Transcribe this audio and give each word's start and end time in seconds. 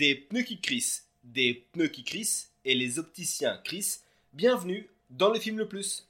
Des 0.00 0.14
pneus 0.14 0.44
qui 0.44 0.58
crissent, 0.62 1.10
des 1.24 1.68
pneus 1.72 1.88
qui 1.88 2.04
crissent 2.04 2.54
et 2.64 2.74
les 2.74 2.98
opticiens 2.98 3.60
crissent. 3.62 4.02
Bienvenue 4.32 4.88
dans 5.10 5.28
le 5.28 5.38
film 5.38 5.58
le 5.58 5.68
plus. 5.68 6.09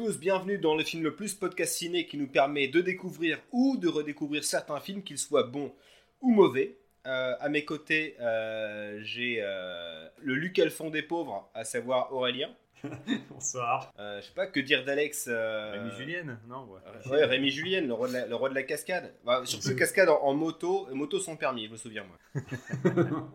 Tous, 0.00 0.18
bienvenue 0.18 0.56
dans 0.56 0.76
le 0.76 0.82
film 0.82 1.02
le 1.02 1.14
plus 1.14 1.34
podcast 1.34 1.74
ciné 1.74 2.06
qui 2.06 2.16
nous 2.16 2.26
permet 2.26 2.68
de 2.68 2.80
découvrir 2.80 3.38
ou 3.52 3.76
de 3.76 3.86
redécouvrir 3.86 4.44
certains 4.44 4.80
films, 4.80 5.02
qu'ils 5.02 5.18
soient 5.18 5.42
bons 5.42 5.74
ou 6.22 6.30
mauvais. 6.30 6.78
Euh, 7.06 7.34
à 7.38 7.50
mes 7.50 7.66
côtés, 7.66 8.16
euh, 8.18 8.98
j'ai 9.02 9.40
euh, 9.42 10.08
le 10.22 10.36
Luc 10.36 10.58
Alphon 10.58 10.88
des 10.88 11.02
pauvres, 11.02 11.50
à 11.52 11.64
savoir 11.64 12.10
Aurélien. 12.14 12.48
Bonsoir. 13.28 13.92
Euh, 13.98 14.22
je 14.22 14.28
sais 14.28 14.32
pas 14.32 14.46
que 14.46 14.60
dire 14.60 14.86
d'Alex. 14.86 15.28
Rémi 15.28 15.90
Julienne 15.98 16.38
Non, 16.48 16.64
ouais. 16.64 16.80
Ouais, 17.10 17.26
Rémi 17.26 17.50
Julienne, 17.50 17.86
le 17.86 17.92
roi 17.92 18.08
de 18.08 18.14
la, 18.14 18.26
le 18.26 18.34
roi 18.34 18.48
de 18.48 18.54
la 18.54 18.62
cascade. 18.62 19.12
Bah, 19.26 19.42
surtout 19.44 19.76
cascade 19.76 20.08
en, 20.08 20.22
en 20.22 20.32
moto, 20.32 20.88
moto 20.94 21.20
sans 21.20 21.36
permis, 21.36 21.66
je 21.66 21.72
me 21.72 21.76
souviens 21.76 22.04
moi. 22.04 22.42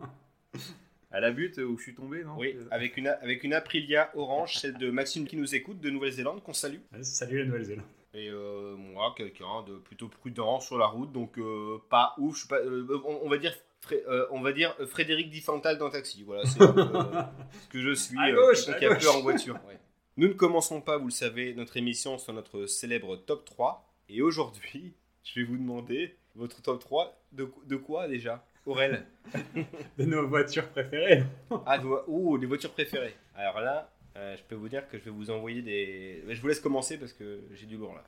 À 1.16 1.20
la 1.20 1.30
butte 1.30 1.56
où 1.56 1.78
je 1.78 1.82
suis 1.82 1.94
tombé, 1.94 2.22
non 2.24 2.36
Oui, 2.36 2.54
avec 2.70 2.98
une, 2.98 3.08
avec 3.08 3.42
une 3.42 3.54
Aprilia 3.54 4.10
orange, 4.14 4.58
celle 4.58 4.76
de 4.76 4.90
Maxime 4.90 5.26
qui 5.26 5.38
nous 5.38 5.54
écoute 5.54 5.80
de 5.80 5.88
Nouvelle-Zélande, 5.88 6.42
qu'on 6.42 6.52
salue. 6.52 6.80
Salut 7.00 7.38
la 7.38 7.44
Nouvelle-Zélande. 7.46 7.86
Et 8.12 8.28
euh, 8.28 8.76
moi, 8.76 9.14
quelqu'un 9.16 9.62
de 9.66 9.76
plutôt 9.76 10.08
prudent 10.08 10.60
sur 10.60 10.76
la 10.76 10.84
route, 10.86 11.12
donc 11.12 11.38
euh, 11.38 11.78
pas 11.88 12.14
ouf. 12.18 12.34
Je 12.34 12.40
suis 12.40 12.48
pas, 12.48 12.58
euh, 12.58 13.00
on, 13.06 13.20
on 13.22 13.28
va 13.30 13.38
dire, 13.38 13.54
Fré- 13.80 14.02
euh, 14.08 14.26
on 14.30 14.42
va 14.42 14.52
dire 14.52 14.76
euh, 14.80 14.86
Frédéric 14.86 15.30
Diffental 15.30 15.78
dans 15.78 15.88
Taxi. 15.88 16.22
Voilà, 16.22 16.44
c'est 16.44 16.60
euh, 16.60 16.66
ce 17.62 17.68
que 17.70 17.80
je 17.80 17.92
suis. 17.94 18.18
À 18.18 18.26
euh, 18.28 18.34
gauche, 18.34 18.66
quelqu'un 18.66 18.90
à 18.92 18.96
qui 18.96 19.06
a 19.06 19.08
peur 19.10 19.16
en 19.16 19.22
voiture. 19.22 19.54
ouais. 19.68 19.78
Nous 20.18 20.28
ne 20.28 20.32
commençons 20.34 20.82
pas, 20.82 20.98
vous 20.98 21.06
le 21.06 21.10
savez, 21.12 21.54
notre 21.54 21.78
émission 21.78 22.18
sur 22.18 22.34
notre 22.34 22.66
célèbre 22.66 23.16
top 23.16 23.46
3. 23.46 23.90
Et 24.10 24.20
aujourd'hui, 24.20 24.92
je 25.24 25.40
vais 25.40 25.46
vous 25.46 25.56
demander 25.56 26.14
votre 26.34 26.60
top 26.60 26.78
3 26.80 27.18
de, 27.32 27.48
de 27.64 27.76
quoi 27.76 28.06
déjà? 28.06 28.44
Aurel 28.66 29.06
De 29.98 30.04
nos 30.04 30.26
voitures 30.28 30.68
préférées. 30.68 31.22
Ah, 31.64 31.80
ouh, 32.06 32.36
les 32.36 32.46
voitures 32.46 32.72
préférées. 32.72 33.14
Alors 33.34 33.60
là, 33.60 33.90
euh, 34.16 34.36
je 34.36 34.42
peux 34.42 34.54
vous 34.54 34.68
dire 34.68 34.88
que 34.88 34.98
je 34.98 35.04
vais 35.04 35.10
vous 35.10 35.30
envoyer 35.30 35.62
des. 35.62 36.22
Je 36.28 36.40
vous 36.40 36.48
laisse 36.48 36.60
commencer 36.60 36.98
parce 36.98 37.12
que 37.12 37.40
j'ai 37.54 37.66
du 37.66 37.76
lourd 37.76 37.94
là. 37.94 38.04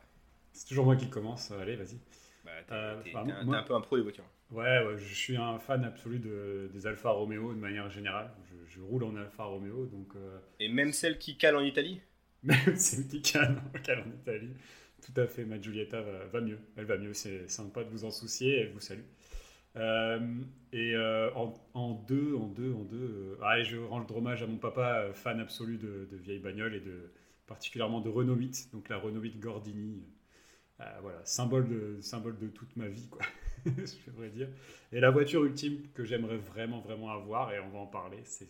C'est 0.52 0.66
toujours 0.66 0.84
moi 0.84 0.96
qui 0.96 1.08
commence. 1.08 1.50
Allez, 1.52 1.76
vas-y. 1.76 1.98
Bah, 2.44 2.50
t'es 2.66 2.74
Euh, 2.74 3.02
t'es- 3.02 3.14
un, 3.14 3.24
moi- 3.44 3.56
t'es 3.56 3.60
un 3.60 3.62
peu 3.66 3.74
un 3.74 3.80
pro 3.80 3.96
des 3.96 4.02
voitures. 4.02 4.24
Ouais, 4.50 4.84
ouais, 4.86 4.96
je 4.96 5.14
suis 5.14 5.36
un 5.36 5.58
fan 5.58 5.84
absolu 5.84 6.18
de, 6.18 6.70
des 6.72 6.86
Alfa 6.86 7.10
Romeo 7.10 7.52
de 7.52 7.58
manière 7.58 7.90
générale. 7.90 8.30
Je, 8.50 8.74
je 8.76 8.80
roule 8.80 9.04
en 9.04 9.14
Alfa 9.16 9.44
Romeo, 9.44 9.84
donc 9.86 10.08
euh, 10.16 10.38
Et 10.58 10.68
même 10.68 10.92
celle 10.92 11.18
qui 11.18 11.36
cale 11.36 11.56
en 11.56 11.60
Italie 11.62 12.00
même 12.42 12.56
une 12.66 12.72
petite 12.74 13.32
canne 13.32 13.60
en 13.76 14.10
Italie. 14.22 14.52
Tout 15.04 15.20
à 15.20 15.26
fait, 15.26 15.44
ma 15.44 15.60
Giulietta 15.60 16.00
va, 16.00 16.24
va 16.26 16.40
mieux. 16.40 16.58
Elle 16.76 16.84
va 16.86 16.96
mieux, 16.96 17.12
c'est 17.12 17.48
sympa 17.48 17.84
de 17.84 17.90
vous 17.90 18.04
en 18.04 18.10
soucier, 18.10 18.60
elle 18.60 18.70
vous 18.70 18.80
salue. 18.80 19.02
Euh, 19.78 20.20
et 20.72 20.94
euh, 20.94 21.30
en, 21.34 21.54
en 21.74 21.92
deux, 21.94 22.34
en 22.36 22.46
deux, 22.48 22.72
en 22.72 22.84
deux, 22.84 23.36
euh, 23.40 23.42
allez, 23.44 23.64
je 23.64 23.76
rends 23.78 24.06
hommage 24.14 24.42
à 24.42 24.46
mon 24.46 24.56
papa, 24.58 24.98
euh, 25.02 25.12
fan 25.14 25.40
absolu 25.40 25.78
de, 25.78 26.06
de 26.10 26.16
vieilles 26.16 26.40
bagnoles 26.40 26.74
et 26.74 26.80
de, 26.80 27.10
particulièrement 27.46 28.00
de 28.00 28.08
Renault 28.10 28.34
8, 28.34 28.70
donc 28.72 28.88
la 28.88 28.98
Renault 28.98 29.20
8 29.20 29.40
Gordini. 29.40 30.02
Voilà, 31.02 31.18
symbole 31.24 31.68
de, 31.68 32.00
symbole 32.00 32.38
de 32.38 32.46
toute 32.46 32.76
ma 32.76 32.86
vie, 32.86 33.08
quoi, 33.08 33.22
je 33.66 34.10
devrais 34.10 34.28
dire. 34.30 34.48
Et 34.92 35.00
la 35.00 35.10
voiture 35.10 35.44
ultime 35.44 35.82
que 35.92 36.04
j'aimerais 36.04 36.36
vraiment, 36.36 36.78
vraiment 36.80 37.10
avoir, 37.10 37.52
et 37.52 37.58
on 37.58 37.68
va 37.70 37.78
en 37.80 37.86
parler, 37.86 38.20
c'est, 38.24 38.46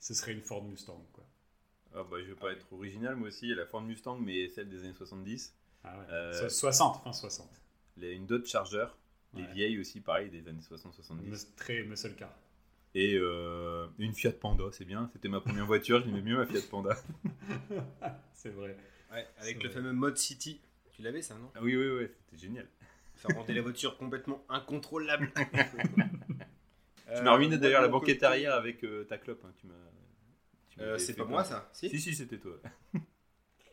ce 0.00 0.14
serait 0.14 0.32
une 0.32 0.40
Ford 0.40 0.64
Mustang, 0.64 1.04
quoi. 1.12 1.24
Ah 1.94 2.04
bah, 2.10 2.16
je 2.20 2.28
vais 2.28 2.34
pas 2.34 2.52
être 2.52 2.72
original, 2.72 3.16
moi 3.16 3.28
aussi. 3.28 3.54
La 3.54 3.66
Ford 3.66 3.82
Mustang, 3.82 4.18
mais 4.18 4.48
celle 4.48 4.70
des 4.70 4.82
années 4.84 4.94
70. 4.94 5.54
Ah 5.84 5.98
ouais. 5.98 6.04
Euh, 6.10 6.32
So- 6.32 6.48
60, 6.48 7.02
fin 7.04 7.12
60. 7.12 7.50
Les- 7.98 8.14
Une 8.14 8.24
Dodge 8.26 8.46
Charger. 8.46 8.86
Les 9.34 9.42
Ouais. 9.42 9.52
vieilles 9.52 9.78
aussi, 9.78 10.00
pareil, 10.00 10.30
des 10.30 10.48
années 10.48 10.62
60-70. 10.62 11.22
Mus- 11.22 11.54
Très 11.56 11.82
muscle 11.82 12.14
car. 12.16 12.34
Et 12.94 13.14
euh, 13.14 13.86
une 13.98 14.14
Fiat 14.14 14.32
Panda, 14.32 14.64
c'est 14.72 14.84
bien. 14.86 15.08
C'était 15.12 15.28
ma 15.28 15.40
première 15.40 15.66
voiture, 15.66 16.02
j'aimais 16.04 16.22
mieux 16.22 16.36
ma 16.36 16.46
Fiat 16.46 16.62
Panda. 16.70 16.96
c'est 18.34 18.48
vrai. 18.50 18.76
Ouais, 19.12 19.26
avec 19.38 19.56
C'est 19.56 19.62
le 19.62 19.68
vrai. 19.68 19.68
fameux 19.70 19.92
mode 19.92 20.16
City. 20.16 20.60
Tu 20.92 21.02
l'avais 21.02 21.22
ça, 21.22 21.34
non? 21.36 21.50
Ah 21.54 21.60
oui, 21.62 21.76
oui, 21.76 21.88
oui, 21.88 22.08
c'était 22.30 22.42
génial. 22.46 22.66
Ça 23.16 23.28
rendait 23.28 23.54
la 23.54 23.62
voiture 23.62 23.96
complètement 23.98 24.44
incontrôlable. 24.48 25.32
tu 27.16 27.22
m'as 27.22 27.34
ruiné 27.36 27.58
d'ailleurs 27.58 27.82
la 27.82 27.88
banquette 27.88 28.22
arrière 28.22 28.54
avec 28.54 28.82
euh, 28.84 29.04
ta 29.04 29.18
clope. 29.18 29.44
hein, 29.44 29.52
Tu 29.60 29.66
m'as. 29.66 29.74
tu 30.70 30.78
m'avais 30.80 30.98
c'est 30.98 31.14
pas 31.14 31.24
moi 31.24 31.44
ça 31.44 31.68
Si, 31.72 31.90
Si, 31.90 32.00
si, 32.00 32.14
c'était 32.14 32.38
toi. 32.38 32.56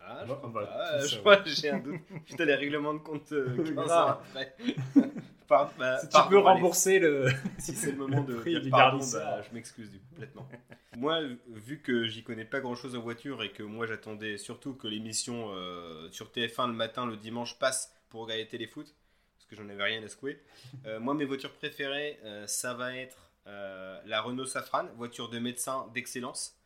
Ah, 0.08 0.24
je 0.28 0.34
crois 0.34 0.54
pas. 0.54 1.00
tout 1.02 1.08
je 1.08 1.18
crois, 1.20 1.44
j'ai 1.46 1.70
un 1.70 1.80
doute. 1.80 2.00
Putain, 2.26 2.46
les 2.46 2.56
règlements 2.56 2.94
de 2.94 3.00
compte 3.00 3.32
euh, 3.32 3.56
15 3.58 3.70
ans 3.80 3.84
Grave. 3.86 4.18
après. 4.30 4.56
Par- 5.48 5.72
bah, 5.78 6.00
Si 6.00 6.10
tu 6.10 6.18
peux 6.30 6.38
allez, 6.38 6.44
rembourser 6.44 6.98
le. 7.00 7.28
si 7.60 7.76
c'est 7.76 7.92
le 7.92 7.98
moment 7.98 8.22
de 8.24 8.34
prix 8.36 8.60
du 8.62 8.70
pardon, 8.72 8.98
bah, 9.14 9.42
je 9.44 9.54
m'excuse 9.54 9.92
complètement. 10.10 10.48
Moi, 10.98 11.20
vu 11.50 11.82
que 11.82 12.06
j'y 12.08 12.24
connais 12.24 12.46
pas 12.46 12.62
grand 12.62 12.74
chose 12.76 12.96
en 12.96 13.00
voiture 13.02 13.44
et 13.44 13.52
que 13.52 13.62
moi 13.62 13.86
j'attendais 13.86 14.38
surtout 14.38 14.74
que 14.74 14.88
l'émission 14.88 15.52
euh, 15.54 16.10
sur 16.12 16.32
TF1 16.32 16.68
le 16.68 16.74
matin, 16.74 17.06
le 17.06 17.16
dimanche 17.18 17.60
passe 17.60 17.94
pour 18.10 18.22
regarder 18.24 18.48
Téléfoot, 18.48 18.96
parce 19.36 19.46
que 19.46 19.56
j'en 19.56 19.70
avais 19.70 19.84
rien 19.84 20.02
à 20.04 20.08
secouer. 20.08 20.42
euh, 20.88 21.00
moi, 21.00 21.14
mes 21.14 21.26
voitures 21.26 21.54
préférées, 21.54 22.20
euh, 22.24 22.48
ça 22.48 22.74
va 22.74 22.96
être 22.96 23.30
euh, 23.46 24.02
la 24.08 24.22
Renault 24.22 24.46
Safran, 24.46 24.86
voiture 24.96 25.30
de 25.30 25.38
médecin 25.38 25.86
d'excellence. 25.94 26.58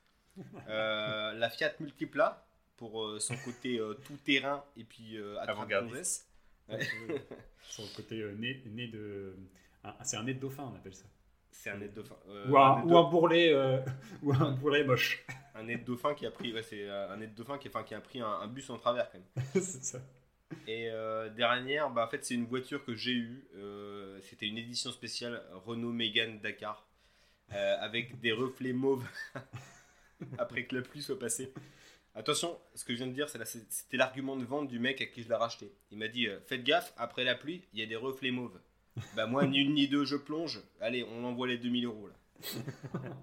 La 0.69 1.49
Fiat 1.49 1.73
Multipla 1.81 2.45
pour 2.79 3.03
euh, 3.03 3.19
son 3.19 3.35
côté 3.37 3.77
euh, 3.79 3.93
tout 4.05 4.17
terrain 4.25 4.63
et 4.77 4.83
puis 4.85 5.17
euh, 5.17 5.37
Avant-gardiste. 5.41 6.27
Sur 7.61 7.83
le 7.83 7.89
côté 7.95 8.21
euh, 8.21 8.33
nez, 8.35 8.63
nez 8.65 8.87
de. 8.87 9.35
c'est 10.03 10.17
un 10.17 10.23
nez 10.23 10.33
de 10.33 10.39
dauphin, 10.39 10.63
on 10.71 10.75
appelle 10.75 10.95
ça. 10.95 11.05
C'est 11.51 11.71
un 11.71 11.77
nez 11.77 11.89
de 11.89 11.93
dauphin. 11.95 12.15
Euh, 12.29 12.47
ou, 12.47 12.57
un, 12.57 12.81
ou 12.83 12.97
un 12.97 13.09
bourrelet, 13.09 13.53
euh, 13.53 13.79
ou 14.23 14.31
un 14.33 14.51
bourrelet 14.51 14.85
moche. 14.85 15.25
un 15.55 15.63
nez 15.63 15.75
de 15.75 15.83
dauphin 15.83 16.13
qui 16.13 16.25
a 16.25 16.31
pris 16.31 16.53
ouais, 16.53 16.63
c'est 16.63 16.89
un 16.89 17.17
nez 17.17 17.27
de 17.27 17.35
dauphin 17.35 17.57
qui, 17.57 17.67
enfin, 17.67 17.83
qui 17.83 17.93
a 17.93 17.99
pris 18.01 18.21
un, 18.21 18.31
un 18.31 18.47
bus 18.47 18.69
en 18.69 18.77
travers 18.77 19.11
quand 19.11 19.19
même 19.19 19.43
c'est 19.55 19.83
ça. 19.83 19.99
et 20.67 20.89
euh, 20.89 21.29
dernière 21.29 21.89
bah 21.91 22.05
en 22.05 22.09
fait 22.09 22.23
c'est 22.23 22.33
une 22.33 22.45
voiture 22.45 22.83
que 22.85 22.95
j'ai 22.95 23.11
eue 23.13 23.45
euh, 23.55 24.19
c'était 24.23 24.47
une 24.47 24.57
édition 24.57 24.91
spéciale 24.91 25.43
Renault 25.65 25.91
Mégane 25.91 26.39
Dakar 26.39 26.87
euh, 27.53 27.75
avec 27.81 28.19
des 28.21 28.31
reflets 28.31 28.73
mauves 28.73 29.05
après 30.37 30.63
que 30.65 30.75
la 30.75 30.81
pluie 30.81 31.01
soit 31.01 31.19
passée 31.19 31.51
attention 32.15 32.57
ce 32.75 32.83
que 32.85 32.93
je 32.93 32.97
viens 32.97 33.07
de 33.07 33.13
dire 33.13 33.29
c'était 33.29 33.97
l'argument 33.97 34.35
de 34.35 34.43
vente 34.45 34.67
du 34.67 34.79
mec 34.79 35.01
à 35.01 35.05
qui 35.05 35.23
je 35.23 35.29
l'ai 35.29 35.35
racheté 35.35 35.71
il 35.91 35.97
m'a 35.97 36.07
dit 36.07 36.27
euh, 36.27 36.39
faites 36.47 36.63
gaffe 36.63 36.93
après 36.97 37.23
la 37.23 37.35
pluie 37.35 37.63
il 37.73 37.79
y 37.79 37.83
a 37.83 37.85
des 37.85 37.95
reflets 37.95 38.31
mauves 38.31 38.59
bah 39.15 39.27
moi 39.27 39.45
ni 39.45 39.59
une 39.59 39.73
ni 39.73 39.87
deux 39.87 40.05
je 40.05 40.15
plonge 40.15 40.61
allez 40.81 41.03
on 41.03 41.23
envoie 41.23 41.47
les 41.47 41.57
2000 41.57 41.85
euros 41.85 42.07
là 42.07 42.15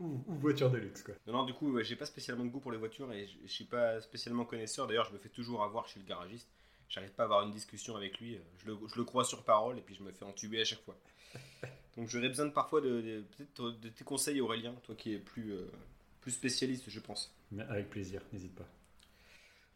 Ou, 0.00 0.24
ou 0.26 0.34
voiture 0.36 0.70
de 0.70 0.78
luxe, 0.78 1.02
quoi. 1.02 1.14
Non, 1.26 1.34
non, 1.34 1.44
du 1.44 1.52
coup, 1.52 1.70
ouais, 1.72 1.84
j'ai 1.84 1.94
pas 1.94 2.06
spécialement 2.06 2.44
de 2.44 2.48
goût 2.50 2.58
pour 2.60 2.72
les 2.72 2.78
voitures 2.78 3.12
et 3.12 3.26
je 3.26 3.34
je 3.44 3.52
suis 3.52 3.64
pas 3.66 4.00
spécialement 4.00 4.44
connaisseur. 4.46 4.86
D'ailleurs, 4.86 5.04
je 5.04 5.12
me 5.12 5.18
fais 5.18 5.28
toujours 5.28 5.62
avoir 5.62 5.86
chez 5.88 6.00
le 6.00 6.06
garagiste. 6.06 6.48
J'arrive 6.88 7.12
pas 7.12 7.24
à 7.24 7.26
avoir 7.26 7.42
une 7.42 7.52
discussion 7.52 7.96
avec 7.96 8.18
lui. 8.18 8.38
Je 8.58 8.66
le, 8.66 8.78
je 8.88 8.96
le 8.96 9.04
crois 9.04 9.24
sur 9.24 9.44
parole 9.44 9.78
et 9.78 9.82
puis 9.82 9.94
je 9.94 10.02
me 10.02 10.10
fais 10.10 10.24
entuber 10.24 10.60
à 10.62 10.64
chaque 10.64 10.80
fois. 10.82 10.96
Donc 11.96 12.08
j'aurais 12.08 12.28
besoin 12.28 12.46
de, 12.46 12.50
parfois 12.50 12.80
de, 12.80 13.00
de- 13.02 13.24
peut-être 13.36 13.70
de 13.72 13.88
tes 13.90 14.04
conseils, 14.04 14.40
Aurélien, 14.40 14.72
toi 14.82 14.94
qui 14.94 15.12
es 15.14 15.18
plus, 15.18 15.52
euh, 15.52 15.70
plus 16.20 16.32
spécialiste, 16.32 16.84
je 16.88 17.00
pense. 17.00 17.34
Mais 17.50 17.64
avec 17.64 17.90
plaisir, 17.90 18.22
n'hésite 18.32 18.54
pas. 18.54 18.68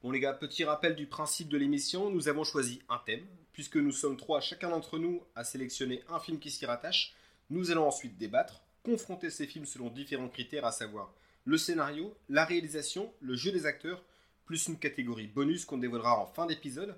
Bon 0.02 0.10
les 0.10 0.20
gars, 0.20 0.34
petit 0.34 0.64
rappel 0.64 0.96
du 0.96 1.06
principe 1.06 1.48
de 1.48 1.56
l'émission, 1.56 2.10
nous 2.10 2.28
avons 2.28 2.44
choisi 2.44 2.82
un 2.88 2.98
thème, 2.98 3.24
puisque 3.52 3.76
nous 3.76 3.92
sommes 3.92 4.16
trois, 4.16 4.40
chacun 4.40 4.68
d'entre 4.68 4.98
nous 4.98 5.22
a 5.34 5.44
sélectionné 5.44 6.02
un 6.08 6.20
film 6.20 6.38
qui 6.38 6.50
s'y 6.50 6.66
rattache. 6.66 7.14
Nous 7.48 7.70
allons 7.70 7.86
ensuite 7.86 8.18
débattre, 8.18 8.62
confronter 8.82 9.30
ces 9.30 9.46
films 9.46 9.64
selon 9.64 9.88
différents 9.88 10.28
critères, 10.28 10.66
à 10.66 10.72
savoir 10.72 11.14
le 11.46 11.58
scénario, 11.58 12.16
la 12.28 12.44
réalisation, 12.44 13.12
le 13.20 13.34
jeu 13.34 13.52
des 13.52 13.66
acteurs, 13.66 14.02
plus 14.44 14.66
une 14.68 14.78
catégorie 14.78 15.26
bonus 15.26 15.64
qu'on 15.64 15.78
dévoilera 15.78 16.18
en 16.18 16.26
fin 16.26 16.46
d'épisode. 16.46 16.96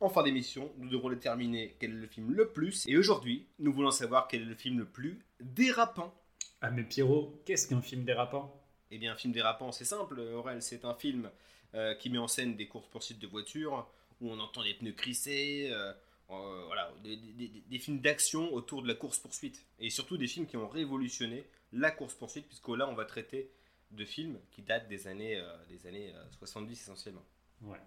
En 0.00 0.08
fin 0.08 0.22
d'émission, 0.22 0.72
nous 0.78 0.88
devrons 0.88 1.10
déterminer 1.10 1.76
quel 1.78 1.90
est 1.90 2.00
le 2.00 2.06
film 2.06 2.32
le 2.32 2.48
plus, 2.48 2.86
et 2.86 2.96
aujourd'hui, 2.96 3.46
nous 3.58 3.72
voulons 3.72 3.90
savoir 3.90 4.28
quel 4.28 4.42
est 4.42 4.46
le 4.46 4.54
film 4.54 4.78
le 4.78 4.86
plus 4.86 5.18
dérapant. 5.40 6.14
Ah, 6.62 6.70
mais 6.70 6.84
Pierrot, 6.84 7.42
qu'est-ce 7.44 7.68
qu'un 7.68 7.82
film 7.82 8.04
dérapant? 8.04 8.59
Eh 8.90 8.98
bien, 8.98 9.12
un 9.12 9.16
film 9.16 9.32
dérapant, 9.32 9.72
c'est 9.72 9.84
simple, 9.84 10.18
Aurel, 10.20 10.62
c'est 10.62 10.84
un 10.84 10.94
film 10.94 11.30
euh, 11.74 11.94
qui 11.94 12.10
met 12.10 12.18
en 12.18 12.28
scène 12.28 12.56
des 12.56 12.66
courses-poursuites 12.66 13.18
de 13.20 13.26
voitures, 13.26 13.88
où 14.20 14.30
on 14.30 14.38
entend 14.40 14.62
des 14.64 14.74
pneus 14.74 14.92
crisser, 14.92 15.68
euh, 15.70 15.92
euh, 16.30 16.64
voilà, 16.66 16.92
des, 17.02 17.16
des- 17.16 17.48
des- 17.48 17.60
des 17.60 17.78
films 17.78 18.00
d'action 18.00 18.52
autour 18.52 18.82
de 18.82 18.88
la 18.88 18.94
course-poursuite. 18.94 19.64
Et 19.78 19.90
surtout 19.90 20.16
des 20.16 20.26
films 20.26 20.46
qui 20.46 20.56
ont 20.56 20.68
révolutionné 20.68 21.44
la 21.72 21.90
course-poursuite, 21.92 22.46
puisque 22.46 22.68
là, 22.68 22.88
on 22.88 22.94
va 22.94 23.04
traiter 23.04 23.50
de 23.92 24.04
films 24.04 24.38
qui 24.50 24.62
datent 24.62 24.88
des 24.88 25.06
années, 25.06 25.36
euh, 25.36 25.56
des 25.68 25.86
années 25.86 26.12
euh, 26.14 26.24
70 26.38 26.72
essentiellement. 26.80 27.24
Ouais, 27.62 27.78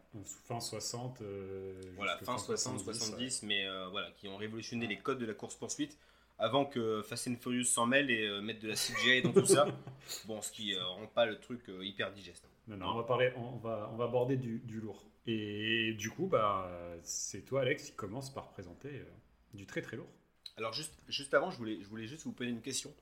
fin 0.45 0.59
60. 0.59 1.21
euh, 1.21 1.73
Voilà, 1.95 2.17
fin 2.19 2.37
60, 2.37 2.79
70, 2.79 2.83
70, 3.09 3.43
mais 3.43 3.67
euh, 3.67 3.87
voilà, 3.89 4.11
qui 4.11 4.27
ont 4.27 4.37
révolutionné 4.37 4.85
les 4.87 4.97
codes 4.99 5.17
de 5.19 5.25
la 5.25 5.33
course-poursuite 5.33 5.97
avant 6.37 6.65
que 6.65 7.01
Fast 7.03 7.27
and 7.27 7.35
Furious 7.39 7.63
s'en 7.65 7.85
mêle 7.85 8.09
et 8.11 8.25
euh, 8.27 8.41
mette 8.41 8.59
de 8.59 8.67
la 8.69 8.75
CGI 8.75 9.21
dans 9.21 9.33
tout 9.33 9.45
ça. 9.45 9.67
Bon, 10.25 10.41
ce 10.41 10.51
qui 10.51 10.73
euh, 10.75 10.85
rend 10.85 11.07
pas 11.07 11.25
le 11.25 11.39
truc 11.39 11.69
euh, 11.69 11.83
hyper 11.85 12.11
digeste. 12.11 12.45
Non, 12.67 12.77
non, 12.77 12.87
on 12.89 12.97
va 12.97 13.03
parler, 13.03 13.31
on 13.37 13.57
va, 13.57 13.89
on 13.93 13.95
va 13.95 14.05
aborder 14.05 14.35
du, 14.37 14.59
du 14.59 14.79
lourd. 14.81 15.03
Et 15.27 15.93
du 15.93 16.09
coup, 16.09 16.27
bah, 16.27 16.69
c'est 17.03 17.43
toi, 17.45 17.61
Alex, 17.61 17.85
qui 17.91 17.95
commence 17.95 18.33
par 18.33 18.49
présenter 18.49 18.89
euh, 18.89 19.05
du 19.53 19.65
très 19.65 19.81
très 19.81 19.95
lourd. 19.97 20.09
Alors 20.57 20.73
juste, 20.73 20.93
juste 21.07 21.33
avant, 21.33 21.51
je 21.51 21.57
voulais, 21.57 21.79
je 21.81 21.87
voulais 21.87 22.07
juste 22.07 22.23
vous 22.25 22.33
poser 22.33 22.49
une 22.49 22.61
question. 22.61 22.93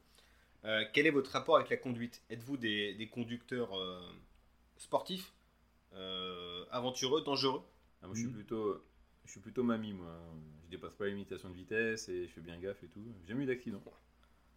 Euh, 0.63 0.83
quel 0.93 1.07
est 1.07 1.11
votre 1.11 1.31
rapport 1.31 1.55
avec 1.57 1.69
la 1.69 1.77
conduite? 1.77 2.21
Êtes-vous 2.29 2.57
des, 2.57 2.93
des 2.93 3.07
conducteurs 3.07 3.75
euh, 3.77 3.99
sportifs, 4.77 5.33
euh, 5.93 6.65
aventureux, 6.71 7.23
dangereux? 7.23 7.63
Ah, 8.01 8.07
moi, 8.07 8.15
je 8.15 8.21
suis 8.21 8.29
Mhm. 8.29 8.35
plutôt, 8.35 8.83
je 9.25 9.31
suis 9.31 9.39
plutôt 9.39 9.63
mamie, 9.63 9.93
moi. 9.93 10.07
Je 10.71 10.77
dépasse 10.77 10.95
pas 10.95 11.05
les 11.05 11.11
limitations 11.11 11.49
de 11.49 11.53
vitesse 11.55 12.07
et 12.09 12.27
je 12.27 12.31
fais 12.31 12.41
bien 12.41 12.57
gaffe 12.57 12.81
et 12.83 12.87
tout. 12.87 13.03
J'ai 13.21 13.27
jamais 13.29 13.43
eu 13.43 13.47
d'accident. 13.47 13.81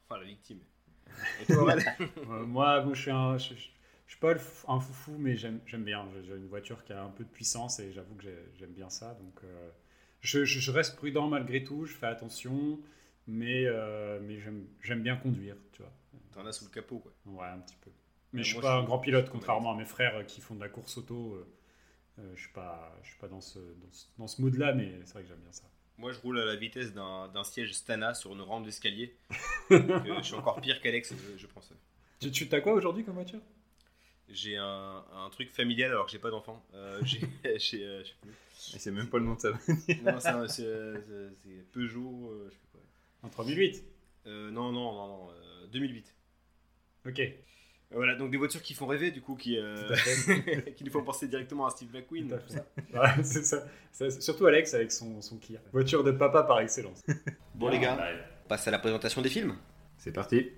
Enfin, 0.08 0.20
la 0.20 0.26
victime. 0.26 0.60
Et 1.40 1.46
toi, 1.46 1.62
Aurel 1.62 1.82
Euh, 2.30 2.44
moi, 2.46 2.84
je 2.92 3.00
suis 3.00 3.10
un, 3.10 3.36
je, 3.38 3.54
je- 3.54 3.68
je 4.06 4.10
suis 4.12 4.20
pas 4.20 4.32
le 4.32 4.38
f- 4.38 4.64
un 4.68 4.80
foufou, 4.80 5.16
mais 5.18 5.36
j'aime 5.36 5.60
j'aime 5.66 5.84
bien. 5.84 6.06
J'ai- 6.14 6.24
J'ai 6.24 6.36
une 6.36 6.46
voiture 6.46 6.84
qui 6.84 6.92
a 6.92 7.02
un 7.02 7.10
peu 7.10 7.24
de 7.24 7.28
puissance 7.28 7.80
et 7.80 7.92
j'avoue 7.92 8.14
que 8.14 8.22
j'ai- 8.24 8.48
j'aime 8.58 8.72
bien 8.72 8.90
ça. 8.90 9.14
Donc, 9.14 9.40
euh, 9.44 9.70
je, 10.20 10.44
je- 10.44 10.60
je 10.60 10.70
reste 10.70 10.96
prudent 10.96 11.28
malgré 11.28 11.64
tout. 11.64 11.84
Je 11.86 11.94
fais 11.94 12.06
attention, 12.06 12.78
mais 13.26 13.64
euh, 13.66 14.20
mais 14.22 14.38
j'aime 14.38 14.66
j'aime 14.82 15.02
bien 15.02 15.16
conduire, 15.16 15.56
tu 15.72 15.82
vois. 15.82 15.92
T'en 16.32 16.46
as 16.46 16.52
sous 16.52 16.64
le 16.66 16.70
capot, 16.70 16.98
quoi. 16.98 17.12
Ouais, 17.26 17.46
un 17.46 17.58
petit 17.58 17.76
peu. 17.80 17.90
Mais 18.32 18.42
je 18.42 18.48
suis 18.48 18.54
moi, 18.54 18.62
pas 18.62 18.72
je 18.72 18.78
un 18.78 18.84
grand 18.84 18.98
pilote, 18.98 19.30
contrairement 19.30 19.72
à 19.72 19.76
mes 19.76 19.84
frères 19.84 20.16
euh, 20.16 20.22
qui 20.24 20.40
font 20.40 20.54
de 20.54 20.60
la 20.60 20.68
course 20.68 20.96
auto. 20.98 21.34
euh, 21.34 21.46
euh, 22.20 22.32
je 22.36 22.40
suis 22.42 22.52
pas, 22.52 22.96
je 23.02 23.08
suis 23.10 23.18
pas 23.18 23.28
dans 23.28 23.40
ce, 23.40 23.58
dans 23.58 23.92
ce, 23.92 24.06
dans 24.18 24.26
ce 24.28 24.42
mood-là, 24.42 24.74
mais 24.74 25.00
c'est 25.04 25.14
vrai 25.14 25.22
que 25.22 25.28
j'aime 25.28 25.40
bien 25.40 25.52
ça. 25.52 25.64
Moi, 25.98 26.12
je 26.12 26.18
roule 26.20 26.40
à 26.40 26.44
la 26.44 26.56
vitesse 26.56 26.92
d'un 26.92 27.28
d'un 27.28 27.44
siège 27.44 27.72
Stana 27.72 28.14
sur 28.14 28.32
une 28.32 28.40
rampe 28.42 28.64
d'escalier. 28.64 29.14
Euh, 29.70 30.18
je 30.18 30.24
suis 30.24 30.34
encore 30.34 30.60
pire 30.60 30.78
qu'Alex, 30.82 31.14
je, 31.14 31.38
je 31.38 31.46
pense. 31.46 31.72
Tu, 32.20 32.30
tu 32.30 32.46
t'as 32.48 32.60
quoi 32.60 32.74
aujourd'hui 32.74 33.02
comme 33.02 33.14
voiture? 33.14 33.40
J'ai 34.28 34.58
un, 34.58 35.02
un 35.14 35.30
truc 35.30 35.50
familial 35.50 35.90
alors 35.90 36.04
que 36.04 36.12
j'ai 36.12 36.18
pas 36.18 36.30
d'enfant. 36.30 36.62
Euh, 36.74 37.00
j'ai, 37.04 37.20
j'ai, 37.58 37.82
euh, 37.84 38.02
je 38.04 38.08
sais 38.08 38.14
plus. 38.20 38.30
Et 38.76 38.78
c'est 38.78 38.90
même 38.90 39.08
pas 39.08 39.18
le 39.18 39.24
nom 39.24 39.34
de 39.36 39.40
ça. 39.40 39.52
Non, 40.04 40.46
c'est, 40.48 40.64
Peugeot, 41.72 42.30
euh, 42.30 42.48
je 42.48 42.54
sais 42.54 42.58
plus 42.60 42.68
quoi. 42.72 42.80
En 43.22 43.28
3008 43.30 43.84
Euh, 44.26 44.50
non, 44.50 44.70
non, 44.70 44.92
non, 44.92 45.06
non, 45.08 45.30
euh, 45.30 45.66
2008. 45.72 46.14
Ok. 47.06 47.20
Voilà, 47.94 48.14
donc 48.16 48.30
des 48.30 48.36
voitures 48.36 48.62
qui 48.62 48.74
font 48.74 48.86
rêver, 48.86 49.10
du 49.10 49.20
coup, 49.20 49.34
qui, 49.36 49.56
euh, 49.58 49.94
qui 50.76 50.84
nous 50.84 50.90
font 50.90 51.02
penser 51.02 51.28
directement 51.28 51.66
à 51.66 51.70
Steve 51.70 51.88
McQueen. 51.92 52.28
Tout 52.28 52.34
à 52.34 52.38
tout 52.38 52.52
fait. 52.52 52.58
ça. 52.58 52.64
Ouais, 53.00 53.22
c'est 53.24 53.44
ça. 53.44 54.10
Surtout 54.20 54.46
Alex 54.46 54.74
avec 54.74 54.90
son, 54.92 55.20
son 55.22 55.36
Kia. 55.38 55.60
Voiture 55.72 56.02
de 56.04 56.10
papa 56.10 56.42
par 56.42 56.60
excellence. 56.60 57.02
Bon, 57.54 57.68
les 57.68 57.78
gars, 57.78 57.96
Ouais. 57.96 58.18
on 58.44 58.48
passe 58.48 58.66
à 58.68 58.70
la 58.70 58.78
présentation 58.78 59.22
des 59.22 59.28
films. 59.30 59.54
C'est 59.98 60.12
parti. 60.12 60.50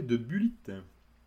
Parler 0.00 0.02
de 0.02 0.16
Bullet. 0.16 0.50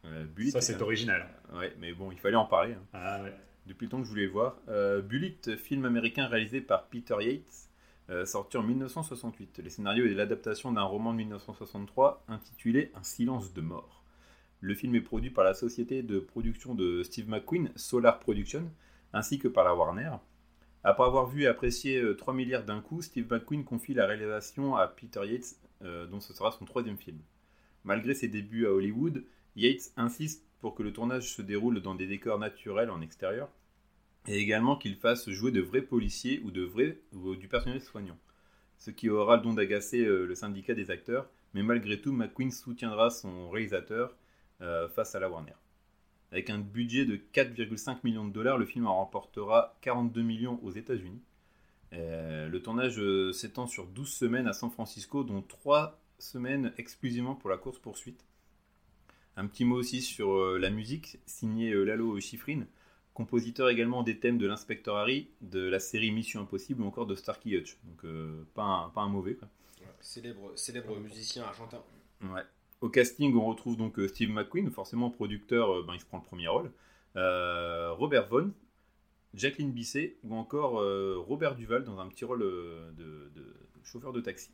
Euh, 0.06 0.26
Bullet 0.26 0.52
Ça, 0.52 0.60
est 0.60 0.62
c'est 0.62 0.82
original. 0.82 1.28
Ouais, 1.54 1.74
mais 1.80 1.94
bon, 1.94 2.12
il 2.12 2.18
fallait 2.20 2.36
en 2.36 2.46
parler. 2.46 2.74
hein. 2.74 2.84
Ah 2.94 3.24
ouais. 3.24 3.34
depuis 3.66 3.86
le 3.86 3.92
temps 3.92 3.98
que 4.00 4.06
je 4.06 4.10
voulais 4.10 4.26
le 4.26 4.32
voir. 4.32 4.58
Euh, 4.70 5.02
Bullet, 5.02 5.36
film 5.58 5.86
américain 5.86 6.28
réalisé 6.28 6.62
par 6.62 6.86
Peter 6.88 7.16
Yates, 7.20 7.70
euh, 8.10 8.26
sorti 8.26 8.58
en 8.58 8.64
1968. 8.64 9.60
Les 9.64 9.70
scénarios 9.70 10.06
est 10.06 10.14
l'adaptation 10.14 10.72
d'un 10.72 10.84
roman 10.84 11.12
de 11.12 11.18
1963 11.18 12.24
intitulé 12.28 12.92
Un 12.96 13.04
silence 13.04 13.54
de 13.54 13.62
mort. 13.62 14.04
Le 14.62 14.74
film 14.74 14.96
est 14.96 15.02
produit 15.02 15.30
par 15.30 15.44
la 15.44 15.54
société 15.54 16.02
de 16.02 16.20
production 16.20 16.74
de 16.74 17.04
Steve 17.04 17.30
McQueen, 17.30 17.70
Solar 17.76 18.20
Production, 18.20 18.72
ainsi 19.14 19.38
que 19.40 19.48
par 19.48 19.64
la 19.66 19.76
Warner. 19.76 20.12
Après 20.84 21.04
avoir 21.04 21.28
vu 21.28 21.44
et 21.44 21.48
apprécié 21.48 21.98
euh, 22.00 22.16
3 22.16 22.34
milliards 22.34 22.64
d'un 22.64 22.80
coup, 22.82 23.02
Steve 23.02 23.28
McQueen 23.30 23.64
confie 23.66 23.94
la 23.94 24.06
réalisation 24.08 24.76
à 24.76 24.88
Peter 24.88 25.20
Yates, 25.28 25.56
euh, 25.84 26.08
dont 26.08 26.20
ce 26.22 26.34
sera 26.34 26.52
son 26.52 26.66
troisième 26.66 26.98
film. 26.98 27.20
Malgré 27.88 28.14
ses 28.14 28.28
débuts 28.28 28.66
à 28.66 28.74
Hollywood, 28.74 29.24
Yates 29.56 29.94
insiste 29.96 30.46
pour 30.60 30.76
que 30.76 30.84
le 30.84 30.92
tournage 30.92 31.34
se 31.34 31.42
déroule 31.42 31.82
dans 31.82 31.96
des 31.96 32.06
décors 32.06 32.38
naturels 32.38 32.90
en 32.90 33.00
extérieur, 33.00 33.48
et 34.28 34.40
également 34.40 34.76
qu'il 34.76 34.98
fasse 34.98 35.30
jouer 35.30 35.52
de 35.52 35.62
vrais 35.62 35.82
policiers 35.82 36.42
ou 36.44 36.52
de 36.52 36.64
vrais 36.64 37.00
ou 37.14 37.38
du 37.38 37.48
personnel 37.48 37.82
soignant. 37.82 38.18
Ce 38.78 38.92
qui 38.92 39.10
aura 39.10 39.38
le 39.38 39.42
don 39.42 39.54
d'agacer 39.54 40.04
euh, 40.04 40.26
le 40.26 40.36
syndicat 40.36 40.74
des 40.74 40.92
acteurs, 40.92 41.30
mais 41.54 41.64
malgré 41.64 42.02
tout, 42.02 42.12
McQueen 42.12 42.52
soutiendra 42.52 43.10
son 43.10 43.50
réalisateur 43.50 44.18
euh, 44.60 44.90
face 44.90 45.16
à 45.16 45.22
la 45.22 45.30
Warner. 45.30 45.56
Avec 46.34 46.50
un 46.50 46.60
budget 46.60 47.06
de 47.06 47.16
4,5 47.16 48.00
millions 48.04 48.28
de 48.28 48.34
dollars, 48.34 48.58
le 48.58 48.66
film 48.66 48.86
en 48.86 48.98
remportera 48.98 49.78
42 49.80 50.22
millions 50.24 50.60
aux 50.62 50.72
États-Unis. 50.72 51.22
Euh, 51.94 52.50
le 52.50 52.62
tournage 52.62 53.02
s'étend 53.32 53.66
sur 53.66 53.88
12 53.88 54.10
semaines 54.10 54.48
à 54.48 54.52
San 54.52 54.70
Francisco, 54.70 55.24
dont 55.24 55.42
3 55.42 56.02
semaines 56.20 56.74
exclusivement 56.78 57.36
pour 57.36 57.50
la 57.50 57.58
course-poursuite. 57.58 58.26
Un 59.36 59.46
petit 59.48 59.66
mot 59.66 59.76
aussi 59.76 60.02
sur 60.02 60.36
euh, 60.36 60.58
la 60.58 60.72
musique, 60.72 61.20
signé 61.28 61.72
euh, 61.72 61.84
Lalo 61.84 62.20
Schifrin, 62.20 62.66
compositeur 63.14 63.70
également 63.70 64.02
des 64.02 64.20
thèmes 64.20 64.40
de 64.40 64.48
l'inspecteur 64.48 64.96
Harry, 64.98 65.30
de 65.42 65.60
la 65.60 65.80
série 65.80 66.12
Mission 66.12 66.42
Impossible 66.42 66.82
ou 66.82 66.88
encore 66.88 67.06
de 67.06 67.16
Starkey 67.16 67.52
Hutch. 67.52 67.78
Donc 67.84 68.04
euh, 68.04 68.44
pas, 68.56 68.64
un, 68.64 68.90
pas 68.90 69.02
un 69.02 69.10
mauvais. 69.10 69.36
Quoi. 69.36 69.48
Célèbre, 70.02 70.52
célèbre 70.56 70.98
musicien 71.00 71.44
argentin. 71.44 71.84
Ouais. 72.24 72.42
Au 72.82 72.90
casting, 72.90 73.36
on 73.36 73.46
retrouve 73.46 73.78
donc 73.78 74.00
Steve 74.08 74.32
McQueen, 74.32 74.72
forcément 74.72 75.10
producteur, 75.10 75.84
ben, 75.84 75.94
il 75.94 76.00
se 76.00 76.06
prend 76.06 76.18
le 76.18 76.24
premier 76.24 76.48
rôle. 76.48 76.72
Robert 77.16 78.28
Vaughn, 78.28 78.54
Jacqueline 79.34 79.72
Bisset 79.72 80.18
ou 80.24 80.36
encore 80.36 80.74
Robert 81.26 81.56
Duval 81.56 81.84
dans 81.84 82.00
un 82.00 82.08
petit 82.08 82.24
rôle 82.24 82.42
de, 82.42 83.32
de 83.34 83.54
chauffeur 83.84 84.14
de 84.14 84.22
taxi. 84.22 84.52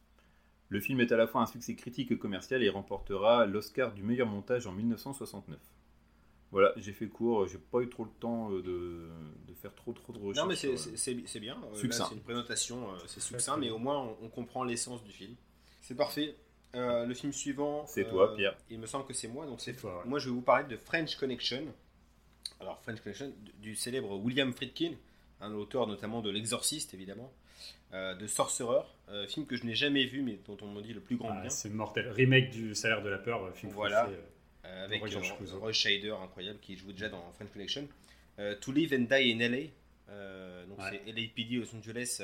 Le 0.73 0.79
film 0.81 0.99
est 1.01 1.11
à 1.11 1.17
la 1.17 1.27
fois 1.27 1.41
un 1.41 1.45
succès 1.45 1.75
critique 1.75 2.11
et 2.11 2.17
commercial 2.17 2.63
et 2.63 2.69
remportera 2.69 3.45
l'Oscar 3.45 3.93
du 3.93 4.01
meilleur 4.01 4.27
montage 4.27 4.65
en 4.65 4.71
1969. 4.71 5.59
Voilà, 6.51 6.73
j'ai 6.77 6.93
fait 6.93 7.07
court, 7.07 7.47
j'ai 7.47 7.59
pas 7.59 7.81
eu 7.81 7.89
trop 7.89 8.03
le 8.05 8.09
temps 8.19 8.51
euh, 8.51 8.61
de, 8.63 9.07
de 9.47 9.53
faire 9.53 9.73
trop 9.75 9.93
trop 9.93 10.13
de 10.13 10.17
recherches. 10.17 10.37
Non, 10.37 10.45
mais 10.47 10.55
c'est, 10.55 10.75
sur, 10.75 10.91
c'est, 10.91 10.97
c'est- 10.97 11.23
c'est 11.27 11.39
bien. 11.39 11.57
Euh, 11.63 11.87
là, 11.87 12.05
c'est 12.09 12.15
une 12.15 12.21
présentation, 12.21 12.91
euh, 12.91 12.97
c'est 13.05 13.19
succinct, 13.21 13.57
mais 13.57 13.69
au 13.69 13.77
moins 13.77 13.99
on, 13.99 14.25
on 14.25 14.29
comprend 14.29 14.63
l'essence 14.63 15.03
du 15.03 15.11
film. 15.11 15.35
C'est 15.81 15.95
parfait. 15.95 16.35
Euh, 16.75 17.05
le 17.05 17.13
film 17.13 17.31
suivant. 17.33 17.85
C'est 17.85 18.05
euh, 18.07 18.09
toi, 18.09 18.33
Pierre. 18.35 18.57
Il 18.71 18.79
me 18.79 18.87
semble 18.87 19.05
que 19.05 19.13
c'est 19.13 19.27
moi, 19.27 19.45
donc 19.45 19.61
c'est 19.61 19.73
C'est 19.73 19.81
toi, 19.81 19.99
ouais. 19.99 20.09
Moi, 20.09 20.17
je 20.17 20.25
vais 20.29 20.33
vous 20.33 20.41
parler 20.41 20.65
de 20.67 20.75
French 20.77 21.15
Connection. 21.17 21.65
Alors, 22.59 22.79
French 22.81 22.99
Connection, 23.01 23.31
du 23.61 23.75
célèbre 23.75 24.15
William 24.17 24.51
Friedkin, 24.53 24.93
un 25.39 25.53
auteur 25.53 25.85
notamment 25.85 26.21
de 26.21 26.31
L'Exorciste, 26.31 26.93
évidemment, 26.95 27.31
euh, 27.93 28.15
de 28.15 28.25
Sorcerer, 28.27 28.83
euh, 29.09 29.27
film 29.27 29.45
que 29.45 29.55
je 29.55 29.65
n'ai 29.65 29.75
jamais 29.75 30.05
vu, 30.05 30.21
mais 30.21 30.39
dont 30.47 30.57
on 30.61 30.67
me 30.71 30.81
dit 30.81 30.93
le 30.93 30.99
plus 31.01 31.15
grand 31.17 31.29
Ah, 31.31 31.41
bien, 31.41 31.49
c'est 31.49 31.69
mortel. 31.69 32.09
Remake 32.09 32.49
du 32.49 32.73
Salaire 32.75 33.01
de 33.03 33.09
la 33.09 33.17
peur, 33.17 33.43
euh, 33.43 33.51
film 33.53 33.71
Voilà. 33.71 34.03
français, 34.05 34.19
avec 34.85 35.03
Roy 35.59 35.71
Scheider, 35.73 36.15
incroyable, 36.23 36.59
qui 36.59 36.75
joue 36.77 36.91
déjà 36.91 37.09
dans 37.09 37.31
French 37.33 37.51
Connection. 37.51 37.87
To 38.61 38.71
Live 38.71 38.93
and 38.93 39.03
Die 39.15 39.31
in 39.33 39.39
LA, 39.39 40.65
donc 40.67 40.79
Ouais. 40.79 41.01
c'est 41.05 41.11
LAPD 41.11 41.57
Los 41.59 41.75
Angeles, 41.75 42.21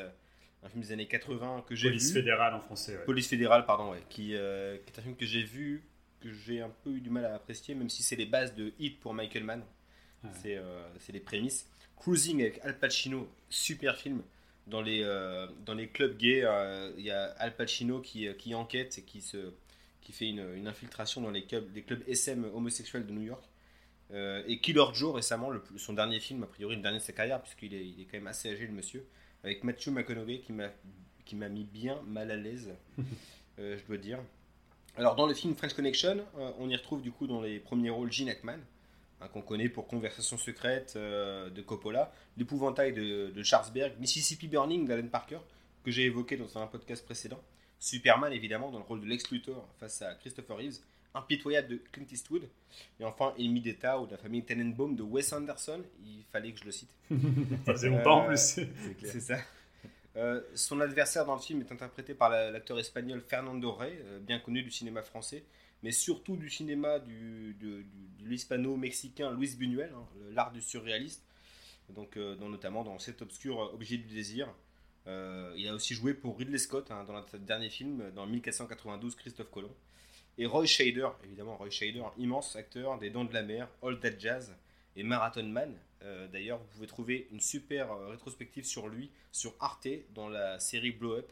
un 0.63 0.69
film 0.69 0.81
des 0.81 0.91
années 0.91 1.05
80 1.07 1.63
que 1.67 1.75
j'ai 1.75 1.89
Police 1.89 2.07
vu. 2.07 2.13
fédérale 2.19 2.53
en 2.55 2.59
français. 2.61 2.97
ouais. 2.97 3.05
Police 3.05 3.27
fédérale, 3.27 3.65
pardon, 3.65 3.91
ouais, 3.91 4.01
qui, 4.09 4.27
qui 4.29 4.33
est 4.33 4.97
un 4.97 5.01
film 5.03 5.15
que 5.15 5.25
j'ai 5.25 5.43
vu, 5.43 5.83
que 6.21 6.31
j'ai 6.33 6.61
un 6.61 6.71
peu 6.83 6.89
eu 6.91 6.99
du 7.01 7.09
mal 7.09 7.25
à 7.25 7.35
apprécier, 7.35 7.75
même 7.75 7.89
si 7.89 8.01
c'est 8.03 8.15
les 8.15 8.25
bases 8.25 8.55
de 8.55 8.73
Hit 8.79 8.99
pour 8.99 9.13
Michael 9.13 9.43
Mann. 9.43 9.63
Ouais. 10.23 10.29
C'est 10.41 10.57
euh, 10.57 10.81
c'est 10.99 11.13
les 11.13 11.19
prémices. 11.21 11.69
Cruising 11.95 12.41
avec 12.41 12.59
Al 12.63 12.77
Pacino, 12.77 13.29
super 13.49 13.95
film. 13.97 14.21
Dans 14.69 14.81
les, 14.81 15.01
euh, 15.03 15.47
dans 15.65 15.73
les 15.73 15.87
clubs 15.87 16.17
gays, 16.17 16.43
euh, 16.43 16.91
il 16.97 17.05
y 17.05 17.11
a 17.11 17.25
Al 17.37 17.55
Pacino 17.55 17.99
qui, 17.99 18.27
euh, 18.27 18.33
qui 18.33 18.53
enquête 18.53 18.97
et 18.97 19.01
qui, 19.01 19.21
se, 19.21 19.51
qui 20.01 20.11
fait 20.11 20.29
une, 20.29 20.45
une 20.55 20.67
infiltration 20.67 21.21
dans 21.21 21.31
les 21.31 21.43
clubs, 21.43 21.67
les 21.73 21.81
clubs 21.81 22.03
SM 22.07 22.45
homosexuels 22.53 23.05
de 23.05 23.11
New 23.11 23.23
York. 23.23 23.43
Euh, 24.11 24.43
et 24.47 24.59
Killer 24.59 24.85
Joe 24.93 25.13
récemment, 25.13 25.49
le, 25.49 25.63
son 25.77 25.93
dernier 25.93 26.19
film, 26.19 26.43
a 26.43 26.47
priori 26.47 26.75
le 26.75 26.81
dernier 26.81 26.97
de 26.99 27.03
sa 27.03 27.13
carrière, 27.13 27.41
puisqu'il 27.41 27.73
est, 27.73 27.85
il 27.85 28.01
est 28.01 28.05
quand 28.05 28.17
même 28.17 28.27
assez 28.27 28.49
âgé 28.49 28.65
le 28.65 28.73
monsieur, 28.73 29.05
avec 29.43 29.63
Matthew 29.63 29.89
McConaughey 29.89 30.39
qui 30.39 30.53
m'a 30.53 30.69
qui 31.25 31.35
m'a 31.35 31.47
mis 31.47 31.63
bien 31.63 32.01
mal 32.07 32.31
à 32.31 32.35
l'aise, 32.35 32.71
je 33.59 33.85
dois 33.85 33.97
dire. 33.97 34.17
Alors 34.97 35.15
dans 35.15 35.27
le 35.27 35.35
film 35.35 35.53
French 35.53 35.73
Connection, 35.73 36.25
on 36.57 36.67
y 36.67 36.75
retrouve 36.75 37.03
du 37.03 37.11
coup 37.11 37.27
dans 37.27 37.39
les 37.39 37.59
premiers 37.59 37.91
rôles 37.91 38.11
Gene 38.11 38.29
Hackman, 38.29 38.57
hein, 39.21 39.27
qu'on 39.27 39.41
connaît 39.41 39.69
pour 39.69 39.87
Conversation 39.87 40.37
secrète 40.37 40.93
euh, 40.95 41.49
de 41.49 41.61
Coppola, 41.61 42.11
L'épouvantail 42.37 42.93
de, 42.93 43.31
de 43.31 43.43
Charles 43.43 43.71
Berg, 43.73 43.93
Mississippi 43.99 44.47
Burning 44.47 44.87
d'Alan 44.87 45.07
Parker, 45.07 45.39
que 45.83 45.91
j'ai 45.91 46.03
évoqué 46.05 46.37
dans 46.37 46.57
un 46.57 46.67
podcast 46.67 47.03
précédent, 47.05 47.39
Superman 47.79 48.33
évidemment 48.33 48.71
dans 48.71 48.79
le 48.79 48.83
rôle 48.85 49.01
de 49.01 49.05
Lex 49.05 49.29
Luthor 49.31 49.67
face 49.79 50.01
à 50.01 50.13
Christopher 50.15 50.57
Reeves, 50.57 50.79
Impitoyable 51.15 51.67
de 51.69 51.81
Clint 51.91 52.05
Eastwood, 52.11 52.43
et 52.99 53.03
enfin 53.03 53.33
Ennemi 53.39 53.61
d'État 53.61 53.99
ou 53.99 54.05
de 54.05 54.11
la 54.11 54.17
famille 54.17 54.43
Tenenbaum 54.43 54.95
de 54.95 55.01
Wes 55.01 55.33
Anderson, 55.33 55.81
il 56.05 56.23
fallait 56.31 56.51
que 56.51 56.59
je 56.59 56.65
le 56.65 56.71
cite. 56.71 56.89
Ça 57.65 57.73
faisait 57.73 57.89
longtemps 57.89 58.19
en 58.19 58.23
Euh, 58.25 58.27
plus. 58.27 58.59
C'est 59.03 59.19
ça. 59.21 59.37
Euh, 60.17 60.41
son 60.55 60.79
adversaire 60.81 61.25
dans 61.25 61.35
le 61.35 61.41
film 61.41 61.61
est 61.61 61.71
interprété 61.71 62.13
par 62.13 62.29
la- 62.29 62.51
l'acteur 62.51 62.77
espagnol 62.79 63.21
Fernando 63.27 63.71
Rey, 63.71 63.99
euh, 64.05 64.19
bien 64.19 64.39
connu 64.39 64.61
du 64.63 64.69
cinéma 64.71 65.01
français, 65.01 65.43
mais 65.83 65.91
surtout 65.91 66.35
du 66.35 66.49
cinéma 66.49 66.99
du, 66.99 67.55
l'hispano-mexicain 68.21 69.31
Luis 69.31 69.55
Buñuel, 69.55 69.91
hein, 69.95 70.07
l'art 70.31 70.51
du 70.51 70.61
surréaliste, 70.61 71.23
donc, 71.93 72.17
euh, 72.17 72.35
notamment 72.35 72.83
dans 72.83 72.99
cet 72.99 73.21
obscur 73.21 73.61
euh, 73.61 73.73
Objet 73.73 73.97
du 73.97 74.13
désir. 74.13 74.47
Euh, 75.07 75.53
il 75.57 75.67
a 75.67 75.73
aussi 75.73 75.93
joué 75.93 76.13
pour 76.13 76.37
Ridley 76.37 76.57
Scott 76.57 76.91
hein, 76.91 77.03
dans 77.05 77.15
le 77.15 77.39
dernier 77.39 77.69
film, 77.69 78.11
dans 78.11 78.25
1492, 78.25 79.15
Christophe 79.15 79.49
Colomb. 79.49 79.73
Et 80.37 80.45
Roy 80.45 80.65
Shader, 80.65 81.09
évidemment, 81.23 81.57
Roy 81.57 81.69
Shader, 81.69 82.03
immense 82.17 82.55
acteur 82.55 82.97
des 82.97 83.09
Dents 83.09 83.25
de 83.25 83.33
la 83.33 83.43
Mer, 83.43 83.67
All 83.81 83.99
That 83.99 84.17
Jazz 84.19 84.55
et 84.95 85.03
Marathon 85.03 85.43
Man. 85.43 85.73
D'ailleurs, 86.31 86.59
vous 86.59 86.67
pouvez 86.67 86.87
trouver 86.87 87.27
une 87.33 87.41
super 87.41 87.93
rétrospective 88.07 88.63
sur 88.63 88.87
lui 88.87 89.11
sur 89.33 89.53
Arte 89.59 89.89
dans 90.13 90.29
la 90.29 90.57
série 90.57 90.91
Blow 90.91 91.17
Up, 91.17 91.29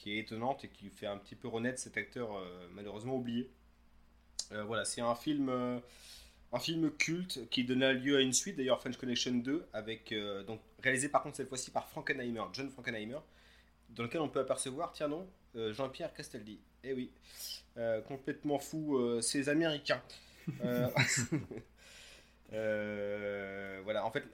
qui 0.00 0.12
est 0.12 0.18
étonnante 0.18 0.64
et 0.64 0.68
qui 0.68 0.88
fait 0.88 1.06
un 1.06 1.18
petit 1.18 1.34
peu 1.34 1.48
renaître 1.48 1.78
cet 1.78 1.96
acteur 1.96 2.36
euh, 2.36 2.68
malheureusement 2.72 3.16
oublié. 3.16 3.50
Euh, 4.52 4.64
voilà, 4.64 4.84
c'est 4.84 5.00
un 5.00 5.14
film, 5.14 5.48
euh, 5.48 5.78
un 6.52 6.58
film 6.58 6.90
culte 6.90 7.48
qui 7.50 7.64
donna 7.64 7.92
lieu 7.92 8.16
à 8.16 8.20
une 8.20 8.32
suite, 8.32 8.56
d'ailleurs 8.56 8.80
French 8.80 8.96
Connection 8.96 9.34
2, 9.34 9.66
avec, 9.72 10.12
euh, 10.12 10.42
donc, 10.44 10.60
réalisé 10.82 11.08
par 11.08 11.22
contre 11.22 11.36
cette 11.36 11.48
fois-ci 11.48 11.70
par 11.70 11.88
Frankenheimer, 11.88 12.42
John 12.52 12.70
Frankenheimer, 12.70 13.18
dans 13.90 14.04
lequel 14.04 14.20
on 14.22 14.28
peut 14.28 14.40
apercevoir, 14.40 14.92
tiens 14.92 15.08
non, 15.08 15.28
euh, 15.56 15.72
Jean-Pierre 15.72 16.12
Castaldi. 16.14 16.58
Eh 16.82 16.94
oui, 16.94 17.10
Euh, 17.76 18.00
complètement 18.02 18.58
fou, 18.58 18.96
euh, 18.96 19.20
ces 19.20 19.48
Américains. 19.48 20.02
Euh, 20.64 20.88
euh, 22.52 23.80
voilà, 23.84 24.04
en 24.04 24.10
fait, 24.10 24.24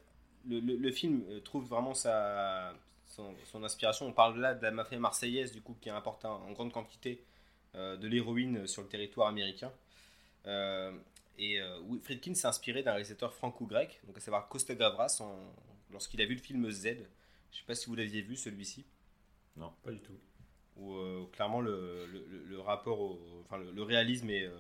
le, 0.49 0.91
film 0.91 1.23
euh, 1.29 1.41
trouve 1.41 1.67
vraiment 1.67 1.93
sa, 1.93 2.73
son, 3.17 3.35
son 3.45 3.65
inspiration. 3.65 4.07
On 4.07 4.13
parle 4.13 4.39
là 4.41 4.55
de 4.55 4.63
la 4.63 4.71
mafia 4.71 4.99
marseillaise, 4.99 5.53
du 5.53 5.63
coup, 5.63 5.77
qui 5.81 5.91
importe 5.91 6.25
en, 6.25 6.43
en 6.47 6.53
grande 6.53 6.73
quantité 6.73 7.23
euh, 7.75 7.97
de 7.97 8.07
l'héroïne 8.09 8.67
sur 8.67 8.83
le 8.83 8.89
territoire 8.89 9.29
américain. 9.29 9.73
Euh, 10.47 10.93
et 11.39 11.61
euh, 11.61 11.79
oui, 11.85 11.99
Friedkin 12.03 12.35
s'est 12.35 12.47
inspiré 12.47 12.83
d'un 12.83 12.93
réalisateur 12.93 13.33
franco-grec, 13.35 14.01
donc 14.07 14.17
à 14.17 14.21
savoir 14.21 14.49
Costa 14.49 14.75
Gavras, 14.75 15.19
en- 15.21 15.53
lorsqu'il 15.91 16.21
a 16.23 16.27
vu 16.27 16.35
le 16.35 16.41
film 16.41 16.71
Z. 16.71 16.83
Je 16.85 16.91
ne 16.93 16.97
sais 17.61 17.67
pas 17.67 17.75
si 17.75 17.87
vous 17.87 17.95
l'aviez 17.97 18.23
vu 18.23 18.37
celui-ci 18.37 18.85
Pas 19.83 19.91
du 19.93 20.01
tout. 20.01 20.13
où 20.77 20.95
euh, 20.95 21.27
clairement 21.33 21.61
le, 21.61 22.07
le- 22.07 22.27
le- 22.29 22.45
le 22.45 22.61
rapport, 22.61 23.01
au, 23.01 23.19
enfin 23.45 23.59
le, 23.59 23.71
le 23.73 23.83
réalisme 23.83 24.29
est, 24.31 24.47
euh, 24.47 24.59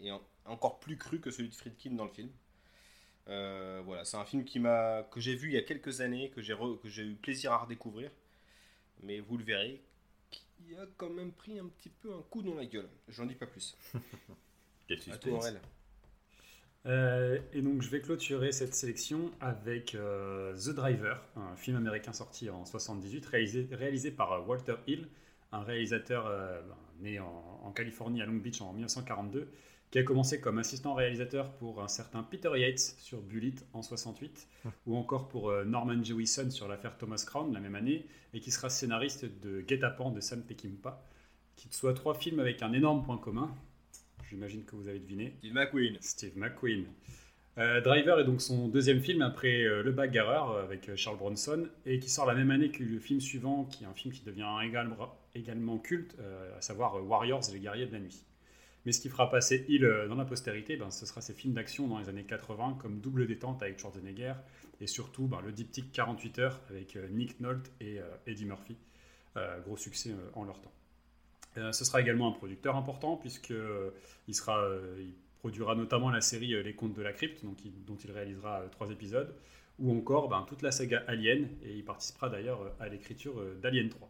est 0.00 0.10
en- 0.10 0.22
encore 0.46 0.78
plus 0.80 0.96
cru 0.98 1.20
que 1.20 1.30
celui 1.30 1.48
de 1.48 1.54
Friedkin 1.54 1.92
dans 1.92 2.04
le 2.04 2.10
film. 2.10 2.30
Euh, 3.28 3.82
voilà, 3.84 4.04
c'est 4.04 4.16
un 4.18 4.24
film 4.24 4.44
qui 4.44 4.58
m'a 4.60 5.02
que 5.10 5.20
j'ai 5.20 5.34
vu 5.34 5.48
il 5.48 5.54
y 5.54 5.58
a 5.58 5.62
quelques 5.62 6.00
années, 6.00 6.30
que 6.30 6.42
j'ai 6.42 6.54
re- 6.54 6.78
que 6.80 6.88
j'ai 6.88 7.04
eu 7.04 7.14
plaisir 7.14 7.52
à 7.52 7.58
redécouvrir, 7.58 8.10
mais 9.02 9.20
vous 9.20 9.38
le 9.38 9.44
verrez, 9.44 9.82
qui 10.30 10.76
a 10.76 10.86
quand 10.98 11.10
même 11.10 11.32
pris 11.32 11.58
un 11.58 11.66
petit 11.68 11.90
peu 11.90 12.12
un 12.14 12.22
coup 12.30 12.42
dans 12.42 12.54
la 12.54 12.66
gueule. 12.66 12.88
J'en 13.08 13.26
dis 13.26 13.34
pas 13.36 13.46
plus. 13.46 13.76
Quel 14.88 15.00
suspense. 15.00 15.54
Euh, 16.86 17.38
et 17.54 17.62
donc 17.62 17.80
je 17.80 17.88
vais 17.88 18.00
clôturer 18.02 18.52
cette 18.52 18.74
sélection 18.74 19.30
avec 19.40 19.94
euh, 19.94 20.54
The 20.54 20.70
Driver, 20.74 21.22
un 21.36 21.56
film 21.56 21.76
américain 21.78 22.12
sorti 22.12 22.50
en 22.50 22.66
78, 22.66 23.24
réalisé, 23.24 23.68
réalisé 23.72 24.10
par 24.10 24.32
euh, 24.32 24.40
Walter 24.40 24.74
Hill, 24.86 25.08
un 25.52 25.62
réalisateur 25.62 26.26
euh, 26.26 26.60
ben, 26.62 26.76
né 27.00 27.20
en, 27.20 27.60
en 27.64 27.72
Californie 27.72 28.20
à 28.20 28.26
Long 28.26 28.34
Beach 28.36 28.60
en 28.60 28.72
1942, 28.74 29.48
qui 29.94 30.00
a 30.00 30.02
commencé 30.02 30.40
comme 30.40 30.58
assistant 30.58 30.92
réalisateur 30.92 31.52
pour 31.52 31.80
un 31.80 31.86
certain 31.86 32.24
Peter 32.24 32.50
Yates 32.56 32.96
sur 32.98 33.20
Bullitt 33.22 33.64
en 33.74 33.80
68, 33.80 34.48
ou 34.88 34.96
encore 34.96 35.28
pour 35.28 35.50
euh, 35.50 35.64
Norman 35.64 36.02
Jewison 36.02 36.50
sur 36.50 36.66
l'affaire 36.66 36.98
Thomas 36.98 37.22
Crown 37.24 37.52
la 37.52 37.60
même 37.60 37.76
année, 37.76 38.04
et 38.32 38.40
qui 38.40 38.50
sera 38.50 38.70
scénariste 38.70 39.24
de 39.40 39.60
Guet-apens 39.60 40.10
de 40.10 40.18
Sam 40.18 40.42
Peckinpah, 40.42 41.00
qui 41.54 41.68
soit 41.70 41.94
trois 41.94 42.14
films 42.14 42.40
avec 42.40 42.60
un 42.62 42.72
énorme 42.72 43.04
point 43.04 43.18
commun. 43.18 43.54
J'imagine 44.28 44.64
que 44.64 44.74
vous 44.74 44.88
avez 44.88 44.98
deviné. 44.98 45.36
Steve 45.38 45.54
McQueen. 45.54 45.96
Steve 46.00 46.38
McQueen. 46.38 46.86
Euh, 47.58 47.80
Driver 47.80 48.18
est 48.18 48.24
donc 48.24 48.40
son 48.40 48.66
deuxième 48.66 48.98
film 48.98 49.22
après 49.22 49.62
euh, 49.62 49.84
Le 49.84 49.92
Bagarreur 49.92 50.50
euh, 50.50 50.64
avec 50.64 50.92
Charles 50.96 51.18
Bronson 51.18 51.68
et 51.86 52.00
qui 52.00 52.10
sort 52.10 52.26
la 52.26 52.34
même 52.34 52.50
année 52.50 52.72
que 52.72 52.82
le 52.82 52.98
film 52.98 53.20
suivant, 53.20 53.64
qui 53.66 53.84
est 53.84 53.86
un 53.86 53.94
film 53.94 54.12
qui 54.12 54.24
devient 54.24 54.56
également, 54.64 55.16
également 55.36 55.78
culte, 55.78 56.16
à 56.58 56.60
savoir 56.60 57.00
Warriors, 57.06 57.42
les 57.52 57.60
guerriers 57.60 57.86
de 57.86 57.92
la 57.92 58.00
nuit. 58.00 58.24
Mais 58.84 58.92
ce 58.92 59.00
qui 59.00 59.08
fera 59.08 59.30
passer 59.30 59.64
Hill 59.68 59.84
euh, 59.84 60.08
dans 60.08 60.14
la 60.14 60.24
postérité, 60.24 60.76
ben, 60.76 60.90
ce 60.90 61.06
sera 61.06 61.20
ses 61.20 61.32
films 61.32 61.54
d'action 61.54 61.88
dans 61.88 61.98
les 61.98 62.08
années 62.08 62.24
80 62.24 62.78
comme 62.80 63.00
Double 63.00 63.26
détente 63.26 63.62
avec 63.62 63.78
Schwarzenegger 63.78 64.34
et 64.80 64.86
surtout 64.86 65.26
ben, 65.26 65.40
le 65.40 65.52
diptyque 65.52 65.92
48 65.92 66.38
heures 66.38 66.60
avec 66.68 66.96
euh, 66.96 67.08
Nick 67.08 67.40
Nolte 67.40 67.70
et 67.80 67.98
euh, 67.98 68.04
Eddie 68.26 68.46
Murphy. 68.46 68.76
Gros 69.64 69.76
succès 69.76 70.14
en 70.34 70.44
leur 70.44 70.60
temps. 70.60 70.70
Ce 71.72 71.84
sera 71.84 72.00
également 72.00 72.28
un 72.28 72.30
producteur 72.30 72.76
important 72.76 73.16
puisque 73.16 73.52
produira 75.40 75.74
notamment 75.74 76.08
la 76.10 76.20
série 76.20 76.62
Les 76.62 76.74
Contes 76.76 76.94
de 76.94 77.02
la 77.02 77.12
Crypte, 77.12 77.44
dont 77.44 77.96
il 77.96 78.12
réalisera 78.12 78.62
trois 78.70 78.92
épisodes, 78.92 79.34
ou 79.80 79.90
encore 79.98 80.28
ben, 80.28 80.46
toute 80.48 80.62
la 80.62 80.70
saga 80.70 81.02
Alien, 81.08 81.48
et 81.64 81.74
il 81.74 81.84
participera 81.84 82.28
d'ailleurs 82.28 82.76
à 82.78 82.88
l'écriture 82.88 83.34
d'Alien 83.60 83.88
3. 83.88 84.08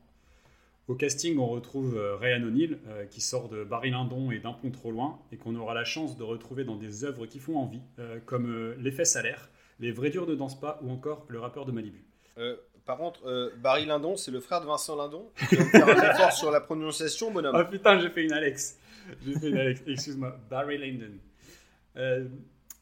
Au 0.87 0.95
casting, 0.95 1.39
on 1.39 1.47
retrouve 1.47 1.97
euh, 1.97 2.17
Ryan 2.17 2.43
O'Neill, 2.43 2.79
euh, 2.89 3.07
qui 3.07 3.23
sort 3.23 3.49
de 3.49 3.65
Barry 3.65 3.91
Lyndon 3.91 4.31
et 4.31 4.39
d'un 4.39 4.53
pont 4.53 4.71
trop 4.71 4.91
loin, 4.91 5.19
et 5.33 5.39
qu'on 5.39 5.55
aura 5.55 5.73
la 5.73 5.85
chance 5.85 6.19
de 6.19 6.23
retrouver 6.23 6.65
dans 6.65 6.77
des 6.77 7.05
œuvres 7.05 7.25
qui 7.25 7.39
font 7.39 7.57
envie, 7.57 7.81
euh, 7.99 8.19
comme 8.27 8.51
euh, 8.51 8.75
L'effet 8.79 9.07
salaire, 9.07 9.49
Les 9.81 9.93
vrais 9.93 10.11
durs 10.11 10.27
ne 10.27 10.35
dansent 10.35 10.61
pas, 10.61 10.79
ou 10.83 10.91
encore 10.91 11.25
Le 11.29 11.41
rappeur 11.41 11.65
de 11.65 11.73
Malibu. 11.73 12.05
Euh, 12.37 12.57
par 12.85 12.99
contre, 12.99 13.51
Barry 13.63 13.87
Lyndon, 13.87 14.17
c'est 14.19 14.31
le 14.31 14.41
frère 14.41 14.61
de 14.61 14.67
Vincent 14.67 14.95
Lyndon. 14.95 15.31
Tu 15.49 15.57
vas 15.57 15.65
me 15.65 15.71
faire 15.71 15.89
un 15.89 16.11
effort 16.11 16.33
sur 16.33 16.51
la 16.51 16.61
prononciation, 16.61 17.31
bonhomme. 17.31 17.57
Oh 17.59 17.65
putain, 17.71 17.99
j'ai 17.99 18.11
fait 18.11 18.25
une 18.25 18.33
Alex. 18.33 18.79
J'ai 19.25 19.39
fait 19.39 19.49
une 19.49 19.57
Alex, 19.57 19.83
excuse-moi. 19.87 20.37
Barry 20.51 20.77
Lyndon. 20.77 21.15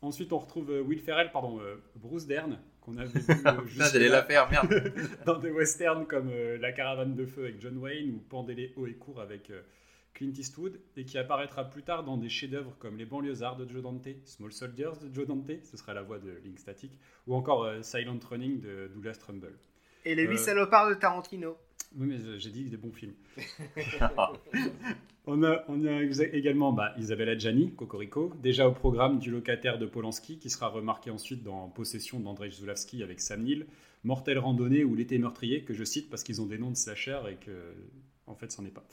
Ensuite, 0.01 0.33
on 0.33 0.39
retrouve 0.39 0.73
Will 0.85 0.99
Ferrell, 0.99 1.31
pardon, 1.31 1.61
Bruce 1.95 2.27
Dern, 2.27 2.59
qu'on 2.83 2.97
avait 2.97 3.19
vu 3.19 3.33
euh, 3.47 3.53
j'allais 3.67 4.09
la 4.09 4.23
faire, 4.23 4.51
merde. 4.51 4.93
dans 5.27 5.39
des 5.39 5.51
westerns 5.51 6.07
comme 6.07 6.31
euh, 6.31 6.59
La 6.59 6.73
caravane 6.73 7.15
de 7.15 7.25
feu 7.25 7.45
avec 7.45 7.61
John 7.61 7.79
Wayne 7.79 8.11
ou 8.11 8.19
Pendez-les 8.29 8.73
haut 8.77 8.87
et 8.87 8.95
court 8.95 9.21
avec 9.21 9.51
euh, 9.51 9.63
Clint 10.15 10.33
Eastwood, 10.37 10.79
et 10.97 11.05
qui 11.05 11.19
apparaîtra 11.19 11.69
plus 11.69 11.83
tard 11.83 12.05
dans 12.05 12.17
des 12.17 12.29
chefs-d'œuvre 12.29 12.77
comme 12.79 12.99
Les 12.99 13.07
banlieusards 13.07 13.57
de 13.57 13.69
Joe 13.69 13.83
Dante, 13.83 14.09
Small 14.25 14.53
Soldiers 14.53 14.93
de 15.03 15.15
Joe 15.15 15.27
Dante, 15.27 15.51
ce 15.63 15.77
sera 15.77 15.95
la 15.95 16.03
voix 16.03 16.19
de 16.19 16.31
Link 16.45 16.59
Static, 16.59 16.93
ou 17.27 17.35
encore 17.35 17.65
euh, 17.65 17.83
Silent 17.83 18.19
Running 18.29 18.61
de 18.61 18.91
Douglas 18.93 19.17
Trumbull. 19.19 19.57
Et 20.05 20.15
les 20.15 20.23
huit 20.25 20.33
huit 20.33 20.39
salopards 20.39 20.91
de 20.91 20.95
Tarantino. 20.95 21.57
Oui, 21.99 22.07
mais 22.07 22.17
j'ai 22.39 22.51
dit 22.51 22.65
des 22.65 22.77
bons 22.77 22.93
films. 22.93 23.15
On 25.25 25.45
a, 25.45 25.65
on 25.69 25.85
a 25.85 26.03
exa- 26.03 26.31
également 26.33 26.73
bah, 26.73 26.95
Isabella 26.99 27.39
Gianni, 27.39 27.73
Cocorico, 27.77 28.33
déjà 28.43 28.67
au 28.69 28.73
programme 28.73 29.21
du 29.21 29.31
locataire 29.31 29.79
de 29.79 29.87
Polanski, 29.87 30.39
qui 30.39 30.51
sera 30.51 30.67
remarqué 30.67 31.11
ensuite 31.11 31.45
dans 31.45 31.69
Possession 31.69 32.19
d'Andrzej 32.19 32.51
Zulawski 32.51 33.05
avec 33.05 33.21
Sam 33.21 33.45
Neill, 33.45 33.67
Mortel 34.03 34.39
Randonnée 34.39 34.83
ou 34.83 34.97
L'été 34.97 35.19
meurtrier, 35.19 35.63
que 35.63 35.75
je 35.75 35.85
cite 35.85 36.11
parce 36.11 36.25
qu'ils 36.25 36.43
ont 36.43 36.47
des 36.47 36.59
noms 36.59 36.71
de 36.73 36.77
slasher 36.77 37.21
et 37.31 37.37
que, 37.37 37.53
en 38.27 38.35
fait, 38.35 38.51
c'en 38.51 38.65
est 38.65 38.75
pas. 38.75 38.85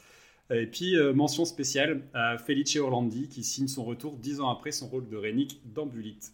Et 0.52 0.68
puis, 0.68 0.96
euh, 0.98 1.14
mention 1.14 1.46
spéciale 1.46 2.04
à 2.14 2.38
Felice 2.38 2.76
Orlandi, 2.76 3.28
qui 3.28 3.44
signe 3.44 3.68
son 3.68 3.84
retour 3.84 4.16
dix 4.16 4.40
ans 4.40 4.50
après 4.52 4.72
son 4.72 4.88
rôle 4.88 5.08
de 5.10 5.18
Rennick 5.18 5.60
dans 5.74 5.88
Bullitt. 5.88 6.32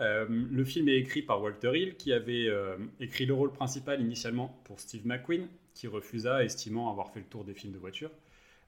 Euh, 0.00 0.26
le 0.28 0.64
film 0.64 0.88
est 0.88 0.96
écrit 0.96 1.20
par 1.20 1.42
Walter 1.42 1.72
Hill, 1.74 1.96
qui 1.96 2.14
avait 2.14 2.46
euh, 2.48 2.78
écrit 2.98 3.26
le 3.26 3.34
rôle 3.34 3.52
principal 3.52 4.00
initialement 4.00 4.58
pour 4.64 4.80
Steve 4.80 5.06
McQueen, 5.06 5.48
qui 5.78 5.86
refusa, 5.86 6.42
estimant 6.42 6.90
avoir 6.90 7.12
fait 7.12 7.20
le 7.20 7.26
tour 7.26 7.44
des 7.44 7.54
films 7.54 7.72
de 7.72 7.78
voiture. 7.78 8.10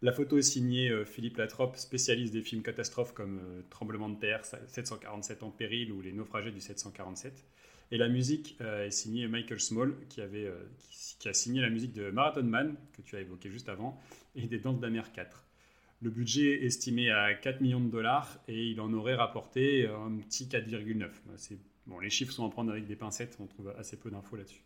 La 0.00 0.12
photo 0.12 0.38
est 0.38 0.43
signée 0.43 0.90
euh, 0.90 1.05
Philippe 1.05 1.38
Latrope, 1.38 1.76
spécialiste 1.76 2.33
des 2.33 2.40
films 2.40 2.62
catastrophes 2.62 3.12
comme 3.12 3.40
euh, 3.40 3.62
Tremblement 3.69 4.09
de 4.09 4.14
terre, 4.14 4.45
747 4.45 5.43
en 5.43 5.50
péril 5.50 5.90
ou 5.90 6.00
Les 6.02 6.12
naufragés 6.12 6.52
du 6.52 6.61
747. 6.61 7.45
Et 7.90 7.99
la 7.99 8.09
musique 8.09 8.57
euh, 8.61 8.87
est 8.87 8.93
signée 8.93 9.26
Michael 9.26 9.59
Small, 9.59 9.97
qui, 10.09 10.21
avait, 10.21 10.49
qui, 11.19 11.29
a 11.29 11.35
signé 11.35 11.61
la 11.61 11.69
musique 11.69 11.93
de 11.93 12.12
Marathon 12.12 12.45
Man, 12.45 12.76
que 12.93 13.02
tu 13.02 13.17
as 13.17 13.21
évoqué 13.21 13.50
juste 13.50 13.69
avant, 13.69 14.00
et 14.37 14.47
des 14.47 14.61
Dents 14.61 14.73
de 14.73 14.81
la 14.81 14.90
Mer 14.90 15.11
4. 15.11 15.45
Le 16.02 16.11
budget 16.11 16.62
est 16.62 16.67
estimé 16.67 17.11
à 17.11 17.35
4 17.35 17.61
millions 17.61 17.81
de 17.81 17.90
dollars 17.90 18.38
et 18.47 18.69
il 18.69 18.81
en 18.81 18.93
aurait 18.93 19.17
rapporté 19.17 19.88
un 19.88 20.17
petit 20.19 20.47
4,9. 20.47 21.11
C'est- 21.37 21.59
Bon, 21.87 21.99
les 21.99 22.11
chiffres 22.11 22.33
sont 22.33 22.47
à 22.47 22.50
prendre 22.50 22.71
avec 22.71 22.87
des 22.87 22.95
pincettes, 22.95 23.37
on 23.40 23.47
trouve 23.47 23.75
assez 23.76 23.97
peu 23.97 24.11
d'infos 24.11 24.37
là-dessus. 24.37 24.62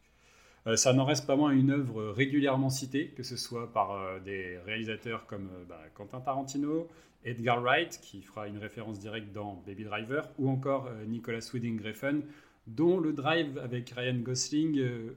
Euh, 0.66 0.76
ça 0.76 0.92
n'en 0.92 1.04
reste 1.04 1.26
pas 1.26 1.36
moins 1.36 1.50
une 1.50 1.70
œuvre 1.70 2.04
régulièrement 2.10 2.70
citée, 2.70 3.08
que 3.08 3.22
ce 3.22 3.36
soit 3.36 3.72
par 3.72 3.92
euh, 3.92 4.18
des 4.20 4.58
réalisateurs 4.64 5.26
comme 5.26 5.50
euh, 5.54 5.64
bah, 5.68 5.80
Quentin 5.94 6.20
Tarantino, 6.20 6.88
Edgar 7.24 7.62
Wright, 7.62 8.00
qui 8.02 8.22
fera 8.22 8.48
une 8.48 8.58
référence 8.58 8.98
directe 8.98 9.32
dans 9.32 9.62
Baby 9.66 9.84
Driver, 9.84 10.28
ou 10.38 10.48
encore 10.48 10.90
Nicolas 11.06 11.40
Winding 11.52 11.82
Refn, 11.82 12.20
dont 12.66 12.98
le 12.98 13.12
drive 13.12 13.58
avec 13.58 13.90
Ryan 13.90 14.18
Gosling, 14.18 14.78
euh, 14.78 15.16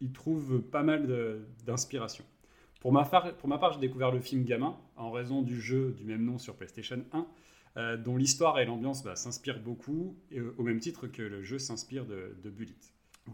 il 0.00 0.12
trouve 0.12 0.60
pas 0.60 0.82
mal 0.82 1.06
d'inspiration. 1.66 2.24
Pour 2.80 2.92
ma, 2.92 3.04
part, 3.04 3.72
j'ai 3.72 3.80
découvert 3.80 4.12
le 4.12 4.20
film 4.20 4.44
gamin 4.44 4.76
en 4.96 5.10
raison 5.10 5.42
du 5.42 5.60
jeu 5.60 5.94
du 5.98 6.04
même 6.04 6.24
nom 6.24 6.38
sur 6.38 6.54
PlayStation 6.54 7.04
1, 7.12 7.26
euh, 7.76 7.96
dont 7.96 8.16
l'histoire 8.16 8.58
et 8.60 8.64
l'ambiance 8.64 9.02
bah, 9.02 9.16
s'inspirent 9.16 9.60
beaucoup, 9.60 10.16
au 10.58 10.62
même 10.62 10.78
titre 10.78 11.08
que 11.08 11.22
le 11.22 11.42
jeu 11.42 11.58
s'inspire 11.58 12.06
de, 12.06 12.36
de 12.42 12.50
Bullet. 12.50 12.76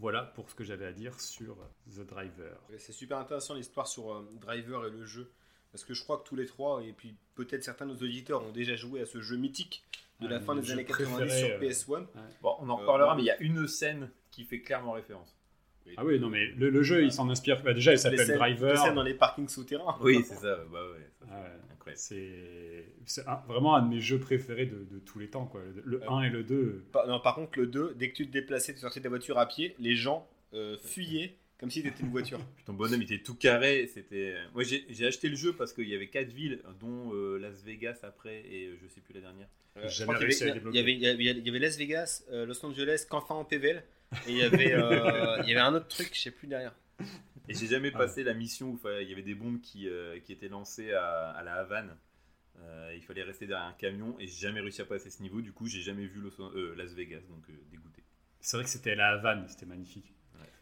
Voilà 0.00 0.22
pour 0.22 0.50
ce 0.50 0.54
que 0.54 0.64
j'avais 0.64 0.86
à 0.86 0.92
dire 0.92 1.18
sur 1.20 1.56
The 1.94 2.00
Driver. 2.06 2.56
C'est 2.78 2.92
super 2.92 3.18
intéressant 3.18 3.54
l'histoire 3.54 3.86
sur 3.86 4.12
euh, 4.12 4.28
Driver 4.40 4.86
et 4.86 4.90
le 4.90 5.04
jeu. 5.04 5.30
Parce 5.72 5.84
que 5.84 5.94
je 5.94 6.02
crois 6.04 6.18
que 6.18 6.28
tous 6.28 6.36
les 6.36 6.46
trois, 6.46 6.82
et 6.84 6.92
puis 6.92 7.14
peut-être 7.34 7.64
certains 7.64 7.86
de 7.86 7.92
nos 7.92 7.98
auditeurs, 7.98 8.44
ont 8.44 8.52
déjà 8.52 8.76
joué 8.76 9.00
à 9.00 9.06
ce 9.06 9.20
jeu 9.20 9.36
mythique 9.36 9.84
de 10.20 10.26
Ah, 10.26 10.30
la 10.30 10.40
fin 10.40 10.54
des 10.54 10.70
années 10.70 10.84
90 10.84 11.12
préféré, 11.14 11.38
sur 11.40 11.56
euh, 11.56 11.98
PS1. 12.00 12.06
Bon, 12.42 12.56
on 12.60 12.68
en 12.70 12.78
Euh, 12.78 12.80
reparlera, 12.82 13.10
ouais. 13.10 13.16
mais 13.16 13.22
il 13.22 13.26
y 13.26 13.30
a 13.30 13.40
une 13.40 13.66
scène 13.66 14.10
qui 14.30 14.44
fait 14.44 14.60
clairement 14.60 14.92
référence. 14.92 15.34
Ah 15.96 16.04
oui, 16.04 16.18
non, 16.18 16.28
mais 16.28 16.46
le, 16.56 16.70
le 16.70 16.82
jeu, 16.82 17.04
il 17.04 17.12
s'en 17.12 17.28
inspire. 17.30 17.62
bah, 17.62 17.74
déjà, 17.74 17.92
il 17.92 17.98
s'appelle 17.98 18.18
scènes- 18.20 18.30
les 18.30 18.36
Driver. 18.38 18.78
scènes 18.78 18.94
dans 18.94 19.02
les 19.02 19.14
parkings 19.14 19.48
souterrains. 19.48 19.96
Oui, 20.00 20.22
c'est 20.26 20.34
ça. 20.36 20.56
Bah 20.72 20.80
ouais, 20.92 21.06
ça, 21.20 21.26
Ah 21.30 21.40
ouais. 21.42 21.48
c'est 21.66 21.72
incroyable. 21.72 21.98
C'est 21.98 22.86
c'est 23.06 23.28
un- 23.28 23.42
vraiment 23.46 23.74
un 23.76 23.82
de 23.82 23.94
mes 23.94 24.00
jeux 24.00 24.18
préférés 24.18 24.66
de, 24.66 24.84
de 24.90 24.98
tous 24.98 25.18
les 25.18 25.28
temps. 25.28 25.44
Quoi. 25.46 25.60
Le 25.84 25.98
Ouais. 25.98 26.06
1 26.08 26.22
et 26.22 26.30
le 26.30 26.42
2. 26.42 26.84
Par, 26.92 27.06
non, 27.06 27.20
par 27.20 27.34
contre, 27.34 27.58
le 27.58 27.66
2, 27.66 27.94
dès 27.96 28.10
que 28.10 28.16
tu 28.16 28.26
te 28.26 28.32
déplaçais, 28.32 28.72
tu 28.72 28.80
sortais 28.80 29.00
de 29.00 29.04
la 29.04 29.10
voiture 29.10 29.38
à 29.38 29.46
pied, 29.46 29.74
les 29.78 29.94
gens 29.94 30.26
euh, 30.54 30.76
fuyaient 30.82 31.36
comme 31.58 31.70
si 31.70 31.82
t'étais 31.82 32.02
une 32.02 32.10
voiture. 32.10 32.38
Puis 32.56 32.64
ton 32.64 32.72
bonhomme 32.72 33.00
il 33.02 33.12
était 33.12 33.22
tout 33.22 33.34
carré. 33.36 33.86
C'était. 33.92 34.34
Moi 34.54 34.62
j'ai 34.64 34.84
j'ai 34.88 35.06
acheté 35.06 35.28
le 35.28 35.36
jeu 35.36 35.52
parce 35.52 35.72
qu'il 35.72 35.88
y 35.88 35.94
avait 35.94 36.08
quatre 36.08 36.32
villes, 36.32 36.60
dont 36.80 37.12
euh, 37.14 37.38
Las 37.38 37.62
Vegas 37.62 37.98
après 38.02 38.40
et 38.50 38.66
euh, 38.68 38.76
je 38.82 38.88
sais 38.88 39.00
plus 39.00 39.14
la 39.14 39.20
dernière. 39.20 39.48
Euh, 39.76 39.88
il 39.88 40.74
y 40.76 40.78
avait- 40.78 40.92
il 40.94 41.00
y 41.00 41.06
avait- 41.08 41.18
il 41.38 41.46
y 41.46 41.50
avait 41.50 41.58
Las 41.58 41.76
Vegas, 41.76 42.22
euh, 42.30 42.46
Los 42.46 42.64
Angeles, 42.64 43.06
Canfin 43.10 43.34
en 43.34 43.44
PVL, 43.44 43.82
et 44.26 44.30
il 44.32 44.36
y 44.38 44.42
avait, 44.42 44.72
euh, 44.74 45.38
il 45.42 45.48
y 45.48 45.52
avait 45.52 45.60
un 45.60 45.74
autre 45.74 45.88
truc, 45.88 46.10
je 46.14 46.20
sais 46.20 46.30
plus 46.30 46.46
derrière. 46.46 46.74
Et 47.48 47.54
j'ai 47.54 47.66
jamais 47.66 47.90
Ah. 47.94 47.98
passé 47.98 48.22
la 48.22 48.34
mission 48.34 48.70
où 48.70 48.76
fa- 48.76 49.02
il 49.02 49.08
y 49.08 49.12
avait 49.12 49.22
des 49.22 49.34
bombes 49.34 49.60
qui, 49.60 49.88
euh, 49.88 50.18
qui 50.20 50.32
étaient 50.32 50.48
lancées 50.48 50.92
à, 50.92 51.30
à 51.30 51.42
la 51.42 51.54
Havane. 51.56 51.96
Euh, 52.60 52.92
il 52.94 53.02
fallait 53.02 53.22
rester 53.24 53.46
derrière 53.46 53.66
un 53.66 53.72
camion 53.72 54.16
et 54.20 54.26
j'ai 54.26 54.40
jamais 54.46 54.60
réussi 54.60 54.80
à 54.80 54.84
passer 54.84 55.10
ce 55.10 55.20
niveau. 55.22 55.40
Du 55.40 55.52
coup, 55.52 55.66
j'ai 55.66 55.80
jamais 55.82 56.06
vu 56.06 56.20
Los- 56.20 56.40
euh, 56.40 56.74
Las 56.76 56.92
Vegas, 56.94 57.20
donc 57.28 57.44
euh, 57.50 57.52
dégoûté. 57.70 58.02
C'est 58.40 58.56
vrai 58.56 58.64
que 58.64 58.70
c'était 58.70 58.94
la 58.94 59.10
Havane, 59.10 59.46
c'était 59.48 59.66
magnifique. 59.66 60.12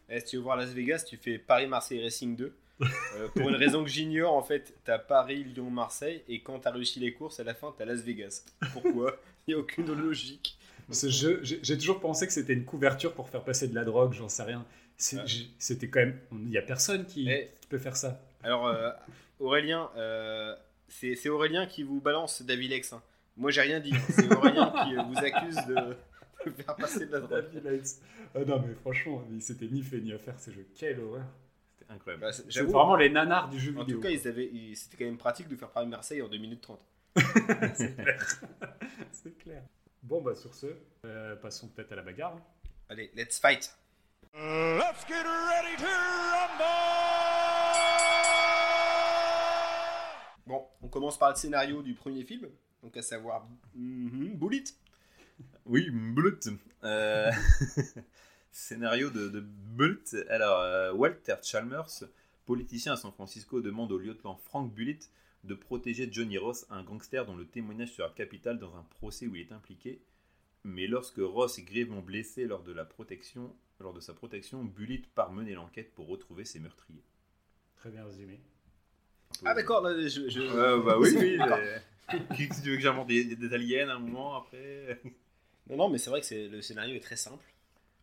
Eh, 0.08 0.20
si 0.20 0.26
tu 0.26 0.36
veux 0.36 0.42
voir 0.42 0.56
Las 0.56 0.70
Vegas, 0.72 1.04
tu 1.08 1.16
fais 1.16 1.38
Paris-Marseille 1.38 2.02
Racing 2.02 2.36
2. 2.36 2.54
Euh, 2.80 3.28
pour 3.36 3.48
une 3.48 3.54
raison 3.54 3.84
que 3.84 3.90
j'ignore, 3.90 4.32
en 4.34 4.42
fait, 4.42 4.74
t'as 4.84 4.98
Paris, 4.98 5.44
Lyon, 5.44 5.70
Marseille, 5.70 6.22
et 6.28 6.40
quand 6.42 6.58
t'as 6.58 6.72
réussi 6.72 6.98
les 6.98 7.12
courses, 7.12 7.38
à 7.38 7.44
la 7.44 7.54
fin, 7.54 7.72
t'as 7.78 7.84
Las 7.84 8.00
Vegas. 8.02 8.44
Pourquoi? 8.72 9.16
Il 9.46 9.50
n'y 9.50 9.54
a 9.54 9.58
aucune 9.58 9.86
logique. 9.94 10.58
J'ai 10.92 11.78
toujours 11.78 12.00
pensé 12.00 12.26
que 12.26 12.32
c'était 12.32 12.52
une 12.52 12.64
couverture 12.64 13.12
pour 13.14 13.28
faire 13.28 13.42
passer 13.44 13.68
de 13.68 13.74
la 13.74 13.84
drogue, 13.84 14.12
j'en 14.12 14.28
sais 14.28 14.42
rien. 14.42 14.64
C'était 14.96 15.88
quand 15.88 16.00
même. 16.00 16.18
Il 16.32 16.48
n'y 16.48 16.58
a 16.58 16.62
personne 16.62 17.04
qui, 17.06 17.24
qui 17.24 17.66
peut 17.68 17.78
faire 17.78 17.96
ça. 17.96 18.20
Alors, 18.42 18.66
euh, 18.68 18.90
Aurélien, 19.40 19.90
euh, 19.96 20.54
c'est 20.88 21.14
c'est 21.16 21.28
Aurélien 21.28 21.66
qui 21.66 21.82
vous 21.82 22.00
balance 22.00 22.42
Davilex. 22.42 22.92
hein. 22.92 23.02
Moi, 23.36 23.50
j'ai 23.50 23.62
rien 23.62 23.80
dit. 23.80 23.92
hein. 23.94 24.00
C'est 24.10 24.32
Aurélien 24.32 24.72
qui 24.84 24.96
euh, 24.96 25.02
vous 25.02 25.18
accuse 25.18 25.56
de, 25.66 25.74
de 26.50 26.62
faire 26.62 26.76
passer 26.76 27.06
de 27.06 27.12
la 27.12 27.20
drogue. 27.20 27.44
Ah 28.34 28.40
non, 28.46 28.62
mais 28.66 28.74
franchement, 28.74 29.24
il 29.32 29.42
s'était 29.42 29.66
ni 29.66 29.82
fait 29.82 30.00
ni 30.00 30.12
à 30.12 30.18
faire 30.18 30.38
ces 30.38 30.52
jeux. 30.52 30.66
Quelle 30.74 31.00
horreur. 31.00 31.24
C'était 31.78 31.90
incroyable. 31.92 32.22
Bah, 32.22 32.32
c'est- 32.32 32.62
vraiment 32.62 32.96
les 32.96 33.08
nanars 33.10 33.48
du 33.48 33.58
jeu 33.58 33.74
en 33.76 33.80
vidéo. 33.80 33.96
tout 33.96 34.02
cas, 34.02 34.10
ils 34.10 34.26
avaient- 34.28 34.50
ils- 34.52 34.76
c'était 34.76 34.96
quand 34.98 35.04
même 35.06 35.18
pratique 35.18 35.48
de 35.48 35.56
faire 35.56 35.70
Paris-Marseille 35.70 36.20
en 36.22 36.28
2 36.28 36.38
minutes 36.38 36.60
30. 36.60 36.80
c'est 37.74 37.94
clair. 37.96 38.40
C'est 39.12 39.38
clair. 39.38 39.62
Bon, 40.02 40.20
bah 40.20 40.34
sur 40.34 40.52
ce, 40.52 40.66
euh, 41.06 41.36
passons 41.36 41.68
peut-être 41.68 41.92
à 41.92 41.94
la 41.94 42.02
bagarre. 42.02 42.36
Allez, 42.88 43.12
let's 43.14 43.38
fight 43.38 43.72
Let's 44.34 45.06
get 45.06 45.22
ready 45.22 45.76
to 45.76 45.86
rumble! 45.86 46.64
Bon, 50.44 50.66
on 50.82 50.88
commence 50.88 51.16
par 51.16 51.30
le 51.30 51.36
scénario 51.36 51.82
du 51.82 51.94
premier 51.94 52.24
film, 52.24 52.48
donc 52.82 52.96
à 52.96 53.02
savoir 53.02 53.46
mhm, 53.76 54.34
Bullet. 54.34 54.64
Oui, 55.66 55.88
Blut. 55.90 56.48
Euh, 56.82 57.30
Scénario 58.50 59.08
de, 59.08 59.28
de 59.28 59.38
Blut. 59.40 60.16
Alors, 60.28 60.58
euh, 60.62 60.92
Walter 60.92 61.36
Chalmers, 61.44 62.02
politicien 62.44 62.94
à 62.94 62.96
San 62.96 63.12
Francisco, 63.12 63.60
demande 63.60 63.92
au 63.92 63.98
lieutenant 63.98 64.34
Frank 64.34 64.74
Bullitt 64.74 65.10
de 65.44 65.54
protéger 65.54 66.08
Johnny 66.10 66.38
Ross, 66.38 66.66
un 66.70 66.82
gangster 66.84 67.26
dont 67.26 67.36
le 67.36 67.46
témoignage 67.46 67.92
sera 67.92 68.10
capital 68.10 68.58
dans 68.58 68.76
un 68.76 68.82
procès 68.84 69.26
où 69.26 69.34
il 69.34 69.42
est 69.42 69.52
impliqué. 69.52 70.00
Mais 70.64 70.86
lorsque 70.86 71.18
Ross 71.18 71.58
est 71.58 71.62
grièvement 71.62 72.00
blessé 72.02 72.46
lors 72.46 72.62
de, 72.62 72.72
la 72.72 72.84
protection, 72.84 73.54
lors 73.80 73.92
de 73.92 74.00
sa 74.00 74.14
protection, 74.14 74.62
Bullitt 74.64 75.08
part 75.12 75.32
mener 75.32 75.54
l'enquête 75.54 75.92
pour 75.92 76.06
retrouver 76.06 76.44
ses 76.44 76.60
meurtriers. 76.60 77.02
Très 77.76 77.90
bien 77.90 78.04
résumé. 78.04 78.38
Ah 79.44 79.54
d'accord, 79.54 79.82
là, 79.82 79.98
je, 80.00 80.28
je- 80.28 80.40
Euh, 80.40 80.80
bah 80.82 80.96
oui, 80.98 81.10
oui. 81.18 81.38
Euh, 82.12 82.18
Qui 82.36 82.48
tu 82.48 82.68
veux 82.70 82.76
que 82.76 82.82
j'invente 82.82 83.06
des, 83.08 83.24
des- 83.24 83.36
des 83.36 83.54
aliens 83.54 83.88
à 83.88 83.94
un 83.94 83.98
moment 83.98 84.34
après 84.36 85.00
Non, 85.70 85.76
non, 85.76 85.88
mais 85.88 85.98
c'est 85.98 86.10
vrai 86.10 86.20
que 86.20 86.34
le 86.50 86.60
scénario 86.60 86.94
est 86.94 87.00
très 87.00 87.16
simple. 87.16 87.44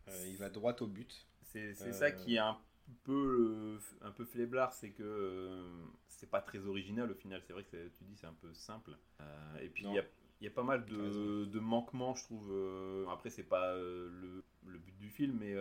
Euh, 0.08 0.26
il 0.28 0.38
va 0.38 0.50
droit 0.50 0.76
au 0.82 0.88
but. 0.88 1.26
C'est 1.52 1.76
c'est 1.76 1.90
Euh. 1.90 1.94
ça 1.94 2.12
qui 2.12 2.36
est 2.36 2.40
un 2.40 2.58
peu, 3.04 3.78
un 4.02 4.12
peu 4.12 4.26
faiblard, 4.26 4.74
c'est 4.74 4.92
que 4.92 5.04
euh, 5.04 5.64
c'est 6.08 6.30
pas 6.30 6.42
très 6.42 6.66
original 6.66 7.10
au 7.12 7.16
final. 7.16 7.42
C'est 7.46 7.54
vrai 7.54 7.64
que 7.64 7.88
tu 7.90 8.04
dis 8.04 8.16
c'est 8.16 8.28
un 8.28 8.34
peu 8.42 8.54
simple. 8.54 8.98
Euh, 9.22 9.58
et 9.62 9.70
puis 9.70 9.86
il 9.86 9.94
y 9.94 10.00
a, 10.00 10.04
y 10.42 10.48
a 10.48 10.52
pas 10.52 10.64
mal 10.64 10.86
de, 10.86 11.46
de 11.46 11.60
manquements, 11.60 12.16
je 12.16 12.24
trouve. 12.24 12.50
euh, 12.52 13.06
après, 13.08 13.30
c'est 13.30 13.44
pas 13.44 13.76
le, 13.76 14.44
le 14.66 14.78
but 14.80 14.98
du 14.98 15.10
film, 15.10 15.38
mais 15.40 15.56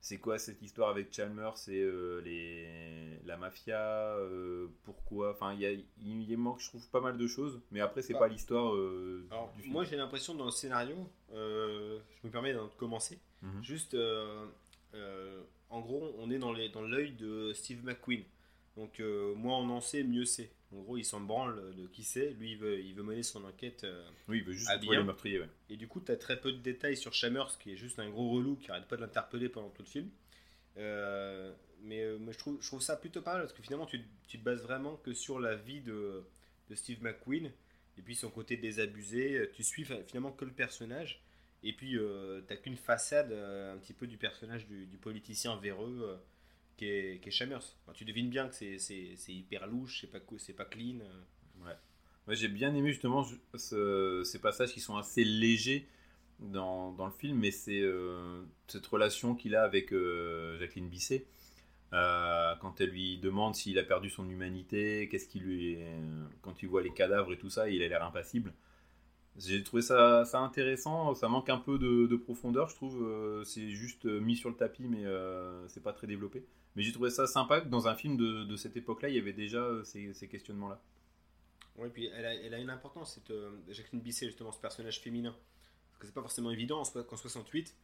c'est 0.00 0.18
quoi 0.18 0.38
cette 0.38 0.62
histoire 0.62 0.90
avec 0.90 1.12
Chalmers 1.12 1.56
C'est 1.56 1.84
les, 2.24 3.18
la 3.24 3.36
mafia 3.36 4.16
Pourquoi? 4.84 5.32
Enfin, 5.32 5.54
il 5.54 5.86
y, 6.00 6.32
y 6.32 6.36
manque, 6.36 6.60
je 6.60 6.68
trouve, 6.68 6.88
pas 6.90 7.00
mal 7.00 7.16
de 7.18 7.26
choses. 7.26 7.60
Mais 7.70 7.80
après, 7.80 8.02
c'est 8.02 8.12
Bah. 8.12 8.20
pas 8.20 8.28
l'histoire 8.28 8.72
du 8.74 9.62
film. 9.62 9.72
moi 9.72 9.84
j'ai 9.84 9.96
l'impression 9.96 10.34
dans 10.34 10.44
le 10.46 10.50
scénario, 10.50 10.96
je 11.32 11.98
me 12.24 12.30
permets 12.30 12.52
de 12.54 12.60
commencer, 12.78 13.18
Mhm. 13.42 13.62
juste 13.62 13.94
euh, 13.94 14.46
en 15.70 15.80
gros 15.80 16.14
on 16.18 16.30
est 16.30 16.38
dans 16.38 16.52
l'œil 16.52 17.12
de 17.12 17.52
Steve 17.54 17.84
McQueen. 17.84 18.22
Donc 18.76 19.00
euh, 19.00 19.34
moins 19.34 19.58
on 19.58 19.70
en 19.70 19.80
sait, 19.80 20.04
mieux 20.04 20.24
c'est. 20.26 20.50
En 20.72 20.80
gros 20.82 20.96
il 20.98 21.04
s'en 21.04 21.20
branle 21.20 21.74
de 21.76 21.86
qui 21.86 22.02
c'est, 22.04 22.30
lui 22.30 22.52
il 22.52 22.58
veut, 22.58 22.80
il 22.80 22.94
veut 22.94 23.02
mener 23.02 23.22
son 23.22 23.44
enquête. 23.44 23.84
euh, 23.84 24.04
Oui, 24.28 24.38
il 24.38 24.44
veut 24.44 24.52
juste 24.52 24.70
trouver 24.82 25.02
meurtriers. 25.02 25.40
ouais. 25.40 25.48
et 25.70 25.76
du 25.76 25.86
coup 25.88 26.00
tu 26.00 26.10
as 26.12 26.16
très 26.16 26.40
peu 26.40 26.52
de 26.52 26.58
détails 26.58 26.96
sur 26.96 27.14
Shamers 27.14 27.56
qui 27.58 27.72
est 27.72 27.76
juste 27.76 27.98
un 27.98 28.10
gros 28.10 28.30
relou 28.30 28.56
qui 28.56 28.70
arrête 28.70 28.86
pas 28.86 28.96
de 28.96 29.02
l'interpeller 29.02 29.48
pendant 29.48 29.70
tout 29.70 29.82
le 29.82 29.88
film. 29.88 30.10
Euh, 30.78 31.52
mais 31.82 32.02
je 32.32 32.38
trouve, 32.38 32.60
je 32.60 32.66
trouve 32.66 32.82
ça 32.82 32.96
plutôt 32.96 33.22
pas 33.22 33.34
mal 33.34 33.42
parce 33.42 33.52
que 33.52 33.62
finalement 33.62 33.86
tu, 33.86 34.00
tu 34.28 34.38
te 34.38 34.44
bases 34.44 34.62
vraiment 34.62 34.96
que 34.96 35.14
sur 35.14 35.38
la 35.40 35.54
vie 35.54 35.80
de, 35.80 36.24
de 36.68 36.74
Steve 36.74 37.02
McQueen 37.02 37.50
et 37.98 38.02
puis 38.02 38.14
son 38.16 38.28
côté 38.30 38.56
désabusé. 38.56 39.48
Tu 39.54 39.62
suis 39.62 39.84
finalement 40.06 40.32
que 40.32 40.44
le 40.44 40.52
personnage 40.52 41.22
et 41.68 41.72
puis 41.72 41.98
euh, 41.98 42.40
t'as 42.46 42.56
qu'une 42.56 42.76
façade 42.76 43.32
euh, 43.32 43.74
un 43.74 43.78
petit 43.78 43.92
peu 43.92 44.06
du 44.06 44.16
personnage 44.16 44.66
du, 44.66 44.86
politicien 44.98 45.56
véreux 45.56 45.98
euh, 46.02 46.16
qui, 46.76 46.86
est, 46.86 47.20
qui 47.20 47.28
est. 47.28 47.32
Enfin, 47.54 47.92
tu 47.94 48.04
devines 48.04 48.30
bien 48.30 48.48
que 48.48 48.54
c'est- 48.54 49.16
hyper 49.28 49.66
louche, 49.66 50.00
c'est 50.02 50.06
pas, 50.10 50.20
pas 50.20 50.64
clean. 50.64 51.00
euh. 51.00 51.22
Moi, 52.26 52.34
j'ai 52.34 52.48
bien 52.48 52.74
aimé 52.74 52.90
justement 52.92 53.22
ju- 53.22 53.38
ce- 53.54 54.22
ces 54.24 54.40
passages 54.40 54.72
qui 54.72 54.80
sont 54.80 54.96
assez 54.96 55.24
légers 55.24 55.86
dans, 56.40 56.92
dans 56.92 57.06
le 57.06 57.12
film, 57.12 57.38
mais 57.38 57.50
c'est 57.50 57.82
cette 58.66 58.86
relation 58.86 59.34
qu'il 59.34 59.54
a 59.54 59.62
avec 59.62 59.92
Jacqueline 60.58 60.88
Bisset. 60.88 61.24
Quand 61.92 62.80
elle 62.80 62.90
lui 62.90 63.18
demande 63.18 63.54
s'il 63.54 63.78
a 63.78 63.84
perdu 63.84 64.10
son 64.10 64.28
humanité, 64.28 65.08
qu'est-ce 65.08 65.28
qui 65.28 65.38
lui 65.40 65.78
quand 66.42 66.62
il 66.62 66.68
voit 66.68 66.82
les 66.82 66.92
cadavres 66.92 67.32
et 67.32 67.38
tout 67.38 67.48
ça, 67.50 67.70
il 67.70 67.82
a 67.82 67.88
l'air 67.88 68.04
impassible. 68.04 68.52
J'ai 69.38 69.62
trouvé 69.62 69.82
ça, 69.82 70.24
intéressant, 70.34 71.14
ça 71.14 71.28
manque 71.28 71.50
un 71.50 71.58
peu 71.58 71.78
de, 71.78 72.06
de 72.06 72.16
profondeur, 72.16 72.68
je 72.68 72.74
trouve. 72.74 73.02
euh, 73.02 73.44
c'est 73.44 73.68
juste 73.70 74.04
mis 74.06 74.36
sur 74.36 74.48
le 74.48 74.56
tapis, 74.56 74.84
mais 74.88 75.04
euh, 75.04 75.66
c'est 75.68 75.82
pas 75.82 75.92
très 75.92 76.06
développé. 76.06 76.44
Mais 76.76 76.82
j'ai 76.82 76.92
trouvé 76.92 77.10
ça 77.10 77.26
sympa 77.26 77.62
que 77.62 77.68
dans 77.68 77.88
un 77.88 77.94
film 77.94 78.18
de, 78.18 78.54
cette 78.56 78.76
époque-là, 78.76 79.08
il 79.08 79.16
y 79.16 79.18
avait 79.18 79.32
déjà 79.32 79.58
euh, 79.58 79.82
ces, 79.82 80.28
questionnements-là. 80.28 80.78
Ouais, 81.76 81.88
puis 81.88 82.06
elle 82.06 82.54
a, 82.54 82.58
une 82.58 82.70
importance, 82.70 83.14
cette 83.14 83.30
euh, 83.30 83.50
Jacqueline 83.68 84.02
Bisset, 84.02 84.26
justement, 84.26 84.52
ce 84.52 84.60
personnage 84.60 85.00
féminin. 85.00 85.32
Parce 85.32 86.00
que 86.00 86.06
c'est 86.06 86.14
pas 86.14 86.20
forcément 86.20 86.50
évident 86.50 86.82
qu'en 86.84 87.16
68, 87.16 87.74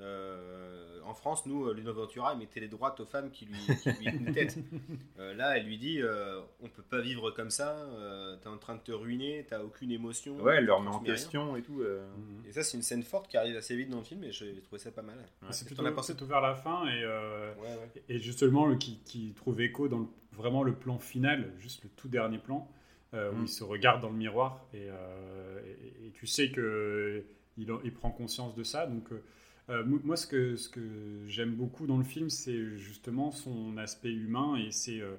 euh, 0.00 0.98
en 1.04 1.14
France, 1.14 1.44
nous, 1.46 1.66
euh, 1.66 1.74
Lino 1.74 1.92
Ventura, 1.92 2.32
il 2.32 2.38
mettait 2.38 2.60
les 2.60 2.68
droites 2.68 2.98
aux 3.00 3.04
femmes 3.06 3.30
qui 3.30 3.44
lui, 3.46 3.58
qui 3.82 3.90
lui 3.90 4.18
tenaient 4.18 4.32
tête. 4.32 4.58
Euh, 5.18 5.34
là, 5.34 5.56
elle 5.56 5.66
lui 5.66 5.76
dit 5.78 6.00
euh, 6.00 6.40
on 6.60 6.68
peut 6.68 6.82
pas 6.82 7.00
vivre 7.00 7.30
comme 7.30 7.50
ça, 7.50 7.76
euh, 7.76 8.36
t'es 8.38 8.48
en 8.48 8.56
train 8.56 8.74
de 8.74 8.80
te 8.80 8.90
ruiner, 8.92 9.44
t'as 9.48 9.62
aucune 9.62 9.90
émotion. 9.92 10.40
Ouais, 10.40 10.56
elle 10.56 10.64
leur 10.64 10.78
tu 10.78 10.84
met 10.84 10.88
en 10.88 10.98
rien. 10.98 11.12
question 11.12 11.56
et 11.56 11.62
tout. 11.62 11.80
euh. 11.82 12.04
Et 12.48 12.52
ça, 12.52 12.62
c'est 12.64 12.76
une 12.76 12.82
scène 12.82 13.02
forte 13.02 13.28
qui 13.28 13.36
arrive 13.36 13.56
assez 13.56 13.76
vite 13.76 13.90
dans 13.90 13.98
le 13.98 14.04
film 14.04 14.24
et 14.24 14.32
j'ai 14.32 14.54
trouvé 14.62 14.80
ça 14.80 14.90
pas 14.90 15.02
mal. 15.02 15.18
Ouais. 15.42 15.48
C'est 15.50 15.66
plutôt, 15.66 15.82
plutôt 15.84 16.26
vers 16.26 16.40
la 16.40 16.54
fin 16.54 16.86
et, 16.86 17.02
euh, 17.04 17.54
Ouais, 17.56 17.68
ouais. 17.68 18.02
et 18.08 18.18
justement 18.18 18.66
le, 18.66 18.76
qui, 18.76 18.98
qui 19.04 19.32
trouve 19.34 19.60
écho 19.60 19.86
dans 19.88 19.98
le- 20.00 20.06
vraiment 20.32 20.62
le 20.64 20.74
plan 20.74 20.98
final, 20.98 21.52
juste 21.58 21.84
le 21.84 21.90
tout 21.90 22.08
dernier 22.08 22.38
plan. 22.38 22.68
euh, 23.14 23.30
où 23.30 23.36
Mm. 23.36 23.42
il 23.42 23.48
se 23.48 23.62
regarde 23.62 24.00
dans 24.00 24.08
le 24.08 24.16
miroir 24.16 24.64
et, 24.72 24.86
euh, 24.88 25.60
et- 25.66 26.06
et 26.06 26.10
tu 26.12 26.26
sais 26.26 26.50
que 26.50 27.22
il, 27.58 27.70
il 27.84 27.92
prend 27.92 28.10
conscience 28.10 28.54
de 28.54 28.64
ça. 28.64 28.86
Donc, 28.86 29.04
euh, 29.70 29.84
mo- 29.84 30.00
moi, 30.04 30.16
ce 30.16 30.26
que, 30.26 30.56
ce 30.56 30.68
que 30.68 30.80
j'aime 31.28 31.54
beaucoup 31.54 31.86
dans 31.86 31.96
le 31.98 32.04
film, 32.04 32.30
c'est 32.30 32.76
justement 32.78 33.30
son 33.32 33.76
aspect 33.78 34.12
humain 34.12 34.56
et 34.56 34.70
c'est. 34.72 35.00
euh, 35.00 35.14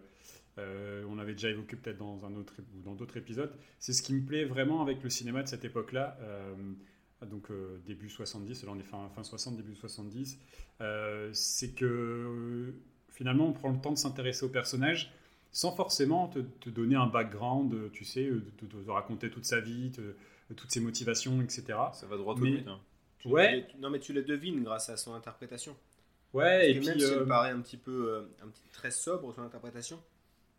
euh, 0.59 1.03
on 1.09 1.15
l'avait 1.15 1.33
déjà 1.33 1.49
évoqué 1.49 1.75
peut-être 1.75 1.97
dans 1.97 2.25
un 2.25 2.35
autre 2.35 2.53
ou 2.77 2.81
dans 2.83 2.93
d'autres 2.93 3.17
épisodes. 3.17 3.51
C'est 3.79 3.93
ce 3.93 4.03
qui 4.03 4.13
me 4.13 4.21
plaît 4.25 4.45
vraiment 4.45 4.81
avec 4.83 5.01
le 5.03 5.09
cinéma 5.09 5.41
de 5.43 5.47
cette 5.47 5.65
époque-là. 5.65 6.17
donc 7.29 7.47
début 7.87 8.09
70, 8.09 8.63
là 8.65 8.71
on 8.75 8.79
est 8.79 8.83
fin, 8.83 9.09
fin 9.15 9.23
60, 9.23 9.55
début 9.57 9.75
70, 9.75 10.37
euh, 10.81 11.29
c'est 11.33 11.69
que 11.71 12.73
finalement 13.09 13.47
on 13.47 13.53
prend 13.53 13.69
le 13.71 13.79
temps 13.79 13.91
de 13.91 13.97
s'intéresser 13.97 14.45
au 14.45 14.49
personnage 14.49 15.11
sans 15.51 15.71
forcément 15.75 16.27
te, 16.27 16.39
te 16.39 16.69
donner 16.69 16.95
un 16.95 17.07
background, 17.07 17.91
tu 17.93 18.05
sais, 18.05 18.25
de 18.29 18.89
raconter 18.91 19.29
toute 19.29 19.45
sa 19.45 19.59
vie, 19.59 19.91
te- 19.91 20.53
toutes 20.55 20.71
ses 20.71 20.81
motivations, 20.81 21.41
etc. 21.41 21.63
Ça 21.93 22.05
va 22.07 22.17
droit 22.17 22.33
au 22.35 22.37
but. 22.37 22.67
hein. 22.67 22.79
Tu- 23.25 23.29
Ouais. 23.29 23.65
non, 23.79 23.89
mais 23.89 23.99
tu 23.99 24.13
le 24.13 24.23
devines 24.23 24.63
grâce 24.63 24.89
à 24.89 24.97
son 24.97 25.13
interprétation. 25.13 25.75
Ouais, 26.33 26.71
et 26.71 26.73
que 26.73 26.79
même 26.79 26.97
puis 26.97 27.01
s'il 27.01 27.21
euh, 27.21 27.25
paraît 27.25 27.51
un 27.51 27.61
petit 27.61 27.77
peu 27.77 28.09
euh, 28.09 28.21
un 28.43 28.47
petit, 28.49 28.63
très 28.71 28.91
sobre 28.91 29.33
son 29.33 29.41
interprétation, 29.43 30.01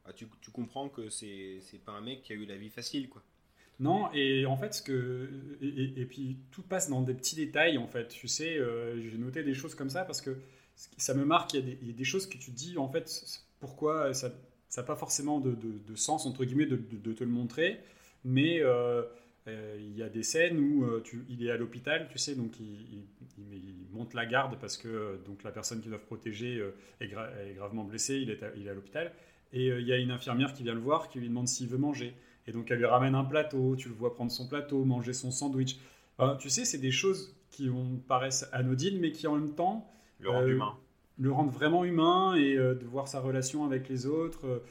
bah, 0.04 0.12
tu, 0.14 0.26
tu 0.40 0.50
comprends 0.52 0.88
que 0.88 1.10
c'est 1.10 1.60
c'est 1.62 1.78
pas 1.84 1.92
un 1.92 2.00
mec 2.02 2.22
qui 2.22 2.32
a 2.32 2.36
eu 2.36 2.46
la 2.46 2.56
vie 2.56 2.70
facile, 2.70 3.08
quoi. 3.08 3.22
Non, 3.80 4.08
et 4.12 4.46
en 4.46 4.56
fait, 4.56 4.72
ce 4.74 4.82
que. 4.82 5.28
Et, 5.60 5.66
et- 5.66 6.00
et 6.02 6.06
puis, 6.06 6.38
tout 6.52 6.62
passe 6.62 6.88
dans 6.88 7.02
des 7.02 7.14
petits 7.14 7.34
détails, 7.36 7.76
en 7.78 7.88
fait. 7.88 8.08
Tu 8.08 8.28
sais, 8.28 8.56
euh, 8.58 9.00
j'ai 9.00 9.18
noté 9.18 9.42
des 9.42 9.54
choses 9.54 9.74
comme 9.74 9.90
ça 9.90 10.04
parce 10.04 10.20
que 10.20 10.36
ça 10.96 11.12
me 11.14 11.24
marque. 11.24 11.54
Il 11.54 11.60
y, 11.60 11.62
a 11.62 11.66
des, 11.66 11.78
il 11.82 11.88
y 11.88 11.90
a 11.90 11.94
des 11.94 12.04
choses 12.04 12.26
que 12.28 12.38
tu 12.38 12.50
dis, 12.52 12.78
en 12.78 12.88
fait, 12.88 13.10
pourquoi 13.60 14.14
ça 14.14 14.32
n'a 14.76 14.82
pas 14.84 14.94
forcément 14.96 15.40
de, 15.40 15.52
de- 15.54 15.78
de 15.88 15.96
sens, 15.96 16.24
entre 16.26 16.44
guillemets, 16.44 16.66
de, 16.66 16.76
te 17.12 17.24
le 17.24 17.30
montrer. 17.30 17.80
Mais 18.24 18.60
euh, 18.62 19.02
il 19.46 19.96
y 19.96 20.02
a 20.02 20.08
des 20.08 20.22
scènes 20.22 20.58
où 20.58 20.84
euh, 20.84 21.00
tu, 21.04 21.24
il 21.28 21.44
est 21.46 21.50
à 21.50 21.56
l'hôpital, 21.56 22.08
tu 22.10 22.18
sais, 22.18 22.34
donc 22.34 22.58
il, 22.60 22.66
il- 22.66 23.04
il- 23.38 23.54
il 23.54 23.86
monte 23.92 24.14
la 24.14 24.26
garde 24.26 24.58
parce 24.60 24.76
que 24.76 24.88
euh, 24.88 25.16
donc 25.26 25.42
la 25.44 25.50
personne 25.52 25.80
qu'ils 25.80 25.90
doivent 25.90 26.04
protéger 26.06 26.58
euh, 26.58 26.70
est, 27.00 27.06
gra- 27.08 27.30
est 27.46 27.54
gravement 27.54 27.84
blessée, 27.84 28.16
il 28.16 28.30
est 28.30 28.42
à, 28.42 28.48
il 28.56 28.66
est 28.66 28.70
à 28.70 28.74
l'hôpital. 28.74 29.12
Et 29.52 29.70
euh, 29.70 29.80
il 29.80 29.86
y 29.86 29.92
a 29.92 29.98
une 29.98 30.10
infirmière 30.10 30.52
qui 30.54 30.62
vient 30.62 30.74
le 30.74 30.80
voir, 30.80 31.08
qui 31.08 31.18
lui 31.20 31.28
demande 31.28 31.46
s'il 31.48 31.68
veut 31.68 31.78
manger. 31.78 32.14
Et 32.46 32.52
donc 32.52 32.70
elle 32.70 32.78
lui 32.78 32.86
ramène 32.86 33.14
un 33.14 33.24
plateau, 33.24 33.76
tu 33.76 33.88
le 33.88 33.94
vois 33.94 34.14
prendre 34.14 34.32
son 34.32 34.48
plateau, 34.48 34.84
manger 34.84 35.12
son 35.12 35.30
sandwich. 35.30 35.76
Enfin, 36.18 36.36
tu 36.36 36.48
sais, 36.50 36.64
c'est 36.64 36.78
des 36.78 36.90
choses 36.92 37.34
qui 37.50 37.68
on, 37.70 37.96
paraissent 38.08 38.48
anodines, 38.52 38.98
mais 38.98 39.12
qui 39.12 39.26
en 39.26 39.34
même 39.36 39.54
temps 39.54 39.90
Le 40.20 40.30
rend 40.30 40.42
Euh, 40.42 40.48
humain. 40.48 40.76
le 41.18 41.32
rendent 41.32 41.52
vraiment 41.52 41.84
humain 41.84 42.34
et 42.34 42.56
euh, 42.56 42.74
de 42.74 42.84
voir 42.86 43.08
sa 43.08 43.20
relation 43.20 43.64
avec 43.64 43.88
les 43.88 44.06
autres. 44.06 44.62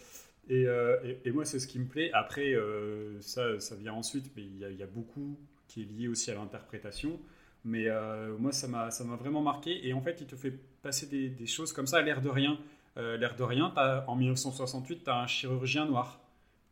Euh, 0.50 0.54
et, 0.54 0.66
euh, 0.68 0.98
et- 1.04 1.30
et 1.30 1.32
moi, 1.32 1.46
c'est 1.46 1.60
ce 1.60 1.68
qui 1.68 1.80
me 1.80 1.86
plaît. 1.88 2.12
Après, 2.14 2.54
euh, 2.54 3.20
ça, 3.22 3.60
ça 3.60 3.76
vient 3.76 3.94
ensuite, 3.94 4.32
mais 4.36 4.44
il 4.44 4.58
y, 4.60 4.66
a- 4.66 4.70
il 4.70 4.78
y 4.78 4.84
a 4.84 4.88
beaucoup 4.88 5.38
qui 5.68 5.82
est 5.82 5.86
lié 5.86 6.08
aussi 6.08 6.32
à 6.32 6.36
l'interprétation. 6.36 7.20
Mais 7.66 7.88
euh, 7.88 8.36
moi, 8.38 8.52
ça 8.52 8.68
m'a 8.68 8.92
ça 8.92 9.04
m'a 9.06 9.16
vraiment 9.16 9.42
marqué. 9.42 9.88
Et 9.88 9.94
en 9.94 10.02
fait, 10.02 10.20
il 10.20 10.28
te 10.28 10.36
fait 10.36 10.52
passer 10.82 11.08
des, 11.08 11.30
des 11.30 11.46
choses 11.48 11.72
comme 11.72 11.88
ça, 11.88 11.98
à 11.98 12.02
l'air 12.02 12.22
de 12.22 12.30
rien. 12.30 12.60
Euh, 12.98 13.18
l'air 13.18 13.36
de 13.36 13.44
rien, 13.44 13.74
en 14.08 14.16
1968, 14.16 15.04
tu 15.06 15.10
as 15.10 15.18
un 15.18 15.28
chirurgien 15.28 15.86
noir, 15.86 16.20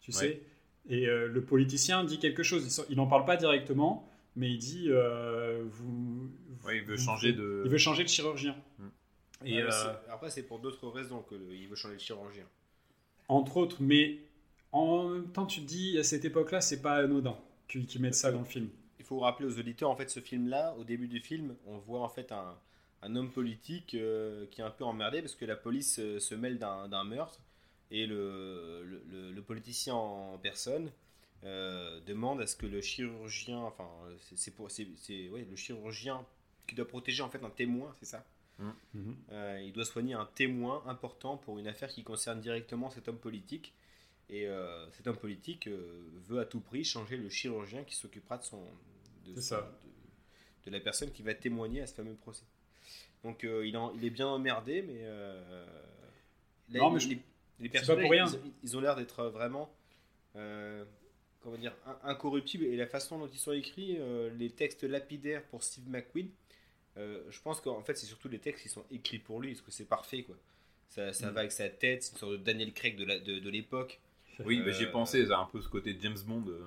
tu 0.02 0.12
Ouais. 0.12 0.18
sais. 0.18 0.42
Et 0.90 1.08
euh, 1.08 1.28
le 1.28 1.42
politicien 1.44 2.04
dit 2.04 2.20
quelque 2.20 2.44
chose. 2.44 2.86
Il 2.90 2.98
n'en 2.98 3.08
parle 3.08 3.24
pas 3.26 3.38
directement, 3.38 4.08
mais 4.36 4.52
il 4.52 4.58
dit 4.58 4.88
euh, 4.90 5.64
vous, 5.66 6.30
Ouais, 6.66 6.78
il 6.78 6.84
veut 6.84 6.96
vous- 6.96 7.02
changer 7.02 7.32
de. 7.34 7.62
il 7.66 7.72
veut 7.72 7.78
changer 7.78 8.04
de 8.04 8.10
chirurgien. 8.10 8.56
Mm. 8.80 8.88
Et 9.46 9.64
Ouais, 9.64 9.70
euh, 9.72 9.94
Après, 10.12 10.30
c'est 10.30 10.44
pour 10.44 10.60
d'autres 10.60 10.88
raisons 10.90 11.24
qu'il 11.28 11.68
veut 11.70 11.76
changer 11.76 11.96
de 11.96 12.02
chirurgien. 12.02 12.44
Entre 13.36 13.58
autres, 13.58 13.78
mais 13.82 14.20
en 14.72 15.10
même 15.10 15.32
temps, 15.32 15.46
tu 15.46 15.62
te 15.62 15.66
dis 15.68 15.98
à 15.98 16.04
cette 16.04 16.26
époque-là, 16.26 16.62
c'est 16.62 16.82
pas 16.82 16.96
anodin 16.96 17.38
qu'ils 17.68 18.02
mettent 18.02 18.16
ça 18.16 18.32
dans 18.32 18.40
le 18.40 18.46
film. 18.46 18.70
Il 19.00 19.06
faut 19.06 19.20
rappeler 19.20 19.48
aux 19.48 19.60
auditeurs, 19.60 19.90
en 19.90 19.96
fait, 19.96 20.10
ce 20.10 20.20
film-là, 20.20 20.76
au 20.78 20.84
début 20.84 21.08
du 21.08 21.20
film, 21.20 21.56
on 21.68 21.78
voit 21.78 22.02
en 22.02 22.10
fait 22.10 22.32
un, 22.32 22.58
un 23.02 23.16
homme 23.16 23.32
politique 23.32 23.96
euh, 23.96 24.46
qui 24.52 24.62
est 24.62 24.64
un 24.64 24.70
peu 24.72 24.84
emmerdé 24.86 25.22
parce 25.22 25.36
que 25.36 25.46
la 25.46 25.56
police 25.56 26.00
euh, 26.00 26.20
se 26.20 26.36
mêle 26.36 26.58
d'un 26.60 27.04
meurtre 27.04 27.40
et 27.92 28.06
le, 28.06 28.84
le, 28.86 29.04
le- 29.10 29.32
le 29.32 29.42
politicien 29.42 29.96
en 29.96 30.38
personne 30.38 30.92
euh, 31.44 32.00
demande 32.06 32.42
à 32.42 32.48
ce 32.48 32.56
que 32.56 32.66
le 32.68 32.82
chirurgien, 32.82 33.60
enfin, 33.60 33.90
c'est- 34.36 34.52
pour, 34.56 34.70
c'est- 34.72 34.88
ouais, 35.30 35.46
le 35.50 35.56
chirurgien 35.56 36.26
qui 36.68 36.76
doit 36.76 36.88
protéger 36.88 37.24
en 37.24 37.30
fait 37.30 37.44
un 37.44 37.50
témoin, 37.50 37.94
c'est 38.00 38.06
ça? 38.06 38.24
Euh, 39.32 39.62
il 39.66 39.74
doit 39.74 39.86
soigner 39.86 40.14
un 40.14 40.26
témoin 40.26 40.84
important 40.88 41.38
pour 41.38 41.58
une 41.60 41.68
affaire 41.68 41.90
qui 41.90 42.04
concerne 42.04 42.40
directement 42.42 42.90
cet 42.90 43.08
homme 43.08 43.18
politique. 43.20 43.74
Et 44.30 44.48
euh, 44.48 44.90
cet 44.92 45.08
homme 45.08 45.18
politique 45.18 45.68
euh, 45.68 46.04
veut 46.28 46.40
à 46.40 46.46
tout 46.46 46.62
prix 46.62 46.84
changer 46.84 47.18
le 47.18 47.28
chirurgien 47.30 47.84
qui 47.84 47.96
s'occupera 47.96 48.38
de 48.38 48.44
son, 48.44 48.62
de, 49.26 49.34
C'est 49.36 49.42
son- 49.42 49.56
ça. 49.56 49.78
de, 50.66 50.70
de 50.70 50.76
la 50.76 50.80
personne 50.80 51.12
qui 51.12 51.22
va 51.24 51.34
témoigner 51.34 51.82
à 51.82 51.88
ce 51.88 51.94
fameux 51.94 52.14
procès. 52.16 52.46
Donc 53.24 53.44
il, 53.44 53.76
en- 53.78 53.94
il 53.94 54.06
est 54.06 54.10
bien 54.10 54.28
emmerdé, 54.28 54.82
mais, 54.84 55.04
là, 56.70 56.80
Non, 56.80 56.92
mais 56.92 56.98
il- 57.00 57.02
je- 57.04 57.10
les, 57.10 57.22
les 57.60 57.70
personnages, 57.70 58.04
pour 58.04 58.12
rien. 58.12 58.26
ils, 58.46 58.52
ils 58.64 58.78
ont 58.78 58.80
l'air 58.82 58.96
d'être 58.96 59.26
vraiment 59.26 59.70
comment 60.34 61.58
dire 61.58 61.76
in- 61.86 62.00
incorruptibles 62.04 62.64
et 62.64 62.78
la 62.78 62.88
façon 62.88 63.20
dont 63.20 63.28
ils 63.28 63.38
sont 63.40 63.52
écrits, 63.52 63.98
les 64.38 64.50
textes 64.52 64.84
lapidaires 64.84 65.44
pour 65.48 65.62
Steve 65.64 65.90
McQueen. 65.90 66.30
Euh, 66.98 67.24
je 67.30 67.40
pense 67.42 67.62
qu'en 67.62 67.82
fait, 67.82 67.96
c'est 67.98 68.06
surtout 68.06 68.28
les 68.30 68.40
textes 68.40 68.64
qui 68.64 68.70
sont 68.70 68.84
écrits 68.92 69.20
pour 69.20 69.40
lui, 69.42 69.52
parce 69.54 69.62
que 69.62 69.72
c'est 69.72 69.88
parfait, 69.88 70.24
quoi. 70.24 70.36
Ça, 70.90 71.14
ça 71.14 71.30
Mm. 71.30 71.34
va 71.34 71.40
avec 71.40 71.52
sa 71.54 71.70
tête, 71.70 72.04
c'est 72.04 72.12
une 72.14 72.18
sorte 72.18 72.32
de 72.34 72.38
Daniel 72.38 72.74
Craig 72.74 72.98
de 72.98 73.06
la- 73.06 73.20
de 73.20 73.40
de 73.40 73.50
l'époque. 73.50 74.00
Oui, 74.46 74.62
mais 74.66 74.74
j'y 74.74 74.84
ai 74.84 74.88
Euh, 74.88 74.92
pensé, 74.92 75.26
ça 75.26 75.38
a 75.38 75.42
un 75.42 75.46
peu 75.46 75.62
ce 75.62 75.70
côté 75.70 75.96
James 76.02 76.18
Bond. 76.26 76.44
euh. 76.50 76.62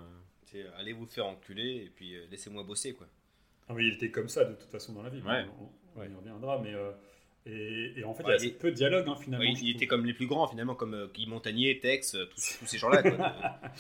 Euh, 0.56 0.70
allez 0.78 0.92
vous 0.92 1.04
faire 1.06 1.26
enculer 1.26 1.84
et 1.87 1.90
puis 1.94 2.14
euh, 2.14 2.24
laissez-moi 2.30 2.62
bosser, 2.62 2.94
quoi. 2.94 3.08
Ah 3.68 3.74
oui, 3.74 3.88
il 3.88 3.94
était 3.94 4.10
comme 4.12 4.28
ça 4.28 4.44
de 4.44 4.54
toute 4.54 4.70
façon 4.70 4.92
dans 4.92 5.02
la 5.02 5.10
vie. 5.10 5.20
Ouais. 5.22 5.44
On, 5.96 6.00
on 6.00 6.04
y 6.04 6.14
reviendra, 6.14 6.60
mais 6.60 6.72
euh, 6.74 6.92
et, 7.44 7.92
et 7.98 8.04
en 8.04 8.14
fait, 8.14 8.22
Ouais, 8.22 8.37
il 8.38 8.42
y 8.44 8.46
a 8.46 8.50
et- 8.50 8.54
peu 8.56 8.70
de 8.70 8.76
dialogue 8.76 9.08
hein, 9.08 9.16
finalement. 9.20 9.44
Ouais, 9.44 9.52
il, 9.60 9.70
était 9.74 9.88
comme 9.88 10.06
les 10.06 10.14
plus 10.14 10.26
grands, 10.28 10.46
finalement, 10.46 10.76
comme 10.76 10.94
euh, 10.94 11.08
Guy 11.12 11.26
Montagnier, 11.26 11.80
Tex, 11.80 12.14
euh, 12.14 12.26
tous, 12.26 12.56
tous 12.60 12.66
ces 12.66 12.78
gens-là. 12.78 13.02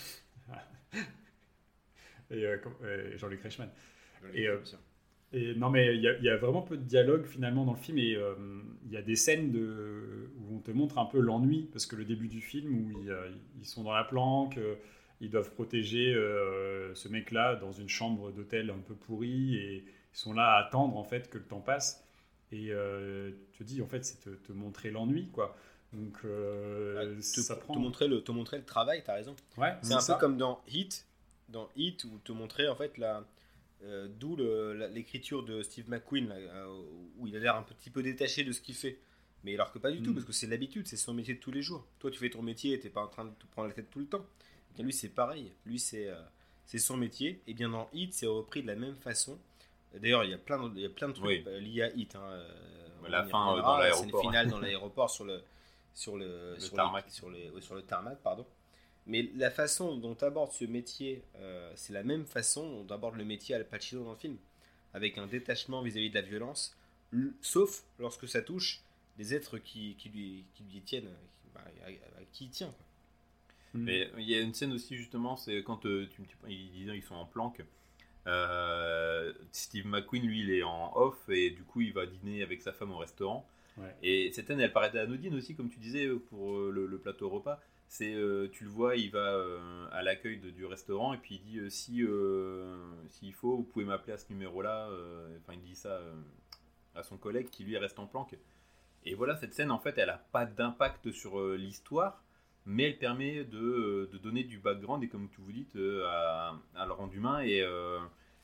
Et, 2.30 2.44
euh, 2.44 3.16
Jean-Luc 3.18 3.42
Reichmann. 3.42 3.70
Et, 4.32 4.48
euh. 4.48 4.58
Et 5.34 5.54
non, 5.56 5.68
mais 5.70 5.96
il 5.96 6.02
y, 6.02 6.08
a- 6.08 6.16
il 6.18 6.24
y 6.24 6.28
a 6.28 6.36
vraiment 6.36 6.62
peu 6.62 6.76
de 6.76 6.82
dialogue 6.84 7.24
finalement 7.26 7.64
dans 7.64 7.72
le 7.72 7.78
film 7.78 7.98
et 7.98 8.14
euh, 8.14 8.34
il 8.86 8.92
y 8.92 8.96
a 8.96 9.02
des 9.02 9.16
scènes 9.16 9.50
de, 9.50 10.30
où 10.38 10.56
on 10.56 10.60
te 10.60 10.70
montre 10.70 10.98
un 10.98 11.06
peu 11.06 11.18
l'ennui 11.18 11.68
parce 11.72 11.86
que 11.86 11.96
le 11.96 12.04
début 12.04 12.28
du 12.28 12.40
film 12.40 12.72
où 12.72 12.90
ils, 13.02 13.10
euh, 13.10 13.28
ils 13.58 13.66
sont 13.66 13.82
dans 13.82 13.92
la 13.92 14.04
planque, 14.04 14.58
euh, 14.58 14.76
ils 15.20 15.30
doivent 15.30 15.50
protéger 15.50 16.14
euh, 16.14 16.94
ce 16.94 17.08
mec-là 17.08 17.56
dans 17.56 17.72
une 17.72 17.88
chambre 17.88 18.30
d'hôtel 18.30 18.70
un 18.70 18.78
peu 18.78 18.94
pourrie 18.94 19.56
et 19.56 19.84
ils 20.12 20.16
sont 20.16 20.32
là 20.34 20.52
à 20.56 20.64
attendre 20.66 20.96
en 20.96 21.04
fait 21.04 21.28
que 21.30 21.38
le 21.38 21.44
temps 21.44 21.60
passe 21.60 22.04
et 22.52 22.68
euh, 22.70 23.32
tu 23.52 23.64
te 23.64 23.68
dis 23.68 23.82
en 23.82 23.86
fait 23.88 24.04
c'est 24.04 24.20
te, 24.20 24.30
te 24.30 24.52
montrer 24.52 24.90
l'ennui 24.92 25.28
quoi. 25.32 25.56
Donc 25.92 26.18
Ouais, 26.22 27.06
te, 27.16 27.40
ça 27.40 27.56
te 27.56 27.78
montrer 27.78 28.08
le, 28.08 28.20
te 28.22 28.32
montrer 28.32 28.58
le 28.58 28.64
travail, 28.64 29.02
t'as 29.04 29.14
raison. 29.14 29.34
Ouais, 29.56 29.74
C'est 29.82 29.94
un 29.94 30.00
ça. 30.00 30.14
peu 30.14 30.20
comme 30.20 30.36
dans 30.36 30.62
Hit, 30.68 31.06
dans 31.48 31.68
Hit 31.76 32.04
où 32.04 32.18
te 32.24 32.32
montrer 32.32 32.68
en 32.68 32.76
fait 32.76 32.98
la, 32.98 33.24
euh, 33.84 34.08
d'où 34.08 34.36
l'écriture 34.92 35.44
de 35.44 35.62
Steve 35.62 35.88
McQueen 35.90 36.28
là, 36.28 36.36
euh, 36.36 36.82
où 37.18 37.26
il 37.26 37.36
a 37.36 37.38
l'air 37.38 37.56
un 37.56 37.62
petit 37.62 37.90
peu 37.90 38.02
détaché 38.02 38.42
de 38.44 38.52
ce 38.52 38.60
qu'il 38.60 38.74
fait. 38.74 38.98
Mais 39.44 39.54
alors 39.54 39.72
que 39.72 39.78
pas 39.78 39.90
du 39.90 40.02
tout, 40.02 40.10
Mm. 40.10 40.14
parce 40.14 40.26
que 40.26 40.32
c'est 40.32 40.46
l'habitude, 40.46 40.86
c'est 40.86 40.96
son 40.96 41.12
métier 41.12 41.34
de 41.34 41.40
tous 41.40 41.50
les 41.50 41.60
jours. 41.62 41.86
Toi, 41.98 42.10
tu 42.10 42.18
fais 42.18 42.30
ton 42.30 42.40
métier 42.42 42.72
et 42.72 42.80
t'es 42.80 42.88
pas 42.88 43.02
en 43.02 43.08
train 43.08 43.26
de 43.26 43.30
te 43.34 43.46
prendre 43.52 43.68
la 43.68 43.74
tête 43.74 43.90
tout 43.90 43.98
le 43.98 44.06
temps. 44.06 44.24
Et 44.78 44.82
lui, 44.82 44.92
c'est 44.92 45.10
pareil. 45.10 45.52
Lui, 45.66 45.78
c'est 45.78 46.08
euh, 46.08 46.20
c'est 46.64 46.78
son 46.78 46.96
métier. 46.96 47.42
Et 47.46 47.52
bien 47.54 47.68
dans 47.68 47.88
Hit, 47.92 48.14
c'est 48.14 48.26
repris 48.26 48.62
de 48.62 48.66
la 48.68 48.74
même 48.74 48.96
façon. 48.96 49.38
D'ailleurs, 49.94 50.24
il 50.24 50.30
y 50.30 50.34
a 50.34 50.38
plein 50.38 50.66
de, 50.68 50.74
il 50.74 50.80
y 50.82 50.86
a 50.86 50.88
plein 50.88 51.08
de 51.08 51.12
trucs 51.12 51.26
Oui. 51.26 51.44
liés 51.60 51.82
à 51.82 51.90
Hit. 51.94 52.16
hein, 52.16 52.42
La 53.08 53.22
fin, 53.24 53.56
dans 53.60 53.76
la 53.76 53.92
scène 53.92 54.00
l'aéroport. 54.08 54.20
finale 54.22 54.48
dans 54.48 54.58
l'aéroport 54.60 55.10
sur 55.10 55.24
le 55.26 55.42
sur 55.92 56.16
le, 56.16 56.56
sur 56.58 56.74
tarmac. 56.74 57.04
les- 57.04 57.12
sur 57.12 57.30
les- 57.30 57.50
ouais, 57.50 57.60
sur 57.60 57.74
le 57.74 57.82
tarmac, 57.82 58.18
pardon. 58.22 58.44
Mais 59.06 59.30
la 59.34 59.50
façon 59.50 59.96
dont 59.96 60.14
tu 60.14 60.24
abordes 60.24 60.52
ce 60.52 60.64
métier, 60.64 61.22
euh, 61.36 61.70
c'est 61.76 61.92
la 61.92 62.02
même 62.02 62.24
façon 62.24 62.62
dont 62.78 62.86
tu 62.86 62.92
abordes 62.92 63.16
le 63.16 63.24
métier 63.24 63.54
Al 63.54 63.66
Pacino 63.68 64.02
dans 64.04 64.12
le 64.12 64.16
film, 64.18 64.36
avec 64.94 65.18
un 65.18 65.26
détachement 65.26 65.82
vis-à-vis 65.82 66.08
de 66.10 66.14
la 66.14 66.22
violence, 66.22 66.76
sauf 67.42 67.84
lorsque 67.98 68.26
ça 68.28 68.40
touche 68.42 68.82
des 69.18 69.34
êtres 69.34 69.58
qui, 69.58 69.94
qui 69.96 70.08
lui, 70.08 70.44
qui 70.54 70.64
lui 70.64 70.80
tiennent, 70.80 71.10
qui, 71.42 71.48
bah, 71.54 71.60
à, 71.84 71.88
à 71.88 72.24
qui 72.32 72.46
il 72.46 72.50
tient. 72.50 72.68
quoi. 72.68 72.86
Mais 73.74 74.08
il 74.18 74.24
y 74.30 74.36
a 74.36 74.40
une 74.40 74.54
scène 74.54 74.72
aussi, 74.72 74.96
justement, 74.96 75.36
c'est 75.36 75.62
quand 75.64 75.84
euh, 75.84 76.08
tu, 76.14 76.22
tu- 76.22 76.36
ils, 76.48 77.02
sont 77.02 77.16
en 77.16 77.26
planque. 77.26 77.60
Euh, 78.26 79.32
Steve 79.52 79.86
McQueen, 79.86 80.24
lui, 80.26 80.40
il 80.40 80.50
est 80.50 80.62
en 80.62 80.96
off 80.96 81.28
et 81.28 81.50
du 81.50 81.62
coup, 81.64 81.80
il 81.80 81.92
va 81.92 82.06
dîner 82.06 82.42
avec 82.42 82.62
sa 82.62 82.72
femme 82.72 82.92
au 82.92 82.98
restaurant. 82.98 83.46
Ouais. 83.76 83.94
Et 84.02 84.30
cette 84.32 84.46
scène, 84.46 84.60
elle 84.60 84.72
paraît 84.72 84.96
anodine 84.96 85.34
aussi, 85.34 85.54
comme 85.54 85.68
tu 85.68 85.78
disais, 85.78 86.08
pour 86.30 86.52
le, 86.70 86.86
le 86.86 86.98
plateau 86.98 87.28
repas. 87.28 87.60
C'est, 87.86 88.14
euh, 88.14 88.48
tu 88.50 88.64
le 88.64 88.70
vois, 88.70 88.96
il 88.96 89.10
va 89.10 89.34
euh, 89.34 89.86
à 89.92 90.02
l'accueil 90.02 90.38
du 90.38 90.66
restaurant 90.66 91.14
et 91.14 91.18
puis 91.18 91.36
il 91.36 91.42
dit 91.42 91.58
euh, 91.58 91.68
si 91.70 92.04
s'il 93.08 93.32
faut, 93.32 93.56
vous 93.56 93.62
pouvez 93.62 93.84
m'appeler 93.84 94.14
à 94.14 94.18
ce 94.18 94.26
numéro-là. 94.30 94.88
Enfin, 95.40 95.52
il 95.52 95.62
dit 95.62 95.76
ça 95.76 96.00
à 96.94 97.02
son 97.02 97.16
collègue 97.16 97.50
qui 97.50 97.62
lui 97.64 97.76
reste 97.78 97.98
en 97.98 98.06
planque. 98.06 98.36
Et 99.04 99.14
voilà, 99.14 99.36
cette 99.36 99.54
scène, 99.54 99.70
en 99.70 99.78
fait, 99.78 99.98
elle 99.98 100.10
a 100.10 100.18
pas 100.32 100.46
d'impact 100.46 101.12
sur 101.12 101.40
l'histoire, 101.54 102.24
mais 102.64 102.84
elle 102.84 102.98
permet 102.98 103.44
de, 103.44 104.08
de 104.10 104.18
donner 104.18 104.44
du 104.44 104.58
background 104.58 105.04
et 105.04 105.08
comme 105.08 105.28
vous 105.38 105.52
dites 105.52 105.76
à, 106.06 106.56
à 106.74 106.86
le 106.86 106.92
rendu 106.92 107.18
humain 107.18 107.42
et, 107.44 107.62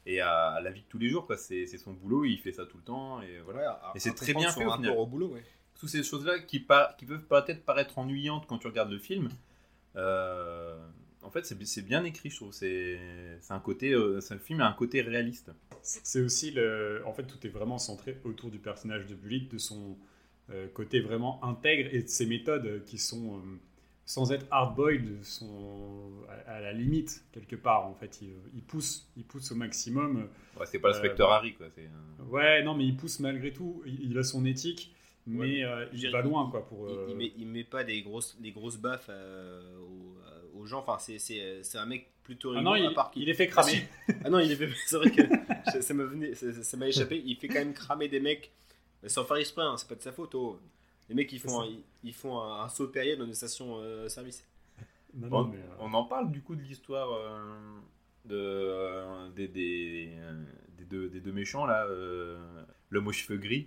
et 0.06 0.20
à 0.20 0.60
la 0.60 0.70
vie 0.70 0.82
de 0.82 0.86
tous 0.88 0.98
les 0.98 1.08
jours. 1.08 1.26
quoi. 1.26 1.36
C'est 1.36 1.66
son 1.66 1.92
boulot, 1.94 2.24
il 2.24 2.38
fait 2.38 2.52
ça 2.52 2.66
tout 2.66 2.76
le 2.76 2.84
temps 2.84 3.20
et 3.22 3.40
voilà. 3.40 3.80
Et 3.94 3.98
c'est 3.98 4.14
très 4.14 4.34
bien 4.34 4.50
fait, 4.50 4.64
au 4.64 4.72
final. 4.72 4.96
au 4.96 5.06
boulot, 5.06 5.28
ouais. 5.28 5.44
Toutes 5.80 5.88
ces 5.88 6.02
choses-là 6.02 6.38
qui, 6.40 6.60
par- 6.60 6.94
qui 6.96 7.06
peuvent 7.06 7.24
peut-être 7.24 7.64
paraître 7.64 7.98
ennuyantes 7.98 8.46
quand 8.46 8.58
tu 8.58 8.66
regardes 8.66 8.90
le 8.92 8.98
film, 8.98 9.30
euh, 9.96 10.78
en 11.22 11.30
fait 11.30 11.46
c'est 11.46 11.82
bien 11.82 12.04
écrit, 12.04 12.28
je 12.30 12.36
trouve. 12.36 12.52
C'est 12.52 12.98
un 13.48 13.60
côté, 13.60 13.92
euh, 13.92 14.20
c'est 14.20 14.34
un 14.34 14.38
film 14.38 14.60
a 14.60 14.68
un 14.68 14.72
côté 14.74 15.00
réaliste. 15.00 15.50
C'est 15.82 16.20
aussi 16.20 16.50
le. 16.50 17.02
En 17.06 17.12
fait, 17.14 17.24
tout 17.24 17.44
est 17.46 17.50
vraiment 17.50 17.78
centré 17.78 18.18
autour 18.24 18.50
du 18.50 18.58
personnage 18.58 19.06
de 19.06 19.14
Bullitt, 19.14 19.50
de 19.50 19.56
son 19.58 19.96
euh, 20.50 20.68
côté 20.74 21.00
vraiment 21.00 21.42
intègre 21.42 21.88
et 21.94 22.02
de 22.02 22.08
ses 22.08 22.26
méthodes 22.26 22.84
qui 22.84 22.98
sont, 22.98 23.38
euh, 23.38 23.40
sans 24.04 24.32
être 24.32 24.46
hard-boiled, 24.50 25.22
sont 25.24 26.10
à, 26.46 26.60
la 26.60 26.72
limite 26.74 27.24
quelque 27.32 27.56
part. 27.56 27.86
En 27.86 27.94
fait, 27.94 28.20
il, 28.20 28.28
il 28.54 28.62
pousse, 28.62 29.08
il 29.16 29.24
pousse 29.24 29.50
au 29.52 29.54
maximum. 29.54 30.28
Ouais, 30.58 30.66
c'est 30.66 30.78
pas 30.78 30.88
Euh, 30.88 30.92
l'inspecteur 30.92 31.28
bah. 31.30 31.36
Harry 31.36 31.54
quoi. 31.54 31.68
Ouais, 32.28 32.62
non, 32.62 32.74
mais 32.76 32.84
il 32.84 32.96
pousse 32.96 33.18
malgré 33.20 33.50
tout. 33.52 33.82
Il, 33.86 34.10
il 34.10 34.18
a 34.18 34.22
son 34.22 34.44
éthique, 34.44 34.94
mais 35.38 35.64
euh, 35.64 35.86
Je 35.92 36.06
il 36.06 36.12
va 36.12 36.22
loin, 36.22 36.48
quoi. 36.50 36.66
Pour, 36.66 36.88
Il, 36.88 36.96
euh, 36.96 37.06
il 37.10 37.16
met, 37.16 37.32
il 37.38 37.46
met 37.46 37.64
pas 37.64 37.84
des 37.84 38.02
grosses, 38.02 38.36
des 38.40 38.50
grosses 38.52 38.76
baffes 38.78 39.06
euh, 39.10 39.60
aux, 39.80 40.60
aux 40.60 40.66
gens. 40.66 40.80
Enfin, 40.80 40.98
c'est, 40.98 41.18
c'est, 41.18 41.62
c'est 41.62 41.78
un 41.78 41.86
mec 41.86 42.08
plutôt 42.22 42.50
Ah 42.52 42.58
rigolo. 42.58 42.76
non, 42.76 42.82
il, 42.82 42.86
à 42.86 42.90
part 42.94 43.10
qu'il- 43.10 43.22
il 43.22 43.28
est 43.28 43.34
fait 43.34 43.46
cramer. 43.48 43.88
Ah 44.24 44.30
non, 44.30 44.38
il 44.38 44.50
est 44.52 44.56
fait. 44.56 44.68
C'est 44.86 44.96
vrai 44.96 45.10
que 45.10 45.22
ça- 45.82 45.94
m'a 45.94 46.04
venu- 46.04 46.34
ça, 46.34 46.76
m'a 46.76 46.88
échappé. 46.88 47.22
Il 47.24 47.36
fait 47.36 47.48
quand 47.48 47.54
même 47.60 47.74
cramer 47.74 48.08
des 48.08 48.20
mecs 48.20 48.50
sans 49.06 49.24
faire 49.24 49.36
exprès. 49.38 49.62
hein, 49.62 49.76
c'est 49.76 49.88
pas 49.88 49.94
de 49.94 50.02
sa 50.02 50.12
faute. 50.12 50.34
oh. 50.34 50.58
Les 51.08 51.14
mecs, 51.14 51.32
ils 51.32 51.40
font, 51.40 51.62
un, 51.62 51.66
ils, 51.66 51.82
ils 52.04 52.12
font 52.14 52.40
un, 52.40 52.62
un 52.62 52.68
saut 52.68 52.86
de 52.86 52.92
période 52.92 53.18
dans 53.18 53.26
une 53.26 53.34
station 53.34 53.78
euh, 53.80 54.08
service. 54.08 54.46
Non, 55.14 55.26
On, 55.26 55.30
non, 55.30 55.48
mais, 55.48 55.56
euh, 55.58 55.60
on 55.80 55.92
en 55.94 56.04
parle 56.04 56.30
du 56.30 56.40
coup 56.40 56.54
de 56.54 56.62
l'histoire 56.62 57.12
euh, 57.12 57.40
de, 58.26 58.36
euh, 58.36 59.28
des, 59.30 59.48
des, 59.48 60.12
euh, 60.18 60.44
des 60.78 60.84
deux, 60.84 61.08
des 61.08 61.20
deux 61.20 61.32
méchants 61.32 61.66
là, 61.66 61.84
euh, 61.86 62.38
l'homme 62.90 63.08
aux 63.08 63.12
cheveux 63.12 63.38
gris. 63.38 63.66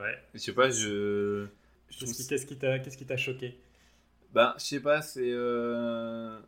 Ouais. 0.00 0.18
Je 0.34 0.38
sais 0.38 0.52
pas, 0.52 0.70
je. 0.70 1.46
Qu'est-ce 1.90 2.46
qui- 2.46 2.56
t'a 2.58 2.78
qu'est-ce 2.78 2.96
qui 2.98 3.06
t'a 3.06 3.16
choqué? 3.16 3.58
Ben, 4.32 4.54
je 4.58 4.64
sais 4.64 4.80
pas, 4.80 5.00
c'est 5.00 5.30
euh, 5.32 6.38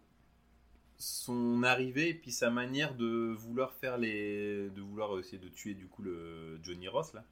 son 0.98 1.62
arrivée 1.62 2.10
et 2.10 2.14
puis 2.14 2.30
sa 2.30 2.50
manière 2.50 2.94
de 2.94 3.32
vouloir 3.32 3.72
faire 3.72 3.96
les, 3.96 4.68
de 4.70 4.80
vouloir 4.82 5.18
essayer 5.18 5.38
de 5.38 5.48
tuer 5.48 5.74
du 5.74 5.86
coup 5.86 6.02
le 6.02 6.58
Johnny 6.62 6.88
Ross 6.88 7.14
là. 7.14 7.24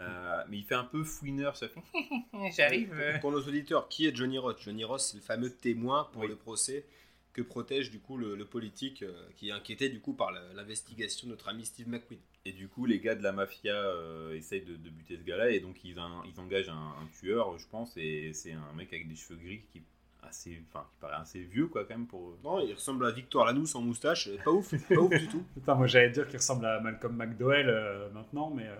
Euh, 0.00 0.44
mais 0.48 0.58
il 0.58 0.64
fait 0.64 0.76
un 0.76 0.84
peu 0.84 1.02
fouineur, 1.02 1.56
ça 1.56 1.68
fait. 1.68 1.80
J'arrive. 2.56 2.90
Pour, 3.14 3.20
pour 3.20 3.32
nos 3.32 3.40
auditeurs, 3.40 3.88
qui 3.88 4.06
est 4.06 4.14
Johnny 4.14 4.38
Roth 4.38 4.60
Johnny 4.62 4.84
Roth, 4.84 5.00
c'est 5.00 5.16
le 5.16 5.22
fameux 5.22 5.50
témoin 5.50 6.08
pour 6.12 6.22
Oui. 6.22 6.28
le 6.28 6.36
procès 6.36 6.84
que 7.32 7.42
protège 7.42 7.90
du 7.90 8.00
coup 8.00 8.16
le, 8.16 8.34
le 8.34 8.44
politique 8.44 9.02
euh, 9.02 9.12
qui 9.36 9.48
est 9.48 9.52
inquiété 9.52 9.88
du 9.88 10.00
coup 10.00 10.12
par 10.14 10.32
l'investigation 10.54 11.26
de 11.26 11.32
notre 11.32 11.48
ami 11.48 11.64
Steve 11.64 11.88
McQueen. 11.88 12.18
Et 12.44 12.52
du 12.52 12.68
coup, 12.68 12.86
les 12.86 12.98
gars 13.00 13.14
de 13.14 13.22
la 13.22 13.32
mafia 13.32 13.74
euh, 13.74 14.34
essayent 14.34 14.64
de, 14.64 14.76
de 14.76 14.90
buter 14.90 15.16
ce 15.16 15.22
gars-là 15.22 15.50
et 15.50 15.60
donc 15.60 15.84
ils, 15.84 15.98
en- 16.00 16.22
ils 16.24 16.38
engagent 16.40 16.70
un, 16.70 16.94
un 17.02 17.06
tueur, 17.20 17.58
je 17.58 17.66
pense, 17.68 17.96
et 17.96 18.32
c'est 18.32 18.52
un 18.52 18.72
mec 18.74 18.92
avec 18.92 19.08
des 19.08 19.16
cheveux 19.16 19.38
gris 19.38 19.62
qui 19.72 19.82
assez, 20.22 20.60
enfin, 20.68 20.84
qui 20.90 20.96
paraît 21.00 21.16
assez 21.16 21.40
vieux 21.42 21.66
quoi 21.68 21.84
quand 21.84 21.94
même 21.96 22.06
pour. 22.06 22.36
Non, 22.42 22.60
il 22.60 22.72
ressemble 22.74 23.06
à 23.06 23.10
Victor 23.10 23.44
Lanous 23.44 23.76
en 23.76 23.82
moustache, 23.82 24.30
pas 24.44 24.50
ouf, 24.50 24.74
pas 24.92 25.00
ouf 25.00 25.16
du 25.16 25.28
tout. 25.28 25.44
Putain, 25.54 25.74
moi 25.74 25.86
j'allais 25.86 26.10
dire 26.10 26.26
qu'il 26.26 26.38
ressemble 26.38 26.66
à 26.66 26.80
Malcolm 26.80 27.14
McDowell 27.16 27.68
euh, 27.68 28.10
maintenant, 28.10 28.50
mais 28.50 28.66
euh, 28.66 28.76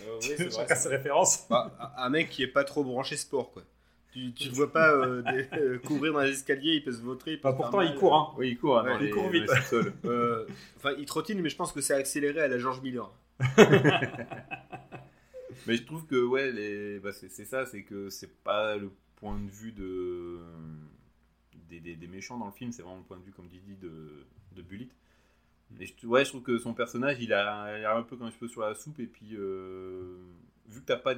Euh, 0.00 0.20
oui, 0.22 0.34
c'est 0.36 0.48
vrai. 0.48 0.66
chacun 0.68 0.74
ses 0.74 0.88
références. 0.88 1.46
Bah, 1.48 1.76
un 1.98 2.04
un 2.04 2.10
mec 2.10 2.30
qui 2.30 2.42
est 2.42 2.46
pas 2.48 2.64
trop 2.64 2.84
branché 2.84 3.16
sport 3.16 3.52
quoi. 3.52 3.62
Tu, 4.12 4.32
tu 4.34 4.48
le 4.48 4.54
vois 4.54 4.70
pas 4.70 4.92
euh, 4.94 5.22
des- 5.22 5.48
euh, 5.58 5.78
courir 5.78 6.12
dans 6.12 6.20
les 6.20 6.30
escaliers, 6.32 6.74
il 6.74 6.84
peut 6.84 6.92
se 6.92 7.00
vautrer. 7.00 7.32
il 7.32 7.36
peut 7.40 7.44
Bah, 7.48 7.52
se 7.52 7.56
pourtant, 7.56 7.80
il 7.80 7.94
court, 7.94 8.14
hein. 8.14 8.34
Oui, 8.36 8.50
il 8.50 8.58
court 8.58 8.78
hein, 8.78 8.84
Ouais, 8.98 9.06
il 9.06 9.10
court 9.10 9.30
vite. 9.30 9.50
Euh, 10.04 10.46
Enfin, 10.76 10.92
il 10.98 11.06
trottine, 11.06 11.40
mais 11.40 11.48
je 11.48 11.56
pense 11.56 11.72
que 11.72 11.80
c'est 11.80 11.94
accéléré 11.94 12.40
à 12.40 12.48
la 12.48 12.58
George 12.58 12.80
Miller. 12.82 13.10
Mais 15.66 15.76
je 15.76 15.82
trouve 15.84 16.06
que 16.06 16.22
ouais, 16.24 16.50
les... 16.50 16.98
bah, 16.98 17.12
c'est 17.12 17.28
ça, 17.44 17.66
c'est 17.66 17.82
que 17.84 18.08
c'est 18.10 18.34
pas 18.42 18.76
le 18.76 18.90
point 19.16 19.38
de 19.38 19.48
vue 19.50 19.72
de 19.72 20.38
des, 21.68 21.80
des- 21.80 21.94
des 21.96 22.06
méchants 22.06 22.38
dans 22.38 22.46
le 22.46 22.52
film, 22.52 22.72
c'est 22.72 22.82
vraiment 22.82 22.98
le 22.98 23.04
point 23.04 23.16
de 23.18 23.22
vue 23.24 23.32
comme 23.32 23.48
Didi 23.48 23.76
de, 23.76 24.24
de 24.56 24.62
Bullitt. 24.62 24.92
Et 25.80 25.86
je, 25.86 26.06
ouais, 26.06 26.24
je 26.24 26.30
trouve 26.30 26.42
que 26.42 26.58
son 26.58 26.74
personnage, 26.74 27.18
il 27.20 27.32
a 27.32 27.78
il 27.78 27.84
a 27.84 27.96
un 27.96 28.02
peu 28.02 28.16
comme 28.16 28.26
un 28.26 28.30
cheveu 28.30 28.48
sur 28.48 28.60
la 28.62 28.74
soupe 28.74 28.98
et 29.00 29.06
puis 29.06 29.30
euh, 29.36 30.16
vu 30.68 30.80
que 30.80 30.86
t'as 30.86 30.96
pas 30.96 31.14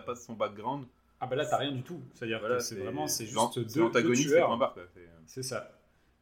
pas 0.00 0.14
son 0.16 0.34
background, 0.34 0.86
Ah 1.20 1.26
bah 1.26 1.36
là, 1.36 1.44
t'as 1.46 1.56
rien 1.56 1.72
du 1.72 1.82
tout. 1.82 2.00
C'est-à-dire 2.14 2.38
voilà, 2.40 2.56
que 2.56 2.62
c'est 2.62 2.76
vraiment, 2.76 3.06
c'est 3.08 3.26
juste 3.26 3.36
deux, 3.58 4.12
tueurs. 4.14 4.48
quoi. 4.58 4.74
C'est- 5.26 5.42
ça. 5.42 5.78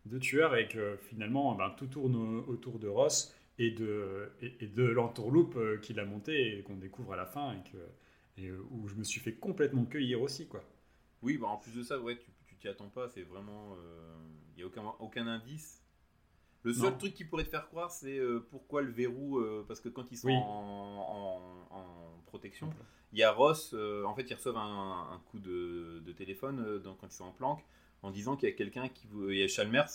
Deux 0.07 0.19
tueurs 0.21 0.57
et 0.57 0.69
que 0.69 0.97
finalement, 0.97 1.55
ben, 1.55 1.71
tout 1.77 1.87
tourne 1.87 2.15
au- 2.17 2.45
autour 2.51 2.79
de 2.79 2.89
Ross 2.89 3.35
et 3.59 3.71
de, 3.73 4.31
et, 4.41 4.57
et 4.65 4.67
de 4.69 4.85
l'entourloupe 4.85 5.57
euh, 5.57 5.79
qu'il 5.79 5.99
a 6.01 6.05
monté 6.05 6.59
et 6.59 6.63
qu'on 6.63 6.77
découvre 6.77 7.13
à 7.13 7.17
la 7.17 7.27
fin 7.27 7.55
et, 7.55 7.71
que, 7.71 7.77
et 8.43 8.47
euh, 8.49 8.63
où 8.71 8.87
je 8.89 8.95
me 8.95 9.05
suis 9.05 9.21
fait 9.21 9.35
complètement 9.35 9.85
cueillir 9.85 10.23
aussi. 10.23 10.47
quoi. 10.47 10.63
Oui, 11.23 11.39
bah 11.39 11.49
en 11.49 11.57
plus 11.57 11.73
de 11.75 11.83
ça, 11.83 11.99
ouais, 11.99 12.17
tu 12.47 12.57
t'y 12.57 12.69
attends 12.69 12.89
pas, 12.89 13.09
c'est 13.09 13.23
vraiment. 13.23 13.77
Il 14.55 14.59
n'y 14.59 14.63
a 14.63 14.67
aucun, 14.67 14.83
aucun 15.01 15.27
indice. 15.27 15.83
Le 16.63 16.73
seul 16.73 16.93
Non. 16.93 16.99
truc 16.99 17.15
qui 17.15 17.25
pourrait 17.25 17.45
te 17.45 17.51
faire 17.51 17.67
croire, 17.69 17.91
c'est 17.91 18.19
euh, 18.19 18.41
pourquoi 18.51 18.83
le 18.83 18.91
verrou. 18.91 19.39
euh, 19.39 19.65
parce 19.69 19.81
que 19.81 19.89
quand 19.89 20.11
ils 20.11 20.17
sont 20.19 20.29
Oui. 20.29 20.35
en, 20.35 21.67
en- 21.71 21.77
en 21.77 22.23
protection, 22.27 22.71
il 23.17 23.21
y 23.21 23.23
a 23.23 23.33
Ross, 23.33 23.73
euh, 23.73 24.05
en 24.05 24.15
fait, 24.15 24.29
ils 24.31 24.35
reçoivent 24.35 24.59
un, 24.59 25.09
un 25.15 25.19
coup 25.31 25.39
de, 25.39 26.03
de 26.05 26.13
téléphone 26.13 26.63
euh, 26.67 26.79
quand 27.01 27.07
ils 27.07 27.13
sont 27.13 27.25
en 27.25 27.33
planque 27.33 27.65
en 28.03 28.11
disant 28.11 28.37
qu'il 28.37 28.47
y 28.49 28.53
a 28.53 28.55
quelqu'un 28.55 28.89
qui. 28.89 29.07
vou- 29.07 29.31
Il 29.31 29.39
y 29.39 29.43
a 29.43 29.49
Chalmers 29.49 29.89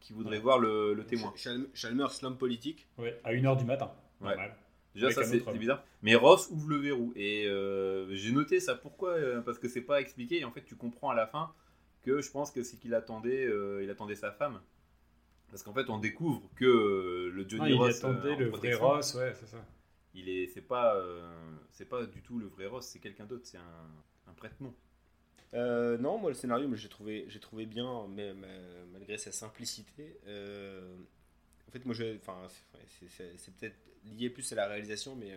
qui 0.00 0.12
voudrait 0.12 0.36
Ouais. 0.38 0.42
voir 0.42 0.58
le, 0.58 0.94
le 0.94 1.04
témoin. 1.06 1.32
Chal- 1.36 1.68
Chalmers, 1.74 2.10
l'homme 2.22 2.36
politique. 2.36 2.88
Ouais, 2.98 3.18
à 3.24 3.32
1h 3.32 3.56
du 3.56 3.64
matin. 3.64 3.92
Ouais. 4.20 4.28
Normal. 4.30 4.56
Déjà, 4.94 5.06
Avec 5.06 5.16
ça 5.16 5.24
c'est 5.24 5.58
bizarre. 5.58 5.82
Mais 6.02 6.14
Ross 6.16 6.48
ouvre 6.50 6.68
le 6.70 6.76
verrou. 6.76 7.12
Et 7.16 7.46
euh, 7.46 8.14
j'ai 8.14 8.32
noté 8.32 8.58
ça. 8.60 8.74
Pourquoi 8.74 9.10
euh, 9.10 9.40
Parce 9.40 9.58
que 9.60 9.68
c'est 9.68 9.80
pas 9.80 10.00
expliqué. 10.00 10.40
Et 10.40 10.44
en 10.44 10.50
fait, 10.50 10.62
tu 10.64 10.74
comprends 10.76 11.10
à 11.10 11.14
la 11.14 11.26
fin 11.28 11.52
que 12.02 12.20
je 12.20 12.30
pense 12.30 12.50
que 12.50 12.62
c'est 12.64 12.76
qu'il 12.78 12.94
attendait, 12.94 13.44
euh, 13.46 13.82
il 13.82 13.90
attendait 13.90 14.14
sa 14.16 14.30
femme. 14.32 14.60
Parce 15.50 15.62
qu'en 15.62 15.72
fait, 15.72 15.88
on 15.88 15.98
découvre 15.98 16.42
que 16.56 16.64
euh, 16.64 17.30
le 17.32 17.42
Non, 17.44 17.48
Johnny 17.48 17.70
il 17.70 17.74
Ross. 17.76 17.96
attendait 17.98 18.30
euh, 18.30 18.34
en 18.34 18.38
le 18.40 18.48
vrai 18.50 18.74
Ross, 18.74 19.14
ouais, 19.14 19.32
c'est 19.38 19.46
ça. 19.46 19.64
Il 20.14 20.28
est, 20.28 20.46
c'est 20.46 20.62
pas, 20.62 20.94
euh, 20.96 21.30
c'est 21.70 21.88
pas 21.88 22.04
du 22.06 22.22
tout 22.22 22.38
le 22.38 22.46
vrai 22.46 22.66
Ross. 22.66 22.86
C'est 22.86 23.00
quelqu'un 23.00 23.24
d'autre. 23.26 23.46
C'est 23.46 23.58
un, 23.58 23.90
un 24.28 24.32
prête-nom. 24.32 24.74
Euh, 25.54 25.96
non, 25.98 26.18
moi 26.18 26.30
le 26.30 26.34
scénario, 26.34 26.72
j'ai 26.74 26.88
trouvé, 26.88 27.26
j'ai 27.28 27.40
trouvé 27.40 27.66
bien, 27.66 28.06
mais, 28.08 28.34
mais, 28.34 28.60
malgré 28.92 29.18
sa 29.18 29.32
simplicité. 29.32 30.18
Euh, 30.26 30.96
en 31.68 31.70
fait, 31.72 31.84
moi, 31.84 31.94
je, 31.94 32.16
enfin, 32.16 32.36
c'est- 33.08 33.52
peut-être 33.58 33.76
lié 34.04 34.30
plus 34.30 34.52
à 34.52 34.56
la 34.56 34.66
réalisation, 34.66 35.14
mais 35.16 35.32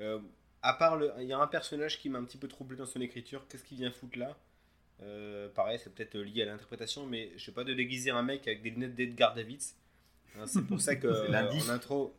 euh, 0.00 0.20
à 0.62 0.74
part 0.74 0.96
le, 0.96 1.12
il 1.20 1.26
y 1.26 1.32
a 1.32 1.38
un 1.38 1.46
personnage 1.46 1.98
qui 1.98 2.08
m'a 2.08 2.18
un 2.18 2.24
petit 2.24 2.38
peu 2.38 2.48
troublé 2.48 2.76
dans 2.76 2.86
son 2.86 3.00
écriture. 3.00 3.46
Qu'est-ce 3.48 3.64
qu'il 3.64 3.78
vient 3.78 3.90
foutre 3.90 4.18
là? 4.18 4.36
Pareil, 5.54 5.78
c'est 5.82 5.94
peut-être 5.94 6.16
lié 6.18 6.42
à 6.42 6.46
l'interprétation, 6.46 7.04
mais 7.06 7.30
je 7.36 7.44
sais 7.44 7.52
pas 7.52 7.64
de 7.64 7.74
déguiser 7.74 8.10
un 8.10 8.22
mec 8.22 8.46
avec 8.48 8.62
des 8.62 8.70
lunettes 8.70 8.94
d'Edgar 8.94 9.34
Davids. 9.34 9.74
Hein, 10.36 10.46
c'est 10.46 10.66
pour 10.66 10.80
ça 10.80 10.96
que 10.96 11.08
en 11.68 11.68
intro, 11.70 12.14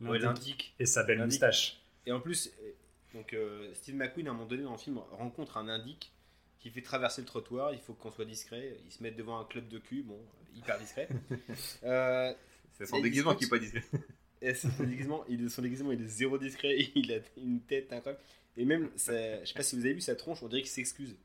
l'indique. 0.00 0.74
Et 0.78 0.86
sa 0.86 1.04
belle 1.04 1.24
moustache. 1.24 1.80
Et 2.06 2.12
en 2.12 2.20
plus, 2.20 2.50
euh, 2.62 2.72
donc 3.14 3.32
euh, 3.32 3.72
Steve 3.74 3.96
McQueen 3.96 4.28
à 4.28 4.30
un 4.30 4.34
moment 4.34 4.46
donné 4.46 4.62
dans 4.62 4.72
le 4.72 4.78
film 4.78 4.98
rencontre 5.12 5.56
un 5.56 5.68
indique 5.68 6.12
qui 6.58 6.70
fait 6.70 6.82
traverser 6.82 7.22
le 7.22 7.26
trottoir. 7.26 7.72
Il 7.72 7.80
faut 7.80 7.94
qu'on 7.94 8.10
soit 8.10 8.24
discret. 8.24 8.76
Ils 8.86 8.92
se 8.92 9.02
mettent 9.02 9.16
devant 9.16 9.38
un 9.38 9.44
club 9.44 9.68
de 9.68 9.78
cul, 9.78 10.02
bon, 10.02 10.18
hyper 10.54 10.78
discret. 10.78 11.08
Euh, 11.84 12.32
C'est 12.72 12.86
son 12.86 13.00
déguisement 13.00 13.34
qui 13.34 13.44
est 13.44 13.48
pas 13.48 13.58
discret. 13.58 13.84
et 14.42 14.54
son 14.54 14.68
déguisement, 14.84 15.24
il, 15.28 15.50
son 15.50 15.62
déguisement, 15.62 15.92
il 15.92 16.02
est 16.02 16.08
zéro 16.08 16.38
discret. 16.38 16.76
Il 16.94 17.12
a 17.12 17.18
une 17.36 17.60
tête 17.60 17.92
incroyable. 17.92 18.22
Et 18.56 18.64
même, 18.64 18.90
ça, 18.96 19.40
je 19.40 19.46
sais 19.46 19.54
pas 19.54 19.62
si 19.62 19.76
vous 19.76 19.84
avez 19.84 19.94
vu 19.94 20.00
sa 20.00 20.16
tronche, 20.16 20.42
on 20.42 20.48
dirait 20.48 20.62
qu'il 20.62 20.70
s'excuse. 20.70 21.16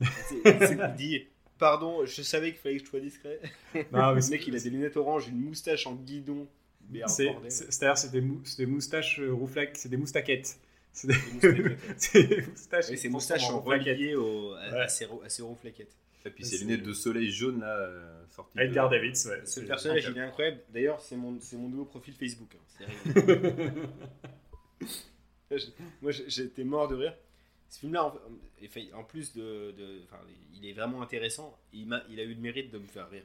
Il 0.00 0.94
dit 0.96 1.26
Pardon, 1.58 2.04
je 2.04 2.22
savais 2.22 2.50
qu'il 2.50 2.60
fallait 2.60 2.78
que 2.78 2.84
je 2.84 2.90
sois 2.90 3.00
discret. 3.00 3.40
Non, 3.92 4.14
mais 4.14 4.20
Le 4.20 4.30
mec, 4.30 4.46
il 4.46 4.56
a 4.56 4.60
des 4.60 4.70
lunettes 4.70 4.96
oranges, 4.96 5.28
une 5.28 5.40
moustache 5.40 5.86
en 5.86 5.94
guidon. 5.94 6.48
C'est-à-dire, 7.48 7.98
c'est 7.98 8.10
des, 8.10 8.20
mou- 8.20 8.40
c'est 8.44 8.58
des 8.58 8.66
moustaches 8.70 9.18
euh, 9.20 9.32
rouflaques, 9.32 9.76
c'est 9.76 9.88
des 9.88 9.96
moustaquettes. 9.96 10.58
C'est 10.92 11.08
des, 11.08 11.14
Des 11.14 11.62
moustaquettes. 11.62 11.78
c'est 11.96 12.22
des 12.24 12.42
moustaches. 12.42 12.84
Oui, 12.90 12.98
ces 12.98 13.08
moustaches 13.08 13.46
sont 13.46 13.60
reliées 13.60 14.14
au, 14.14 14.52
à, 14.54 14.70
Ouais. 14.70 14.80
à 14.80 14.88
ses, 14.88 15.06
rou- 15.06 15.22
à 15.24 15.28
ses 15.28 15.42
rouflaquettes. 15.42 15.96
Et 16.26 16.30
puis 16.30 16.44
C'est- 16.44 16.56
ces 16.56 16.64
lunettes 16.64 16.82
de 16.84 16.92
soleil 16.92 17.30
jaune 17.30 17.60
là 17.60 17.76
euh, 17.76 18.24
sorties. 18.30 18.56
de- 18.56 18.62
Edgar 18.62 18.88
Davids, 18.88 19.08
ouais. 19.26 19.42
Ce 19.44 19.60
personnage, 19.60 20.06
il 20.10 20.16
est 20.16 20.20
incroyable. 20.20 20.60
D'ailleurs, 20.72 21.00
c'est 21.00 21.16
mon, 21.16 21.38
c'est 21.40 21.56
mon 21.56 21.68
nouveau 21.68 21.84
profil 21.84 22.14
Facebook. 22.14 22.54
hein. 22.80 22.86
Moi, 26.02 26.10
j'étais 26.26 26.64
mort 26.64 26.88
de 26.88 26.96
rire. 26.96 27.14
Ce 27.68 27.80
film-là, 27.80 28.14
en, 28.94 29.02
plus 29.04 29.32
de, 29.34 29.72
de- 29.72 30.02
il 30.54 30.66
est 30.68 30.72
vraiment 30.72 31.02
intéressant. 31.02 31.58
Il, 31.72 31.86
m'a, 31.86 32.02
il 32.08 32.20
a 32.20 32.22
eu 32.22 32.34
le 32.34 32.40
mérite 32.40 32.70
de 32.72 32.78
me 32.78 32.86
faire 32.86 33.08
rire. 33.10 33.24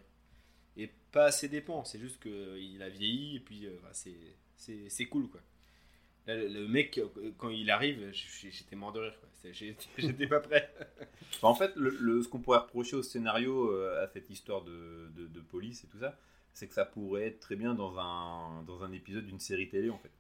Et 0.78 0.90
pas 1.12 1.26
à 1.26 1.32
ses 1.32 1.50
dépens. 1.50 1.84
C'est 1.84 2.00
juste 2.00 2.22
qu'il 2.22 2.82
a 2.82 2.90
vieilli 2.90 3.38
et 3.38 3.40
puis 3.40 3.66
euh, 3.66 3.72
bah, 3.84 3.90
c'est, 3.94 5.06
cool, 5.06 5.30
quoi. 5.30 5.42
Le, 6.28 6.68
mec, 6.68 6.98
euh, 7.00 7.08
quand 7.38 7.50
il 7.50 7.72
arrive, 7.72 8.12
j'étais 8.14 8.76
mort 8.76 8.92
de 8.92 9.00
rire. 9.00 9.14
J'étais 9.98 10.28
pas 10.28 10.42
prêt. 10.42 10.72
Enfin, 11.36 11.48
en 11.48 11.56
fait, 11.56 11.76
le- 11.76 12.22
ce 12.22 12.28
qu'on 12.28 12.40
pourrait 12.40 12.60
reprocher 12.60 12.96
au 12.98 13.02
scénario, 13.04 13.72
euh, 13.72 14.04
à 14.04 14.08
cette 14.08 14.30
histoire 14.30 14.64
de, 14.64 15.10
de- 15.16 15.28
de 15.28 15.40
police 15.40 15.84
et 15.86 15.88
tout 15.88 16.00
ça, 16.00 16.18
c'est 16.54 16.68
que 16.68 16.74
ça 16.74 16.86
pourrait 16.86 17.28
être 17.28 17.40
très 17.40 17.56
bien 17.56 17.74
dans 17.74 17.98
un, 18.00 18.64
dans 18.64 18.84
un 18.84 18.92
épisode 18.92 19.26
d'une 19.26 19.40
série 19.40 19.70
télé, 19.70 19.90
en 19.90 19.98
fait. 19.98 20.12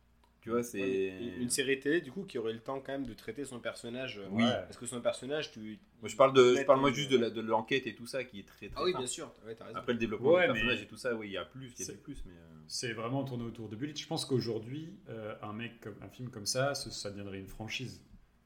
Tu 0.42 0.50
vois, 0.52 0.64
c'est... 0.64 0.80
Une 1.20 1.42
une 1.44 1.50
série 1.50 1.80
télé, 1.82 2.00
du 2.00 2.12
coup, 2.12 2.24
qui 2.24 2.38
aurait 2.38 2.54
le 2.54 2.60
temps 2.60 2.80
quand 2.80 2.94
même 2.94 3.06
de 3.06 3.14
traiter 3.14 3.44
son 3.44 3.60
personnage. 3.60 4.20
euh. 4.20 4.30
Parce 4.64 4.78
que 4.78 4.86
son 4.86 5.02
personnage, 5.02 5.52
tu. 5.52 5.78
Moi, 6.00 6.08
je 6.08 6.16
parle, 6.16 6.32
de, 6.34 6.56
je 6.56 6.64
parle 6.64 6.80
moi 6.80 6.92
juste 6.94 7.12
de 7.12 7.18
la- 7.18 7.30
de 7.30 7.42
l'enquête 7.42 7.86
et 7.88 7.94
tout 7.94 8.08
ça 8.08 8.24
qui 8.24 8.40
est 8.40 8.44
très, 8.48 8.70
très 8.70 8.80
Ah 8.82 8.86
oui, 8.86 8.94
bien 8.96 9.06
sûr. 9.06 9.34
Ouais, 9.46 9.54
t'as 9.56 9.66
raison. 9.66 9.78
Après 9.78 9.92
le 9.94 10.00
développement 10.00 10.32
Ouais, 10.32 10.44
du 10.48 10.54
mais- 10.54 10.60
personnage 10.60 10.82
et 10.82 10.88
tout 10.88 10.96
ça, 10.96 11.14
oui, 11.14 11.28
il 11.28 11.34
y 11.34 11.38
a 11.38 11.44
plus, 11.44 11.66
il 11.66 11.80
y 11.80 11.84
a 11.84 11.86
C'est- 11.88 11.92
du 11.92 11.98
plus, 11.98 12.24
mais... 12.26 12.32
euh, 12.34 12.46
C'est 12.68 12.94
vraiment 12.94 13.24
tourné 13.26 13.44
autour 13.44 13.68
de 13.68 13.76
Bullitt. 13.76 14.00
Je 14.00 14.08
pense 14.08 14.24
qu'aujourd'hui, 14.26 14.94
euh, 15.10 15.36
un 15.42 15.52
mec 15.52 15.82
comme 15.82 15.96
un 16.02 16.08
film 16.08 16.30
comme 16.30 16.46
ça, 16.46 16.74
ça 16.74 17.10
deviendrait 17.12 17.40
une 17.40 17.48
franchise, 17.48 18.02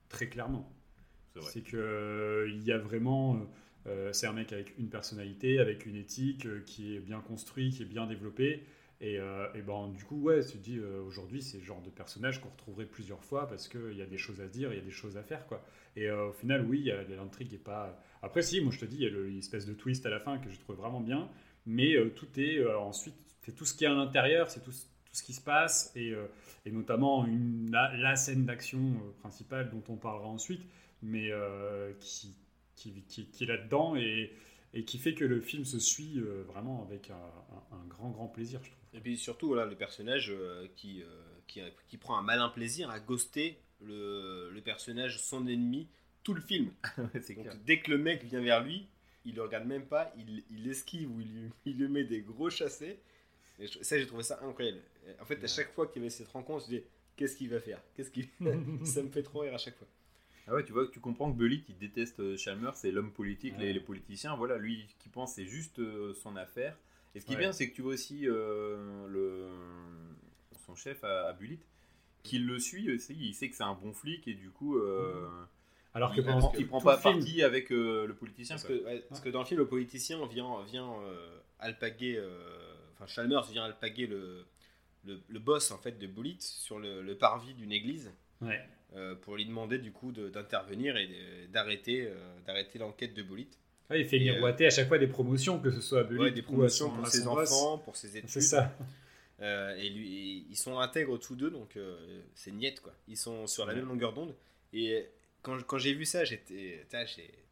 très 0.09 0.27
clairement. 0.29 0.67
c'est 1.33 1.39
vrai. 1.41 1.51
C'est 1.51 1.61
que 1.61 1.77
euh, 1.77 2.49
il 2.51 2.63
y 2.63 2.71
a 2.71 2.77
vraiment, 2.79 3.39
euh, 3.87 4.11
c'est 4.13 4.25
un 4.27 4.33
mec 4.33 4.51
avec 4.53 4.73
une 4.79 4.89
personnalité, 4.89 5.59
avec 5.59 5.85
une 5.85 5.95
éthique 5.95 6.45
euh, 6.47 6.61
qui 6.65 6.95
est 6.95 6.99
bien 6.99 7.19
construit, 7.21 7.69
qui 7.71 7.83
est 7.83 7.85
bien 7.85 8.07
développé. 8.07 8.63
Et, 9.03 9.19
euh, 9.19 9.47
et 9.53 9.61
ben 9.61 9.89
du 9.89 10.05
coup, 10.05 10.15
ouais, 10.21 10.45
tu 10.45 10.53
te 10.53 10.63
dis 10.63 10.77
euh, 10.77 11.01
aujourd'hui, 11.01 11.41
c'est 11.41 11.57
le 11.57 11.63
genre 11.65 11.81
de 11.81 11.89
personnage 11.89 12.39
qu'on 12.39 12.47
retrouverait 12.47 12.85
plusieurs 12.85 13.21
fois 13.21 13.49
parce 13.49 13.67
qu'il 13.67 13.97
y 13.97 14.01
a 14.01 14.05
des 14.05 14.17
choses 14.17 14.39
à 14.39 14.47
dire, 14.47 14.71
il 14.71 14.77
y 14.77 14.81
a 14.81 14.83
des 14.83 14.91
choses 14.91 15.17
à 15.17 15.23
faire, 15.23 15.45
quoi. 15.45 15.61
Et 15.97 16.07
euh, 16.09 16.29
au 16.29 16.31
final, 16.31 16.65
oui, 16.65 16.89
l'intrigue 17.09 17.53
est 17.53 17.57
pas. 17.57 18.01
Après, 18.21 18.41
si, 18.41 18.61
moi 18.61 18.71
je 18.71 18.79
te 18.79 18.85
dis, 18.85 18.95
il 18.95 19.03
y 19.03 19.05
a 19.05 19.09
le- 19.09 19.27
l'espèce 19.27 19.65
de 19.65 19.73
twist 19.73 20.05
à 20.05 20.09
la 20.09 20.21
fin 20.21 20.37
que 20.37 20.49
je 20.49 20.57
trouve 20.57 20.77
vraiment 20.77 21.01
bien, 21.01 21.27
mais 21.65 21.97
euh, 21.97 22.11
tout 22.15 22.27
est 22.39 22.65
ensuite, 22.65 23.15
c'est 23.41 23.53
tout 23.53 23.65
ce 23.65 23.73
qui 23.73 23.83
est 23.83 23.87
à 23.87 23.93
l'intérieur, 23.93 24.49
c'est 24.49 24.61
tout, 24.61 24.71
tout 24.71 25.11
ce 25.11 25.21
qui 25.21 25.33
se 25.33 25.41
passe 25.41 25.91
et, 25.97 26.15
notamment 26.71 27.27
la, 27.71 28.15
scène 28.15 28.45
d'action 28.45 28.79
principale 29.19 29.69
dont 29.69 29.83
on 29.89 29.97
parlera 29.97 30.27
ensuite, 30.29 30.61
mais 31.01 31.29
qui, 31.99 32.33
qui, 32.77 33.03
qui, 33.09 33.25
qui 33.25 33.43
est 33.43 33.47
là-dedans 33.47 33.97
et, 33.97 34.31
et 34.73 34.85
qui 34.85 34.97
fait 34.97 35.13
que 35.13 35.23
le 35.25 35.39
film 35.41 35.65
se 35.65 35.79
suit 35.79 36.17
euh, 36.19 36.43
vraiment 36.47 36.83
avec 36.83 37.09
un, 37.09 37.15
un- 37.15 37.77
un 37.77 37.85
grand, 37.87 38.09
grand 38.09 38.27
plaisir, 38.27 38.59
je 38.63 38.69
trouve. 38.71 38.83
Et 38.95 38.99
puis 39.01 39.17
surtout, 39.17 39.47
voilà, 39.47 39.65
le 39.65 39.75
personnage 39.75 40.29
euh, 40.31 40.67
qui, 40.75 41.01
euh, 41.03 41.05
qui, 41.47 41.61
qui 41.87 41.97
prend 41.97 42.17
un 42.17 42.21
malin 42.23 42.49
plaisir 42.49 42.89
à 42.89 42.99
ghoster 42.99 43.57
le, 43.81 44.49
le 44.51 44.61
personnage, 44.61 45.19
son 45.19 45.45
ennemi, 45.47 45.87
tout 46.23 46.33
le 46.33 46.41
film. 46.41 46.71
Donc 46.97 47.11
clair. 47.43 47.55
dès 47.65 47.79
que 47.79 47.91
le 47.91 47.97
mec 47.97 48.23
vient 48.23 48.41
vers 48.41 48.63
lui, 48.63 48.87
il 49.25 49.35
le 49.35 49.41
regarde 49.43 49.65
même 49.67 49.85
pas, 49.85 50.13
il, 50.17 50.43
il 50.51 50.67
esquive 50.69 51.09
ou 51.11 51.21
il, 51.21 51.27
lui- 51.33 51.49
il 51.65 51.77
lui 51.77 51.87
met 51.87 52.03
des 52.03 52.21
gros 52.21 52.49
chassés. 52.49 52.99
Et 53.59 53.67
je- 53.67 53.81
ça, 53.83 53.99
j'ai 53.99 54.07
trouvé 54.07 54.23
ça 54.23 54.39
incroyable. 54.43 54.81
Et 55.07 55.19
En 55.21 55.25
fait, 55.25 55.43
à 55.43 55.47
chaque 55.47 55.71
fois 55.73 55.87
qu'il 55.87 56.01
y 56.01 56.05
avait 56.05 56.09
cette 56.09 56.29
rencontre, 56.29 56.65
je 56.69 56.77
dis 56.77 56.83
qu'est-ce 57.15 57.35
qu'il 57.37 57.49
va 57.49 57.59
faire? 57.59 57.79
Qu'est-ce 57.95 58.09
qu'il 58.09 58.27
Ça 58.85 59.03
me 59.03 59.09
fait 59.09 59.23
trop 59.23 59.39
rire 59.41 59.53
à 59.53 59.57
chaque 59.59 59.77
fois. 59.77 59.87
Ah 60.47 60.53
ouais, 60.53 60.63
tu 60.63 60.73
vois, 60.73 60.87
tu 60.87 60.99
comprends 60.99 61.31
que 61.31 61.37
Bullitt, 61.37 61.65
il 61.69 61.77
déteste 61.77 62.19
euh, 62.19 62.35
Chalmers, 62.37 62.75
c'est 62.75 62.91
l'homme 62.91 63.11
politique, 63.13 63.53
Ouais. 63.57 63.65
les, 63.65 63.73
les 63.73 63.79
politiciens. 63.79 64.35
Voilà, 64.35 64.57
lui, 64.57 64.85
ce 64.89 64.95
qu'il 65.01 65.11
pense, 65.11 65.35
c'est 65.35 65.45
juste 65.45 65.79
euh, 65.79 66.13
son 66.15 66.35
affaire. 66.35 66.77
Et 67.15 67.19
ce 67.19 67.25
qui 67.25 67.33
est 67.33 67.37
bien, 67.37 67.51
c'est 67.53 67.69
que 67.69 67.75
tu 67.75 67.81
vois 67.81 67.93
aussi 67.93 68.27
euh, 68.27 69.07
le, 69.07 69.47
son 70.65 70.75
chef 70.75 71.03
à, 71.03 71.27
à 71.29 71.33
Bullitt, 71.33 71.61
qui 72.23 72.39
le 72.39 72.59
suit 72.59 72.91
aussi. 72.93 73.13
Il 73.15 73.33
sait 73.33 73.49
que 73.49 73.55
c'est 73.55 73.63
un 73.63 73.75
bon 73.75 73.93
flic 73.93 74.27
et 74.27 74.33
du 74.33 74.49
coup, 74.49 74.77
euh, 74.77 75.29
Alors 75.93 76.11
que 76.13 76.19
il, 76.19 76.23
prend, 76.25 76.51
il 76.57 76.67
prend 76.67 76.79
le 76.79 76.83
pas 76.83 76.97
film- 76.97 77.13
parti 77.19 77.43
avec 77.43 77.71
euh, 77.71 78.07
le 78.07 78.15
politicien. 78.15 78.55
Parce 78.55 78.67
que, 78.67 78.83
ouais, 78.83 79.05
parce 79.07 79.21
que 79.21 79.29
dans 79.29 79.39
le 79.39 79.45
film, 79.45 79.59
le 79.59 79.67
politicien 79.67 80.25
vient, 80.27 80.63
vient 80.63 80.91
euh, 81.03 81.37
alpaguer, 81.59 82.15
euh, 82.17 82.73
enfin 82.93 83.05
Chalmers 83.07 83.43
vient 83.51 83.63
alpaguer 83.65 84.07
le, 84.07 84.45
le, 85.05 85.21
le 85.27 85.39
boss 85.39 85.71
en 85.71 85.77
fait 85.77 85.99
de 85.99 86.07
Bullitt 86.07 86.41
sur 86.41 86.79
le, 86.79 87.01
le 87.01 87.15
parvis 87.17 87.53
d'une 87.53 87.71
église 87.71 88.11
Ouais. 88.41 88.61
Euh, 88.95 89.15
pour 89.15 89.35
lui 89.35 89.45
demander 89.45 89.77
du 89.77 89.91
coup 89.91 90.11
d'intervenir 90.11 90.95
et 90.97 91.09
d'arrêter 91.51 92.05
euh, 92.07 92.13
d'arrêter 92.45 92.79
l'enquête 92.79 93.13
de. 93.13 93.23
Ouais, 93.89 93.99
il 94.01 94.05
fait 94.05 94.19
miroiter 94.19 94.65
à 94.65 94.69
chaque 94.69 94.87
fois 94.87 94.97
des 94.97 95.07
promotions, 95.07 95.59
que 95.59 95.69
ce 95.71 95.81
soit 95.81 96.01
à 96.01 96.03
Bullitt 96.03 96.21
Ouais, 96.21 96.31
des 96.31 96.41
ou 96.41 96.43
à 96.43 96.45
promotions 96.47 96.89
son- 96.89 96.95
pour 96.95 97.05
à 97.05 97.09
ses 97.09 97.23
boss. 97.23 97.51
enfants, 97.51 97.77
pour 97.79 97.95
ses 97.95 98.17
études. 98.17 98.29
C'est 98.29 98.41
ça. 98.41 98.75
Euh, 99.41 99.75
et 99.77 99.89
lui, 99.89 100.45
ils 100.49 100.55
sont 100.55 100.77
intègres 100.79 101.19
tous 101.19 101.35
deux, 101.35 101.49
donc 101.49 101.75
euh, 101.75 102.21
c'est 102.35 102.51
niette 102.51 102.79
quoi. 102.81 102.93
Ils 103.07 103.17
sont 103.17 103.45
sur 103.47 103.65
la 103.65 103.73
Ouais. 103.73 103.79
même 103.79 103.89
longueur 103.89 104.13
d'onde. 104.13 104.33
Et 104.73 105.05
quand, 105.41 105.61
quand 105.63 105.77
j'ai 105.77 105.93
vu 105.93 106.05
ça, 106.05 106.23
j'étais, 106.23 106.85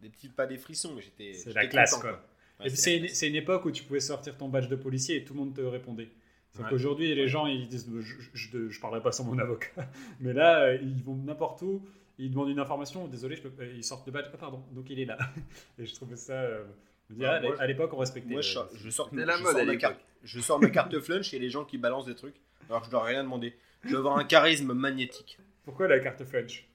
des 0.01 0.09
petits 0.09 0.29
pas 0.29 0.45
des 0.47 0.57
frissons, 0.57 0.93
mais 0.95 1.01
j'étais. 1.01 1.33
C'est 1.33 1.53
la 1.53 1.67
classe, 1.67 1.95
quoi. 1.95 2.23
Ouais, 2.59 2.69
une, 2.97 3.07
c'est 3.09 3.27
une 3.27 3.35
époque 3.35 3.65
où 3.65 3.71
tu 3.71 3.83
pouvais 3.83 3.99
sortir 3.99 4.37
ton 4.37 4.47
badge 4.47 4.67
de 4.69 4.75
policier 4.75 5.17
et 5.17 5.23
tout 5.25 5.33
le 5.33 5.39
monde 5.39 5.55
te 5.55 5.61
répondait. 5.61 6.09
C'est 6.53 6.63
Ouais. 6.63 6.69
qu'aujourd'hui, 6.69 7.13
les 7.15 7.27
gens, 7.29 7.45
ils 7.47 7.67
disent 7.67 7.89
Je, 7.99 8.15
je, 8.33 8.69
je 8.69 8.79
parlerai 8.81 9.01
pas 9.01 9.11
sans 9.11 9.23
mon 9.23 9.37
avocat. 9.39 9.69
Mais 10.19 10.33
là, 10.33 10.61
euh, 10.63 10.75
ils 10.81 11.01
vont 11.03 11.15
n'importe 11.15 11.61
où, 11.61 11.81
ils 12.17 12.29
demandent 12.29 12.49
une 12.49 12.59
information 12.59 13.07
Désolé, 13.07 13.35
je 13.37 13.43
peux... 13.47 13.63
euh, 13.63 13.73
ils 13.75 13.83
sortent 13.83 14.05
le 14.05 14.11
badge. 14.11 14.25
Ah, 14.33 14.37
pardon, 14.37 14.61
donc 14.71 14.89
il 14.89 14.99
est 14.99 15.05
là. 15.05 15.17
Et 15.79 15.85
je 15.85 15.95
trouvais 15.95 16.17
ça. 16.17 16.33
euh, 16.33 16.63
je 17.09 17.15
Ouais, 17.15 17.25
ah, 17.25 17.41
moi, 17.41 17.55
à 17.59 17.67
l'époque, 17.67 17.93
on 17.93 17.97
respectait. 17.97 18.31
Moi, 18.33 18.41
je 18.41 18.49
sors, 18.51 18.69
je 18.75 18.89
sors, 18.89 19.09
la 19.13 19.37
je 19.37 19.43
mode 19.43 19.55
sors 19.55 19.65
ma 19.65 19.75
carte, 19.77 19.99
je 20.23 20.39
sors 20.41 20.59
ma 20.59 20.69
carte 20.69 20.99
flunch 21.01 21.33
et 21.33 21.39
les 21.39 21.49
gens 21.49 21.63
qui 21.65 21.77
balancent 21.77 22.05
des 22.05 22.15
trucs, 22.15 22.35
alors 22.69 22.81
que 22.81 22.87
je 22.87 22.91
leur 22.91 23.07
ai 23.07 23.13
rien 23.13 23.23
demandé. 23.23 23.55
Je 23.83 23.89
dois 23.89 23.99
avoir 23.99 24.17
un 24.17 24.23
charisme 24.25 24.73
magnétique, 24.73 25.39
Pourquoi 25.65 25.87
la 25.87 25.99
carte 25.99 26.23
French 26.25 26.67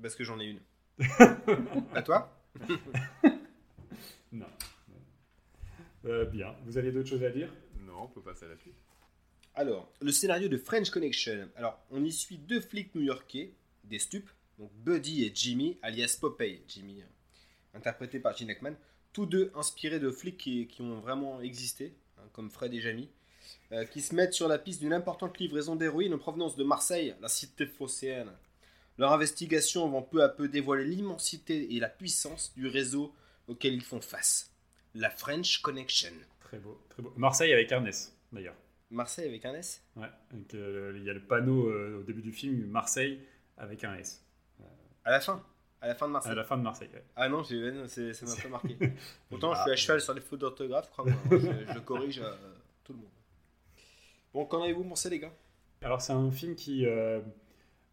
parce 0.00 0.14
que 0.14 0.22
j'en 0.22 0.38
ai 0.38 0.44
une. 0.44 0.60
à 1.94 2.02
toi? 2.02 2.32
Non. 4.32 4.46
Euh, 6.04 6.24
bien. 6.26 6.54
Vous 6.66 6.78
avez 6.78 6.92
d'autres 6.92 7.08
choses 7.08 7.24
à 7.24 7.30
dire? 7.30 7.48
Non, 7.80 8.02
on 8.04 8.06
peut 8.06 8.20
passer 8.20 8.44
à 8.44 8.48
la 8.48 8.56
suite. 8.56 8.76
Alors, 9.58 9.90
le 10.00 10.12
scénario 10.12 10.46
de 10.46 10.56
French 10.56 10.88
Connection. 10.88 11.48
Alors, 11.56 11.80
on 11.90 12.04
y 12.04 12.12
suit 12.12 12.38
deux 12.38 12.60
flics 12.60 12.94
new-yorkais, 12.94 13.54
des 13.82 13.98
stupes, 13.98 14.30
donc 14.56 14.70
Buddy 14.72 15.24
et 15.24 15.32
Jimmy, 15.34 15.76
alias 15.82 16.16
Popeye. 16.20 16.62
Jimmy, 16.68 17.02
euh, 17.02 17.76
interprété 17.76 18.20
par 18.20 18.36
Gene 18.36 18.50
Hackman. 18.50 18.74
Tous 19.12 19.26
deux 19.26 19.50
inspirés 19.56 19.98
de 19.98 20.12
flics 20.12 20.36
qui, 20.36 20.68
ont 20.78 21.00
vraiment 21.00 21.40
existé, 21.40 21.96
hein, 22.18 22.22
comme 22.32 22.52
Fred 22.52 22.72
et 22.72 22.80
Jamie, 22.80 23.10
euh, 23.72 23.84
qui 23.84 24.00
se 24.00 24.14
mettent 24.14 24.32
sur 24.32 24.46
la 24.46 24.58
piste 24.58 24.78
d'une 24.78 24.92
importante 24.92 25.36
livraison 25.40 25.74
d'héroïne 25.74 26.14
en 26.14 26.18
provenance 26.18 26.54
de 26.54 26.62
Marseille, 26.62 27.16
la 27.20 27.28
cité 27.28 27.66
phocéenne. 27.66 28.30
Leur 28.96 29.12
investigation 29.12 29.88
vont 29.88 30.02
peu 30.02 30.22
à 30.22 30.28
peu 30.28 30.46
dévoiler 30.46 30.84
l'immensité 30.84 31.74
et 31.74 31.80
la 31.80 31.88
puissance 31.88 32.52
du 32.54 32.68
réseau 32.68 33.12
auquel 33.48 33.74
ils 33.74 33.82
font 33.82 34.00
face. 34.00 34.52
La 34.94 35.10
French 35.10 35.62
Connection. 35.62 36.12
Très 36.44 36.58
beau, 36.60 36.80
très 36.90 37.02
beau. 37.02 37.12
Marseille 37.16 37.52
avec 37.52 37.72
S, 37.72 38.16
d'ailleurs. 38.30 38.54
Marseille 38.90 39.28
avec 39.28 39.44
un 39.44 39.54
S 39.54 39.82
Ouais. 39.96 40.08
Donc, 40.32 40.54
euh, 40.54 40.92
il 40.96 41.04
y 41.04 41.10
a 41.10 41.12
le 41.12 41.20
panneau 41.20 41.68
euh, 41.68 42.00
au 42.00 42.02
début 42.02 42.22
du 42.22 42.32
film 42.32 42.66
Marseille 42.66 43.20
avec 43.56 43.84
un 43.84 43.94
S. 43.96 44.24
À 45.04 45.10
la 45.10 45.20
fin 45.20 45.42
À 45.80 45.88
la 45.88 45.94
fin 45.94 46.06
de 46.08 46.12
Marseille 46.12 46.32
À 46.32 46.34
la 46.34 46.44
fin 46.44 46.56
de 46.56 46.62
Marseille. 46.62 46.90
ouais. 46.94 47.04
Ah 47.16 47.28
non, 47.28 47.38
non, 47.38 47.88
c'est- 47.88 48.12
ça 48.14 48.26
m'a 48.26 48.42
pas 48.42 48.48
marqué. 48.48 48.76
Pourtant, 49.30 49.54
je 49.54 49.58
Ah. 49.60 49.62
suis 49.64 49.72
à 49.72 49.76
cheval 49.76 50.00
sur 50.00 50.14
les 50.14 50.20
fautes 50.20 50.40
d'orthographe, 50.40 50.90
crois-moi. 50.90 51.14
Je, 51.30 51.72
je 51.74 51.78
corrige 51.80 52.20
euh, 52.20 52.34
tout 52.84 52.92
le 52.92 52.98
monde. 53.00 53.08
Bon, 54.34 54.44
qu'en 54.46 54.62
avez-vous 54.62 54.84
pensé, 54.84 55.08
les 55.10 55.18
gars? 55.18 55.32
Alors 55.82 56.00
c'est 56.02 56.12
un 56.12 56.30
film 56.30 56.54
qui, 56.56 56.84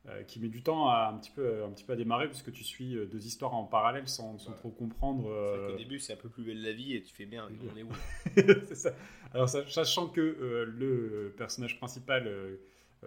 euh, 0.08 0.24
qui 0.24 0.40
met 0.40 0.50
du 0.50 0.62
temps 0.64 0.88
à 0.90 1.08
un 1.14 1.18
petit 1.18 1.32
peu, 1.32 1.64
un 1.64 1.70
petit 1.72 1.84
peu 1.84 1.94
à 1.94 1.96
démarrer 1.96 2.28
puisque 2.28 2.52
tu 2.52 2.64
suis 2.64 2.96
euh, 2.96 3.06
deux 3.06 3.26
histoires 3.26 3.54
en 3.54 3.64
parallèle 3.66 4.08
sans, 4.08 4.38
sans 4.38 4.52
Ouais. 4.52 4.58
trop 4.58 4.70
comprendre. 4.70 5.28
Euh, 5.30 5.72
qu'au 5.72 5.78
début, 5.78 6.00
c'est 6.00 6.14
un 6.14 6.18
peu 6.18 6.30
plus 6.30 6.44
belle 6.44 6.62
la 6.62 6.74
vie 6.74 6.94
et 6.96 7.04
tu 7.04 7.14
fais 7.14 7.26
bien, 7.26 7.48
on 7.74 7.78
est 7.78 7.84
où 7.84 7.90
c'est 8.68 8.76
ça. 8.76 8.92
Alors 9.34 9.50
sa- 9.50 9.68
sachant 9.68 10.08
que 10.08 10.22
euh, 10.22 10.66
le 10.66 11.34
personnage 11.38 11.78
principal 11.78 12.30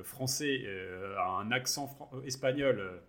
français 0.03 0.65
a 1.19 1.29
un 1.41 1.51
accent 1.53 1.89
fran- 1.89 2.11
espagnol 2.25 3.01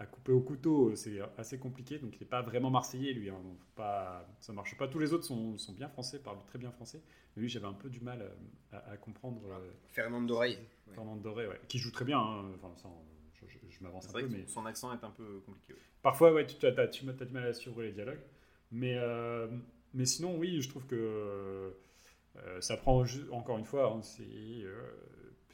à 0.00 0.06
couper 0.06 0.30
au 0.30 0.40
couteau, 0.40 0.94
c'est 0.94 1.18
assez 1.38 1.58
compliqué. 1.58 1.98
Donc 1.98 2.14
il 2.16 2.20
n'est 2.20 2.28
pas 2.28 2.42
vraiment 2.42 2.70
marseillais 2.70 3.12
lui. 3.12 3.30
hein, 3.30 3.40
donc 3.42 3.58
pas, 3.74 4.26
ça 4.40 4.52
marche 4.52 4.76
pas. 4.76 4.86
Tous 4.88 4.98
les 5.00 5.12
autres 5.12 5.24
sont, 5.24 5.58
sont 5.58 5.72
bien 5.72 5.88
français, 5.88 6.18
parlent 6.20 6.38
très 6.46 6.58
bien 6.58 6.70
français. 6.70 7.02
Mais 7.36 7.42
lui 7.42 7.48
j'avais 7.48 7.66
un 7.66 7.72
peu 7.72 7.88
du 7.90 8.00
mal 8.00 8.30
à, 8.72 8.78
à 8.92 8.96
comprendre. 8.96 9.40
euh, 9.50 9.70
Fernand 9.88 10.22
d'oreille. 10.22 10.58
Ouais. 10.86 10.94
Fernand 10.94 11.16
Doré, 11.16 11.46
ouais, 11.48 11.60
qui 11.68 11.78
joue 11.78 11.90
très 11.90 12.04
bien. 12.04 12.18
hein. 12.18 12.44
Enfin, 12.56 12.72
ça, 12.76 12.88
je, 13.46 13.46
je- 13.46 13.58
je 13.70 13.82
m'avance 13.82 14.08
un 14.08 14.12
vrai 14.12 14.22
peu, 14.22 14.28
que 14.28 14.32
mais 14.32 14.46
son 14.46 14.66
accent 14.66 14.92
est 14.92 15.04
un 15.04 15.10
peu 15.10 15.40
compliqué. 15.46 15.72
ouais. 15.74 15.78
parfois, 16.02 16.32
ouais, 16.32 16.46
tu 16.46 16.64
as, 16.66 16.72
t'as- 16.72 16.88
tu 16.88 17.08
as 17.08 17.12
du 17.24 17.32
mal 17.32 17.46
à 17.46 17.52
suivre 17.52 17.82
les 17.82 17.92
dialogues. 17.92 18.20
Mais, 18.70 18.94
euh, 18.96 19.48
mais 19.94 20.04
sinon, 20.04 20.36
oui, 20.36 20.60
je 20.60 20.68
trouve 20.68 20.86
que 20.86 20.94
euh, 22.36 22.60
ça 22.60 22.76
prend, 22.76 23.04
encore 23.32 23.58
une 23.58 23.64
fois, 23.64 23.92
hein, 23.92 24.02
c'est 24.02 24.22
euh, 24.24 24.82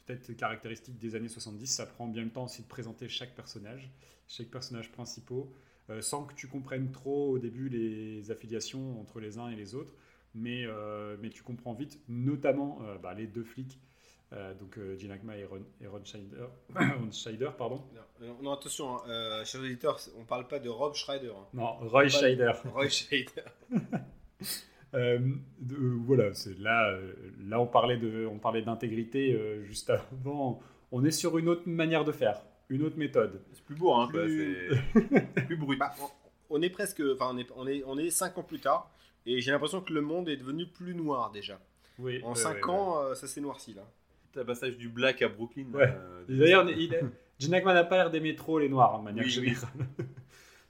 peut-être 0.05 0.33
caractéristique 0.33 0.97
des 0.99 1.15
années 1.15 1.29
70, 1.29 1.67
ça 1.67 1.85
prend 1.85 2.07
bien 2.07 2.23
le 2.23 2.29
temps 2.29 2.45
aussi 2.45 2.61
de 2.63 2.67
présenter 2.67 3.09
chaque 3.09 3.35
personnage, 3.35 3.89
chaque 4.27 4.47
personnage 4.49 4.91
principal, 4.91 5.43
sans 6.01 6.25
que 6.25 6.33
tu 6.33 6.47
comprennes 6.47 6.91
trop 6.91 7.31
au 7.31 7.39
début 7.39 7.69
les 7.69 8.31
affiliations 8.31 8.99
entre 8.99 9.19
les 9.19 9.37
uns 9.37 9.49
et 9.49 9.55
les 9.55 9.75
autres. 9.75 9.93
Mais, 10.33 10.65
mais 11.21 11.29
tu 11.29 11.43
comprends 11.43 11.73
vite, 11.73 11.99
notamment 12.09 12.79
bah, 13.01 13.13
les 13.13 13.27
deux 13.27 13.43
flics, 13.43 13.79
donc 14.59 14.77
euh, 14.77 14.97
Gene 14.97 15.11
Hackman 15.11 15.33
et 15.33 15.45
Ron, 15.45 15.61
et 15.81 15.87
Ron 15.87 16.01
Scheider, 16.03 16.45
Scheider, 17.11 17.49
pardon. 17.57 17.81
Non, 18.21 18.37
non, 18.41 18.51
attention, 18.53 18.97
hein, 18.97 19.01
euh, 19.07 19.45
chers 19.45 19.61
auditeurs, 19.61 19.99
on 20.17 20.23
parle 20.25 20.47
pas 20.47 20.59
de 20.59 20.69
Rob 20.69 20.93
Schneider. 20.93 21.35
hein. 21.35 21.47
Non, 21.53 21.75
Roy 21.87 22.07
Scheider. 22.07 22.51
Roy. 22.73 22.87
Euh, 24.93 25.19
de- 25.59 25.75
euh, 25.75 25.97
voilà, 26.05 26.33
c'est 26.33 26.57
là, 26.57 26.89
euh, 26.91 27.13
là 27.49 27.59
on 27.59 27.67
parlait 27.67 27.97
de, 27.97 28.25
on 28.31 28.39
parlait 28.39 28.61
d'intégrité 28.61 29.33
euh, 29.33 29.61
juste 29.65 29.89
avant. 29.89 30.61
on 30.91 31.03
est 31.03 31.11
sur 31.11 31.37
une 31.37 31.49
autre 31.49 31.63
manière 31.67 32.05
de 32.05 32.13
faire, 32.13 32.41
une 32.69 32.81
autre 32.83 32.97
méthode. 32.97 33.41
C'est 33.51 33.63
plus 33.65 33.75
beau, 33.75 33.93
hein, 33.93 34.07
Plus- 34.07 34.79
c'est 34.93 35.45
plus 35.47 35.57
brut. 35.57 35.77
Bah, 35.77 35.93
on, 36.49 36.57
on 36.57 36.61
est 36.61 36.69
presque, 36.69 37.01
enfin 37.13 37.31
on 37.33 37.37
est, 37.37 37.47
on 37.57 37.67
est, 37.67 37.83
on 37.85 37.97
est 37.97 38.09
cinq 38.09 38.37
ans 38.37 38.43
plus 38.43 38.59
tard, 38.61 38.89
et 39.25 39.41
j'ai 39.41 39.51
l'impression 39.51 39.81
que 39.81 39.91
le 39.91 39.99
monde 40.01 40.29
est 40.29 40.37
devenu 40.37 40.65
plus 40.65 40.95
noir 40.95 41.29
déjà. 41.31 41.59
Oui, 41.99 42.21
En 42.23 42.29
ouais, 42.29 42.35
5 42.35 42.55
ouais, 42.55 42.71
ans, 42.71 43.01
euh, 43.03 43.15
ça 43.15 43.27
s'est 43.27 43.41
noirci 43.41 43.73
là. 43.73 43.83
Le 44.35 44.43
passage 44.45 44.77
du 44.77 44.89
black 44.89 45.21
à 45.21 45.27
Brooklyn. 45.29 45.65
Ouais. 45.73 45.87
euh, 45.95 46.23
D'ailleurs, 46.27 46.69
il- 46.69 46.99
Gene 47.39 47.53
Hackman 47.53 47.73
n'a 47.73 47.83
pas 47.83 47.97
l'air 47.97 48.09
d'aimer 48.11 48.35
trop 48.35 48.59
les 48.59 48.69
noirs, 48.69 48.95
en 48.95 49.01
manière 49.01 49.23
Oui, 49.25 49.35
oui. 49.39 49.45
générale. 49.49 49.69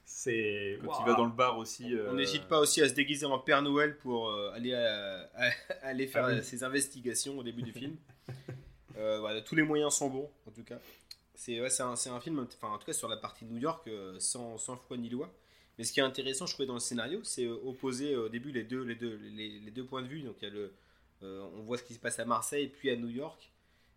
C'est. 0.04 0.80
Quand 0.84 1.00
il 1.02 1.06
va 1.08 1.14
dans 1.16 1.26
le 1.26 1.32
bar 1.32 1.58
aussi. 1.58 1.94
euh, 1.96 2.10
On 2.12 2.14
n'hésite 2.14 2.44
pas 2.46 2.60
aussi 2.60 2.82
à 2.82 2.88
se 2.90 2.94
déguiser 2.94 3.26
en 3.26 3.40
Père 3.40 3.62
Noël 3.62 3.98
pour 3.98 4.30
euh, 4.30 4.52
aller, 4.54 4.74
à- 4.74 5.30
à- 5.36 5.52
aller 5.84 6.08
faire 6.08 6.26
Ah 6.26 6.30
oui. 6.30 6.38
euh, 6.40 6.42
ses 6.42 6.64
investigations 6.64 7.38
au 7.38 7.44
début 7.44 7.64
du 7.64 7.72
film. 7.72 7.96
Euh, 8.98 9.20
voilà, 9.20 9.42
tous 9.42 9.56
les 9.56 9.64
moyens 9.64 9.94
sont 9.94 10.10
bons, 10.10 10.30
en 10.48 10.52
tout 10.52 10.64
cas. 10.64 10.80
C'est 11.34 11.60
ouais, 11.60 11.82
un, 11.82 11.94
un 11.94 12.20
film, 12.22 12.40
enfin, 12.48 12.74
en 12.74 12.78
tout 12.78 12.86
cas 12.86 12.94
sur 12.94 13.10
la 13.10 13.18
partie 13.18 13.46
de 13.46 13.52
New 13.52 13.60
York, 13.60 13.88
euh, 13.88 14.16
sans, 14.20 14.58
sans 14.58 14.78
foi 14.78 14.96
ni 14.98 15.10
loi. 15.10 15.30
Mais 15.78 15.84
ce 15.84 15.92
qui 15.92 16.00
est 16.00 16.04
intéressant, 16.04 16.46
je 16.46 16.54
trouvais, 16.54 16.66
dans 16.68 16.76
le 16.76 16.80
scénario, 16.80 17.20
c'est 17.24 17.46
euh, 17.46 17.58
opposer 17.66 18.14
euh, 18.14 18.26
au 18.28 18.30
début 18.30 18.52
les 18.52 18.64
deux, 18.64 18.84
les, 18.84 18.96
deux, 18.96 19.20
les, 19.22 19.60
les 19.60 19.72
deux 19.72 19.84
points 19.84 20.02
de 20.02 20.08
vue. 20.08 20.22
Donc, 20.22 20.36
il 20.42 20.46
y 20.48 20.52
a 20.52 20.54
le, 20.54 20.72
euh, 21.24 21.46
on 21.58 21.62
voit 21.64 21.78
ce 21.78 21.84
qui 21.84 21.94
se 21.94 22.00
passe 22.00 22.20
à 22.20 22.26
Marseille, 22.26 22.68
puis 22.70 22.90
à 22.90 22.96
New 22.96 23.10
York. 23.10 23.52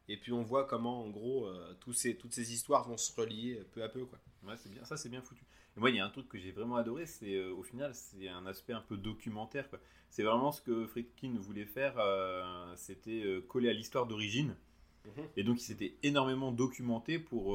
Et 0.09 0.17
puis, 0.17 0.33
on 0.33 0.43
voit 0.43 0.65
comment, 0.65 1.05
en 1.05 1.11
gros, 1.11 1.47
euh, 1.47 1.75
tous 1.81 1.93
ces, 1.93 2.17
toutes 2.17 2.33
ces 2.33 2.53
histoires 2.53 2.89
vont 2.89 2.97
se 2.97 3.13
relier 3.19 3.63
peu 3.73 3.83
à 3.83 3.89
peu. 3.89 4.05
Quoi. 4.07 4.19
Ouais, 4.47 4.55
c'est 4.57 4.71
bien, 4.71 4.83
ça 4.85 4.97
c'est 4.97 5.11
bien 5.11 5.21
foutu. 5.21 5.45
Et 5.77 5.81
moi, 5.81 5.91
il 5.91 5.97
y 5.97 6.01
a 6.01 6.07
un 6.07 6.11
truc 6.11 6.29
que 6.29 6.39
j'ai 6.39 6.51
vraiment 6.51 6.77
adoré, 6.77 7.05
c'est 7.07 7.35
euh, 7.35 7.53
au 7.53 7.63
final, 7.63 7.95
c'est 7.95 8.29
un 8.29 8.47
aspect 8.47 8.73
un 8.73 8.81
peu 8.81 8.97
documentaire. 8.97 9.69
quoi. 9.69 9.79
C'est 10.09 10.23
vraiment 10.23 10.51
ce 10.51 10.63
que 10.63 10.87
Friedkin 10.87 11.35
voulait 11.39 11.67
faire, 11.67 11.97
euh, 11.99 12.73
c'était 12.77 13.23
coller 13.49 13.69
à 13.69 13.75
l'histoire 13.75 14.07
d'origine. 14.07 14.57
Mhm. 15.05 15.25
Et 15.37 15.45
donc, 15.45 15.61
il 15.61 15.65
s'était 15.65 15.95
énormément 16.03 16.53
documenté 16.53 17.19
pour, 17.19 17.55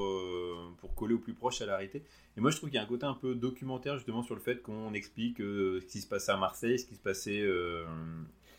pour 0.78 0.93
coller 0.93 1.16
au 1.16 1.20
plus 1.20 1.34
proche 1.34 1.62
à 1.62 1.66
la 1.66 1.78
réalité. 1.78 2.04
Et 2.38 2.41
moi, 2.41 2.51
je 2.51 2.58
trouve 2.58 2.70
qu'il 2.70 2.78
y 2.78 2.80
a 2.80 2.84
un 2.84 2.88
côté 2.88 3.06
un 3.06 3.16
peu 3.16 3.34
documentaire, 3.34 3.95
justement, 3.97 4.22
sur 4.22 4.36
le 4.36 4.41
fait 4.41 4.62
qu'on 4.62 4.93
explique 4.93 5.38
ce 5.39 5.86
qui 5.86 6.01
se 6.01 6.08
passait 6.08 6.32
à 6.32 6.38
Marseille, 6.38 6.78
ce 6.78 6.86
qui 6.86 6.95
se 6.95 7.01
passait 7.01 7.43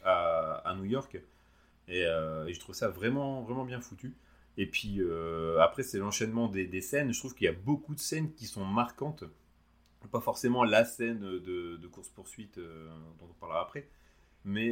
à, 0.04 0.54
à 0.64 0.74
New 0.74 0.84
York. 0.84 1.16
Et, 1.88 2.04
euh, 2.06 2.46
et 2.46 2.54
je 2.54 2.60
trouve 2.60 2.74
ça 2.74 2.88
vraiment, 2.88 3.42
vraiment 3.42 3.64
bien 3.64 3.80
foutu. 3.80 4.14
Et 4.56 4.66
puis 4.66 4.96
euh, 5.00 5.58
après, 5.60 5.82
c'est 5.82 5.98
l'enchaînement 5.98 6.48
des, 6.48 6.66
des 6.66 6.80
scènes. 6.80 7.12
Je 7.12 7.18
trouve 7.18 7.34
qu'il 7.34 7.44
y 7.46 7.48
a 7.48 7.52
beaucoup 7.52 7.94
de 7.94 8.00
scènes 8.00 8.32
qui 8.32 8.46
sont 8.46 8.64
marquantes. 8.64 9.24
Pas 10.12 10.20
forcément 10.20 10.64
la 10.64 10.84
scène 10.84 11.20
de, 11.20 11.76
de 11.76 11.86
course-poursuite 11.88 12.58
euh, 12.58 12.88
dont 13.18 13.26
on 13.30 13.34
parlera 13.40 13.62
après, 13.62 13.88
mais 14.44 14.70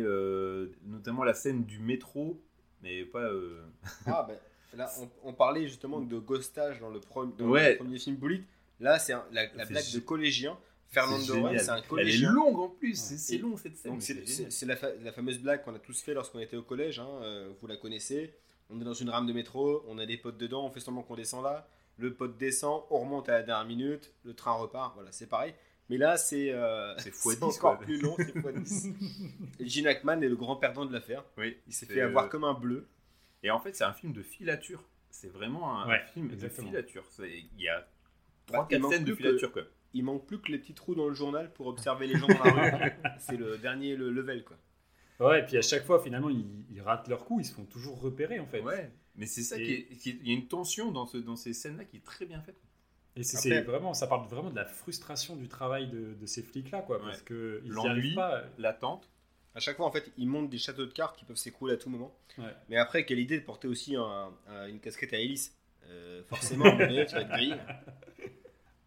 notamment 0.85 1.25
la 1.25 1.33
scène 1.35 1.65
du 1.65 1.79
métro, 1.79 2.41
mais 2.83 3.05
pas. 3.07 3.29
Ah, 4.07 4.27
ben, 4.29 4.37
là, 4.77 4.91
on, 5.01 5.09
on 5.31 5.33
parlait 5.33 5.67
justement 5.67 6.01
de 6.01 6.19
ghostage 6.19 6.81
dans 6.81 6.91
le, 6.91 7.01
pro- 7.01 7.25
dans 7.27 7.47
Ouais. 7.47 7.73
le 7.73 7.77
premier 7.79 7.99
film 7.99 8.17
Bullet. 8.17 8.43
Là, 8.79 8.99
c'est 8.99 9.13
la, 9.33 9.47
la 9.55 9.65
blague 9.65 9.93
de 9.95 10.01
collégien. 10.01 10.59
Fernando 10.93 11.49
c'est 11.59 11.69
un 11.71 11.83
Elle 11.99 12.09
est 12.11 12.19
longue 12.19 12.59
en 12.59 12.69
plus, 12.69 12.97
c'est 13.17 13.39
long 13.39 13.57
cette 13.57 13.77
scène. 13.77 14.01
C'est 14.51 14.67
la, 14.67 14.77
fa- 14.77 14.95
la 15.03 15.13
fameuse 15.13 15.39
blague 15.39 15.65
qu'on 15.65 15.75
a 15.75 15.79
tous 15.79 16.01
fait 16.03 16.15
lorsqu'on 16.15 16.39
était 16.39 16.57
au 16.57 16.63
collège. 16.63 16.99
hein, 17.01 17.09
euh, 17.23 17.51
vous 17.61 17.67
la 17.67 17.77
connaissez. 17.77 18.35
On 18.71 18.81
est 18.81 18.85
dans 18.85 18.95
une 18.95 19.11
rame 19.11 19.27
de 19.27 19.33
métro, 19.33 19.85
on 19.89 19.99
a 19.99 20.07
des 20.07 20.17
potes 20.17 20.39
dedans, 20.39 20.65
on 20.67 20.71
fait 20.71 20.81
semblant 20.81 21.03
qu'on 21.03 21.17
descend 21.17 21.43
là. 21.45 21.67
Le 21.99 22.15
pote 22.15 22.37
descend, 22.39 22.83
on 22.91 23.01
remonte 23.01 23.29
à 23.29 23.33
la 23.33 23.43
dernière 23.43 23.67
minute, 23.67 24.13
le 24.25 24.35
train 24.35 24.53
repart. 24.53 24.95
Voilà, 24.95 25.13
c'est 25.13 25.27
pareil. 25.29 25.55
Mais 25.91 25.99
là, 25.99 26.17
c'est 26.17 26.51
euh, 26.53 26.97
C'est 26.99 27.11
fois 27.15 27.33
c'est 27.35 27.41
10, 27.41 27.45
encore 27.59 27.77
quoi. 27.77 27.85
plus 27.87 28.01
long, 28.01 28.15
c'est 28.19 28.39
fois 28.41 28.53
10. 28.53 28.89
Et 29.61 29.67
Gene 29.69 29.87
Hackman 29.87 30.21
est 30.23 30.29
le 30.29 30.37
grand 30.37 30.57
perdant 30.57 30.85
de 30.87 30.93
l'affaire. 30.93 31.25
Oui, 31.37 31.57
Il 31.67 31.75
s'est 31.75 31.87
fait 31.87 32.01
avoir 32.01 32.25
euh, 32.25 32.29
comme 32.29 32.45
un 32.45 32.55
bleu. 32.55 32.87
Et 33.43 33.51
en 33.51 33.59
fait, 33.61 33.75
c'est 33.77 33.85
un 33.85 33.93
film 33.93 34.13
de 34.13 34.23
filature. 34.23 34.83
C'est 35.11 35.29
vraiment 35.31 35.79
un 35.81 35.89
Ouais, 35.89 36.01
film 36.15 36.31
exactement. 36.33 36.69
de 36.69 36.77
filature. 36.77 37.05
C'est- 37.11 37.31
Il 37.57 37.61
y 37.63 37.69
a 37.69 37.87
Bah, 38.51 38.61
3-4 38.61 38.67
il 38.71 38.79
manque 38.81 38.93
scènes 38.95 39.05
de 39.05 39.11
que- 39.13 39.17
filature, 39.17 39.53
quoi. 39.53 39.63
Il 39.95 40.05
manque 40.05 40.27
plus 40.27 40.41
que 40.41 40.51
les 40.51 40.59
petits 40.59 40.75
trous 40.75 40.95
dans 40.95 41.09
le 41.09 41.15
journal 41.15 41.53
pour 41.53 41.67
observer 41.67 42.07
les 42.07 42.17
gens 42.17 42.27
dans 42.27 42.45
la 42.55 42.77
rue. 42.77 42.93
C'est 43.19 43.37
le 43.37 43.59
dernier 43.59 43.95
le 43.97 44.11
level, 44.11 44.45
quoi. 44.45 44.57
Ouais, 45.21 45.41
et 45.41 45.43
puis 45.45 45.57
à 45.59 45.63
chaque 45.63 45.85
fois, 45.85 46.03
finalement, 46.03 46.31
ils, 46.31 46.47
ils 46.71 46.81
ratent 46.81 47.07
leur 47.09 47.25
coup, 47.25 47.39
ils 47.41 47.45
se 47.45 47.53
font 47.55 47.65
toujours 47.65 48.01
repérer 48.01 48.41
en 48.41 48.47
fait. 48.47 48.61
Ouais, 48.61 48.91
mais 49.15 49.27
c'est 49.27 49.43
ça 49.43 49.57
Et- 49.59 49.63
qui 49.65 49.73
est, 49.73 49.85
qui 49.97 50.11
est- 50.11 50.19
Il 50.23 50.29
y 50.29 50.31
a 50.31 50.35
une 50.35 50.49
tension 50.49 50.91
dans, 50.91 51.07
ce, 51.07 51.19
dans 51.19 51.37
ces 51.37 51.53
scènes-là 51.53 51.85
qui 51.85 51.99
est 51.99 52.05
très 52.05 52.25
bien 52.27 52.41
faite. 52.41 52.57
Et 53.15 53.23
c'est 53.23 53.37
Après- 53.37 53.51
c'est 53.51 53.61
vraiment, 53.63 53.93
ça 53.95 54.07
parle 54.07 54.27
vraiment 54.27 54.51
de 54.51 54.57
la 54.57 54.65
frustration 54.65 55.37
du 55.37 55.47
travail 55.47 55.89
de, 55.91 56.15
de 56.15 56.27
ces 56.27 56.43
flics-là, 56.43 56.81
quoi, 56.81 56.99
parce 57.01 57.21
que 57.23 57.61
ils 57.65 57.71
L'ennui. 57.71 58.15
pas. 58.15 58.43
L'attente. 58.59 59.09
À 59.55 59.61
chaque 59.61 59.77
fois, 59.77 59.85
en 59.85 59.93
fait, 59.93 60.11
ils 60.17 60.27
montent 60.27 60.49
des 60.49 60.57
châteaux 60.57 60.87
de 60.87 60.93
cartes 60.93 61.19
qui 61.19 61.27
peuvent 61.27 61.37
s'écrouler 61.37 61.75
à 61.75 61.77
tout 61.77 61.91
moment. 61.91 62.17
Ouais. 62.39 62.45
Mais 62.71 62.79
après, 62.79 63.05
quelle 63.05 63.19
idée 63.21 63.39
de 63.39 63.45
porter 63.45 63.69
aussi 63.69 63.95
un- 63.97 64.33
un- 64.49 64.67
une 64.67 64.81
casquette 64.81 65.13
à 65.13 65.19
hélice 65.19 65.55
Euh, 65.89 66.23
Forcément, 66.25 66.65
tu 66.73 66.79
vas 66.79 67.21
être 67.21 67.29
grillé. 67.29 67.55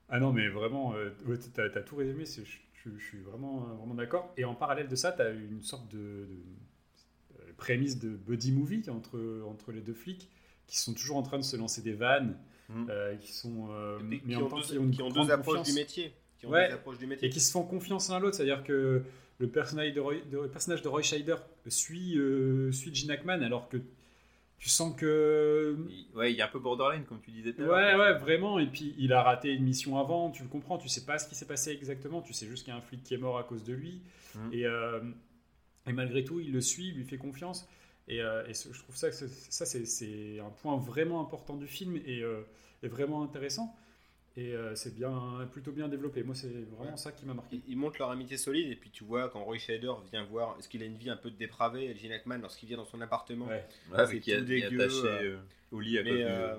Ah 0.10 0.20
non, 0.20 0.32
mais 0.34 0.47
vraiment, 0.49 0.93
euh, 0.95 1.10
ouais, 1.26 1.38
t'as 1.53 1.64
as 1.66 1.82
tout 1.82 1.95
résumé, 1.95 2.26
je, 2.26 2.41
je- 2.43 2.89
je 2.97 3.03
suis 3.03 3.20
vraiment, 3.20 3.60
vraiment 3.62 3.95
d'accord. 3.95 4.32
Et 4.38 4.45
en 4.45 4.53
parallèle 4.53 4.88
de 4.88 4.95
ça, 4.95 5.12
t'as 5.12 5.34
une 5.34 5.64
sorte 5.64 5.88
de, 5.91 5.97
de- 5.97 7.39
euh, 7.39 7.51
prémisse 7.58 7.99
de 7.99 8.10
buddy 8.10 8.51
movie 8.51 8.84
entre, 8.89 9.43
entre 9.47 9.72
les 9.72 9.82
deux 9.82 9.93
flics 9.95 10.30
qui 10.68 10.78
sont 10.78 10.93
toujours 10.93 11.18
en 11.18 11.24
train 11.24 11.38
de 11.38 11.43
se 11.43 11.56
lancer 11.58 11.82
des 11.82 11.93
vannes, 11.93 12.38
Mm. 12.70 12.86
euh, 12.89 13.16
qui 13.18 13.32
sont. 13.32 13.68
euh, 13.70 13.99
Mais 14.03 14.20
qui, 14.20 14.36
en 14.36 14.41
ont 14.41 14.47
temps, 14.49 14.58
deux, 14.58 14.64
qui 14.64 14.78
ont 14.80 14.84
une 14.84 14.91
qui 14.91 15.01
ont 15.03 15.10
grande 15.10 15.28
deux 15.28 15.34
approches 15.34 15.58
confiance. 15.60 15.68
du 15.76 15.80
métier. 15.82 16.14
Qui 16.39 16.45
ont 16.47 16.49
Ouais. 16.49 16.68
deux 16.70 16.74
approches 16.74 16.97
du 16.97 17.03
et 17.03 17.08
métier. 17.08 17.30
qui 17.30 17.39
se 17.39 17.51
font 17.51 17.64
confiance 17.64 18.10
l'un 18.10 18.16
à 18.16 18.20
l'autre. 18.20 18.36
C'est-à-dire 18.36 18.64
que 18.64 19.03
le 19.38 19.47
personnage 19.47 19.93
de 19.93 19.99
Roy, 19.99 20.16
de- 20.32 20.39
le 20.39 20.47
personnage 20.49 20.82
de 20.82 20.88
Roy 20.88 21.03
Scheider 21.03 21.36
suit, 21.68 22.18
euh, 22.18 22.72
suit 22.72 22.93
Gene 22.95 23.12
Hackman 23.12 23.41
alors 23.43 23.70
que 23.70 23.78
tu 24.58 24.70
sens 24.70 24.95
que. 24.95 25.78
Ouais, 26.16 26.32
il 26.32 26.38
y 26.38 26.41
a 26.41 26.45
un 26.45 26.49
peu 26.49 26.60
borderline, 26.60 27.03
comme 27.06 27.20
tu 27.22 27.32
disais 27.32 27.53
tout 27.53 27.62
à 27.62 27.66
Ouais, 27.66 27.91
l'heure. 27.91 27.99
ouais, 27.99 28.20
vraiment. 28.20 28.60
Et 28.60 28.68
puis 28.68 28.95
il 28.97 29.14
a 29.14 29.22
raté 29.22 29.53
une 29.53 29.64
mission 29.64 29.99
avant, 29.99 30.32
tu 30.32 30.43
le 30.43 30.49
comprends, 30.49 30.78
tu 30.78 30.89
sais 30.89 31.06
pas 31.06 31.20
ce 31.20 31.28
qui 31.28 31.36
s'est 31.36 31.45
passé 31.47 31.72
exactement, 31.72 32.22
tu 32.22 32.34
sais 32.34 32.47
juste 32.47 32.64
qu'il 32.64 32.74
y 32.74 32.76
a 32.76 32.80
un 32.80 32.82
flic 32.82 33.03
qui 33.03 33.14
est 33.14 33.18
mort 33.18 33.38
à 33.38 33.43
cause 33.43 33.64
de 33.64 33.74
lui. 33.74 34.01
Mhm. 34.36 34.53
Et, 34.53 34.66
euh, 34.66 34.99
et 35.88 35.93
malgré 35.93 36.24
tout, 36.24 36.39
il 36.39 36.51
le 36.51 36.62
suit, 36.62 36.88
il 36.89 36.95
lui 36.95 37.03
fait 37.03 37.18
confiance. 37.18 37.68
Et, 38.08 38.22
euh, 38.22 38.45
et 38.47 38.53
je 38.53 38.80
trouve 38.80 38.95
ça, 38.95 39.12
c'est 39.12 40.39
un 40.39 40.49
point 40.62 40.78
vraiment 40.78 41.22
important 41.22 41.56
du 41.56 41.68
film 41.68 41.97
et, 42.06 42.22
euh, 42.24 42.41
et 42.84 42.88
vraiment 42.88 43.24
intéressant. 43.24 43.76
Et 44.38 44.53
euh, 44.53 44.75
c'est 44.75 44.93
bien, 44.93 45.47
plutôt 45.51 45.71
bien 45.71 45.88
développé. 45.88 46.21
Moi, 46.23 46.36
c'est 46.36 46.49
vraiment 46.49 46.91
Ouais. 46.91 46.97
ça 46.97 47.11
qui 47.13 47.25
m'a 47.25 47.33
marqué. 47.33 47.61
Ils, 47.67 47.77
montrent 47.77 47.99
leur 47.99 48.09
amitié 48.11 48.38
solide 48.38 48.69
et 48.69 48.75
puis 48.75 48.89
tu 48.89 49.05
vois 49.05 49.29
quand 49.29 49.41
Roy 49.43 49.57
Scheider 49.57 49.93
vient 50.11 50.25
voir, 50.25 50.57
est-ce 50.59 50.67
qu'il 50.67 50.83
a 50.83 50.86
une 50.86 50.97
vie 50.97 51.09
un 51.09 51.15
peu 51.15 51.31
dépravée 51.31 51.95
Gene 51.95 52.11
Hackman 52.11 52.39
lorsqu'il 52.39 52.67
vient 52.67 52.77
dans 52.77 52.86
son 52.86 52.99
appartement? 52.99 53.47
Ouais. 53.47 53.63
Ouais, 53.93 54.05
C'est 54.07 54.19
tout 54.19 54.45
dégueu, 54.45 54.81
attaché 54.81 55.05
euh, 55.05 55.38
euh, 55.38 55.38
au 55.71 55.79
lit 55.79 55.97
à 55.99 56.03
Mais, 56.03 56.23
euh, 56.23 56.55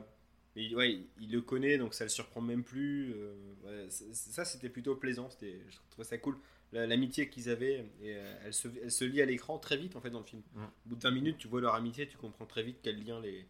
mais 0.55 0.75
ouais, 0.75 1.01
il- 1.21 1.31
le 1.31 1.43
connaît 1.43 1.77
donc 1.77 1.93
ça 1.93 2.05
le 2.05 2.09
surprend 2.11 2.41
même 2.41 2.65
plus. 2.65 3.13
euh, 3.15 3.35
ouais, 3.65 3.87
ça 3.91 4.45
c'était 4.47 4.71
plutôt 4.71 4.97
plaisant, 4.97 5.29
c'était, 5.29 5.61
je 5.69 5.77
trouvais 5.91 6.09
ça 6.09 6.17
cool. 6.19 6.39
La- 6.73 6.87
L'amitié 6.87 7.29
qu'ils 7.29 7.51
avaient, 7.51 7.85
et, 8.03 8.15
euh, 8.17 8.35
elle, 8.47 8.55
se, 8.55 8.69
elle 8.83 8.91
se 8.91 9.05
lie 9.05 9.21
à 9.23 9.27
l'écran 9.27 9.59
très 9.59 9.77
vite 9.77 9.97
en 9.97 10.01
fait 10.01 10.11
dans 10.11 10.21
le 10.21 10.25
film. 10.25 10.43
Mm. 10.55 10.65
Au 10.65 10.69
bout 10.89 10.97
de 10.97 11.03
20 11.03 11.11
minutes, 11.11 11.37
tu 11.39 11.47
vois 11.49 11.61
leur 11.61 11.75
amitié, 11.75 12.09
tu 12.09 12.17
comprends 12.17 12.47
très 12.47 12.63
vite 12.63 12.79
quel 12.83 13.05
lien 13.05 13.21
les. 13.21 13.47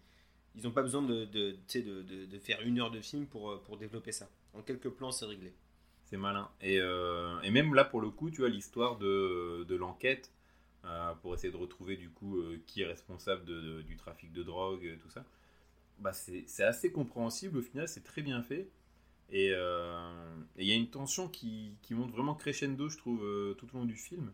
Ils 0.56 0.62
n'ont 0.64 0.70
pas 0.70 0.82
besoin 0.82 1.02
de, 1.02 1.24
de, 1.26 1.52
tu 1.52 1.58
sais, 1.68 1.82
de, 1.82 2.02
de- 2.02 2.24
de 2.26 2.38
faire 2.38 2.60
une 2.62 2.78
heure 2.80 2.90
de 2.90 3.00
film 3.00 3.26
pour, 3.26 3.50
euh, 3.50 3.62
pour 3.64 3.76
développer 3.76 4.12
ça. 4.12 4.28
En 4.54 4.62
quelques 4.62 4.88
plans, 4.88 5.12
c'est 5.12 5.26
réglé. 5.26 5.52
C'est 6.04 6.16
malin. 6.16 6.48
Et, 6.62 6.78
euh, 6.80 7.38
et 7.42 7.50
même 7.50 7.74
là, 7.74 7.84
pour 7.84 8.00
le 8.00 8.10
coup, 8.10 8.30
tu 8.30 8.38
vois, 8.40 8.48
l'histoire 8.48 8.96
de, 8.96 9.64
de 9.68 9.74
l'enquête, 9.74 10.30
euh, 10.84 11.12
pour 11.20 11.34
essayer 11.34 11.52
de 11.52 11.56
retrouver 11.58 11.96
du 11.96 12.08
coup 12.10 12.38
euh, 12.38 12.58
qui 12.66 12.82
est 12.82 12.86
responsable 12.86 13.44
de- 13.44 13.60
de- 13.60 13.82
du 13.82 13.96
trafic 13.96 14.32
de 14.32 14.42
drogue, 14.44 14.98
tout 15.02 15.10
ça, 15.10 15.24
bah, 15.98 16.12
c'est 16.12 16.46
assez 16.64 16.92
compréhensible 16.92 17.58
au 17.58 17.62
final, 17.62 17.88
c'est 17.88 18.04
très 18.04 18.22
bien 18.22 18.42
fait. 18.42 18.68
Et 19.30 19.50
euh, 19.52 20.36
il 20.56 20.66
y 20.66 20.72
a 20.72 20.76
une 20.76 20.88
tension 20.88 21.26
qui, 21.28 21.72
qui 21.82 21.94
monte 21.94 22.12
vraiment 22.12 22.34
crescendo, 22.36 22.88
je 22.88 22.96
trouve, 22.98 23.24
euh, 23.24 23.54
tout 23.54 23.66
au 23.74 23.78
long 23.78 23.84
du 23.84 23.96
film. 23.96 24.32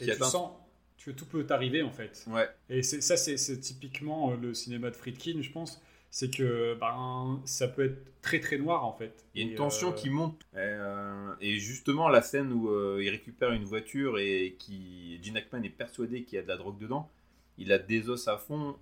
Et 0.00 0.06
tu 0.06 0.10
atteint- 0.10 0.28
sens 0.30 0.52
que 0.98 1.10
tout 1.10 1.26
peut 1.26 1.44
t'arriver 1.46 1.82
en 1.82 1.90
fait. 1.90 2.26
Ouais, 2.26 2.48
Et 2.68 2.82
c'est- 2.82 3.00
ça, 3.00 3.16
c'est 3.16 3.36
c'est 3.36 3.58
typiquement 3.60 4.32
euh, 4.32 4.36
le 4.36 4.54
cinéma 4.54 4.90
de 4.90 4.96
Friedkin, 4.96 5.42
je 5.42 5.50
pense. 5.50 5.82
C'est 6.10 6.30
que 6.30 6.74
ben, 6.80 7.42
ça 7.44 7.68
peut 7.68 7.84
être 7.84 8.20
très 8.22 8.40
très 8.40 8.56
noir 8.58 8.84
en 8.86 8.92
fait. 8.92 9.26
il 9.34 9.42
y 9.42 9.44
a 9.44 9.48
une 9.50 9.54
tension 9.56 9.90
euh, 9.90 9.92
qui 9.92 10.10
monte. 10.10 10.40
Et, 10.54 10.58
euh, 10.58 11.34
et 11.40 11.58
justement, 11.58 12.08
la 12.08 12.22
scène 12.22 12.52
où 12.52 12.68
euh, 12.70 13.00
il 13.02 13.08
récupère 13.10 13.50
une 13.52 13.64
voiture 13.64 14.18
et 14.18 14.56
qui 14.58 15.18
Gene 15.22 15.36
Hackman 15.36 15.62
est 15.64 15.70
persuadé 15.70 16.24
qu'il 16.24 16.36
y 16.36 16.38
a 16.38 16.42
de 16.42 16.48
la 16.48 16.56
drogue 16.56 16.78
dedans, 16.78 17.10
il 17.58 17.68
la 17.68 17.78
désosse 17.78 18.28
à 18.28 18.38
fond. 18.38 18.76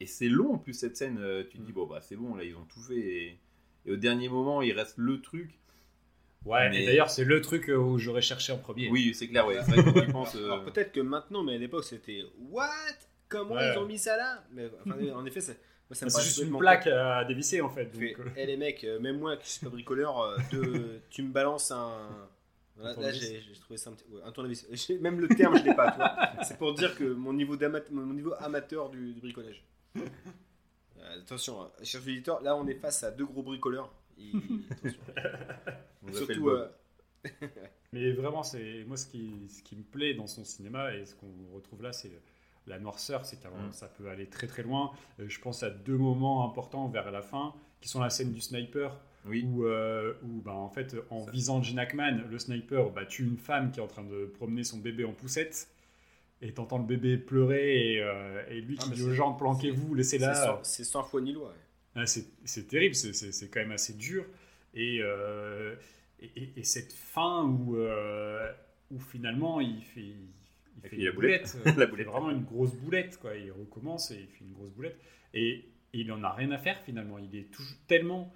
Et 0.00 0.06
c'est 0.06 0.28
long 0.28 0.54
en 0.54 0.58
plus 0.58 0.74
cette 0.74 0.96
scène. 0.96 1.18
Tu 1.50 1.58
te 1.58 1.62
dis, 1.64 1.72
Mm. 1.72 1.74
bon, 1.74 1.86
bah 1.86 2.00
c'est 2.02 2.16
bon, 2.16 2.34
là 2.36 2.44
ils 2.44 2.56
ont 2.56 2.64
tout 2.66 2.80
fait. 2.82 2.98
Et, 2.98 3.38
et 3.86 3.92
au 3.92 3.96
dernier 3.96 4.28
moment, 4.28 4.62
il 4.62 4.72
reste 4.72 4.98
le 4.98 5.20
truc. 5.20 5.58
Ouais, 6.44 6.70
Mais- 6.70 6.82
et 6.82 6.86
d'ailleurs, 6.86 7.10
c'est 7.10 7.24
le 7.24 7.40
truc 7.42 7.68
euh, 7.68 7.76
où 7.76 7.98
j'aurais 7.98 8.22
cherché 8.22 8.52
en 8.52 8.58
premier. 8.58 8.88
Oui, 8.90 9.12
c'est 9.14 9.28
clair, 9.28 9.46
ouais. 9.46 9.58
Euh, 10.36 10.44
Alors 10.44 10.64
peut-être 10.64 10.92
que 10.92 11.00
maintenant, 11.00 11.42
mais 11.42 11.54
à 11.54 11.58
l'époque 11.58 11.84
c'était 11.84 12.22
What? 12.50 12.68
Comment 13.28 13.54
Ouais. 13.56 13.72
ils 13.74 13.78
ont 13.78 13.86
mis 13.86 13.98
ça 13.98 14.16
là? 14.16 14.42
Mais 14.52 14.70
enfin, 14.86 14.96
en 15.14 15.24
effet, 15.26 15.40
ça, 15.40 15.52
moi, 15.88 15.94
ça 15.96 16.06
me 16.06 16.10
C'est 16.10 16.22
juste 16.22 16.38
une 16.42 16.56
plaque 16.58 16.86
à 16.86 17.24
dévisser 17.24 17.60
en 17.60 17.68
fait. 17.68 17.86
Donc, 17.86 18.02
euh, 18.02 18.30
Eh 18.36 18.46
les 18.46 18.56
mecs, 18.56 18.84
euh, 18.84 18.98
même 19.00 19.18
moi 19.18 19.36
qui 19.36 19.50
suis 19.50 19.64
pas 19.64 19.70
bricoleur, 19.70 20.20
euh, 20.20 20.36
de- 20.52 21.00
tu 21.10 21.22
me 21.22 21.30
balances 21.32 21.70
un. 21.70 22.08
Là, 22.78 22.94
là, 22.98 23.12
j'ai 23.12 23.42
j'ai 23.42 23.60
trouvé 23.60 23.76
ça 23.76 23.90
un 23.90 23.92
petit. 23.92 24.04
ouais, 24.10 24.22
un 24.24 24.32
tournevis. 24.32 24.66
J'ai- 24.72 24.98
Même 24.98 25.20
le 25.20 25.28
terme, 25.28 25.58
je 25.58 25.64
l'ai 25.64 25.74
pas. 25.74 26.32
C'est 26.42 26.56
pour 26.56 26.72
dire 26.74 26.96
que 26.96 27.04
mon 27.04 27.34
niveau, 27.34 27.54
mon 27.90 28.14
niveau 28.14 28.32
amateur 28.38 28.88
du, 28.88 29.12
du 29.12 29.20
bricolage. 29.20 29.62
Euh, 29.98 30.00
Euh, 31.02 31.18
Attention, 31.20 31.60
hein, 31.62 31.70
chers 31.82 32.00
auditeurs, 32.02 32.42
là 32.42 32.54
on 32.56 32.66
est 32.66 32.74
face 32.74 33.02
à 33.04 33.10
deux 33.10 33.24
gros 33.26 33.42
bricoleurs. 33.42 33.92
Et-. 34.84 34.90
On 36.06 36.12
Surtout, 36.12 36.48
euh, 36.50 36.68
Mais 37.92 38.12
vraiment, 38.12 38.42
c'est 38.42 38.84
moi 38.86 38.96
ce 38.96 39.06
qui, 39.06 39.48
ce 39.48 39.62
qui 39.62 39.76
me 39.76 39.82
plaît 39.82 40.14
dans 40.14 40.26
son 40.26 40.44
cinéma 40.44 40.94
et 40.94 41.04
ce 41.04 41.14
qu'on 41.14 41.26
retrouve 41.54 41.82
là, 41.82 41.92
c'est 41.92 42.10
la 42.66 42.78
noirceur, 42.78 43.24
c'est 43.26 43.40
qu'avant 43.40 43.56
Mm. 43.68 43.72
ça 43.72 43.88
peut 43.88 44.08
aller 44.08 44.26
très 44.26 44.46
très 44.46 44.62
loin. 44.62 44.92
Euh, 45.18 45.28
je 45.28 45.40
pense 45.40 45.62
à 45.62 45.70
deux 45.70 45.96
moments 45.98 46.48
importants 46.48 46.88
vers 46.88 47.10
la 47.10 47.22
fin, 47.22 47.54
qui 47.80 47.88
sont 47.88 48.00
la 48.00 48.10
scène 48.10 48.32
du 48.32 48.40
sniper, 48.40 48.96
Oui. 49.26 49.44
où, 49.46 49.64
euh, 49.64 50.14
où, 50.22 50.40
bah, 50.40 50.52
en 50.54 50.68
fait, 50.68 50.94
en 51.10 51.24
Ça. 51.24 51.30
visant 51.30 51.62
Gene 51.62 51.78
Hackman, 51.78 52.22
le 52.30 52.38
sniper 52.38 52.90
bah, 52.90 53.04
tue 53.06 53.24
une 53.24 53.36
femme 53.38 53.70
qui 53.72 53.80
est 53.80 53.82
en 53.82 53.86
train 53.88 54.04
de 54.04 54.26
promener 54.26 54.62
son 54.64 54.78
bébé 54.78 55.04
en 55.04 55.12
poussette. 55.12 55.68
Et 56.42 56.54
t'entends 56.54 56.78
le 56.78 56.84
bébé 56.84 57.18
pleurer 57.18 57.94
et, 57.96 58.02
euh, 58.02 58.42
et 58.48 58.60
lui 58.62 58.76
Ah, 58.80 58.84
qui 58.84 58.90
dit 58.92 59.02
aux 59.02 59.12
gens 59.12 59.34
planquez-vous, 59.34 59.88
c'est 59.90 59.96
laissez-la. 59.96 60.34
sans- 60.34 60.60
c'est 60.64 60.84
sans 60.84 61.02
foi 61.02 61.20
ni 61.20 61.32
loi. 61.34 61.48
ouais. 61.48 61.54
Ah, 61.96 62.06
c'est 62.06 62.68
terrible, 62.68 62.94
c'est- 62.94 63.48
quand 63.50 63.60
même 63.60 63.72
assez 63.72 63.94
dur. 63.94 64.24
Et, 64.74 64.98
euh, 65.02 65.74
et, 66.20 66.30
et- 66.36 66.52
et 66.56 66.62
cette 66.64 66.92
fin 66.92 67.44
où, 67.44 67.76
euh, 67.76 68.50
où 68.92 69.00
finalement 69.00 69.60
il 69.60 69.82
fait, 69.82 70.00
il, 70.00 70.16
Il 70.76 70.82
fait 70.82 70.88
fait 70.90 70.96
la 71.02 71.10
une 71.10 71.14
boulette. 71.16 71.56
boulette, 71.64 71.76
La 71.78 71.86
vraiment 72.04 72.30
une 72.30 72.44
grosse 72.44 72.74
boulette. 72.74 73.18
Quoi. 73.18 73.36
Il 73.36 73.50
recommence 73.52 74.10
et 74.12 74.20
il 74.20 74.26
fait 74.28 74.44
une 74.44 74.52
grosse 74.52 74.70
boulette. 74.70 74.98
Et, 75.34 75.50
et 75.92 75.98
il 76.00 76.12
en 76.12 76.22
a 76.22 76.32
rien 76.32 76.50
à 76.52 76.58
faire 76.58 76.80
finalement. 76.84 77.18
Il 77.18 77.34
est 77.36 77.50
toujours 77.50 77.76
tellement. 77.88 78.32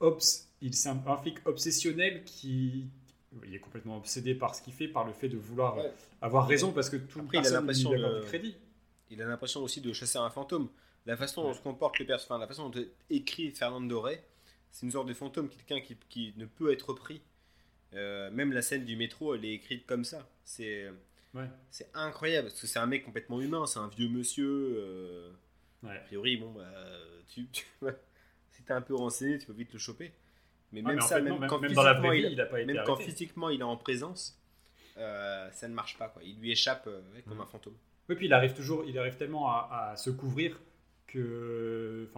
Obs, 0.00 0.48
il 0.60 0.74
c'est 0.74 0.88
un, 0.90 1.02
un 1.06 1.16
flic 1.16 1.38
obsessionnel 1.46 2.22
qui. 2.24 2.86
Il 3.46 3.54
est 3.54 3.58
complètement 3.60 3.96
obsédé 3.96 4.34
par 4.34 4.54
ce 4.56 4.60
qu'il 4.62 4.72
fait, 4.72 4.88
par 4.88 5.06
le 5.06 5.12
fait 5.12 5.28
de 5.28 5.36
vouloir 5.38 5.76
Ouais. 5.78 5.92
avoir 6.20 6.46
raison 6.48 6.72
parce 6.72 6.90
que 6.90 6.96
tout 6.96 7.20
Après, 7.20 7.36
il 7.36 7.38
a 7.38 7.42
personne 7.42 7.60
l'impression 7.60 7.90
de- 7.92 8.20
du 8.20 8.26
crédit. 8.26 8.56
Il 9.10 9.22
a 9.22 9.26
l'impression 9.26 9.62
aussi 9.62 9.80
de 9.80 9.92
chasser 9.92 10.18
un 10.18 10.30
fantôme. 10.30 10.68
La 11.06 11.16
façon 11.16 11.42
dont 11.42 11.54
se 11.54 11.60
comporte 11.60 11.98
le 11.98 12.06
personnage, 12.06 12.40
la 12.40 12.46
façon 12.46 12.68
dont 12.68 12.80
est 12.80 12.90
écrit 13.10 13.50
Fernando 13.52 14.00
Rey, 14.00 14.22
c'est 14.70 14.86
une 14.86 14.92
sorte 14.92 15.08
de 15.08 15.14
fantôme, 15.14 15.48
quelqu'un 15.48 15.80
qui, 15.80 15.96
qui 16.08 16.34
ne 16.36 16.46
peut 16.46 16.72
être 16.72 16.92
pris. 16.92 17.22
Euh, 17.94 18.30
même 18.30 18.52
la 18.52 18.62
scène 18.62 18.84
du 18.84 18.96
métro, 18.96 19.34
elle 19.34 19.44
est 19.44 19.52
écrite 19.54 19.86
comme 19.86 20.04
ça. 20.04 20.28
C'est 20.44 20.90
Ouais. 21.32 21.48
c'est 21.70 21.88
incroyable 21.94 22.48
parce 22.48 22.60
que 22.60 22.66
c'est 22.66 22.80
un 22.80 22.86
mec 22.86 23.04
complètement 23.04 23.40
humain, 23.40 23.64
c'est 23.66 23.78
un 23.78 23.86
vieux 23.88 24.08
monsieur. 24.08 24.74
euh, 24.76 25.30
Ouais. 25.82 25.96
A 25.96 26.00
priori, 26.00 26.36
bon, 26.36 26.50
bah, 26.52 26.68
tu, 27.28 27.46
tu- 27.48 27.64
si 28.50 28.62
t'es 28.64 28.72
un 28.72 28.82
peu 28.82 28.94
renseigné, 28.94 29.38
tu 29.38 29.46
peux 29.46 29.52
vite 29.54 29.72
le 29.72 29.78
choper. 29.78 30.12
Mais 30.72 30.82
Ah, 30.84 30.88
même 30.88 31.00
ça, 31.00 31.20
même, 31.20 31.38
quand 31.48 31.58
physiquement, 32.96 33.48
il- 33.48 33.60
est 33.60 33.64
en 33.64 33.76
présence, 33.76 34.38
euh, 34.98 35.50
ça 35.52 35.68
ne 35.68 35.74
marche 35.74 35.96
pas. 35.98 36.08
Quoi. 36.08 36.22
Il 36.24 36.38
lui 36.38 36.50
échappe 36.52 36.86
euh, 36.86 37.00
ouais, 37.14 37.22
comme 37.22 37.40
un 37.40 37.46
fantôme. 37.46 37.74
Oui, 38.08 38.16
puis 38.16 38.26
il 38.26 38.32
arrive 38.32 38.52
toujours, 38.54 38.84
il 38.84 38.98
arrive 38.98 39.16
tellement 39.16 39.48
à, 39.48 39.90
à 39.92 39.96
se 39.96 40.10
couvrir 40.10 40.60
que 41.12 42.08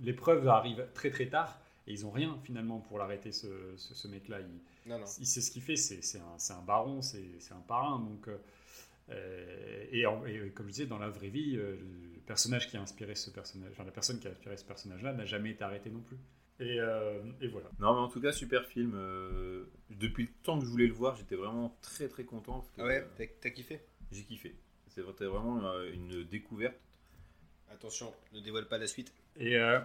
les 0.00 0.12
preuves 0.12 0.46
arrivent 0.48 0.86
très 0.94 1.10
très 1.10 1.26
tard 1.26 1.58
et 1.86 1.92
ils 1.92 2.06
ont 2.06 2.10
rien 2.10 2.38
finalement 2.44 2.78
pour 2.80 2.98
l'arrêter 2.98 3.32
ce, 3.32 3.46
ce, 3.76 3.94
ce 3.94 4.08
mec-là. 4.08 4.40
Il, 4.40 4.90
Non, 4.90 4.98
non. 4.98 5.04
il 5.20 5.26
sait 5.26 5.40
ce 5.40 5.50
qu'il 5.50 5.62
fait, 5.62 5.76
c'est 5.76 6.02
c'est 6.02 6.18
un, 6.20 6.56
un 6.56 6.62
baron, 6.62 7.02
c'est 7.02 7.24
c'est 7.40 7.54
un 7.54 7.60
parrain. 7.66 7.98
Donc, 8.00 8.28
euh, 8.28 8.36
euh, 9.10 9.86
et, 9.90 10.06
en- 10.06 10.24
et 10.26 10.50
comme 10.54 10.66
je 10.66 10.72
disais, 10.72 10.86
dans 10.86 10.98
la 10.98 11.08
vraie 11.10 11.28
vie, 11.28 11.56
euh, 11.56 11.76
le 12.14 12.20
personnage 12.26 12.68
qui 12.68 12.76
a 12.76 12.80
inspiré 12.82 13.14
ce 13.14 13.30
personnage, 13.30 13.70
enfin, 13.72 13.84
la 13.84 13.90
personne 13.92 14.18
qui 14.20 14.28
a 14.28 14.30
inspiré 14.30 14.56
ce 14.56 14.64
personnage-là 14.64 15.12
n'a 15.12 15.24
jamais 15.24 15.50
été 15.50 15.64
arrêté 15.64 15.90
non 15.90 16.00
plus. 16.00 16.16
Et, 16.60 16.78
euh, 16.80 17.20
et 17.40 17.48
voilà. 17.48 17.68
Non, 17.80 17.94
mais 17.94 18.00
en 18.00 18.08
tout 18.08 18.20
cas, 18.20 18.30
super 18.32 18.64
film. 18.66 18.92
euh, 18.94 19.64
depuis 19.90 20.24
le 20.24 20.28
temps 20.44 20.58
que 20.58 20.64
je 20.64 20.70
voulais 20.70 20.86
le 20.86 20.92
voir, 20.94 21.16
j'étais 21.16 21.34
vraiment 21.34 21.76
très 21.82 22.08
très 22.08 22.24
content. 22.24 22.60
parce 22.60 22.70
que, 22.70 22.80
Ah 22.82 22.86
ouais, 22.86 23.04
euh, 23.20 23.26
t'as- 23.40 23.50
kiffé? 23.50 23.80
j'ai 24.12 24.22
kiffé. 24.22 24.54
C'était 24.88 25.24
vraiment 25.24 25.64
euh, 25.66 25.90
une 25.92 26.22
découverte. 26.24 26.76
Attention, 27.72 28.12
ne 28.32 28.40
dévoile 28.40 28.66
pas 28.68 28.78
la 28.78 28.86
suite. 28.86 29.12
Et, 29.38 29.56
euh, 29.58 29.80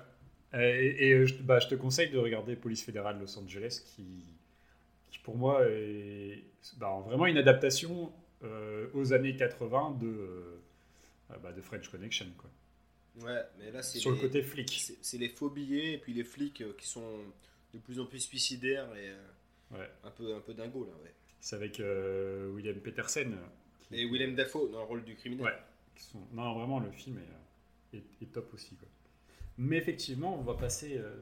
et, 0.53 1.25
bah, 1.41 1.59
je 1.59 1.67
te 1.67 1.75
conseille 1.75 2.09
de 2.09 2.17
regarder 2.17 2.55
Police 2.55 2.83
fédérale 2.83 3.19
Los 3.19 3.37
Angeles, 3.37 3.81
qui, 3.85 4.23
qui 5.09 5.19
pour 5.19 5.35
moi 5.37 5.65
est 5.67 6.43
bah, 6.77 7.01
vraiment 7.05 7.25
une 7.25 7.37
adaptation 7.37 8.11
euh, 8.43 8.87
aux 8.93 9.13
années 9.13 9.35
80 9.35 9.97
de, 9.99 10.07
euh, 10.07 10.57
bah, 11.41 11.51
de 11.51 11.61
French 11.61 11.89
Connection, 11.89 12.27
quoi. 12.37 12.49
Ouais, 13.25 13.41
mais 13.57 13.71
là, 13.71 13.81
c'est 13.81 13.97
sur 13.97 14.11
le 14.11 14.17
côté 14.17 14.43
flic. 14.43 14.69
c'est- 15.01 15.17
les 15.17 15.29
faux 15.29 15.49
billets 15.49 15.93
et 15.93 15.97
puis 15.97 16.13
les 16.13 16.23
flics 16.23 16.63
qui 16.77 16.87
sont 16.87 17.17
de 17.73 17.79
plus 17.79 17.99
en 17.99 18.05
plus 18.05 18.19
suicidaires 18.19 18.87
et 18.95 19.11
Ouais. 19.75 19.89
un 20.03 20.11
peu 20.11 20.35
un 20.35 20.39
peu 20.39 20.53
dingo 20.53 20.85
là. 20.85 20.91
Ouais. 21.03 21.11
C'est 21.39 21.55
avec 21.55 21.81
William 22.53 22.75
Petersen. 22.75 23.35
qui- 23.81 23.95
Et 23.95 24.05
Willem 24.05 24.35
Dafoe 24.35 24.69
dans 24.71 24.79
le 24.81 24.85
rôle 24.85 25.03
du 25.03 25.15
criminel. 25.15 25.45
Ouais. 25.45 25.57
qui 25.95 26.03
sont... 26.03 26.19
Non, 26.31 26.53
vraiment, 26.53 26.79
le 26.79 26.91
film 26.91 27.17
est, 27.17 27.21
est- 27.97 28.23
est 28.23 28.31
top 28.31 28.53
aussi. 28.53 28.75
Quoi. 28.75 28.87
Mais 29.57 29.77
effectivement, 29.77 30.37
on 30.39 30.43
va, 30.43 30.53
passer, 30.53 30.97
euh, 30.97 31.15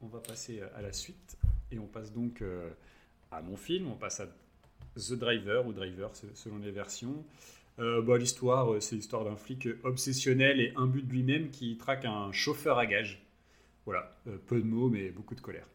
on 0.00 0.06
va 0.06 0.20
passer 0.20 0.60
à 0.74 0.82
la 0.82 0.92
suite. 0.92 1.36
Et 1.70 1.78
on 1.78 1.86
passe 1.86 2.12
donc 2.12 2.42
euh, 2.42 2.70
à 3.30 3.40
mon 3.42 3.56
film. 3.56 3.88
On 3.88 3.96
passe 3.96 4.20
à 4.20 4.26
The 4.96 5.12
Driver 5.14 5.66
ou 5.66 5.72
Driver, 5.72 6.14
se- 6.16 6.26
selon 6.34 6.58
les 6.58 6.70
versions. 6.70 7.24
Euh, 7.78 8.02
bah, 8.02 8.18
l'histoire, 8.18 8.72
euh, 8.74 8.80
c'est 8.80 8.96
l'histoire 8.96 9.24
d'un 9.24 9.36
flic 9.36 9.66
obsessionnel 9.84 10.60
et 10.60 10.72
imbu 10.76 11.02
de 11.02 11.10
lui-même 11.10 11.50
qui 11.50 11.76
traque 11.78 12.04
un 12.04 12.30
chauffeur 12.32 12.78
à 12.78 12.86
gage. 12.86 13.22
Voilà, 13.86 14.10
Euh, 14.26 14.36
peu 14.46 14.58
de 14.60 14.66
mots, 14.66 14.88
mais 14.90 15.10
beaucoup 15.10 15.34
de 15.34 15.40
colère. 15.40 15.66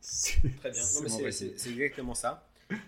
C'est- 0.00 0.40
Très 0.58 0.70
bien. 0.70 0.82
C'est 1.32 1.70
exactement 1.70 2.14
ça. 2.14 2.46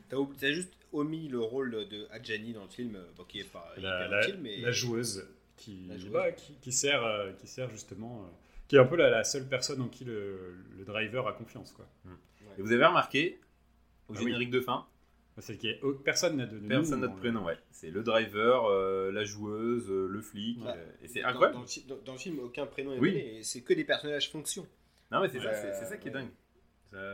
T'as 0.09 0.17
t'as 0.39 0.53
juste 0.53 0.73
omis 0.93 1.29
le 1.29 1.41
rôle 1.41 1.71
de 1.89 2.07
Adjani 2.11 2.53
dans 2.53 2.65
le 2.65 2.69
film, 2.71 2.97
euh, 2.97 3.05
bon, 3.17 3.25
qui 3.25 3.41
est 3.41 3.51
pas 3.51 3.73
la, 3.77 3.81
hyper 4.07 4.09
la- 4.11 4.23
utile, 4.29 4.41
mais 4.43 4.61
la 4.61 4.73
joueuse 4.73 5.27
qui, 5.63 5.87
La 5.89 5.97
joueuse. 5.97 6.13
ouais, 6.13 6.35
qui, 6.37 6.55
qui 6.61 6.73
sert, 6.73 7.05
euh, 7.05 7.33
qui 7.33 7.47
sert 7.47 7.71
justement, 7.71 8.23
euh, 8.25 8.29
qui 8.69 8.77
est 8.77 8.79
un 8.79 8.85
peu 8.87 8.97
la, 8.97 9.11
la 9.11 9.25
seule 9.25 9.47
personne 9.49 9.81
en 9.81 9.89
qui 9.89 10.05
le, 10.05 10.57
le 10.77 10.85
driver 10.85 11.27
a 11.29 11.33
confiance. 11.33 11.73
Quoi. 11.73 11.87
Et 12.59 12.63
vous 12.63 12.73
avez 12.73 12.85
remarqué, 12.85 13.41
au 14.09 14.15
Ah 14.15 14.19
oui. 14.19 14.25
générique 14.25 14.51
de 14.51 14.61
fin, 14.61 14.87
Celle 15.39 15.57
qui 15.59 15.69
est, 15.69 15.79
oh, 15.83 15.93
personne 15.95 16.37
n'a 16.37 16.47
de 16.47 16.59
de 16.59 16.67
personne 16.69 17.01
n'a 17.01 17.07
de 17.09 17.17
prénom. 17.19 17.45
Ouais. 17.45 17.57
C'est 17.71 17.91
le 17.91 18.03
driver, 18.03 18.67
euh, 18.67 19.11
la 19.13 19.25
joueuse, 19.25 19.89
euh, 19.91 20.07
le 20.09 20.21
flic. 20.21 20.59
Ouais. 20.63 20.73
euh, 20.77 20.93
et 21.03 21.09
c'est 21.09 21.23
dans, 21.23 21.29
incroyable. 21.29 21.55
Dans, 21.57 21.63
le 21.63 21.67
fi- 21.69 21.85
dans- 21.85 21.99
dans 22.05 22.13
le 22.13 22.19
film, 22.19 22.39
aucun 22.41 22.67
prénom 22.67 22.93
est 22.95 22.99
Oui. 22.99 23.13
donné, 23.13 23.39
et 23.39 23.43
c'est 23.43 23.63
que 23.63 23.73
des 23.73 23.85
personnages 23.85 24.31
fonctions. 24.31 24.67
Non, 25.11 25.21
mais 25.21 25.29
c'est 25.29 25.39
ça, 25.41 25.47
Ouais, 25.47 25.55
c'est- 25.55 25.73
c'est 25.75 25.87
ça 25.87 25.97
qui 25.97 26.09
est 26.09 26.15
ouais. 26.15 26.21
dingue. 26.23 26.31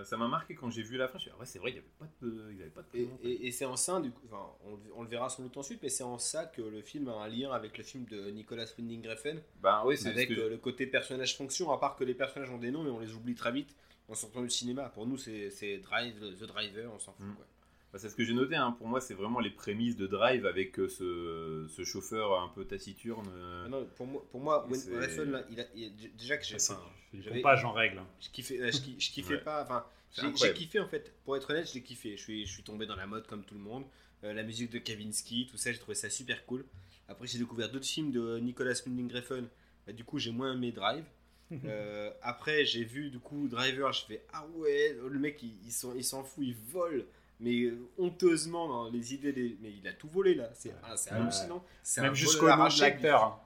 Ça- 0.04 0.16
m'a 0.16 0.28
marqué 0.28 0.54
quand 0.54 0.70
j'ai 0.70 0.82
vu 0.82 0.96
la 0.96 1.08
fin. 1.08 1.18
Je 1.18 1.24
me 1.24 1.28
suis 1.28 1.30
dit, 1.30 1.34
ah 1.36 1.40
ouais, 1.40 1.46
c'est 1.46 1.58
vrai, 1.58 1.70
il 1.70 1.74
n'y 1.74 1.78
avait 1.78 1.88
pas 1.98 2.06
de, 2.22 2.48
il 2.52 2.58
y 2.58 2.60
avait 2.62 2.70
pas 2.70 2.82
de 2.82 2.86
Et, 2.94 3.04
prénom. 3.04 3.18
et- 3.22 3.46
et 3.46 3.52
c'est 3.52 3.64
en 3.64 3.76
ça, 3.76 4.00
du 4.00 4.10
coup, 4.10 4.22
enfin, 4.26 4.46
on, 4.64 4.72
le- 4.72 4.92
on 4.96 5.02
le 5.02 5.08
verra 5.08 5.28
sans 5.28 5.42
doute 5.42 5.56
ensuite, 5.56 5.80
mais 5.82 5.88
c'est 5.88 6.02
en 6.04 6.18
ça 6.18 6.46
que 6.46 6.62
le 6.62 6.82
film 6.82 7.08
a 7.08 7.12
un 7.12 7.28
lien 7.28 7.50
avec 7.52 7.78
le 7.78 7.84
film 7.84 8.04
de 8.06 8.30
Nicolas 8.30 8.66
Winding 8.78 9.06
Refn, 9.08 9.38
Bah 9.62 9.82
oui, 9.86 9.96
c'est 9.96 10.08
avec 10.10 10.28
que 10.28 10.34
euh, 10.34 10.48
le 10.50 10.58
côté 10.58 10.86
personnage 10.86 11.36
fonction, 11.36 11.70
à 11.72 11.78
part 11.78 11.96
que 11.96 12.04
les 12.04 12.14
personnages 12.14 12.50
ont 12.50 12.58
des 12.58 12.70
noms 12.70 12.86
et 12.86 12.90
on 12.90 12.98
les 13.00 13.14
oublie 13.14 13.34
très 13.34 13.52
vite 13.52 13.74
en 14.08 14.14
sortant 14.14 14.42
du 14.42 14.50
cinéma. 14.50 14.88
Pour 14.88 15.06
nous, 15.06 15.16
c'est 15.16 15.50
c'est 15.50 15.78
Drive, 15.78 16.18
The 16.38 16.44
Driver, 16.44 16.90
on 16.94 16.98
s'en 16.98 17.12
fout. 17.12 17.26
Mm. 17.26 17.34
quoi. 17.34 17.46
Bah, 17.92 17.98
c'est 17.98 18.08
ce 18.10 18.14
que 18.16 18.24
j'ai 18.24 18.34
noté. 18.34 18.54
hein. 18.54 18.72
Pour 18.72 18.86
moi, 18.86 19.00
c'est 19.00 19.14
vraiment 19.14 19.40
les 19.40 19.50
prémices 19.50 19.96
de 19.96 20.06
Drive 20.06 20.44
avec 20.46 20.78
euh, 20.78 20.88
ce, 20.88 21.66
ce 21.74 21.84
chauffeur 21.84 22.40
un 22.40 22.48
peu 22.48 22.64
taciturne. 22.66 23.26
euh. 23.32 23.62
Ah 23.66 23.68
non, 23.68 23.88
pour 23.96 24.06
moi, 24.06 24.26
pour 24.30 24.40
moi 24.40 24.66
Refn, 24.68 25.30
là, 25.30 25.42
il 25.50 25.60
a, 25.60 25.64
il 25.74 25.84
a- 25.86 26.08
déjà 26.18 26.36
que 26.36 26.44
j'ai. 26.44 26.56
Ah, 26.56 26.74
enfin, 26.74 27.30
pompage 27.32 27.64
en 27.64 27.72
règle. 27.72 27.98
hein. 27.98 28.06
je 28.20 28.28
kiffais, 28.30 28.70
je, 28.72 28.78
je 28.98 29.10
kiffais 29.10 29.34
Ouais. 29.34 29.40
pas. 29.40 29.62
Enfin, 29.62 29.84
j'ai 30.12 30.52
kiffé 30.54 30.80
en 30.80 30.88
fait. 30.88 31.12
Pour 31.24 31.36
être 31.36 31.48
honnête, 31.50 31.70
j'ai 31.72 31.82
kiffé. 31.82 32.16
Je 32.16 32.22
suis, 32.22 32.46
je 32.46 32.52
suis 32.52 32.62
tombé 32.62 32.84
dans 32.86 32.96
la 32.96 33.06
mode 33.06 33.26
comme 33.26 33.44
tout 33.44 33.54
le 33.54 33.60
monde. 33.60 33.84
Euh, 34.24 34.32
la 34.34 34.42
musique 34.42 34.70
de 34.72 34.78
Kavinsky, 34.78 35.46
tout 35.50 35.56
ça, 35.56 35.70
j'ai 35.72 35.78
trouvé 35.78 35.94
ça 35.94 36.10
super 36.10 36.44
cool. 36.44 36.64
Après, 37.08 37.26
j'ai 37.26 37.38
découvert 37.38 37.70
d'autres 37.70 37.86
films 37.86 38.10
de 38.10 38.38
Nicolas 38.38 38.74
Winding 38.86 39.12
Refn. 39.14 39.46
Bah, 39.86 39.92
du 39.94 40.04
coup, 40.04 40.18
j'ai 40.18 40.30
moins 40.32 40.52
aimé 40.52 40.72
Drive. 40.72 41.04
Euh, 41.64 42.10
après, 42.20 42.66
j'ai 42.66 42.84
vu 42.84 43.08
du 43.08 43.18
coup 43.20 43.48
Driver. 43.48 43.90
Je 43.94 44.04
fais 44.04 44.22
ah 44.34 44.46
ouais, 44.56 44.94
le 45.02 45.18
mec, 45.18 45.42
il, 45.42 45.54
il 45.64 46.04
s'en 46.04 46.22
fout, 46.22 46.44
il 46.44 46.54
vole. 46.70 47.06
Mais 47.40 47.62
euh, 47.62 47.78
honteusement 47.98 48.66
dans 48.68 48.90
les 48.90 49.14
idées, 49.14 49.32
des... 49.32 49.56
mais 49.60 49.70
il 49.72 49.86
a 49.86 49.92
tout 49.92 50.08
volé 50.08 50.34
là. 50.34 50.50
C'est 50.54 50.72
ah, 50.82 50.94
Ouais. 50.94 51.12
hallucinant. 51.12 51.64
C'est 51.82 52.00
Même 52.02 52.14
jusqu'au 52.14 52.48
nom 52.48 52.66
de 52.68 52.80
l'acteur. 52.80 53.40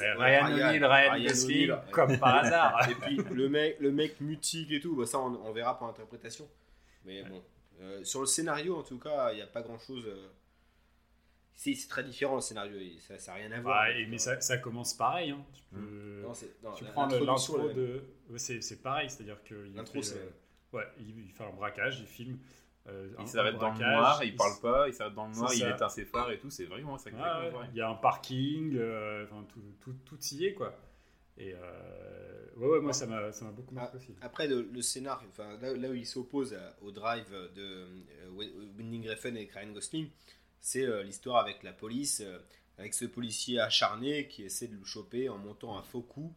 Euh, 0.00 0.14
Ryan 0.16 0.46
O'Neill, 0.50 0.84
Ryan 0.84 1.22
Gosling, 1.22 1.72
comme 1.90 2.18
par 2.18 2.36
hasard. 2.44 2.88
Et 2.90 2.94
puis 2.94 3.16
le 3.16 3.48
mec, 3.50 3.76
le 3.80 3.92
mec 3.92 4.18
mutique 4.20 4.72
et 4.72 4.80
tout, 4.80 4.96
bah, 4.96 5.04
ça 5.04 5.18
on, 5.20 5.34
on 5.44 5.52
verra 5.52 5.76
pour 5.76 5.86
l'interprétation. 5.86 6.48
Mais 7.04 7.22
bon, 7.24 7.42
euh, 7.82 8.02
sur 8.02 8.20
le 8.20 8.26
scénario 8.26 8.76
en 8.78 8.82
tout 8.82 8.98
cas, 8.98 9.30
il 9.32 9.36
n'y 9.36 9.42
a 9.42 9.46
pas 9.46 9.60
grand 9.60 9.78
chose. 9.78 10.06
C'est 11.56 11.74
c'est 11.74 11.88
très 11.88 12.02
différent 12.02 12.34
le 12.36 12.40
scénario, 12.40 12.72
ça 12.98 13.14
n'a 13.32 13.38
rien 13.38 13.52
à 13.52 13.60
voir. 13.60 13.86
Et- 13.88 14.06
mais 14.06 14.18
ça, 14.18 14.40
ça 14.40 14.58
commence 14.58 14.94
pareil. 14.94 15.30
hein. 15.30 15.44
Tu, 15.52 15.62
peux- 15.70 16.22
Non, 16.22 16.34
c'est- 16.34 16.62
non, 16.62 16.72
tu 16.72 16.84
prends 16.86 17.06
l'intro 17.06 17.68
de. 17.70 18.02
C'est 18.36 18.60
c'est 18.62 18.82
pareil, 18.82 19.08
c'est-à-dire 19.10 19.42
que. 19.44 19.66
il 19.66 19.74
L'intro, 19.74 19.94
fait, 19.96 20.02
c'est- 20.02 20.16
euh, 20.16 20.30
Ouais, 20.72 20.84
il, 20.98 21.26
il 21.26 21.30
fait 21.30 21.44
un 21.44 21.52
braquage, 21.52 22.00
il 22.00 22.06
filme. 22.06 22.38
Euh, 22.88 23.08
Il 23.20 23.28
s'arrête 23.28 23.56
dans 23.58 23.72
le 23.72 23.78
noir, 23.78 24.22
il 24.24 24.36
parle 24.36 24.60
pas, 24.60 24.88
il 24.88 24.94
s'arrête 24.94 25.14
dans 25.14 25.26
le 25.26 25.34
noir, 25.34 25.52
il 25.54 25.62
éteint 25.66 25.88
ses 25.88 26.04
phares 26.04 26.30
et 26.30 26.38
tout. 26.38 26.50
C'est 26.50 26.66
vraiment 26.66 26.98
ça. 26.98 27.10
Ah 27.18 27.42
ouais, 27.48 27.66
Il 27.72 27.78
y 27.78 27.80
a 27.80 27.88
un 27.88 27.94
parking, 27.94 28.76
euh, 28.76 29.24
enfin, 29.24 29.44
tout, 29.52 29.62
tout, 29.80 29.94
tout 30.04 30.18
y 30.34 30.46
est, 30.46 30.54
quoi. 30.54 30.74
Et 31.36 31.52
euh, 31.52 32.46
ouais, 32.56 32.68
ouais, 32.68 32.80
moi, 32.80 32.92
ça 32.92 33.06
m'a 33.06 33.32
ça 33.32 33.44
m'a 33.44 33.50
beaucoup 33.50 33.74
marqué 33.74 33.96
aussi. 33.96 34.14
Après, 34.20 34.46
le, 34.46 34.62
le 34.62 34.82
scénar, 34.82 35.22
enfin, 35.30 35.58
là, 35.60 35.74
là 35.74 35.88
où 35.88 35.94
il 35.94 36.06
s'oppose 36.06 36.56
au 36.82 36.90
drive 36.92 37.30
de 37.56 37.62
euh, 37.62 38.68
Winding 38.78 39.08
Refn 39.08 39.36
et 39.36 39.50
Ryan 39.52 39.72
Gosling, 39.72 40.10
c'est 40.60 40.84
euh, 40.84 41.02
l'histoire 41.02 41.38
avec 41.38 41.62
la 41.62 41.72
police, 41.72 42.20
euh, 42.24 42.38
avec 42.78 42.94
ce 42.94 43.04
policier 43.04 43.58
acharné 43.58 44.28
qui 44.28 44.44
essaie 44.44 44.68
de 44.68 44.76
le 44.76 44.84
choper 44.84 45.28
en 45.28 45.38
montant 45.38 45.76
un 45.76 45.82
faux 45.82 46.02
coup 46.02 46.32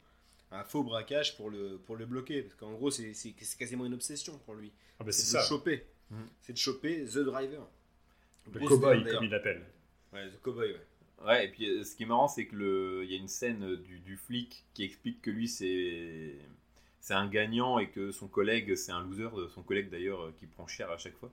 un 0.49 0.63
faux 0.63 0.81
braquage 0.81 1.35
pour 1.35 1.49
le, 1.49 1.77
pour 1.77 1.97
le 1.97 2.05
bloquer. 2.05 2.41
Parce 2.41 2.55
qu'en 2.55 2.71
gros, 2.71 2.89
c'est 2.89 3.13
quasiment 3.59 3.85
une 3.85 3.93
obsession 3.93 4.37
pour 4.45 4.55
lui. 4.55 4.71
Ah 4.99 5.03
bah, 5.03 5.11
c'est 5.11 5.33
de 5.33 5.41
le 5.41 5.45
choper. 5.45 5.85
Mm. 6.11 6.15
C'est 6.41 6.53
de 6.53 6.57
choper 6.57 7.05
The 7.05 7.19
Driver. 7.19 7.67
le 8.45 8.51
Bruce 8.51 8.69
cowboy 8.69 9.03
comme 9.03 9.23
il 9.25 9.29
l'appelle. 9.29 9.63
Ouais, 10.13 10.29
The 10.29 10.41
Cowboy, 10.41 10.71
ouais. 10.71 11.25
Ouais, 11.25 11.45
et 11.45 11.49
puis 11.49 11.67
euh, 11.69 11.83
ce 11.83 11.95
qui 11.95 12.03
est 12.03 12.05
marrant, 12.05 12.27
c'est 12.27 12.45
que 12.45 12.55
le, 12.55 13.01
il 13.03 13.11
y 13.11 13.15
a 13.15 13.17
une 13.17 13.27
scène 13.27 13.63
euh, 13.63 13.77
du, 13.77 13.99
du 13.99 14.17
flic 14.17 14.63
qui 14.73 14.83
explique 14.83 15.21
que 15.21 15.31
lui 15.31 15.47
c'est 15.47 16.35
c'est 16.99 17.13
un 17.15 17.27
gagnant 17.27 17.79
et 17.79 17.89
que 17.89 18.11
son 18.11 18.27
collègue 18.27 18.75
c'est 18.75 18.91
un 18.91 19.01
loser, 19.01 19.29
euh, 19.35 19.47
son 19.49 19.63
collègue 19.63 19.89
d'ailleurs 19.89 20.31
qui 20.37 20.45
prend 20.45 20.67
cher 20.67 20.91
à 20.91 20.97
chaque 20.97 21.15
fois. 21.17 21.31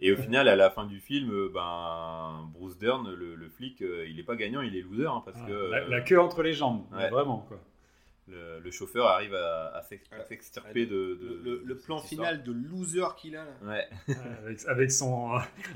Et 0.00 0.10
au 0.10 0.16
final, 0.16 0.48
à 0.48 0.56
la 0.56 0.68
fin 0.68 0.84
du 0.84 0.98
film, 0.98 1.30
ben 1.54 2.50
Bruce 2.54 2.76
Dern, 2.76 3.08
le, 3.14 3.36
le 3.36 3.48
flic, 3.48 3.78
il 3.80 4.18
est 4.18 4.24
pas 4.24 4.34
gagnant, 4.34 4.60
il 4.60 4.74
est 4.74 4.80
loser 4.80 5.06
hein, 5.06 5.22
parce 5.24 5.38
Ah, 5.40 5.46
que 5.46 5.52
la, 5.52 5.76
euh, 5.76 5.88
la 5.88 6.00
queue 6.00 6.18
entre 6.20 6.42
les 6.42 6.54
jambes, 6.54 6.84
Ouais. 6.92 7.08
vraiment 7.08 7.38
quoi. 7.46 7.60
Le, 8.28 8.60
le 8.60 8.70
chauffeur 8.70 9.06
arrive 9.06 9.34
à, 9.34 9.66
à 9.76 9.82
Ouais. 9.82 9.98
s'extirper 10.28 10.86
de, 10.86 10.92
de- 11.20 11.26
Le, 11.26 11.42
le- 11.42 11.62
le 11.64 11.74
de 11.74 11.80
plan 11.80 11.96
histoire. 12.02 12.08
final 12.28 12.42
de 12.44 12.52
loser 12.52 13.02
qu'il 13.18 13.36
a 13.36 13.44
là. 13.44 13.50
Ouais. 13.62 13.88
avec, 14.44 14.64
avec 14.66 14.90
son, 14.92 15.32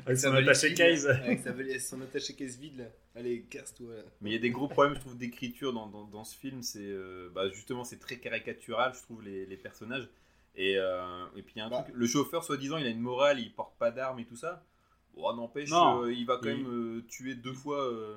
avec 0.06 0.18
Sa 0.18 0.28
son 0.28 0.32
valise 0.32 0.48
attaché 0.48 0.74
case. 0.74 1.06
Avec 1.06 1.40
sa 1.40 1.78
son 1.80 2.00
attaché 2.02 2.34
case 2.34 2.56
vide 2.58 2.78
là. 2.78 2.84
Allez, 3.16 3.42
casse-toi 3.50 3.94
là. 3.94 4.02
Mais 4.20 4.30
il 4.30 4.32
y 4.32 4.36
a 4.36 4.40
des 4.40 4.50
gros 4.50 4.68
problèmes, 4.68 4.94
je 4.94 5.00
trouve, 5.00 5.16
d'écriture 5.18 5.72
dans, 5.72 5.86
dans, 5.88 6.04
dans 6.04 6.24
ce 6.24 6.36
film. 6.36 6.62
C'est 6.62 6.78
euh, 6.80 7.30
bah, 7.34 7.48
justement, 7.48 7.82
c'est 7.84 7.98
très 7.98 8.16
caricatural, 8.18 8.92
je 8.94 9.02
trouve, 9.02 9.22
les, 9.22 9.46
les 9.46 9.56
personnages. 9.56 10.08
Et, 10.54 10.76
euh, 10.78 11.26
et 11.36 11.42
puis 11.42 11.54
il 11.56 11.58
y 11.58 11.62
a 11.62 11.66
un 11.66 11.70
Bah. 11.70 11.82
truc, 11.82 11.94
le 11.96 12.06
chauffeur, 12.06 12.44
soi-disant, 12.44 12.78
il 12.78 12.86
a 12.86 12.90
une 12.90 13.00
morale, 13.00 13.40
il 13.40 13.52
porte 13.52 13.76
pas 13.78 13.90
d'armes 13.90 14.20
et 14.20 14.24
tout 14.24 14.36
ça. 14.36 14.64
Oh, 15.16 15.32
n'empêche, 15.34 15.70
Non. 15.70 16.02
euh, 16.04 16.12
il 16.12 16.26
va 16.26 16.38
quand 16.42 16.50
Il- 16.50 16.58
même 16.62 16.66
euh, 16.98 17.04
tuer 17.08 17.34
deux 17.34 17.52
fois. 17.54 17.82
euh, 17.82 18.14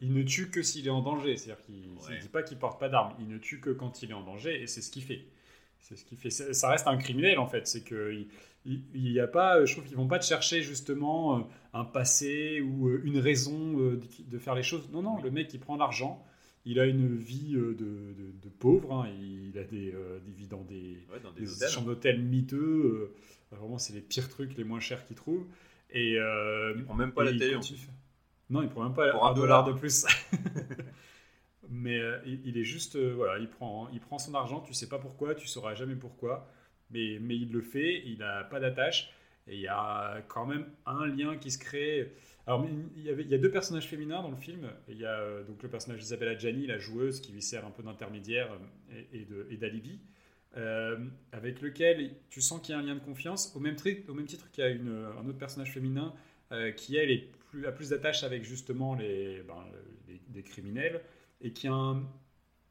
Il 0.00 0.12
ne 0.12 0.22
tue 0.22 0.50
que 0.50 0.62
s'il 0.62 0.86
est 0.86 0.90
en 0.90 1.00
danger, 1.02 1.36
c'est-à-dire 1.36 1.64
qu'il 1.64 1.80
ne 1.94 1.98
Ouais. 1.98 2.18
dit 2.20 2.28
pas 2.28 2.42
qu'il 2.42 2.58
porte 2.58 2.78
pas 2.80 2.88
d'arme, 2.88 3.14
il 3.20 3.28
ne 3.28 3.38
tue 3.38 3.60
que 3.60 3.70
quand 3.70 4.02
il 4.02 4.10
est 4.10 4.14
en 4.14 4.22
danger 4.24 4.60
et 4.62 4.66
c'est 4.66 4.82
ce 4.82 4.90
qu'il 4.90 5.02
fait. 5.02 5.24
C'est 5.78 5.96
ce 5.96 6.04
qu'il 6.04 6.18
fait. 6.18 6.30
Ça 6.30 6.68
reste 6.70 6.86
un 6.88 6.96
criminel 6.96 7.38
en 7.38 7.46
fait, 7.46 7.66
c'est 7.66 7.84
que 7.84 8.12
il, 8.12 8.28
il- 8.66 8.82
il 8.94 9.12
y 9.12 9.20
a 9.20 9.26
pas, 9.28 9.64
je 9.64 9.72
trouve 9.72 9.84
qu'ils 9.86 9.96
vont 9.96 10.08
pas 10.08 10.18
te 10.18 10.24
chercher 10.24 10.62
justement 10.62 11.38
euh, 11.38 11.42
un 11.74 11.84
passé 11.84 12.60
ou 12.60 12.88
euh, 12.88 13.00
une 13.04 13.18
raison 13.18 13.78
euh, 13.80 14.00
de, 14.28 14.38
faire 14.38 14.54
les 14.54 14.62
choses. 14.62 14.88
Non 14.92 15.02
non, 15.02 15.22
le 15.22 15.30
mec 15.30 15.52
il 15.54 15.60
prend 15.60 15.76
l'argent, 15.76 16.22
il 16.66 16.80
a 16.80 16.86
une 16.86 17.14
vie 17.16 17.54
euh, 17.54 17.74
de, 17.74 17.84
de- 17.84 18.32
de 18.42 18.48
pauvre, 18.58 18.92
hein, 18.94 19.08
il 19.20 19.56
a 19.58 19.64
des, 19.64 19.92
euh, 19.94 20.18
des 20.26 20.32
vies 20.32 20.48
dans 20.48 20.64
des, 20.64 20.98
ouais, 21.12 21.20
dans 21.22 21.32
des 21.32 21.42
des 21.42 21.52
hôtels. 21.52 21.68
chambres 21.70 21.86
d'hôtel 21.88 22.20
miteux. 22.20 23.10
euh, 23.52 23.56
vraiment 23.56 23.78
c'est 23.78 23.92
les 23.94 24.00
pires 24.00 24.28
trucs, 24.28 24.56
les 24.56 24.64
moins 24.64 24.80
chers 24.80 25.06
qu'il 25.06 25.16
trouve. 25.16 25.46
Et 25.90 26.18
euh, 26.18 26.74
Il 26.76 26.84
prend 26.84 26.94
même 26.94 27.12
pas 27.12 27.24
la 27.24 27.32
télé. 27.32 27.54
en 27.54 27.58
continue. 27.60 27.78
plus. 27.78 27.88
Non, 28.50 28.62
il 28.62 28.68
prend 28.68 28.84
même 28.84 28.94
pas 28.94 29.10
Pour 29.10 29.26
un 29.26 29.34
dollar 29.34 29.64
dollar. 29.64 29.64
de 29.64 29.72
plus. 29.72 30.04
mais 31.68 31.98
euh, 31.98 32.18
il, 32.26 32.46
il 32.46 32.58
est 32.58 32.64
juste, 32.64 32.96
euh, 32.96 33.12
voilà, 33.14 33.38
il 33.38 33.48
prend, 33.48 33.88
il 33.92 34.00
prend 34.00 34.18
son 34.18 34.34
argent, 34.34 34.60
tu 34.60 34.74
sais 34.74 34.88
pas 34.88 34.98
pourquoi, 34.98 35.34
tu 35.34 35.46
sauras 35.48 35.74
jamais 35.74 35.94
pourquoi, 35.96 36.46
mais, 36.90 37.18
mais 37.20 37.36
il 37.36 37.52
le 37.52 37.62
fait, 37.62 38.02
il 38.06 38.18
n'a 38.18 38.44
pas 38.44 38.60
d'attache, 38.60 39.12
et 39.46 39.54
il 39.54 39.60
y 39.60 39.68
a 39.68 40.22
quand 40.28 40.46
même 40.46 40.66
un 40.86 41.06
lien 41.06 41.36
qui 41.36 41.50
se 41.50 41.58
crée. 41.58 42.12
Alors, 42.46 42.66
il 42.96 43.02
y, 43.02 43.08
avait, 43.08 43.22
il 43.22 43.28
y 43.30 43.34
a 43.34 43.38
deux 43.38 43.50
personnages 43.50 43.88
féminins 43.88 44.20
dans 44.20 44.30
le 44.30 44.36
film. 44.36 44.68
Il 44.88 44.98
y 44.98 45.06
a 45.06 45.18
euh, 45.20 45.44
donc 45.44 45.62
le 45.62 45.68
personnage 45.70 46.00
d'Isabella 46.00 46.36
Gianni, 46.36 46.66
la 46.66 46.78
joueuse, 46.78 47.20
qui 47.20 47.32
lui 47.32 47.40
sert 47.40 47.64
un 47.66 47.70
peu 47.70 47.82
d'intermédiaire 47.82 48.50
et, 49.14 49.26
et 49.50 49.56
d'alibi, 49.56 49.98
euh, 50.56 50.98
avec 51.32 51.60
lequel 51.60 52.12
tu 52.30 52.40
sens 52.40 52.60
qu'il 52.60 52.74
y 52.74 52.76
a 52.76 52.80
un 52.80 52.82
lien 52.82 52.94
de 52.94 53.00
confiance, 53.00 53.52
au 53.56 53.60
même, 53.60 53.76
tri- 53.76 54.04
au 54.08 54.14
même 54.14 54.26
titre 54.26 54.50
qu'il 54.52 54.62
y 54.64 54.66
a 54.66 54.70
une, 54.70 55.06
un 55.18 55.28
autre 55.28 55.38
personnage 55.38 55.72
féminin 55.72 56.14
euh, 56.52 56.70
qui, 56.72 56.96
elle, 56.96 57.10
est 57.10 57.28
plus, 57.50 57.66
a 57.66 57.72
plus 57.72 57.90
d'attache 57.90 58.22
avec 58.24 58.44
justement 58.44 58.94
les, 58.94 59.42
ben, 59.42 59.64
les- 60.34 60.42
criminels, 60.42 61.00
et 61.40 61.52
qui 61.52 61.66
a 61.68 61.72
un, 61.72 61.96
un 61.96 62.02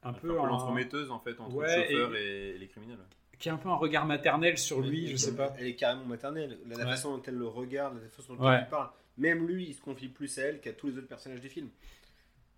Un 0.04 0.14
peu 0.14 0.30
peu 0.30 0.40
un- 0.40 0.48
l'entremetteuse 0.48 1.12
en 1.12 1.20
fait 1.20 1.40
entre 1.40 1.56
Ouais, 1.56 1.76
le 1.78 1.84
chauffeur 1.92 2.16
et... 2.16 2.58
les 2.58 2.68
criminels. 2.68 2.98
qui 3.40 3.50
a 3.50 3.54
un 3.54 3.58
peu 3.58 3.70
un 3.70 3.76
regard 3.76 4.06
maternel 4.06 4.58
sur 4.58 4.82
lui, 4.82 5.06
Elle- 5.06 5.12
je 5.12 5.16
sais 5.18 5.36
pas. 5.36 5.54
Elle 5.60 5.68
est 5.68 5.76
carrément 5.76 6.06
maternelle. 6.06 6.58
La, 6.68 6.78
la 6.78 6.84
Ouais. 6.86 6.92
façon 6.92 7.18
dont 7.18 7.24
elle 7.28 7.36
le 7.36 7.48
regarde, 7.48 8.02
la 8.02 8.10
façon 8.10 8.36
dont 8.36 8.44
Ouais. 8.46 8.54
elle 8.56 8.62
lui 8.64 8.70
parle. 8.70 8.90
Même 9.18 9.46
lui, 9.48 9.66
il 9.68 9.74
se 9.74 9.82
confie 9.82 10.08
plus 10.08 10.38
à 10.40 10.44
elle 10.44 10.60
qu'à 10.62 10.74
tous 10.74 10.88
les 10.88 10.98
autres 10.98 11.08
personnages 11.08 11.42
du 11.42 11.50
film. 11.50 11.70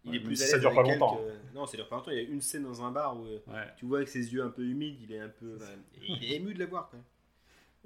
Il 0.06 0.12
Ouais, 0.12 0.18
est 0.18 0.20
plus 0.20 0.42
à 0.44 0.46
ça 0.46 0.60
dure 0.60 0.74
pas 0.74 0.84
longtemps. 0.84 1.18
que- 1.18 1.56
Non, 1.56 1.66
ça 1.66 1.78
dure 1.78 1.88
pas 1.90 1.96
longtemps. 1.96 2.12
Il 2.12 2.18
y 2.18 2.20
a 2.20 2.24
une 2.30 2.42
scène 2.42 2.64
dans 2.64 2.84
un 2.84 2.92
bar 2.92 3.18
où 3.20 3.26
euh, 3.26 3.40
Ouais. 3.48 3.68
tu 3.78 3.86
vois 3.86 3.98
avec 3.98 4.10
ses 4.10 4.32
yeux 4.34 4.44
un 4.44 4.50
peu 4.50 4.64
humides, 4.64 4.98
il 5.02 5.12
est 5.12 5.20
un 5.20 5.30
peu. 5.30 5.56
enfin, 5.56 5.72
il 6.08 6.24
est 6.24 6.36
ému 6.36 6.54
de 6.54 6.60
la 6.60 6.66
voir. 6.68 6.92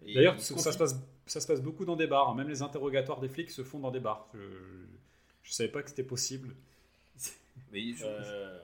D'ailleurs, 0.02 0.40
ça, 0.40 0.58
ça 0.58 0.72
se 0.72 0.78
passe, 0.78 0.96
ça 1.26 1.40
se 1.42 1.48
passe 1.48 1.62
beaucoup 1.62 1.86
dans 1.86 1.96
des 1.96 2.08
bars. 2.08 2.30
hein. 2.30 2.36
Même 2.36 2.50
les 2.50 2.62
interrogatoires 2.62 3.20
des 3.20 3.30
flics 3.30 3.52
se 3.52 3.64
font 3.64 3.80
dans 3.80 3.92
des 3.92 4.00
bars. 4.00 4.28
Je, 4.34 4.40
je 5.44 5.52
savais 5.54 5.70
pas 5.70 5.82
que 5.84 5.90
c'était 5.90 6.04
possible. 6.04 6.56
Mais 7.72 7.82
il- 7.82 7.96
Euh, 8.04 8.60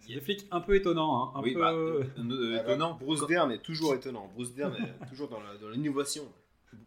C'est 0.00 0.14
des 0.14 0.20
flics 0.20 0.46
un 0.50 0.60
peu 0.62 0.74
étonnants, 0.76 1.24
hein, 1.26 1.32
un 1.38 1.42
oui, 1.42 1.52
peu. 1.54 1.60
bah, 1.60 1.72
euh, 1.74 2.02
euh, 2.18 2.56
ah 2.58 2.62
bah, 2.62 2.62
étonnant. 2.72 2.94
Bruce 3.00 3.26
Dern 3.26 3.50
est 3.52 3.62
toujours 3.62 3.94
étonnant. 3.94 4.30
Bruce 4.34 4.54
Dern 4.54 4.74
est 4.74 5.06
toujours 5.10 5.28
dans 5.28 5.40
l'innovation. 5.70 6.24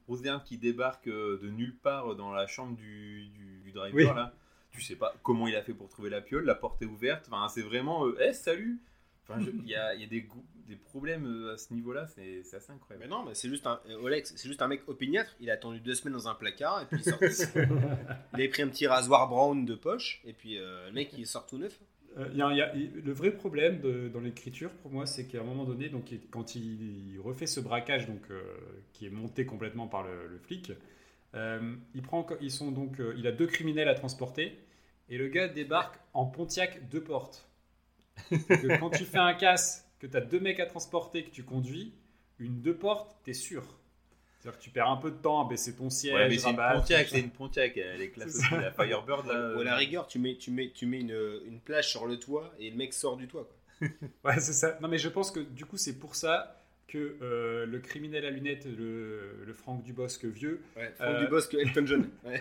Bruce 0.07 0.21
Dern 0.21 0.41
qui 0.43 0.57
débarque 0.57 1.07
euh, 1.07 1.39
de 1.41 1.49
nulle 1.49 1.75
part 1.75 2.15
dans 2.15 2.31
la 2.31 2.47
chambre 2.47 2.75
du, 2.75 3.27
du, 3.27 3.61
du 3.63 3.71
driver 3.71 3.93
Oui. 4.11 4.15
là. 4.15 4.33
Tu 4.71 4.81
sais 4.81 4.95
pas 4.95 5.13
comment 5.23 5.47
il 5.47 5.55
a 5.55 5.61
fait 5.61 5.73
pour 5.73 5.89
trouver 5.89 6.09
la 6.09 6.21
piole, 6.21 6.45
la 6.45 6.55
porte 6.55 6.81
est 6.81 6.85
ouverte. 6.85 7.27
Enfin, 7.31 7.47
c'est 7.49 7.61
vraiment, 7.61 8.05
euh, 8.07 8.17
Eh, 8.21 8.33
salut. 8.33 8.79
Enfin, 9.27 9.39
je- 9.41 9.51
il 9.51 9.67
y 9.67 9.75
a, 9.75 9.93
y 9.95 10.03
a 10.03 10.07
des, 10.07 10.25
problèmes 10.85 11.25
euh, 11.25 11.53
à 11.53 11.57
ce 11.57 11.73
niveau-là, 11.73 12.07
c'est 12.07 12.39
assez 12.55 12.71
incroyable. 12.71 13.03
Mais 13.05 13.09
non, 13.09 13.23
mais 13.25 13.33
c'est 13.35 13.49
juste 13.49 13.67
un 13.67 13.79
euh, 13.89 14.01
Olex, 14.01 14.33
c'est 14.35 14.47
juste 14.47 14.61
un 14.61 14.67
mec 14.69 14.81
opiniâtre. 14.87 15.35
Il 15.41 15.49
a 15.49 15.53
attendu 15.53 15.79
deux 15.81 15.95
semaines 15.95 16.13
dans 16.13 16.27
un 16.29 16.33
placard 16.35 16.81
et 16.81 16.85
puis 16.85 16.97
il 16.99 17.03
sorti. 17.03 17.25
il 17.55 18.35
avait 18.39 18.47
pris 18.47 18.61
un 18.61 18.69
petit 18.69 18.87
rasoir 18.87 19.27
brown 19.27 19.65
de 19.65 19.75
poche 19.75 20.21
et 20.25 20.31
puis 20.33 20.57
euh, 20.57 20.87
le 20.87 20.93
mec 20.93 21.11
il 21.17 21.27
sort 21.27 21.45
tout 21.45 21.57
neuf. 21.57 21.77
Euh, 22.17 22.27
y 22.33 22.41
a- 22.41 22.53
y 22.53 22.61
a- 22.61 22.73
le 22.73 23.11
vrai 23.13 23.31
problème 23.31 23.79
de- 23.81 24.09
dans 24.09 24.19
l'écriture, 24.21 24.69
pour 24.81 24.91
moi, 24.91 25.05
c'est 25.05 25.25
qu'à 25.27 25.39
un 25.41 25.43
moment 25.43 25.63
donné, 25.65 25.87
donc, 25.89 26.11
il- 26.11 26.19
quand 26.29 26.55
il, 26.55 27.13
il 27.13 27.19
refait 27.21 27.47
ce 27.47 27.59
braquage, 27.61 28.07
donc, 28.07 28.21
euh, 28.31 28.41
qui 28.93 29.05
est 29.05 29.09
monté 29.09 29.45
complètement 29.45 29.87
par 29.87 30.03
le, 30.03 30.27
le 30.27 30.37
flic, 30.39 30.71
euh, 30.71 30.75
il, 31.33 32.01
prend, 32.01 32.25
ils 32.41 32.51
sont 32.51 32.71
donc, 32.71 32.99
euh, 32.99 33.13
il 33.17 33.27
a 33.27 33.31
deux 33.31 33.47
criminels 33.47 33.87
à 33.87 33.95
transporter, 33.95 34.59
et 35.09 35.17
le 35.17 35.27
gars 35.27 35.47
débarque 35.47 35.99
en 36.13 36.25
Pontiac 36.25 36.89
deux 36.89 37.03
portes. 37.03 37.47
Que 38.29 38.79
quand 38.79 38.89
tu 38.89 39.05
fais 39.05 39.17
un 39.17 39.33
casse, 39.33 39.89
que 39.99 40.07
tu 40.07 40.17
as 40.17 40.21
deux 40.21 40.39
mecs 40.39 40.59
à 40.59 40.65
transporter, 40.65 41.23
que 41.23 41.29
tu 41.29 41.43
conduis, 41.43 41.93
une 42.39 42.61
deux 42.61 42.75
portes, 42.75 43.15
t'es 43.23 43.33
sûr. 43.33 43.63
C'est-à-dire 44.39 44.57
que 44.57 44.63
tu 44.63 44.69
perds 44.71 44.89
un 44.89 44.97
peu 44.97 45.11
de 45.11 45.17
temps 45.17 45.45
à 45.45 45.47
baisser 45.47 45.75
ton 45.75 45.89
siège. 45.89 46.15
Ouais, 46.15 46.27
mais 46.27 46.37
c'est 46.37 46.49
une 46.49 46.57
Pontiac, 46.57 47.07
c'est 47.09 47.19
une 47.19 47.29
Pontiac, 47.29 47.77
elle 47.77 48.01
est 48.01 48.29
ça. 48.29 48.59
la 48.59 48.71
Firebird 48.71 49.27
là. 49.27 49.55
Ou 49.55 49.59
à 49.59 49.63
la 49.63 49.73
euh, 49.73 49.77
rigueur, 49.77 50.07
tu 50.07 50.19
mets, 50.19 50.35
tu 50.35 50.51
mets, 50.51 50.71
tu 50.71 50.85
mets 50.85 50.99
une, 50.99 51.41
une 51.45 51.59
plage 51.59 51.89
sur 51.89 52.07
le 52.07 52.19
toit 52.19 52.51
et 52.59 52.69
le 52.69 52.75
mec 52.75 52.93
sort 52.93 53.17
du 53.17 53.27
toit. 53.27 53.45
Quoi. 53.45 53.87
Ouais, 54.23 54.39
c'est 54.39 54.53
ça. 54.53 54.77
Non, 54.81 54.87
mais 54.87 54.97
je 54.97 55.09
pense 55.09 55.31
que 55.31 55.39
du 55.39 55.65
coup, 55.65 55.77
c'est 55.77 55.97
pour 55.97 56.15
ça 56.15 56.60
que 56.91 57.15
euh, 57.21 57.65
le 57.65 57.79
criminel 57.79 58.25
à 58.25 58.29
lunettes, 58.29 58.65
le, 58.65 59.43
le 59.45 59.53
Franck 59.53 59.83
Dubosc 59.83 60.25
vieux, 60.25 60.61
Ouais, 60.75 60.91
Franck 60.95 61.07
Euh, 61.07 61.23
Dubosc, 61.23 61.53
Elton 61.53 61.85
John. 61.85 62.09
Ouais. 62.25 62.39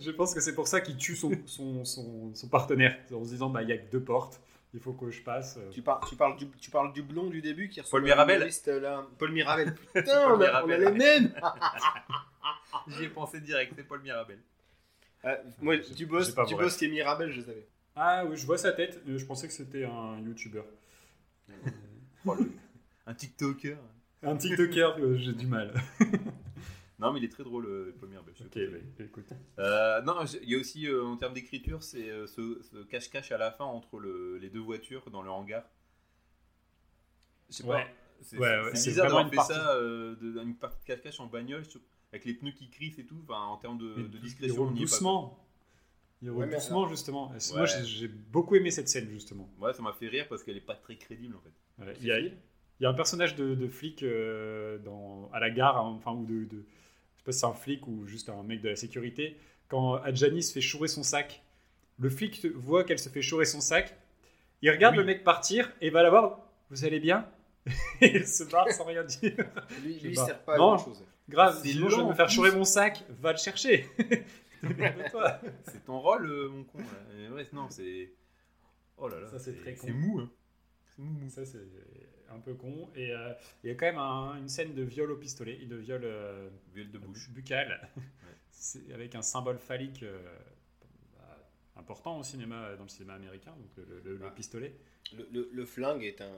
je 0.00 0.10
pense 0.10 0.32
que 0.34 0.40
c'est 0.40 0.54
pour 0.54 0.68
ça 0.68 0.80
qu'il 0.80 0.96
tue 0.96 1.16
son, 1.16 1.32
son, 1.46 1.84
son, 1.84 2.34
son 2.34 2.48
partenaire 2.48 2.96
en 3.12 3.24
se 3.24 3.30
disant 3.30 3.50
bah 3.50 3.62
il 3.62 3.68
y 3.68 3.72
a 3.72 3.78
que 3.78 3.90
deux 3.90 4.02
portes, 4.02 4.40
il 4.74 4.80
faut 4.80 4.92
que 4.92 5.10
je 5.10 5.22
passe. 5.22 5.58
Tu, 5.72 5.82
par- 5.82 6.06
tu, 6.08 6.16
parles 6.16 6.36
du, 6.36 6.46
tu 6.60 6.70
parles 6.70 6.92
du 6.92 7.02
blond 7.02 7.28
du 7.28 7.40
début 7.42 7.68
qui 7.68 7.80
ressemble 7.80 8.02
Paul 8.02 8.10
Mirabel. 8.10 8.36
humoriste, 8.36 8.68
là. 8.68 9.06
Paul 9.18 9.32
Mirabel. 9.32 9.74
Putain, 9.94 10.32
on, 10.32 10.38
Paul 10.38 10.46
a, 10.46 10.64
on 10.64 10.70
a 10.70 10.76
Mirabel. 10.78 10.92
les 10.92 10.98
mêmes. 10.98 11.32
J'y 12.88 13.04
ai 13.04 13.08
pensé 13.08 13.40
direct, 13.40 13.72
c'est 13.76 13.82
Paul 13.86 14.00
Mirabel. 14.02 14.38
Ah, 15.24 15.38
moi, 15.60 15.76
J'ai- 15.76 15.94
Dubosc, 15.94 16.36
Dubosc 16.46 16.82
et 16.82 16.88
Mirabel, 16.88 17.30
je 17.32 17.40
savais. 17.40 17.66
Ah 17.96 18.24
oui, 18.26 18.36
je 18.36 18.46
vois 18.46 18.58
sa 18.58 18.72
tête. 18.72 19.00
euh, 19.08 19.18
Je 19.18 19.24
pensais 19.24 19.46
que 19.48 19.52
c'était 19.54 19.84
un 19.84 20.20
YouTuber. 20.20 20.62
Un 23.06 23.14
TikToker. 23.14 23.78
Un 24.22 24.36
TikToker, 24.36 24.96
euh, 24.98 25.16
j'ai 25.16 25.32
du 25.32 25.46
mal. 25.46 25.72
Non, 26.98 27.12
mais 27.12 27.18
il 27.20 27.26
est 27.26 27.28
très 27.28 27.44
drôle, 27.44 27.66
euh, 27.66 27.94
Paul 28.00 28.08
Mirabel. 28.08 28.32
je 28.34 28.44
Ok, 28.44 28.54
pas. 28.54 28.78
bah, 28.98 29.04
écoute. 29.04 29.28
Euh, 29.58 30.00
non, 30.00 30.14
il 30.42 30.48
y 30.48 30.54
a 30.54 30.58
aussi 30.58 30.86
euh, 30.88 31.04
en 31.04 31.18
termes 31.18 31.34
d'écriture, 31.34 31.82
c'est 31.82 32.08
euh, 32.08 32.26
ce 32.26 32.62
ce 32.62 32.82
cache-cache 32.84 33.30
à 33.32 33.36
la 33.36 33.50
fin 33.52 33.66
entre 33.66 33.98
le- 33.98 34.38
les 34.38 34.48
deux 34.48 34.60
voitures 34.60 35.10
dans 35.10 35.20
le 35.20 35.28
hangar. 35.28 35.62
Je 37.50 37.56
sais 37.56 37.62
pas. 37.64 37.68
Ouais. 37.76 37.94
C'est 38.22 38.38
Ouais, 38.38 38.48
c'est- 38.48 38.60
ouais, 38.64 38.70
c'est 38.70 38.76
c'est 38.76 38.90
bizarre 38.92 39.06
d'avoir 39.08 39.28
fait 39.28 39.36
partie. 39.36 39.52
ça, 39.52 39.74
euh, 39.74 40.16
de, 40.16 40.40
une 40.42 40.56
partie 40.56 40.78
de 40.80 40.84
cache-cache 40.84 41.20
en 41.20 41.26
bagnole, 41.26 41.66
sur- 41.66 41.82
avec 42.12 42.24
les 42.24 42.32
pneus 42.32 42.52
qui 42.52 42.70
crissent 42.70 42.98
et 42.98 43.04
tout. 43.04 43.20
Enfin, 43.28 43.42
en 43.42 43.58
termes 43.58 43.76
de, 43.76 43.92
de 43.94 44.08
il 44.16 44.20
discrétion, 44.22 44.56
roule 44.62 44.68
on 44.68 44.72
pas. 44.74 44.80
doucement. 44.80 45.46
Il 46.22 46.30
roule 46.30 46.44
Ouais, 46.46 46.54
doucement, 46.54 46.88
justement. 46.88 47.28
Ouais. 47.30 47.36
Moi, 47.56 47.66
j'ai- 47.66 47.84
j'ai 47.84 48.08
beaucoup 48.08 48.54
aimé 48.56 48.70
cette 48.70 48.88
scène, 48.88 49.10
justement. 49.10 49.50
Ouais, 49.58 49.74
ça 49.74 49.82
m'a 49.82 49.92
fait 49.92 50.08
rire 50.08 50.28
parce 50.30 50.42
qu'elle 50.42 50.56
est 50.56 50.62
pas 50.62 50.76
très 50.76 50.96
crédible 50.96 51.36
en 51.36 51.40
fait. 51.40 51.52
Ouais, 51.84 51.94
Il 52.00 52.06
y, 52.06 52.10
a, 52.10 52.20
il 52.80 52.82
y 52.82 52.86
a 52.86 52.90
un 52.90 52.94
personnage 52.94 53.34
de, 53.36 53.54
de 53.54 53.68
flic 53.68 54.02
euh, 54.02 54.78
dans, 54.78 55.30
à 55.32 55.40
la 55.40 55.50
gare, 55.50 55.76
hein, 55.78 55.94
enfin, 55.96 56.12
ou 56.12 56.24
de, 56.26 56.44
de- 56.44 56.64
je 57.14 57.18
sais 57.18 57.24
pas 57.24 57.32
si 57.32 57.38
c'est 57.40 57.46
un 57.46 57.52
flic 57.54 57.86
ou 57.88 58.06
juste 58.06 58.28
un 58.28 58.42
mec 58.42 58.60
de 58.60 58.68
la 58.68 58.76
sécurité. 58.76 59.36
Quand 59.68 59.94
Adjani 59.94 60.42
se 60.42 60.52
fait 60.52 60.60
chourer 60.60 60.88
son 60.88 61.02
sac, 61.02 61.42
le 61.98 62.10
flic 62.10 62.44
voit 62.54 62.84
qu'elle 62.84 62.98
se 62.98 63.08
fait 63.08 63.22
chourer 63.22 63.46
son 63.46 63.60
sac, 63.60 63.96
il 64.62 64.70
regarde 64.70 64.94
Oui. 64.94 65.00
le 65.00 65.04
mec 65.06 65.24
partir 65.24 65.72
et 65.80 65.90
va 65.90 66.02
la 66.02 66.10
voir. 66.10 66.40
Vous 66.70 66.84
allez 66.84 67.00
bien? 67.00 67.28
Et 68.00 68.16
il 68.18 68.26
se 68.26 68.44
barre 68.44 68.70
sans 68.70 68.84
rien 68.84 69.02
dire. 69.02 69.34
Lui, 69.82 69.94
Je 69.94 69.98
sais 70.02 70.08
lui 70.08 70.16
sert 70.16 70.38
pas 70.44 70.54
à 70.54 70.58
Non. 70.58 70.74
grand 70.76 70.78
chose. 70.84 71.04
Grave, 71.28 71.60
sinon 71.64 71.88
je 71.88 71.96
vais 71.96 72.04
me 72.04 72.14
faire 72.14 72.30
chourer 72.30 72.52
mon 72.52 72.64
sac, 72.64 73.04
va 73.20 73.32
le 73.32 73.38
chercher. 73.38 73.86
C'est 75.64 75.84
ton 75.84 75.98
rôle, 76.00 76.26
euh, 76.30 76.48
mon 76.48 76.64
con. 76.64 76.78
là. 76.78 77.18
Et 77.18 77.28
ouais, 77.28 77.46
non, 77.52 77.68
c'est. 77.70 78.12
Oh 78.96 79.08
là 79.08 79.20
là, 79.20 79.28
Ça, 79.28 79.38
c'est 79.38 79.54
très 79.60 79.74
con. 79.74 79.86
C'est 79.86 79.92
mou. 79.92 80.20
Hein. 80.20 80.30
C'est 80.86 81.02
mou. 81.02 81.28
Ça, 81.28 81.44
c'est 81.44 81.58
un 82.30 82.38
peu 82.40 82.54
con. 82.54 82.88
Et 82.94 83.12
euh, 83.12 83.32
il 83.64 83.68
y 83.68 83.70
a 83.70 83.74
quand 83.74 83.86
même 83.86 83.98
un- 83.98 84.36
une 84.38 84.48
scène 84.48 84.74
de 84.74 84.82
viol 84.82 85.10
au 85.10 85.16
pistolet, 85.16 85.58
et 85.62 85.66
de 85.66 85.76
viol 85.76 86.02
euh, 86.04 86.48
Viol 86.74 86.90
de 86.90 86.98
bouche. 86.98 87.30
buccal, 87.30 87.88
avec 88.94 89.14
un 89.14 89.22
symbole 89.22 89.58
phallique 89.58 90.02
euh, 90.02 90.18
bah, 91.16 91.38
important 91.76 92.18
au 92.18 92.22
cinéma, 92.22 92.74
dans 92.76 92.84
le 92.84 92.88
cinéma 92.88 93.14
américain, 93.14 93.52
donc 93.52 93.70
le, 93.76 93.84
le- 93.84 94.00
le- 94.00 94.16
le 94.16 94.26
Ah. 94.26 94.30
pistolet. 94.30 94.74
Le, 95.16 95.28
le- 95.32 95.50
le 95.52 95.64
flingue 95.66 96.02
est, 96.04 96.20
un, 96.20 96.32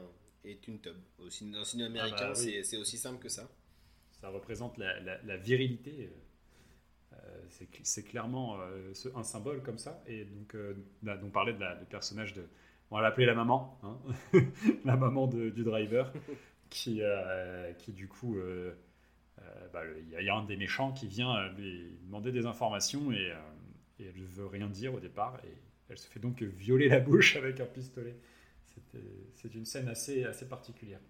est 0.45 0.66
une 0.68 0.80
tub. 0.80 0.97
Au 1.18 1.22
dans 1.22 1.59
le 1.59 1.64
cinéma 1.64 1.89
Ah 2.01 2.05
américain, 2.05 2.32
bah 2.32 2.39
oui. 2.39 2.64
c'est- 2.64 2.76
aussi 2.76 2.99
simple 2.99 3.18
que 3.22 3.28
ça. 3.28 3.49
Ça 4.20 4.28
représente 4.30 4.76
la, 4.78 4.99
la- 5.01 5.22
la 5.22 5.36
virilité. 5.36 6.11
euh, 7.14 7.16
c'est 7.49 7.70
cl- 7.70 7.80
c'est 7.84 8.03
clairement 8.03 8.61
euh, 8.61 8.93
ce- 8.95 9.09
un 9.16 9.22
symbole 9.22 9.62
comme 9.62 9.78
ça. 9.78 10.03
Et 10.07 10.24
donc, 10.24 10.55
euh, 10.55 10.74
là, 11.03 11.18
on 11.22 11.30
parlait 11.30 11.53
de 11.55 11.61
la, 11.61 11.74
du 11.76 11.84
personnage 11.86 12.34
de. 12.34 12.45
On 12.91 12.97
va 12.97 13.03
l'appeler 13.03 13.26
la 13.26 13.34
maman, 13.34 13.78
hein, 13.82 13.99
la 14.84 14.97
maman 14.97 15.26
de- 15.26 15.51
du 15.51 15.62
driver, 15.64 16.12
qui, 16.70 17.01
euh, 17.03 17.72
qui 17.74 17.93
du 17.93 18.09
coup. 18.09 18.36
euh, 18.36 18.74
euh, 19.41 19.68
bah, 19.72 19.82
Il 20.01 20.09
y, 20.11 20.16
a- 20.16 20.20
il 20.22 20.26
y 20.26 20.30
a 20.30 20.34
un 20.36 20.45
des 20.45 20.57
méchants 20.57 20.93
qui 20.93 21.07
vient 21.07 21.49
lui 21.53 21.99
demander 22.07 22.32
des 22.32 22.47
informations 22.47 23.12
et, 23.12 23.32
et 24.01 24.07
elle 24.07 24.20
ne 24.20 24.26
veut 24.26 24.47
rien 24.47 24.68
dire 24.68 24.95
au 24.95 25.01
départ. 25.01 25.39
Et 25.45 25.53
elle 25.91 25.99
se 25.99 26.09
fait 26.09 26.20
donc 26.20 26.43
violer 26.43 26.89
la 26.89 27.01
bouche 27.01 27.36
avec 27.43 27.61
un 27.61 27.66
pistolet. 27.66 28.16
C'est 29.34 29.55
une 29.55 29.64
scène 29.64 29.89
assez, 29.89 30.24
assez 30.24 30.47
particulière. 30.49 31.01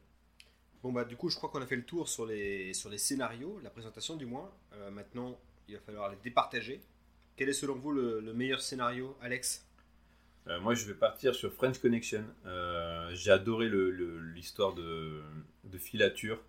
Bon 0.82 0.92
bah 0.92 1.04
du 1.04 1.16
coup 1.16 1.28
je 1.28 1.36
crois 1.36 1.50
qu'on 1.50 1.60
a 1.60 1.66
fait 1.66 1.76
le 1.76 1.84
tour 1.84 2.08
sur 2.08 2.24
les, 2.24 2.72
sur 2.72 2.88
les 2.88 2.98
scénarios, 2.98 3.58
la 3.62 3.70
présentation 3.70 4.16
du 4.16 4.26
moins. 4.26 4.50
Maintenant 4.92 5.38
il 5.68 5.74
va 5.74 5.80
falloir 5.80 6.10
les 6.10 6.16
départager. 6.22 6.80
Quel 7.36 7.48
est 7.50 7.52
selon 7.52 7.74
vous 7.74 7.92
le, 7.92 8.20
le 8.20 8.32
meilleur 8.32 8.60
scénario, 8.60 9.16
Alex? 9.20 9.67
Euh, 10.48 10.60
moi, 10.60 10.74
je 10.74 10.86
vais 10.86 10.94
partir 10.94 11.34
sur 11.34 11.52
French 11.52 11.78
Connection. 11.78 12.24
Euh, 12.46 13.10
J'ai 13.14 13.30
adoré 13.30 13.68
l'histoire 13.68 14.74
de, 14.74 15.22
de 15.64 15.78
filature. 15.78 16.42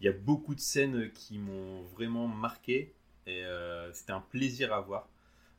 Il 0.00 0.06
y 0.06 0.08
a 0.08 0.12
beaucoup 0.12 0.54
de 0.54 0.60
scènes 0.60 1.12
qui 1.12 1.38
m'ont 1.38 1.82
vraiment 1.82 2.28
marqué 2.28 2.94
et 3.26 3.44
euh, 3.44 3.92
c'était 3.92 4.12
un 4.12 4.20
plaisir 4.20 4.72
à 4.72 4.80
voir. 4.80 5.08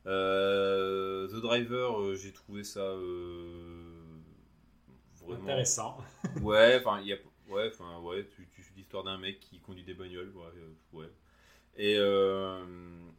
The 0.06 1.40
Driver, 1.40 2.14
j'ai 2.16 2.32
trouvé 2.32 2.64
ça 2.64 2.94
vraiment 5.26 5.42
Intéressant. 5.42 5.98
Ouais, 6.42 6.78
enfin, 6.80 7.00
il 7.00 7.08
y 7.08 7.12
a, 7.12 7.16
ouais, 7.48 7.68
enfin, 7.72 8.00
ouais, 8.00 8.26
tu, 8.34 8.48
l'histoire 8.76 9.04
d'un 9.04 9.18
mec 9.18 9.40
qui 9.40 9.58
conduit 9.60 9.84
des 9.84 9.94
bagnoles, 9.94 10.32
ouais, 10.34 11.00
ouais. 11.00 11.10
Et, 11.80 11.96
euh, 11.98 12.64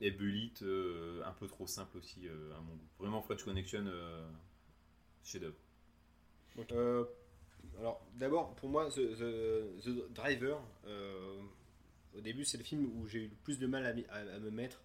et 0.02 0.12
Bullet, 0.12 0.52
euh, 0.64 1.24
un 1.26 1.34
peu 1.34 1.48
trop 1.48 1.68
simple 1.68 1.98
aussi 1.98 2.28
euh, 2.28 2.54
à 2.58 2.62
mon 2.62 2.76
goût. 2.76 2.90
Vraiment 3.00 3.22
French 3.24 3.44
Connection, 3.44 3.86
euh, 3.88 4.30
chef-d'œuvre. 5.24 5.58
Euh, 6.72 7.06
alors 7.80 8.06
d'abord 8.16 8.56
pour 8.56 8.70
moi 8.70 8.90
The, 8.90 8.96
The- 9.18 9.82
The 9.84 10.14
Driver, 10.14 10.62
euh, 10.88 11.42
au 12.16 12.22
début 12.22 12.46
c'est 12.46 12.58
le 12.58 12.64
film 12.64 12.86
où 12.96 13.08
j'ai 13.08 13.20
eu 13.20 13.28
le 13.30 13.36
plus 13.44 13.60
de 13.60 13.68
mal 13.68 13.86
à, 13.86 14.16
à- 14.16 14.36
à 14.36 14.40
me 14.40 14.52
mettre, 14.52 14.82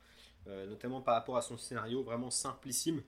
euh, 0.48 0.66
notamment 0.66 1.02
par 1.02 1.14
rapport 1.14 1.36
à 1.36 1.42
son 1.42 1.56
scénario 1.58 2.02
vraiment 2.02 2.30
simplissime. 2.30 3.02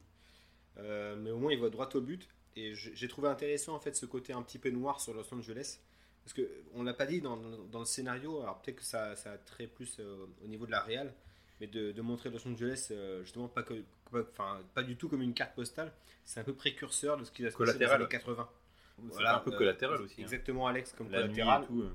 Euh, 0.78 1.16
mais 1.16 1.30
au 1.32 1.38
moins 1.38 1.52
il 1.52 1.60
va 1.60 1.70
droit 1.70 1.88
au 1.94 2.00
but. 2.02 2.28
Et 2.56 2.74
j'ai 2.74 2.94
j'ai 2.96 3.08
trouvé 3.08 3.28
intéressant 3.28 3.74
en 3.76 3.80
fait 3.80 3.96
ce 3.96 4.06
côté 4.06 4.32
un 4.34 4.42
petit 4.42 4.58
peu 4.58 4.70
noir 4.70 5.00
sur 5.00 5.14
Los 5.14 5.32
Angeles. 5.34 5.80
Parce 6.28 6.34
que 6.46 6.50
on 6.74 6.82
l'a 6.82 6.92
pas 6.92 7.06
dit 7.06 7.22
dans, 7.22 7.38
dans 7.72 7.78
le 7.78 7.86
scénario, 7.86 8.42
alors 8.42 8.60
peut-être 8.60 8.76
que 8.76 8.84
ça, 8.84 9.16
ça 9.16 9.32
a 9.32 9.38
trait 9.38 9.66
plus 9.66 9.96
euh, 9.98 10.26
au 10.44 10.46
niveau 10.46 10.66
de 10.66 10.70
la 10.70 10.80
réal, 10.80 11.14
mais 11.58 11.66
de, 11.68 11.90
de 11.90 12.02
montrer 12.02 12.28
Los 12.28 12.46
Angeles 12.46 12.88
euh, 12.90 13.22
justement 13.22 13.48
pas, 13.48 13.62
que, 13.62 13.72
pas- 14.12 14.20
enfin, 14.32 14.60
pas 14.74 14.82
du 14.82 14.96
tout 14.96 15.08
comme 15.08 15.22
une 15.22 15.32
carte 15.32 15.54
postale, 15.54 15.90
c'est 16.26 16.38
un 16.40 16.44
peu 16.44 16.52
précurseur 16.52 17.16
de 17.16 17.24
ce 17.24 17.32
qui 17.32 17.42
va 17.44 17.50
se 17.50 17.56
passer 17.56 17.72
dans 17.72 17.78
les 17.78 17.86
Collatéral. 17.86 18.02
années 18.02 18.10
80. 18.10 18.48
C'est 18.98 19.12
Voilà, 19.14 19.36
un 19.36 19.38
peu 19.40 19.54
euh, 19.54 19.56
collatéral 19.56 20.02
aussi. 20.02 20.16
hein. 20.18 20.24
Exactement 20.24 20.66
Alex, 20.66 20.92
comme 20.92 21.10
La 21.10 21.20
nuit 21.22 21.28
collatéral, 21.36 21.62
et 21.62 21.66
tout. 21.66 21.80
euh. 21.80 21.90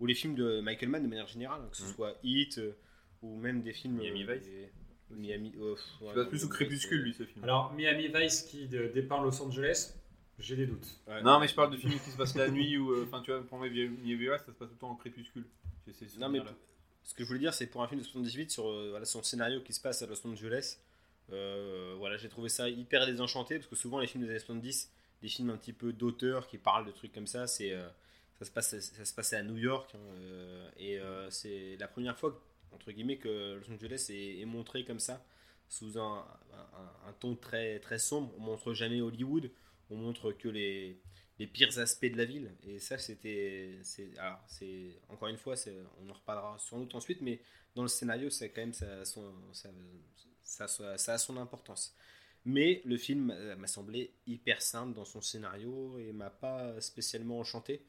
ou 0.00 0.06
les 0.06 0.14
films 0.14 0.34
de 0.34 0.60
Michael 0.62 0.88
Mann 0.88 1.02
de 1.02 1.08
manière 1.08 1.26
générale, 1.26 1.60
que 1.70 1.76
ce 1.76 1.82
Mm. 1.84 1.94
soit 1.94 2.14
Hit, 2.22 2.56
euh, 2.56 2.72
ou 3.20 3.36
même 3.36 3.60
des 3.60 3.74
films... 3.74 3.96
Miami 3.98 4.24
Vice. 4.24 4.44
des- 4.44 4.70
Miami... 5.10 5.52
oh, 5.60 5.76
ouais, 6.00 6.12
plus 6.26 6.42
au 6.42 6.46
Miami 6.46 6.48
crépuscule, 6.48 7.02
lui, 7.02 7.12
ce 7.12 7.24
film. 7.24 7.44
Alors, 7.44 7.74
Miami 7.74 8.08
Vice 8.08 8.40
qui 8.44 8.66
dépeint 8.66 9.22
Los 9.22 9.42
Angeles, 9.42 9.94
j'ai 10.38 10.56
des 10.56 10.66
doutes. 10.66 10.86
ouais. 11.06 11.22
non, 11.22 11.38
mais 11.40 11.48
je 11.48 11.54
parle 11.54 11.70
de 11.70 11.76
films 11.76 11.98
qui 12.00 12.10
se 12.10 12.16
passent 12.16 12.34
la 12.34 12.48
nuit 12.48 12.76
ou. 12.76 12.92
euh, 12.92 13.04
Enfin, 13.06 13.20
tu 13.22 13.30
vois, 13.30 13.42
pour 13.46 13.58
moi, 13.58 13.68
Vice, 13.68 13.90
ça 14.38 14.46
se 14.46 14.50
passe 14.52 14.68
tout 14.68 14.74
le 14.74 14.78
temps 14.80 14.90
en 14.90 14.96
crépuscule. 14.96 15.44
Ces 15.92 16.18
Non, 16.18 16.28
mais 16.28 16.40
ce 17.02 17.14
que 17.14 17.22
je 17.22 17.28
voulais 17.28 17.40
dire, 17.40 17.52
c'est 17.52 17.66
pour 17.66 17.82
un 17.82 17.88
film 17.88 18.00
de 18.00 18.04
78 18.06 18.50
sur 18.50 18.66
euh, 18.68 18.88
voilà, 18.90 19.04
son 19.04 19.22
scénario 19.22 19.60
qui 19.60 19.72
se 19.74 19.80
passe 19.80 20.00
à 20.02 20.06
Los 20.06 20.26
Angeles. 20.26 20.78
euh, 21.32 21.94
voilà, 21.98 22.16
j'ai 22.16 22.28
trouvé 22.28 22.48
ça 22.48 22.68
hyper 22.68 23.06
désenchanté 23.06 23.56
parce 23.58 23.68
que 23.68 23.76
souvent 23.76 23.98
les 24.00 24.06
films 24.06 24.24
des 24.24 24.30
années 24.30 24.38
70, 24.38 24.90
des 25.22 25.28
films 25.28 25.50
un 25.50 25.56
petit 25.56 25.72
peu 25.74 25.92
d'auteurs 25.92 26.46
qui 26.48 26.58
parlent 26.58 26.86
de 26.86 26.92
trucs 26.92 27.12
comme 27.12 27.26
ça, 27.26 27.46
c'est 27.46 27.72
euh, 27.72 27.86
ça 28.38 28.44
se 28.46 28.50
passe 28.50 28.78
ça 28.78 29.04
se 29.04 29.14
passait 29.14 29.36
à 29.36 29.42
New 29.42 29.56
York 29.56 29.90
hein, 29.94 29.98
euh, 30.18 30.68
et 30.78 30.98
euh, 30.98 31.30
c'est 31.30 31.76
la 31.78 31.86
première 31.88 32.18
fois 32.18 32.38
entre 32.72 32.90
guillemets 32.90 33.18
que 33.18 33.54
Los 33.60 33.72
Angeles 33.74 34.06
est, 34.10 34.40
est 34.40 34.44
montré 34.46 34.84
comme 34.84 34.98
ça 35.00 35.24
sous 35.68 35.98
un, 35.98 36.24
un- 36.52 37.08
un 37.08 37.12
ton 37.20 37.36
très 37.36 37.78
très 37.80 37.98
sombre. 37.98 38.32
On 38.38 38.40
montre 38.42 38.72
jamais 38.74 39.00
Hollywood, 39.00 39.50
on 39.94 39.98
montre 39.98 40.32
que 40.32 40.48
les 40.48 41.00
les 41.40 41.46
pires 41.48 41.76
aspects 41.80 42.06
de 42.06 42.16
la 42.16 42.24
ville. 42.24 42.52
Et 42.66 42.78
ça, 42.78 42.98
c'était. 42.98 43.78
Alors, 44.18 44.40
c'est. 44.46 45.00
Encore 45.08 45.28
une 45.28 45.36
fois, 45.38 45.54
on 46.02 46.10
en 46.10 46.14
reparlera 46.14 46.56
sans 46.58 46.78
doute 46.80 46.94
ensuite, 46.94 47.20
mais 47.22 47.40
dans 47.74 47.82
le 47.82 47.88
scénario, 47.88 48.30
c'est 48.30 48.50
quand 48.50 48.60
même 48.62 48.72
ça, 48.72 49.04
son, 49.04 49.32
ça, 49.52 49.68
ça- 50.42 50.68
ça- 50.68 50.98
ça 50.98 51.12
a 51.14 51.18
son 51.18 51.36
importance. 51.36 51.94
Mais 52.44 52.82
le 52.84 52.96
film 52.98 53.30
euh, 53.30 53.56
m'a 53.56 53.66
semblé 53.66 54.12
hyper 54.26 54.60
simple 54.62 54.94
dans 54.94 55.04
son 55.04 55.20
scénario 55.22 55.98
et 55.98 56.12
m'a 56.12 56.30
pas 56.30 56.80
spécialement 56.80 57.40
enchanté. 57.40 57.82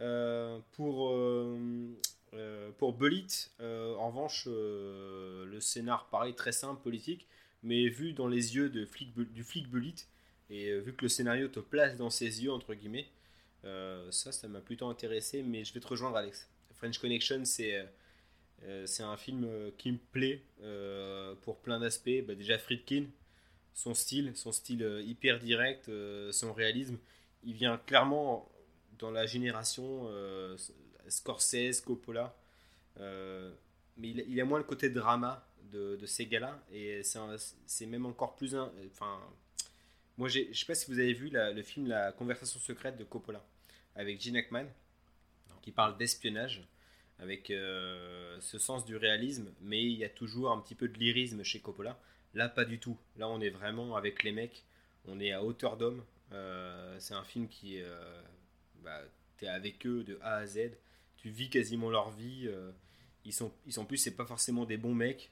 Euh, 0.00 0.60
pour, 0.72 1.10
euh, 1.10 1.58
euh, 2.34 2.70
pour 2.78 2.92
euh, 3.60 3.94
en 3.96 4.08
revanche, 4.08 4.46
le 4.46 5.58
scénar 5.60 6.08
pareil 6.10 6.34
très 6.34 6.52
simple, 6.52 6.82
politique, 6.82 7.26
mais 7.62 7.88
vu 7.88 8.12
dans 8.12 8.28
les 8.28 8.56
yeux 8.56 8.68
de 8.70 8.86
flic, 8.86 9.14
du 9.14 9.44
flic 9.44 9.68
Bullet, 9.68 9.94
et 10.50 10.68
euh, 10.70 10.80
vu 10.80 10.94
que 10.94 11.02
le 11.04 11.08
scénario 11.08 11.48
te 11.48 11.60
place 11.60 11.96
dans 11.96 12.10
ses 12.10 12.42
yeux, 12.44 12.52
entre 12.52 12.74
guillemets, 12.74 13.08
euh, 13.64 14.10
ça, 14.10 14.32
ça 14.32 14.48
m'a 14.48 14.60
plutôt 14.60 14.86
intéressé, 14.88 15.42
mais 15.42 15.64
je 15.64 15.72
vais 15.74 15.80
te 15.80 15.86
rejoindre, 15.86 16.16
Alex. 16.16 16.48
French 16.74 16.98
Connection, 16.98 17.44
c'est 17.44 17.86
euh, 18.64 18.86
un 19.00 19.16
film 19.16 19.48
qui 19.78 19.92
me 19.92 19.98
plaît 20.12 20.42
pour 21.42 21.58
plein 21.60 21.80
d'aspects. 21.80 22.22
Bah, 22.26 22.34
déjà, 22.34 22.58
Friedkin, 22.58 23.06
son 23.74 23.94
style, 23.94 24.32
son 24.36 24.52
style 24.52 25.02
hyper 25.06 25.38
direct, 25.40 25.90
son 26.32 26.52
réalisme, 26.52 26.98
il 27.44 27.54
vient 27.54 27.78
clairement 27.78 28.50
dans 28.98 29.10
la 29.10 29.26
génération 29.26 30.08
Scorsese, 31.08 31.80
Coppola, 31.80 32.36
mais 32.98 34.10
il 34.10 34.24
il 34.28 34.40
a 34.40 34.44
moins 34.44 34.58
le 34.58 34.64
côté 34.64 34.90
drama 34.90 35.46
de, 35.72 35.98
ces 36.06 36.26
gars-là, 36.26 36.62
et 36.72 37.02
c'est 37.02 37.86
même 37.86 38.06
encore 38.06 38.36
plus... 38.36 38.54
un- 38.54 38.72
Enfin, 38.90 39.20
moi, 40.18 40.28
je 40.28 40.40
sais 40.52 40.66
pas 40.66 40.74
si 40.74 40.90
vous 40.90 40.98
avez 40.98 41.12
vu 41.12 41.28
la- 41.30 41.52
le 41.52 41.62
film 41.62 41.86
La 41.88 42.12
conversation 42.12 42.60
secrète 42.60 42.96
de 42.98 43.04
Coppola 43.04 43.44
avec 43.96 44.20
Gene 44.20 44.36
Hackman, 44.36 44.66
qui 45.62 45.72
parle 45.72 45.96
d'espionnage, 45.96 46.66
avec 47.18 47.50
euh, 47.50 48.38
ce 48.40 48.58
sens 48.58 48.84
du 48.84 48.96
réalisme, 48.96 49.52
mais 49.60 49.82
il 49.84 49.92
y 49.96 50.04
a 50.04 50.08
toujours 50.08 50.50
un 50.52 50.60
petit 50.60 50.74
peu 50.74 50.88
de 50.88 50.98
lyrisme 50.98 51.42
chez 51.44 51.60
Coppola. 51.60 51.98
Là, 52.34 52.48
pas 52.48 52.64
du 52.64 52.78
tout. 52.80 52.98
Là, 53.16 53.28
on 53.28 53.40
est 53.40 53.50
vraiment 53.50 53.96
avec 53.96 54.22
les 54.24 54.32
mecs, 54.32 54.64
on 55.06 55.20
est 55.20 55.32
à 55.32 55.42
hauteur 55.44 55.76
d'homme. 55.76 56.04
Euh, 56.32 56.96
c'est 56.98 57.14
un 57.14 57.24
film 57.24 57.48
qui, 57.48 57.80
euh, 57.80 58.22
bah, 58.82 59.00
t'es 59.38 59.46
avec 59.48 59.86
eux 59.86 60.04
de 60.04 60.18
A 60.22 60.36
à 60.38 60.46
Z. 60.46 60.72
Tu 61.16 61.30
vis 61.30 61.50
quasiment 61.50 61.90
leur 61.90 62.10
vie. 62.10 62.44
euh, 62.48 62.72
ils 63.24 63.32
sont, 63.32 63.52
ils 63.66 63.72
sont 63.72 63.82
en 63.82 63.86
plus, 63.86 63.96
c'est 63.98 64.16
pas 64.16 64.26
forcément 64.26 64.64
des 64.66 64.76
bons 64.76 64.94
mecs. 64.94 65.30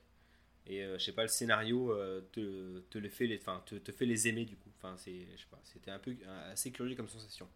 Et 0.66 0.82
je 0.84 0.98
sais 0.98 1.12
pas, 1.12 1.22
le 1.22 1.28
scénario 1.28 1.94
te, 2.32 2.80
te 2.90 2.98
le 2.98 3.08
fait 3.10 3.26
les, 3.28 3.38
enfin, 3.38 3.62
te, 3.66 3.76
te 3.76 3.92
fait 3.92 4.06
les 4.06 4.28
aimer 4.28 4.46
du 4.46 4.56
coup. 4.56 4.71
Enfin, 4.82 4.96
c'est, 4.96 5.26
je 5.36 5.40
sais 5.42 5.48
pas, 5.50 5.60
c'était 5.64 5.90
un 5.90 5.98
peu 5.98 6.16
assez 6.50 6.72
curieux 6.72 6.96
comme 6.96 7.08
sensation. 7.08 7.48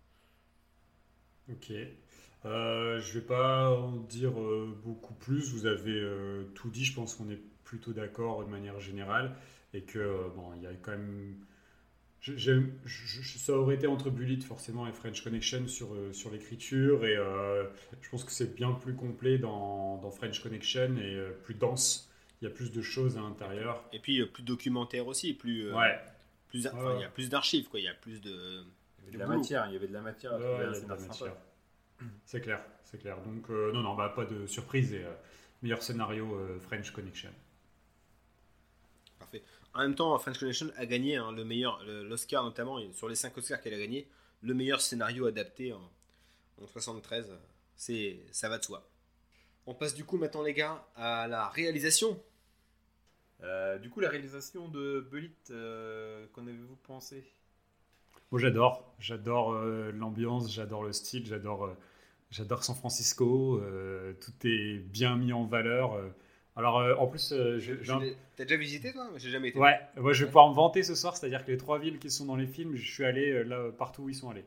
Ok. 1.51 1.73
Euh, 2.45 3.01
je 3.01 3.19
vais 3.19 3.25
pas 3.25 3.71
en 3.71 3.93
dire 3.97 4.39
euh, 4.41 4.77
beaucoup 4.85 5.15
plus. 5.15 5.53
Vous 5.53 5.67
avez 5.67 5.93
euh, 6.01 6.45
tout 6.55 6.71
dit. 6.71 6.85
Je 6.85 6.95
pense 6.95 7.15
qu'on 7.15 7.31
est 7.31 7.41
plutôt 7.65 7.93
d'accord 7.93 8.45
de 8.45 8.51
manière 8.51 8.81
générale 8.81 9.37
et 9.75 9.83
que 9.83 9.99
euh, 9.99 10.29
bon, 10.35 10.53
il 10.57 10.63
y 10.63 10.67
a 10.67 10.73
quand 10.75 10.93
même. 10.93 11.37
je- 12.21 12.37
j'aime- 12.37 12.73
je- 12.87 13.07
je- 13.23 13.39
ça 13.39 13.55
aurait 13.55 13.77
été 13.77 13.87
entre 13.89 14.11
Bullet 14.11 14.41
forcément 14.43 14.87
et 14.89 14.93
French 14.93 15.23
Connection 15.25 15.69
sur, 15.69 15.95
euh, 15.95 16.13
sur 16.13 16.31
l'écriture 16.33 17.07
et 17.07 17.17
euh, 17.17 17.65
je 18.03 18.11
pense 18.11 18.25
que 18.25 18.33
c'est 18.33 18.55
bien 18.57 18.73
plus 18.73 18.95
complet 18.95 19.39
dans, 19.39 19.99
dans 20.03 20.11
French 20.11 20.41
Connection 20.43 20.97
et 20.99 21.15
euh, 21.17 21.33
plus 21.45 21.55
dense. 21.55 22.11
Il 22.43 22.47
y 22.47 22.49
a 22.49 22.51
plus 22.53 22.73
de 22.73 22.83
choses 22.83 23.19
à 23.19 23.23
l'intérieur. 23.23 23.85
Et 23.93 23.99
puis 24.01 24.21
euh, 24.21 24.27
plus 24.27 24.43
documentaire 24.43 25.07
aussi, 25.07 25.35
plus, 25.35 25.67
euh, 25.69 25.75
Ouais. 25.75 26.01
Plus, 26.63 26.67
enfin, 26.69 26.85
Ouais. 26.85 26.97
il 26.97 27.01
y 27.03 27.05
a 27.05 27.09
plus 27.09 27.29
d'archives 27.29 27.69
quoi. 27.69 27.81
Il 27.81 27.85
y 27.85 27.89
a 27.89 27.95
plus 27.95 28.21
de. 28.21 28.65
Il 29.01 29.05
y 29.05 29.09
avait 29.09 29.13
de 29.13 29.19
la 29.19 29.27
boulot. 29.27 29.39
matière, 29.39 29.67
il 29.67 29.73
y 29.73 29.77
avait 29.77 29.87
de 29.89 29.93
la 29.93 30.01
matière 30.01 30.33
à 30.35 30.39
trouver 30.39 30.67
la. 30.89 31.37
C'est 32.27 32.41
clair, 32.43 32.63
c'est 32.85 32.99
clair. 32.99 33.17
Donc, 33.23 33.49
euh, 33.49 33.73
non, 33.73 33.81
non, 33.81 33.95
bah, 33.95 34.13
pas 34.15 34.27
de 34.27 34.47
surprise 34.47 34.93
et 34.93 35.03
euh, 35.05 35.13
meilleur 35.63 35.83
scénario 35.83 36.35
euh, 36.35 36.59
French 36.61 36.91
Connection. 36.91 37.31
Parfait. 39.19 39.43
En 39.75 39.81
même 39.81 39.95
temps, 39.95 40.19
French 40.19 40.39
Connection 40.39 40.71
a 40.77 40.85
gagné 40.87 41.17
hein, 41.17 41.33
le 41.33 41.45
meilleur, 41.45 41.83
le- 41.85 42.05
l'Oscar 42.07 42.45
notamment, 42.45 42.79
sur 42.93 43.09
les 43.09 43.15
5 43.15 43.37
Oscars 43.39 43.61
qu'elle 43.61 43.75
a 43.75 43.79
gagné, 43.79 44.09
le 44.43 44.53
meilleur 44.55 44.81
scénario 44.81 45.27
adapté 45.27 45.73
en, 45.73 45.91
en 46.63 46.67
73. 46.67 47.33
C'est, 47.77 48.21
ça 48.31 48.49
va 48.49 48.59
de 48.59 48.65
soi. 48.65 48.87
On 49.67 49.75
passe 49.75 49.95
du 49.95 50.05
coup 50.05 50.17
maintenant 50.19 50.43
les 50.43 50.53
gars 50.55 50.87
à 50.97 51.27
la 51.29 51.49
réalisation. 51.49 52.23
Euh, 53.43 53.79
du 53.79 53.91
coup, 53.91 54.01
la 54.01 54.09
réalisation 54.09 54.69
de 54.69 55.01
Belit, 55.11 55.33
euh, 55.51 56.27
qu'en 56.33 56.47
avez-vous 56.47 56.77
pensé? 56.77 57.25
Moi, 58.33 58.41
j'adore. 58.41 58.95
J'adore 58.99 59.53
euh, 59.53 59.93
l'ambiance, 59.93 60.53
j'adore 60.53 60.83
le 60.83 60.93
style, 60.93 61.27
j'adore, 61.27 61.65
euh, 61.65 61.77
j'adore 62.31 62.65
San 62.65 62.75
Francisco. 62.75 63.61
euh, 63.63 64.13
tout 64.21 64.33
est 64.47 64.79
bien 64.79 65.17
mis 65.17 65.33
en 65.33 65.45
valeur. 65.45 65.97
Alors, 66.57 66.79
euh, 66.79 66.95
en 66.97 67.07
plus, 67.07 67.33
euh, 67.33 67.59
T'as 68.37 68.45
déjà 68.45 68.57
visité 68.57 68.93
toi? 68.93 69.09
J'ai 69.17 69.31
jamais 69.31 69.49
été. 69.49 69.59
Ouais, 69.59 69.79
moi 69.97 70.13
je 70.13 70.21
vais 70.25 70.27
pouvoir 70.27 70.49
me 70.51 70.55
vanter 70.55 70.83
ce 70.83 70.95
soir, 70.95 71.17
c'est-à-dire 71.17 71.45
que 71.45 71.51
les 71.51 71.57
trois 71.57 71.79
villes 71.79 71.99
qui 71.99 72.11
sont 72.11 72.25
dans 72.27 72.37
les 72.37 72.47
films, 72.47 72.75
je 72.77 72.91
suis 72.93 73.05
allé 73.05 73.31
euh, 73.31 73.43
là 73.45 73.71
partout 73.79 74.03
où 74.03 74.09
ils 74.09 74.15
sont 74.15 74.31
allés. 74.31 74.45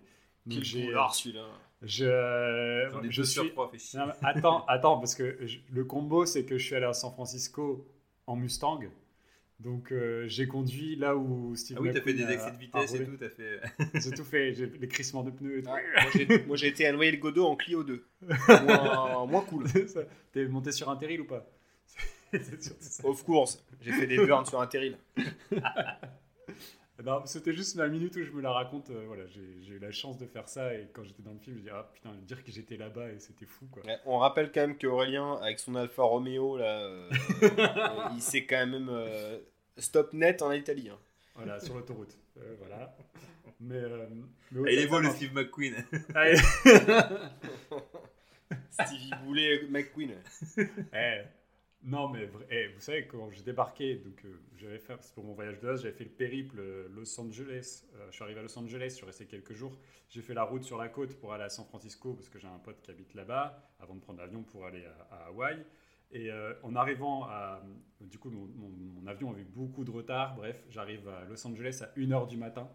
Quel 0.49 0.63
j'ai, 0.63 0.85
boulard 0.85 1.13
celui-là. 1.15 1.45
je, 1.83 2.87
J'en 2.91 3.03
ai 3.03 3.09
je 3.09 3.21
deux 3.21 3.25
suis. 3.25 3.51
Non, 3.93 4.05
attends, 4.23 4.65
attends, 4.67 4.97
parce 4.99 5.15
que 5.15 5.37
je- 5.45 5.59
le 5.71 5.83
combo 5.83 6.25
c'est 6.25 6.43
que 6.45 6.57
je 6.57 6.63
suis 6.65 6.75
allé 6.75 6.85
à 6.85 6.93
San 6.93 7.11
Francisco 7.11 7.87
en 8.29 8.35
Mustang, 8.35 8.79
donc 9.59 9.91
euh, 9.91 10.25
j'ai 10.27 10.47
conduit 10.47 10.95
là 10.95 11.17
où 11.17 11.55
Steve. 11.55 11.77
Ah 11.79 11.81
oui, 11.81 11.89
t'as 11.91 12.01
fait 12.01 12.13
des 12.13 12.23
a- 12.23 12.31
excès 12.33 12.51
de 12.51 12.55
a 12.55 12.59
vitesse 12.59 12.93
et 12.93 13.05
tout, 13.05 13.17
t'as 13.17 13.29
fait... 13.29 13.59
J'ai 13.99 14.11
tout 14.11 14.23
fait, 14.23 14.53
j'ai 14.53 14.67
les 14.67 14.87
crissements 14.87 15.23
de 15.23 15.31
pneus 15.31 15.59
et 15.59 15.63
tout. 15.63 15.69
Ouais, 15.69 16.45
moi, 16.47 16.55
j'ai, 16.55 16.67
été 16.67 16.85
à 16.85 16.93
Noël 16.93 17.19
Godot 17.19 17.45
en 17.45 17.55
Clio 17.55 17.83
2. 17.83 18.05
moins, 18.63 19.25
moins 19.25 19.41
cool. 19.41 19.65
T'es 20.31 20.47
monté 20.47 20.71
sur 20.71 20.89
un 20.89 20.95
terril 20.95 21.21
ou 21.21 21.25
pas? 21.25 21.45
Of 23.03 23.23
course. 23.23 23.63
J'ai 23.81 23.91
fait 23.91 24.05
des 24.05 24.17
burns 24.17 24.45
sur 24.45 24.61
un 24.61 24.67
terril. 24.67 24.97
Non, 27.03 27.21
c'était 27.25 27.53
juste 27.53 27.75
la 27.77 27.87
minute 27.87 28.15
où 28.17 28.23
je 28.23 28.31
me 28.31 28.41
la 28.41 28.51
raconte. 28.51 28.89
euh, 28.89 29.03
voilà, 29.07 29.25
j'ai 29.27 29.41
j'ai 29.61 29.75
eu 29.75 29.79
la 29.79 29.91
chance 29.91 30.17
de 30.17 30.25
faire 30.25 30.47
ça 30.49 30.73
et 30.73 30.89
quand 30.93 31.03
j'étais 31.03 31.23
dans 31.23 31.31
le 31.33 31.39
film, 31.39 31.55
je 31.55 31.61
me 31.61 31.65
dis 31.65 31.71
ah 31.73 31.89
putain, 31.93 32.13
dire 32.23 32.43
que 32.43 32.51
j'étais 32.51 32.75
là-bas 32.77 33.09
et 33.11 33.19
c'était 33.19 33.45
fou 33.45 33.67
quoi. 33.71 33.83
Ouais, 33.85 33.97
on 34.05 34.17
rappelle 34.17 34.51
quand 34.51 34.61
même 34.61 34.77
qu'Aurélien, 34.77 35.35
avec 35.41 35.59
son 35.59 35.75
Alfa 35.75 36.03
Romeo, 36.03 36.57
là, 36.57 36.81
euh, 36.81 37.09
il 38.15 38.21
s'est 38.21 38.45
quand 38.45 38.65
même 38.67 38.89
euh, 38.89 39.37
stop 39.77 40.11
net 40.13 40.41
en 40.41 40.51
Italie. 40.51 40.89
hein. 40.89 40.97
Voilà, 41.35 41.59
sur 41.59 41.75
l'autoroute. 41.75 42.17
Euh, 42.37 42.55
voilà. 42.59 42.95
Mais, 43.61 43.75
euh, 43.75 44.05
mais 44.51 44.59
ouais, 44.59 44.73
il 44.73 44.79
est 44.79 44.87
beau 44.87 44.99
le. 44.99 45.09
Steve 45.09 45.33
McQueen. 45.33 45.75
Allez. 46.15 46.37
Stevie 48.71 49.11
Boulet 49.23 49.63
McQueen. 49.69 50.11
Eh, 50.93 51.21
non, 51.83 52.09
mais 52.09 52.29
eh, 52.49 52.67
vous 52.67 52.81
savez, 52.81 53.07
quand 53.07 53.31
j'ai 53.31 53.41
débarqué, 53.41 54.03
euh, 54.25 54.77
c'est 54.99 55.13
pour 55.13 55.23
mon 55.23 55.33
voyage 55.33 55.59
de 55.61 55.67
noces, 55.67 55.81
j'avais 55.81 55.93
fait 55.93 56.03
le 56.03 56.09
périple 56.09 56.59
euh, 56.59 56.89
Los 56.89 57.19
Angeles. 57.21 57.85
Euh, 57.95 58.07
je 58.09 58.15
suis 58.15 58.23
arrivé 58.23 58.41
à 58.41 58.43
Los 58.43 58.59
Angeles, 58.59 58.89
je 58.89 58.95
suis 58.95 59.05
resté 59.05 59.25
quelques 59.25 59.53
jours. 59.53 59.77
J'ai 60.09 60.21
fait 60.21 60.33
la 60.33 60.43
route 60.43 60.63
sur 60.63 60.77
la 60.77 60.89
côte 60.89 61.15
pour 61.15 61.33
aller 61.33 61.45
à 61.45 61.49
San 61.49 61.65
Francisco 61.65 62.13
parce 62.13 62.27
que 62.27 62.37
j'ai 62.37 62.47
un 62.47 62.59
pote 62.59 62.81
qui 62.81 62.91
habite 62.91 63.13
là-bas, 63.13 63.63
avant 63.79 63.95
de 63.95 64.01
prendre 64.01 64.19
l'avion 64.19 64.43
pour 64.43 64.65
aller 64.65 64.83
à, 65.09 65.27
Hawaï. 65.27 65.63
Et 66.11 66.31
en 66.63 66.75
arrivant 66.75 67.25
à. 67.25 67.61
Du 68.01 68.17
coup, 68.17 68.31
mon, 68.31 69.05
avion 69.05 69.29
avait 69.29 69.43
beaucoup 69.43 69.83
de 69.83 69.91
retard. 69.91 70.35
Bref, 70.35 70.65
j'arrive 70.71 71.07
à 71.07 71.23
Los 71.25 71.45
Angeles 71.45 71.83
à 71.83 71.99
1h 71.99 72.27
du 72.27 72.35
matin. 72.35 72.67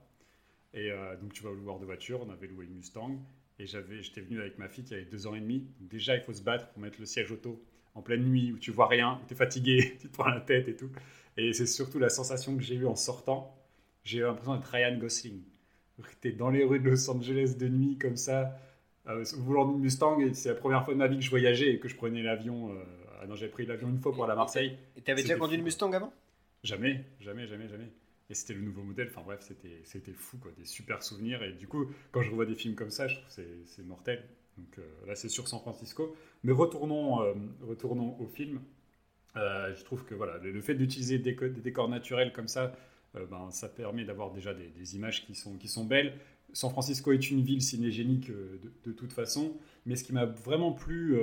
Et 0.73 0.93
donc, 1.21 1.33
tu 1.33 1.43
vas 1.43 1.51
au 1.51 1.55
loueur 1.55 1.81
de 1.81 1.85
voiture, 1.85 2.21
on 2.25 2.31
avait 2.31 2.47
loué 2.47 2.67
une 2.67 2.77
Mustang. 2.77 3.19
Et 3.59 3.67
j'étais 3.67 4.21
venu 4.21 4.41
avec 4.41 4.57
ma 4.59 4.69
fille 4.69 4.85
qui 4.85 4.95
avait 4.95 5.05
deux 5.05 5.27
ans 5.27 5.35
et 5.35 5.41
demi. 5.41 5.67
Déjà, 5.81 6.15
il 6.15 6.23
faut 6.23 6.33
se 6.33 6.43
battre 6.43 6.69
pour 6.69 6.81
mettre 6.81 7.01
le 7.01 7.07
siège 7.07 7.33
auto 7.33 7.61
en 7.95 8.03
pleine 8.03 8.25
nuit 8.25 8.53
où 8.53 8.59
tu 8.59 8.71
vois 8.71 8.89
rien, 8.89 9.21
où 9.23 9.27
tu 9.27 9.35
es 9.35 9.37
fatigué, 9.37 9.97
tu 10.01 10.09
te 10.09 10.13
prends 10.13 10.29
la 10.29 10.41
tête 10.41 10.69
et 10.69 10.77
tout. 10.77 10.91
Et 11.37 11.53
c'est 11.53 11.67
surtout 11.67 11.99
la 11.99 12.09
sensation 12.09 12.57
que 12.57 12.63
j'ai 12.63 12.77
eue 12.77 12.87
en 12.87 12.97
sortant. 12.97 13.57
J'ai 14.05 14.19
eu 14.19 14.23
l'impression 14.23 14.55
d'être 14.55 14.67
Ryan 14.69 14.97
Gosling. 14.99 15.41
Tu 16.21 16.29
es 16.29 16.33
dans 16.33 16.51
les 16.51 16.65
rues 16.65 16.81
de 16.81 16.91
Los 16.91 17.09
Angeles 17.09 17.55
de 17.59 17.69
nuit 17.69 17.99
comme 17.99 18.17
ça, 18.17 18.59
euh, 19.09 19.25
au 19.37 19.43
volant 19.43 19.67
d'une 19.71 19.81
Mustang. 19.81 20.21
Et 20.21 20.35
c'est 20.35 20.51
la 20.51 20.55
première 20.55 20.85
fois 20.85 20.95
de 20.95 20.99
ma 20.99 21.07
vie 21.09 21.19
que 21.19 21.25
je 21.25 21.31
voyageais 21.31 21.73
et 21.73 21.79
que 21.79 21.89
je 21.89 21.97
prenais 21.97 22.23
l'avion. 22.23 22.71
euh, 22.73 22.85
ah 23.23 23.27
non, 23.27 23.37
j'ai 23.37 23.49
pris 23.49 23.65
l'avion 23.65 23.89
une 23.89 23.99
fois 23.99 24.13
pour 24.13 24.25
aller 24.25 24.33
à 24.33 24.37
Marseille. 24.37 24.77
Et 24.97 25.01
t'avais 25.01 25.23
déjà 25.23 25.37
conduit 25.37 25.57
fou, 25.57 25.61
une. 25.61 25.65
Mustang 25.65 25.93
avant? 25.93 26.13
Jamais, 26.63 27.05
jamais, 27.21 27.47
jamais, 27.47 27.69
jamais. 27.69 27.89
Et 28.29 28.35
c'était 28.35 28.55
le 28.55 28.61
nouveau 28.61 28.83
modèle. 28.83 29.09
Enfin 29.11 29.23
bref, 29.25 29.41
c'était, 29.43 29.81
c'était 29.85 30.13
fou, 30.13 30.39
quoi. 30.39 30.51
Des 30.59 30.65
super 30.65 31.03
souvenirs. 31.03 31.43
Et 31.43 31.53
du 31.53 31.67
coup, 31.69 31.87
quand 32.13 32.23
je 32.23 32.31
revois 32.31 32.47
des 32.47 32.55
films 32.55 32.75
comme 32.75 32.91
ça, 32.91 33.09
je 33.09 33.17
trouve 33.17 33.35
que 33.35 33.43
c'est 33.67 33.85
mortel. 33.85 34.23
Donc 34.59 34.79
euh, 34.79 34.83
là, 35.07 35.15
c'est 35.15 35.29
sur 35.29 35.49
San 35.49 35.61
Francisco. 35.61 36.15
Mais 36.43 36.53
retournons, 36.53 37.23
euh, 37.23 37.35
retournons 37.63 38.17
au 38.21 38.27
film. 38.27 38.61
Euh, 39.37 39.75
je 39.75 39.85
trouve 39.85 40.05
que 40.05 40.15
voilà, 40.15 40.39
le, 40.39 40.61
fait 40.61 40.75
d'utiliser 40.75 41.19
des, 41.19 41.33
déco- 41.33 41.53
des 41.53 41.61
décors 41.61 41.89
naturels 41.89 42.33
comme 42.33 42.49
ça, 42.49 42.73
ben, 43.31 43.49
ça 43.51 43.69
permet 43.69 44.05
d'avoir 44.05 44.33
déjà 44.33 44.55
des, 44.55 44.97
images 44.97 45.25
qui 45.25 45.35
sont, 45.35 45.57
qui 45.57 45.69
sont 45.69 45.85
belles. 45.85 46.19
San 46.53 46.71
Francisco 46.71 47.13
est 47.13 47.31
une 47.31 47.43
ville 47.43 47.63
cinégénique 47.63 48.31
de, 48.31 48.93
toute 48.93 49.13
façon, 49.13 49.57
mais 49.87 49.97
ce 49.97 50.05
qui 50.05 50.13
m'a 50.13 50.25
vraiment 50.25 50.73
plu, 50.73 51.19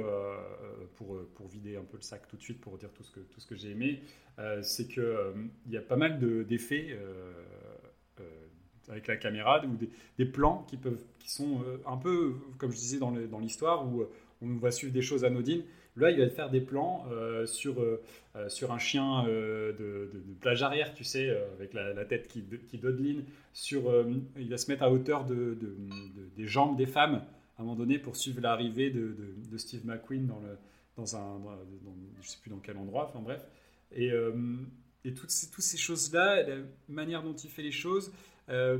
pour, 0.96 1.18
pour 1.36 1.48
vider 1.48 1.76
un 1.76 1.84
peu 1.84 1.98
le 1.98 2.02
sac 2.02 2.28
tout 2.30 2.38
de 2.38 2.42
suite, 2.42 2.62
pour 2.62 2.78
dire 2.78 2.90
tout 2.94 3.04
ce 3.04 3.12
que, 3.12 3.20
que 3.20 3.56
j'ai 3.56 3.72
aimé, 3.72 4.02
c'est 4.62 4.88
qu'il 4.88 5.04
il 5.68 5.72
y 5.72 5.78
a 5.78 5.82
pas 5.82 5.98
mal 5.98 6.20
de- 6.20 6.44
d'effets 6.44 6.98
avec 8.92 9.08
la 9.08 9.16
caméra, 9.16 9.64
ou 9.66 9.78
des, 10.18 10.26
plans 10.26 10.66
qui, 10.70 10.78
peuvent, 10.78 11.02
qui 11.20 11.32
sont 11.32 11.62
euh, 11.66 11.78
un 11.88 11.98
peu, 11.98 12.36
comme 12.58 12.72
je 12.72 12.78
disais 12.78 13.00
dans 13.00 13.40
l'histoire, 13.40 13.88
où 13.88 14.02
euh, 14.02 14.10
on 14.42 14.58
va 14.58 14.72
suivre 14.72 14.94
des 14.94 15.02
choses 15.02 15.24
anodines. 15.24 15.64
Là, 15.98 16.10
il 16.12 16.20
va 16.20 16.30
faire 16.30 16.50
des 16.50 16.62
plans 16.62 17.06
euh, 17.12 17.46
sur, 17.46 17.86
sur 18.48 18.72
un 18.72 18.78
chien 18.78 19.24
de, 19.26 20.10
plage 20.40 20.64
arrière, 20.64 20.94
tu 20.94 21.04
sais, 21.04 21.30
avec 21.56 21.74
la, 21.74 22.06
tête 22.06 22.28
qui, 22.28 22.78
dodeline. 22.78 23.24
Sur, 23.54 23.94
il 24.38 24.50
va 24.50 24.58
se 24.58 24.72
mettre 24.72 24.84
à 24.84 24.92
hauteur 24.92 25.26
de, 25.26 25.36
de- 25.36 25.54
de- 25.56 26.30
des 26.38 26.48
jambes 26.48 26.78
des 26.78 26.86
femmes, 26.86 27.16
à 27.58 27.62
un 27.62 27.66
moment 27.66 27.76
donné, 27.76 28.00
pour 28.00 28.16
suivre 28.16 28.40
l'arrivée 28.42 28.90
de, 28.90 29.16
Steve 29.58 29.86
McQueen 29.86 30.28
dans, 30.28 30.40
le, 30.40 30.58
dans 30.96 31.16
un... 31.16 31.40
Dans, 31.40 31.52
dans- 31.52 31.96
je 32.22 32.28
sais 32.30 32.38
plus 32.42 32.52
dans 32.52 32.60
quel 32.60 32.78
endroit, 32.78 33.08
enfin 33.10 33.20
bref. 33.20 33.46
Et, 33.94 34.12
et 35.04 35.14
toutes 35.14 35.32
ces, 35.32 35.52
toutes 35.52 35.64
ces 35.64 35.78
choses-là, 35.78 36.44
la 36.44 36.56
manière 36.88 37.22
dont 37.22 37.34
il 37.36 37.50
fait 37.50 37.64
les 37.64 37.72
choses... 37.72 38.12
euh, 38.52 38.78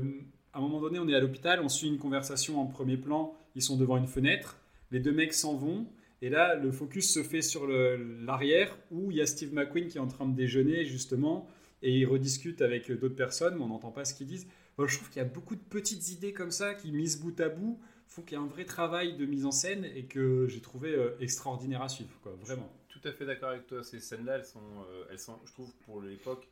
à 0.52 0.58
un 0.58 0.60
moment 0.60 0.80
donné, 0.80 0.98
on 0.98 1.08
est 1.08 1.14
à 1.14 1.20
l'hôpital, 1.20 1.60
on 1.60 1.68
suit 1.68 1.88
une 1.88 1.98
conversation 1.98 2.60
en 2.60 2.66
premier 2.66 2.96
plan, 2.96 3.34
ils 3.54 3.62
sont 3.62 3.76
devant 3.76 3.96
une 3.96 4.06
fenêtre, 4.06 4.58
les 4.90 5.00
deux 5.00 5.12
mecs 5.12 5.32
s'en 5.32 5.56
vont, 5.56 5.86
et 6.20 6.28
là, 6.28 6.54
le 6.54 6.70
focus 6.70 7.12
se 7.12 7.22
fait 7.22 7.42
sur 7.42 7.66
l'arrière, 7.66 8.76
où 8.90 9.10
il 9.10 9.16
y 9.16 9.20
a 9.20 9.26
Steve 9.26 9.52
McQueen 9.52 9.88
qui 9.88 9.98
est 9.98 10.00
en 10.00 10.06
train 10.06 10.26
de 10.26 10.36
déjeuner, 10.36 10.84
justement, 10.84 11.48
et 11.82 11.98
il 11.98 12.06
rediscute 12.06 12.62
avec 12.62 12.90
d'autres 12.92 13.16
personnes, 13.16 13.56
mais 13.56 13.62
on 13.62 13.68
n'entend 13.68 13.90
pas 13.90 14.04
ce 14.04 14.14
qu'ils 14.14 14.28
disent. 14.28 14.46
Je 14.78 14.96
trouve 14.96 15.08
qu'il 15.10 15.18
y 15.20 15.24
a 15.24 15.28
beaucoup 15.28 15.54
de 15.54 15.60
petites 15.60 16.10
idées 16.10 16.32
comme 16.32 16.50
ça 16.50 16.74
qui, 16.74 16.92
mises 16.92 17.20
bout 17.20 17.38
à 17.40 17.48
bout, 17.48 17.78
font 18.06 18.22
qu'il 18.22 18.36
y 18.36 18.40
a 18.40 18.44
un 18.44 18.46
vrai 18.46 18.64
travail 18.64 19.16
de 19.16 19.26
mise 19.26 19.46
en 19.46 19.50
scène 19.50 19.84
et 19.84 20.04
que 20.04 20.46
j'ai 20.48 20.60
trouvé 20.60 20.94
euh, 20.94 21.16
extraordinaire 21.20 21.82
à 21.82 21.88
suivre, 21.88 22.10
vraiment. 22.40 22.70
Tout 22.88 23.00
à 23.04 23.12
fait 23.12 23.24
d'accord 23.24 23.50
avec 23.50 23.66
toi. 23.66 23.82
Ces 23.82 24.00
scènes-là, 24.00 24.36
elles 24.36 24.44
sont, 24.44 24.60
euh, 24.60 25.04
elles 25.10 25.18
sont, 25.18 25.38
je 25.44 25.52
trouve, 25.52 25.72
pour 25.86 26.00
l'époque, 26.02 26.48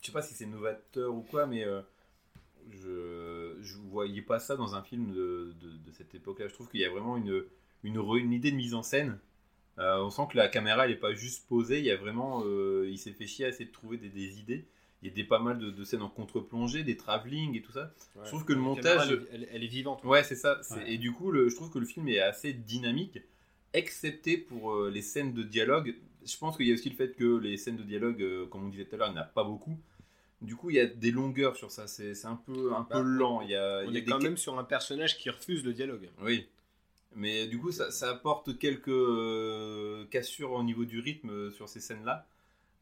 je 0.00 0.06
sais 0.06 0.12
pas 0.12 0.22
si 0.22 0.34
c'est 0.34 0.46
novateur 0.46 1.14
ou 1.14 1.22
quoi, 1.22 1.46
mais 1.46 1.64
je 2.70 3.56
je 3.60 3.76
voyais 3.78 4.22
pas 4.22 4.38
ça 4.38 4.56
dans 4.56 4.74
un 4.74 4.82
film 4.82 5.12
de, 5.12 5.54
de, 5.60 5.70
de 5.70 5.92
cette 5.92 6.14
époque-là. 6.14 6.48
Je 6.48 6.54
trouve 6.54 6.68
qu'il 6.68 6.80
y 6.80 6.84
a 6.84 6.90
vraiment 6.90 7.16
une, 7.16 7.44
une, 7.84 7.98
re- 7.98 8.18
une 8.18 8.32
idée 8.32 8.50
de 8.50 8.56
mise 8.56 8.74
en 8.74 8.82
scène. 8.82 9.18
Euh, 9.78 10.00
on 10.02 10.10
sent 10.10 10.22
que 10.30 10.36
la 10.36 10.48
caméra, 10.48 10.86
elle 10.86 10.92
est 10.92 10.96
pas 10.96 11.12
juste 11.12 11.46
posée. 11.48 11.78
Il 11.80 11.84
y 11.84 11.90
a 11.90 11.96
vraiment, 11.96 12.42
euh, 12.46 12.88
il 12.88 12.98
s'est 12.98 13.12
fait 13.12 13.26
chier 13.26 13.44
à 13.44 13.48
essayer 13.48 13.66
de 13.66 13.72
trouver 13.72 13.96
des, 13.98 14.08
des 14.08 14.38
idées. 14.38 14.66
Il 15.02 15.08
y 15.08 15.10
a 15.10 15.14
des 15.14 15.24
pas 15.24 15.38
mal 15.38 15.58
de, 15.58 15.70
de 15.70 15.84
scènes 15.84 16.00
en 16.02 16.08
contre-plongée, 16.08 16.82
des 16.82 16.96
travelling 16.96 17.54
et 17.56 17.62
tout 17.62 17.72
ça. 17.72 17.92
Je 18.24 18.28
trouve 18.28 18.44
que 18.44 18.52
le 18.54 18.60
montage- 18.60 19.08
caméra, 19.08 19.26
elle, 19.52 19.62
est 19.64 19.68
vivante. 19.68 20.02
Ouais, 20.04 20.24
c'est 20.24 20.34
ça. 20.34 20.60
Ouais. 20.76 20.92
Et 20.94 20.98
du 20.98 21.12
coup, 21.12 21.30
le- 21.30 21.48
je 21.50 21.54
trouve 21.54 21.70
que 21.70 21.78
le 21.78 21.84
film 21.86 22.08
est 22.08 22.18
assez 22.20 22.52
dynamique, 22.54 23.18
excepté 23.74 24.38
pour 24.38 24.72
euh, 24.72 24.90
les 24.90 25.02
scènes 25.02 25.32
de 25.34 25.42
dialogue. 25.42 25.94
Je 26.24 26.36
pense 26.38 26.56
qu'il 26.56 26.66
y 26.66 26.70
a 26.70 26.74
aussi 26.74 26.88
le 26.88 26.96
fait 26.96 27.14
que 27.14 27.36
les 27.38 27.56
scènes 27.56 27.76
de 27.76 27.82
dialogue, 27.82 28.22
euh, 28.22 28.46
comme 28.46 28.64
on 28.64 28.68
disait 28.68 28.84
tout 28.86 28.94
à 28.94 28.98
l'heure, 28.98 29.08
il 29.08 29.12
n'y 29.12 29.18
en 29.18 29.22
a 29.22 29.24
pas 29.26 29.44
beaucoup. 29.44 29.78
Du 30.42 30.54
coup, 30.54 30.70
il 30.70 30.76
y 30.76 30.80
a 30.80 30.86
des 30.86 31.10
longueurs 31.10 31.56
sur 31.56 31.70
ça. 31.70 31.86
C'est 31.86 32.24
un 32.26 32.36
peu, 32.36 32.72
un 32.74 32.82
peu 32.82 32.94
Bah, 32.94 33.02
lent. 33.02 33.40
Il 33.42 33.50
y 33.50 33.56
a, 33.56 33.82
On 33.86 33.88
il 33.88 33.94
y 33.94 33.96
a 33.96 33.98
est 33.98 34.02
des 34.02 34.10
quand 34.10 34.18
même 34.18 34.36
sur 34.36 34.58
un 34.58 34.64
personnage 34.64 35.16
qui 35.16 35.30
refuse 35.30 35.64
le 35.64 35.72
dialogue. 35.72 36.08
Oui. 36.22 36.46
Mais 37.14 37.46
du 37.46 37.58
coup, 37.58 37.72
ça, 37.72 37.90
ça 37.90 38.10
apporte 38.10 38.58
quelques 38.58 38.88
euh, 38.88 40.04
cassures 40.06 40.52
au 40.52 40.62
niveau 40.62 40.84
du 40.84 41.00
rythme 41.00 41.30
euh, 41.30 41.50
sur 41.50 41.68
ces 41.68 41.80
scènes-là. 41.80 42.26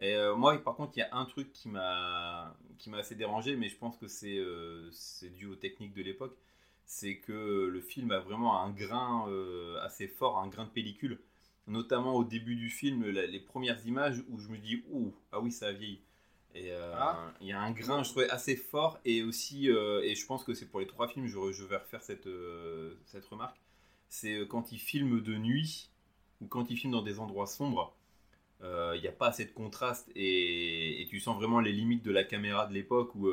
Et 0.00 0.14
euh, 0.14 0.34
moi, 0.34 0.58
par 0.58 0.74
contre, 0.74 0.92
il 0.96 1.00
y 1.00 1.02
a 1.04 1.14
un 1.14 1.24
truc 1.24 1.52
qui 1.52 1.68
m'a 1.68 2.56
qui 2.78 2.90
m'a 2.90 2.98
assez 2.98 3.14
dérangé, 3.14 3.54
mais 3.56 3.68
je 3.68 3.76
pense 3.76 3.96
que 3.96 4.08
c'est 4.08 4.36
euh, 4.38 4.90
c'est 4.90 5.30
dû 5.30 5.46
aux 5.46 5.54
techniques 5.54 5.94
de 5.94 6.02
l'époque. 6.02 6.36
C'est 6.86 7.16
que 7.18 7.68
le 7.72 7.80
film 7.80 8.10
a 8.10 8.18
vraiment 8.18 8.60
un 8.60 8.70
grain 8.70 9.26
assez 9.82 10.08
fort, 10.08 10.38
un 10.38 10.48
grain 10.48 10.64
de 10.64 10.70
pellicule. 10.70 11.20
Notamment 11.66 12.14
au 12.16 12.24
début 12.24 12.56
du 12.56 12.68
film, 12.68 13.08
la- 13.10 13.26
les 13.26 13.40
premières 13.40 13.86
images 13.86 14.22
où 14.28 14.38
je 14.38 14.48
me 14.48 14.58
dis, 14.58 14.82
ouh, 14.90 15.14
ah 15.32 15.40
oui, 15.40 15.50
ça 15.50 15.68
a 15.68 15.72
vieilli. 15.72 16.00
Et 16.54 16.70
euh, 16.70 16.94
Ah. 16.96 17.32
il 17.40 17.48
y 17.48 17.52
a 17.52 17.60
un 17.60 17.72
grain, 17.72 18.02
je 18.02 18.10
trouvais, 18.10 18.30
assez 18.30 18.56
fort. 18.56 18.98
Et 19.04 19.22
aussi, 19.22 19.70
euh, 19.70 20.02
et 20.02 20.14
je 20.14 20.26
pense 20.26 20.44
que 20.44 20.54
c'est 20.54 20.66
pour 20.66 20.80
les 20.80 20.86
trois 20.86 21.08
films, 21.08 21.26
je, 21.26 21.64
vais 21.64 21.76
refaire 21.76 22.02
cette, 22.02 22.26
euh, 22.26 22.94
cette 23.06 23.24
remarque. 23.26 23.60
C'est 24.08 24.46
quand 24.48 24.72
il 24.72 24.78
filme 24.78 25.20
de 25.20 25.34
nuit 25.36 25.90
ou 26.40 26.46
quand 26.46 26.70
il 26.70 26.76
filme 26.76 26.92
dans 26.92 27.02
des 27.02 27.18
endroits 27.18 27.46
sombres, 27.46 27.96
il 28.62 29.00
n'y 29.00 29.08
a 29.08 29.12
pas 29.12 29.28
assez 29.28 29.44
de 29.44 29.50
contraste 29.50 30.10
et, 30.14 31.02
et 31.02 31.06
tu 31.06 31.20
sens 31.20 31.36
vraiment 31.36 31.60
les 31.60 31.72
limites 31.72 32.02
de 32.02 32.10
la 32.10 32.24
caméra 32.24 32.66
de 32.66 32.72
l'époque 32.72 33.14
où, 33.14 33.28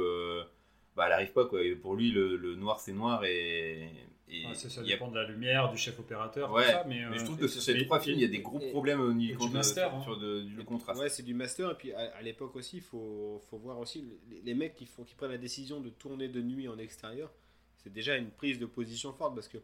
bah, 0.96 1.06
elle 1.08 1.14
arrive 1.14 1.32
pas 1.32 1.46
quoi. 1.46 1.64
Et 1.64 1.76
pour 1.76 1.96
lui, 1.96 2.12
le, 2.12 2.36
le 2.38 2.56
noir 2.56 2.80
c'est 2.80 2.92
noir 2.94 3.24
et. 3.26 3.90
et 4.30 4.46
Ouais, 4.48 4.54
ça, 4.56 4.70
ça 4.70 4.82
il 4.82 4.88
y 4.88 4.92
a- 4.92 4.96
dépend 4.96 5.10
de 5.12 5.16
la 5.20 5.28
lumière, 5.28 5.70
du 5.72 5.78
chef 5.78 6.00
opérateur, 6.00 6.52
Ouais, 6.52 6.64
tout 6.66 6.72
ça, 6.72 6.84
mais, 6.88 7.02
Mais 7.10 7.18
je 7.18 7.22
euh, 7.22 7.26
trouve 7.26 7.38
que 7.38 7.48
sur 7.48 7.62
ces 7.62 7.84
trois 7.86 8.00
films, 8.00 8.18
il 8.18 8.22
y 8.22 8.26
a 8.26 8.30
des 8.30 8.40
gros 8.40 8.60
et- 8.62 8.70
problèmes 8.72 9.02
au 9.02 9.12
niveau 9.14 9.44
du 9.46 9.50
de, 9.52 9.58
master, 9.58 9.94
hein. 9.94 10.02
sur 10.04 10.18
de- 10.18 10.42
du- 10.42 10.56
le 10.56 10.64
contraste. 10.64 11.00
Ouais, 11.02 11.10
c'est 11.10 11.24
du 11.24 11.34
master. 11.34 11.72
Et 11.72 11.76
puis 11.76 11.92
à, 11.94 12.16
à 12.16 12.22
l'époque 12.22 12.56
aussi, 12.56 12.78
il 12.78 12.84
faut, 12.84 13.42
faut 13.50 13.58
voir 13.58 13.78
aussi 13.80 14.06
les, 14.30 14.42
les 14.42 14.54
mecs 14.54 14.76
qui, 14.76 14.86
font, 14.86 15.04
qui 15.04 15.16
prennent 15.16 15.32
la 15.32 15.38
décision 15.38 15.80
de 15.82 15.90
tourner 15.90 16.28
de 16.30 16.42
nuit 16.42 16.68
en 16.70 16.78
extérieur. 16.78 17.32
C'est 17.78 17.92
déjà 17.92 18.16
une 18.16 18.30
prise 18.30 18.58
de 18.60 18.66
position 18.68 19.12
forte 19.12 19.34
parce 19.36 19.48
que 19.48 19.58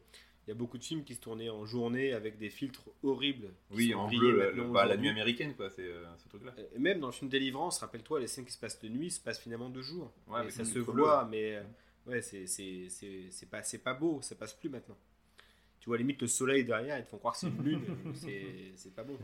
il 0.47 0.51
y 0.51 0.53
a 0.53 0.55
beaucoup 0.55 0.77
de 0.77 0.83
films 0.83 1.03
qui 1.03 1.13
se 1.13 1.19
tournaient 1.19 1.49
en 1.49 1.65
journée 1.65 2.13
avec 2.13 2.37
des 2.37 2.49
filtres 2.49 2.83
horribles. 3.03 3.49
Oui, 3.71 3.93
en 3.93 4.07
bleu, 4.07 4.51
le- 4.53 4.63
bah, 4.71 4.85
la 4.85 4.95
nuit 4.95 5.09
américaine, 5.09 5.53
quoi, 5.55 5.69
c'est 5.69 5.81
euh, 5.83 6.05
ce 6.17 6.29
truc-là. 6.29 6.53
Et 6.73 6.79
même 6.79 6.99
dans 7.01 7.07
le 7.07 7.13
film 7.13 7.29
Délivrance, 7.29 7.79
rappelle-toi, 7.79 8.21
les 8.21 8.27
scènes 8.27 8.45
qui 8.45 8.53
se 8.53 8.59
passent 8.59 8.79
de 8.79 8.87
nuit 8.87 9.11
se 9.11 9.19
passent 9.19 9.39
finalement 9.41 9.69
de 9.69 9.81
jour. 9.81 10.11
Ouais, 10.27 10.43
mais 10.45 10.51
ça 10.51 10.63
se 10.63 10.79
voit, 10.79 11.25
mais 11.25 11.55
euh, 11.55 11.63
ouais, 12.07 12.21
c'est 12.21 12.47
c'est- 12.47 12.87
c'est- 12.89 13.27
c'est 13.29 13.49
pas, 13.49 13.61
c'est 13.63 13.79
pas 13.79 13.93
beau, 13.93 14.21
ça 14.21 14.35
passe 14.35 14.53
plus 14.53 14.69
maintenant. 14.69 14.97
Tu 15.81 15.89
vois, 15.89 15.97
limite 15.97 16.21
le 16.21 16.27
soleil 16.27 16.65
derrière, 16.65 16.97
ils 16.97 17.05
te 17.05 17.09
font 17.09 17.17
croire 17.17 17.33
que 17.33 17.41
c'est 17.41 17.47
une 17.47 17.63
lune, 17.63 17.81
c'est- 18.15 18.95
pas 18.95 19.03
beau. 19.03 19.17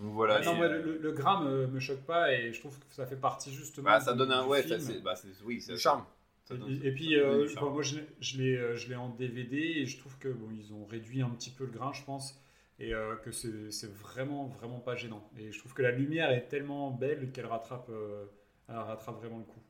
Donc 0.00 0.12
voilà. 0.12 0.40
non, 0.42 0.60
euh, 0.62 0.82
le, 0.82 0.98
le 0.98 1.12
gras 1.12 1.40
me, 1.42 1.66
me 1.66 1.80
choque 1.80 2.02
pas 2.02 2.32
et 2.32 2.52
je 2.52 2.60
trouve 2.60 2.78
que 2.78 2.84
ça 2.90 3.06
fait 3.06 3.16
partie 3.16 3.52
justement. 3.52 3.86
bah, 3.88 4.00
ça 4.00 4.12
du- 4.12 4.18
donne 4.18 4.32
un. 4.32 4.42
du 4.44 4.48
Ouais, 4.50 4.62
film. 4.62 4.78
ça, 4.80 4.92
bah, 5.02 5.16
c'est- 5.16 5.28
oui, 5.44 5.62
Le 5.68 5.76
charme. 5.78 6.04
Et, 6.50 6.88
et 6.88 6.92
puis, 6.92 7.16
euh, 7.16 7.48
enfin, 7.56 7.70
moi, 7.70 7.82
je, 7.82 7.96
l'ai- 7.96 8.06
je 8.20 8.38
l'ai, 8.38 8.56
euh, 8.56 8.76
je 8.76 8.88
l'ai 8.88 8.96
en 8.96 9.08
DVD 9.10 9.56
et 9.58 9.86
je 9.86 9.98
trouve 9.98 10.16
que 10.18 10.28
bon, 10.28 10.48
ils 10.52 10.72
ont 10.72 10.84
réduit 10.86 11.22
un 11.22 11.30
petit 11.30 11.50
peu 11.50 11.64
le 11.64 11.70
grain, 11.72 11.92
je 11.92 12.02
pense, 12.04 12.40
et 12.78 12.94
euh, 12.94 13.16
que 13.16 13.32
c'est, 13.32 13.70
c'est 13.72 13.92
vraiment, 13.92 14.46
vraiment 14.46 14.78
pas 14.80 14.96
gênant. 14.96 15.28
Et 15.38 15.52
je 15.52 15.58
trouve 15.58 15.74
que 15.74 15.82
la 15.82 15.90
lumière 15.90 16.30
est 16.30 16.48
tellement 16.48 16.90
belle 16.92 17.32
qu'elle 17.32 17.46
rattrape, 17.46 17.88
euh, 17.90 18.26
elle 18.68 18.76
rattrape 18.76 19.16
vraiment 19.18 19.38
le 19.38 19.44
coup. 19.44 19.60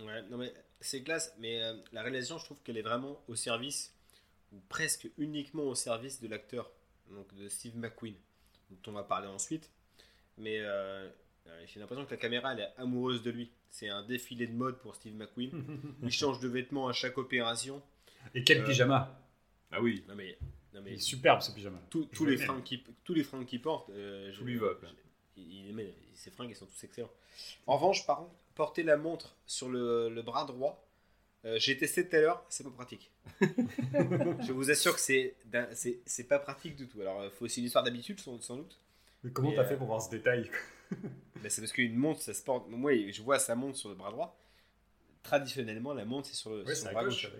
Ouais, 0.00 0.22
non 0.28 0.38
mais 0.38 0.52
c'est 0.80 1.02
classe, 1.02 1.34
mais 1.38 1.62
euh, 1.62 1.76
la 1.92 2.02
réalisation, 2.02 2.38
je 2.38 2.44
trouve 2.44 2.60
qu'elle 2.62 2.76
est 2.76 2.82
vraiment 2.82 3.22
au 3.28 3.36
service, 3.36 3.94
ou 4.52 4.60
presque 4.68 5.08
uniquement 5.18 5.64
au 5.64 5.74
service 5.74 6.20
de 6.20 6.28
l'acteur, 6.28 6.72
donc 7.10 7.34
de 7.34 7.48
Steve 7.48 7.76
McQueen, 7.76 8.16
dont 8.70 8.78
on 8.92 8.92
va 8.94 9.04
parler 9.04 9.28
ensuite. 9.28 9.70
Mais 10.38 10.60
j'ai 11.66 11.80
l'impression 11.80 12.04
que 12.04 12.10
la 12.10 12.16
caméra, 12.16 12.52
elle 12.52 12.60
est 12.60 12.72
amoureuse 12.78 13.22
de 13.22 13.30
lui. 13.30 13.50
C'est 13.70 13.88
un 13.88 14.02
défilé 14.02 14.46
de 14.46 14.52
mode 14.52 14.78
pour 14.78 14.94
Steve 14.94 15.14
McQueen. 15.14 15.50
Il 16.02 16.10
change 16.10 16.40
de 16.40 16.48
vêtements 16.48 16.88
à 16.88 16.92
chaque 16.92 17.18
opération. 17.18 17.82
Et 18.34 18.44
quel 18.44 18.60
Euh, 18.62 18.64
pyjama 18.66 19.20
Ah 19.70 19.80
oui. 19.82 20.04
Non 20.08 20.14
mais, 20.14 20.38
non 20.72 20.80
Il 20.80 20.84
mais 20.84 20.94
est 20.94 20.98
superbe 20.98 21.40
ce 21.42 21.50
pyjama. 21.52 21.78
tous- 21.90 22.06
tous 22.06 22.24
les 22.26 22.36
fringues 22.36 22.62
qu'il 22.62 22.82
tous 23.04 23.14
les 23.14 23.24
fringues 23.24 23.46
qu'il 23.46 23.60
porte, 23.60 23.90
euh, 23.90 24.30
je- 24.32 24.38
Tout 24.38 24.44
lui 24.44 24.56
va, 24.56 24.68
il, 25.36 25.66
il- 25.68 25.74
mais 25.74 25.92
ses 26.14 26.30
fringues, 26.30 26.50
elles 26.50 26.56
sont 26.56 26.66
tous 26.66 26.84
excellents. 26.84 27.10
En 27.66 27.76
revanche, 27.76 28.06
par 28.06 28.18
contre, 28.18 28.34
porter 28.54 28.82
la 28.82 28.96
montre 28.96 29.34
sur 29.46 29.68
le, 29.68 30.08
le 30.08 30.22
bras 30.22 30.44
droit, 30.46 30.86
euh, 31.44 31.58
j'ai 31.58 31.76
testé 31.76 32.08
tout 32.08 32.16
à 32.16 32.20
l'heure, 32.20 32.44
c'est 32.48 32.64
pas 32.64 32.70
pratique. 32.70 33.10
je 33.42 34.52
vous 34.52 34.70
assure 34.70 34.94
que 34.94 35.00
c'est 35.00 35.34
d'un- 35.46 35.68
c'est 35.74 36.00
c'est 36.06 36.24
pas 36.28 36.38
pratique 36.38 36.76
du 36.76 36.86
tout. 36.88 37.00
Alors, 37.00 37.24
il 37.24 37.30
faut 37.30 37.44
aussi 37.44 37.60
une 37.60 37.66
histoire 37.66 37.84
d'habitude, 37.84 38.20
sans, 38.20 38.40
sans 38.40 38.56
doute. 38.56 38.78
Mais 39.24 39.30
comment 39.32 39.52
t'as 39.52 39.62
euh, 39.62 39.68
fait 39.68 39.76
pour 39.76 39.86
voir 39.88 40.00
ce 40.00 40.10
détail 40.10 40.50
c'est 41.48 41.60
parce 41.60 41.72
qu'une 41.72 41.96
montre, 41.96 42.20
ça 42.20 42.34
se 42.34 42.42
porte. 42.42 42.68
Moi, 42.68 43.10
je 43.10 43.22
vois 43.22 43.38
sa 43.38 43.54
montre 43.54 43.76
sur 43.76 43.88
le 43.88 43.94
bras 43.94 44.10
droit. 44.10 44.38
Traditionnellement, 45.22 45.94
la 45.94 46.04
montre, 46.04 46.28
c'est 46.28 46.34
sur 46.34 46.50
le, 46.50 46.74
sur 46.74 46.90
bras 46.90 47.04
gauche. 47.04 47.30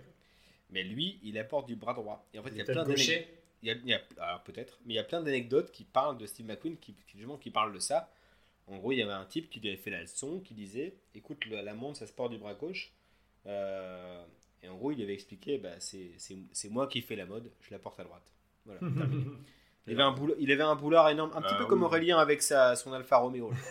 Mais 0.70 0.82
lui, 0.82 1.20
il 1.22 1.38
apporte 1.38 1.66
du 1.66 1.76
bras 1.76 1.94
droit. 1.94 2.26
Et 2.32 2.38
en 2.38 2.42
fait, 2.42 2.50
il 2.50 2.56
y 2.56 2.60
a 2.60 2.64
plein 2.64 2.84
d'anecdotes. 2.84 3.28
peut-être, 4.44 4.78
mais 4.84 4.94
il 4.94 4.96
y 4.96 5.00
a 5.00 5.04
plein 5.04 5.22
d'anecdotes 5.22 5.70
qui 5.70 5.84
parlent 5.84 6.18
de 6.18 6.26
Steve 6.26 6.46
McQueen, 6.46 6.76
qui, 6.78 6.94
qui, 6.94 7.18
justement, 7.18 7.36
qui 7.36 7.50
parlent 7.50 7.72
de 7.72 7.78
ça. 7.78 8.10
En 8.66 8.78
gros, 8.78 8.92
il 8.92 8.98
y 8.98 9.02
avait 9.02 9.12
un 9.12 9.26
type 9.26 9.50
qui 9.50 9.60
lui 9.60 9.68
avait 9.68 9.76
fait 9.76 9.90
la 9.90 10.00
leçon, 10.00 10.40
qui 10.40 10.54
disait 10.54 10.96
Écoute, 11.14 11.44
la, 11.46 11.62
la 11.62 11.74
montre, 11.74 11.98
ça 11.98 12.06
se 12.06 12.12
porte 12.12 12.32
du 12.32 12.38
bras 12.38 12.54
gauche. 12.54 12.92
Euh, 13.46 14.24
et 14.62 14.68
en 14.68 14.76
gros, 14.76 14.92
il 14.92 15.02
avait 15.02 15.12
expliqué 15.12 15.58
bah, 15.58 15.78
c'est, 15.78 16.70
moi 16.70 16.86
qui 16.86 17.02
fais 17.02 17.16
la 17.16 17.26
mode, 17.26 17.50
je 17.60 17.70
la 17.70 17.78
porte 17.78 18.00
à 18.00 18.04
droite. 18.04 18.32
Voilà, 18.64 18.80
terminé. 18.80 19.24
Il 19.86 19.94
avait, 19.94 20.02
un 20.02 20.12
boulot, 20.12 20.34
il 20.38 20.50
avait 20.50 20.62
un 20.62 20.76
boulard 20.76 21.10
énorme, 21.10 21.30
un 21.34 21.42
petit 21.42 21.54
Ah, 21.54 21.58
peu 21.58 21.66
comme. 21.66 21.82
Aurélien 21.82 22.18
avec 22.18 22.42
sa, 22.42 22.74
son 22.76 22.92
Alfa 22.92 23.18
Romeo. 23.18 23.52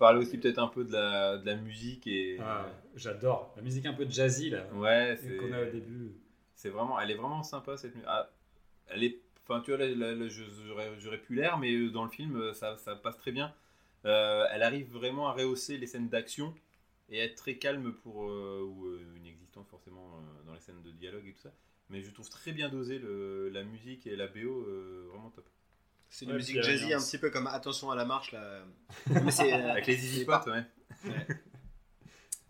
Ah 0.00 0.12
là 0.12 0.18
aussi 0.18 0.36
peut-être 0.38 0.58
un 0.58 0.66
peu 0.66 0.84
de 0.84 0.92
la, 0.92 1.38
de 1.38 1.46
la 1.46 1.54
musique 1.54 2.06
et. 2.06 2.36
Ah, 2.40 2.66
J'adore. 2.96 3.52
La 3.56 3.62
musique 3.62 3.86
un 3.86 3.94
peu 3.94 4.06
jazzy 4.08 4.50
là. 4.50 4.66
Ouais, 4.74 5.16
c'est. 5.22 5.36
Qu'on 5.36 5.52
a 5.52 5.62
au 5.62 5.70
début. 5.70 6.12
C'est 6.54 6.68
vraiment, 6.68 6.98
elle 6.98 7.12
est 7.12 7.14
vraiment 7.14 7.42
sympa 7.42 7.76
cette 7.76 7.94
musique. 7.94 8.08
Ah, 8.10 8.28
elle 8.88 9.04
est, 9.04 9.20
enfin 9.42 9.62
tu 9.64 9.74
vois, 9.74 9.86
j'aurais, 10.98 11.18
pu 11.18 11.36
l'air, 11.36 11.58
mais 11.58 11.72
euh, 11.72 11.90
dans 11.90 12.04
le 12.04 12.10
film, 12.10 12.36
euh, 12.36 12.52
ça, 12.52 12.76
ça 12.76 12.96
passe 12.96 13.16
très 13.16 13.30
bien. 13.32 13.54
Euh, 14.04 14.46
elle 14.50 14.62
arrive 14.62 14.92
vraiment 14.92 15.28
à 15.28 15.32
rehausser 15.32 15.78
les 15.78 15.86
scènes 15.86 16.08
d'action 16.08 16.52
et 17.08 17.18
être 17.18 17.36
très 17.36 17.56
calme 17.56 17.92
pour 17.92 18.24
euh, 18.24 18.62
ou 18.62 18.86
euh, 18.86 19.16
inexistante 19.16 19.68
forcément 19.68 20.18
euh, 20.18 20.46
dans 20.46 20.54
les 20.54 20.60
scènes 20.60 20.82
de 20.82 20.90
dialogue 20.90 21.26
et 21.26 21.32
tout 21.32 21.42
ça. 21.42 21.52
Mais 21.90 22.00
je 22.02 22.10
trouve 22.10 22.28
très 22.30 22.52
bien 22.52 22.68
dosé 22.68 22.98
le, 22.98 23.48
la 23.50 23.62
musique 23.62 24.06
et 24.06 24.16
la 24.16 24.26
BO, 24.26 24.38
euh, 24.66 25.06
vraiment 25.10 25.30
top. 25.30 25.46
C'est 26.08 26.24
une 26.24 26.30
Ouais, 26.32 26.36
musique 26.38 26.62
jazzy, 26.62 26.92
un 26.94 26.98
petit 27.00 27.18
peu 27.18 27.30
comme 27.30 27.46
Attention 27.46 27.90
à 27.90 27.96
la 27.96 28.04
marche. 28.04 28.32
Là. 28.32 28.64
Mais 29.24 29.30
c'est, 29.30 29.52
euh, 29.52 29.70
Avec 29.72 29.86
les 29.86 30.24
pas- 30.24 30.38
Pot, 30.40 30.50
ouais. 30.52 30.64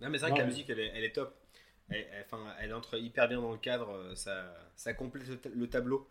Non, 0.00 0.10
mais 0.10 0.18
c'est 0.18 0.22
vrai 0.22 0.30
Non, 0.30 0.36
que 0.36 0.40
la 0.40 0.46
mais- 0.46 0.50
musique, 0.52 0.70
elle 0.70 0.80
est, 0.80 0.92
elle 0.94 1.04
est 1.04 1.12
top. 1.12 1.34
Elle, 1.88 2.06
elle- 2.12 2.24
enfin, 2.26 2.54
elle 2.60 2.74
entre 2.74 2.98
hyper 2.98 3.28
bien 3.28 3.40
dans 3.40 3.52
le 3.52 3.58
cadre, 3.58 3.90
euh, 3.90 4.14
ça, 4.14 4.54
ça 4.76 4.92
complète 4.92 5.26
le, 5.28 5.36
ta- 5.38 5.48
le 5.48 5.66
tableau. 5.68 6.08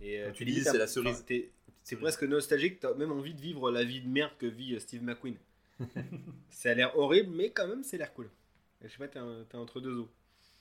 Et, 0.00 0.22
Comme 0.24 0.32
tu 0.32 0.44
disais, 0.44 0.70
c'est 0.70 0.78
la 0.78 0.86
cerise. 0.86 1.24
t'es- 1.26 1.50
C'est 1.82 1.96
presque 1.96 2.22
nostalgique, 2.24 2.80
t'as 2.80 2.94
même 2.94 3.12
envie 3.12 3.34
de 3.34 3.40
vivre 3.40 3.70
la 3.70 3.84
vie 3.84 4.00
de 4.00 4.08
merde 4.08 4.32
que 4.38 4.46
vit 4.46 4.78
Steve 4.80 5.02
McQueen. 5.02 5.36
ça 6.50 6.70
a 6.70 6.74
l'air 6.74 6.96
horrible, 6.98 7.30
mais 7.34 7.50
quand 7.50 7.66
même, 7.68 7.82
c'est 7.82 7.98
l'air 7.98 8.12
cool. 8.14 8.30
Je 8.82 8.88
sais 8.88 8.98
pas, 8.98 9.08
t'es 9.08 9.18
un- 9.18 9.44
t'es 9.48 9.56
entre 9.56 9.80
deux 9.80 9.96
eaux. 9.98 10.08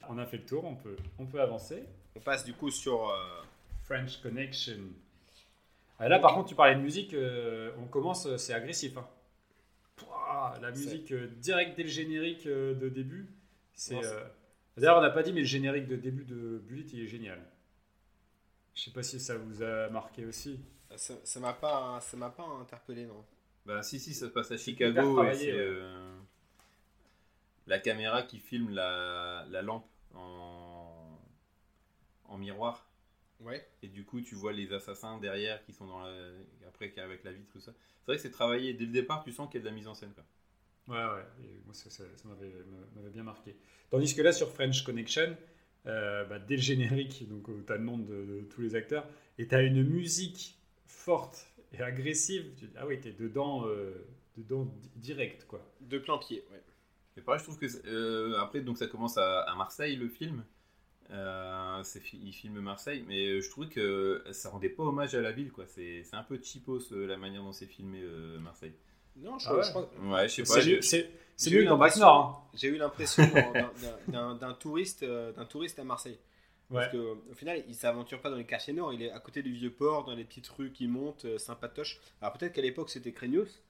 On 0.09 0.17
a 0.17 0.25
fait 0.25 0.37
le 0.37 0.45
tour, 0.45 0.63
on 0.65 0.75
peut, 0.75 0.95
on 1.19 1.25
peut 1.25 1.41
avancer. 1.41 1.83
On 2.15 2.19
passe 2.19 2.43
du 2.45 2.53
coup 2.53 2.71
sur. 2.71 3.09
euh, 3.09 3.15
French 3.83 4.17
Connection. 4.21 4.79
Ah, 5.99 6.09
là, 6.09 6.19
par 6.19 6.33
contre, 6.35 6.49
tu 6.49 6.55
parlais 6.55 6.75
de 6.75 6.81
musique, 6.81 7.13
euh, 7.13 7.71
on 7.79 7.85
commence, 7.85 8.25
euh, 8.25 8.37
c'est 8.37 8.53
agressif. 8.53 8.97
hein. 8.97 9.07
Pouah, 9.95 10.57
la 10.61 10.71
musique 10.71 11.11
euh, 11.13 11.27
direct 11.37 11.75
dès 11.77 11.83
le 11.83 11.89
générique 11.89 12.45
euh, 12.47 12.73
de 12.75 12.89
début. 12.89 13.27
C'est. 13.73 13.95
Euh, 14.03 14.23
D'ailleurs, 14.75 14.97
on 14.97 15.01
n'a 15.01 15.09
pas 15.09 15.23
dit, 15.23 15.31
mais 15.33 15.39
le 15.39 15.45
générique 15.47 15.87
de 15.87 15.95
début 15.95 16.23
de 16.25 16.61
Bullet, 16.67 16.85
il 16.93 17.01
est 17.03 17.07
génial. 17.07 17.39
Je 18.75 18.83
sais 18.83 18.91
pas 18.91 19.01
si 19.03 19.19
ça 19.19 19.35
vous 19.37 19.63
a 19.63 19.89
marqué 19.89 20.25
aussi. 20.25 20.59
ça 20.95 21.15
ça 21.23 21.39
m'a 21.39 21.53
pas, 21.53 21.99
ça 22.01 22.15
m'a 22.17 22.29
pas 22.29 22.45
interpellé, 22.61 23.05
non. 23.05 23.23
Bah 23.65 23.81
si 23.81 23.99
si 23.99 24.13
ça 24.13 24.27
se 24.27 24.31
passe 24.31 24.51
à 24.51 24.55
hyper 24.55 24.63
Chicago 24.89 25.23
et 25.23 25.51
la 27.67 27.79
caméra 27.79 28.23
qui 28.23 28.39
filme 28.39 28.69
la, 28.71 29.45
la 29.49 29.61
lampe 29.61 29.87
en, 30.15 31.19
en 32.25 32.37
miroir 32.37 32.87
Ouais. 33.39 33.67
et 33.83 33.87
du 33.87 34.05
coup 34.05 34.21
tu 34.21 34.35
vois 34.35 34.53
les 34.53 34.73
assassins 34.73 35.17
derrière 35.19 35.63
qui 35.65 35.73
sont 35.73 35.87
dans 35.87 36.01
la, 36.01 36.13
après 36.67 36.93
avec 36.99 37.23
la 37.23 37.31
vitre 37.33 37.51
tout 37.53 37.59
ça. 37.61 37.73
C'est 38.01 38.05
vrai 38.07 38.15
que 38.17 38.21
c'est 38.23 38.31
travaillé 38.31 38.73
dès 38.73 38.85
le 38.85 38.91
départ 38.91 39.23
tu 39.23 39.31
sens 39.31 39.49
qu'il 39.49 39.59
y 39.59 39.61
a 39.61 39.65
de 39.65 39.69
la 39.69 39.75
mise 39.75 39.87
en 39.87 39.95
scène 39.95 40.13
quoi. 40.13 40.25
Ouais, 40.87 40.95
ouais, 40.95 41.25
et 41.43 41.59
moi 41.65 41.73
ça, 41.73 41.89
ça- 41.89 42.03
ça 42.15 42.27
m'avait 42.29 43.09
bien 43.11 43.23
marqué. 43.23 43.55
Tandis 43.89 44.15
que 44.15 44.21
là, 44.21 44.31
sur 44.31 44.49
French 44.49 44.83
Connection, 44.83 45.35
euh, 45.85 46.23
bah, 46.25 46.39
dès 46.39 46.55
le 46.55 46.61
générique, 46.61 47.27
donc 47.27 47.47
tu 47.65 47.73
as 47.73 47.75
le 47.77 47.83
nom 47.83 47.97
de, 47.97 48.05
de 48.25 48.41
tous 48.49 48.61
les 48.61 48.73
acteurs, 48.75 49.05
et 49.37 49.47
tu 49.47 49.55
as 49.55 49.61
une 49.63 49.83
musique 49.83 50.57
forte 50.85 51.47
et 51.73 51.81
agressive. 51.81 52.53
Tu 52.57 52.67
dis, 52.67 52.73
ah 52.77 52.87
oui, 52.87 53.01
tu 53.01 53.09
es 53.09 53.11
dedans, 53.11 53.67
euh, 53.67 54.07
dedans 54.37 54.63
di- 54.63 54.89
direct, 54.95 55.45
quoi. 55.45 55.61
De 55.81 55.97
plein 55.99 56.17
pied, 56.17 56.45
ouais. 56.51 56.61
Et 57.17 57.21
pareil 57.21 57.39
je 57.39 57.43
trouve 57.45 57.57
que 57.57 57.65
euh, 57.87 58.39
après 58.39 58.61
donc 58.61 58.77
ça 58.77 58.87
commence 58.87 59.17
à, 59.17 59.41
à 59.41 59.55
Marseille 59.55 59.95
le 59.95 60.07
film. 60.07 60.43
Euh, 61.09 61.81
il 62.13 62.33
filme 62.33 62.59
Marseille 62.59 63.03
mais 63.07 63.39
je 63.41 63.49
trouvais 63.49 63.69
que 63.69 64.23
ça 64.31 64.49
rendait 64.49 64.69
pas 64.69 64.83
hommage 64.83 65.15
à 65.15 65.21
la 65.21 65.31
ville 65.31 65.51
quoi. 65.51 65.65
C'est 65.67 66.03
un 66.13 66.23
peu 66.23 66.39
cheapos 66.41 66.91
euh, 66.91 67.05
la 67.07 67.17
manière 67.17 67.41
dont 67.43 67.53
c'est 67.53 67.65
filmé 67.65 68.01
euh, 68.01 68.39
Marseille. 68.39 68.73
Non, 69.15 69.39
je, 69.39 69.47
Ah 69.49 69.55
ouais 69.55 69.63
je 69.63 69.69
crois. 69.69 69.89
Ouais 70.03 70.27
je 70.27 70.43
sais 70.43 71.03
pas. 71.03 71.09
C'est 71.39 71.49
nul- 71.51 71.65
dans 71.65 71.77
Bac 71.77 71.95
Nord. 71.97 72.41
hein. 72.43 72.49
J'ai 72.57 72.67
eu 72.67 72.77
l'impression 72.77 73.23
d'un- 74.07 74.53
touriste, 74.53 75.03
euh, 75.03 75.31
d'un 75.33 75.45
touriste 75.45 75.79
à 75.79 75.83
Marseille. 75.83 76.17
Ouais. 76.69 76.81
Parce 76.81 76.91
qu'au 76.91 77.33
final, 77.35 77.63
il 77.67 77.75
s'aventure 77.75 78.19
pas 78.21 78.29
dans 78.29 78.35
les 78.35 78.45
quartiers 78.45 78.73
nord, 78.73 78.91
il 78.93 79.01
est 79.01 79.11
à 79.11 79.19
côté 79.19 79.41
du 79.41 79.53
vieux 79.53 79.71
port, 79.71 80.03
dans 80.03 80.13
les 80.15 80.25
petites 80.25 80.47
rues 80.49 80.71
qui 80.71 80.87
montent, 80.87 81.25
euh, 81.25 81.37
sympatoche. 81.37 81.99
Alors 82.21 82.33
peut-être 82.37 82.53
qu'à 82.53 82.61
l'époque 82.61 82.89
c'était 82.89 83.13
craignos, 83.13 83.63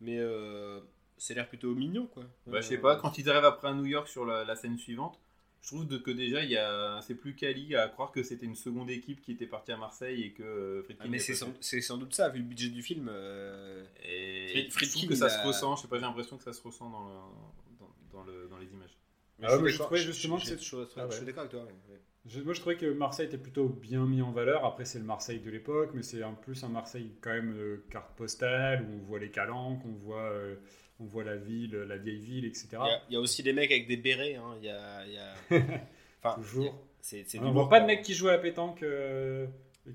mais 0.00 0.16
euh, 0.18 0.80
c'est 1.20 1.34
l'air 1.34 1.48
plutôt 1.48 1.74
mignon 1.74 2.06
quoi. 2.08 2.24
Bah, 2.46 2.60
je 2.60 2.66
sais 2.68 2.76
Euh, 2.76 2.80
pas, 2.80 2.96
quand 2.96 3.18
ils 3.18 3.28
arrivent 3.30 3.44
après 3.44 3.68
à 3.68 3.74
New 3.74 3.86
York 3.86 4.08
sur 4.08 4.24
la, 4.26 4.44
la 4.44 4.56
scène 4.56 4.78
suivante, 4.78 5.18
je 5.62 5.68
trouve 5.68 5.86
de- 5.86 5.98
que 5.98 6.10
déjà 6.10 6.42
il 6.42 6.50
y 6.50 6.56
a, 6.56 7.00
c'est 7.02 7.14
plus 7.14 7.34
quali 7.34 7.76
à 7.76 7.88
croire 7.88 8.12
que 8.12 8.22
c'était 8.22 8.46
une 8.46 8.54
seconde 8.56 8.90
équipe 8.90 9.20
qui 9.20 9.32
était 9.32 9.46
partie 9.46 9.72
à 9.72 9.76
Marseille 9.76 10.22
et 10.24 10.32
que 10.32 10.42
euh, 10.42 10.82
Friedkin 10.82 11.04
ah, 11.04 11.08
mais 11.08 11.16
est 11.18 11.20
c'est 11.20 11.34
sans, 11.34 11.52
c'est 11.60 11.80
sans 11.82 11.98
doute 11.98 12.14
ça, 12.14 12.28
vu 12.30 12.38
le 12.40 12.44
budget 12.46 12.68
du 12.70 12.82
film. 12.82 13.08
euh, 13.10 13.84
Et 14.04 14.68
Fried- 14.70 14.88
je 14.88 14.92
trouve 14.96 15.08
que 15.08 15.14
ça 15.14 15.28
se 15.28 15.46
ressent, 15.46 15.76
je 15.76 15.82
sais 15.82 15.88
pas, 15.88 15.96
j'ai 15.96 16.02
l'impression 16.02 16.36
que 16.38 16.42
ça 16.44 16.52
se 16.52 16.62
ressent 16.62 16.88
dans, 16.90 17.08
le- 17.08 17.78
dans, 17.78 17.94
dans 18.12 18.24
le, 18.24 18.48
dans 18.48 18.58
les 18.58 18.66
images. 18.72 18.96
mais 19.38 19.46
Ah 19.46 19.50
je 19.50 19.56
ouais, 19.56 19.62
mais 19.64 19.70
je 19.70 19.78
trouvais 19.78 20.00
justement 20.02 20.38
je- 20.38 20.54
que 20.54 20.96
Ah 20.96 21.04
ouais. 21.04 21.10
Je 21.10 21.16
suis 21.16 21.26
d'accord 21.26 21.40
avec 21.40 21.50
toi. 21.52 21.64
ouais, 21.64 21.72
ouais. 21.90 22.00
Je- 22.26 22.40
moi, 22.40 22.52
je 22.52 22.60
trouvais 22.60 22.76
que 22.76 22.86
Marseille 22.92 23.26
était 23.26 23.38
plutôt 23.38 23.68
bien 23.68 24.06
mis 24.06 24.20
en 24.22 24.30
valeur. 24.32 24.64
Après, 24.64 24.84
c'est 24.84 24.98
le 24.98 25.04
Marseille 25.04 25.40
de 25.40 25.50
l'époque, 25.50 25.90
mais 25.94 26.02
c'est 26.02 26.22
en 26.22 26.34
plus 26.34 26.62
un 26.64 26.68
Marseille 26.68 27.12
quand 27.22 27.30
même 27.30 27.54
euh, 27.56 27.84
carte 27.90 28.14
postale 28.16 28.82
où 28.82 28.94
on 28.94 28.98
voit 29.06 29.18
les 29.18 29.30
calanques, 29.30 29.82
on 29.86 29.92
voit, 29.92 30.30
euh, 30.30 30.56
on 31.00 31.04
voit 31.04 31.24
la 31.24 31.36
ville, 31.36 31.74
la 31.74 31.96
vieille 31.96 32.20
ville, 32.20 32.44
etc. 32.44 32.68
Il 32.72 33.10
y, 33.10 33.14
y 33.14 33.16
a 33.16 33.20
aussi 33.20 33.42
des 33.42 33.52
mecs 33.52 33.70
avec 33.70 33.86
des 33.88 33.96
bérets. 33.96 34.34
hein. 34.36 34.54
Il 34.60 34.66
y 34.66 34.70
a, 34.70 35.06
y 35.06 35.16
a- 35.18 35.34
Enfin, 36.22 36.40
Toujours. 36.40 36.78
C'est 37.00 37.24
c'est 37.26 37.38
on 37.38 37.46
ne 37.48 37.52
voit 37.52 37.68
pas 37.70 37.80
de 37.80 37.86
mecs 37.86 38.02
qui 38.02 38.12
jouent 38.14 38.28
à 38.28 38.32
la 38.32 38.38
pétanque. 38.38 38.82
euh, 38.82 39.46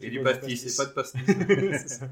Et 0.01 0.09
du 0.09 0.19
boivent 0.19 0.39
pastis, 0.39 0.67
c'est 0.75 0.83
pas 0.83 0.89
de 0.89 0.93
pastis. 0.95 2.01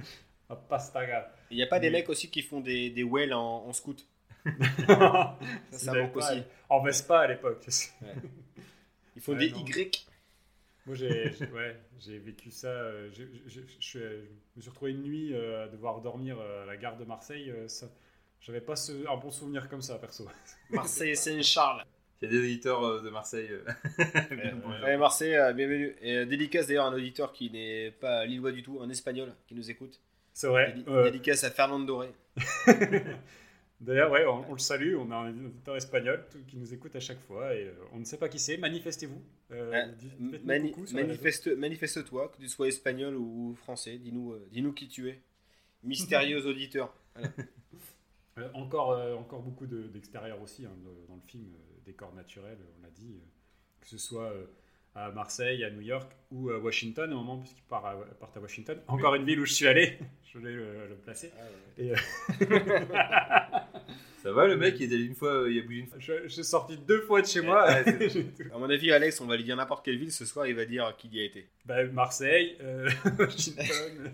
Ah, 0.49 0.55
pastaga. 0.57 1.33
Il 1.49 1.55
n'y 1.57 1.63
a 1.63 1.67
pas 1.67 1.79
des 1.79 1.89
mecs 1.89 2.09
aussi 2.09 2.29
qui 2.29 2.41
font 2.41 2.59
des, 2.59 2.89
des 2.89 3.03
wells 3.03 3.33
en, 3.33 3.65
en 3.65 3.71
scout. 3.73 4.05
ça, 4.45 5.37
Ça, 5.71 5.93
manque 5.93 6.15
aussi. 6.17 6.43
En 6.69 6.83
Vespa 6.83 7.21
à 7.21 7.27
l'époque. 7.27 7.65
Ils 9.15 9.21
font 9.21 9.31
Ouais, 9.33 9.37
des 9.39 9.51
non. 9.51 9.65
Y. 9.65 10.05
Moi, 10.85 10.95
j'ai 10.95 11.31
j'ai- 11.39 11.45
ouais, 11.47 11.77
j'ai 11.99 12.17
vécu 12.19 12.51
ça. 12.51 12.67
euh, 12.67 13.09
je 13.13 13.23
me 13.23 13.79
suis 14.61 14.69
retrouvé 14.69 14.91
une 14.91 15.01
nuit 15.03 15.33
euh, 15.33 15.63
à 15.63 15.67
devoir 15.69 16.01
dormir 16.01 16.37
euh, 16.39 16.63
à 16.63 16.65
la 16.65 16.75
gare 16.75 16.97
de 16.97 17.05
Marseille. 17.05 17.49
euh, 17.49 17.67
ça- 17.69 17.89
J'avais 18.45 18.61
pas 18.61 18.75
ce- 18.75 19.07
un 19.09 19.17
bon 19.17 19.31
souvenir 19.31 19.69
comme 19.69 19.81
ça, 19.81 19.97
perso. 19.97 20.27
Marseille 20.69 21.15
Saint-Charles. 21.15 21.83
Il 22.21 22.25
y 22.25 22.27
a 22.27 22.31
des 22.39 22.45
éditeurs 22.45 22.83
euh, 22.83 23.01
de 23.01 23.09
Marseille. 23.09 23.49
euh, 23.51 23.63
bonjour. 24.63 24.83
Ouais, 24.83 24.97
Marseille, 24.97 25.35
euh, 25.35 25.53
bienvenue. 25.53 25.95
Et 26.01 26.17
euh, 26.17 26.25
dédicace 26.25 26.67
d'ailleurs 26.67 26.85
à 26.85 26.89
un 26.89 26.93
auditeur 26.93 27.31
qui 27.33 27.49
n'est 27.51 27.91
pas 27.91 28.25
lillois 28.25 28.51
du 28.51 28.63
tout, 28.63 28.79
un 28.81 28.89
espagnol 28.89 29.33
qui 29.47 29.55
nous 29.55 29.69
écoute. 29.71 29.99
C'est 30.33 30.47
vrai. 30.47 30.73
Dédi- 30.73 30.83
euh, 30.89 31.03
Dédicace 31.05 31.43
à 31.43 31.51
Fernando 31.51 31.85
Doré. 31.85 32.11
D'ailleurs, 33.81 34.11
ouais, 34.11 34.25
on, 34.25 34.49
on 34.49 34.53
le 34.53 34.59
salue. 34.59 34.95
On 34.97 35.11
a 35.11 35.15
un 35.15 35.45
auditeur 35.45 35.75
espagnol 35.75 36.25
qui 36.47 36.55
nous 36.57 36.73
écoute 36.73 36.95
à 36.95 37.01
chaque 37.01 37.19
fois 37.21 37.53
et 37.53 37.65
euh, 37.65 37.73
on 37.91 37.99
ne 37.99 38.05
sait 38.05 38.17
pas 38.17 38.29
qui 38.29 38.39
c'est. 38.39 38.55
Manifestez-vous. 38.57 39.21
Euh, 39.51 39.85
Mani- 40.45 40.73
manifeste, 40.93 41.47
manifeste-toi, 41.57 42.29
que 42.29 42.41
tu 42.41 42.47
sois 42.47 42.67
espagnol 42.69 43.15
ou 43.15 43.53
français. 43.55 43.97
Dis-nous 43.97 44.31
euh, 44.33 44.47
dis-nous 44.51 44.71
qui 44.73 44.87
tu 44.87 45.09
es. 45.09 45.19
Mystérieux 45.83 46.45
auditeur. 46.45 46.93
Euh, 48.39 48.49
encore, 48.53 48.91
euh, 48.93 49.15
encore 49.15 49.41
beaucoup 49.41 49.67
de- 49.67 49.87
d'extérieur 49.87 50.41
aussi 50.41 50.65
hein, 50.65 50.71
de- 50.83 51.07
dans 51.07 51.15
le 51.15 51.21
film, 51.27 51.45
euh, 51.53 51.79
décors 51.85 52.13
naturels, 52.15 52.57
on 52.79 52.83
l'a 52.83 52.89
dit, 52.89 53.13
euh, 53.15 53.25
que 53.81 53.87
ce 53.87 53.97
soit 53.97 54.31
euh, 54.31 54.45
à 54.95 55.11
Marseille, 55.11 55.63
à 55.63 55.69
New 55.69 55.81
York 55.81 56.11
ou 56.31 56.49
à 56.49 56.57
Washington, 56.57 57.11
au 57.13 57.17
moment 57.17 57.37
puisqu'ils 57.39 57.63
partent 57.63 57.85
à, 57.85 57.95
partent 58.19 58.37
à 58.37 58.39
Washington. 58.39 58.79
Encore 58.87 59.13
une 59.15 59.25
ville 59.25 59.39
où 59.39 59.45
je 59.45 59.53
suis 59.53 59.67
allé, 59.67 59.99
je 60.31 60.37
voulais 60.39 60.51
le, 60.53 60.87
le 60.87 60.95
placer. 60.95 61.31
Et, 61.77 61.91
euh, 61.91 61.95
Ça 64.23 64.31
va 64.31 64.47
le 64.47 64.55
mec, 64.55 64.79
il 64.79 64.91
est 64.91 64.95
allé 64.95 65.03
une 65.05 65.15
fois, 65.15 65.33
euh, 65.43 65.51
il 65.51 65.59
a 65.59 65.63
bougé 65.63 65.79
une 65.79 65.87
fois. 65.87 65.97
je, 65.99 66.13
je 66.23 66.27
suis 66.29 66.43
sorti 66.45 66.77
deux 66.77 67.01
fois 67.01 67.21
de 67.21 67.27
chez 67.27 67.41
moi. 67.41 67.65
Ouais, 67.67 67.83
À 68.53 68.57
mon 68.57 68.69
avis, 68.69 68.89
Alex, 68.91 69.19
on 69.19 69.25
va 69.27 69.35
lui 69.35 69.43
dire 69.43 69.57
n'importe 69.57 69.83
quelle 69.83 69.97
ville 69.97 70.13
ce 70.13 70.23
soir, 70.25 70.47
il 70.47 70.55
va 70.55 70.63
dire 70.65 70.95
qu'il 70.97 71.13
y 71.13 71.19
a 71.19 71.25
été. 71.25 71.49
Bah, 71.65 71.83
Marseille, 71.87 72.55
euh, 72.61 72.89
Washington. 73.19 74.13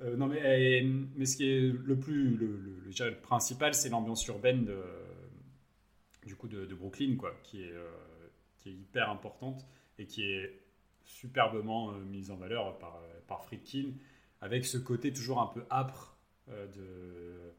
Euh, 0.00 0.16
non 0.16 0.26
mais, 0.26 0.40
et- 0.80 0.82
mais 1.16 1.24
ce 1.26 1.36
qui 1.36 1.48
est 1.50 1.60
le 1.72 1.98
plus 1.98 2.36
le, 2.36 2.80
principal, 3.22 3.74
c'est 3.74 3.88
l'ambiance 3.88 4.26
urbaine 4.26 4.64
de, 4.64 4.76
du 6.24 6.34
coup 6.36 6.48
de, 6.48 6.66
Brooklyn, 6.74 7.16
quoi, 7.16 7.34
qui 7.42 7.62
est, 7.62 7.72
euh, 7.72 7.88
qui 8.58 8.70
est 8.70 8.72
hyper 8.72 9.10
importante 9.10 9.66
et 9.98 10.06
qui 10.06 10.24
est 10.24 10.60
superbement 11.04 11.92
euh, 11.92 11.98
mise 12.04 12.30
en 12.30 12.36
valeur 12.36 12.78
par, 12.78 13.00
par 13.28 13.44
Friedkin, 13.44 13.90
avec 14.40 14.64
ce 14.66 14.78
côté 14.78 15.12
toujours 15.12 15.40
un 15.40 15.46
peu 15.46 15.64
âpre 15.70 16.16
de, 16.48 17.52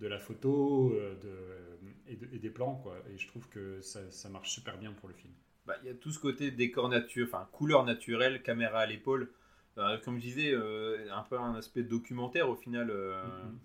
de 0.00 0.06
la 0.06 0.18
photo 0.18 0.92
de- 1.22 2.12
et 2.34 2.38
des 2.38 2.50
plans, 2.50 2.74
quoi. 2.76 2.98
Et 3.12 3.18
je 3.18 3.26
trouve 3.26 3.48
que 3.48 3.80
ça, 3.80 4.00
ça 4.10 4.28
marche 4.28 4.50
super 4.50 4.76
bien 4.78 4.92
pour 4.92 5.08
le 5.08 5.14
film. 5.14 5.32
Bah, 5.66 5.76
il 5.82 5.86
y 5.86 5.90
a 5.90 5.94
tout 5.94 6.10
ce 6.10 6.18
côté 6.18 6.50
décor 6.50 6.88
nature, 6.90 7.26
enfin 7.28 7.48
couleur 7.52 7.84
naturelle, 7.84 8.42
caméra 8.42 8.80
à 8.80 8.86
l'épaule. 8.86 9.30
Euh, 9.78 9.98
comme 9.98 10.16
je 10.18 10.22
disais, 10.22 10.52
euh, 10.52 11.08
un 11.12 11.22
peu 11.22 11.38
un 11.38 11.54
aspect 11.54 11.82
documentaire 11.82 12.48
au 12.48 12.54
final. 12.56 12.90
euh, 12.90 13.22
Mhm. 13.26 13.58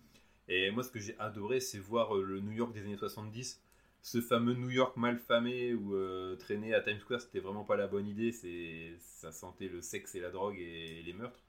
Et 0.49 0.72
moi, 0.72 0.84
ce 0.84 0.91
que 0.91 0.99
j'ai 0.99 1.16
adoré, 1.20 1.60
c'est 1.62 1.80
voir 1.80 2.16
euh, 2.18 2.24
le 2.24 2.39
New 2.41 2.51
York 2.53 2.74
des 2.74 2.82
années 2.82 2.97
70. 2.97 3.62
Ce 4.03 4.22
fameux 4.22 4.53
New 4.55 4.70
York 4.72 4.97
mal 4.97 5.20
famé 5.20 5.74
où 5.74 5.95
euh, 5.95 6.36
traîner 6.38 6.74
à 6.76 6.82
Times 6.82 6.99
Square, 6.99 7.22
c'était 7.22 7.39
vraiment 7.41 7.64
pas 7.66 7.78
la 7.78 7.88
bonne 7.88 8.07
idée. 8.07 8.32
C'est, 8.34 8.93
ça 8.99 9.32
sentait 9.32 9.68
le 9.70 9.82
sexe 9.82 10.16
et 10.16 10.20
la 10.22 10.32
drogue 10.32 10.57
et 10.60 11.03
les 11.03 11.14
meurtres. 11.14 11.41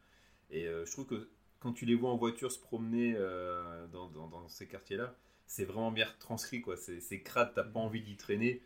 Et 0.51 0.67
euh, 0.69 0.85
je 0.87 0.93
trouve 0.93 1.07
que 1.07 1.29
quand 1.61 1.73
tu 1.73 1.87
les 1.87 1.95
vois 1.95 2.11
en 2.11 2.17
voiture 2.17 2.51
se 2.53 2.59
promener 2.61 3.15
euh, 3.17 3.87
dans, 3.89 4.09
dans- 4.09 4.29
dans 4.29 4.49
ces 4.49 4.67
quartiers-là, 4.69 5.15
c'est 5.47 5.65
vraiment 5.65 5.93
bien 5.93 6.07
retranscrit. 6.07 6.61
Quoi. 6.63 6.77
C'est, 6.77 7.01
c'est 7.01 7.21
crade, 7.23 7.53
t'as 7.55 7.65
pas 7.65 7.81
envie 7.81 8.03
d'y 8.03 8.17
traîner. 8.17 8.63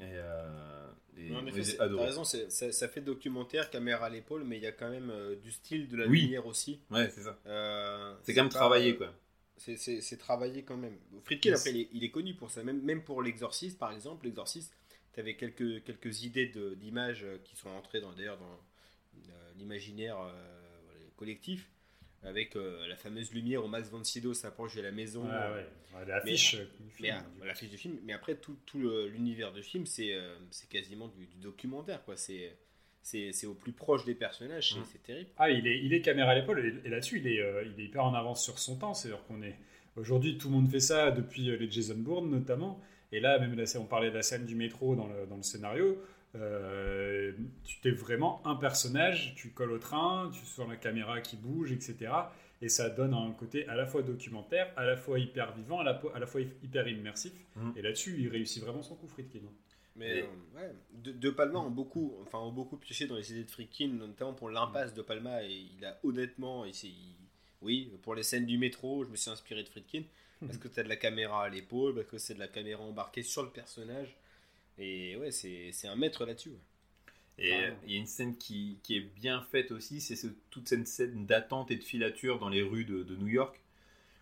Et, 0.00 0.04
euh, 0.04 0.90
et 1.16 1.30
Non, 1.30 1.38
en 1.38 1.46
effet, 1.46 1.76
t'as 1.76 1.88
raison, 1.96 2.24
ça, 2.24 2.38
ça 2.72 2.88
fait 2.88 3.00
documentaire, 3.00 3.68
caméra 3.70 4.06
à 4.06 4.08
l'épaule, 4.10 4.44
mais 4.44 4.56
il 4.58 4.62
y 4.62 4.66
a 4.66 4.72
quand 4.72 4.88
même 4.90 5.10
euh, 5.10 5.34
du 5.36 5.50
style, 5.50 5.88
de 5.88 5.96
la 5.96 6.06
Oui. 6.06 6.22
lumière 6.22 6.46
aussi. 6.46 6.80
Ouais, 6.90 7.10
c'est 7.10 7.22
ça. 7.22 7.38
Euh, 7.46 8.14
C'est 8.22 8.34
quand 8.34 8.42
même 8.42 8.52
pas, 8.52 8.58
travaillé, 8.58 8.92
euh, 8.92 8.96
quoi. 8.96 9.14
C'est- 9.56 9.76
C'est 10.00 10.16
travaillé 10.18 10.62
quand 10.62 10.76
même. 10.76 10.96
Friedkin, 11.24 11.50
Yes. 11.50 11.58
après, 11.60 11.70
il 11.72 11.80
est, 11.80 11.88
il 11.92 12.04
est 12.04 12.10
connu 12.10 12.34
pour 12.34 12.50
ça. 12.50 12.62
Même, 12.62 12.80
même 12.82 13.02
pour 13.02 13.22
l'exorciste, 13.22 13.76
par 13.78 13.90
exemple, 13.92 14.26
l'exorciste, 14.26 14.72
tu 15.12 15.18
avais 15.18 15.34
quelques, 15.34 15.82
quelques 15.82 16.22
idées 16.22 16.46
d'images 16.76 17.24
euh, 17.24 17.38
qui 17.42 17.56
sont 17.56 17.70
entrées 17.70 18.00
dans- 18.00 18.12
d'ailleurs 18.12 18.38
dans 18.38 18.60
euh, 19.30 19.50
l'imaginaire 19.56 20.16
euh, 20.20 20.30
collectif, 21.16 21.68
avec 22.24 22.56
euh, 22.56 22.86
la 22.88 22.96
fameuse 22.96 23.32
lumière 23.32 23.64
où 23.64 23.68
Max 23.68 23.88
von 23.90 24.02
Sydow 24.04 24.34
s'approche 24.34 24.74
de 24.76 24.82
la 24.82 24.90
maison. 24.92 25.24
Ouais, 25.24 25.30
euh, 25.32 25.56
ouais. 25.56 25.66
Ouais, 26.00 26.06
L'affiche. 26.06 26.56
du 26.56 26.90
film, 26.90 27.16
du 27.16 27.40
coup. 27.40 27.46
la 27.46 27.54
fiche 27.54 27.70
du 27.70 27.76
film, 27.78 27.98
mais 28.04 28.12
après 28.12 28.34
tout, 28.36 28.56
tout 28.66 28.78
l'univers 29.08 29.52
du 29.52 29.62
film, 29.62 29.86
c'est 29.86 30.12
euh, 30.14 30.34
quasiment 30.68 31.08
du, 31.08 31.26
du 31.26 31.36
documentaire, 31.38 32.04
quoi. 32.04 32.16
C'est 32.16 32.56
c'est 33.00 33.46
au 33.46 33.54
plus 33.54 33.72
proche 33.72 34.04
des 34.04 34.14
personnages, 34.14 34.74
c'est 34.74 34.80
Mm. 34.80 34.84
c'est 34.92 35.02
terrible. 35.02 35.30
Ah, 35.38 35.48
il 35.50 35.66
est, 35.66 35.78
il 35.82 35.94
est 35.94 36.02
caméra 36.02 36.32
à 36.32 36.34
l'épaule 36.34 36.58
et, 36.84 36.86
et 36.86 36.90
là-dessus, 36.90 37.20
il 37.20 37.26
est, 37.26 37.40
euh, 37.40 37.64
il 37.64 37.80
est 37.80 37.86
hyper 37.86 38.04
en 38.04 38.12
avance 38.14 38.44
sur 38.44 38.58
son 38.58 38.76
temps. 38.76 38.92
C'est-à-dire 38.92 39.24
qu'on 39.26 39.40
est 39.40 39.54
aujourd'hui, 39.96 40.36
tout 40.36 40.48
le 40.48 40.54
monde 40.56 40.68
fait 40.70 40.80
ça 40.80 41.10
depuis 41.10 41.42
les 41.42 41.70
Jason 41.70 41.94
Bourne 41.96 42.28
notamment. 42.28 42.80
Et 43.10 43.20
là, 43.20 43.38
même 43.38 43.64
scène- 43.64 43.80
on 43.80 43.86
parlait 43.86 44.10
de 44.10 44.14
la 44.16 44.22
scène 44.22 44.44
du 44.44 44.54
métro 44.54 44.94
dans 44.94 45.06
le, 45.06 45.24
dans 45.26 45.36
le 45.36 45.42
scénario. 45.42 45.96
Euh, 46.34 47.32
tu 47.64 47.80
t'es 47.80 47.90
vraiment 47.90 48.46
un 48.46 48.54
personnage, 48.56 49.34
tu 49.36 49.50
colles 49.50 49.72
au 49.72 49.78
train, 49.78 50.30
tu 50.32 50.44
sens 50.44 50.68
la 50.68 50.76
caméra 50.76 51.20
qui 51.20 51.36
bouge, 51.36 51.72
etc. 51.72 52.12
Et 52.60 52.68
ça 52.68 52.90
donne 52.90 53.14
un 53.14 53.30
côté 53.32 53.66
à 53.68 53.76
la 53.76 53.86
fois 53.86 54.02
documentaire, 54.02 54.72
à 54.76 54.84
la 54.84 54.96
fois 54.96 55.18
hyper 55.18 55.54
vivant, 55.54 55.78
à 55.80 55.84
la, 55.84 55.94
po- 55.94 56.10
à 56.14 56.18
la 56.18 56.26
fois 56.26 56.40
hyper 56.40 56.88
immersif. 56.88 57.32
Mhm. 57.56 57.72
Et 57.76 57.82
là-dessus, 57.82 58.16
il 58.20 58.28
réussit 58.28 58.62
vraiment 58.62 58.82
son 58.82 58.96
coup, 58.96 59.06
Friedkin. 59.08 59.40
Mais 59.96 60.18
Et- 60.18 60.22
euh, 60.22 60.26
ouais, 60.56 60.72
de, 60.92 61.12
De 61.12 61.30
Palma 61.30 61.60
ont 61.60 61.70
beaucoup, 61.70 62.16
enfin, 62.22 62.38
ont 62.38 62.52
beaucoup 62.52 62.76
pioché 62.76 63.06
dans 63.06 63.16
les 63.16 63.32
idées 63.32 63.44
de 63.44 63.50
Friedkin, 63.50 63.88
notamment 63.88 64.32
pour 64.34 64.50
l'impasse 64.50 64.92
de 64.94 65.02
Palma. 65.02 65.42
Et 65.44 65.66
il 65.78 65.84
a 65.84 65.98
honnêtement, 66.02 66.64
il 66.64 66.72
il- 66.84 67.16
oui, 67.62 67.92
pour 68.02 68.14
les 68.14 68.22
scènes 68.22 68.46
du 68.46 68.58
métro, 68.58 69.04
je 69.04 69.08
me 69.10 69.16
suis 69.16 69.30
inspiré 69.30 69.62
de 69.64 69.68
Friedkin 69.68 70.02
parce 70.40 70.56
que 70.58 70.68
tu 70.68 70.78
as 70.78 70.84
de 70.84 70.88
la 70.88 70.94
caméra 70.96 71.44
à 71.44 71.48
l'épaule, 71.48 71.94
parce 71.96 72.06
que 72.06 72.18
c'est 72.18 72.34
de 72.34 72.38
la 72.38 72.46
caméra 72.46 72.82
embarquée 72.84 73.24
sur 73.24 73.42
le 73.42 73.50
personnage. 73.50 74.16
Et 74.78 75.16
ouais, 75.16 75.30
c'est 75.30 75.70
c'est 75.72 75.88
un 75.88 75.96
maître 75.96 76.24
là-dessus. 76.24 76.50
ouais. 76.50 76.58
Et 77.38 77.52
Ah. 77.52 77.60
euh, 77.70 77.70
il 77.86 77.92
y 77.92 77.96
a 77.96 77.98
une 77.98 78.06
scène 78.06 78.36
qui, 78.36 78.78
qui 78.82 78.96
est 78.96 79.00
bien 79.00 79.42
faite 79.42 79.70
aussi, 79.72 80.00
c'est 80.00 80.16
ce- 80.16 80.28
toute 80.50 80.68
cette 80.68 80.88
scène 80.88 81.26
d'attente 81.26 81.70
et 81.70 81.76
de 81.76 81.84
filature 81.84 82.38
dans 82.40 82.48
les 82.48 82.62
rues 82.62 82.84
de, 82.84 83.02
de 83.04 83.16
New 83.16 83.28
York, 83.28 83.60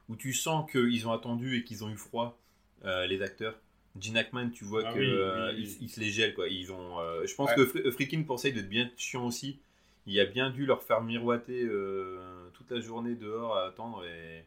où 0.08 0.16
tu 0.16 0.32
sens 0.34 0.70
qu'ils 0.70 1.08
ont 1.08 1.12
attendu 1.12 1.58
et 1.58 1.64
qu'ils 1.64 1.84
ont 1.84 1.90
eu 1.90 1.96
froid, 1.96 2.38
euh, 2.84 3.06
les 3.06 3.22
acteurs. 3.22 3.58
Gene 4.00 4.16
Hackman, 4.18 4.50
tu 4.50 4.64
vois 4.64 4.82
Ah 4.86 4.92
que 4.94 4.98
oui, 5.00 5.06
euh, 5.06 5.52
oui, 5.54 5.62
ils- 5.62 5.68
oui. 5.68 5.78
ils 5.82 5.90
se 5.90 6.00
les 6.00 6.10
gèlent, 6.10 6.34
quoi. 6.34 6.48
Ils 6.48 6.72
ont, 6.72 7.00
euh, 7.00 7.26
je 7.26 7.34
pense 7.34 7.50
Ouais. 7.50 7.56
que 7.56 7.64
Fr- 7.66 7.90
Friedkin 7.92 8.22
pensait 8.24 8.52
d'être 8.52 8.68
bien 8.68 8.90
chiant 8.98 9.26
aussi. 9.26 9.58
Il 10.06 10.18
a 10.20 10.26
bien 10.26 10.50
dû 10.50 10.66
leur 10.66 10.82
faire 10.84 11.02
miroiter 11.02 11.62
euh, 11.64 12.48
toute 12.54 12.70
la 12.70 12.80
journée 12.80 13.14
dehors 13.16 13.56
à 13.56 13.66
attendre 13.68 14.04
et, 14.06 14.44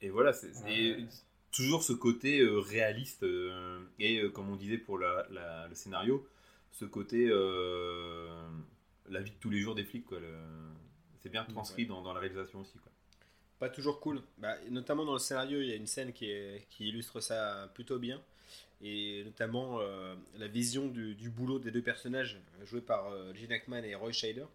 et 0.00 0.10
voilà, 0.10 0.32
c'est. 0.32 0.52
Toujours 1.52 1.82
ce 1.82 1.92
côté 1.92 2.40
euh, 2.40 2.58
réaliste 2.60 3.22
euh, 3.24 3.80
et 3.98 4.20
euh, 4.20 4.30
comme 4.30 4.50
on 4.50 4.56
disait 4.56 4.78
pour 4.78 4.98
la- 4.98 5.26
la- 5.30 5.68
le 5.68 5.74
scénario, 5.74 6.26
ce 6.72 6.84
côté 6.84 7.26
la 9.08 9.20
vie 9.20 9.30
de 9.30 9.36
tous 9.40 9.50
les 9.50 9.60
jours 9.60 9.74
des 9.74 9.84
flics 9.84 10.06
C'est 11.20 11.28
bien 11.30 11.44
transcrit 11.44 11.86
dans, 11.86 12.02
dans 12.02 12.12
la 12.14 12.20
réalisation 12.20 12.60
aussi 12.60 12.78
quoi. 12.78 12.90
Pas 13.58 13.68
toujours 13.68 14.00
cool. 14.00 14.20
Bah, 14.38 14.56
notamment 14.70 15.04
dans 15.04 15.12
le 15.12 15.18
scénario, 15.20 15.60
il 15.60 15.68
y 15.68 15.72
a 15.72 15.76
une 15.76 15.86
scène 15.86 16.12
qui, 16.12 16.30
est- 16.30 16.66
qui 16.70 16.88
illustre 16.88 17.20
ça 17.20 17.70
plutôt 17.74 17.98
bien. 17.98 18.20
Et 18.84 19.22
notamment 19.24 19.78
la 20.38 20.48
vision 20.48 20.88
du, 20.88 21.14
du 21.14 21.30
boulot 21.30 21.60
des 21.60 21.70
deux 21.70 21.82
personnages 21.82 22.40
joués 22.64 22.80
par 22.80 23.04
Gene 23.34 23.52
Hackman 23.52 23.84
et 23.84 23.94
Roy 23.94 24.10
Scheider. 24.10 24.46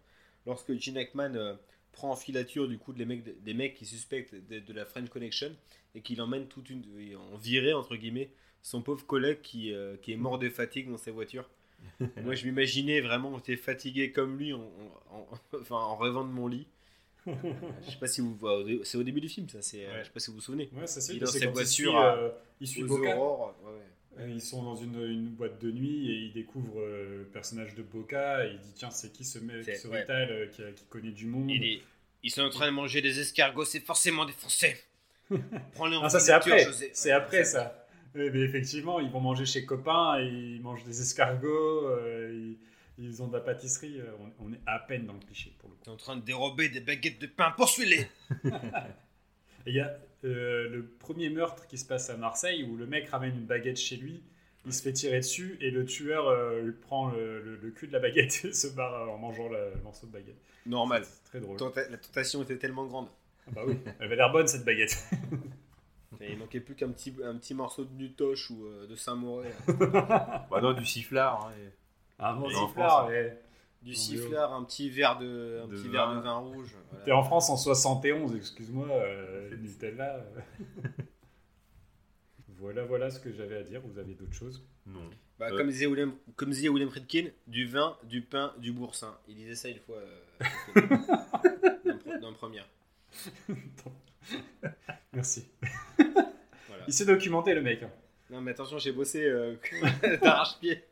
Lorsque 0.46 0.74
Gene 0.74 0.98
Hackman 0.98 1.56
prend 1.92 2.10
en 2.10 2.16
filature 2.16 2.68
du 2.68 2.78
coup 2.78 2.92
des 2.92 3.04
mecs, 3.04 3.42
des 3.42 3.54
mecs 3.54 3.74
qui 3.74 3.86
suspectent 3.86 4.34
de, 4.34 4.58
de 4.60 4.72
la 4.72 4.84
French 4.84 5.08
Connection 5.08 5.50
et 5.94 6.00
qu'il 6.02 6.20
emmène 6.22 6.46
toute 6.48 6.70
une, 6.70 6.84
en 7.32 7.36
virée 7.36 7.72
entre 7.72 7.96
guillemets 7.96 8.30
son 8.62 8.82
pauvre 8.82 9.04
collègue 9.06 9.40
qui, 9.42 9.72
euh, 9.72 9.96
qui 10.02 10.12
est 10.12 10.16
mort 10.16 10.38
de 10.38 10.48
fatigue 10.48 10.90
dans 10.90 10.96
sa 10.98 11.10
voiture. 11.12 11.48
Moi 12.22 12.34
je 12.34 12.44
m'imaginais 12.46 13.00
vraiment 13.00 13.36
j'étais 13.38 13.56
fatigué 13.56 14.10
comme 14.12 14.36
lui 14.38 14.52
en, 14.52 14.60
en- 15.10 15.16
en- 15.16 15.58
enfin, 15.60 15.76
en 15.76 15.96
rêvant 15.96 16.24
de 16.24 16.30
mon 16.32 16.46
lit. 16.48 16.66
Je 17.26 17.90
sais 17.90 17.98
pas 17.98 18.06
si 18.06 18.20
vous 18.22 18.38
c'est 18.84 18.96
au 18.96 19.02
début 19.02 19.20
du 19.20 19.28
film 19.28 19.48
ça 19.48 19.60
c'est 19.60 19.84
euh, 19.84 19.92
Ouais. 19.92 19.98
je 20.00 20.04
sais 20.06 20.10
pas 20.12 20.20
si 20.20 20.30
vous 20.30 20.36
vous 20.36 20.40
souvenez 20.40 20.70
Ouais, 20.74 20.86
ça 20.86 21.00
c'est 21.00 21.12
Il 21.12 21.16
est 21.18 21.20
dans 21.20 21.26
sa 21.26 21.46
voiture 21.50 21.66
suit, 21.66 21.96
euh, 21.96 22.30
il 22.60 22.66
suit 22.66 22.82
aux 22.84 22.86
Boca. 22.86 23.16
aurores 23.16 23.54
ouais, 23.64 23.70
ouais. 23.72 23.76
Euh, 23.78 23.84
Ils 24.26 24.40
sont 24.42 24.62
dans 24.62 24.74
une, 24.76 25.00
une 25.02 25.28
boîte 25.28 25.60
de 25.62 25.70
nuit 25.70 26.10
et 26.10 26.14
ils 26.14 26.32
découvrent 26.32 26.80
euh, 26.80 27.18
le 27.20 27.24
personnage 27.24 27.74
de 27.74 27.82
Boca 27.82 28.44
et 28.46 28.52
il 28.52 28.58
dit 28.58 28.72
tiens 28.74 28.90
c'est 28.90 29.12
qui 29.12 29.24
ce 29.24 29.38
mec, 29.38 29.64
ce 29.64 29.86
ouais. 29.88 30.00
Rital 30.00 30.28
euh, 30.30 30.46
qui, 30.74 30.84
connaît 30.88 31.10
du 31.12 31.26
monde? 31.26 31.50
Il 31.50 31.64
est- 31.64 31.82
Ils 32.22 32.30
sont 32.30 32.42
en 32.42 32.50
train 32.50 32.66
de 32.66 32.72
manger 32.72 33.00
des 33.00 33.20
escargots, 33.20 33.64
c'est 33.64 33.80
forcément 33.80 34.24
des 34.24 34.32
Français. 34.32 34.76
Prends-les 35.74 35.96
en 35.96 36.02
Ah 36.04 36.08
ça 36.08 36.20
c'est 36.20 36.32
après, 36.32 36.66
c'est 36.94 37.08
Ouais, 37.10 37.14
après 37.14 37.44
ça. 37.44 37.86
Mais 38.14 38.26
effectivement 38.26 38.98
ils 39.00 39.10
vont 39.10 39.20
manger 39.20 39.44
chez 39.46 39.64
copains 39.64 40.18
et 40.20 40.26
ils 40.26 40.60
mangent 40.62 40.84
des 40.84 41.00
escargots, 41.00 41.86
euh, 41.88 42.56
ils, 42.98 43.04
ils 43.04 43.22
ont 43.22 43.28
de 43.28 43.34
la 43.34 43.40
pâtisserie. 43.40 44.00
euh, 44.00 44.10
On, 44.40 44.46
on 44.48 44.52
est 44.52 44.60
à 44.66 44.78
peine 44.80 45.06
dans 45.06 45.12
le 45.12 45.20
cliché 45.20 45.52
pour 45.58 45.68
le 45.68 45.74
coup. 45.76 45.82
Ils 45.82 45.86
sont 45.86 45.92
en 45.92 45.96
train 45.96 46.16
de 46.16 46.22
dérober 46.22 46.68
des 46.68 46.80
baguettes 46.80 47.20
de 47.20 47.26
pain, 47.28 47.52
poursuis-les 47.56 48.08
il 49.68 49.74
y 49.76 49.80
a 49.80 49.94
euh, 50.24 50.68
le 50.68 50.84
premier 50.84 51.30
meurtre 51.30 51.66
qui 51.66 51.78
se 51.78 51.84
passe 51.86 52.10
à 52.10 52.16
Marseille 52.16 52.64
où 52.64 52.76
le 52.76 52.86
mec 52.86 53.08
ramène 53.08 53.34
une 53.36 53.46
baguette 53.46 53.76
chez 53.78 53.96
lui, 53.96 54.22
il 54.66 54.72
se 54.74 54.82
fait 54.82 54.92
tirer 54.92 55.18
dessus 55.18 55.56
et 55.60 55.70
le 55.70 55.84
tueur 55.84 56.26
euh, 56.28 56.60
lui 56.62 56.72
prend 56.72 57.10
le, 57.10 57.40
le- 57.42 57.56
le 57.56 57.70
cul 57.70 57.86
de 57.86 57.92
la 57.92 58.00
baguette 58.00 58.44
et 58.44 58.52
se 58.52 58.66
barre 58.68 58.94
euh, 58.94 59.06
en 59.12 59.18
mangeant 59.18 59.48
le, 59.48 59.70
le 59.74 59.80
morceau 59.82 60.06
de 60.06 60.12
baguette. 60.12 60.36
Normal. 60.66 61.04
C'est 61.04 61.24
très 61.24 61.40
drôle. 61.40 61.56
Tenta- 61.56 61.88
La 61.90 61.96
tentation 61.98 62.42
était 62.42 62.58
tellement 62.58 62.84
grande. 62.86 63.08
Ah 63.46 63.50
bah 63.54 63.62
oui, 63.66 63.78
elle 63.98 64.06
avait 64.06 64.16
l'air 64.16 64.30
bonne 64.32 64.46
cette 64.48 64.64
baguette. 64.64 64.98
Et 66.20 66.32
il 66.32 66.38
manquait 66.38 66.60
plus 66.60 66.74
qu'un 66.74 66.88
petit, 66.90 67.14
un 67.24 67.36
petit 67.36 67.54
morceau 67.54 67.84
de 67.84 67.92
Nutoche 67.94 68.50
ou 68.50 68.64
euh, 68.66 68.86
de 68.88 68.96
Saint-Mauré. 68.96 69.48
Bah 69.68 70.60
non, 70.60 70.72
du 70.72 70.84
sifflard. 70.84 71.46
hein, 71.46 71.52
et- 71.62 71.72
Un 72.22 72.34
bon 72.34 72.48
sifflard, 72.48 72.90
France, 73.04 73.10
mais 73.10 73.38
Du 73.82 73.94
sifflard, 73.94 74.52
un 74.52 74.64
petit 74.64 74.90
verre 74.90 75.18
de, 75.18 75.60
un 75.64 75.68
De 75.68 75.76
petit 75.76 75.84
vin. 75.88 75.92
verre 75.92 76.14
de 76.16 76.20
vin 76.20 76.34
rouge. 76.38 76.74
voilà. 76.90 77.04
t'es 77.04 77.12
en 77.12 77.22
France 77.22 77.48
en 77.48 77.56
71, 77.56 78.34
excuse-moi, 78.34 78.88
euh, 78.90 79.56
Nutella. 79.56 80.16
euh. 80.16 80.88
voilà, 82.58 82.84
voilà 82.84 83.10
ce 83.10 83.20
que 83.20 83.32
j'avais 83.32 83.56
à 83.58 83.62
dire. 83.62 83.80
Vous 83.84 83.98
avez 83.98 84.14
d'autres 84.14 84.34
choses? 84.34 84.64
Non. 84.86 85.08
Bah, 85.38 85.46
Euh. 85.52 85.56
comme, 85.56 85.68
disait 85.68 85.86
William, 85.86 86.12
comme 86.36 86.50
disait 86.50 86.68
William 86.68 86.90
Friedkin, 86.90 87.28
du 87.46 87.66
vin, 87.66 87.96
du 88.02 88.22
pain, 88.22 88.52
du 88.58 88.72
boursin. 88.72 89.16
Il 89.28 89.36
disait 89.36 89.54
ça 89.54 89.68
une 89.68 89.78
fois 89.78 89.96
euh, 89.96 90.40
dans, 90.74 91.92
le 91.92 91.98
pre- 91.98 92.20
dans 92.20 92.30
le 92.30 92.34
premier. 92.36 92.62
Merci. 95.12 95.46
Voilà. 96.68 96.84
Il 96.86 96.92
s'est 96.92 97.06
documenté 97.06 97.54
le 97.54 97.62
mec. 97.62 97.82
hein. 97.84 97.90
Non 98.30 98.40
mais 98.42 98.50
attention, 98.50 98.78
j'ai 98.78 98.92
bossé 98.92 99.24
euh, 99.24 99.54
d'arrache-pied. 100.20 100.84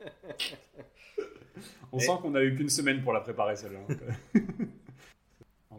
On 1.93 1.99
Et- 1.99 2.03
sent 2.03 2.13
qu'on 2.23 2.35
a 2.35 2.43
eu 2.43 2.55
qu'une 2.57 2.69
semaine 2.71 3.03
pour 3.03 3.13
la 3.13 3.21
préparer 3.21 3.57
celle-là. 3.57 3.81
hein. 3.89 3.97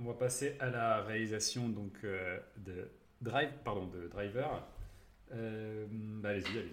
On 0.00 0.04
va 0.04 0.14
passer 0.14 0.54
à 0.60 0.70
la 0.70 1.02
réalisation 1.02 1.68
donc 1.68 1.92
euh, 2.04 2.38
de 2.58 2.88
Drive, 3.20 3.50
pardon, 3.64 3.86
de 3.88 4.06
Driver. 4.08 4.64
Euh, 5.32 5.86
bah, 5.90 6.30
allez-y, 6.30 6.56
allez-y. 6.58 6.72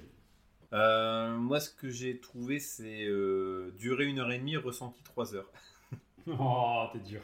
Euh, 0.74 1.36
moi, 1.36 1.60
ce 1.60 1.70
que 1.72 1.90
j'ai 1.90 2.20
trouvé, 2.20 2.60
c'est 2.60 3.06
euh, 3.06 3.72
durer 3.80 4.06
une 4.06 4.20
heure 4.20 4.32
et 4.32 4.38
demie, 4.38 4.58
ressenti 4.58 5.02
trois 5.04 5.36
heures. 5.36 5.52
Oh, 6.28 6.86
t'es 6.92 6.98
dur. 7.08 7.22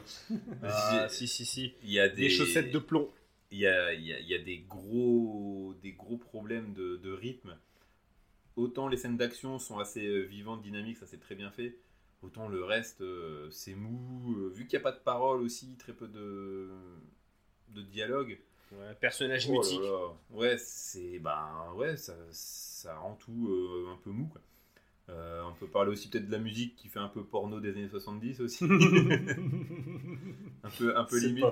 Ah, 0.62 1.08
si 1.08 1.26
si 1.26 1.44
si. 1.44 1.74
Il 1.82 1.90
y 1.90 1.98
a 1.98 2.08
des, 2.08 2.22
Des 2.22 2.30
chaussettes 2.30 2.70
de 2.70 2.78
plomb. 2.78 3.08
Il 3.50 3.58
y 3.58 3.66
a, 3.66 3.92
il 3.92 4.04
y 4.06 4.12
a- 4.12 4.20
il 4.20 4.28
y 4.28 4.34
a 4.36 4.38
des, 4.38 4.58
gros, 4.58 5.74
des 5.82 5.90
gros 5.90 6.16
problèmes 6.18 6.72
de, 6.72 6.98
de 6.98 7.10
rythme. 7.12 7.56
Autant 8.56 8.88
les 8.88 8.96
scènes 8.96 9.16
d'action 9.16 9.58
sont 9.58 9.78
assez 9.78 10.06
euh, 10.06 10.20
vivantes, 10.22 10.62
dynamiques, 10.62 10.98
ça 10.98 11.06
c'est 11.06 11.20
très 11.20 11.34
bien 11.34 11.50
fait. 11.50 11.76
Autant 12.22 12.48
le 12.48 12.62
reste, 12.64 13.00
euh, 13.00 13.48
c'est 13.50 13.74
mou. 13.74 14.34
euh, 14.36 14.48
vu 14.54 14.66
qu'il 14.66 14.78
n'y 14.78 14.82
a 14.82 14.84
pas 14.84 14.92
de 14.92 15.00
parole 15.02 15.40
aussi, 15.42 15.74
très 15.78 15.92
peu 15.92 16.06
de, 16.06 16.68
de 17.70 17.82
dialogue. 17.82 18.38
Ouais, 18.72 18.94
personnage 19.00 19.46
Oh 19.48 19.52
mythique. 19.52 19.80
là. 19.80 20.08
Ouais, 20.30 20.56
c'est 20.58 21.18
ben 21.18 21.72
ouais, 21.76 21.96
ça, 21.96 22.14
ça 22.30 22.96
rend 22.96 23.14
tout 23.16 23.48
euh, 23.50 23.92
un 23.92 23.96
peu 24.04 24.10
mou. 24.10 24.26
Quoi. 24.26 24.40
Euh, 25.10 25.42
on 25.50 25.52
peut 25.54 25.66
parler 25.66 25.90
aussi 25.90 26.08
peut-être 26.08 26.26
de 26.28 26.32
la 26.32 26.38
musique 26.38 26.76
qui 26.76 26.88
fait 26.88 27.00
un 27.00 27.08
peu 27.08 27.24
porno 27.24 27.58
des 27.60 27.70
années 27.70 27.88
70 27.88 28.40
aussi. 28.40 28.64
un 30.64 30.70
peu, 30.78 30.96
un 30.96 31.04
peu 31.04 31.18
C'est 31.18 31.26
limite. 31.26 31.44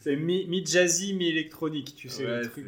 C'est 0.00 0.16
mi- 0.16 0.46
mi-jazzy, 0.46 1.14
mi-électronique, 1.14 1.94
tu 1.96 2.08
sais, 2.08 2.26
Ouais, 2.26 2.40
le 2.42 2.50
truc. 2.50 2.64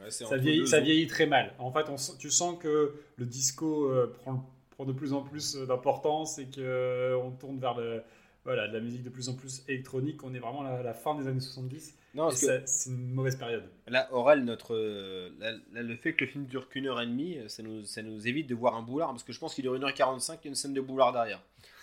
Euh, 0.00 0.04
Ouais, 0.04 0.10
c'est 0.10 0.24
ça, 0.24 0.36
vieillit, 0.36 0.66
ça 0.66 0.80
très 1.08 1.26
mal. 1.26 1.52
En 1.58 1.70
fait, 1.72 1.86
on 1.88 1.96
tu 2.18 2.30
sens 2.30 2.58
que 2.58 2.94
le 3.16 3.26
disco 3.26 3.90
euh, 3.90 4.12
prend, 4.22 4.48
prend 4.70 4.84
de 4.84 4.92
plus 4.92 5.12
en 5.12 5.22
plus 5.22 5.56
euh, 5.56 5.66
d'importance 5.66 6.38
et 6.38 6.46
qu'on 6.46 7.30
tourne 7.38 7.58
vers 7.58 7.76
le, 7.76 8.02
voilà, 8.44 8.68
de 8.68 8.72
la 8.72 8.80
musique 8.80 9.02
de 9.02 9.10
plus 9.10 9.28
en 9.28 9.34
plus 9.34 9.62
électronique. 9.68 10.24
On 10.24 10.32
est 10.34 10.38
vraiment 10.38 10.62
à 10.62 10.82
la, 10.82 10.94
fin 10.94 11.14
des 11.14 11.26
années 11.28 11.40
70. 11.40 11.96
Non, 12.14 12.30
c'est 12.30 12.64
une 12.86 13.12
mauvaise 13.12 13.36
période. 13.36 13.62
là, 13.86 14.08
Oral, 14.12 14.44
notre, 14.44 14.74
euh, 14.74 15.30
là, 15.38 15.52
là, 15.72 15.82
le 15.82 15.94
fait 15.96 16.14
que 16.14 16.24
le 16.24 16.30
film 16.30 16.44
dure 16.46 16.68
qu'une 16.68 16.86
heure 16.88 17.00
et 17.00 17.06
demie, 17.06 17.38
euh, 17.38 17.46
ça 17.48 17.62
nous, 17.62 17.84
ça 17.84 18.02
nous 18.02 18.26
évite 18.26 18.48
de 18.48 18.54
voir 18.54 18.74
un 18.74 18.82
boulard, 18.82 19.10
parce 19.10 19.22
que 19.22 19.32
je 19.32 19.38
pense 19.38 19.54
qu'il 19.54 19.62
dure 19.62 19.78
1h45, 19.78 20.38
il 20.42 20.44
y 20.44 20.48
a 20.48 20.48
une 20.48 20.54
scène 20.56 20.74
de 20.74 20.80
boulard 20.80 21.12
derrière. 21.12 21.40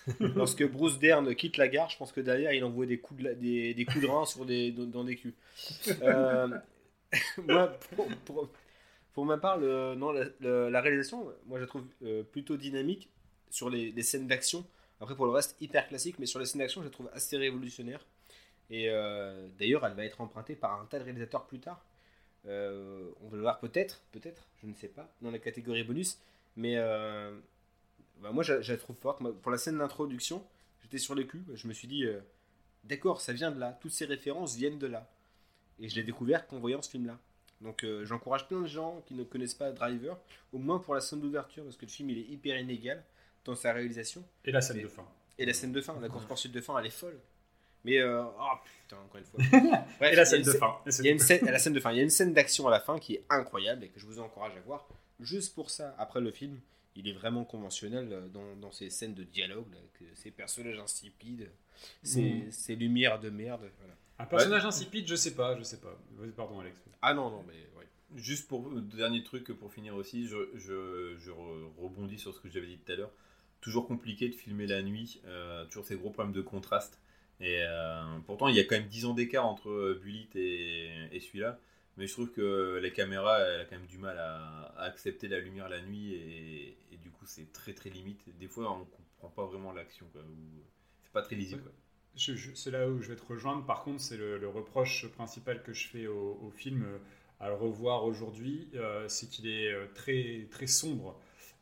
Lorsque 0.20 0.66
Bruce 0.70 0.98
Dern 0.98 1.34
quitte 1.34 1.56
la 1.56 1.68
gare, 1.68 1.88
je 1.90 1.96
pense 1.96 2.12
que 2.12 2.20
derrière, 2.20 2.52
il 2.52 2.64
envoie 2.64 2.86
des 2.86 2.98
coups 2.98 3.20
de, 3.20 3.28
la- 3.28 3.34
des, 3.34 3.72
des 3.74 3.84
coups 3.84 4.02
de 4.02 4.06
rein 4.06 4.24
sur 4.26 4.44
des, 4.44 4.70
dans, 4.72 4.84
dans 4.84 5.04
des 5.04 5.16
culs. 5.16 5.34
Euh, 6.02 6.48
moi, 7.46 7.78
pour, 9.14 9.24
ma 9.24 9.38
part, 9.38 9.58
non, 9.58 10.12
la, 10.12 10.80
réalisation, 10.80 11.32
moi, 11.46 11.58
je 11.58 11.62
la 11.62 11.66
trouve 11.66 11.84
euh, 12.02 12.22
plutôt 12.22 12.56
dynamique 12.56 13.10
sur 13.50 13.70
les, 13.70 14.02
scènes 14.02 14.26
d'action. 14.26 14.64
Après, 15.00 15.14
pour 15.14 15.26
le 15.26 15.32
reste, 15.32 15.56
hyper 15.60 15.88
classique, 15.88 16.16
mais 16.18 16.26
sur 16.26 16.38
les 16.38 16.46
scènes 16.46 16.60
d'action, 16.60 16.80
je 16.82 16.86
la 16.86 16.92
trouve 16.92 17.10
assez 17.12 17.36
révolutionnaire. 17.36 18.04
Et 18.70 18.90
euh, 18.90 19.48
d'ailleurs, 19.58 19.86
elle 19.86 19.94
va 19.94 20.04
être 20.04 20.20
empruntée 20.20 20.54
par 20.54 20.80
un 20.80 20.84
tas 20.86 20.98
de 20.98 21.04
réalisateurs 21.04 21.46
plus 21.46 21.60
tard. 21.60 21.84
Euh, 22.46 23.10
on 23.22 23.28
va 23.28 23.36
le 23.36 23.42
voir 23.42 23.58
peut-être, 23.60 24.02
peut-être, 24.12 24.48
je 24.62 24.66
ne 24.66 24.74
sais 24.74 24.88
pas, 24.88 25.12
dans 25.22 25.30
la 25.30 25.38
catégorie 25.38 25.84
bonus. 25.84 26.18
Mais 26.56 26.76
bah, 28.20 28.32
moi, 28.32 28.42
je, 28.42 28.54
la 28.54 28.76
trouve 28.76 28.96
forte. 28.96 29.22
Pour 29.40 29.50
la 29.50 29.58
scène 29.58 29.78
d'introduction, 29.78 30.44
j'étais 30.82 30.98
sur 30.98 31.14
le 31.14 31.24
cul. 31.24 31.42
Je 31.54 31.66
me 31.68 31.72
suis 31.72 31.88
dit, 31.88 32.04
d'accord, 32.84 33.20
ça 33.20 33.32
vient 33.32 33.50
de 33.50 33.58
là. 33.58 33.78
Toutes 33.80 33.92
ces 33.92 34.04
références 34.04 34.56
viennent 34.56 34.78
de 34.78 34.86
là. 34.86 35.08
Et 35.80 35.88
je 35.88 35.96
l'ai 35.96 36.02
découvert 36.02 36.46
qu'en 36.46 36.58
voyant 36.58 36.82
ce 36.82 36.90
film-là. 36.90 37.18
Donc 37.60 37.82
euh, 37.84 38.04
j'encourage 38.04 38.46
plein 38.46 38.60
de 38.60 38.66
gens 38.66 39.02
qui 39.06 39.14
ne 39.14 39.24
connaissent 39.24 39.54
pas 39.54 39.72
Driver, 39.72 40.16
au 40.52 40.58
moins 40.58 40.78
pour 40.78 40.94
la 40.94 41.00
scène 41.00 41.20
d'ouverture, 41.20 41.64
parce 41.64 41.76
que 41.76 41.86
le 41.86 41.90
film 41.90 42.10
il 42.10 42.18
est 42.18 42.28
hyper 42.28 42.58
inégal 42.58 43.02
dans 43.44 43.54
sa 43.56 43.72
réalisation. 43.72 44.22
Et 44.44 44.52
la 44.52 44.60
scène 44.60 44.80
de 44.82 44.88
fin. 44.88 45.06
Et 45.38 45.46
la 45.46 45.52
scène 45.52 45.72
de 45.72 45.80
fin, 45.80 45.98
la 46.00 46.08
course 46.08 46.24
poursuite 46.26 46.52
de 46.52 46.60
fin, 46.60 46.78
elle 46.78 46.86
est 46.86 46.90
folle. 46.90 47.18
Mais 47.84 47.98
euh, 47.98 48.22
oh 48.24 48.50
putain, 48.82 48.96
encore 49.02 49.18
une 49.18 49.24
fois. 49.24 49.40
Bref, 49.98 50.12
Et 50.12 50.16
la 50.16 50.24
scène 50.24 50.42
de 50.42 50.52
fin. 50.52 50.76
Il 51.00 51.04
y 51.04 51.08
a 51.08 51.12
une 51.12 51.18
scène, 51.18 51.46
à 51.48 51.52
la 51.52 51.58
scène 51.58 51.72
de 51.72 51.80
fin, 51.80 51.92
il 51.92 51.96
y 51.96 52.00
a 52.00 52.02
une 52.02 52.10
scène 52.10 52.32
d'action 52.34 52.66
à 52.68 52.70
la 52.70 52.80
fin 52.80 52.98
qui 52.98 53.14
est 53.14 53.24
incroyable 53.30 53.84
et 53.84 53.88
que 53.88 53.98
je 54.00 54.06
vous 54.06 54.18
encourage 54.20 54.56
à 54.56 54.60
voir. 54.60 54.86
Juste 55.20 55.54
pour 55.54 55.70
ça, 55.70 55.94
après 55.98 56.20
le 56.20 56.30
film, 56.32 56.60
il 56.96 57.08
est 57.08 57.12
vraiment 57.12 57.44
conventionnel 57.44 58.08
euh, 58.12 58.28
dans, 58.28 58.56
dans 58.56 58.72
ses 58.72 58.90
scènes 58.90 59.14
de 59.14 59.22
dialogue, 59.24 59.66
là, 59.72 59.78
avec 59.78 60.16
ses 60.16 60.30
personnages 60.32 60.78
insipides, 60.78 61.48
ses, 62.02 62.22
Mhm. 62.22 62.50
ses 62.52 62.74
lumières 62.76 63.18
de 63.20 63.30
merde. 63.30 63.68
voilà. 63.78 63.94
Un 64.18 64.26
personnage 64.26 64.64
insipide, 64.66 65.06
je 65.08 65.14
sais 65.14 65.34
pas, 65.34 65.56
je 65.56 65.62
sais 65.62 65.80
pas. 65.80 65.96
Pardon, 66.36 66.60
Alex. 66.60 66.82
Ah 67.02 67.14
non, 67.14 67.30
non, 67.30 67.44
mais 67.46 67.68
ouais. 67.76 67.86
Juste 68.16 68.48
pour 68.48 68.68
dernier 68.80 69.22
truc 69.22 69.52
pour 69.52 69.72
finir 69.72 69.94
aussi, 69.94 70.26
je, 70.26 70.36
je, 70.54 71.14
je 71.18 71.30
re- 71.30 71.70
rebondis 71.78 72.18
sur 72.18 72.34
ce 72.34 72.40
que 72.40 72.48
j'avais 72.48 72.66
dit 72.66 72.78
tout 72.78 72.92
à 72.92 72.96
l'heure. 72.96 73.12
Toujours 73.60 73.86
compliqué 73.86 74.28
de 74.28 74.34
filmer 74.34 74.66
la 74.66 74.82
nuit, 74.82 75.20
euh, 75.26 75.64
toujours 75.66 75.84
ces 75.84 75.96
gros 75.96 76.10
problèmes 76.10 76.34
de 76.34 76.40
contraste. 76.42 77.00
Et 77.40 77.62
euh, 77.62 78.18
pourtant, 78.26 78.48
il 78.48 78.56
y 78.56 78.60
a 78.60 78.64
quand 78.64 78.76
même 78.76 78.88
10 78.88 79.04
ans 79.04 79.14
d'écart 79.14 79.46
entre 79.46 79.68
euh, 79.70 80.00
Bullitt 80.02 80.34
et, 80.36 80.90
et 81.12 81.20
celui-là. 81.20 81.58
Mais 81.96 82.06
je 82.06 82.12
trouve 82.12 82.30
que 82.30 82.78
la 82.82 82.90
caméra 82.90 83.40
elle 83.40 83.60
a 83.62 83.64
quand 83.64 83.76
même 83.76 83.86
du 83.86 83.98
mal 83.98 84.16
à, 84.18 84.72
à 84.76 84.84
accepter 84.84 85.26
la 85.28 85.40
lumière 85.40 85.68
la 85.68 85.80
nuit 85.82 86.14
et, 86.14 86.76
et 86.92 86.96
du 86.96 87.10
coup, 87.10 87.26
c'est 87.26 87.52
très 87.52 87.72
très 87.74 87.90
limite. 87.90 88.20
Des 88.38 88.46
fois, 88.48 88.72
on 88.72 88.84
comprend 88.84 89.28
pas 89.30 89.46
vraiment 89.46 89.72
l'action. 89.72 90.06
quoi, 90.12 90.22
C'est 91.02 91.12
pas 91.12 91.22
très 91.22 91.36
lisible. 91.36 91.70
C'est 92.18 92.70
là 92.72 92.88
où 92.88 93.00
je 93.00 93.08
vais 93.08 93.16
te 93.16 93.24
rejoindre. 93.24 93.64
Par 93.64 93.84
contre, 93.84 94.00
c'est 94.00 94.16
le, 94.16 94.48
reproche 94.48 95.06
principal 95.08 95.62
que 95.62 95.72
je 95.72 95.86
fais 95.86 96.06
au, 96.08 96.50
film 96.56 96.82
euh, 96.82 96.98
à 97.38 97.48
le 97.48 97.54
revoir 97.54 98.04
aujourd'hui, 98.04 98.68
euh, 98.74 99.06
c'est 99.08 99.28
qu'il 99.28 99.46
est 99.46 99.72
euh, 99.72 99.86
très 99.94 100.48
très 100.50 100.66
sombre 100.66 101.20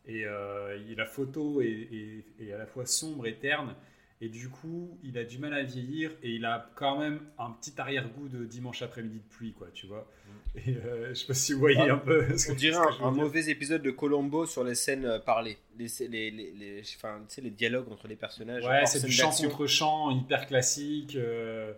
et 0.09 0.25
la 0.25 1.05
photo 1.05 1.61
est 1.61 2.53
à 2.55 2.57
la 2.57 2.67
fois 2.67 2.87
sombre 2.87 3.27
et 3.27 3.37
terne. 3.39 3.75
Et 4.23 4.31
du 4.31 4.49
coup, 4.49 4.99
il 5.03 5.19
a 5.19 5.25
du 5.25 5.37
mal 5.39 5.53
à 5.53 5.63
vieillir 5.63 6.11
et 6.23 6.31
il 6.31 6.47
a 6.47 6.71
quand 6.75 6.99
même 6.99 7.21
un 7.39 7.51
petit 7.51 7.75
arrière-goût 7.79 8.29
de 8.29 8.47
dimanche 8.47 8.81
après-midi 8.81 9.19
de 9.19 9.29
pluie, 9.29 9.53
quoi, 9.53 9.69
tu 9.75 9.87
vois. 9.87 10.11
Et 10.55 10.71
euh, 10.77 11.11
je 11.11 11.15
sais 11.15 11.27
pas 11.27 11.35
si 11.35 11.53
vous 11.53 11.59
voyez 11.59 11.77
Ah, 11.91 11.95
un 11.95 11.99
peu. 11.99 12.35
ce 12.39 12.51
On 12.51 12.55
que- 12.55 12.59
dirait 12.59 12.77
ce 12.93 12.99
que 12.99 13.05
un, 13.05 13.11
mauvais 13.11 13.51
épisode 13.51 13.83
de 13.83 13.91
Colombo 13.91 14.47
sur 14.47 14.65
les 14.65 14.75
scènes 14.75 15.05
euh, 15.05 15.19
parlées. 15.19 15.59
Les, 15.79 15.87
les, 16.09 16.31
les, 16.31 16.51
les- 16.53 16.83
enfin, 16.97 17.21
tu 17.29 17.35
sais, 17.35 17.41
les 17.43 17.51
dialogues 17.51 17.93
entre 17.93 18.09
les 18.09 18.17
personnages. 18.17 18.65
Ouais, 18.65 18.87
c'est 18.87 19.05
du 19.05 19.13
chant 19.13 19.31
contre 19.33 19.67
chant, 19.67 20.11
hyper 20.11 20.47
classique. 20.47 21.15
euh, 21.17 21.75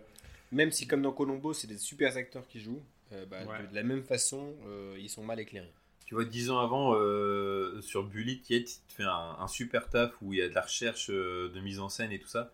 Même 0.53 0.71
si, 0.71 0.87
comme 0.87 1.01
dans 1.01 1.11
Colombo, 1.11 1.51
c'est 1.51 1.67
des 1.67 1.77
super 1.77 2.15
acteurs 2.15 2.47
qui 2.47 2.61
jouent, 2.61 2.81
euh, 3.11 3.25
bah, 3.25 3.39
Ouais. 3.45 3.63
de, 3.65 3.69
de 3.71 3.75
la 3.75 3.83
même 3.83 4.03
façon, 4.03 4.55
euh, 4.65 4.95
ils 4.97 5.09
sont 5.09 5.23
mal 5.25 5.41
éclairés. 5.41 5.73
Tu 6.09 6.15
vois, 6.15 6.25
dix 6.25 6.49
ans 6.49 6.57
avant, 6.57 6.95
euh, 6.95 7.79
sur 7.81 8.03
Bullitt, 8.03 8.49
Yates 8.49 8.81
fait 8.87 9.03
un, 9.03 9.35
un 9.39 9.47
super 9.47 9.89
taf 9.89 10.11
où 10.23 10.33
il 10.33 10.39
y 10.39 10.41
a 10.41 10.49
de 10.49 10.55
la 10.55 10.61
recherche 10.61 11.11
euh, 11.11 11.51
de 11.53 11.59
mise 11.59 11.79
en 11.79 11.87
scène 11.87 12.11
et 12.11 12.17
tout 12.17 12.27
ça. 12.27 12.51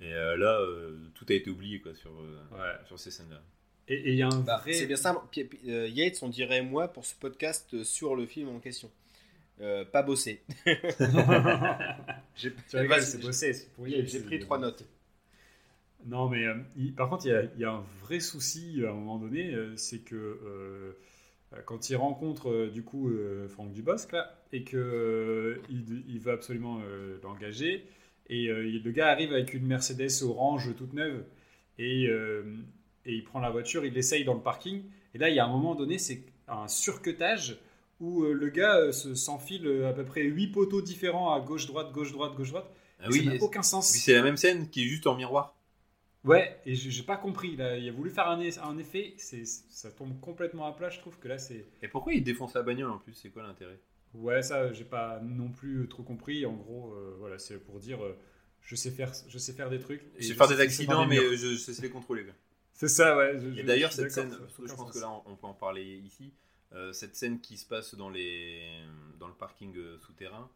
Et 0.00 0.14
euh, 0.14 0.36
là, 0.36 0.60
euh, 0.60 0.96
tout 1.16 1.26
a 1.28 1.32
été 1.32 1.50
oublié 1.50 1.80
quoi, 1.80 1.96
sur, 1.96 2.12
euh, 2.12 2.38
Ouais. 2.52 2.86
sur 2.86 2.96
ces 3.00 3.10
scènes-là. 3.10 3.42
Et 3.88 4.12
il 4.12 4.14
y 4.16 4.22
a 4.22 4.28
un 4.28 4.38
Bah, 4.38 4.58
vrai. 4.62 4.72
C'est 4.72 4.86
bien 4.86 4.94
simple. 4.94 5.18
Euh, 5.66 5.88
Yates, 5.88 6.20
on 6.22 6.28
dirait 6.28 6.62
moi 6.62 6.86
pour 6.86 7.04
ce 7.04 7.16
podcast 7.16 7.82
sur 7.82 8.14
le 8.14 8.24
film 8.24 8.50
en 8.50 8.60
question. 8.60 8.88
Euh, 9.60 9.84
pas 9.84 10.02
bossé. 10.04 10.42
J'ai 12.36 12.52
Tu 12.52 14.06
j'ai- 14.06 14.20
pris 14.20 14.38
trois 14.38 14.58
notes. 14.58 14.84
Non, 16.04 16.28
mais 16.28 16.46
euh, 16.46 16.54
il- 16.76 16.94
par 16.94 17.08
contre, 17.08 17.26
il 17.26 17.30
y, 17.30 17.34
a, 17.34 17.42
il 17.42 17.60
y 17.60 17.64
a 17.64 17.72
un 17.72 17.84
vrai 18.02 18.20
souci 18.20 18.82
à 18.86 18.90
un 18.90 18.94
moment 18.94 19.18
donné, 19.18 19.52
euh, 19.54 19.76
c'est 19.76 19.98
que 20.04 20.14
euh, 20.14 20.92
quand 21.64 21.90
il 21.90 21.96
rencontre 21.96 22.50
euh, 22.50 22.70
du 22.70 22.82
coup 22.82 23.08
euh, 23.10 23.48
Franck 23.48 23.72
Dubosc 23.72 24.12
là, 24.12 24.34
et 24.52 24.62
que 24.64 24.76
euh, 24.76 25.62
il, 25.70 26.04
il 26.08 26.20
veut 26.20 26.32
absolument 26.32 26.80
euh, 26.84 27.18
l'engager, 27.22 27.86
et 28.28 28.48
euh, 28.48 28.66
il- 28.66 28.82
le 28.82 28.90
gars 28.92 29.08
arrive 29.10 29.32
avec 29.32 29.54
une 29.54 29.66
Mercedes 29.66 30.22
orange 30.22 30.74
toute 30.76 30.92
neuve, 30.92 31.24
et, 31.78 32.06
euh, 32.08 32.42
et 33.06 33.14
il 33.14 33.24
prend 33.24 33.40
la 33.40 33.50
voiture, 33.50 33.84
il 33.86 33.94
l'essaye 33.94 34.24
dans 34.24 34.34
le 34.34 34.40
parking, 34.42 34.82
et 35.14 35.18
là 35.18 35.28
il 35.30 35.36
y 35.36 35.38
a 35.40 35.44
un 35.46 35.50
moment 35.50 35.74
donné, 35.74 35.98
c'est 35.98 36.22
un 36.48 36.68
surcutage 36.68 37.58
où 38.00 38.24
euh, 38.24 38.32
le 38.34 38.48
gars 38.50 38.76
euh, 38.76 38.92
se- 38.92 39.14
s'enfile 39.14 39.66
euh, 39.66 39.88
à 39.88 39.92
peu 39.92 40.04
près 40.04 40.22
8 40.24 40.48
poteaux 40.48 40.82
différents 40.82 41.32
à 41.32 41.40
gauche 41.40 41.66
droite 41.66 41.92
gauche 41.92 42.12
droite 42.12 42.34
gauche 42.36 42.50
droite. 42.50 42.70
Ah 43.00 43.06
et 43.06 43.12
oui, 43.12 43.24
ça 43.24 43.30
n'a 43.30 43.42
aucun 43.42 43.62
sens. 43.62 43.90
c'est 43.90 44.12
la 44.14 44.22
même 44.22 44.36
scène 44.36 44.68
qui 44.70 44.84
est 44.84 44.88
juste 44.88 45.06
en 45.06 45.16
miroir. 45.16 45.55
Ouais, 46.26 46.60
et 46.66 46.74
j'ai 46.74 47.02
pas 47.02 47.16
compris. 47.16 47.56
Là, 47.56 47.76
il 47.78 47.88
a 47.88 47.92
voulu 47.92 48.10
faire 48.10 48.28
un, 48.28 48.40
effet, 48.40 49.14
c'est 49.18 49.44
ça 49.46 49.90
tombe 49.90 50.18
complètement 50.20 50.66
à 50.66 50.72
plat. 50.72 50.90
Je 50.90 50.98
trouve 51.00 51.18
que 51.18 51.28
là, 51.28 51.38
c'est. 51.38 51.64
Et 51.80 51.88
pourquoi 51.88 52.12
il 52.12 52.22
défonce 52.22 52.52
la 52.54 52.62
bagnole 52.62 52.90
en 52.90 52.98
plus? 52.98 53.14
C'est 53.14 53.30
quoi 53.30 53.42
l'intérêt? 53.42 53.78
Ouais, 54.14 54.42
ça, 54.42 54.72
j'ai 54.72 54.84
pas 54.84 55.20
non 55.20 55.48
plus 55.50 55.88
trop 55.88 56.02
compris. 56.02 56.46
En 56.46 56.54
gros, 56.54 56.92
euh, 56.94 57.14
voilà, 57.18 57.38
c'est 57.38 57.58
pour 57.58 57.78
dire, 57.78 58.02
euh, 58.04 58.16
je 58.62 58.74
sais 58.74 58.90
faire, 58.90 59.12
je 59.28 59.38
sais 59.38 59.52
faire 59.52 59.68
des 59.70 59.78
trucs. 59.78 60.02
et 60.16 60.22
Je 60.22 60.28
vais 60.32 60.34
faire 60.34 60.48
des 60.48 60.60
sais 60.60 60.64
accidents, 60.64 61.06
mais 61.06 61.18
euh, 61.18 61.36
je, 61.36 61.48
je 61.54 61.56
sais 61.56 61.82
les 61.82 61.90
contrôler. 61.90 62.24
C'est 62.72 62.88
ça, 62.88 63.16
ouais. 63.16 63.38
je- 63.38 63.48
Et 63.58 63.64
d'ailleurs, 63.64 63.92
cette 63.92 64.10
scène, 64.12 64.30
parce 64.38 64.56
que 64.58 64.66
je 64.68 64.74
pense 64.74 64.92
que 64.92 64.98
là, 64.98 65.10
on 65.10 65.22
on 65.32 65.36
peut 65.36 65.46
en 65.46 65.54
parler 65.54 65.84
ici. 66.04 66.32
euh, 66.72 66.92
cette 66.92 67.14
scène 67.16 67.40
qui 67.40 67.56
se 67.58 67.64
passe 67.66 67.94
dans, 67.94 68.10
les, 68.10 68.80
dans 69.18 69.28
le 69.28 69.34
parking 69.34 69.74
euh, 69.76 69.98
souterrain, 70.00 70.50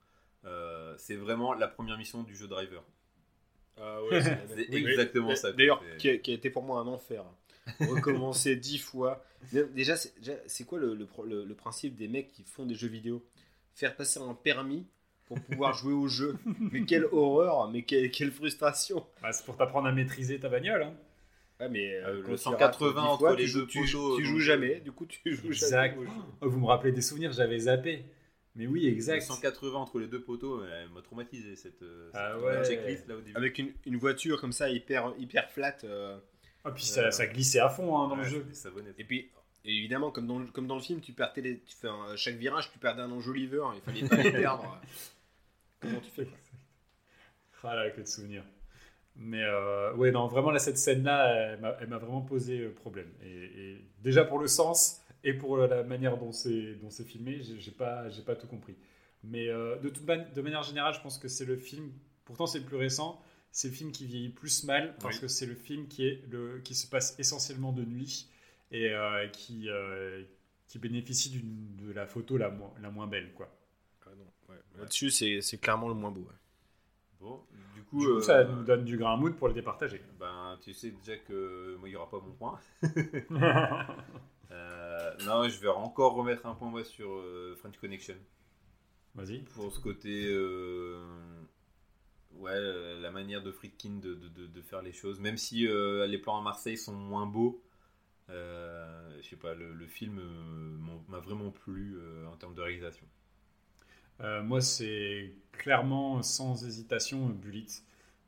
euh, 0.45 0.95
c'est 0.99 1.15
vraiment 1.17 1.55
la 1.55 1.69
première 1.69 1.97
mission 1.99 2.23
du 2.25 2.35
jeu 2.37 2.49
Driver. 2.49 2.83
Ah 3.79 4.03
ouais, 4.05 4.21
c'est 4.57 4.73
exactement 4.73 5.35
ça. 5.37 5.53
D'ailleurs, 5.53 5.83
qui, 5.99 6.09
a- 6.11 6.19
qui 6.19 6.31
a 6.33 6.35
été 6.35 6.51
pour 6.51 6.63
moi 6.63 6.81
un 6.81 6.87
enfer. 6.87 7.25
Recommencer 7.81 8.57
dix 8.57 8.79
fois. 8.79 9.25
Déjà, 9.53 9.95
c'est 9.97 10.65
quoi 10.65 10.79
le, 10.79 10.95
le 10.95 11.07
le- 11.27 11.45
le 11.45 11.55
principe 11.55 11.97
des 11.97 12.09
mecs 12.09 12.31
qui 12.33 12.43
font 12.45 12.67
des 12.67 12.75
jeux 12.75 12.89
vidéo? 12.89 13.25
Faire 13.75 13.95
passer 13.97 14.21
un 14.21 14.35
permis 14.35 14.87
pour 15.27 15.41
pouvoir 15.41 15.73
jouer 15.75 15.93
au 15.95 16.09
jeu. 16.09 16.37
Mais 16.73 16.83
quelle 16.85 17.05
horreur, 17.13 17.71
mais 17.71 17.83
quelle, 17.83 18.11
quelle 18.11 18.33
frustration. 18.33 19.07
Bah, 19.23 19.33
c'est 19.33 19.45
pour 19.47 19.57
t'apprendre 19.57 19.87
à 19.87 19.93
maîtriser 19.93 20.41
ta 20.41 20.49
bagnole. 20.49 20.83
Hein. 20.83 20.95
Ouais, 21.61 21.69
mais 21.69 21.95
euh, 21.95 22.15
Le 22.17 22.23
quand 22.23 22.33
tu 22.33 22.39
180 22.39 22.89
rates 22.89 22.95
dix 22.95 23.01
entre 23.13 23.19
fois, 23.19 23.37
les 23.37 23.53
deux 23.53 23.67
tu, 23.67 23.81
tu 23.83 23.87
joues 23.87 24.19
euh, 24.19 24.39
jamais. 24.41 24.81
Du 24.81 24.91
coup, 24.93 25.07
tu 25.07 25.21
joues 25.37 25.47
Exact. 25.49 25.95
jamais. 25.95 26.09
Oh, 26.41 26.49
vous 26.49 26.59
me 26.59 26.67
rappelez 26.67 26.91
des 26.91 27.03
souvenirs, 27.03 27.33
j'avais 27.33 27.59
zappé. 27.61 28.05
Mais 28.57 28.67
oui, 28.67 28.87
exact. 28.89 29.23
180 29.23 29.79
entre 29.79 29.99
les 30.01 30.09
deux 30.09 30.21
poteaux, 30.23 30.65
elle 30.65 30.89
m'a 30.91 31.03
traumatisé 31.03 31.55
cette, 31.57 31.83
euh, 31.83 32.11
Ah 32.15 32.33
cette 32.35 32.43
ouais. 32.45 32.65
checklist 32.65 33.09
là 33.09 33.15
au 33.17 33.21
début. 33.21 33.37
Avec 33.37 33.59
une, 33.59 33.73
une 33.87 33.97
voiture 33.97 34.41
comme 34.41 34.53
ça, 34.53 34.69
hyper, 34.69 35.13
hyper 35.19 35.49
flat. 35.51 35.77
euh, 35.85 36.19
Ah, 36.65 36.73
puis 36.73 36.85
ça, 36.85 37.11
ça 37.13 37.27
glissait 37.27 37.61
à 37.61 37.69
fond 37.71 37.97
hein, 37.99 38.09
dans 38.09 38.17
Ouais, 38.17 38.25
le 38.25 38.29
jeu. 38.29 38.47
Et 38.99 39.05
puis, 39.05 39.31
évidemment, 39.65 40.11
comme 40.11 40.27
dans, 40.27 40.41
le- 40.41 40.47
comme 40.47 40.67
dans 40.67 40.75
le 40.77 40.83
film, 40.83 41.01
tu 41.01 41.13
perdais 41.13 41.41
les, 41.43 41.59
tu 41.61 41.77
fais 41.77 41.89
un- 41.89 42.17
chaque 42.17 42.35
virage, 42.37 42.71
tu 42.73 42.79
perdais 42.79 43.03
un 43.03 43.11
enjoliveur. 43.13 43.73
Il 43.75 43.81
fallait 43.83 44.09
pas 44.09 44.17
les 44.17 44.33
perdre. 44.33 44.81
Comment 45.81 46.01
tu 46.01 46.11
fais 46.11 46.25
quoi 46.25 46.37
Ah 47.71 47.77
là, 47.77 47.91
que 47.91 48.01
de 48.01 48.07
souvenirs. 48.07 48.45
Mais 49.17 49.43
euh, 49.45 49.93
ouais, 49.95 50.11
non, 50.11 50.27
vraiment, 50.29 50.51
là, 50.51 50.59
cette 50.59 50.79
scène-là, 50.79 51.53
elle 51.79 51.89
m'a- 51.89 51.99
vraiment 51.99 52.23
posé 52.23 52.61
euh, 52.61 52.71
problème. 52.75 53.11
Et, 53.23 53.45
et 53.73 53.85
déjà 54.03 54.25
pour 54.25 54.39
le 54.39 54.47
sens 54.49 55.01
et 55.25 55.35
pour 55.35 55.57
la 55.59 55.83
manière 55.85 56.17
dont 56.19 56.33
c'est 56.33 56.75
dont 56.77 56.91
c'est 56.91 57.05
filmé, 57.05 57.41
j'ai 57.43 57.71
pas, 57.73 58.09
j'ai 58.11 58.23
pas 58.23 58.37
tout 58.37 58.47
compris. 58.47 58.77
Mais 59.25 59.49
euh, 59.49 59.77
de, 59.79 59.89
toute 59.91 60.07
man- 60.07 60.27
de 60.35 60.41
manière 60.43 60.63
générale, 60.63 60.95
je 60.95 61.01
pense 61.01 61.19
que 61.19 61.29
c'est 61.29 61.45
le 61.45 61.57
film, 61.57 61.93
pourtant 62.25 62.47
c'est 62.47 62.59
le 62.61 62.65
plus 62.65 62.77
récent, 62.77 63.23
c'est 63.53 63.69
le 63.69 63.75
film 63.75 63.93
qui 63.93 64.07
vieillit 64.07 64.31
plus 64.31 64.65
mal 64.65 64.95
parce 65.01 65.17
Oui. 65.17 65.21
que 65.23 65.29
c'est 65.29 65.47
le 65.47 65.55
film 65.55 65.89
qui, 65.89 66.07
est 66.07 66.23
le, 66.31 66.61
qui 66.61 66.75
se 66.75 66.87
passe 66.87 67.19
essentiellement 67.19 67.73
de 67.73 67.85
nuit 67.85 68.31
et 68.73 68.91
euh, 68.91 69.27
qui, 69.29 69.69
euh, 69.69 70.23
qui 70.69 70.79
bénéficie 70.79 71.43
de 71.43 71.93
la 71.93 72.07
photo 72.07 72.37
la, 72.39 72.49
moins- 72.51 72.73
la 72.81 72.91
moins 72.91 73.07
belle. 73.07 73.33
Quoi. 73.35 73.53
Ah 74.07 74.11
non, 74.17 74.27
ouais. 74.55 74.61
Là-dessus, 74.79 75.11
c'est 75.11 75.41
c'est 75.43 75.59
clairement 75.59 75.89
le 75.89 75.95
moins 75.95 76.11
beau. 76.11 76.21
ouais. 76.23 76.37
Bon, 77.21 77.43
du 77.75 77.81
Du 77.81 77.83
coup, 77.85 77.99
coup, 77.99 78.07
euh, 78.07 78.21
ça 78.23 78.45
nous 78.45 78.63
donne 78.65 78.85
du 78.85 78.97
grain 78.97 79.13
à 79.15 79.17
moudre 79.17 79.37
pour 79.37 79.49
le 79.49 79.55
départager. 79.55 80.01
ben, 80.19 80.59
tu 80.63 80.73
sais 80.73 80.91
déjà 80.93 81.17
que 81.19 81.77
moi 81.79 81.89
il 81.89 81.93
n'y 81.93 81.97
aura 81.97 82.09
pas 82.09 82.21
mon 82.21 82.33
point. 82.33 82.59
Euh, 84.53 85.17
non, 85.27 85.49
je 85.49 85.59
vais 85.61 85.69
encore 85.69 86.15
remettre 86.15 86.47
un 86.47 86.55
point 86.55 86.69
moi 86.71 86.85
sur 86.85 87.11
euh, 87.11 87.55
French 87.59 87.77
Connection. 87.79 88.17
Vas-y. 89.15 89.47
Pour 89.55 89.73
ce 89.73 89.81
côté. 89.81 90.27
euh, 90.29 90.99
ouais, 92.37 92.59
la 93.01 93.11
manière 93.11 93.43
de 93.43 93.53
Friedkin 93.53 93.99
de, 94.01 94.15
de, 94.15 94.29
de- 94.29 94.47
de 94.47 94.63
faire 94.63 94.83
les 94.83 94.93
choses. 94.93 95.21
Même 95.21 95.37
si 95.37 95.67
les 95.67 96.19
plans 96.19 96.39
à 96.39 96.43
Marseille 96.43 96.77
sont 96.79 96.95
moins 96.95 97.27
beaux, 97.27 97.63
je 98.29 99.23
sais 99.29 99.37
pas, 99.37 99.55
le, 99.55 99.73
le 99.75 99.87
film 99.87 100.21
m'a 101.09 101.21
vraiment 101.21 101.51
plu 101.51 101.99
en 102.31 102.37
termes 102.37 102.55
de 102.55 102.63
réalisation. 102.63 103.07
Moi, 104.21 104.61
c'est 104.61 105.33
clairement 105.53 106.23
sans 106.23 106.65
hésitation 106.65 107.27
Bullet. 107.29 107.67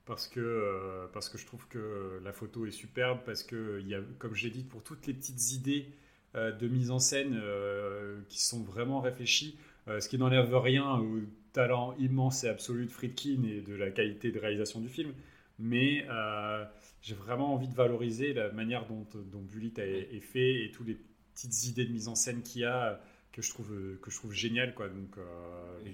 Parce 0.04 0.26
que, 0.26 0.40
euh, 0.40 1.06
parce 1.12 1.28
que 1.28 1.38
je 1.38 1.46
trouve 1.46 1.68
que 1.68 2.20
la 2.24 2.32
photo 2.32 2.66
est 2.66 2.72
superbe, 2.72 3.20
parce 3.24 3.44
que, 3.44 3.80
y 3.82 3.94
a, 3.94 4.00
comme 4.18 4.34
je 4.34 4.44
l'ai 4.44 4.50
dit, 4.50 4.64
pour 4.64 4.82
toutes 4.82 5.06
les 5.06 5.14
petites 5.14 5.52
idées 5.52 5.92
de 6.34 6.68
mise 6.68 6.90
en 6.90 6.98
scène 6.98 7.38
euh, 7.42 8.20
qui 8.28 8.42
sont 8.42 8.62
vraiment 8.62 9.00
réfléchies, 9.00 9.56
euh, 9.88 10.00
ce 10.00 10.08
qui 10.08 10.18
n'enlève 10.18 10.54
rien 10.56 10.98
au 10.98 11.20
talent 11.52 11.94
immense 11.98 12.44
et 12.44 12.48
absolu 12.48 12.86
de 12.86 12.90
Friedkin 12.90 13.42
et 13.44 13.60
de 13.60 13.74
la 13.74 13.90
qualité 13.90 14.30
de 14.32 14.38
réalisation 14.38 14.80
du 14.80 14.88
film. 14.88 15.12
Mais 15.58 16.06
euh, 16.10 16.64
j'ai 17.02 17.14
vraiment 17.14 17.54
envie 17.54 17.68
de 17.68 17.74
valoriser 17.74 18.32
la 18.32 18.50
manière 18.52 18.86
dont, 18.86 19.06
dont 19.14 19.40
Bullet 19.42 19.72
a- 19.78 19.84
est 19.86 20.20
fait 20.20 20.64
et 20.64 20.70
toutes 20.72 20.86
les 20.88 20.98
petites 21.34 21.66
idées 21.66 21.84
de 21.84 21.92
mise 21.92 22.08
en 22.08 22.14
scène 22.14 22.42
qu'il 22.42 22.62
y 22.62 22.64
a 22.64 23.00
que 23.32 23.42
je 23.42 23.50
trouve, 23.50 23.70
que 24.00 24.10
je 24.10 24.16
trouve 24.16 24.32
génial. 24.32 24.74
Quoi. 24.74 24.88
Donc, 24.88 25.18
euh, 25.18 25.90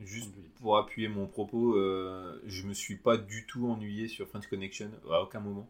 Juste 0.00 0.30
pour 0.60 0.78
appuyer 0.78 1.08
mon 1.08 1.26
propos, 1.26 1.74
euh, 1.76 2.40
je 2.46 2.66
me 2.66 2.72
suis 2.72 2.96
pas 2.96 3.16
du 3.16 3.46
tout 3.46 3.66
ennuyé 3.68 4.06
sur 4.06 4.28
French 4.28 4.46
Connection 4.46 4.90
à 5.10 5.22
aucun 5.22 5.40
moment. 5.40 5.68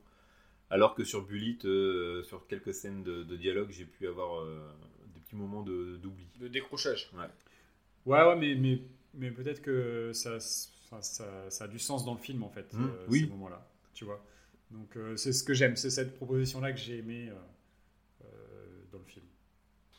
Alors 0.70 0.94
que 0.94 1.04
sur 1.04 1.24
Bullet, 1.24 1.58
euh, 1.64 2.22
sur 2.24 2.46
quelques 2.46 2.74
scènes 2.74 3.02
de, 3.02 3.22
de 3.22 3.36
dialogue, 3.36 3.70
j'ai 3.70 3.86
pu 3.86 4.06
avoir 4.06 4.40
euh, 4.42 4.60
des 5.14 5.20
petits 5.20 5.36
moments 5.36 5.62
de- 5.62 5.96
d'oubli. 5.96 6.26
De 6.38 6.48
décrochage. 6.48 7.10
Ouais, 8.06 8.22
ouais, 8.24 8.36
mais, 8.36 8.54
mais, 8.54 8.80
mais 9.14 9.30
peut-être 9.30 9.62
que 9.62 10.12
ça, 10.12 10.38
ça, 10.40 11.00
ça, 11.02 11.50
ça 11.50 11.64
a 11.64 11.68
du 11.68 11.78
sens 11.78 12.04
dans 12.04 12.14
le 12.14 12.20
film, 12.20 12.42
en 12.42 12.50
fait, 12.50 12.72
Mmh, 12.74 12.84
euh, 12.84 13.06
oui. 13.08 13.20
ces 13.20 13.26
moments-là. 13.26 13.66
Tu 13.94 14.04
vois 14.04 14.22
Donc, 14.70 14.96
euh, 14.96 15.16
c'est 15.16 15.32
ce 15.32 15.42
que 15.42 15.54
j'aime, 15.54 15.76
c'est 15.76 15.90
cette 15.90 16.14
proposition-là 16.16 16.72
que 16.72 16.78
j'ai 16.78 16.98
aimée 16.98 17.28
euh, 17.30 17.34
euh, 18.24 18.84
dans 18.92 18.98
le 18.98 19.04
film. 19.04 19.24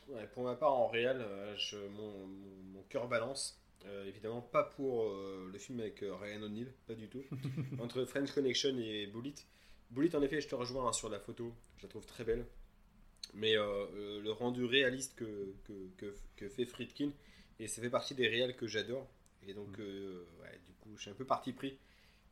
Ouais, 0.08 0.26
pour 0.34 0.44
ma 0.44 0.54
part, 0.56 0.72
en 0.72 0.88
réel, 0.88 1.24
je, 1.56 1.76
mon, 1.76 2.26
mon, 2.26 2.62
mon 2.74 2.82
cœur 2.88 3.08
balance. 3.08 3.56
Euh, 3.86 4.04
évidemment, 4.06 4.40
pas 4.42 4.64
pour 4.64 5.04
euh, 5.04 5.48
le 5.52 5.58
film 5.58 5.80
avec 5.80 6.02
euh, 6.02 6.14
Ryan 6.16 6.42
O'Neill, 6.42 6.72
pas 6.86 6.94
du 6.94 7.08
tout. 7.08 7.22
Entre 7.78 8.04
French 8.04 8.30
Connection 8.32 8.76
et 8.78 9.06
Bullet. 9.06 9.34
Bullet, 9.90 10.14
en 10.14 10.22
effet, 10.22 10.40
je 10.40 10.48
te 10.48 10.54
rejoins 10.54 10.88
hein, 10.88 10.92
sur 10.92 11.08
la 11.08 11.18
photo, 11.18 11.52
je 11.78 11.82
la 11.82 11.88
trouve 11.88 12.06
très 12.06 12.24
belle. 12.24 12.46
Mais 13.34 13.56
euh, 13.56 13.86
euh, 13.94 14.22
le 14.22 14.32
rendu 14.32 14.64
réaliste 14.64 15.14
que, 15.16 15.54
que, 15.64 15.72
que, 15.96 16.14
que 16.36 16.48
fait 16.48 16.64
Friedkin, 16.64 17.10
et 17.58 17.68
ça 17.68 17.80
fait 17.82 17.90
partie 17.90 18.14
des 18.14 18.28
réels 18.28 18.56
que 18.56 18.66
j'adore. 18.66 19.06
Et 19.46 19.54
donc, 19.54 19.78
euh, 19.78 20.24
ouais, 20.40 20.58
du 20.66 20.74
coup, 20.74 20.90
je 20.96 21.02
suis 21.02 21.10
un 21.10 21.14
peu 21.14 21.24
parti 21.24 21.52
pris. 21.52 21.78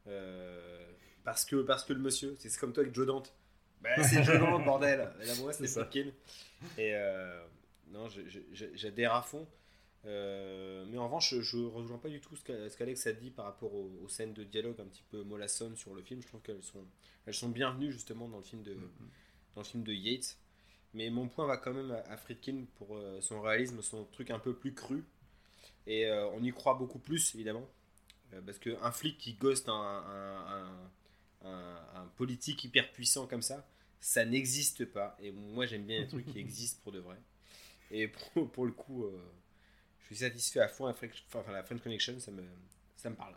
Euh, 0.07 0.91
parce, 1.25 1.45
que, 1.45 1.57
parce 1.63 1.85
que 1.85 1.93
le 1.93 2.01
monsieur, 2.01 2.37
c'est 2.39 2.55
comme 2.59 2.73
toi 2.73 2.83
avec 2.83 2.95
Joe 2.95 3.07
Dante. 3.07 3.35
Bah, 3.81 4.03
c'est 4.03 4.23
Joe 4.25 4.39
Dante, 4.39 4.65
bordel. 4.65 5.09
Et 5.21 5.27
là, 5.27 5.35
moi, 5.41 5.53
c'est. 5.53 5.67
Friedkin. 5.69 6.11
Et 6.77 6.95
non, 7.89 8.09
j'adhère 8.53 9.15
à 9.15 9.23
fond. 9.23 9.47
Euh, 10.07 10.85
mais 10.89 10.99
en 10.99 11.07
revanche, 11.07 11.35
je 11.41 11.57
ne 11.59 11.67
rejoins 11.67 11.99
pas 11.99 12.09
du 12.09 12.21
tout 12.21 12.37
ce 12.37 12.45
qu'a- 12.45 12.71
ce 12.71 12.77
qu'Alex 12.77 13.07
a 13.07 13.13
dit 13.13 13.31
par 13.31 13.45
rapport 13.47 13.75
aux, 13.75 13.91
aux 14.05 14.09
scènes 14.09 14.33
de 14.33 14.45
dialogue 14.45 14.81
un 14.81 14.85
petit 14.87 15.03
peu 15.11 15.23
mollassonnes 15.25 15.77
sur 15.77 15.95
le 15.95 16.03
film. 16.03 16.23
Je 16.23 16.29
trouve 16.29 16.41
qu'elles 16.43 16.63
sont, 16.63 16.85
elles 17.27 17.35
sont 17.35 17.49
bienvenues 17.49 17.93
justement 17.93 18.29
dans 18.29 18.39
le 18.39 18.45
film 18.45 18.63
de, 18.63 18.75
dans 19.55 19.61
le 19.63 19.67
film 19.67 19.83
de 19.85 19.93
Yates. 19.93 20.39
Mais 20.95 21.11
mon 21.11 21.29
point 21.29 21.47
va 21.47 21.57
quand 21.59 21.75
même 21.75 21.91
à, 21.93 21.99
à 22.13 22.17
Friedkin 22.17 22.65
pour 22.77 22.97
euh, 22.97 23.21
son 23.21 23.41
réalisme, 23.43 23.83
son 23.83 24.05
truc 24.07 24.31
un 24.31 24.39
peu 24.39 24.55
plus 24.55 24.75
cru. 24.75 25.05
Et 25.87 26.07
euh, 26.07 26.29
on 26.31 26.43
y 26.43 26.53
croit 26.53 26.75
beaucoup 26.75 26.99
plus, 26.99 27.35
évidemment. 27.35 27.69
Parce 28.47 28.59
qu'un 28.59 28.93
flic 28.93 29.19
qui 29.19 29.35
ghost 29.35 29.69
un, 29.69 29.73
un, 29.73 30.47
un- 31.45 31.49
un- 31.49 32.01
un 32.03 32.07
politique 32.17 32.65
hyper 32.65 32.93
puissant 32.93 33.27
comme 33.27 33.43
ça, 33.43 33.67
ça 34.01 34.25
n'existe 34.25 34.85
pas. 34.87 35.17
Et 35.23 35.33
moi, 35.33 35.67
j'aime 35.67 35.85
bien 35.87 36.01
les 36.01 36.07
trucs 36.07 36.27
qui 36.27 36.39
existent 36.41 36.81
pour 36.83 36.93
de 36.93 36.99
vrai. 37.01 37.17
Et 37.91 38.09
pour, 38.09 38.51
pour 38.53 38.67
le 38.67 38.73
coup, 38.73 39.07
suis 40.15 40.25
satisfait 40.25 40.61
à 40.61 40.69
fond. 40.69 40.87
La 40.87 40.95
French, 40.95 41.25
enfin, 41.33 41.53
la 41.53 41.63
French 41.63 41.81
Connection, 41.83 42.19
ça 42.19 42.31
me, 42.31 42.43
ça 42.97 43.11
me 43.11 43.15
parle. 43.17 43.35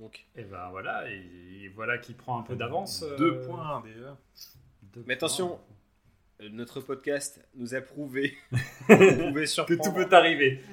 Donc, 0.00 0.26
Et 0.36 0.44
ben 0.44 0.68
voilà, 0.70 1.10
et, 1.10 1.16
et 1.64 1.68
voilà 1.68 1.96
qui 1.98 2.12
prend 2.12 2.38
un 2.38 2.42
peu 2.42 2.54
d'avance. 2.54 3.02
euh, 3.02 3.16
Deux 3.16 3.40
points 3.40 3.82
déjà. 3.86 4.18
Mais 5.06 5.14
attention, 5.14 5.58
euh, 6.42 6.48
notre 6.50 6.80
podcast 6.80 7.40
nous 7.54 7.74
a 7.74 7.80
prouvé 7.80 8.36
que 8.88 9.74
tout 9.82 9.92
peut 9.92 10.08
arriver. 10.14 10.62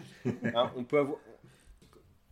Hein, 0.55 0.71
on 0.77 0.85
peut 0.85 0.99
avoir. 0.99 1.17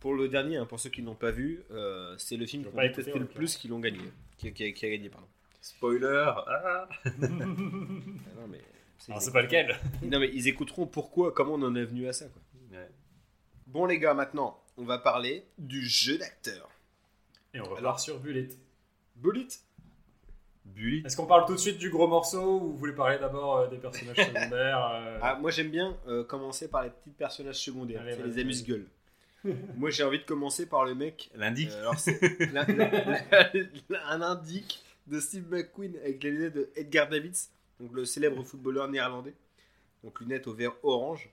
Pour 0.00 0.14
le 0.14 0.26
dernier, 0.28 0.56
hein, 0.56 0.64
pour 0.66 0.80
ceux 0.80 0.88
qui 0.88 1.02
n'ont 1.02 1.14
pas 1.14 1.30
vu, 1.30 1.62
euh, 1.70 2.14
c'est 2.16 2.36
le 2.38 2.46
film 2.46 2.64
qu'on 2.64 2.70
écouter, 2.70 2.88
détestait 2.88 3.18
le 3.18 3.26
plus 3.26 3.56
qui 3.56 3.68
l'ont 3.68 3.80
gagné. 3.80 4.00
Qui, 4.38 4.50
qui 4.52 4.64
a, 4.64 4.72
qui 4.72 4.86
a 4.86 4.90
gagné, 4.90 5.10
pardon. 5.10 5.26
Spoiler. 5.60 6.24
Ah. 6.26 6.88
Ah 7.04 7.10
non, 7.28 8.48
mais. 8.48 8.62
Alors, 9.08 9.20
c'est 9.22 9.32
pas 9.32 9.42
lequel. 9.42 9.76
Non, 10.02 10.18
mais 10.20 10.30
ils 10.32 10.48
écouteront 10.48 10.86
pourquoi, 10.86 11.32
comment 11.32 11.54
on 11.54 11.62
en 11.62 11.74
est 11.74 11.84
venu 11.84 12.06
à 12.08 12.12
ça, 12.12 12.26
quoi. 12.26 12.42
Ouais. 12.78 12.88
Bon, 13.66 13.84
les 13.86 13.98
gars, 13.98 14.14
maintenant, 14.14 14.60
on 14.76 14.84
va 14.84 14.98
parler 14.98 15.44
du 15.58 15.82
jeu 15.86 16.18
d'acteur. 16.18 16.68
Et 17.54 17.60
on 17.60 17.64
repart 17.64 17.78
Alors- 17.80 18.00
sur 18.00 18.18
Bullet. 18.20 18.48
Bullet? 19.16 19.46
Bully. 20.64 21.02
Est-ce 21.04 21.16
qu'on 21.16 21.26
parle 21.26 21.44
tout 21.44 21.54
de 21.54 21.58
suite 21.58 21.78
du 21.78 21.90
gros 21.90 22.06
morceau 22.06 22.58
ou 22.60 22.70
vous 22.70 22.76
voulez 22.76 22.92
parler 22.94 23.18
d'abord 23.18 23.56
euh, 23.58 23.68
des 23.68 23.78
personnages 23.78 24.16
secondaires 24.26 24.90
euh, 24.94 25.18
Ah, 25.20 25.34
moi 25.40 25.50
j'aime 25.50 25.70
bien 25.70 25.96
euh, 26.06 26.22
commencer 26.24 26.68
par 26.68 26.84
les 26.84 26.90
petits 26.90 27.10
personnages 27.10 27.56
secondaires, 27.56 28.00
Allez, 28.02 28.14
c'est 28.14 28.22
les 28.24 28.38
amuse-gueules. 28.40 28.86
moi 29.76 29.90
j'ai 29.90 30.04
envie 30.04 30.20
de 30.20 30.24
commencer 30.24 30.66
par 30.66 30.84
le 30.84 30.94
mec. 30.94 31.30
L'indique. 31.34 31.70
euh, 31.72 31.80
alors, 31.80 31.98
c'est 31.98 32.20
la- 32.52 32.64
la- 32.64 33.50
la- 33.90 34.06
un 34.08 34.22
indique 34.22 34.82
de 35.08 35.18
Steve 35.18 35.50
McQueen 35.50 35.96
avec 35.96 36.22
les 36.22 36.30
lunettes 36.30 36.54
de 36.54 36.70
Edgar 36.76 37.08
Davids, 37.08 37.48
donc 37.82 37.92
le 37.92 38.04
célèbre 38.04 38.42
footballeur 38.44 38.88
néerlandais. 38.88 39.34
Donc 40.04 40.18
lunettes 40.20 40.46
au 40.46 40.54
vert 40.54 40.72
orange. 40.82 41.28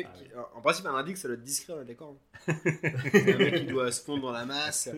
Ah 0.00 0.04
Qui- 0.16 0.28
en 0.54 0.60
principe, 0.60 0.86
un 0.86 0.94
indique 0.94 1.16
ça 1.16 1.26
doit 1.26 1.36
être 1.36 1.42
discret, 1.42 1.72
on 1.72 1.80
est 1.82 1.84
d'accord 1.84 2.16
hein. 2.46 2.54
C'est 3.12 3.34
un 3.34 3.38
mec 3.38 3.54
qui 3.56 3.64
doit 3.66 3.90
se 3.90 4.02
fondre 4.04 4.22
dans 4.22 4.32
la 4.32 4.44
masse. 4.46 4.88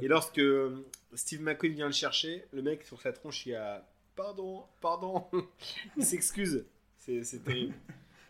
Et 0.00 0.08
lorsque 0.08 0.38
euh, 0.38 0.86
Steve 1.14 1.42
McQueen 1.42 1.74
vient 1.74 1.86
le 1.86 1.92
chercher, 1.92 2.44
le 2.52 2.62
mec 2.62 2.84
sur 2.86 3.00
sa 3.02 3.12
tronche 3.12 3.44
il 3.46 3.54
a 3.54 3.86
pardon, 4.16 4.64
pardon, 4.80 5.26
il 5.96 6.04
s'excuse. 6.04 6.64
C'est 6.96 7.44
terrible. 7.44 7.74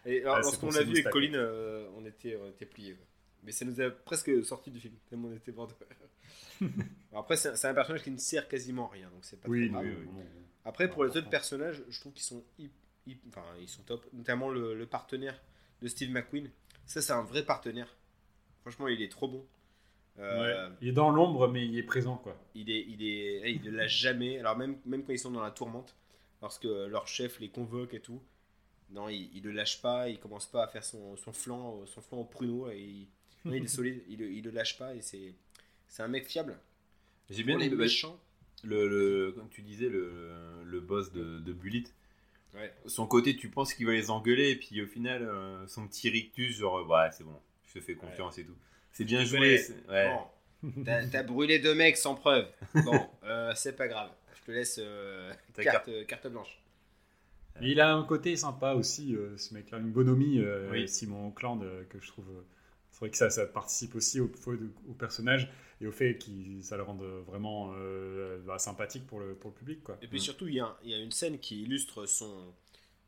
Et 0.07 0.23
alors, 0.23 0.37
Ah, 0.37 0.43
c'est 0.43 0.47
lorsqu'on 0.49 0.71
l'a 0.71 0.83
vu 0.83 0.93
avec. 0.93 1.11
Colin, 1.11 1.35
euh, 1.35 1.87
on 1.97 2.05
était, 2.07 2.37
on 2.37 2.49
était 2.49 2.67
pliés. 2.67 2.97
Mais 3.43 3.53
ça 3.53 3.65
nous 3.65 3.81
a 3.81 3.91
presque 3.91 4.45
sorti 4.45 4.71
du 4.71 4.81
film, 4.81 4.95
tellement 5.09 5.29
on 5.29 5.35
était. 5.37 5.53
Alors 5.53 5.71
Après, 7.15 7.37
c'est 7.37 7.57
c'est 7.57 7.69
un 7.69 7.75
personnage 7.75 8.03
qui 8.03 8.11
ne 8.11 8.19
sert 8.19 8.49
quasiment 8.49 8.89
à 8.89 8.93
rien, 8.93 9.11
donc 9.11 9.21
c'est 9.25 9.41
pas 9.41 9.49
Oui, 9.49 9.69
très 9.71 9.83
grave. 9.83 9.85
oui, 9.85 10.09
oui. 10.17 10.23
Après, 10.65 10.91
pour 10.91 11.05
les 11.05 11.17
autres 11.17 11.29
personnages, 11.29 11.83
je 11.89 12.01
trouve 12.01 12.13
qu'ils 12.13 12.23
sont, 12.25 12.45
hip- 12.59 12.71
hip- 13.07 13.23
enfin, 13.29 13.45
ils 13.61 13.69
sont 13.69 13.83
top. 13.83 14.07
Notamment 14.13 14.51
le, 14.51 14.75
le 14.75 14.87
partenaire 14.87 15.41
de 15.83 15.89
Steve 15.89 16.11
McQueen. 16.11 16.51
Ça, 16.87 17.01
c'est 17.03 17.13
un 17.13 17.23
vrai 17.23 17.45
partenaire. 17.45 17.89
Franchement, 18.63 18.89
il 18.89 19.03
est 19.03 19.11
trop 19.11 19.29
bon. 19.29 19.47
Euh, 20.19 20.69
Ouais. 20.69 20.77
Il 20.83 20.89
est 20.89 20.93
dans 20.93 21.11
l'ombre, 21.11 21.49
mais 21.49 21.67
il 21.67 21.79
est 21.79 21.83
présent, 21.83 22.17
quoi. 22.17 22.37
il 22.55 22.71
est, 22.71 22.85
il 22.89 23.03
est, 23.03 23.53
il 23.53 23.63
ne 23.63 23.71
lâche 23.71 23.97
jamais. 23.99 24.39
Alors 24.39 24.57
même, 24.57 24.79
même 24.85 25.05
quand 25.05 25.13
ils 25.13 25.19
sont 25.19 25.31
dans 25.31 25.43
la 25.43 25.51
tourmente, 25.51 25.97
lorsque 26.43 26.65
leur 26.65 27.07
chef 27.09 27.41
les 27.41 27.49
convoque 27.51 27.95
et 27.95 28.01
tout, 28.01 28.21
non, 28.91 29.09
il, 29.09 29.43
le 29.43 29.53
lâche 29.53 29.81
pas. 29.83 30.09
Il 30.09 30.19
commence 30.21 30.47
pas 30.47 30.65
à 30.65 30.69
faire 30.69 30.85
son, 30.85 31.17
son 31.17 31.33
flanc, 31.33 31.87
son 31.87 32.01
flanc 32.03 32.19
au 32.19 32.25
pruneau. 32.25 32.71
Et 32.71 32.81
il, 32.81 33.09
non, 33.49 33.55
il 33.55 33.65
est 33.65 33.69
solide. 33.69 34.03
Il, 34.09 34.21
il 34.23 34.45
le 34.45 34.51
lâche 34.51 34.79
pas 34.79 34.95
et 34.95 35.01
c'est, 35.03 35.35
c'est 35.89 36.03
un 36.03 36.09
mec 36.09 36.27
fiable. 36.27 36.59
J'ai 37.31 37.45
bien 37.45 37.59
aimé 37.61 37.77
bah, 37.77 37.85
méchants. 37.85 38.19
Le, 38.65 38.89
le, 38.89 39.33
comme 39.33 39.49
tu 39.49 39.63
disais, 39.63 39.89
le, 39.89 40.11
le 40.65 40.81
boss 40.81 41.13
de, 41.13 41.39
de 41.39 41.53
Bullet. 41.53 41.85
Ouais. 42.55 42.73
Son 42.87 43.07
côté, 43.07 43.37
tu 43.37 43.49
penses 43.49 43.75
qu'il 43.75 43.87
va 43.87 43.93
les 43.93 44.11
engueuler, 44.11 44.51
et 44.51 44.57
puis 44.57 44.83
au 44.83 44.87
final, 44.87 45.23
euh, 45.23 45.67
son 45.69 45.87
petit 45.87 46.11
rictus, 46.11 46.57
genre, 46.59 46.79
euh, 46.79 46.85
ouais, 46.85 47.09
c'est 47.13 47.25
bon, 47.25 47.37
je 47.69 47.79
te 47.79 47.85
fais 47.85 47.95
confiance 47.95 48.39
et 48.39 48.45
tout. 48.45 48.57
C'est 48.93 49.05
bien 49.05 49.25
joué. 49.25 49.61
Ouais. 49.89 50.13
Bon, 50.63 50.83
t'as, 50.85 51.07
t'as 51.07 51.23
brûlé 51.23 51.59
deux 51.61 51.75
mecs 51.75 51.97
sans 51.97 52.15
preuve. 52.17 52.49
Bon, 52.75 53.09
euh, 53.25 53.53
c'est 53.55 53.77
pas 53.77 53.87
grave. 53.89 54.11
Je 54.35 54.47
te 54.47 54.51
laisse 54.51 54.81
euh, 54.83 55.33
carte, 55.57 55.89
carte 56.07 56.27
blanche. 56.27 56.59
Mais 57.61 57.71
il 57.71 57.81
a 57.81 57.95
un 57.95 58.03
côté 58.05 58.37
sympa 58.37 58.73
aussi, 58.73 59.15
euh, 59.15 59.37
ce 59.37 59.55
mec-là, 59.55 59.79
une 59.79 59.91
bonhomie, 59.91 60.39
euh, 60.41 60.71
Oui. 60.73 60.89
Simon 60.89 61.29
Auckland, 61.29 61.61
que 61.89 62.01
je 62.01 62.07
trouve. 62.09 62.27
euh, 62.31 62.43
c'est 62.91 63.01
vrai 63.01 63.11
que 63.11 63.17
ça, 63.17 63.31
ça 63.31 63.47
participe 63.47 63.95
aussi 63.95 64.19
au, 64.21 64.31
au, 64.47 64.53
au 64.89 64.93
personnage 64.95 65.49
et 65.81 65.87
au 65.87 65.93
fait 65.93 66.19
que 66.19 66.61
ça 66.63 66.77
le 66.77 66.83
rende 66.83 67.03
vraiment 67.27 67.73
euh, 67.77 68.39
bah, 68.47 68.59
sympathique 68.59 69.07
pour 69.07 69.21
le, 69.21 69.35
pour 69.35 69.51
le 69.51 69.57
public, 69.57 69.83
quoi. 69.83 69.99
Et 70.03 70.07
puis 70.07 70.19
Mm. 70.19 70.23
surtout, 70.23 70.47
il 70.49 70.55
y, 70.55 70.61
a, 70.61 70.77
il 70.85 70.91
y 70.91 70.95
a 70.95 70.99
une 70.99 71.13
scène 71.13 71.39
qui 71.39 71.63
illustre 71.63 72.07
son, 72.07 72.53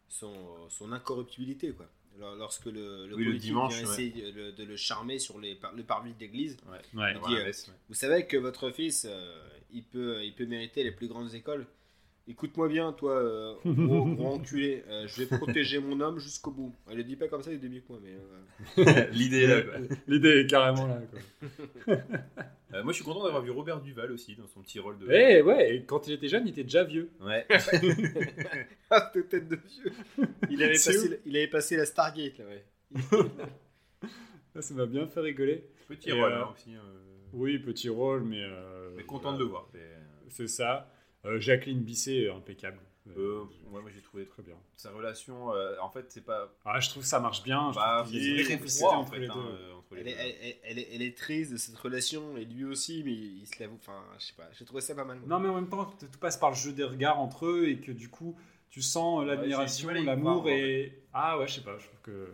son, 0.09 0.35
son 0.71 0.93
incorruptibilité. 0.93 1.73
Quoi. 1.73 1.89
Lors- 2.19 2.35
Lorsque 2.37 2.67
le, 2.67 3.07
le 3.07 3.15
Oui, 3.15 3.25
le 3.25 3.39
dimanche, 3.39 3.75
vient 3.75 3.87
ouais. 3.87 3.93
essayer 3.93 4.33
de, 4.33 4.51
de 4.51 4.65
le 4.65 4.77
charmer 4.77 5.19
sur 5.19 5.39
les, 5.39 5.55
par- 5.55 5.73
le 5.75 5.83
parvis 5.83 6.13
de 6.15 6.21
l'église, 6.21 6.57
Ouais. 6.67 6.79
Ouais. 7.01 7.11
Il 7.13 7.17
Avoir 7.17 7.29
dit, 7.31 7.35
la 7.37 7.41
euh, 7.43 7.47
ouais. 7.47 7.53
vous 7.89 7.95
savez 7.95 8.27
que 8.27 8.37
votre 8.37 8.71
fils, 8.71 9.07
euh, 9.09 9.49
il, 9.73 9.83
peut, 9.85 10.25
il 10.25 10.35
peut 10.35 10.47
mériter 10.47 10.83
les 10.85 10.93
plus 10.93 11.09
grandes 11.09 11.35
écoles. 11.35 11.67
Écoute-moi 12.29 12.69
bien, 12.69 12.93
toi, 12.93 13.13
euh, 13.17 13.55
gros, 13.67 14.05
gros 14.07 14.35
enculé, 14.35 14.85
euh, 14.89 15.07
je 15.09 15.23
vais 15.23 15.37
protéger 15.37 15.81
mon 15.81 16.01
homme 16.01 16.19
jusqu'au 16.21 16.53
bout. 16.53 16.75
Elle 16.89 16.99
le 16.99 17.05
dit 17.05 17.17
pas 17.17 17.27
comme 17.29 17.43
ça, 17.43 17.53
il 17.53 17.65
est 17.65 17.69
mieux 17.69 17.81
que 17.81 17.89
moi, 17.91 17.99
mais... 18.03 18.15
euh, 18.87 19.07
L'idée 19.13 19.43
est 19.43 19.47
là. 19.49 19.63
quoi. 19.63 19.75
L'idée 20.07 20.41
est 20.41 20.47
carrément 20.47 20.87
là, 20.87 21.01
quoi. 21.11 21.97
Euh, 22.75 22.83
moi, 22.85 22.93
je 22.93 22.97
suis 22.97 23.05
content 23.05 23.25
d'avoir 23.25 23.43
vu 23.43 23.51
Robert 23.51 23.81
Duval 23.81 24.13
aussi 24.13 24.35
dans 24.37 24.47
son 24.47 24.63
petit 24.63 24.79
rôle 24.79 24.99
de. 24.99 25.11
Eh 25.11 25.43
ouais, 25.43 25.75
et 25.77 25.85
quand 25.85 26.07
il 26.07 26.15
était 26.15 26.29
jeune, 26.29 26.47
il 26.47 26.51
était 26.51 26.63
déjà 26.63 26.85
vieux. 26.85 27.11
Ouais. 27.21 27.45
Ah, 28.91 29.11
cette 29.13 29.29
tête 29.29 29.49
de 29.49 29.57
vieux 29.57 29.93
Il 30.49 30.63
avait, 30.63 30.73
passé, 30.73 31.21
il 31.27 31.37
avait 31.37 31.49
passé 31.49 31.77
la 31.77 31.85
Stargate, 31.87 32.39
là, 32.39 32.45
ouais. 32.47 32.65
Ça, 34.55 34.63
ça 34.63 34.75
m'a 34.75 34.87
bien 34.87 35.07
fait 35.07 35.21
rigoler. 35.21 35.65
Petit 35.89 36.11
Et, 36.11 36.13
rôle 36.13 36.33
euh, 36.33 36.43
hein, 36.45 36.49
aussi. 36.55 36.75
euh, 36.75 36.79
Oui, 37.33 37.59
petit 37.59 37.89
rôle, 37.89 38.23
mais. 38.23 38.43
euh, 38.43 38.91
Mais 38.97 39.03
content 39.05 39.23
voilà. 39.33 39.39
de 39.39 39.43
le 39.45 39.49
voir. 39.49 39.69
Mais, 39.75 39.81
C'est 40.29 40.49
ça. 40.49 40.89
Euh, 41.25 41.39
Jacqueline 41.41 41.81
Bisset, 41.83 42.29
impeccable. 42.31 42.79
euh, 43.17 43.43
ouais, 43.71 43.81
moi 43.81 43.91
j'ai 43.95 44.01
trouvé 44.01 44.27
très 44.27 44.43
bien. 44.43 44.57
sa 44.77 44.91
relation. 44.91 45.53
euh, 45.55 45.77
en 45.81 45.89
fait, 45.91 46.07
c'est 46.11 46.25
pas. 46.25 46.53
Ah, 46.65 46.81
je 46.81 46.89
trouve 46.91 47.03
que 47.03 47.09
ça 47.09 47.21
marche 47.21 47.43
bien. 47.45 47.71
Bah, 47.75 48.05
une 48.13 48.21
c'est 48.21 48.33
vraie 48.35 48.57
très 48.59 48.69
froid 48.69 48.93
en 48.95 49.01
entre 49.01 49.13
fait. 49.13 49.21
les 49.21 49.29
hein, 49.29 49.35
deux. 49.35 49.41
euh, 49.41 49.75
entre 49.79 49.95
les 49.95 50.01
Elle 50.01 50.09
est, 50.09 50.13
deux. 50.15 50.19
elle, 50.21 50.35
elle- 50.43 50.57
elle 50.65 50.79
est, 50.79 50.89
elle 50.95 51.03
est 51.03 51.17
triste 51.17 51.53
de 51.53 51.57
cette 51.57 51.77
relation, 51.77 52.37
et 52.37 52.45
lui 52.45 52.65
aussi, 52.65 53.03
mais 53.05 53.13
il 53.13 53.47
se 53.47 53.61
l'avoue. 53.63 53.77
Enfin, 53.81 54.03
je 54.19 54.25
sais 54.27 54.35
pas, 54.37 54.49
j'ai 54.53 54.65
trouvé 54.65 54.81
ça 54.81 54.95
pas 54.95 55.05
mal. 55.05 55.19
moi. 55.19 55.29
Non, 55.29 55.39
mais 55.39 55.49
en 55.49 55.55
même 55.55 55.69
temps, 55.69 55.85
tout 55.85 56.19
passe 56.21 56.37
par 56.37 56.51
le 56.51 56.57
jeu 56.57 56.73
des 56.73 56.85
regards 56.85 57.21
entre 57.21 57.47
eux 57.47 57.69
et 57.69 57.79
que 57.79 57.93
du 57.93 58.09
coup, 58.09 58.37
tu 58.71 58.83
sens 58.83 59.23
euh, 59.23 59.27
l'admiration, 59.27 59.91
y 59.95 60.05
l'amour 60.05 60.49
et. 60.49 61.03
Ah 61.13 61.39
ouais, 61.39 61.47
je 61.47 61.55
sais 61.55 61.61
pas, 61.61 61.77
je 61.79 61.87
trouve 61.87 62.01
que, 62.03 62.29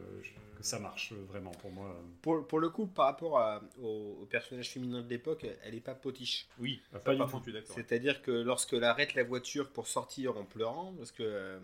que 0.58 0.66
ça 0.66 0.78
marche 0.78 1.12
vraiment 1.12 1.50
pour 1.52 1.70
moi. 1.70 1.96
Pour, 2.22 2.46
pour 2.46 2.58
le 2.60 2.68
coup, 2.70 2.86
par 2.86 3.06
rapport 3.06 3.38
à- 3.38 3.62
au, 3.80 4.18
au 4.22 4.26
personnage 4.26 4.68
féminin 4.70 5.02
de 5.02 5.08
l'époque, 5.08 5.46
elle 5.64 5.74
est 5.74 5.80
pas 5.80 5.94
potiche. 5.94 6.46
Oui, 6.58 6.80
Ah, 6.92 6.98
pas 6.98 7.12
du 7.12 7.18
par 7.18 7.26
tout. 7.26 7.32
contre, 7.32 7.44
je 7.46 7.50
suis 7.50 7.60
d'accord. 7.60 7.74
C'est-à-dire 7.76 8.22
que 8.22 8.30
lorsqu'elle 8.30 8.84
arrête 8.84 9.14
la 9.14 9.24
voiture 9.24 9.70
pour 9.70 9.86
sortir 9.86 10.36
en 10.36 10.44
pleurant, 10.44 10.94
parce 10.98 11.12
que 11.12 11.22
euh, 11.22 11.58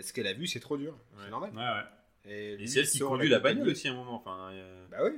ce 0.00 0.12
qu'elle 0.12 0.26
a 0.26 0.32
vu, 0.34 0.46
c'est 0.46 0.60
trop 0.60 0.76
dur. 0.76 0.96
C'est 1.22 1.30
normal. 1.30 1.50
Ouais, 1.54 1.60
ouais. 1.62 2.32
Et, 2.58 2.62
Et 2.62 2.66
c'est 2.66 2.80
elle 2.80 2.88
qui 2.88 2.98
conduit 2.98 3.28
la 3.28 3.38
bagnole 3.38 3.68
aussi 3.68 3.88
à 3.88 3.92
un 3.92 3.94
moment. 3.94 4.16
Enfin, 4.16 4.50
euh, 4.52 4.86
Bah 4.90 4.98
oui. 5.04 5.12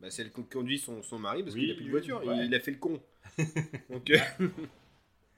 Bah, 0.00 0.10
c'est 0.10 0.22
elle 0.22 0.32
qui 0.32 0.44
conduit 0.44 0.78
son, 0.78 1.02
son 1.02 1.18
mari 1.18 1.42
parce 1.42 1.54
Oui, 1.54 1.62
qu'il 1.62 1.70
a 1.72 1.74
plus 1.74 1.84
de 1.86 1.90
voiture. 1.90 2.24
ouais. 2.24 2.46
Il 2.46 2.54
a 2.54 2.60
fait 2.60 2.70
le 2.72 2.78
con. 2.78 3.00
Donc, 3.90 4.10
euh, 4.10 4.18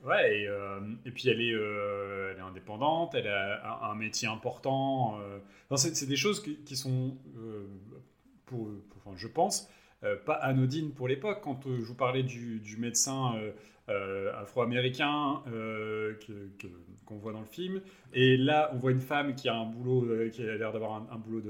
Ouais, 0.05 0.43
et, 0.43 0.49
euh, 0.49 0.81
et 1.05 1.11
puis 1.11 1.29
elle 1.29 1.41
est, 1.41 1.53
euh, 1.53 2.31
elle 2.33 2.39
est 2.39 2.43
indépendante, 2.43 3.15
elle 3.15 3.27
a 3.29 3.83
un, 3.87 3.91
un 3.91 3.95
métier 3.95 4.29
important. 4.29 5.19
euh. 5.21 5.39
Non, 5.71 5.77
c'est 5.77 5.97
c'est 5.97 6.07
des 6.07 6.17
choses 6.17 6.43
qui, 6.43 6.57
qui 6.65 6.77
sont, 6.77 7.17
euh, 7.39 7.67
pour, 8.47 8.69
pour- 8.91 8.99
enfin, 9.05 9.17
je 9.17 9.27
pense, 9.29 9.69
pas 10.25 10.35
anodines 10.35 10.93
pour 10.93 11.09
l'époque. 11.09 11.41
Quand 11.43 11.61
je 11.67 11.83
vous 11.83 11.95
parlais 11.97 12.23
du, 12.23 12.61
du 12.61 12.77
médecin 12.77 13.35
afro-américain 13.89 15.43
qu'on 17.05 17.17
voit 17.19 17.33
dans 17.33 17.41
le 17.41 17.47
film, 17.47 17.81
et 18.13 18.37
là 18.37 18.71
on 18.75 18.77
voit 18.79 18.91
une 18.93 19.01
femme 19.01 19.35
qui 19.35 19.49
a 19.49 19.55
un 19.55 19.67
boulot, 19.67 20.29
qui 20.31 20.43
a 20.43 20.57
l'air 20.57 20.73
d'avoir 20.73 20.93
un, 20.95 21.07
un 21.11 21.17
boulot 21.19 21.41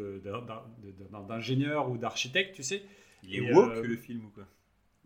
d'ingénieur 1.28 1.90
ou 1.90 1.96
d'architecte, 1.98 2.54
tu 2.54 2.62
sais. 2.62 2.82
il 3.22 3.36
est 3.36 3.40
Et, 3.40 3.52
woke 3.52 3.82
le 3.82 3.96
film 3.96 4.24
ou 4.26 4.30
quoi? 4.30 4.46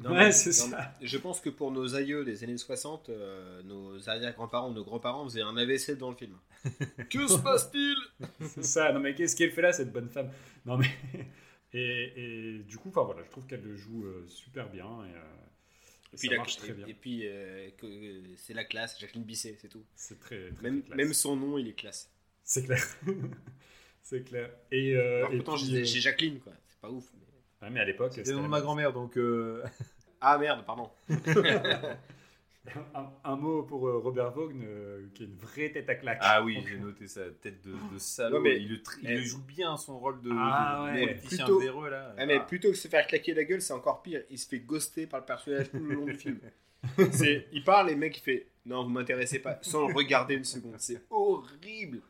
Non, 0.01 0.12
Ouais, 0.12 0.32
c'est 0.32 0.52
ça. 0.52 0.97
Je 1.01 1.18
pense 1.18 1.40
que 1.40 1.51
pour 1.51 1.70
nos 1.70 1.94
aïeux 1.94 2.24
des 2.24 2.43
années 2.44 2.56
60, 2.56 3.09
euh, 3.10 3.62
nos 3.62 4.09
arrière-grands-parents, 4.09 4.70
nos 4.70 4.85
grands-parents 4.85 5.24
faisaient 5.24 5.43
un 5.43 5.56
AVC 5.56 5.97
dans 5.98 6.10
le 6.10 6.16
film. 6.16 6.36
que 7.10 7.27
se 7.27 7.39
passe-t-il? 7.39 7.97
C'est 8.40 8.64
ça, 8.64 8.93
non 8.93 9.01
mais 9.01 9.14
qu'est-ce 9.14 9.36
qu'elle 9.36 9.51
fait 9.52 9.62
là, 9.62 9.72
cette 9.72 9.93
bonne 9.93 10.09
femme? 10.09 10.31
Non 10.66 10.77
mais. 10.78 10.89
Et, 11.72 12.12
et 12.16 12.59
du 12.64 12.78
coup, 12.78 12.89
enfin 12.89 13.05
voilà, 13.05 13.22
je 13.24 13.31
trouve 13.31 13.47
qu'elle 13.47 13.62
le 13.62 13.77
joue 13.77 14.05
euh, 14.05 14.27
super 14.27 14.68
bien 14.70 14.86
et, 15.06 15.14
euh, 15.14 15.20
Et 16.12 16.16
puis, 16.16 16.27
ça 16.27 16.32
la- 16.32 16.39
marche 16.39 16.56
très 16.56 16.72
bien. 16.72 16.85
et 16.89 16.94
puis 16.94 17.24
c'est 18.39 18.55
la 18.55 18.64
classe, 18.64 18.98
Jacqueline 18.98 19.22
Bisset, 19.22 19.56
c'est 19.60 19.68
tout. 19.68 19.85
C'est 19.94 20.18
très, 20.18 20.51
très, 20.51 20.62
Même, 20.64 20.81
très 20.81 20.86
classe. 20.89 20.97
même 20.97 21.12
son 21.14 21.36
nom, 21.36 21.59
il 21.59 21.68
est 21.68 21.74
classe. 21.74 22.10
C'est 22.43 22.64
clair. 22.64 22.85
c'est 24.02 24.24
clair. 24.24 24.51
Et, 24.72 24.97
euh, 24.97 25.18
Alors 25.18 25.32
et 25.32 25.36
pourtant, 25.36 25.52
puis, 25.55 25.60
je 25.62 25.66
disais 25.68 25.85
chez 25.85 26.01
Jacqueline, 26.01 26.40
quoi. 26.40 26.52
C'est 26.66 26.81
pas 26.81 26.90
ouf. 26.90 27.05
mais- 27.14 27.27
ouais, 27.62 27.70
mais 27.70 27.80
à 27.80 27.84
l'époque, 27.84 28.12
C'était 28.12 28.24
c'était 28.26 28.30
le 28.36 28.42
nom 28.42 28.48
de 28.48 28.52
la 28.52 28.58
ma 28.58 28.62
grand-mère, 28.62 28.92
donc. 28.92 29.16
euh, 29.16 29.62
Ah 30.20 30.36
merde, 30.38 30.64
pardon. 30.66 30.90
un, 32.94 33.06
un 33.24 33.36
mot 33.36 33.62
pour 33.62 33.88
euh, 33.88 33.98
Robert 33.98 34.32
Vaughn, 34.32 34.60
euh, 34.62 35.06
qui 35.14 35.22
est 35.22 35.26
une 35.26 35.36
vraie 35.36 35.70
tête 35.70 35.88
à 35.88 35.94
claque. 35.94 36.18
Ah 36.20 36.42
oui, 36.42 36.62
j'ai 36.68 36.76
noté 36.78 37.06
sa 37.08 37.22
tête 37.30 37.64
de, 37.64 37.72
de 37.72 37.98
salaud. 37.98 38.36
Ouais, 38.36 38.42
mais- 38.42 38.56
il, 38.62 38.82
le 39.16 39.22
joue 39.22 39.42
bien 39.42 39.76
son 39.78 39.98
rôle 39.98 40.20
de, 40.20 40.30
Ah 40.32 40.90
de 40.92 40.92
ouais. 41.00 41.06
politicien 41.06 41.44
Plutôt- 41.46 41.60
véreux 41.60 41.88
là. 41.88 42.14
Ah, 42.18 42.26
mais 42.26 42.36
Ah. 42.36 42.40
plutôt 42.44 42.68
que 42.70 42.76
se 42.76 42.86
faire 42.88 43.06
claquer 43.06 43.32
la 43.34 43.44
gueule, 43.44 43.62
c'est 43.62 43.72
encore 43.72 44.02
pire. 44.02 44.22
Il 44.30 44.38
se 44.38 44.46
fait 44.46 44.60
ghoster 44.60 45.06
par 45.06 45.20
le 45.20 45.26
personnage 45.26 45.70
tout 45.70 45.78
le 45.78 45.94
long 45.94 46.04
du 46.04 46.14
film. 46.14 46.38
Il 47.52 47.62
parle 47.64 47.90
et 47.90 47.94
le 47.94 47.98
mec 47.98 48.16
il 48.18 48.20
fait 48.22 48.46
non, 48.66 48.84
vous 48.84 48.90
m'intéressez 48.90 49.38
pas, 49.38 49.58
sans 49.62 49.88
le 49.88 49.94
regarder 49.94 50.34
une 50.34 50.44
seconde. 50.44 50.74
C'est 50.78 51.02
horrible. 51.10 52.00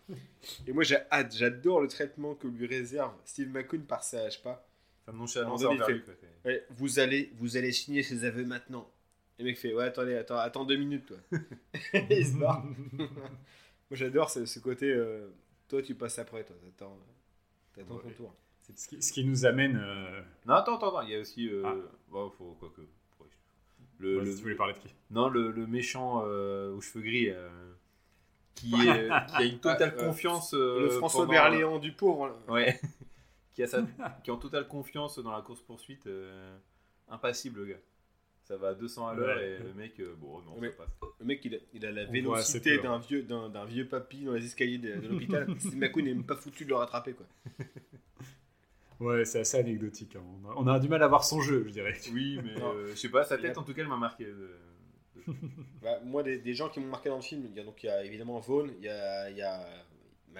Et 0.66 0.72
moi, 0.72 0.82
j'ai 0.82 0.96
hâte, 1.12 1.34
j'adore 1.34 1.80
le 1.80 1.86
traitement 1.88 2.34
que 2.34 2.48
lui 2.48 2.66
réserve 2.66 3.12
Steve 3.24 3.48
McQueen 3.50 3.84
par 3.84 4.02
sa, 4.02 4.28
je 4.28 4.34
sais 4.36 4.42
pas. 4.42 4.66
Lui, 5.12 6.02
quoi. 6.02 6.14
C'est- 6.42 6.48
Ouais, 6.48 6.64
vous 6.70 6.98
allez, 6.98 7.30
vous 7.36 7.56
allez 7.56 7.72
signer 7.72 8.02
ses 8.02 8.24
aveux 8.24 8.44
maintenant. 8.44 8.90
Et 9.38 9.42
le 9.42 9.48
mec 9.48 9.58
fait, 9.58 9.74
ouais, 9.74 9.84
attendez, 9.84 10.14
attends, 10.14 10.38
attends 10.38 10.64
deux 10.64 10.76
minutes, 10.76 11.06
toi. 11.06 11.16
Il 12.10 12.26
se 12.26 12.36
barre. 12.38 12.64
Moi, 12.98 13.08
j'adore 13.92 14.30
ce, 14.30 14.46
ce 14.46 14.58
côté, 14.58 14.90
euh, 14.90 15.28
toi, 15.68 15.82
tu 15.82 15.94
passes 15.94 16.18
après, 16.18 16.44
toi. 16.44 16.56
T'attends, 16.62 16.98
t'attends 17.74 17.98
ton 17.98 18.08
Ouais. 18.08 18.14
tour. 18.14 18.34
Ce 18.76 18.86
qui, 18.86 19.02
ce 19.02 19.12
qui 19.12 19.24
nous 19.24 19.44
amène. 19.46 19.76
euh, 19.82 20.20
Non, 20.46 20.54
attends, 20.54 20.76
attends, 20.76 20.96
attends, 20.96 21.06
il 21.08 21.10
y 21.12 21.16
a 21.16 21.20
aussi. 21.20 21.48
Euh... 21.48 21.62
Ah. 21.66 21.74
bon, 22.08 22.30
faut 22.30 22.56
quoi 22.60 22.72
que. 22.76 22.82
Le, 23.98 24.16
ouais, 24.18 24.24
le- 24.24 24.30
si 24.30 24.36
tu 24.38 24.42
voulais 24.44 24.54
parler 24.54 24.72
de 24.74 24.78
qui? 24.78 24.94
Non, 25.10 25.28
le, 25.28 25.50
le 25.50 25.66
méchant 25.66 26.22
euh, 26.24 26.72
aux 26.74 26.80
cheveux 26.80 27.02
gris 27.04 27.28
euh, 27.28 27.48
qui, 28.54 28.72
est- 28.88 29.08
qui 29.08 29.36
a 29.36 29.42
une 29.42 29.58
totale 29.58 29.94
Ah, 29.98 30.00
euh, 30.00 30.06
confiance. 30.06 30.54
le 30.54 30.58
euh, 30.60 30.90
François 30.98 31.22
pendant- 31.26 31.32
Berléand 31.32 31.78
du 31.78 31.92
pauvre. 31.92 32.28
là. 32.28 32.34
Ouais. 32.52 32.80
Qui, 33.54 33.62
a 33.62 33.66
sa- 33.66 33.82
qui 34.24 34.30
est 34.30 34.32
en 34.32 34.36
totale 34.38 34.66
confiance 34.68 35.18
dans 35.18 35.32
la 35.32 35.42
course-poursuite. 35.42 36.06
euh, 36.06 36.56
impassible, 37.08 37.60
le 37.60 37.66
gars. 37.66 37.80
Ça 38.44 38.56
va 38.56 38.68
à 38.68 38.74
200 38.74 39.06
à 39.08 39.14
l'heure 39.14 39.36
Ouais. 39.36 39.50
et 39.50 39.58
le 39.58 39.74
mec, 39.74 39.98
euh, 40.00 40.14
bon, 40.18 40.40
non, 40.42 40.56
Mais- 40.60 40.70
ça 40.70 40.76
passe. 40.78 40.88
Le 41.20 41.26
mec, 41.26 41.44
il 41.44 41.54
a, 41.54 41.58
il 41.74 41.84
a 41.86 41.92
la 41.92 42.04
On 42.08 42.12
vélocité 42.12 42.76
peu, 42.78 42.82
d'un 42.84 42.98
vieux, 42.98 43.22
d'un, 43.22 43.64
vieux 43.64 43.86
papy 43.86 44.24
dans 44.24 44.32
les 44.32 44.44
escaliers 44.44 44.78
de, 44.78 44.94
de 44.96 45.08
l'hôpital. 45.08 45.46
McQueen 45.74 46.04
n'est 46.06 46.14
même 46.14 46.24
pas 46.24 46.36
foutu 46.36 46.64
de 46.64 46.70
le 46.70 46.76
rattraper, 46.76 47.12
quoi. 47.14 47.26
Ouais, 49.00 49.24
c'est 49.24 49.40
assez 49.40 49.56
anecdotique. 49.58 50.14
hein. 50.16 50.22
On, 50.44 50.50
a, 50.50 50.54
on 50.56 50.66
a 50.66 50.78
du 50.78 50.88
mal 50.88 51.02
à 51.02 51.08
voir 51.08 51.24
son 51.24 51.40
jeu, 51.40 51.64
je 51.66 51.70
dirais. 51.72 51.96
Oui, 52.12 52.38
mais 52.44 52.60
euh, 52.62 52.90
je 52.90 52.96
sais 52.96 53.08
pas, 53.08 53.24
sa 53.24 53.36
a- 53.36 53.38
tête 53.38 53.56
en 53.56 53.62
tout 53.62 53.72
cas, 53.72 53.80
elle 53.82 53.88
m'a 53.88 53.96
marqué. 53.96 54.26
Bah, 55.82 56.00
moi, 56.04 56.22
des, 56.22 56.38
des 56.38 56.52
gens 56.54 56.68
qui 56.68 56.80
m'ont 56.80 56.88
marqué 56.88 57.08
dans 57.08 57.16
le 57.16 57.22
film, 57.22 57.46
il 57.46 57.56
y 57.56 57.60
a 57.60 57.64
donc 57.64 57.82
il 57.82 57.86
y 57.86 57.88
a 57.88 58.04
évidemment 58.04 58.38
Vaughn, 58.40 58.70
il 58.78 58.84
y 58.84 58.88
a, 58.88 59.30
il 59.30 59.36
y 59.36 59.42
a 59.42 59.64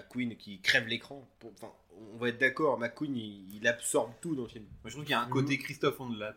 McQueen 0.00 0.36
qui 0.36 0.60
crève 0.60 0.86
l'écran. 0.86 1.28
Enfin, 1.44 1.72
on 2.14 2.16
va 2.18 2.28
être 2.28 2.38
d'accord, 2.38 2.78
McQueen, 2.78 3.14
il, 3.16 3.56
il 3.56 3.66
absorbe 3.68 4.12
tout 4.20 4.34
dans 4.34 4.42
le 4.42 4.48
film. 4.48 4.64
Moi, 4.82 4.90
je 4.90 4.90
trouve 4.92 5.04
qu'il 5.04 5.12
y 5.12 5.14
a 5.14 5.20
un 5.20 5.28
côté 5.28 5.58
Christophe 5.58 6.00
Ondelat. 6.00 6.34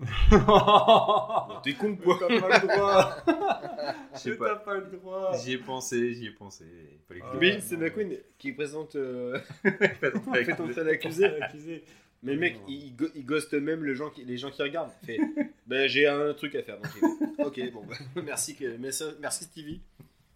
T'es 1.64 1.74
con 1.74 1.96
quoi 1.96 2.16
T'as 2.20 2.40
pas 2.40 2.58
le 2.60 2.68
droit. 2.68 3.16
Je 4.24 4.30
pas. 4.32 4.56
pas 4.56 4.74
le 4.74 4.86
droit. 4.86 5.32
J'y 5.38 5.52
ai 5.52 5.58
pensé, 5.58 6.14
j'y 6.14 6.26
ai 6.26 6.30
pensé. 6.30 6.64
Oui, 7.10 7.18
Ouais, 7.38 7.60
c'est 7.60 7.76
McQueen 7.76 8.16
qui 8.38 8.52
présente. 8.52 8.94
Euh, 8.96 9.38
fait 9.62 10.60
entrer 10.60 10.84
l'accusé. 10.84 11.24
Accusé. 11.42 11.84
Mais 12.22 12.34
le 12.34 12.38
mec, 12.40 12.54
Non. 12.56 12.60
il, 12.68 12.86
il 12.86 12.96
go- 12.96 13.08
il 13.14 13.24
ghoste 13.24 13.54
même 13.54 13.84
le 13.84 13.94
gens 13.94 14.10
qui- 14.10 14.24
les 14.24 14.36
gens 14.38 14.50
qui 14.50 14.60
regardent. 14.62 14.90
Il 15.02 15.06
fait 15.06 15.18
ben, 15.66 15.88
J'ai 15.88 16.06
un 16.08 16.32
truc 16.34 16.54
à 16.56 16.62
faire. 16.62 16.78
Donc, 16.80 17.46
ok, 17.46 17.72
bon, 17.72 17.84
bah, 17.84 17.94
merci, 18.24 18.56
merci 18.78 19.44
Stevie. 19.44 19.80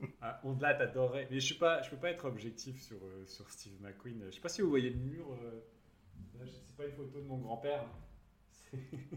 Ah, 0.21 0.41
on 0.45 0.53
de 0.55 0.63
là, 0.63 0.75
t'adorerais. 0.75 1.27
Mais 1.31 1.41
je 1.41 1.45
suis 1.47 1.55
pas, 1.57 1.83
je 1.83 1.91
peux 1.91 1.97
pas 1.97 2.11
être 2.11 2.25
objectif 2.25 2.81
sur, 2.83 2.97
euh, 2.97 3.25
sur 3.27 3.49
Steve 3.51 3.73
McQueen. 3.81 4.23
Je 4.31 4.35
sais 4.37 4.41
pas 4.41 4.49
si 4.49 4.61
vous 4.63 4.69
voyez 4.71 4.91
le 4.91 4.97
mur. 4.97 5.27
euh, 5.33 5.61
là, 6.39 6.45
c'est 6.47 6.77
pas 6.77 6.87
une 6.87 6.93
photo 6.93 7.21
de 7.21 7.27
mon 7.27 7.39
grand-père. 7.39 7.85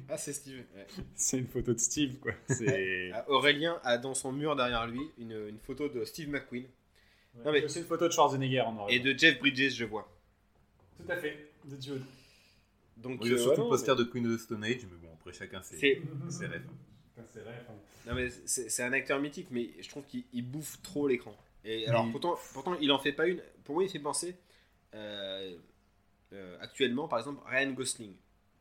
Ah, 0.10 0.18
c'est 0.18 0.34
Steve. 0.34 0.64
ouais. 0.76 0.86
C'est 1.16 1.38
une 1.40 1.48
photo 1.48 1.74
de 1.74 1.80
Steve, 1.80 2.20
quoi. 2.20 2.34
C'est. 2.50 3.10
Ah, 3.14 3.24
Aurélien 3.30 3.80
a 3.84 3.98
dans 3.98 4.14
son 4.14 4.32
mur 4.34 4.56
derrière 4.56 4.86
lui 4.88 5.02
une, 5.18 5.32
une 5.48 5.60
photo 5.60 5.88
de 5.88 6.04
Steve 6.04 6.30
McQueen 6.30 6.66
Non, 7.46 7.52
mais- 7.54 7.66
C'est 7.70 7.80
une 7.80 7.86
photo 7.86 8.08
de 8.08 8.12
Schwarzenegger 8.14 8.62
en 8.62 8.74
noir 8.74 8.88
et 8.90 9.00
de 9.00 9.18
Jeff 9.18 9.40
Bridges, 9.40 9.76
je 9.76 9.86
vois. 9.86 10.10
Tout 10.98 11.10
à 11.10 11.16
fait. 11.18 11.52
De 11.66 11.82
Jude. 11.82 12.04
Donc, 12.98 13.20
Il 13.24 13.28
y 13.28 13.32
a 13.32 13.34
euh, 13.36 13.38
surtout 13.38 13.52
ouais, 13.52 13.58
non, 13.60 13.64
le 13.66 13.70
poster 13.78 13.96
de 13.96 14.04
Queen 14.04 14.28
of 14.28 14.38
the 14.38 14.42
Stone 14.42 14.64
Age, 14.64 14.86
mais 14.92 14.98
bon, 15.08 15.14
après 15.14 15.32
chacun 15.34 15.62
ses, 15.62 15.78
c'est- 15.78 16.02
ses 16.30 16.46
rêves. 16.48 16.68
C'est 17.32 17.40
vrai. 17.42 17.56
enfin. 17.62 17.74
Non 18.08 18.14
mais 18.16 18.30
c'est 18.30 18.84
un 18.84 18.94
acteur 18.94 19.20
mythique, 19.20 19.48
mais 19.52 19.70
je 19.82 19.90
trouve 19.90 20.04
qu'il 20.06 20.24
il 20.34 20.44
bouffe 20.50 20.82
trop 20.82 21.08
l'écran. 21.08 21.36
Et 21.64 21.88
alors 21.88 22.06
Oui. 22.06 22.12
pourtant, 22.12 22.38
pourtant, 22.54 22.76
il 22.80 22.92
en 22.92 23.00
fait 23.00 23.14
pas 23.14 23.26
une. 23.28 23.42
Pour 23.64 23.76
moi, 23.76 23.84
il 23.84 23.90
fait 23.90 24.00
penser 24.00 24.36
euh, 24.94 25.56
euh, 26.34 26.58
actuellement, 26.62 27.08
par 27.08 27.20
exemple, 27.20 27.42
Ryan 27.50 27.72
Gosling. 27.72 28.14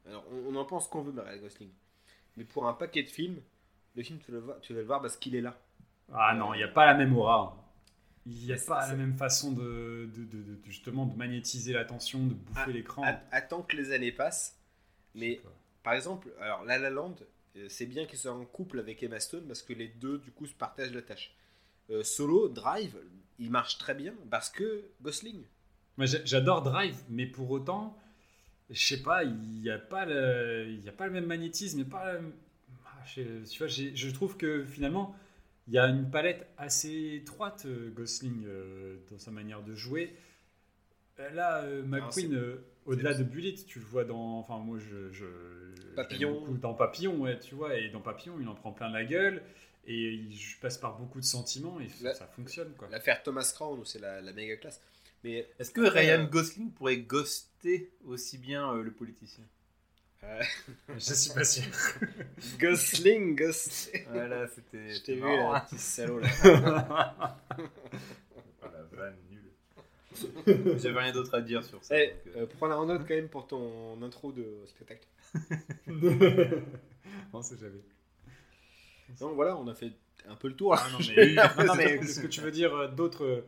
Alors 0.06 0.24
on, 0.31 0.55
on 0.55 0.56
en 0.56 0.64
pense 0.64 0.86
qu'on 0.89 1.02
veut 1.02 1.12
de 1.12 1.20
Ryan 1.20 1.40
Gosling, 1.40 1.70
mais 2.36 2.44
pour 2.44 2.66
un 2.68 2.74
paquet 2.74 3.02
de 3.02 3.09
films, 3.09 3.40
le 3.97 4.02
film 4.02 4.18
tu 4.24 4.31
vas 4.32 4.39
le 4.39 4.44
voir, 4.44 4.60
tu 4.60 4.72
vas 4.74 4.81
le 4.81 4.86
voir 4.86 5.01
parce 5.02 5.16
qu'il 5.16 5.35
est 5.35 5.40
là. 5.40 5.59
Ah 6.12 6.35
non, 6.35 6.55
il 6.55 6.59
n'y 6.59 6.62
a 6.64 6.68
pas 6.68 6.86
la 6.86 6.94
même 6.94 7.16
aura. 7.16 7.56
Il 8.26 8.32
n'y 8.47 8.52
a 8.52 8.56
Mais 8.56 8.60
pas 8.66 8.86
la 8.89 8.94
même 8.94 9.14
façon 9.18 9.52
de, 9.52 10.09
de, 10.14 10.24
de- 10.24 10.43
de- 10.43 10.59
justement 10.64 11.05
de 11.05 11.14
magnétiser 11.16 11.74
l'attention, 11.74 12.24
de 12.26 12.32
bouffer 12.35 12.60
Ah, 12.66 12.70
l'écran. 12.70 13.02
At- 13.05 13.20
Attends 13.32 13.62
que 13.62 13.76
les 13.76 13.93
années 13.93 14.12
passent. 14.12 14.59
Mais 15.14 15.40
par 15.82 15.93
exemple, 15.93 16.28
alors 16.40 16.64
La 16.64 16.78
La 16.78 16.89
Land, 16.90 17.14
c'est 17.68 17.86
bien 17.86 18.06
qu'il 18.06 18.18
soit 18.18 18.32
en 18.32 18.44
couple 18.44 18.78
avec 18.81 19.02
Emma 19.02 19.20
Stone 19.20 19.44
parce 19.47 19.62
que 19.62 19.72
les 19.72 19.89
deux 19.89 20.18
du 20.18 20.31
coup 20.31 20.47
se 20.47 20.55
partagent 20.55 20.93
la 20.93 21.02
tâche. 21.02 21.35
Euh, 21.90 22.02
Solo, 22.02 22.48
Drive, 22.48 22.97
il 23.39 23.51
marche 23.51 23.78
très 23.78 23.94
bien 23.94 24.14
parce 24.31 24.51
que 24.51 24.85
Gosling. 25.02 25.43
Moi, 25.97 26.06
j'a- 26.06 26.24
j'adore 26.24 26.62
Drive, 26.62 26.97
mais 27.09 27.26
pour 27.26 27.51
autant, 27.51 27.97
je 28.70 28.81
sais 28.85 29.02
pas, 29.02 29.24
il 29.24 29.36
n'y 29.60 29.70
a 29.70 29.78
pas 29.78 30.06
le, 30.06 30.66
il 30.68 30.85
y 30.85 30.89
a 30.89 30.93
pas 30.93 31.06
le 31.06 31.12
même 31.12 31.26
magnétisme, 31.26 31.85
pas. 31.85 32.14
le- 32.14 32.32
ah, 32.86 33.02
je, 33.06 33.22
tu 33.51 33.59
vois, 33.59 33.68
je 33.68 34.10
trouve 34.10 34.36
que 34.36 34.64
finalement, 34.64 35.14
il 35.68 35.74
y 35.74 35.78
a 35.78 35.86
une 35.89 36.10
palette 36.10 36.47
assez 36.59 37.14
étroite 37.22 37.64
euh, 37.66 37.90
Gosling 37.90 38.44
euh, 38.47 38.97
dans 39.10 39.18
sa 39.18 39.31
manière 39.31 39.62
de 39.62 39.74
jouer. 39.74 40.14
Euh, 41.20 41.31
Là, 41.31 41.62
euh, 41.64 41.82
McQueen, 41.85 42.35
euh, 42.35 42.56
au-delà 42.86 43.14
de 43.14 43.24
Bullet, 43.24 43.55
tu 43.66 43.78
le 43.78 43.85
vois 43.85 44.05
dans, 44.05 44.39
enfin 44.39 44.59
moi, 44.59 44.78
je 44.78 45.12
Papillon. 45.94 46.30
l'aime 46.32 46.40
beaucoup 46.40 46.58
dans 46.58 46.74
Papillon, 46.74 47.16
ouais, 47.16 47.38
tu 47.38 47.54
vois, 47.54 47.76
et 47.76 47.88
dans 47.88 48.00
Papillon, 48.00 48.34
il 48.40 48.48
en 48.48 48.54
prend 48.54 48.72
plein 48.72 48.90
la 48.90 49.04
gueule. 49.04 49.42
Et 49.86 50.12
il 50.14 50.34
je 50.34 50.58
passe 50.60 50.78
par 50.78 50.98
beaucoup 50.98 51.20
de 51.20 51.26
sentiments 51.26 51.78
et 51.78 51.88
ça 52.14 52.26
fonctionne 52.26 52.72
quoi. 52.78 52.88
L'affaire 52.90 53.22
Thomas 53.22 53.50
Crown, 53.54 53.82
c'est 53.84 53.98
la, 54.00 54.22
la 54.22 54.32
méga 54.32 54.56
classe. 54.56 54.80
Mais 55.24 55.46
Est-ce 55.58 55.70
que 55.70 55.82
Ryan 55.82 56.24
Gosling 56.24 56.70
pourrait 56.70 56.98
ghoster 56.98 57.90
aussi 58.06 58.38
bien 58.38 58.72
euh, 58.72 58.82
le 58.82 58.92
politicien? 58.92 59.44
Euh, 60.24 60.42
Je 60.96 61.14
suis 61.14 61.34
pas 61.34 61.44
sûr. 61.44 61.64
Gosling, 62.58 63.34
Ghost. 63.36 63.92
Voilà, 64.10 64.46
c'était. 64.48 64.94
Je 64.94 65.02
t'ai 65.02 65.14
vu, 65.16 65.20
marrant, 65.20 65.52
là, 65.52 65.58
hein. 65.58 65.66
petit 65.68 65.78
salaud 65.78 66.18
là. 66.18 66.28
Oh, 68.62 68.66
la 68.72 68.82
vanne 68.96 69.16
nulle. 69.30 70.78
J'avais 70.78 71.00
rien 71.00 71.12
d'autre 71.12 71.34
à 71.34 71.40
dire 71.40 71.62
sur 71.64 71.82
ça. 71.84 71.98
Eh, 71.98 72.08
donc, 72.08 72.16
euh, 72.26 72.42
euh, 72.42 72.46
prends-la 72.46 72.78
en 72.78 72.86
note 72.86 73.02
quand 73.06 73.14
même 73.14 73.28
pour 73.28 73.46
ton 73.46 74.00
intro 74.02 74.32
de 74.32 74.46
spectacle. 74.66 75.06
on 77.32 77.43
sait 77.43 77.56
jamais. 77.59 77.82
Donc 79.20 79.35
voilà, 79.35 79.56
on 79.56 79.66
a 79.69 79.74
fait 79.74 79.93
un 80.28 80.36
peu 80.36 80.48
le 80.48 80.56
tour. 80.56 80.74
Ah 80.74 80.89
non, 80.93 80.98
mais, 81.16 81.35
non, 81.59 81.65
non, 81.66 81.74
mais 81.74 82.02
ce 82.06 82.20
que 82.20 82.27
tu 82.27 82.40
veux 82.40 82.51
dire 82.51 82.74
euh, 82.74 82.89
d'autres. 82.89 83.24
euh, 83.24 83.47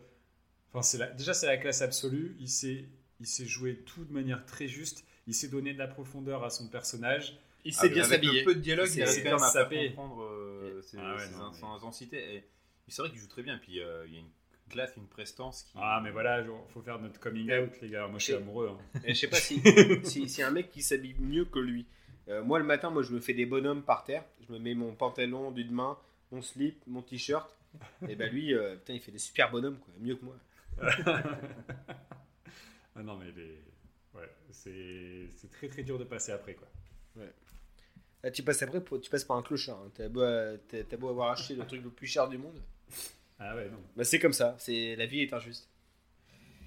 Enfin, 0.73 0.83
c'est 0.83 0.99
la- 0.99 1.11
déjà, 1.11 1.33
c'est 1.33 1.47
la 1.47 1.57
classe 1.57 1.81
absolue. 1.81 2.37
Il 2.39 2.49
sait, 2.51 2.85
il 3.21 3.27
sait 3.27 3.47
jouer 3.47 3.77
tout 3.87 4.05
de 4.05 4.13
manière 4.13 4.45
très 4.45 4.69
juste. 4.69 5.05
Il 5.27 5.35
sait 5.35 5.49
donner 5.49 5.73
de 5.73 5.79
la 5.79 5.89
profondeur 5.89 6.45
à 6.45 6.51
son 6.51 6.69
personnage. 6.69 7.39
Il 7.65 7.75
ah, 7.79 7.81
sait 7.81 7.89
bien 7.89 8.05
s'habiller. 8.05 8.41
le 8.41 8.45
peu 8.45 8.55
de 8.55 8.61
dialogue, 8.61 8.89
il 8.93 8.99
même 8.99 9.23
bien 9.23 9.39
sapé. 9.39 9.89
comprendre 9.89 10.23
euh, 10.23 10.83
ses, 10.83 10.99
Ah 11.01 11.15
ouais, 11.17 11.25
ses 11.27 11.33
non, 11.33 11.45
in- 11.45 11.51
mais- 11.53 11.59
son 11.61 11.73
intensité. 11.73 12.35
Et 12.37 12.45
c'est 12.89 13.01
vrai 13.03 13.11
qu'il 13.11 13.19
joue 13.19 13.27
très 13.29 13.43
bien. 13.43 13.59
Puis 13.59 13.81
euh, 13.81 14.05
il 14.07 14.15
y 14.15 14.17
a 14.17 14.21
une 14.21 14.31
classe, 14.69 14.97
une 14.97 15.07
prestance 15.07 15.63
qui. 15.65 15.79
Ah, 15.81 16.01
mais 16.03 16.11
voilà, 16.11 16.41
il 16.41 16.51
faut 16.69 16.83
faire 16.83 16.99
notre 16.99 17.19
coming 17.21 17.51
out, 17.53 17.73
les 17.83 17.89
gars. 17.91 18.07
Moi, 18.09 18.19
je 18.19 18.25
suis 18.25 18.33
Et- 18.33 18.37
amoureux. 18.37 18.71
hein. 18.95 19.01
Et 19.05 19.15
je 19.15 19.21
sais 19.21 19.29
pas 19.29 19.37
si, 19.37 19.61
si, 20.05 20.29
si 20.29 20.43
un 20.43 20.51
mec 20.51 20.71
qui 20.71 20.83
s'habille 20.83 21.17
mieux 21.21 21.45
que 21.45 21.59
lui. 21.59 21.87
Euh, 22.29 22.43
moi, 22.43 22.59
le 22.59 22.65
matin, 22.65 22.91
moi, 22.91 23.03
je 23.03 23.13
me 23.13 23.21
fais 23.21 23.35
des 23.35 23.47
bonhommes 23.47 23.83
par 23.83 24.05
terre. 24.05 24.25
Je 24.47 24.53
me 24.53 24.59
mets 24.59 24.75
mon 24.75 24.95
pantalon 24.95 25.51
d'une 25.53 25.71
main, 25.71 25.97
mon 26.33 26.43
slip, 26.43 26.83
mon 26.87 27.03
t-shirt. 27.03 27.49
Et 28.09 28.17
ben 28.17 28.31
lui, 28.33 28.55
euh, 28.55 28.75
putain, 28.77 28.95
il 28.95 29.01
fait 29.01 29.13
des 29.13 29.19
super 29.19 29.51
bonhommes, 29.51 29.79
quoi. 29.79 29.95
Mieux 30.01 30.17
que 30.17 30.25
moi. 30.25 30.37
Ah 32.99 33.03
non, 33.03 33.17
mais 33.17 33.31
les... 33.33 33.61
ouais, 34.15 34.31
c'est 34.51 35.51
très 35.51 35.69
très 35.69 35.83
dur 35.83 35.99
de 35.99 36.05
passer 36.05 36.33
après, 36.33 36.55
quoi. 36.55 36.67
Là, 38.23 38.31
tu 38.31 38.43
passes 38.43 38.63
après, 38.63 38.83
pour- 38.83 39.01
tu 39.01 39.11
passes 39.11 39.25
par 39.25 39.37
un 39.37 39.43
clochard. 39.43 39.79
hein. 39.79 39.91
T'as 39.95 40.09
beau, 40.09 40.23
euh, 40.23 40.57
t'as- 40.69 40.83
t'as 40.83 40.97
beau 40.97 41.11
avoir 41.11 41.31
acheté 41.31 41.55
le 41.55 41.65
truc 41.67 41.83
le 41.85 41.91
plus 41.91 42.07
cher 42.07 42.27
du 42.29 42.39
monde. 42.39 42.61
Ah 43.39 43.55
ouais, 43.55 43.69
non. 43.71 43.79
Bah, 43.97 44.05
c'est 44.05 44.19
comme 44.19 44.33
ça. 44.33 44.55
C'est 44.59 44.97
la 44.97 45.07
vie 45.07 45.21
est 45.21 45.33
injuste. 45.33 45.69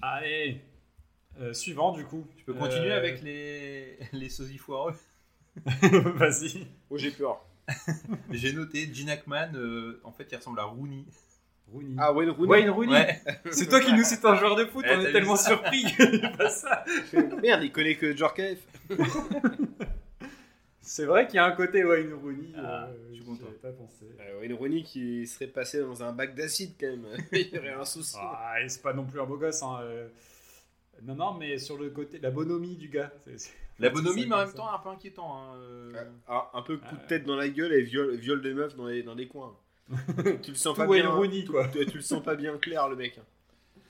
Allez 0.02 0.60
Euh, 1.40 1.52
Suivant, 1.52 1.92
du 1.92 2.04
coup. 2.04 2.26
Tu 2.36 2.44
peux 2.44 2.54
continuer 2.54 2.92
Euh, 2.92 2.96
avec 2.96 3.22
les, 3.22 3.98
les 4.12 4.28
sosies 4.28 4.58
foireux. 4.58 4.94
Vas-y. 5.82 6.66
Oh, 6.90 6.96
j'ai 6.98 7.10
peur. 7.10 7.44
J'ai 8.30 8.52
noté 8.52 8.88
Gene 8.92 9.10
Hackman, 9.10 9.52
euh, 9.54 10.00
en 10.04 10.10
fait, 10.12 10.26
il 10.32 10.36
ressemble 10.36 10.58
à 10.58 10.64
Rooney. 10.64 11.04
Rooney. 11.72 11.94
Ah, 11.98 12.12
Wayne 12.12 12.30
Rooney. 12.30 12.48
Wayne 12.50 12.70
Rooney 12.70 12.92
Ouais. 12.92 13.22
C'est 13.52 13.68
toi 13.68 13.80
qui 13.80 13.92
nous 13.92 14.02
cites 14.02 14.24
un 14.24 14.34
joueur 14.34 14.56
de 14.56 14.64
foot, 14.64 14.84
Eh, 14.88 14.92
on 14.96 15.00
est 15.02 15.12
tellement 15.12 15.36
surpris 15.36 15.84
pas 16.36 16.50
ça. 16.50 16.84
Merde, 17.42 17.62
il 17.62 17.70
connaît 17.70 17.94
que 17.96 18.16
Djorkaeff. 18.16 18.58
C'est 20.82 21.04
vrai 21.04 21.26
qu'il 21.26 21.36
y 21.36 21.38
a 21.38 21.44
un 21.44 21.52
côté 21.52 21.84
Wayne 21.84 22.12
Rooney. 22.14 22.52
Ah, 22.56 22.86
euh, 22.88 22.94
je 23.10 23.16
suis 23.16 23.24
content. 23.24 23.44
pas 23.60 23.70
pensé. 23.72 24.06
Euh, 24.20 24.40
Wayne 24.40 24.54
Rooney 24.54 24.82
qui 24.82 25.26
serait 25.26 25.46
passé 25.46 25.80
dans 25.80 26.02
un 26.02 26.12
bac 26.12 26.34
d'acide 26.34 26.72
quand 26.80 26.86
même. 26.86 27.06
il 27.32 27.48
y 27.54 27.58
aurait 27.58 27.72
un 27.74 27.84
souci. 27.84 28.16
Ah, 28.18 28.54
et 28.62 28.68
c'est 28.68 28.82
pas 28.82 28.92
non 28.94 29.04
plus 29.04 29.20
un 29.20 29.24
beau 29.26 29.36
gosse. 29.36 29.62
Hein. 29.62 29.78
euh. 29.82 30.08
Non, 31.02 31.14
non, 31.14 31.34
mais 31.34 31.58
sur 31.58 31.76
le 31.78 31.90
côté, 31.90 32.18
la 32.18 32.30
bonhomie 32.30 32.76
du 32.76 32.88
gars. 32.88 33.12
c'est- 33.24 33.38
c'est- 33.38 33.52
La 33.78 33.90
bonhomie, 33.90 34.26
mais 34.26 34.34
en 34.34 34.38
même 34.38 34.48
ça. 34.48 34.54
temps 34.54 34.70
un 34.72 34.78
peu 34.78 34.88
inquiétant. 34.90 35.36
hein, 35.36 35.56
euh. 35.56 35.92
Ah, 36.26 36.50
un 36.54 36.62
peu 36.62 36.76
coup 36.78 36.94
de 36.94 37.00
Ah. 37.02 37.06
tête 37.08 37.24
dans 37.24 37.36
la 37.36 37.48
gueule 37.48 37.72
et 37.72 37.82
viol, 37.82 38.14
viol 38.16 38.40
de 38.42 38.52
meuf 38.52 38.74
dans 38.76 38.86
les, 38.86 39.02
dans 39.02 39.14
les 39.14 39.28
coins. 39.28 39.56
tu 40.42 40.50
le 40.52 40.56
sens 40.56 40.76
pas 40.76 40.86
Wayne 40.86 41.02
bien. 41.06 41.14
Rooney, 41.14 41.44
quoi. 41.44 41.68
Tu, 41.68 41.84
tu 41.86 41.96
le 41.98 42.02
sens 42.02 42.22
pas 42.22 42.36
bien 42.36 42.56
clair, 42.58 42.88
le 42.88 42.96
mec. 42.96 43.18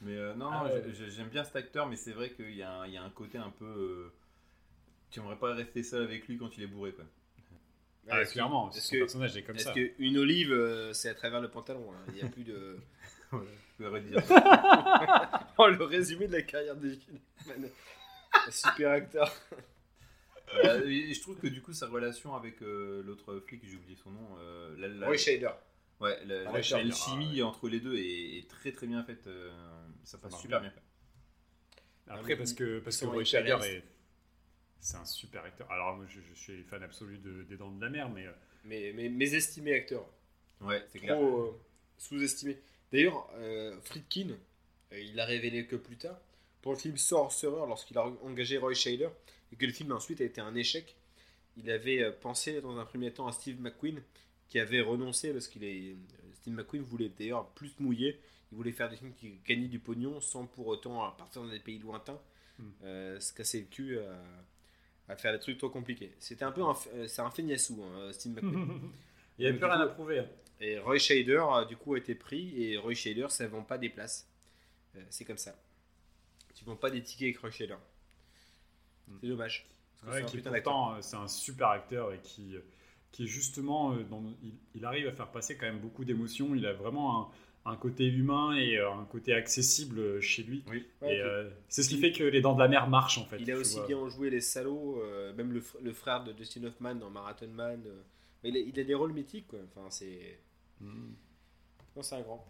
Mais 0.03 0.17
euh, 0.17 0.35
non, 0.35 0.49
Ah 0.51 0.65
ouais. 0.65 0.83
j'aime 1.11 1.29
bien 1.29 1.45
cet 1.45 1.57
acteur, 1.57 1.87
mais 1.89 1.97
c'est 1.97 2.13
vrai 2.13 2.31
qu'il 2.31 2.55
y, 2.57 2.63
a 2.63 2.73
un- 2.81 2.87
il 2.87 2.95
y 2.95 2.97
a 2.97 3.03
un 3.03 3.11
côté 3.11 3.39
un 3.39 3.51
peu. 3.59 4.11
Tu 5.11 5.21
aimerais 5.21 5.37
pas 5.39 5.55
rester 5.55 5.83
seul 5.83 6.03
avec 6.05 6.27
lui 6.29 6.37
quand 6.39 6.57
il 6.57 6.63
est 6.65 6.67
bourré, 6.67 6.93
quoi. 6.93 7.05
Ah, 8.09 8.19
Ouais, 8.19 8.25
clairement, 8.27 8.71
Est-ce 8.71 8.81
son 8.89 8.93
que, 8.95 8.99
personnage 9.01 9.37
est 9.37 9.43
comme 9.43 9.57
est-ce 9.57 9.65
ça. 9.67 9.73
que 9.73 9.91
une 9.99 10.19
olive, 10.19 10.53
euh, 10.53 10.93
c'est 10.93 11.09
à 11.11 11.15
travers 11.15 11.41
le 11.41 11.49
pantalon 11.49 11.93
hein. 11.93 12.05
Il 12.09 12.15
n'y 12.15 12.23
a 12.23 12.29
plus 12.29 12.45
de. 12.45 12.79
Je 13.33 13.39
peux 13.79 13.89
redire. 13.89 14.21
Oh, 15.59 15.69
le 15.69 15.85
résumé 15.85 16.27
de 16.27 16.33
la 16.33 16.43
carrière 16.43 16.75
de 16.77 16.97
Super 18.51 18.93
acteur. 18.93 19.31
Euh, 20.65 20.87
et 20.87 21.13
je 21.13 21.21
trouve 21.21 21.37
que 21.39 21.47
du 21.47 21.61
coup, 21.61 21.73
sa 21.75 21.87
relation 21.87 22.35
avec 22.35 22.63
euh, 22.63 23.03
l'autre 23.05 23.39
flic, 23.47 23.61
j'ai 23.65 23.77
oublié 23.77 23.95
son 23.97 24.11
nom. 24.11 24.37
euh, 24.41 24.75
la, 24.79 24.89
la- 24.89 25.07
Roy 25.07 25.17
Shader. 25.19 25.51
Ouais, 26.01 26.19
la, 26.25 26.51
ah, 26.51 27.45
entre 27.45 27.69
les 27.69 27.79
deux 27.81 27.95
est, 27.95 28.39
est 28.39 28.49
très 28.49 28.73
très 28.73 28.87
bien 28.87 29.03
faite. 29.05 29.27
euh, 29.27 29.51
ça 30.03 30.17
passe 30.17 30.41
super 30.41 30.63
bien. 30.63 30.73
Après, 32.09 32.37
parce 32.37 32.55
que, 32.55 32.79
parce 32.81 32.97
que 32.97 33.05
Roy 33.05 33.23
réalistes. 33.23 33.65
est. 33.69 33.85
C'est 34.81 34.97
un 34.97 35.05
super 35.05 35.45
acteur. 35.45 35.71
Alors, 35.71 35.97
moi, 35.97 36.07
je, 36.09 36.21
je 36.21 36.39
suis 36.39 36.63
fan 36.65 36.83
absolu 36.83 37.19
de, 37.19 37.43
des 37.43 37.57
Dents 37.57 37.71
de 37.71 37.81
la 37.81 37.91
Mer, 37.91 38.09
mais 38.09 38.27
euh, 38.27 38.33
Mais, 38.65 38.93
mais 38.95 39.09
mésestimé 39.09 39.75
acteur. 39.75 40.07
Ouais, 40.61 40.83
c'est 40.91 40.99
clair. 40.99 41.17
Trop 41.17 41.41
euh, 41.41 41.61
sous-estimé. 41.99 42.59
D'ailleurs, 42.93 43.29
euh, 43.35 43.79
Friedkin, 43.83 44.31
euh, 44.93 45.01
il 45.01 45.15
l'a 45.15 45.25
révélé 45.25 45.67
que 45.67 45.77
plus 45.77 45.97
tard, 45.97 46.19
pour 46.63 46.73
le 46.73 46.79
film 46.79 46.97
Sorcerer, 46.97 47.67
lorsqu'il 47.69 47.97
a 47.99 48.05
engagé 48.23 48.59
Roy 48.59 48.75
Scheider, 48.75 49.09
et 49.53 49.57
que 49.57 49.67
le 49.67 49.73
film 49.73 49.93
ensuite 49.93 50.21
a 50.21 50.25
été 50.25 50.41
un 50.41 50.55
échec, 50.55 50.97
il 51.57 51.71
avait 51.71 52.03
euh, 52.03 52.13
pensé 52.13 52.61
dans 52.61 52.79
un 52.79 52.85
premier 52.85 53.13
temps 53.13 53.27
à 53.27 53.33
Steve 53.33 53.61
McQueen, 53.61 54.03
qui 54.49 54.59
avait 54.59 54.81
renoncé 54.81 55.33
parce 55.33 55.47
qu'il 55.47 55.63
est. 55.63 55.97
Steve 56.35 56.55
McQueen 56.55 56.83
voulait 56.83 57.11
d'ailleurs 57.11 57.49
plus 57.51 57.79
mouiller, 57.79 58.19
il 58.51 58.57
voulait 58.57 58.73
faire 58.73 58.89
des 58.91 58.97
films 58.97 59.13
qui 59.15 59.39
gagnaient 59.47 59.69
du 59.69 59.79
pognon 59.79 60.21
sans 60.21 60.47
pour 60.47 60.67
autant 60.67 61.09
partir 61.13 61.43
dans 61.43 61.49
des 61.49 61.61
pays 61.61 61.79
lointains, 61.79 62.21
euh, 62.83 63.21
se 63.21 63.33
casser 63.33 63.61
le 63.61 63.67
cul 63.67 63.99
à, 63.99 64.19
à 65.11 65.17
faire 65.17 65.33
des 65.33 65.39
trucs 65.41 65.59
trop 65.59 65.69
compliqués. 65.71 66.13
C'était 66.19 66.45
un 66.45 66.53
peu 66.53 66.63
un, 66.63 66.75
euh, 66.95 67.07
c'est 67.09 67.23
un 67.23 67.31
feignassou, 67.31 67.83
hein, 67.83 68.13
Steve 68.13 68.33
McQueen. 68.35 68.81
il 69.39 69.43
n'y 69.43 69.47
a 69.47 69.51
Donc, 69.51 69.61
plus 69.61 69.67
rien 69.71 69.81
à 69.81 69.87
prouver. 69.87 70.19
hein. 70.21 70.27
Et 70.61 70.79
Roy 70.79 70.99
Shader, 70.99 71.43
euh, 71.55 71.65
du 71.65 71.77
coup, 71.77 71.95
a 71.95 71.99
été 71.99 72.15
pris. 72.15 72.63
Et 72.63 72.77
Roy 72.77 72.95
Shader, 72.95 73.27
ça 73.31 73.47
vend 73.49 73.63
pas 73.63 73.79
des 73.79 73.89
places. 73.89 74.29
Euh, 74.97 75.03
c'est 75.11 75.25
comme 75.25 75.39
ça. 75.39 75.55
Tu 76.55 76.65
vends 76.65 76.77
pas 76.77 76.91
des 76.91 77.03
tickets 77.03 77.27
avec 77.29 77.39
Roy 77.39 77.51
Shader. 77.51 77.77
C'est 79.21 79.29
dommage. 79.29 79.67
Parce 80.01 80.03
que 80.03 80.07
Hmm. 80.07 80.11
Ouais, 80.13 80.19
c'est 80.21 80.25
un 80.25 80.27
qui 80.27 80.37
putain 80.39 80.51
d'acteur. 80.51 80.73
pourtant, 80.73 80.95
euh, 80.95 81.03
c'est 81.03 81.17
un 81.17 81.29
super 81.29 81.69
acteur 81.69 82.13
et 82.13 82.19
qui, 82.21 82.55
qui 83.13 83.25
est 83.25 83.27
justement. 83.27 83.95
dans- 83.97 84.23
il, 84.43 84.55
il 84.75 84.85
arrive 84.85 85.07
à 85.09 85.13
faire 85.13 85.31
passer 85.31 85.57
quand 85.57 85.67
même 85.67 85.81
beaucoup 85.81 86.05
d'émotions. 86.05 86.55
Il 86.55 86.65
a 86.67 86.73
vraiment 86.73 87.23
un, 87.23 87.29
un 87.67 87.77
côté 87.77 88.07
humain 88.07 88.57
et 88.57 88.79
euh, 88.79 88.91
un 88.91 89.05
côté 89.05 89.35
accessible 89.35 89.99
euh, 89.99 90.21
chez 90.21 90.43
lui. 90.43 90.65
Oui. 90.69 90.87
Ouais, 91.03 91.09
et 91.15 91.19
puis 91.19 91.21
euh, 91.21 91.51
c'est 91.69 91.83
ce 91.83 91.89
qui 91.91 91.99
fait 91.99 92.13
que 92.13 92.25
les 92.25 92.41
Dents 92.41 92.55
de 92.55 92.61
la 92.61 92.69
Mer 92.69 92.89
marchent 92.89 93.19
en 93.19 93.25
fait. 93.27 93.37
il 93.41 93.51
a 93.51 93.57
aussi 93.57 93.77
vois. 93.77 93.87
bien 93.87 94.09
joué 94.09 94.31
les 94.31 94.41
salauds, 94.41 95.01
euh, 95.03 95.33
même 95.35 95.53
le, 95.53 95.61
fr- 95.61 95.81
le 95.83 95.93
frère 95.93 96.25
de 96.25 96.33
Dustin 96.33 96.65
Hoffman 96.65 96.95
dans 96.95 97.11
Marathon 97.11 97.49
Man. 97.49 97.83
euh. 97.87 98.01
Mais 98.43 98.49
il, 98.49 98.57
a, 98.57 98.61
il 98.61 98.81
a 98.81 98.85
des 98.85 98.95
rôles 98.95 99.13
mythiques, 99.13 99.49
quoi. 99.49 99.59
Enfin, 99.77 99.91
c'est. 99.91 100.39
Mm. 100.81 101.11
Non, 101.97 102.03
c'est 102.03 102.15
un 102.15 102.23
grand. 102.23 102.47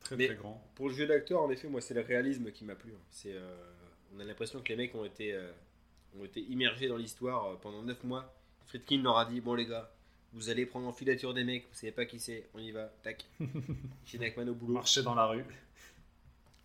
Très 0.00 0.16
Mais- 0.16 0.26
très 0.28 0.36
grand. 0.36 0.64
Pour 0.76 0.88
le 0.88 0.94
jeu 0.94 1.06
d'acteur, 1.08 1.42
en 1.42 1.50
effet, 1.50 1.66
moi, 1.68 1.80
c'est 1.80 1.94
le 1.94 2.02
réalisme 2.02 2.52
qui 2.52 2.64
m'a 2.64 2.76
plu. 2.76 2.92
hein. 2.92 3.00
C'est, 3.10 3.32
euh, 3.34 3.56
on 4.14 4.20
a 4.20 4.24
l'impression 4.24 4.60
que 4.62 4.68
les 4.68 4.76
mecs 4.76 4.94
ont 4.94 5.04
été, 5.04 5.32
euh, 5.32 5.50
ont 6.20 6.24
été 6.24 6.40
immergés 6.42 6.86
dans 6.86 6.96
l'histoire 6.96 7.58
pendant 7.58 7.82
9 7.82 8.04
mois. 8.04 8.32
Friedkin 8.68 9.02
leur 9.02 9.18
a 9.18 9.24
dit 9.24 9.40
Bon, 9.40 9.54
les 9.54 9.66
gars, 9.66 9.90
vous 10.32 10.50
allez 10.50 10.66
prendre 10.66 10.86
en 10.86 10.92
filature 10.92 11.32
des 11.34 11.44
mecs, 11.44 11.66
vous 11.68 11.74
savez 11.74 11.92
pas 11.92 12.04
qui 12.04 12.18
c'est, 12.20 12.46
on 12.54 12.58
y 12.58 12.70
va, 12.70 12.92
tac. 13.02 13.24
Hackman 14.20 14.48
au 14.48 14.54
boulot. 14.54 14.74
Marcher 14.74 15.02
dans 15.02 15.14
la 15.14 15.26
rue. 15.26 15.44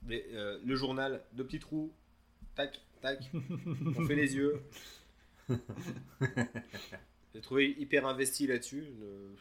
Mais, 0.03 0.25
euh, 0.33 0.59
le 0.65 0.75
journal, 0.75 1.23
deux 1.33 1.45
petits 1.45 1.59
trous, 1.59 1.91
tac, 2.55 2.81
tac, 3.01 3.19
on 3.33 4.05
fait 4.05 4.15
les 4.15 4.35
yeux. 4.35 4.61
J'ai 7.33 7.41
trouvé 7.41 7.75
hyper 7.77 8.05
investi 8.05 8.47
là-dessus. 8.47 8.85
Le- 8.99 9.35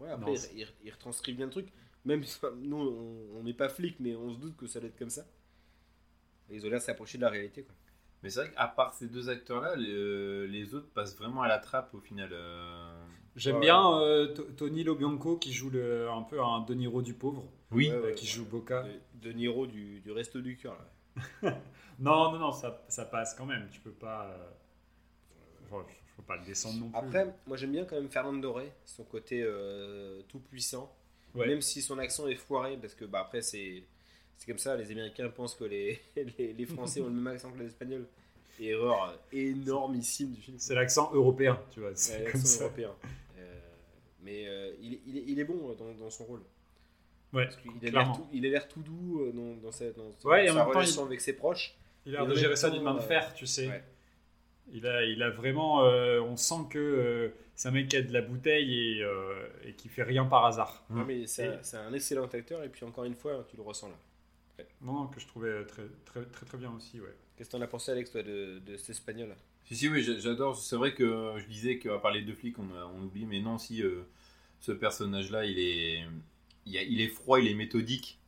Ouais, 0.00 0.10
après, 0.10 0.26
Non, 0.26 0.32
il, 0.32 0.38
c'est- 0.38 0.52
il- 0.56 0.66
il 0.84 0.90
retranscrit 0.90 1.34
bien 1.34 1.46
le 1.46 1.52
truc. 1.52 1.68
Même 2.04 2.24
si 2.24 2.38
nous, 2.62 2.76
on- 2.76 3.42
n'est 3.44 3.54
pas 3.54 3.68
flics, 3.68 3.96
mais 4.00 4.14
on 4.16 4.32
se 4.34 4.38
doute 4.38 4.56
que 4.56 4.66
ça 4.66 4.80
doit 4.80 4.88
être 4.88 4.98
comme 4.98 5.08
ça. 5.10 5.24
Ils 6.50 6.66
ont 6.66 6.68
l'air 6.68 6.80
de 6.80 6.84
s'approcher 6.84 7.16
de 7.16 7.22
la 7.22 7.30
réalité. 7.30 7.62
Quoi. 7.62 7.74
Mais 8.24 8.30
c'est 8.30 8.40
vrai 8.40 8.50
qu'à 8.50 8.66
part 8.66 8.92
ces 8.94 9.06
deux 9.06 9.28
acteurs-là, 9.28 9.76
les, 9.76 10.48
les 10.48 10.74
autres 10.74 10.88
passent 10.92 11.16
vraiment 11.16 11.42
à 11.42 11.48
la 11.48 11.58
trappe 11.58 11.94
au 11.94 12.00
final. 12.00 12.30
euh. 12.32 13.04
J'aime 13.36 13.56
Ouais. 13.56 13.60
bien 13.62 13.98
euh, 14.00 14.28
To- 14.34 14.44
Tony 14.56 14.82
Lobianco 14.82 15.36
qui 15.36 15.52
joue 15.52 15.70
le, 15.70 16.08
un 16.10 16.22
peu 16.22 16.40
un 16.42 16.60
De 16.60 16.72
Niro 16.74 17.02
du 17.02 17.14
pauvre, 17.14 17.44
Oui, 17.70 17.88
Ouais, 17.88 17.94
euh, 17.94 18.02
ouais, 18.06 18.14
qui 18.14 18.24
ouais. 18.26 18.30
joue 18.32 18.44
Boca. 18.46 18.82
De, 18.84 19.28
de 19.28 19.32
Niro 19.32 19.66
du, 19.66 20.00
du 20.00 20.10
resto 20.10 20.40
du 20.40 20.56
cœur. 20.56 20.76
là. 21.44 21.56
Non, 22.00 22.32
non, 22.32 22.38
non, 22.40 22.52
ça, 22.52 22.82
ça 22.88 23.04
passe 23.04 23.34
quand 23.34 23.46
même. 23.46 23.68
Tu 23.70 23.78
peux 23.80 23.92
pas. 23.92 24.26
euh, 24.26 24.50
enfin, 25.70 25.84
je 26.06 26.16
peux 26.16 26.22
pas 26.22 26.36
le 26.36 26.44
descendre 26.44 26.80
non 26.80 26.88
plus. 26.88 26.98
Après, 26.98 27.34
moi 27.46 27.56
j'aime 27.56 27.70
bien 27.72 27.84
quand 27.84 27.96
même 27.96 28.08
Fernand 28.10 28.32
Doré, 28.32 28.72
son 28.84 29.04
côté 29.04 29.42
euh, 29.44 30.22
tout 30.28 30.40
puissant. 30.40 30.92
Ouais. 31.34 31.46
Même 31.46 31.60
si 31.60 31.82
son 31.82 31.98
accent 31.98 32.26
est 32.28 32.34
foiré, 32.36 32.76
parce 32.80 32.94
que 32.94 33.04
bah, 33.04 33.20
après 33.20 33.42
c'est 33.42 33.84
c'est 34.36 34.46
comme 34.46 34.58
ça, 34.58 34.76
les 34.76 34.90
Américains 34.90 35.28
pensent 35.28 35.54
que 35.54 35.64
les, 35.64 36.00
les, 36.38 36.52
les 36.52 36.66
Français 36.66 37.00
ont 37.00 37.06
le 37.06 37.12
même 37.14 37.26
accent 37.28 37.50
que 37.52 37.58
les 37.58 37.66
Espagnols. 37.66 38.06
Erreur 38.60 39.18
énormissime 39.32 40.30
du 40.32 40.40
film. 40.40 40.56
c'est 40.60 40.74
l'accent 40.76 41.10
européen, 41.12 41.60
tu 41.72 41.80
vois. 41.80 41.90
C'est 41.94 42.24
l'accent 42.24 42.62
européen. 42.64 42.90
Euh, 43.38 43.58
mais 44.22 44.46
euh, 44.46 44.72
il, 44.80 44.94
est- 44.94 45.00
il, 45.06 45.18
est, 45.18 45.24
il 45.26 45.40
est 45.40 45.44
bon 45.44 45.70
euh, 45.70 45.74
dans, 45.74 45.92
dans 45.94 46.10
son 46.10 46.24
rôle. 46.24 46.40
Ouais, 47.32 47.44
Parce 47.46 47.56
qu'il 47.56 47.70
a 47.72 47.74
l'air 47.82 47.90
clairement. 47.90 48.14
tout, 48.14 48.26
il 48.32 48.46
a 48.46 48.48
l'air 48.50 48.68
tout 48.68 48.80
doux 48.82 49.28
dans, 49.34 49.56
dans 49.56 49.72
sa, 49.72 49.90
dans 49.90 50.04
Ouais, 50.24 50.46
sa 50.46 50.54
temps, 50.54 50.66
relation 50.68 51.04
avec 51.04 51.20
ses 51.20 51.32
proches. 51.32 51.74
Il 52.06 52.14
a 52.14 52.20
l'air 52.20 52.28
de 52.28 52.36
gérer 52.36 52.54
ça 52.54 52.70
d'une 52.70 52.82
main 52.82 52.94
de 52.94 53.00
fer, 53.00 53.34
tu 53.34 53.44
sais. 53.46 53.66
ouais. 53.66 53.82
Il, 54.72 54.86
a, 54.86 55.04
il 55.04 55.20
a 55.22 55.30
vraiment. 55.30 55.84
euh, 55.84 56.20
on 56.20 56.36
sent 56.36 56.54
que 56.70 56.78
euh, 56.78 57.28
c'est 57.56 57.68
un 57.68 57.72
mec 57.72 57.88
qui 57.88 57.96
a 57.96 58.02
de 58.02 58.12
la 58.12 58.22
bouteille 58.22 58.98
et, 58.98 59.02
euh, 59.02 59.46
et 59.64 59.72
qui 59.74 59.88
fait 59.88 60.04
rien 60.04 60.24
par 60.26 60.46
hasard. 60.46 60.84
Non, 60.90 61.04
mais 61.04 61.26
c'est 61.26 61.48
un 61.74 61.92
excellent 61.92 62.26
acteur, 62.26 62.62
et 62.62 62.68
puis 62.68 62.84
encore 62.84 63.02
une 63.04 63.14
fois, 63.16 63.44
tu 63.50 63.56
le 63.56 63.62
ressens 63.62 63.88
là. 63.88 63.94
Non, 64.80 64.92
non, 64.92 65.06
que 65.08 65.20
je 65.20 65.26
trouvais 65.26 65.64
très, 65.66 65.86
très, 66.04 66.24
très, 66.26 66.46
très 66.46 66.58
bien 66.58 66.70
aussi, 66.72 67.00
ouais. 67.00 67.14
Qu'est-ce 67.36 67.48
que 67.50 67.56
t'en 67.56 67.62
as 67.62 67.66
pensé, 67.66 67.90
Alex, 67.92 68.10
toi, 68.10 68.22
de, 68.22 68.60
de 68.60 68.76
cet 68.76 68.90
espagnol? 68.90 69.34
Si, 69.64 69.76
si, 69.76 69.88
oui, 69.88 70.02
j'a- 70.02 70.18
j'adore. 70.18 70.56
C'est 70.58 70.76
vrai 70.76 70.94
que 70.94 71.34
je 71.38 71.46
disais 71.46 71.78
qu'à 71.78 71.98
part 71.98 72.12
les 72.12 72.22
deux 72.22 72.34
flics, 72.34 72.58
on, 72.58 73.02
oublie, 73.02 73.26
mais 73.26 73.40
non, 73.40 73.58
si 73.58 73.82
euh, 73.82 74.02
ce 74.60 74.72
personnage-là, 74.72 75.46
il 75.46 75.58
est, 75.58 76.04
il, 76.66 76.78
a- 76.78 76.82
il 76.82 77.00
est 77.00 77.08
froid, 77.08 77.40
il 77.40 77.48
est 77.48 77.54
méthodique, 77.54 78.18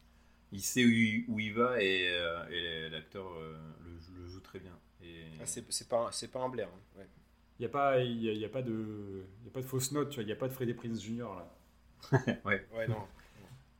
il 0.52 0.62
sait 0.62 0.84
où 0.84 0.88
il, 0.90 1.24
où 1.28 1.40
il 1.40 1.54
va 1.54 1.82
et, 1.82 2.08
euh, 2.10 2.86
et 2.86 2.90
l'acteur 2.90 3.26
euh, 3.38 3.56
le, 3.86 3.98
joue- 4.00 4.14
le 4.22 4.28
joue 4.28 4.40
très 4.40 4.60
bien. 4.60 4.78
Et... 5.02 5.24
Ah, 5.40 5.46
c'est 5.46 5.88
pas, 5.88 6.08
un- 6.08 6.12
c'est 6.12 6.28
pas 6.28 6.40
un 6.40 6.48
Blair. 6.48 6.68
hein, 6.68 6.98
ouais. 6.98 7.06
Il 7.58 7.62
n'y 7.62 7.66
a, 7.66 7.68
pas- 7.70 8.00
il 8.00 8.22
y 8.22 8.28
a, 8.30 8.32
y 8.32 8.44
a, 8.44 8.48
pas 8.48 8.62
de- 8.62 9.24
il 9.42 9.46
y 9.46 9.48
a 9.48 9.52
pas 9.52 9.60
de 9.60 9.66
fausse 9.66 9.92
note, 9.92 10.10
tu 10.10 10.16
vois. 10.16 10.22
Il 10.24 10.26
n'y 10.26 10.32
a 10.32 10.36
pas 10.36 10.48
de 10.48 10.52
Freddy 10.52 10.74
Prinze 10.74 11.02
Jr. 11.02 11.34
là. 11.36 11.48
Ouais, 12.70 12.86
non. 12.88 13.06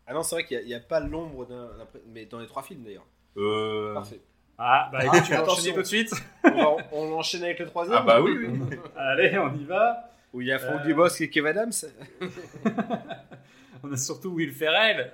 Ah 0.06 0.14
non, 0.14 0.22
c'est 0.22 0.36
vrai 0.36 0.44
qu'il 0.44 0.64
n'y 0.64 0.74
a, 0.74 0.80
pas 0.80 1.00
l'ombre 1.00 1.46
d'un. 1.46 1.68
Mais 2.12 2.26
dans 2.26 2.38
les 2.38 2.46
trois 2.46 2.62
films 2.62 2.84
d'ailleurs. 2.84 3.06
Euh, 3.36 3.94
Parfait. 3.94 4.20
Ah, 4.58 4.88
bah 4.90 5.04
écoute, 5.04 5.22
tu 5.26 5.32
vas 5.32 5.42
enchaîner 5.50 5.74
tout 5.74 5.82
de 5.82 5.86
suite. 5.86 6.12
On, 6.44 6.50
va- 6.76 6.76
on 6.92 7.12
enchaîne 7.12 7.42
avec 7.44 7.58
le 7.58 7.66
troisième 7.66 7.98
Ah 7.98 8.02
bah 8.02 8.20
oui, 8.22 8.32
oui. 8.38 8.76
Allez, 8.96 9.36
on 9.38 9.54
y 9.54 9.64
va. 9.64 10.10
Où 10.32 10.40
il 10.40 10.46
y 10.48 10.52
a 10.52 10.58
Franck 10.58 10.80
Euh. 10.80 10.84
Dubosc 10.84 11.20
et 11.20 11.28
Kev 11.30 11.46
Adams. 11.48 11.72
On 13.82 13.92
a 13.92 13.96
surtout 13.96 14.30
Will 14.30 14.52
Ferrell. 14.52 15.12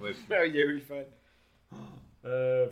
Ouais. 0.00 0.12
Ah, 0.30 0.44
il 0.46 0.54
y 0.56 0.62
a 0.62 0.66
Will 0.66 0.80
Ferrell. 0.80 1.06
Euh, 2.24 2.66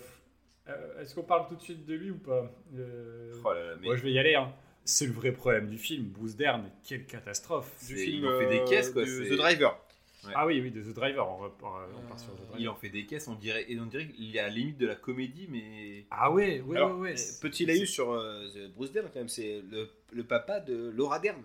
euh, 0.69 1.01
Est-ce 1.01 1.15
qu'on 1.15 1.23
parle 1.23 1.47
tout 1.49 1.55
de 1.57 1.61
suite 1.63 1.85
de 1.87 1.95
lui 1.95 2.11
ou 2.11 2.19
pas? 2.19 2.51
Euh, 2.77 3.33
Oh 3.45 3.53
là 3.53 3.61
là, 3.67 3.73
mais 3.81 3.87
Moi, 3.87 3.97
je 3.97 4.03
vais 4.03 4.13
y 4.13 4.19
aller. 4.19 4.35
hein. 4.35 4.53
C'est 4.85 5.07
le 5.07 5.13
vrai 5.13 5.33
problème 5.33 5.69
du 5.69 5.79
film. 5.79 6.07
Bruce 6.09 6.37
Dern, 6.37 6.69
quelle 6.85 7.07
catastrophe. 7.07 7.71
Du 7.87 7.97
film 7.97 8.25
ils 8.25 8.27
ont 8.29 8.39
fait 8.39 8.47
des 8.49 8.65
caisses, 8.65 8.91
quoi, 8.91 9.05
de 9.05 9.29
The 9.29 9.37
Driver. 9.37 9.79
Ouais. 10.27 10.33
Ah 10.37 10.47
oui, 10.47 10.61
oui, 10.61 10.71
de 10.71 10.83
The 10.83 10.95
Driver. 10.95 11.27
On, 11.29 11.37
repart, 11.39 11.89
on 11.97 12.07
part 12.09 12.19
sur 12.21 12.35
The 12.35 12.41
il 12.41 12.49
Driver. 12.53 12.73
en 12.73 12.77
fait 12.77 12.91
des 12.91 13.07
caisses, 13.07 13.27
on 13.29 13.35
dirait, 13.37 13.65
et 13.71 13.79
on 13.81 13.87
dirait 13.87 14.07
qu'il 14.09 14.37
est 14.37 14.39
à 14.39 14.49
la 14.49 14.49
limite 14.51 14.77
de 14.79 14.87
la 14.87 14.95
comédie, 14.95 15.47
mais 15.51 16.05
Ah 16.11 16.31
ouais, 16.31 16.61
ouais, 16.61 16.77
Alors, 16.77 16.99
ouais, 16.99 17.13
ouais. 17.13 17.15
euh, 17.19 17.41
Petit 17.41 17.65
laïus 17.65 17.91
sur 17.91 18.13
euh, 18.13 18.47
Bruce 18.77 18.93
Dern, 18.93 19.07
quand 19.13 19.19
même, 19.21 19.29
c'est 19.29 19.63
le, 19.71 19.89
le 20.13 20.25
papa 20.25 20.61
de 20.61 20.91
Laura 20.91 21.19
Dern. 21.21 21.41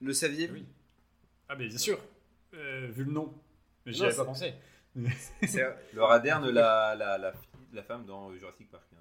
Le 0.00 0.12
saviez-vous 0.14 0.54
Oui. 0.54 0.64
Ah, 1.48 1.56
mais 1.56 1.68
bien 1.68 1.76
sûr. 1.78 1.98
Euh, 2.54 2.88
vu 2.90 3.04
le 3.04 3.12
nom. 3.12 3.34
Mais 3.84 3.92
j'y 3.92 4.04
avais 4.04 4.14
pas 4.16 4.24
pensé. 4.24 4.54
Laura 5.92 6.18
Dern, 6.20 6.48
la, 6.50 6.94
la, 6.94 7.18
la, 7.18 7.32
fille- 7.32 7.48
la 7.74 7.82
femme 7.82 8.06
dans 8.06 8.32
Jurassic 8.34 8.70
Park. 8.70 8.84
hein. 8.94 8.96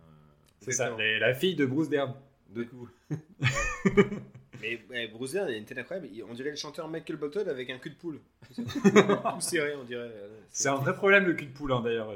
C'est 0.60 0.72
ça, 0.74 0.96
la 0.98 1.34
fille 1.34 1.56
de 1.56 1.66
Bruce 1.66 1.88
Dern. 1.90 2.14
De 2.50 2.64
coup. 2.64 2.90
Mais 4.62 4.80
ouais, 4.90 5.08
Bruce 5.08 5.34
Dern, 5.34 5.48
il 5.50 5.54
a 5.56 5.58
une 5.58 5.66
tête 5.66 5.78
incroyable. 5.78 6.10
On 6.30 6.34
dirait 6.34 6.50
le 6.52 6.56
chanteur 6.56 6.88
Michael 6.88 7.18
Bolton 7.18 7.48
avec 7.48 7.70
un 7.70 7.78
cul 7.78 7.90
de 7.92 7.96
poule. 7.96 8.20
Tout 8.56 9.42
serré, 9.42 9.76
on 9.76 9.84
dirait. 9.84 10.12
euh, 10.14 10.40
C'est 10.50 10.70
un 10.70 10.76
vrai 10.76 10.96
problème 10.96 11.26
le 11.26 11.34
cul 11.34 11.46
de 11.46 11.52
poule, 11.54 11.72
hein, 11.72 11.82
d'ailleurs. 11.84 12.16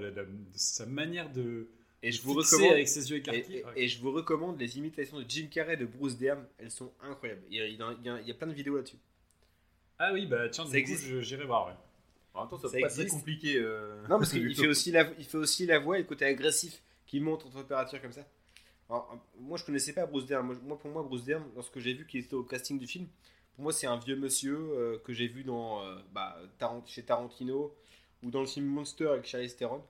Sa 0.54 0.86
manière 0.86 1.30
de. 1.32 1.68
Et 2.04 2.12
je 2.12 2.22
vous 2.24 2.34
recommande. 2.34 2.72
avec 2.72 2.88
ses 2.88 3.12
yeux 3.12 3.22
Et, 3.76 3.88
je 3.88 4.02
vous 4.02 4.12
recommande 4.12 4.60
les 4.60 4.78
imitations 4.78 5.20
de 5.20 5.26
Jim 5.28 5.48
Carrey 5.52 5.76
et 5.76 5.78
de 5.78 5.86
Bruce 5.86 6.18
Dern. 6.18 6.44
Elles 6.58 6.72
sont 6.72 6.92
incroyables. 7.04 7.42
Il 7.52 7.58
y 7.58 7.62
a, 7.62 7.68
il 7.68 7.76
y 7.76 8.10
a- 8.10 8.20
il 8.22 8.28
y 8.28 8.32
a 8.32 8.34
plein 8.34 8.48
de 8.48 8.54
vidéos 8.54 8.76
là-dessus. 8.78 8.98
Ah 10.00 10.12
oui, 10.14 10.26
bah 10.26 10.50
tiens, 10.50 10.66
Ça 10.66 10.72
du 10.72 10.78
existe. 10.78 11.08
coup, 11.08 11.22
j'irai 11.22 11.46
voir. 11.46 11.68
ouais. 11.68 11.74
En 12.34 12.42
même 12.42 12.50
temps, 12.50 12.58
ça 12.58 12.70
Ça 12.70 12.80
pas 12.80 12.88
très 12.90 13.06
compliqué. 13.06 13.58
euh, 13.58 14.02
Non, 14.10 14.18
parce 14.18 14.32
qu'il 14.32 14.56
fait, 14.56 14.68
aussi 14.68 14.90
la, 14.92 15.08
il 15.20 15.26
fait 15.26 15.38
aussi 15.38 15.66
la 15.68 15.78
voix 15.78 15.98
et 15.98 16.02
le 16.02 16.08
côté 16.08 16.26
agressif 16.26 16.82
qui 17.06 17.20
monte 17.20 17.46
en 17.46 17.50
température 17.50 18.02
comme 18.02 18.14
ça. 18.14 18.26
Alors, 18.92 19.18
moi, 19.40 19.58
je 19.58 19.64
connaissais 19.64 19.94
pas 19.94 20.06
Bruce 20.06 20.26
Dern. 20.26 20.46
Moi, 20.64 20.78
pour 20.78 20.92
moi, 20.92 21.02
Bruce 21.02 21.24
Dern, 21.24 21.44
lorsque 21.56 21.80
j'ai 21.80 21.94
vu 21.94 22.06
qu'il 22.06 22.20
était 22.20 22.34
au 22.34 22.44
casting 22.44 22.78
du 22.78 22.88
film, 22.88 23.08
pour 23.56 23.64
moi, 23.64 23.72
c'est 23.74 23.88
un 23.88 23.98
vieux 23.98 24.18
monsieur 24.18 24.58
euh, 24.58 24.98
que 25.00 25.14
j'ai 25.14 25.28
vu 25.28 25.44
dans, 25.46 25.82
euh, 25.82 25.98
bah, 26.12 26.38
Tarant- 26.60 26.84
chez 26.86 27.04
Tarantino 27.04 27.74
ou 28.22 28.30
dans 28.32 28.42
le 28.42 28.48
film 28.48 28.66
Monster 28.66 29.08
avec 29.08 29.26
Charlize 29.26 29.56
Theron. 29.56 29.82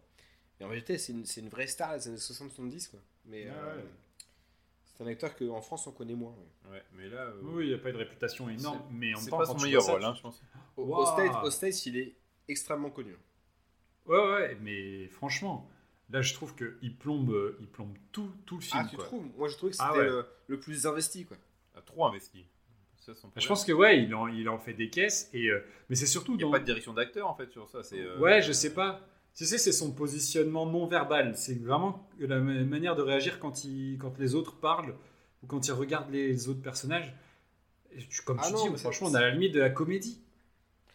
Et 0.60 0.64
en 0.64 0.68
vérité, 0.70 1.00
c'est 1.00 1.14
une, 1.14 1.50
vraie 1.50 1.66
star 1.66 1.96
des 1.98 2.08
années 2.10 2.18
60-70. 2.18 2.92
Quoi. 2.92 3.00
Mais 3.26 3.48
Ah 3.50 3.54
euh, 3.56 3.78
ouais. 3.78 3.84
c'est 4.86 5.04
un 5.04 5.08
acteur 5.08 5.36
qu'en 5.36 5.62
France, 5.62 5.88
on 5.88 5.92
connaît 5.92 6.14
moins. 6.14 6.32
ouais. 6.66 6.72
Ouais, 6.72 6.84
mais 6.94 7.10
là, 7.10 7.22
euh, 7.24 7.40
Oui, 7.42 7.66
il 7.66 7.70
n'y 7.70 7.74
a 7.74 7.80
pas 7.80 7.90
eu 7.90 7.94
de 7.94 7.98
réputation 7.98 8.48
énorme, 8.50 8.84
mais 8.92 9.08
en 9.16 9.18
même 9.18 9.24
c'est 9.24 9.30
temps, 9.32 9.40
pas 9.40 9.46
son 9.48 9.58
meilleur 9.60 9.84
rôle, 9.84 10.06
hein, 10.06 10.14
je 10.16 10.22
pense. 10.22 10.40
Au, 10.78 10.84
Wow. 10.84 10.98
au 11.02 11.06
States, 11.08 11.44
au 11.44 11.50
States, 11.50 11.86
il 11.88 11.98
est 11.98 12.16
extrêmement 12.48 12.92
connu. 12.92 13.16
Ouais, 14.06 14.18
ouais, 14.32 14.58
mais 14.62 15.08
franchement, 15.08 15.68
là, 16.12 16.22
je 16.22 16.34
trouve 16.34 16.56
qu'il 16.56 16.96
plombe, 16.96 17.56
il 17.60 17.68
plombe 17.68 17.94
tout, 18.12 18.32
tout 18.46 18.56
le 18.56 18.62
film. 18.62 18.82
Ah, 18.86 18.88
tu 18.90 18.96
quoi. 18.96 19.06
trouves 19.06 19.26
Moi, 19.38 19.48
je 19.48 19.56
trouvais 19.58 19.72
que 19.72 19.78
c'était 19.78 19.90
Ah 19.92 19.98
ouais. 19.98 20.06
le, 20.06 20.26
le 20.48 20.60
plus 20.60 20.86
investi. 20.86 21.26
Quoi. 21.26 21.38
A 21.76 21.82
trop 21.82 22.06
investi. 22.06 22.46
Ça, 23.00 23.16
son 23.16 23.32
Je 23.36 23.48
pense 23.48 23.66
que 23.66 23.72
ouais, 23.72 24.04
il 24.04 24.14
en, 24.14 24.28
il 24.28 24.48
en 24.48 24.60
fait 24.60 24.74
des 24.74 24.90
caisses, 24.92 25.30
et, 25.34 25.48
euh, 25.48 25.64
mais 25.90 25.96
c'est 25.96 26.06
surtout 26.06 26.34
Il 26.34 26.38
n'y 26.38 26.44
a 26.44 26.46
dans... 26.46 26.52
pas 26.52 26.60
de 26.60 26.66
direction 26.66 26.94
d'acteur 26.94 27.28
en 27.28 27.34
fait 27.36 27.50
sur 27.52 27.68
ça. 27.70 27.82
C'est, 27.82 28.00
euh, 28.00 28.18
Ouais, 28.20 28.42
je 28.44 28.52
sais 28.52 28.74
pas. 28.74 29.02
Tu 29.34 29.46
sais, 29.46 29.58
c'est 29.58 29.72
son 29.72 29.92
positionnement 29.94 30.66
non 30.68 30.86
verbal. 30.86 31.36
C'est 31.36 31.56
vraiment 31.64 32.08
la 32.20 32.40
ma- 32.40 32.64
manière 32.64 32.96
de 32.96 33.02
réagir 33.02 33.40
quand, 33.40 33.64
il, 33.64 33.98
quand 33.98 34.20
les 34.20 34.36
autres 34.36 34.56
parlent 34.58 34.94
ou 35.42 35.48
quand 35.48 35.66
il 35.68 35.72
regarde 35.72 36.12
les 36.12 36.48
autres 36.50 36.62
personnages. 36.62 37.14
Tu- 38.10 38.22
comme 38.24 38.38
Ah 38.40 38.48
tu 38.48 38.54
non, 38.54 38.64
dis, 38.66 38.70
mais 38.70 38.78
franchement, 38.78 39.08
on 39.10 39.16
a 39.16 39.22
la 39.22 39.32
limite 39.32 39.54
de 39.54 39.60
la 39.62 39.70
comédie. 39.70 40.22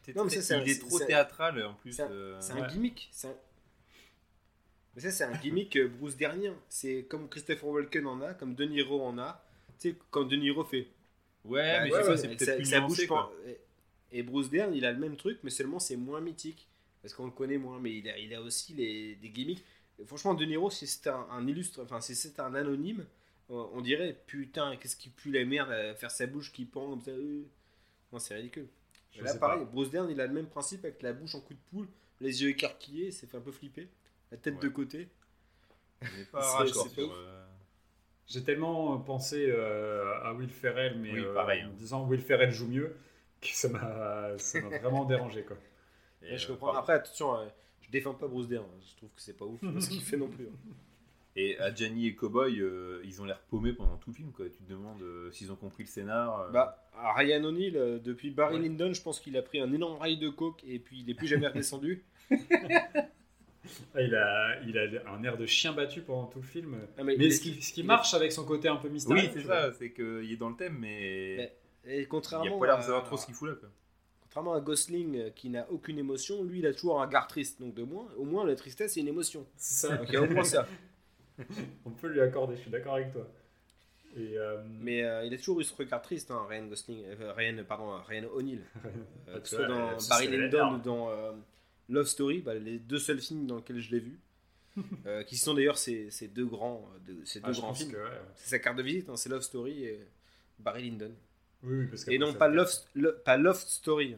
C'est 0.05 0.15
Non, 0.15 0.25
mais 0.25 0.31
ça, 0.31 0.43
c'est 0.43 0.55
un- 0.55 0.61
il 0.63 0.71
est 0.71 0.79
trop 0.79 1.01
théâtral 1.01 1.61
en 1.65 1.75
plus. 1.75 1.93
c'est 1.93 2.03
un- 2.03 2.11
euh, 2.11 2.37
C'est 2.41 2.53
Ouais. 2.53 2.61
un 2.61 2.67
gimmick. 2.69 3.09
c'est 3.11 3.27
un- 3.29 3.35
Mais 4.97 5.03
ça, 5.03 5.11
c'est 5.11 5.25
un 5.25 5.33
gimmick 5.37 5.77
euh, 5.77 5.89
Bruce 5.89 6.17
Dernien. 6.17 6.55
C'est 6.69 7.05
comme 7.09 7.29
Christopher 7.29 7.69
Walken 7.69 8.07
en 8.07 8.21
a, 8.23 8.35
comme 8.35 8.55
De 8.55 8.65
Niro 8.65 9.03
en 9.03 9.19
a. 9.19 9.45
Tu 9.79 9.91
sais, 9.91 9.97
quand 10.11 10.25
De 10.25 10.37
Niro 10.37 10.65
fait. 10.65 10.89
Ouais, 11.45 11.79
bah, 11.79 11.85
mais 11.85 11.91
pas, 11.91 12.17
c'est 12.17 12.29
peut-être 12.29 12.57
plus 12.57 12.73
nuancé, 12.73 13.07
quoi. 13.07 13.33
Et 14.13 14.23
Bruce 14.23 14.51
Dern, 14.51 14.75
il 14.75 14.85
a 14.85 14.93
le 14.93 14.99
même 14.99 15.17
truc, 15.17 15.39
mais 15.43 15.51
seulement 15.51 15.79
c'est 15.79 15.97
moins 15.97 16.21
mythique. 16.21 16.67
Parce 17.03 17.15
qu'on 17.15 17.27
le 17.27 17.31
connaît 17.33 17.59
moins. 17.59 17.79
Mais 17.81 17.97
il 17.99 18.09
a, 18.09 18.19
il 18.19 18.35
a 18.35 18.41
aussi 18.43 18.73
les, 18.75 19.15
des 19.17 19.29
gimmicks. 19.29 19.65
Franchement, 20.07 20.35
De 20.35 20.45
Niro, 20.45 20.71
si 20.71 20.87
c'était 20.87 21.11
un, 21.11 21.27
un 21.31 21.47
illustre, 21.47 21.83
enfin, 21.83 22.01
si 22.01 22.15
c'était 22.15 22.41
un 22.41 22.55
anonyme, 22.55 23.05
on, 23.49 23.69
on 23.75 23.81
dirait 23.81 24.17
putain, 24.27 24.77
qu'est-ce 24.77 24.97
qui 24.97 25.09
pue 25.11 25.31
la 25.33 25.45
merde 25.45 25.71
à 25.71 25.95
faire 25.95 26.11
sa 26.11 26.27
bouche 26.27 26.53
qui 26.53 26.65
pend 26.65 26.91
comme 26.91 27.01
ça. 27.03 27.11
euh. 27.13 27.43
Non, 28.13 28.19
c'est 28.19 28.35
ridicule. 28.35 28.69
Je 29.13 29.23
Là, 29.23 29.35
pareil, 29.35 29.61
pas. 29.61 29.65
Bruce 29.65 29.91
Dern, 29.91 30.11
il 30.11 30.21
a 30.21 30.27
le 30.27 30.33
même 30.33 30.47
principe 30.49 30.85
avec 30.85 31.03
la 31.03 31.13
bouche 31.13 31.35
en 31.35 31.41
coup 31.41 31.55
de 31.55 31.59
poule, 31.71 31.89
les 32.21 32.43
yeux 32.43 32.51
écarquillés, 32.51 33.11
c'est 33.11 33.27
fait 33.27 33.37
un 33.37 33.41
peu 33.41 33.53
flipper, 33.53 33.89
la 34.31 34.37
tête 34.39 34.55
Ouais. 34.57 34.61
de 34.63 34.69
côté. 34.69 35.09
N'est 36.03 36.09
euh, 36.35 37.45
J'ai 38.27 38.43
tellement 38.43 38.99
pensé 38.99 39.47
euh, 39.49 40.13
à 40.23 40.33
Will 40.35 40.51
Ferrell, 40.51 40.99
mais 40.99 41.13
Oui, 41.13 41.21
euh, 41.25 41.35
pareil, 41.35 41.63
en 41.63 41.67
hein. 41.67 41.71
me 41.71 41.77
disant 41.79 42.05
Will 42.07 42.21
Ferrell 42.21 42.51
joue 42.51 42.67
mieux, 42.69 42.97
que 43.41 43.49
ça 43.49 43.69
m'a 43.69 44.33
vraiment 44.81 45.05
dérangé. 45.07 45.43
Quoi. 45.45 45.57
et, 46.23 46.37
je 46.37 46.45
euh, 46.47 46.49
comprends. 46.55 46.75
Après, 46.75 46.95
attention, 46.95 47.39
euh, 47.39 47.47
je 47.81 47.91
défends 47.91 48.15
pas 48.15 48.27
Bruce 48.27 48.49
Dern, 48.49 48.65
hein. 48.65 48.81
je 48.91 48.97
trouve 48.97 49.11
que 49.11 49.21
c'est 49.23 49.37
pas 49.37 49.45
ouf 49.45 49.61
ce 49.81 49.89
qu'il 49.89 50.03
fait 50.03 50.17
non 50.17 50.29
plus. 50.29 50.47
hein. 50.47 50.73
Et 51.39 51.59
Adjani 51.59 52.07
et 52.07 52.15
Cowboy, 52.15 52.61
euh, 52.61 53.03
ils 53.05 53.21
ont 53.21 53.27
l'air 53.27 53.39
paumés 53.51 53.75
pendant 53.75 53.99
tout 53.99 54.09
le 54.09 54.17
film. 54.17 54.33
Quoi. 54.33 54.47
Tu 54.49 54.57
te 54.57 54.71
demandes 54.71 55.03
euh, 55.03 55.31
s'ils 55.33 55.53
ont 55.53 55.57
compris 55.57 55.83
le 55.83 55.89
scénar. 55.91 56.41
euh. 56.41 56.51
Bah, 56.51 56.83
à 56.97 57.13
Ryan 57.13 57.45
O'Neill, 57.45 57.77
euh, 57.77 57.99
depuis 57.99 58.31
Barry 58.31 58.57
Ouais. 58.57 58.63
Lyndon, 58.63 58.95
je 58.95 59.03
pense 59.03 59.21
qu'il 59.21 59.37
a 59.37 59.43
pris 59.43 59.61
un 59.61 59.71
énorme 59.71 59.99
rail 59.99 60.17
de 60.17 60.31
coke 60.31 60.65
et 60.67 60.79
puis 60.79 61.01
il 61.01 61.11
est 61.11 61.15
plus 61.15 61.27
jamais 61.27 61.47
redescendu. 61.49 62.05
Ah, 63.95 64.01
il, 64.03 64.15
a, 64.15 64.61
il 64.67 64.77
a 64.79 65.11
un 65.13 65.23
air 65.25 65.37
de 65.37 65.47
chien 65.47 65.73
battu 65.73 66.01
pendant 66.03 66.27
tout 66.27 66.41
le 66.41 66.47
film. 66.47 66.77
Ah, 66.99 67.05
Mais, 67.05 67.31
ce 67.31 67.41
qui, 67.41 67.61
ce 67.63 67.73
qui 67.73 67.81
il- 67.81 67.87
marche 67.87 68.15
avec 68.15 68.33
son 68.33 68.45
côté 68.45 68.69
un 68.69 68.77
peu 68.77 68.89
mystérieux. 68.89 69.25
oui, 69.25 69.31
c'est 69.33 69.43
ça. 69.47 69.73
C'est 69.73 69.91
qu'il 69.93 70.31
est 70.31 70.37
dans 70.37 70.49
le 70.51 70.57
thème, 70.57 70.77
mais 70.81 71.35
Mais- 71.37 71.57
Et 71.93 71.99
il 72.01 72.03
a 72.05 72.07
contrairement, 72.07 72.59
pas 72.59 72.67
l'air 72.67 72.77
de 72.77 72.81
à, 72.83 72.85
savoir 72.85 73.05
trop 73.05 73.17
ce 73.17 73.27
qu'il 73.27 73.35
fout 73.35 73.49
là. 73.49 73.55
Quoi. 73.55 73.69
contrairement 74.23 74.55
à 74.55 74.61
Gosling 74.61 75.17
euh, 75.19 75.31
qui 75.31 75.49
n'a 75.51 75.67
aucune 75.71 75.99
émotion, 75.99 76.43
lui 76.45 76.59
il 76.59 76.67
a 76.67 76.73
toujours 76.75 77.01
un 77.01 77.07
regard 77.07 77.27
triste. 77.27 77.61
Donc 77.61 77.75
de 77.75 77.83
moins, 77.85 78.07
au 78.17 78.25
moins 78.25 78.45
la 78.47 78.55
tristesse 78.57 78.95
c'est 78.95 79.01
une 79.01 79.09
émotion. 79.09 79.47
C'est 79.57 79.87
ça. 79.89 79.97
Donc 79.97 80.07
il 80.09 80.15
y 80.15 80.17
a 80.17 80.23
au 80.23 80.29
moins 80.29 80.45
ça. 80.45 80.67
On 81.85 81.91
peut 81.91 82.09
lui 82.09 82.21
accorder, 82.21 82.57
je 82.57 82.63
suis 82.63 82.71
d'accord 82.71 82.95
avec 82.97 83.13
toi. 83.13 83.27
Et, 84.17 84.39
euh, 84.39 84.63
Mais 84.81 85.05
euh, 85.05 85.25
il 85.27 85.35
a 85.35 85.37
toujours 85.37 85.61
eu 85.61 85.65
ce 85.65 85.75
regard 85.77 86.01
triste, 86.01 86.31
hein, 86.31 86.47
Ryan 86.49 86.67
Gosling, 86.67 87.05
euh, 87.21 87.33
Ryan, 87.35 87.63
pardon, 87.69 87.91
Ryan 88.09 88.25
O'Neill. 88.35 88.63
Euh, 89.29 89.41
que 89.41 89.49
ce 89.49 89.57
soit 89.57 89.67
dans 89.67 89.97
Barry 90.09 90.29
Lyndon 90.29 90.75
ou 90.75 90.79
dans 90.79 91.11
euh, 91.11 91.33
Love 91.89 92.07
Story, 92.07 92.41
bah, 92.41 92.55
les 92.55 92.79
deux 92.79 92.99
seuls 92.99 93.21
films 93.21 93.47
dans 93.47 93.57
lesquels 93.57 93.81
je 93.81 93.91
l'ai 93.91 94.01
vu, 94.01 94.19
euh, 95.07 95.23
qui 95.25 95.37
sont 95.37 95.55
d'ailleurs 95.55 95.79
ces, 95.79 96.11
ces 96.11 96.29
deux 96.29 96.47
grands, 96.47 96.89
euh, 97.09 97.13
de- 97.15 97.25
ces 97.25 97.41
ah, 97.43 97.49
deux 97.51 97.53
grands 97.61 97.75
films. 97.75 97.93
que, 97.93 97.97
ouais, 97.97 98.03
ouais. 98.03 98.21
C'est 98.37 98.51
sa 98.51 98.59
carte 98.59 98.77
de 98.77 98.83
visite, 98.83 99.09
hein, 99.09 99.17
c'est 99.17 99.29
Love 99.29 99.43
Story 99.43 99.85
et 99.85 100.01
Barry 100.59 100.83
Lyndon. 100.91 101.13
Oui, 101.63 101.79
oui, 101.81 101.87
parce 101.87 102.07
Et 102.09 102.19
non 102.19 102.35
pas 102.35 102.49
Love, 102.49 102.71
Lo- 102.95 103.13
pas 103.25 103.37
Loft 103.39 103.67
Story. 103.69 104.15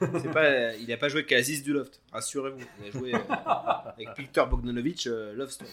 hein. 0.00 0.06
Pas, 0.32 0.74
il 0.76 0.86
n'a 0.88 0.98
pas 0.98 1.08
joué 1.08 1.24
qu'Aziz 1.24 1.62
du 1.62 1.72
Loft, 1.72 2.00
rassurez-vous. 2.12 2.60
Il 2.80 2.86
a 2.86 2.90
joué 2.90 3.14
euh, 3.14 3.18
avec 3.96 4.08
Victor 4.18 4.46
Bogdanovich, 4.48 5.06
euh, 5.06 5.32
Love 5.32 5.50
Story. 5.50 5.70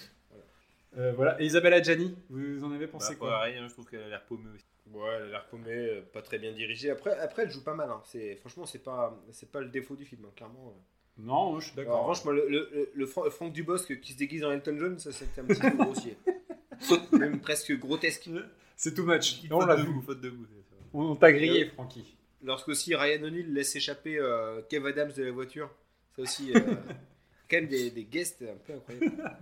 Euh, 0.97 1.11
voilà. 1.13 1.39
Et 1.41 1.45
Isabella 1.45 1.81
Gianni, 1.83 2.15
vous 2.29 2.63
en 2.63 2.71
avez 2.71 2.85
Bah, 2.87 2.93
pensé 2.93 3.15
quoi 3.15 3.29
pareil, 3.29 3.57
hein, 3.57 3.67
je 3.67 3.73
trouve 3.73 3.85
qu'elle 3.87 4.01
a 4.03 4.07
l'air 4.09 4.23
paumée 4.25 4.49
aussi. 4.55 4.63
Ouais, 4.91 5.07
elle 5.17 5.23
a 5.23 5.27
l'air 5.27 5.45
paumée, 5.47 6.01
pas 6.13 6.21
très 6.23 6.39
bien 6.39 6.51
dirigée. 6.53 6.89
Après, 6.89 7.15
après 7.19 7.43
elle 7.43 7.51
joue 7.51 7.63
pas 7.63 7.75
mal. 7.75 7.89
hein. 7.91 8.01
Franchement, 8.39 8.65
c'est 8.65 8.79
pas, 8.83 9.15
c'est 9.31 9.51
pas 9.51 9.59
le 9.59 9.67
défaut 9.67 9.95
du 9.95 10.05
film, 10.05 10.25
hein, 10.25 10.31
clairement. 10.35 10.73
Non, 11.21 11.59
je 11.59 11.65
suis 11.69 11.79
Alors, 11.79 11.85
d'accord. 11.85 11.99
en 11.99 12.03
revanche, 12.03 12.23
moi, 12.25 12.33
le, 12.33 12.47
le, 12.49 12.69
le- 12.73 12.89
le 12.93 13.05
Fra- 13.05 13.29
Franck 13.29 13.53
Dubosc 13.53 13.99
qui 13.99 14.13
se 14.13 14.17
déguise 14.17 14.43
en 14.45 14.51
Elton 14.51 14.77
John, 14.79 14.99
ça 14.99 15.11
c'était 15.11 15.41
un 15.41 15.45
petit 15.45 15.59
peu 15.61 15.69
grossier. 15.71 16.17
Même 17.11 17.39
presque 17.41 17.77
grotesque. 17.77 18.29
C'est 18.77 18.93
too 18.93 19.03
much. 19.03 19.35
Petite 19.37 19.51
on 19.51 19.65
l'a 19.65 19.75
vu. 19.75 19.87
faute 20.05 20.21
de 20.21 20.29
goût. 20.29 20.45
On, 20.93 21.15
t'a 21.15 21.31
grillé, 21.33 21.65
Francky. 21.67 22.15
Lorsqu'aussi 22.41 22.95
Ryan 22.95 23.23
O'Neill 23.23 23.53
laisse 23.53 23.75
échapper 23.75 24.17
euh, 24.17 24.61
Kev 24.69 24.87
Adams 24.87 25.11
de 25.11 25.23
la 25.23 25.31
voiture, 25.31 25.69
ça 26.15 26.21
aussi, 26.21 26.53
euh, 26.55 26.59
quand 27.49 27.57
même 27.57 27.67
des, 27.67 27.91
des 27.91 28.05
guests 28.05 28.41
un 28.43 28.55
peu 28.65 28.73
incroyables. 28.73 29.11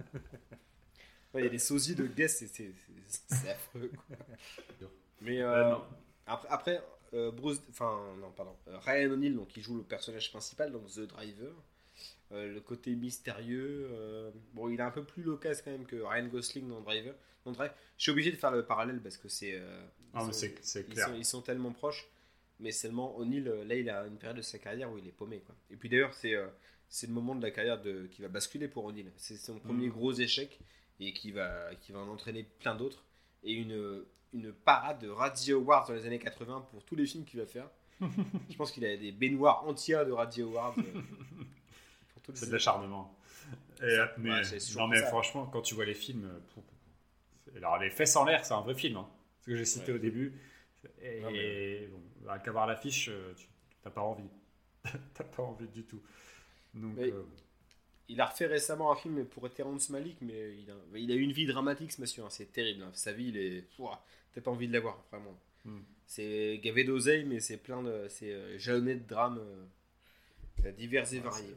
Ouais, 1.34 1.41
Il 1.41 1.44
y 1.44 1.48
a 1.48 1.52
des 1.52 1.60
sosies 1.60 1.94
de 1.94 2.08
guests, 2.08 2.40
c'est, 2.40 2.48
c'est, 2.48 2.72
c'est- 3.08 3.22
c'est 3.36 3.49
affreux. 3.52 3.91
quoi. 4.08 4.18
Mais 5.22 5.41
euh, 5.41 5.52
Euh, 5.52 5.72
non. 5.72 5.82
après, 6.26 6.48
après 6.49 6.82
euh, 7.13 7.31
Bruce, 7.31 7.61
enfin 7.69 8.15
non 8.19 8.31
pardon, 8.31 8.55
Euh, 8.67 8.77
Ryan 8.79 9.11
O'Neill 9.11 9.35
donc 9.35 9.55
il 9.55 9.63
joue 9.63 9.77
le 9.77 9.84
personnage 9.84 10.29
principal 10.31 10.71
dans 10.71 10.79
The 10.84 11.01
Driver. 11.01 11.53
Euh, 12.34 12.53
le 12.53 12.59
côté 12.61 12.93
mystérieux, 12.95 13.89
bon 14.53 14.69
il 14.69 14.79
est 14.79 14.84
un 14.84 14.91
peu 14.91 15.03
plus 15.03 15.23
loquace 15.23 15.61
quand 15.61 15.71
même 15.71 15.85
que 15.85 15.95
Ryan 15.97 16.27
Gosling 16.27 16.67
dans 16.69 16.81
Driver. 16.81 17.15
Dans 17.45 17.51
Drive, 17.53 17.71
je 17.97 18.03
suis 18.03 18.11
obligé 18.11 18.31
de 18.31 18.35
faire 18.35 18.51
le 18.51 18.65
parallèle 18.65 19.01
parce 19.01 19.17
que 19.17 19.29
c'est, 19.29 19.61
Ah, 20.13 20.19
ils 20.21 20.25
sont- 20.25 20.31
c'est 20.61 20.85
ils 20.89 20.99
sont, 20.99 21.13
ils 21.15 21.25
sont 21.25 21.41
tellement 21.41 21.71
proches. 21.71 22.07
Mais 22.59 22.71
seulement 22.71 23.15
O'Neill, 23.17 23.43
là, 23.67 23.75
il 23.75 23.88
a 23.89 24.05
une 24.07 24.17
période 24.17 24.38
de 24.38 24.41
sa 24.41 24.57
carrière 24.57 24.91
où 24.91 24.97
il 24.97 25.07
est 25.07 25.11
paumé. 25.11 25.41
Quoi. 25.45 25.55
Et 25.69 25.75
puis 25.75 25.89
d'ailleurs, 25.89 26.13
c'est 26.13 26.35
c'est 26.89 27.05
le 27.07 27.13
moment 27.13 27.35
de 27.35 27.41
la 27.43 27.51
carrière 27.51 27.81
de, 27.81 28.07
qui 28.07 28.21
va 28.21 28.29
basculer 28.29 28.67
pour 28.67 28.85
O'Neill. 28.85 29.11
C'est 29.17 29.35
son 29.38 29.59
premier 29.59 29.88
Mhm. 29.88 29.91
gros 29.93 30.13
échec 30.13 30.59
et 30.99 31.13
qui 31.13 31.31
va, 31.31 31.69
qui 31.81 31.91
va 31.91 31.99
en 31.99 32.07
entraîner 32.07 32.43
plein 32.59 32.75
d'autres. 32.75 33.05
Et 33.43 33.53
une, 33.53 34.03
une 34.34 34.52
parade 34.54 34.99
de 34.99 35.10
Razzie 35.10 35.54
Awards 35.54 35.88
dans 35.88 35.94
les 35.94 36.06
années 36.06 36.20
80 36.20 36.68
pour 36.72 36.84
tous 36.84 36.95
les 36.95 37.06
films 37.06 37.26
qu'il 37.26 37.40
va 37.40 37.45
faire. 37.45 37.70
Je 38.49 38.56
pense 38.56 38.72
qu'il 38.72 38.86
a 38.86 38.95
des 38.98 39.12
baignoires 39.12 39.66
entières 39.68 40.06
de 40.06 40.12
Razzie 40.12 40.41
Awards. 40.44 40.76
euh, 40.78 41.02
C'est 42.34 42.48
de 42.48 42.52
l'acharnement. 42.52 43.16
Euh, 43.82 44.06
mais, 44.18 44.30
Ouais, 44.32 44.41
non, 44.76 44.88
mais 44.88 44.99
ça. 44.99 45.08
franchement, 45.08 45.45
quand 45.45 45.62
tu 45.62 45.76
vois 45.76 45.86
les 45.86 45.94
films. 45.94 46.26
euh, 46.26 46.40
pour- 46.54 46.64
pour- 46.64 46.74
c'est- 47.45 47.58
Alors, 47.58 47.78
Les 47.78 47.90
Fesses 47.90 48.16
en 48.18 48.26
l'air, 48.26 48.44
c'est 48.45 48.54
un 48.54 48.62
vrai 48.62 48.76
film. 48.76 48.98
hein. 48.98 49.08
Ce 49.41 49.45
que 49.45 49.56
j'ai 49.56 49.66
cité 49.66 49.91
Ouais. 49.91 49.98
au 49.98 50.02
début. 50.02 50.34
Et, 51.02 51.22
Non, 51.22 51.32
mais- 51.32 51.88
bon, 51.88 52.02
bah, 52.26 52.40
qu'à 52.40 52.52
voir 52.52 52.68
l'affiche, 52.68 53.08
euh, 53.10 53.34
tu 53.36 53.48
n'as 53.86 53.91
pas 53.91 54.02
envie. 54.02 54.30
T'as 55.14 55.24
pas 55.24 55.44
envie 55.44 55.68
du 55.70 55.84
tout. 55.84 56.02
Donc, 56.74 56.94
Mais- 56.98 57.12
euh, 57.12 57.24
Il 58.09 58.21
a 58.21 58.25
refait 58.25 58.45
récemment 58.47 58.91
un 58.91 58.95
film 58.95 59.25
pour 59.25 59.49
Terrence 59.53 59.89
Malick, 59.89 60.17
mais 60.21 60.55
il 60.57 60.71
a, 60.71 60.97
il 60.97 61.11
a 61.11 61.15
eu 61.15 61.21
une 61.21 61.34
vie 61.34 61.45
dramatique, 61.45 61.91
ce 61.91 61.99
monsieur. 62.01 62.23
hein. 62.23 62.29
C'est 62.29 62.51
terrible. 62.53 62.84
hein. 62.84 62.91
Sa 62.93 63.11
vie, 63.11 63.27
il 63.29 63.38
est. 63.38 63.63
T'as 64.34 64.41
pas 64.41 64.51
envie 64.51 64.67
de 64.67 64.73
l'avoir, 64.73 65.03
vraiment. 65.11 65.38
Hmm. 65.65 65.79
C'est 66.05 66.59
gavé 66.63 66.84
d'oseille, 66.85 67.25
mais 67.25 67.39
c'est 67.39 67.57
plein 67.57 67.84
de. 67.84 68.05
C'est 68.09 68.31
euh, 68.31 68.57
jalonné 68.57 68.95
de 68.95 69.05
drames 69.07 69.41
euh, 70.65 70.71
divers 70.71 71.11
et 71.13 71.17
Ouais, 71.17 71.23
variés. 71.23 71.55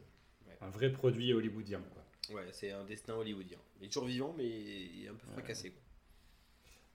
un 0.61 0.71
vrai 0.71 0.91
produit 0.91 1.33
hollywoodien. 1.33 1.81
Quoi. 1.93 2.37
Ouais, 2.37 2.49
c'est 2.53 2.73
un 2.73 2.85
destin 2.85 3.15
hollywoodien. 3.15 3.59
Il 3.81 3.85
est 3.87 3.89
toujours 3.89 4.07
vivant, 4.09 4.35
mais 4.37 4.47
il 4.49 5.05
est 5.05 5.09
un 5.09 5.15
peu 5.15 5.27
fracassé. 5.33 5.71
quoi. 5.71 5.81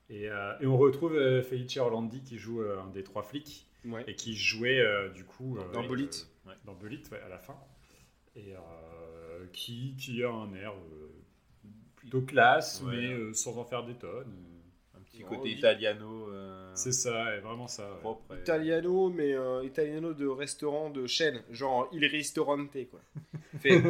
Et, 0.10 0.30
euh, 0.30 0.60
et 0.60 0.66
on 0.68 0.78
retrouve 0.78 1.16
euh, 1.16 1.42
Felice 1.42 1.78
Orlandi 1.78 2.22
qui 2.22 2.38
joue 2.38 2.62
euh, 2.62 2.80
un 2.82 2.88
des 2.90 3.04
trois 3.04 3.24
flics 3.24 3.68
Ouais. 3.86 4.04
et 4.08 4.16
qui 4.16 4.36
jouait 4.36 4.80
euh, 4.80 5.10
du 5.10 5.24
coup 5.26 5.58
euh, 5.58 5.72
Dans 5.72 5.84
euh, 5.84 5.88
ouais, 6.48 6.56
dans 6.66 6.76
à 7.24 7.30
la 7.30 7.38
fin. 7.38 7.56
Et 8.36 8.54
euh, 8.56 8.60
qui, 9.54 9.96
qui 9.98 10.24
a 10.24 10.30
un 10.30 10.54
air 10.54 10.72
euh, 10.74 11.10
plutôt 11.96 12.22
classe, 12.22 12.82
Ouais. 12.86 12.96
mais 12.96 13.14
euh, 13.14 13.34
sans 13.34 13.58
en 13.58 13.66
faire 13.66 13.84
des 13.86 13.96
tonnes. 13.96 14.34
Un 14.96 15.00
petit 15.02 15.24
Non, 15.24 15.30
côté 15.30 15.50
italiano. 15.52 16.30
euh, 16.30 16.72
C'est 16.76 16.92
ça, 16.92 17.26
ouais, 17.26 17.40
vraiment 17.40 17.68
ça. 17.68 17.88
propre. 18.02 18.36
Italiano, 18.38 19.10
mais 19.10 19.34
euh, 19.34 19.64
Italiano 19.64 20.14
de 20.14 20.28
restaurant 20.28 20.90
de 20.90 21.08
chaîne, 21.08 21.42
genre 21.52 21.88
Il 21.94 22.06
Ristorante, 22.06 22.72
quoi. 22.90 23.00
Fait, 23.62 23.82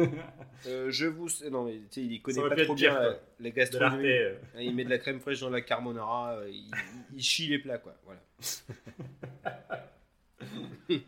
euh, 0.68 0.90
je 0.90 1.06
vous. 1.06 1.28
Non, 1.50 1.64
mais 1.64 1.78
tu 1.90 1.90
sais, 1.90 2.02
il 2.02 2.22
connaît 2.22 2.40
Ça 2.42 2.48
pas 2.48 2.64
trop 2.64 2.74
bien 2.74 2.96
euh, 2.96 3.14
De 3.40 3.44
l'arte. 3.44 3.56
gastronomies. 3.56 4.06
euh, 4.08 4.34
Il 4.60 4.74
met 4.74 4.84
de 4.84 4.90
la 4.90 4.98
crème 4.98 5.20
fraîche 5.20 5.40
dans 5.40 5.50
la 5.50 5.60
carbonara, 5.62 6.36
euh, 6.38 6.48
il, 6.50 6.70
il 7.14 7.22
chie 7.22 7.48
les 7.48 7.58
plats, 7.58 7.78
quoi. 7.78 7.94
Voilà. 8.04 8.20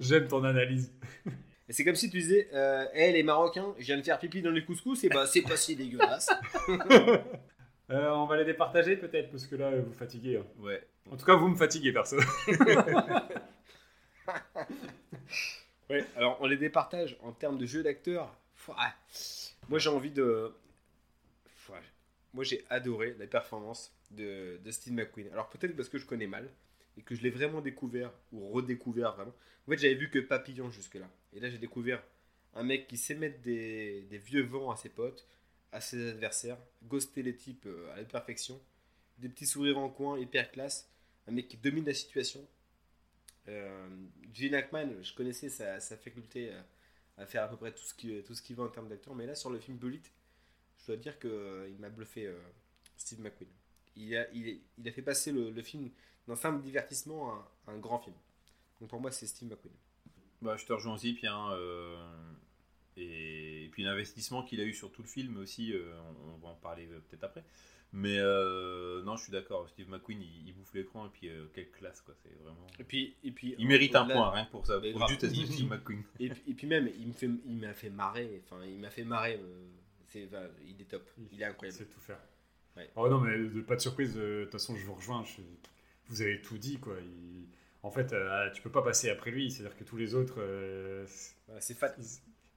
J'aime 0.01 0.27
ton 0.29 0.43
analyse. 0.45 0.93
Et 1.69 1.73
c'est 1.73 1.85
comme 1.85 1.95
si 1.97 2.09
tu 2.11 2.19
disais, 2.19 2.49
euh, 2.55 2.87
hey, 2.95 3.13
les 3.13 3.23
Marocains, 3.23 3.75
je 3.79 3.85
viens 3.85 3.99
de 3.99 4.03
faire 4.03 4.19
pipi 4.19 4.41
dans 4.41 4.51
les 4.51 4.65
couscous, 4.65 5.05
et 5.05 5.09
bah 5.11 5.27
c'est 5.27 5.43
pas 5.43 5.57
si 5.57 5.77
dégueulasse. 5.77 6.31
Euh, 7.91 8.11
on 8.11 8.27
va 8.27 8.37
les 8.37 8.45
départager 8.45 8.97
peut-être, 8.99 9.31
parce 9.31 9.47
que 9.47 9.57
là, 9.57 9.71
vous 9.81 9.95
fatiguez. 9.95 10.37
hein. 10.37 10.45
Ouais. 10.59 10.87
En 11.11 11.17
tout 11.17 11.25
cas, 11.25 11.37
vous 11.37 11.49
me 11.49 11.57
fatiguez, 11.57 11.91
perso. 11.91 12.19
Ouais, 15.91 16.05
alors 16.17 16.37
on 16.43 16.47
les 16.47 16.59
départage 16.59 17.17
en 17.23 17.33
termes 17.33 17.57
de 17.57 17.65
jeu 17.65 17.83
d'acteur. 17.83 18.35
Fouah. 18.55 18.93
Moi 19.71 19.79
j'ai 19.79 19.89
envie 19.89 20.11
de. 20.11 20.53
Fouah. 21.57 21.81
Moi 22.35 22.45
j'ai 22.45 22.63
adoré 22.69 23.17
la 23.19 23.27
performance 23.27 23.91
de, 24.11 24.59
de 24.63 24.71
Steve 24.71 24.93
McQueen. 24.93 25.29
Alors 25.33 25.49
peut-être 25.49 25.75
parce 25.75 25.89
que 25.89 25.97
je 25.97 26.05
connais 26.05 26.27
mal 26.27 26.47
et 26.99 27.01
que 27.03 27.15
je 27.15 27.23
l'ai 27.23 27.31
vraiment 27.31 27.63
découvert 27.63 28.11
ou 28.33 28.51
redécouvert 28.51 29.15
vraiment. 29.15 29.33
En 29.67 29.71
fait 29.71 29.79
j'avais 29.79 29.95
vu 29.95 30.11
que 30.11 30.19
Papillon 30.19 30.71
jusque-là. 30.71 31.09
Et 31.33 31.41
là 31.41 31.51
j'ai 31.51 31.59
découvert 31.59 32.03
un 32.55 32.63
mec 32.63 32.89
qui 32.89 32.97
sait 32.97 33.15
mettre 33.15 33.41
des, 33.41 34.07
vieux 34.25 34.43
vents 34.43 34.71
à 34.71 34.77
ses 34.77 34.89
potes, 34.89 35.27
à 35.73 35.81
ses 35.81 36.11
adversaires, 36.11 36.59
ghoster 36.85 37.23
les 37.23 37.37
types 37.37 37.67
euh, 37.67 37.93
à 37.93 37.97
la 37.97 38.05
perfection, 38.05 38.61
des 39.19 39.29
petits 39.29 39.47
sourires 39.47 39.79
en 39.79 39.89
coin, 39.89 40.19
hyper 40.19 40.51
classe, 40.51 40.91
un 41.27 41.33
mec 41.33 41.49
qui 41.49 41.57
domine 41.57 41.85
la 41.85 41.95
situation. 41.95 42.47
Euh, 43.49 43.89
Gene 44.33 44.55
Hackman, 44.55 45.03
je 45.03 45.15
connaissais 45.15 45.49
sa, 45.49 45.81
faculté 45.81 46.53
à, 46.53 47.23
à 47.23 47.27
faire 47.27 47.43
à 47.43 47.49
peu 47.49 47.57
près 47.57 47.73
tout 47.73 47.85
ce 47.85 47.95
qui, 47.95 48.23
tout 48.23 48.35
ce 48.35 48.43
qui 48.43 48.55
va 48.55 48.65
en 48.65 48.69
termes 48.69 48.89
d'acteur, 48.89 49.15
mais 49.15 49.27
là 49.27 49.35
sur 49.35 49.51
le 49.51 49.59
film 49.59 49.77
Bullet, 49.77 50.01
je 50.79 50.87
dois 50.87 50.97
dire 50.97 51.19
qu'il 51.19 51.31
il 51.69 51.79
m'a 51.79 51.91
bluffé 51.91 52.27
euh, 52.27 52.39
Steve 52.97 53.21
McQueen. 53.21 53.51
Il 53.97 54.17
a, 54.17 54.93
fait 54.93 55.03
passer 55.03 55.33
le, 55.33 55.63
film 55.63 55.91
d'un 56.29 56.37
simple 56.37 56.63
divertissement 56.63 57.33
à 57.33 57.53
à 57.67 57.73
un 57.73 57.79
grand 57.79 57.99
film. 57.99 58.17
Donc 58.81 58.91
pour 58.91 59.01
moi, 59.01 59.11
c'est 59.11 59.27
Steve 59.27 59.49
McQueen. 59.49 59.75
Bah, 60.43 60.57
je 60.57 60.65
te 60.67 60.73
rejoins 60.73 60.95
aussi, 60.95 61.13
Pierre. 61.15 61.35
hein, 61.35 61.53
euh, 61.55 61.97
et, 62.97 63.65
et 63.65 63.69
puis 63.69 63.83
l'investissement 63.83 64.43
qu'il 64.43 64.61
a 64.61 64.65
eu 64.65 64.75
sur 64.75 64.91
tout 64.91 65.03
le 65.03 65.09
film 65.09 65.37
aussi, 65.39 65.73
euh, 65.73 65.93
on, 66.27 66.35
on 66.35 66.37
va 66.39 66.49
en 66.49 66.55
parler 66.55 66.87
euh, 66.91 67.01
peut-être 67.09 67.25
après. 67.25 67.45
Mais 67.93 68.19
euh, 68.19 69.03
non, 69.03 69.17
je 69.17 69.23
suis 69.23 69.33
d'accord. 69.33 69.67
Steve 69.71 69.89
McQueen, 69.89 70.21
il, 70.21 70.49
il 70.49 70.53
bouffe 70.55 70.75
l'écran 70.75 71.07
et 71.07 71.09
puis 71.09 71.29
euh, 71.31 71.47
quelle 71.55 71.71
classe, 71.71 72.03
quoi. 72.03 72.15
C'est 72.23 72.35
vraiment. 72.43 72.67
Et 72.79 72.85
puis, 72.85 73.15
et 73.25 73.31
puis 73.31 73.55
Il 73.59 73.67
mérite 73.67 73.95
un 73.95 74.05
point, 74.07 74.31
rien 74.31 74.45
que 74.45 74.51
pour 74.51 74.67
ça. 74.67 74.79
Pour 74.79 74.93
grave. 74.93 75.09
juste 75.09 75.25
à 75.25 75.29
Steve 75.31 75.69
McQueen. 75.71 76.03
Et, 76.21 76.29
puis- 76.29 76.43
et 76.49 76.55
puis 76.55 76.67
même, 76.67 76.91
il 76.99 77.07
me 77.09 77.13
fait, 77.15 77.31
il 77.47 77.57
m'a 77.57 77.73
fait 77.73 77.89
marrer. 77.91 78.43
Enfin, 78.45 78.63
il 78.67 78.79
m'a 78.79 78.91
fait 78.91 79.05
marrer. 79.05 79.41
c'est, 80.09 80.27
enfin, 80.27 80.43
il 80.67 80.79
est 80.81 80.85
top. 80.85 81.09
Il 81.33 81.41
est 81.41 81.45
incroyable. 81.47 81.79
C'est 81.79 81.89
tout 81.91 82.01
faire. 82.01 82.21
Ouais. 82.77 82.91
Oh 82.95 83.09
non, 83.09 83.21
mais 83.21 83.63
pas 83.63 83.77
de 83.77 83.81
surprise. 83.81 84.15
De 84.15 84.43
toute 84.43 84.53
façon, 84.53 84.77
je 84.77 84.85
vous 84.85 84.95
rejoins. 84.95 85.25
je- 85.25 85.41
Vous 86.09 86.21
avez 86.21 86.43
tout 86.43 86.59
dit, 86.59 86.77
quoi. 86.79 86.97
Il- 87.01 87.47
En 87.89 87.91
fait, 87.91 88.13
euh, 88.13 88.51
tu 88.53 88.61
peux 88.61 88.71
pas 88.71 88.83
passer 88.83 89.09
après 89.09 89.31
lui. 89.31 89.51
C'est-à-dire 89.51 89.77
que 89.77 89.83
tous 89.85 89.97
les 89.97 90.15
autres. 90.15 90.37
euh, 90.41 91.05
c'est- 91.07 91.35
Voilà, 91.47 91.61
c'est 91.63 91.75
fat. 91.75 91.95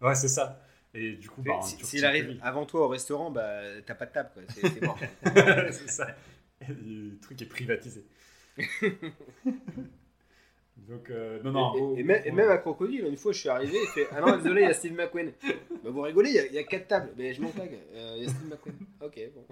Ouais, 0.01 0.15
c'est 0.15 0.27
ça. 0.27 0.61
Et 0.93 1.13
du 1.13 1.29
coup, 1.29 1.41
bah, 1.41 1.59
si, 1.61 1.77
s'il 1.85 1.99
retiens 2.05 2.09
arrive 2.09 2.39
avant 2.43 2.65
toi 2.65 2.81
au 2.81 2.87
restaurant, 2.89 3.31
bah 3.31 3.61
t'as 3.85 3.95
pas 3.95 4.05
de 4.07 4.11
table. 4.11 4.29
C'est, 4.49 4.67
c'est 4.67 4.81
mort. 4.81 4.99
c'est 5.71 5.89
ça. 5.89 6.07
Le 6.67 7.17
truc 7.21 7.41
est 7.41 7.45
privatisé. 7.45 8.03
Donc, 10.77 11.09
euh, 11.09 11.41
non, 11.43 11.51
non. 11.51 11.73
et, 11.75 11.79
oh, 11.81 11.95
et 11.97 12.03
même, 12.03 12.21
et 12.25 12.31
même 12.31 12.49
à 12.49 12.57
Crocodile, 12.57 13.05
une 13.05 13.15
fois 13.15 13.31
je 13.31 13.39
suis 13.39 13.49
arrivé, 13.49 13.77
il 13.81 13.87
fait 13.87 14.07
Ah 14.11 14.19
non, 14.19 14.35
désolé, 14.35 14.63
il 14.63 14.67
y 14.67 14.69
a 14.69 14.73
Steve 14.73 14.93
McQueen. 14.93 15.31
Bah, 15.83 15.89
vous 15.91 16.01
rigolez, 16.01 16.29
il 16.31 16.35
y 16.35 16.39
a- 16.39 16.45
il 16.47 16.53
y, 16.53 16.57
a 16.57 16.63
quatre 16.63 16.87
tables. 16.87 17.13
Mais 17.15 17.33
je 17.33 17.41
m'en 17.41 17.49
euh, 17.57 18.13
il 18.17 18.23
y 18.23 18.25
a 18.25 18.29
Steve 18.29 18.49
McQueen. 18.49 18.75
Ok, 18.99 19.19
bon. 19.33 19.45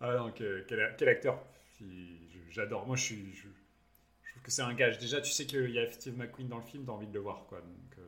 Ah 0.00 0.26
que- 0.36 0.64
quel, 0.68 0.94
quel 0.98 1.08
acteur. 1.08 1.42
J'adore. 2.54 2.86
Moi, 2.86 2.96
je 2.96 3.02
suis. 3.02 3.34
Je, 3.34 3.48
je 4.22 4.30
trouve 4.30 4.42
que 4.44 4.50
c'est 4.52 4.62
un 4.62 4.74
gage. 4.74 4.98
Déjà, 4.98 5.20
tu 5.20 5.32
sais 5.32 5.44
qu'il 5.44 5.70
y 5.70 5.78
a 5.80 5.90
Steve 5.90 6.16
McQueen 6.16 6.46
dans 6.48 6.58
le 6.58 6.62
film, 6.62 6.84
t'as 6.86 6.92
envie 6.92 7.08
de 7.08 7.14
le 7.14 7.18
voir, 7.18 7.46
quoi. 7.48 7.60
Donc, 7.60 7.98
euh, 7.98 8.02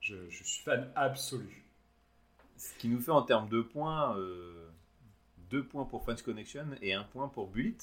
je, 0.00 0.16
je 0.30 0.44
suis 0.44 0.62
fan 0.62 0.90
absolu. 0.94 1.64
Ce 2.56 2.72
qui 2.78 2.88
nous 2.88 3.00
fait 3.00 3.10
en 3.10 3.22
termes 3.22 3.50
de 3.50 3.60
points, 3.60 4.16
euh, 4.18 4.70
deux 5.50 5.62
points 5.62 5.84
pour 5.84 6.02
French 6.02 6.22
Connection 6.22 6.66
et 6.80 6.94
un 6.94 7.04
point 7.04 7.28
pour 7.28 7.48
Bullet. 7.48 7.76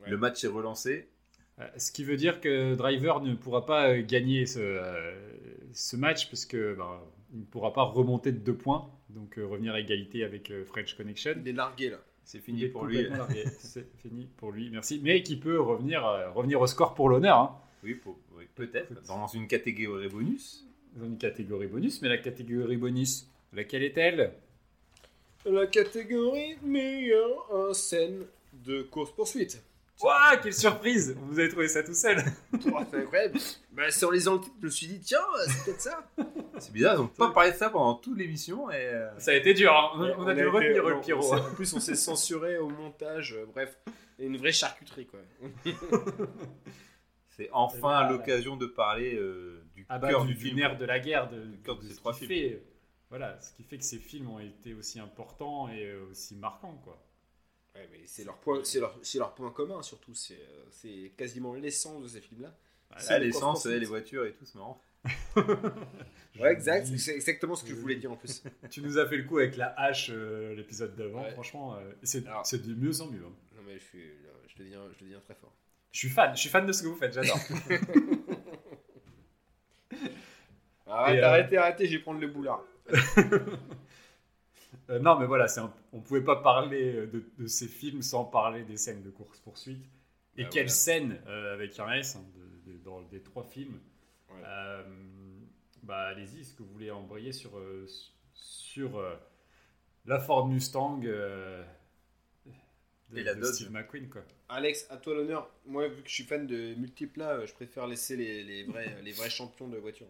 Ouais. 0.00 0.10
Le 0.10 0.16
match 0.16 0.44
est 0.44 0.48
relancé. 0.48 1.08
Euh, 1.58 1.68
Ce 1.76 1.90
qui 1.90 2.04
veut 2.04 2.16
dire 2.16 2.40
que 2.40 2.74
Driver 2.76 3.20
ne 3.20 3.34
pourra 3.34 3.66
pas 3.66 3.98
gagner 3.98 4.46
ce, 4.46 4.60
euh, 4.60 5.12
ce 5.72 5.96
match 5.96 6.30
parce 6.30 6.46
que 6.46 6.74
ben, 6.74 7.00
il 7.32 7.40
ne 7.40 7.44
pourra 7.44 7.72
pas 7.72 7.82
remonter 7.82 8.30
de 8.30 8.38
deux 8.38 8.56
points, 8.56 8.90
donc 9.10 9.38
euh, 9.38 9.46
revenir 9.46 9.74
à 9.74 9.80
égalité 9.80 10.22
avec 10.24 10.50
euh, 10.50 10.64
French 10.64 10.94
Connection. 10.96 11.34
Il 11.36 11.48
est 11.48 11.52
largué 11.52 11.90
là. 11.90 11.98
C'est 12.32 12.40
fini 12.40 12.66
pour 12.68 12.86
lui. 12.86 13.06
C'est 13.58 13.86
fini 14.00 14.26
pour 14.38 14.52
lui, 14.52 14.70
merci. 14.70 14.98
Mais 15.04 15.22
qui 15.22 15.36
peut 15.36 15.60
revenir, 15.60 16.06
euh, 16.06 16.30
revenir 16.30 16.62
au 16.62 16.66
score 16.66 16.94
pour 16.94 17.10
l'honneur, 17.10 17.36
hein, 17.36 17.56
Oui, 17.84 17.94
pour- 17.94 18.16
oui, 18.34 18.44
peut-être. 18.54 19.06
Dans 19.06 19.26
une 19.26 19.46
catégorie 19.46 20.08
bonus. 20.08 20.66
dans 20.96 21.04
une 21.04 21.18
catégorie 21.18 21.66
bonus. 21.66 22.00
Mais 22.00 22.08
la 22.08 22.16
catégorie 22.16 22.78
bonus, 22.78 23.28
laquelle 23.52 23.82
est-elle? 23.82 24.32
La 25.44 25.66
catégorie 25.66 26.56
meilleure 26.62 27.52
en 27.52 27.74
scène 27.74 28.24
de 28.64 28.80
course-poursuite. 28.80 29.62
Ouah, 30.00 30.36
quelle 30.42 30.54
surprise 30.54 31.14
Vous 31.28 31.38
avez 31.38 31.48
trouvé 31.48 31.68
ça 31.68 31.82
tout 31.82 31.94
seul 31.94 32.18
Oh, 32.72 32.78
c'est 32.90 32.98
incroyable. 33.02 33.38
Bah, 33.72 33.90
sur 33.90 34.10
les 34.10 34.26
le 34.34 34.40
titre, 34.40 34.56
je 34.60 34.64
me 34.66 34.70
suis 34.70 34.86
dit, 34.88 35.00
tiens, 35.00 35.18
c'est 35.46 35.64
peut-être 35.64 35.80
ça. 35.80 36.10
C'est 36.58 36.72
bizarre, 36.72 36.94
ils 36.96 37.00
n'ont 37.02 37.06
pas 37.08 37.30
parlé 37.30 37.52
de 37.52 37.56
ça 37.56 37.70
pendant 37.70 37.94
toute 37.94 38.18
l'émission. 38.18 38.70
Et... 38.70 38.74
euh, 38.76 39.16
Ça 39.18 39.30
a 39.30 39.34
été 39.34 39.54
dur, 39.54 39.72
hein. 39.72 40.14
on, 40.18 40.24
on 40.24 40.26
a 40.26 40.34
dû 40.34 40.46
retenir, 40.48 40.88
le 40.88 41.02
s'est- 41.22 41.34
En 41.34 41.54
plus, 41.54 41.72
on 41.74 41.80
s'est 41.80 41.94
censuré 41.94 42.58
au 42.58 42.68
montage. 42.68 43.34
euh, 43.34 43.46
bref, 43.46 43.78
une 44.18 44.36
vraie 44.38 44.52
charcuterie 44.52 45.06
quoi. 45.06 45.20
C'est 47.30 47.48
enfin 47.52 48.08
l'occasion 48.10 48.56
de 48.56 48.66
parler 48.66 49.14
euh, 49.14 49.64
du 49.74 49.86
ah 49.88 49.98
bah, 49.98 50.08
cœur 50.10 50.22
du, 50.24 50.34
du 50.34 50.34
du 50.34 50.40
film. 50.46 50.56
nerf 50.58 50.76
de 50.76 50.84
la 50.84 51.00
guerre, 51.00 51.30
de, 51.30 51.44
cœur 51.64 51.76
de 51.76 51.82
de 51.82 51.88
ces 51.88 51.94
ce 51.94 51.98
trois 52.00 52.12
films. 52.12 52.28
fait, 52.28 52.62
voilà, 53.08 53.40
ce 53.40 53.52
qui 53.54 53.62
fait 53.62 53.78
que 53.78 53.84
ces 53.84 53.98
films 53.98 54.28
ont 54.30 54.38
été 54.38 54.74
aussi 54.74 55.00
importants 55.00 55.68
et 55.70 55.86
euh, 55.86 56.04
aussi 56.10 56.36
marquants, 56.36 56.78
quoi. 56.84 57.02
Ouais, 57.74 57.88
mais 57.90 58.00
c'est 58.06 58.24
leur 58.24 58.36
point, 58.38 58.60
c'est 58.64 58.80
leur, 58.80 59.34
point 59.34 59.50
commun 59.50 59.82
surtout. 59.82 60.14
C'est, 60.14 60.34
euh, 60.34 60.64
c'est 60.70 61.12
quasiment 61.16 61.54
l'essence 61.54 62.02
de 62.02 62.08
ces 62.08 62.20
films-là. 62.20 62.54
Ah, 62.90 62.98
C'est 62.98 63.18
le 63.18 63.26
l'essence, 63.26 63.64
les 63.64 63.86
voitures 63.86 64.26
et 64.26 64.32
tout, 64.32 64.44
c'est 64.44 64.56
marrant. 64.56 64.80
Ouais, 66.40 66.50
exact. 66.52 66.86
C'est 66.96 67.14
exactement 67.14 67.54
ce 67.54 67.62
que 67.62 67.70
je 67.70 67.74
voulais 67.74 67.96
dire 67.96 68.10
en 68.10 68.16
plus. 68.16 68.42
Tu 68.70 68.80
nous 68.80 68.98
as 68.98 69.06
fait 69.06 69.18
le 69.18 69.24
coup 69.24 69.36
avec 69.38 69.56
la 69.58 69.74
hache 69.78 70.10
euh, 70.10 70.54
l'épisode 70.54 70.96
d'avant, 70.96 71.22
Ouais. 71.22 71.30
franchement, 71.32 71.76
euh, 71.76 71.92
c'est 72.02 72.22
de 72.24 72.74
mieux 72.74 73.00
en 73.02 73.06
mieux. 73.08 73.22
hein. 73.24 73.32
Non 73.56 73.62
mais 73.66 73.78
je 73.78 73.84
suis, 73.84 74.08
là, 74.22 74.30
je 74.48 74.54
te 74.54 74.62
deviens, 74.62 74.80
je 74.94 74.98
te 74.98 75.04
deviens 75.04 75.20
très 75.20 75.34
fort. 75.34 75.52
Je 75.92 75.98
suis 75.98 76.08
fan, 76.08 76.34
je 76.34 76.40
suis 76.40 76.48
fan 76.48 76.64
de 76.66 76.72
ce 76.72 76.82
que 76.82 76.88
vous 76.88 76.96
faites, 76.96 77.12
j'adore. 77.12 77.38
Arrête, 80.86 81.22
euh, 81.22 81.26
arrêtez, 81.26 81.56
arrêtez, 81.56 81.86
je 81.86 81.96
vais 81.96 82.02
prendre 82.02 82.20
le 82.20 82.28
boulard. 82.28 82.62
Euh, 84.92 84.98
non, 85.00 85.18
mais 85.18 85.26
voilà, 85.26 85.46
un- 85.58 85.74
on 85.92 86.00
pouvait 86.00 86.22
pas 86.22 86.36
parler 86.36 86.94
euh, 86.94 87.06
de, 87.06 87.24
de 87.38 87.46
ces 87.46 87.66
films 87.68 88.02
sans 88.02 88.24
parler 88.24 88.62
des 88.64 88.76
scènes 88.76 89.02
de 89.02 89.10
course-poursuite. 89.10 89.84
Et 90.36 90.44
Bah, 90.44 90.48
quelle 90.50 90.62
voilà. 90.64 90.68
scène 90.68 91.20
euh, 91.26 91.54
avec 91.54 91.78
un 91.80 91.90
S 91.92 92.16
hein, 92.16 92.24
de- 92.66 92.72
de- 92.72 92.78
dans 92.78 93.00
les 93.10 93.22
trois 93.22 93.44
films. 93.44 93.80
Ouais. 94.30 94.40
Euh, 94.44 94.84
bah, 95.82 96.08
allez-y, 96.08 96.40
est-ce 96.40 96.54
que 96.54 96.62
vous 96.62 96.72
voulez 96.72 96.90
embrayer 96.90 97.32
sur, 97.32 97.52
sur 98.34 98.98
euh, 98.98 99.16
la 100.06 100.20
Ford 100.20 100.46
Mustang 100.48 101.00
euh, 101.04 101.64
de, 103.10 103.18
Et 103.18 103.22
la 103.24 103.34
de 103.34 103.40
Dodge. 103.40 103.54
Steve 103.54 103.70
McQueen, 103.72 104.08
quoi. 104.08 104.22
Alex, 104.48 104.86
à 104.90 104.96
toi 104.98 105.14
l'honneur. 105.14 105.50
Moi, 105.66 105.88
vu 105.88 106.02
que 106.02 106.08
je 106.08 106.14
suis 106.14 106.24
fan 106.24 106.46
de 106.46 106.74
multiples, 106.74 107.18
là, 107.20 107.44
je 107.46 107.52
préfère 107.52 107.86
laisser 107.86 108.16
les, 108.16 108.42
les 108.44 108.64
vrais, 108.64 109.00
les 109.02 109.12
vrais 109.12 109.30
champions 109.30 109.68
de 109.68 109.76
voiture. 109.78 110.06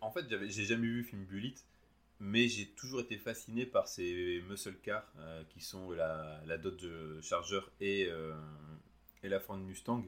En 0.00 0.10
fait, 0.12 0.24
j'ai 0.48 0.64
jamais 0.64 0.86
vu 0.86 0.98
le 0.98 1.02
film 1.02 1.24
Bullet, 1.24 1.54
mais 2.24 2.46
j'ai 2.46 2.66
toujours 2.68 3.00
été 3.00 3.16
fasciné 3.18 3.66
par 3.66 3.88
ces 3.88 4.42
muscle 4.48 4.76
cars 4.80 5.12
euh, 5.18 5.42
qui 5.50 5.60
sont 5.60 5.90
la, 5.90 6.40
la 6.46 6.56
Dodge 6.56 6.86
Charger 7.20 7.60
et, 7.80 8.06
euh, 8.08 8.32
et 9.24 9.28
la 9.28 9.40
Ford 9.40 9.58
Mustang. 9.58 10.04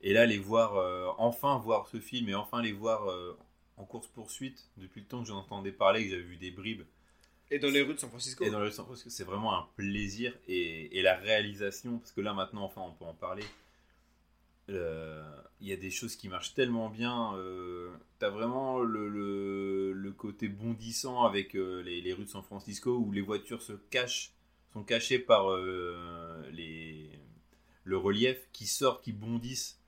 Et 0.00 0.14
là, 0.14 0.24
les 0.24 0.38
voir, 0.38 0.76
euh, 0.76 1.08
enfin 1.18 1.58
voir 1.58 1.88
ce 1.88 2.00
film 2.00 2.30
et 2.30 2.34
enfin 2.34 2.62
les 2.62 2.72
voir 2.72 3.10
euh, 3.10 3.36
en 3.76 3.84
course 3.84 4.06
poursuite 4.08 4.70
depuis 4.78 5.02
le 5.02 5.06
temps 5.06 5.20
que 5.20 5.28
j'en 5.28 5.36
entendais 5.36 5.72
parler, 5.72 6.04
que 6.04 6.10
j'avais 6.10 6.22
vu 6.22 6.36
des 6.38 6.50
bribes 6.50 6.84
Et 7.50 7.58
dans 7.58 7.68
les 7.68 7.82
rues 7.82 7.94
de 7.94 7.98
San 7.98 8.08
Francisco. 8.08 8.42
et 8.42 8.50
dans 8.50 8.60
le 8.60 8.70
sens 8.70 8.86
parce 8.88 9.02
que 9.02 9.10
c'est 9.10 9.24
vraiment 9.24 9.58
un 9.58 9.68
plaisir 9.76 10.32
et, 10.48 10.98
et 10.98 11.02
la 11.02 11.16
réalisation, 11.16 11.98
parce 11.98 12.12
que 12.12 12.22
là 12.22 12.32
maintenant, 12.32 12.64
enfin, 12.64 12.80
on 12.80 12.92
peut 12.92 13.04
en 13.04 13.14
parler. 13.14 13.44
Euh, 14.70 15.22
Il 15.60 15.68
y 15.68 15.72
a 15.72 15.76
des 15.76 15.90
choses 15.90 16.16
qui 16.16 16.28
marchent 16.28 16.54
tellement 16.54 16.88
bien. 16.90 17.34
Euh, 17.36 17.90
T'as 18.18 18.30
vraiment 18.30 18.80
le, 18.80 19.08
le, 19.08 19.92
le 19.92 20.12
côté 20.12 20.48
bondissant 20.48 21.24
avec 21.24 21.54
euh, 21.54 21.82
les, 21.82 22.00
les 22.00 22.12
rues 22.14 22.24
de 22.24 22.30
San 22.30 22.42
Francisco 22.42 22.96
où 22.96 23.12
les 23.12 23.20
voitures 23.20 23.60
se 23.62 23.74
cachent, 23.90 24.32
sont 24.72 24.82
cachées 24.84 25.18
par 25.18 25.50
euh, 25.52 26.42
les, 26.52 27.10
le 27.84 27.96
relief, 27.98 28.38
qui 28.52 28.66
sortent, 28.66 29.04
qui 29.04 29.12
bondissent, 29.12 29.78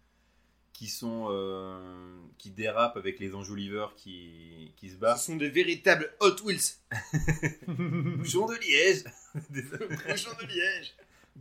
qui 0.75 0.89
sont 0.89 1.29
euh, 1.31 2.17
qui 2.39 2.51
dérapent 2.51 2.97
avec 2.99 3.19
les 3.19 3.35
enjoliveurs 3.35 3.95
qui, 3.97 4.73
qui 4.77 4.91
se 4.91 4.97
battent. 4.97 5.19
Ce 5.19 5.27
sont 5.27 5.37
des 5.37 5.49
véritables 5.51 6.13
Hot 6.21 6.37
Wheels. 6.45 6.79
Bouchon 7.67 8.47
de 8.47 8.55
Liège 8.57 9.05
Bouchon 9.51 10.31
de 10.41 10.47
Liège. 10.47 10.95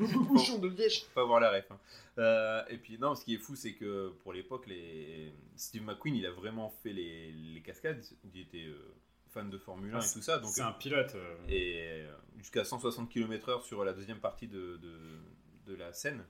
Bouchon 0.27 0.59
de 0.59 0.67
Liège. 0.69 1.03
Faut 1.03 1.13
pas 1.15 1.25
voir 1.25 1.39
la 1.39 1.51
ref. 1.51 1.65
hein. 1.71 1.79
Euh, 2.19 2.63
et 2.69 2.77
puis 2.77 2.97
non, 2.97 3.15
ce 3.15 3.23
qui 3.25 3.35
est 3.35 3.37
fou, 3.37 3.55
c'est 3.55 3.73
que 3.73 4.09
pour 4.23 4.33
l'époque, 4.33 4.67
les... 4.67 5.31
Steve 5.55 5.83
McQueen, 5.83 6.15
il 6.15 6.25
a 6.25 6.31
vraiment 6.31 6.69
fait 6.69 6.93
les, 6.93 7.31
les 7.31 7.61
cascades. 7.61 8.03
Il 8.33 8.39
était 8.41 8.65
euh, 8.65 8.95
fan 9.29 9.49
de 9.49 9.57
Formule 9.57 9.93
1 9.93 9.99
et 9.99 10.13
tout 10.13 10.21
ça. 10.21 10.37
Donc, 10.39 10.49
c'est 10.51 10.61
un 10.61 10.71
pilote. 10.73 11.13
euh, 11.15 11.35
et 11.47 12.01
euh, 12.03 12.11
jusqu'à 12.37 12.63
160 12.63 13.09
km/h 13.09 13.61
sur 13.63 13.83
la 13.85 13.93
deuxième 13.93 14.19
partie 14.19 14.47
de, 14.47 14.77
de, 14.77 15.19
de 15.67 15.75
la 15.75 15.93
scène. 15.93 16.23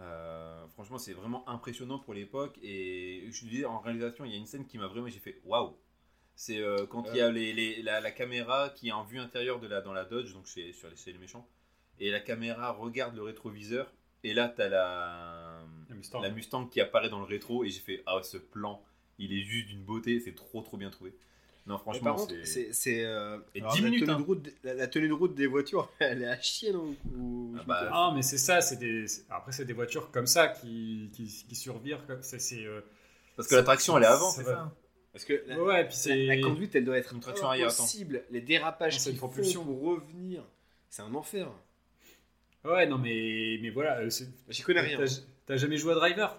Euh, 0.00 0.66
franchement, 0.68 0.98
c'est 0.98 1.12
vraiment 1.14 1.48
impressionnant 1.48 1.98
pour 1.98 2.14
l'époque. 2.14 2.58
Et 2.62 3.26
je 3.30 3.40
te 3.40 3.46
disais, 3.46 3.64
en 3.64 3.80
réalisation, 3.80 4.24
il 4.24 4.30
y 4.30 4.34
a 4.34 4.38
une 4.38 4.46
scène 4.46 4.66
qui 4.66 4.78
m'a 4.78 4.86
vraiment. 4.86 5.08
J'ai 5.08 5.18
fait 5.18 5.40
waouh! 5.44 5.76
C'est 6.36 6.58
euh, 6.60 6.86
quand 6.86 7.02
il 7.14 7.16
y 7.16 7.20
a 7.20 7.32
les, 7.32 7.52
les- 7.52 7.82
la, 7.82 8.00
la 8.00 8.12
caméra 8.12 8.68
qui 8.70 8.88
est 8.88 8.92
en 8.92 9.02
vue 9.02 9.18
intérieure 9.18 9.58
de 9.58 9.66
la, 9.66 9.80
dans 9.80 9.92
la 9.92 10.04
Dodge, 10.04 10.32
donc 10.34 10.46
c'est 10.46 10.72
sur 10.72 10.88
les, 10.88 10.94
c'est 10.94 11.10
les 11.10 11.18
méchants. 11.18 11.48
Et 12.00 12.10
la 12.10 12.20
caméra 12.20 12.70
regarde 12.72 13.14
le 13.16 13.22
rétroviseur. 13.22 13.92
Et 14.24 14.34
là, 14.34 14.52
tu 14.54 14.62
as 14.62 14.68
la, 14.68 15.60
la 15.88 15.94
Mustang. 15.94 16.20
la 16.20 16.30
Mustang 16.30 16.66
qui 16.66 16.80
apparaît 16.80 17.08
dans 17.08 17.20
le 17.20 17.24
rétro. 17.26 17.64
Et 17.64 17.70
j'ai 17.70 17.80
fait 17.80 18.02
ah, 18.06 18.18
ce 18.22 18.36
plan, 18.36 18.82
il 19.18 19.32
est 19.32 19.42
juste 19.42 19.68
d'une 19.68 19.82
beauté. 19.82 20.20
C'est 20.20 20.34
trop, 20.34 20.60
trop 20.62 20.76
bien 20.76 20.90
trouvé. 20.90 21.14
Non, 21.66 21.76
franchement, 21.78 22.16
c'est. 22.44 22.72
c'est. 22.72 23.04
euh, 23.04 23.38
Et 23.54 23.60
alors, 23.60 23.74
10 23.74 23.82
la 23.82 23.84
minutes, 23.90 24.00
tenue 24.06 24.12
hein. 24.12 24.18
de 24.20 24.24
route, 24.24 24.48
la, 24.64 24.72
la 24.74 24.86
tenue 24.88 25.08
de 25.08 25.12
route 25.12 25.34
des 25.34 25.46
voitures, 25.46 25.90
elle 25.98 26.22
est 26.22 26.26
à 26.26 26.40
chier, 26.40 26.72
non 26.72 26.94
Ou- 27.14 27.54
Ah 27.58 27.62
bah, 27.66 27.88
Ah, 27.92 28.12
mais 28.14 28.22
c'est 28.22 28.38
ça, 28.38 28.62
c'est 28.62 28.76
des... 28.76 29.04
après 29.28 29.52
c'est 29.52 29.66
des 29.66 29.74
voitures 29.74 30.10
comme 30.10 30.26
ça 30.26 30.48
qui, 30.48 31.10
qui, 31.12 31.24
qui 31.46 31.54
survirent. 31.54 32.06
comme- 32.06 32.22
C'est, 32.22 32.38
c'est, 32.38 32.64
euh, 32.64 32.80
Parce 33.36 33.48
que 33.48 33.54
la 33.54 33.62
traction, 33.64 33.98
elle 33.98 34.04
est 34.04 34.06
avant, 34.06 34.30
c'est 34.30 34.44
ça 34.44 34.74
Parce 35.12 35.26
que 35.26 35.44
la, 35.46 35.62
Ouais, 35.62 35.84
puis 35.86 35.94
c'est. 35.94 36.16
la- 36.24 36.36
la 36.36 36.42
conduite, 36.42 36.74
elle 36.74 36.86
doit 36.86 36.96
être 36.96 37.12
Une 37.12 37.20
traction 37.20 37.48
arrière, 37.48 37.66
impossible. 37.68 38.24
Les 38.30 38.40
dérapages 38.40 38.98
font 38.98 39.14
propulsion. 39.16 39.62
pour 39.62 39.82
revenir, 39.82 40.42
c'est 40.88 41.02
un 41.02 41.12
enfer. 41.14 41.52
Ouais, 42.68 42.86
non, 42.86 42.98
mais, 42.98 43.58
mais 43.62 43.70
voilà. 43.70 43.98
euh, 44.00 44.10
J'y 44.48 44.62
connais 44.62 44.80
rien. 44.80 44.98
T'as, 45.46 45.56
jamais 45.56 45.78
joué 45.78 45.92
à 45.92 45.94
Driver 45.96 46.36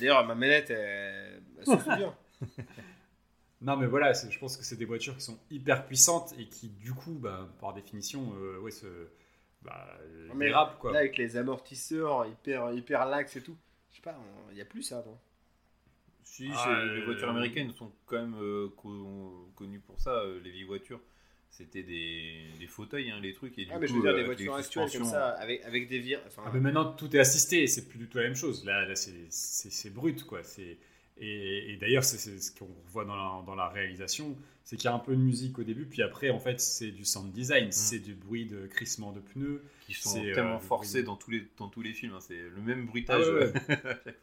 D'ailleurs, 0.00 0.26
ma 0.26 0.34
manette, 0.34 0.70
elle, 0.70 1.42
elle 1.58 1.66
se 1.66 1.78
souvient. 1.78 2.14
Non, 3.62 3.76
mais 3.76 3.86
voilà, 3.86 4.12
c'est- 4.12 4.30
je 4.30 4.38
pense 4.38 4.56
que 4.56 4.64
c'est 4.64 4.76
des 4.76 4.84
voitures 4.84 5.14
qui 5.16 5.22
sont 5.22 5.38
hyper 5.50 5.86
puissantes 5.86 6.34
et 6.38 6.46
qui, 6.46 6.68
du 6.68 6.92
coup, 6.92 7.12
bah, 7.14 7.48
par 7.58 7.72
définition, 7.72 8.34
euh, 8.36 8.58
ouais, 8.58 8.70
se, 8.70 8.86
bah, 9.62 9.98
Mais 10.34 10.48
dérapent, 10.48 10.78
quoi. 10.78 10.92
Là, 10.92 10.98
avec 10.98 11.16
les 11.16 11.36
amortisseurs 11.38 12.26
hyper, 12.26 12.72
hyper 12.72 13.06
lax 13.06 13.34
et 13.36 13.40
tout, 13.42 13.56
je 13.90 13.96
sais 13.96 14.02
pas, 14.02 14.14
il 14.50 14.56
n'y 14.56 14.60
a 14.60 14.66
plus 14.66 14.82
ça. 14.82 15.02
Non? 15.06 15.18
Si, 16.22 16.48
Ah, 16.54 16.82
les 16.84 17.00
euh, 17.00 17.04
voitures 17.06 17.30
américaines 17.30 17.72
sont 17.72 17.90
quand 18.04 18.16
même 18.18 18.36
euh, 18.38 18.68
co- 18.76 19.50
connues 19.56 19.80
pour 19.80 19.98
ça. 20.00 20.10
euh, 20.10 20.38
les 20.44 20.50
vieilles 20.50 20.64
voitures, 20.64 21.00
c'était 21.50 21.82
des, 21.82 22.44
des 22.58 22.66
fauteuils, 22.66 23.10
hein, 23.10 23.18
les 23.22 23.32
trucs. 23.32 23.58
Et 23.58 23.64
du 23.64 23.70
ah, 23.72 23.78
mais 23.78 23.86
je 23.86 23.94
veux 23.94 24.00
dire, 24.02 24.10
euh, 24.10 24.16
des 24.16 24.24
voitures 24.24 24.56
les 24.56 24.64
actuelles 24.64 24.90
comme 24.92 25.04
ça, 25.04 25.28
avec, 25.30 25.62
avec 25.64 25.88
des 25.88 25.98
vires. 25.98 26.20
Enfin, 26.26 26.42
Ah, 26.46 26.50
mais 26.52 26.60
maintenant, 26.60 26.92
tout 26.92 27.14
est 27.16 27.18
assisté 27.18 27.66
c'est 27.66 27.88
plus 27.88 27.98
du 27.98 28.06
tout 28.08 28.18
la 28.18 28.24
même 28.24 28.36
chose. 28.36 28.64
Là, 28.64 28.86
là 28.86 28.94
c'est, 28.94 29.90
brut, 29.90 30.24
quoi. 30.24 30.42
C'est, 30.42 30.76
et, 31.18 31.72
et 31.72 31.76
d'ailleurs, 31.76 32.04
c'est, 32.04 32.18
ce 32.38 32.52
qu'on 32.52 32.68
voit 32.88 33.04
dans 33.04 33.16
la, 33.16 33.42
dans 33.46 33.54
la 33.54 33.68
réalisation, 33.68 34.36
c'est 34.64 34.76
qu'il 34.76 34.86
y 34.86 34.88
a 34.88 34.94
un 34.94 34.98
peu 34.98 35.12
de 35.14 35.20
musique 35.20 35.58
au 35.58 35.62
début, 35.62 35.86
puis 35.86 36.02
après, 36.02 36.28
en 36.30 36.40
fait, 36.40 36.60
c'est 36.60 36.90
du 36.90 37.04
sound 37.04 37.32
design, 37.32 37.70
c'est 37.72 38.00
du 38.00 38.14
bruit 38.14 38.46
de 38.46 38.66
crissement 38.66 39.12
de 39.12 39.20
pneus. 39.20 39.62
qui 39.86 39.94
sont 39.94 40.18
euh, 40.22 40.34
tellement 40.34 40.54
le 40.54 40.58
forcés 40.60 40.98
bruit. 41.02 41.04
dans 41.04 41.16
tous 41.16 41.30
les, 41.30 41.46
dans 41.56 41.68
tous 41.68 41.82
les 41.82 41.92
films. 41.92 42.14
hein, 42.14 42.20
c'est 42.20 42.34
le 42.38 42.60
même 42.60 42.84
bruitage 42.86 43.24
Ah 43.28 43.32
ouais, 43.32 43.44
euh, 43.44 43.52
ouais. 43.68 44.14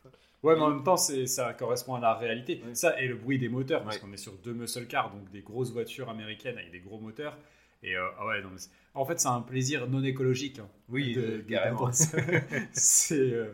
Ouais, 0.44 0.56
mais 0.56 0.62
en 0.62 0.70
même 0.72 0.84
temps, 0.84 0.98
ça 0.98 1.54
correspond 1.54 1.96
à 1.96 2.00
la 2.02 2.14
réalité. 2.16 2.62
Ouais. 2.66 2.76
Ça 2.76 3.00
et 3.02 3.08
le 3.08 3.16
bruit 3.16 3.40
des 3.40 3.50
moteurs, 3.50 3.84
parce 3.84 3.96
Ouais. 3.96 4.02
qu'on 4.02 4.14
est 4.14 4.18
sur 4.18 4.34
deux 4.34 4.54
muscle 4.54 4.86
cars, 4.88 5.10
donc 5.12 5.30
des 5.32 5.42
grosses 5.42 5.72
voitures 5.72 6.10
américaines 6.10 6.58
avec 6.58 6.72
des 6.72 6.82
gros 6.82 7.00
moteurs. 7.00 7.38
Et 7.82 7.96
euh, 7.96 8.08
ah 8.20 8.26
ouais, 8.28 8.42
non, 8.42 8.50
en 8.94 9.06
fait, 9.06 9.20
c'est 9.20 9.28
un 9.28 9.42
plaisir 9.42 9.88
non 9.88 10.04
écologique. 10.04 10.60
hein, 10.60 10.68
Oui, 10.90 11.14
de- 11.14 11.22
de- 11.38 11.42
carrément. 11.42 11.90
c'est. 12.74 13.16
euh, 13.20 13.54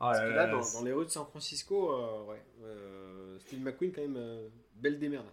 ah 0.00 0.10
Parce 0.12 0.18
là 0.18 0.24
que 0.24 0.30
là, 0.30 0.46
là, 0.46 0.60
dans, 0.74 0.84
les 0.84 0.92
rues 0.92 1.04
de 1.04 1.10
San 1.10 1.24
Francisco, 1.26 1.92
euh, 1.92 2.24
ouais, 2.30 2.42
euh, 2.64 3.38
Steve 3.40 3.60
McQueen, 3.62 3.92
quand 3.92 4.02
même, 4.02 4.16
euh, 4.16 4.48
belle 4.76 4.98
démerde. 4.98 5.26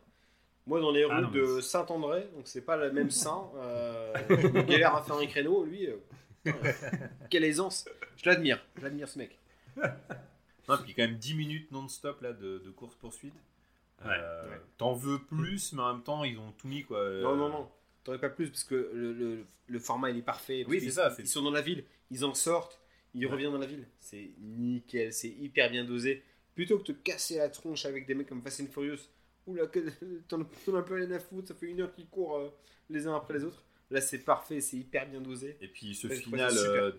Moi, 0.67 0.79
dans 0.81 0.91
les 0.91 1.03
rues 1.05 1.11
Ah 1.15 1.21
non, 1.21 1.29
mais 1.33 1.39
de 1.39 1.61
Saint-André, 1.61 2.27
donc 2.35 2.43
c'est 2.45 2.61
pas 2.61 2.77
le 2.77 2.91
même 2.91 3.09
euh, 3.57 4.13
je 4.29 4.47
me 4.47 4.61
galère 4.63 4.95
à 4.95 5.01
faire 5.01 5.15
un 5.17 5.25
créneau, 5.25 5.63
lui, 5.65 5.87
euh, 5.87 5.97
putain, 6.43 6.57
quelle 7.29 7.43
aisance. 7.45 7.89
Je 8.17 8.29
l'admire, 8.29 8.63
je 8.77 8.83
l'admire 8.83 9.07
ce 9.09 9.17
mec. 9.17 9.37
Non, 10.69 10.77
puis 10.83 10.93
quand 10.93 11.03
même 11.03 11.17
10 11.17 11.33
minutes 11.35 11.71
non-stop 11.71 12.21
là, 12.21 12.33
de, 12.33 12.59
de 12.59 12.71
course-poursuite. 12.71 13.33
Ouais, 14.05 14.11
Euh, 14.11 14.49
ouais. 14.49 14.61
T'en 14.77 14.93
veux 14.93 15.19
plus, 15.19 15.73
mais 15.73 15.81
en 15.81 15.93
même 15.93 16.03
temps, 16.03 16.23
ils 16.23 16.37
ont 16.39 16.51
tout 16.53 16.67
mis. 16.67 16.83
Quoi. 16.83 17.09
Non, 17.21 17.35
non, 17.35 17.49
non, 17.49 17.69
t'aurais 18.03 18.19
pas 18.19 18.29
plus 18.29 18.49
parce 18.49 18.63
que 18.63 18.91
le, 18.93 19.11
le- 19.13 19.45
le 19.67 19.79
format 19.79 20.09
il 20.09 20.17
est 20.17 20.21
parfait. 20.23 20.65
Oui, 20.67 20.79
c'est 20.81 20.91
ça, 20.91 21.13
Ils 21.19 21.27
sont 21.27 21.41
dans 21.43 21.51
la 21.51 21.61
ville, 21.61 21.83
ils 22.09 22.23
en 22.25 22.33
sortent, 22.33 22.79
ils 23.13 23.25
Ouais. 23.25 23.31
reviennent 23.31 23.51
dans 23.51 23.57
la 23.59 23.65
ville. 23.67 23.85
C'est 23.99 24.31
nickel, 24.39 25.11
c'est 25.13 25.29
hyper 25.29 25.69
bien 25.69 25.83
dosé. 25.83 26.23
Plutôt 26.55 26.77
que 26.79 26.87
de 26.87 26.93
te 26.93 27.01
casser 27.03 27.37
la 27.37 27.49
tronche 27.49 27.85
avec 27.85 28.05
des 28.07 28.13
mecs 28.15 28.27
comme 28.27 28.41
Fast 28.41 28.61
and 28.61 28.67
Furious, 28.71 28.99
où 29.47 29.55
là, 29.55 29.67
que- 29.67 29.79
t'en 30.29 30.43
t'en 30.43 30.75
as 30.75 30.79
un 30.79 30.81
peu 30.83 30.95
rien 30.95 31.11
à 31.11 31.19
foutre, 31.19 31.47
ça 31.49 31.55
fait 31.55 31.67
une 31.67 31.81
heure 31.81 31.91
qu'ils 31.93 32.07
courent 32.07 32.37
euh, 32.37 32.49
les 32.89 33.05
uns 33.07 33.15
après 33.15 33.33
les 33.35 33.43
autres. 33.43 33.63
Là, 33.91 33.99
c'est 34.01 34.19
parfait, 34.19 34.61
c'est 34.61 34.77
hyper 34.77 35.09
bien 35.09 35.19
dosé. 35.21 35.57
Et 35.61 35.67
puis 35.67 35.93
ce 35.95 36.07
final, 36.07 36.53
euh, 36.57 36.91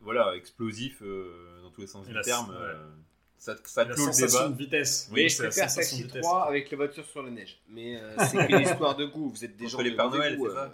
voilà, 0.00 0.34
explosif 0.36 1.02
euh, 1.02 1.60
dans 1.62 1.70
tous 1.70 1.80
les 1.82 1.86
sens 1.86 2.06
Et 2.08 2.12
du 2.12 2.20
terme, 2.22 2.50
ouais. 2.50 2.56
euh, 2.56 2.88
ça, 3.38 3.54
ça 3.64 3.84
la 3.84 3.94
clôt 3.94 4.06
le 4.06 4.12
sensation 4.12 4.40
débat. 4.44 4.50
de 4.52 4.56
vitesse. 4.58 5.08
Oui, 5.12 5.22
Mais 5.24 5.28
c'est 5.28 5.36
je 5.38 5.42
la 5.42 5.48
préfère 5.50 5.70
sensation 5.70 5.96
de 5.96 6.02
Taxi 6.02 6.14
vitesse. 6.14 6.22
3 6.22 6.48
avec 6.48 6.70
les 6.70 6.76
voitures 6.76 7.04
sur 7.06 7.22
la 7.22 7.30
neige. 7.30 7.60
Mais 7.68 7.96
euh, 8.00 8.16
c'est 8.30 8.46
qu'une 8.46 8.60
histoire 8.62 8.96
de 8.96 9.04
goût. 9.06 9.30
Vous 9.30 9.44
êtes 9.44 9.56
des 9.56 9.68
gens 9.68 9.80
les 9.80 9.90
de 9.92 9.96
Pères 9.96 10.10
Noël, 10.10 10.38
ça 10.38 10.44
euh, 10.64 10.68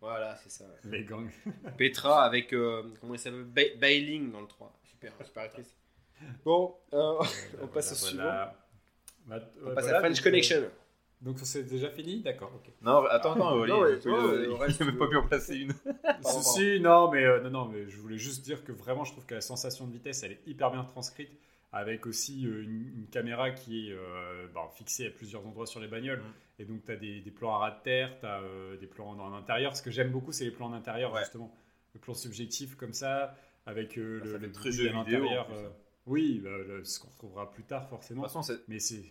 Voilà, 0.00 0.36
c'est 0.42 0.50
ça. 0.50 0.64
ouais. 0.64 0.90
Les 0.98 1.04
gangs. 1.04 1.30
Petra 1.78 2.24
avec, 2.24 2.52
euh, 2.52 2.82
comment 3.00 3.14
il 3.14 3.18
s'appelle? 3.18 3.44
Ba- 3.44 3.76
Bailing 3.78 4.30
dans 4.32 4.40
le 4.40 4.46
3. 4.46 4.72
Super, 4.90 5.12
super 5.24 5.42
actrice. 5.44 5.74
Bon, 6.44 6.74
euh, 6.92 7.22
on 7.62 7.66
passe 7.66 7.92
au 7.92 7.94
suivant. 7.94 8.22
Bah, 8.24 8.54
On 9.26 9.74
passe 9.74 9.84
voilà, 9.84 9.98
à 9.98 10.00
French 10.00 10.20
Connection. 10.20 10.62
Donc 11.20 11.38
c'est 11.42 11.62
déjà 11.62 11.88
fini? 11.88 12.20
D'accord, 12.20 12.50
ok. 12.54 12.70
Non, 12.82 13.02
attends, 13.06 13.32
attends, 13.32 13.52
Oli, 13.54 13.72
non, 13.72 13.80
ouais, 13.80 13.92
il 13.94 13.98
peut- 13.98 14.10
non, 14.10 14.32
il- 14.34 14.38
ouais, 14.40 14.44
il 14.50 14.52
reste- 14.56 14.80
n'a 14.80 14.86
même 14.86 14.98
pas 14.98 15.06
pu 15.08 15.16
en 15.16 15.26
placer 15.26 15.56
une. 15.56 15.72
Si, 16.22 16.42
si, 16.44 16.80
non, 16.80 17.10
mais 17.10 17.24
euh, 17.24 17.40
non, 17.40 17.50
non, 17.50 17.64
mais 17.66 17.88
je 17.88 17.96
voulais 17.98 18.18
juste 18.18 18.42
dire 18.44 18.62
que 18.62 18.72
vraiment, 18.72 19.04
je 19.04 19.12
trouve 19.12 19.24
que 19.24 19.34
la 19.34 19.40
sensation 19.40 19.86
de 19.86 19.92
vitesse, 19.92 20.22
elle 20.22 20.32
est 20.32 20.40
hyper 20.46 20.70
bien 20.70 20.84
transcrite, 20.84 21.30
avec 21.74 22.06
aussi 22.06 22.46
euh, 22.46 22.62
une, 22.62 22.92
une 22.96 23.06
caméra 23.10 23.50
qui 23.50 23.88
est 23.88 23.92
euh, 23.92 24.46
bah, 24.54 24.70
fixée 24.74 25.06
à 25.06 25.10
plusieurs 25.10 25.46
endroits 25.46 25.66
sur 25.66 25.80
les 25.80 25.88
bagnoles. 25.88 26.20
Mm. 26.20 26.32
Et 26.60 26.64
donc, 26.64 26.84
tu 26.84 26.92
as 26.92 26.96
des, 26.96 27.20
des 27.20 27.30
plans 27.30 27.54
à 27.54 27.58
ras 27.58 27.70
de 27.72 27.82
terre, 27.82 28.16
tu 28.20 28.26
as 28.26 28.40
des 28.80 28.86
plans 28.86 29.08
en, 29.10 29.32
intérieur. 29.34 29.76
Ce 29.76 29.82
que 29.82 29.90
j'aime 29.90 30.10
beaucoup, 30.10 30.32
c'est 30.32 30.44
les 30.44 30.50
plans 30.52 30.66
en 30.66 30.72
intérieur, 30.72 31.12
Ouais. 31.12 31.20
justement. 31.20 31.54
Le 31.94 32.00
plan 32.00 32.14
subjectif 32.14 32.76
comme 32.76 32.92
ça, 32.92 33.36
avec 33.66 33.98
euh, 33.98 34.20
Ah, 34.22 34.26
le, 34.26 34.38
le 34.38 34.52
très 34.52 34.72
jeu 34.72 34.88
à 34.90 35.02
vidéo, 35.04 35.26
euh, 35.28 35.68
oui, 36.06 36.40
bah, 36.42 36.50
le- 36.50 36.84
ce 36.84 36.98
qu'on 37.00 37.08
retrouvera 37.08 37.50
plus 37.50 37.62
tard, 37.64 37.84
De 37.84 37.88
forcément. 37.88 38.22
toute 38.24 38.32
façon, 38.32 38.54
Mais 38.68 38.78
c'est 38.78 39.04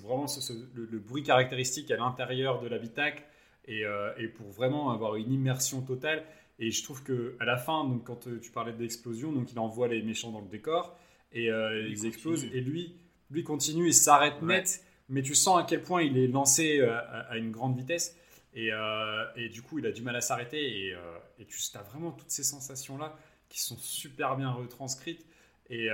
vraiment 0.00 0.26
ce- 0.26 0.40
ce- 0.40 0.52
le, 0.74 0.86
le 0.86 0.98
bruit 0.98 1.22
caractéristique 1.22 1.90
à 1.90 1.96
l'intérieur 1.96 2.60
de 2.60 2.68
l'habitacle 2.68 3.22
et, 3.66 3.84
euh, 3.84 4.12
et 4.18 4.28
pour 4.28 4.48
vraiment 4.50 4.90
avoir 4.90 5.16
une 5.16 5.32
immersion 5.32 5.82
totale. 5.82 6.24
Et 6.58 6.70
je 6.70 6.82
trouve 6.82 7.02
que 7.02 7.36
à 7.40 7.44
la 7.44 7.56
fin, 7.56 7.84
donc 7.86 8.04
quand 8.04 8.26
euh, 8.26 8.38
tu 8.40 8.50
parlais 8.50 8.72
d'explosion, 8.72 9.32
donc 9.32 9.52
il 9.52 9.58
envoie 9.58 9.88
les 9.88 10.02
méchants 10.02 10.30
dans 10.32 10.40
le 10.40 10.48
décor 10.48 10.96
et 11.32 11.50
euh, 11.50 11.86
Il 11.86 11.96
ils 11.96 12.04
continue. 12.04 12.08
explosent 12.08 12.44
et 12.52 12.60
lui, 12.60 12.94
lui 13.30 13.44
continue 13.44 13.88
et 13.88 13.92
s'arrête 13.92 14.40
Ouais. 14.42 14.46
net. 14.58 14.82
Mais 15.08 15.22
tu 15.22 15.34
sens 15.34 15.58
à 15.60 15.64
quel 15.66 15.82
point 15.82 16.02
il 16.02 16.18
est 16.18 16.26
lancé 16.28 16.80
euh, 16.80 16.92
à, 16.94 17.20
à 17.30 17.36
une 17.38 17.50
grande 17.50 17.76
vitesse 17.76 18.16
et, 18.54 18.72
euh, 18.72 19.24
et 19.36 19.48
du 19.48 19.62
coup 19.62 19.78
il 19.78 19.86
a 19.86 19.92
du 19.92 20.02
mal 20.02 20.16
à 20.16 20.20
s'arrêter 20.20 20.88
et, 20.88 20.94
et 21.38 21.44
tu 21.46 21.58
as 21.74 21.82
vraiment 21.82 22.12
toutes 22.12 22.30
ces 22.30 22.42
sensations 22.44 22.98
là 22.98 23.16
qui 23.48 23.60
sont 23.60 23.76
super 23.78 24.36
bien 24.36 24.50
retranscrites 24.50 25.24
et, 25.70 25.88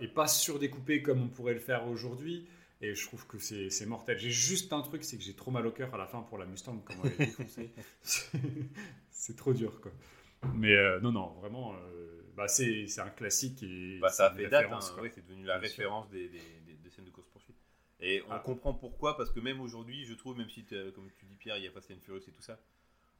et 0.00 0.08
pas 0.08 0.26
surdécoupées 0.26 1.02
comme 1.02 1.22
on 1.22 1.28
pourrait 1.28 1.54
le 1.54 1.60
faire 1.60 1.86
aujourd'hui. 1.88 2.46
Et 2.80 2.94
je 2.94 3.06
trouve 3.06 3.26
que 3.26 3.38
c'est 3.38 3.86
mortel. 3.86 4.18
J'ai 4.18 4.30
juste 4.30 4.72
un 4.72 4.82
truc, 4.82 5.04
c'est 5.04 5.16
que 5.16 5.22
j'ai 5.22 5.34
trop 5.34 5.50
mal 5.50 5.66
au 5.66 5.70
cœur 5.70 5.94
à 5.94 5.98
la 5.98 6.06
fin 6.06 6.20
pour 6.22 6.36
la 6.38 6.44
Mustang, 6.44 6.82
c'est 9.10 9.36
trop 9.36 9.52
dur, 9.52 9.80
quoi. 9.80 9.92
Mais 10.54 10.74
euh, 10.74 11.00
non, 11.00 11.12
non, 11.12 11.28
vraiment, 11.40 11.72
euh, 11.74 12.22
bah, 12.36 12.48
c'est 12.48 12.86
c'est 12.86 13.00
un 13.00 13.10
classique 13.10 13.62
et 13.62 13.98
bah, 14.00 14.10
ça 14.10 14.26
a 14.26 14.34
fait 14.34 14.48
date, 14.48 14.66
hein, 14.70 14.78
ouais, 15.00 15.10
c'est 15.14 15.26
devenu 15.26 15.44
la 15.44 15.58
Bien 15.58 15.68
référence 15.68 16.08
des, 16.10 16.28
des, 16.28 16.38
des- 16.66 16.74
des 16.82 16.90
scènes 16.90 17.04
de 17.04 17.10
course-poursuite. 17.10 17.56
Et 18.00 18.22
on 18.28 18.32
Ah. 18.32 18.38
comprend 18.40 18.74
pourquoi, 18.74 19.16
parce 19.16 19.30
que 19.30 19.40
même 19.40 19.60
aujourd'hui, 19.60 20.04
je 20.04 20.14
trouve, 20.14 20.36
même 20.36 20.50
si, 20.50 20.64
comme 20.64 21.08
tu 21.18 21.24
dis 21.26 21.36
Pierre, 21.36 21.56
il 21.58 21.64
y 21.64 21.66
a 21.66 21.70
Fast 21.70 21.90
and 21.90 22.00
Furious 22.04 22.22
et 22.28 22.32
tout 22.32 22.42
ça, 22.42 22.58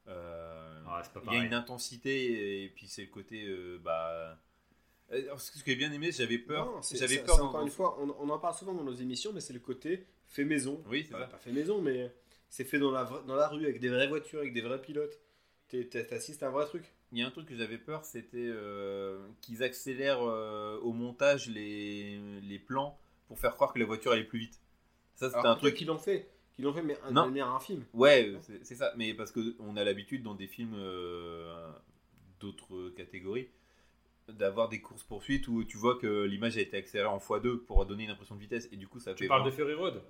euh, 0.08 0.82
Ah, 0.86 1.02
il 1.26 1.32
y 1.32 1.36
a 1.36 1.44
une 1.44 1.54
intensité 1.54 2.64
et 2.64 2.68
puis 2.68 2.88
c'est 2.88 3.02
le 3.02 3.08
côté. 3.08 3.44
euh, 3.46 3.78
bah, 3.82 4.38
euh, 5.12 5.24
alors, 5.24 5.40
ce 5.40 5.52
que 5.52 5.58
j'ai 5.64 5.76
bien 5.76 5.92
aimé, 5.92 6.12
j'avais 6.12 6.38
peur. 6.38 6.80
J'avais 6.92 7.18
peur 7.18 7.42
encore 7.42 7.62
une 7.62 7.70
fois, 7.70 7.98
on, 8.00 8.14
on 8.18 8.28
en 8.30 8.38
parle 8.38 8.54
souvent 8.54 8.74
dans 8.74 8.84
nos 8.84 8.94
émissions, 8.94 9.32
mais 9.32 9.40
c'est 9.40 9.52
le 9.52 9.60
côté 9.60 10.06
fait 10.26 10.44
maison. 10.44 10.82
Oui, 10.88 11.04
c'est 11.08 11.14
Enfin, 11.14 11.26
pas 11.26 11.38
fait 11.38 11.52
maison, 11.52 11.80
mais 11.80 12.12
c'est 12.48 12.64
fait 12.64 12.78
dans 12.78 12.90
la, 12.90 13.04
dans 13.26 13.36
la 13.36 13.48
rue 13.48 13.64
avec 13.64 13.80
des 13.80 13.88
vraies 13.88 14.08
voitures, 14.08 14.40
avec 14.40 14.52
des 14.52 14.60
vrais 14.62 14.80
pilotes. 14.82 15.18
T'es- 15.68 15.84
t'es- 15.86 16.06
T'assistes 16.06 16.42
à 16.42 16.48
un 16.48 16.50
vrai 16.50 16.66
truc. 16.66 16.84
Il 17.12 17.18
y 17.18 17.22
a 17.22 17.26
un 17.26 17.30
truc 17.30 17.46
que 17.46 17.54
j'avais 17.56 17.78
peur, 17.78 18.04
c'était 18.04 18.36
euh, 18.38 19.24
qu'ils 19.40 19.62
accélèrent 19.62 20.22
euh, 20.22 20.78
au 20.80 20.92
montage 20.92 21.48
les, 21.48 22.18
les 22.42 22.58
plans 22.58 22.98
pour 23.28 23.38
faire 23.38 23.54
croire 23.54 23.72
que 23.72 23.78
la 23.78 23.84
voiture 23.86 24.12
allait 24.12 24.24
plus 24.24 24.38
vite. 24.40 24.60
Ça, 25.14 25.28
c'était 25.30 25.46
un 25.46 25.54
truc. 25.56 25.74
qu'ils 25.74 25.86
l'ont 25.86 25.98
fait, 25.98 26.28
qu'ils 26.54 26.64
l'ont 26.64 26.72
fait, 26.72 26.82
mais 26.82 26.96
un, 27.04 27.12
Non. 27.12 27.22
de 27.22 27.28
manière 27.28 27.48
un 27.48 27.60
film. 27.60 27.84
Ouais, 27.92 28.28
euh, 28.28 28.38
c'est- 28.62 28.74
ça. 28.74 28.92
Mais 28.96 29.14
parce 29.14 29.30
qu'on 29.32 29.76
a 29.76 29.84
l'habitude 29.84 30.22
dans 30.24 30.34
des 30.34 30.48
films 30.48 30.74
euh, 30.76 31.70
d'autres 32.40 32.90
catégories 32.90 33.48
d'avoir 34.28 34.70
des 34.70 34.80
courses 34.80 35.02
poursuites 35.02 35.48
où 35.48 35.64
tu 35.64 35.76
vois 35.76 35.98
que 35.98 36.22
l'image 36.24 36.56
a 36.56 36.62
été 36.62 36.78
accélérée 36.78 37.08
en 37.10 37.18
x2 37.18 37.58
pour 37.58 37.84
donner 37.84 38.04
une 38.04 38.10
impression 38.10 38.34
de 38.34 38.40
vitesse 38.40 38.68
et 38.72 38.76
du 38.78 38.88
coup 38.88 38.98
ça 38.98 39.12
Tu 39.14 39.24
fait 39.24 39.28
parles 39.28 39.44
de 39.44 39.50
Fury 39.50 39.74
Road? 39.74 40.00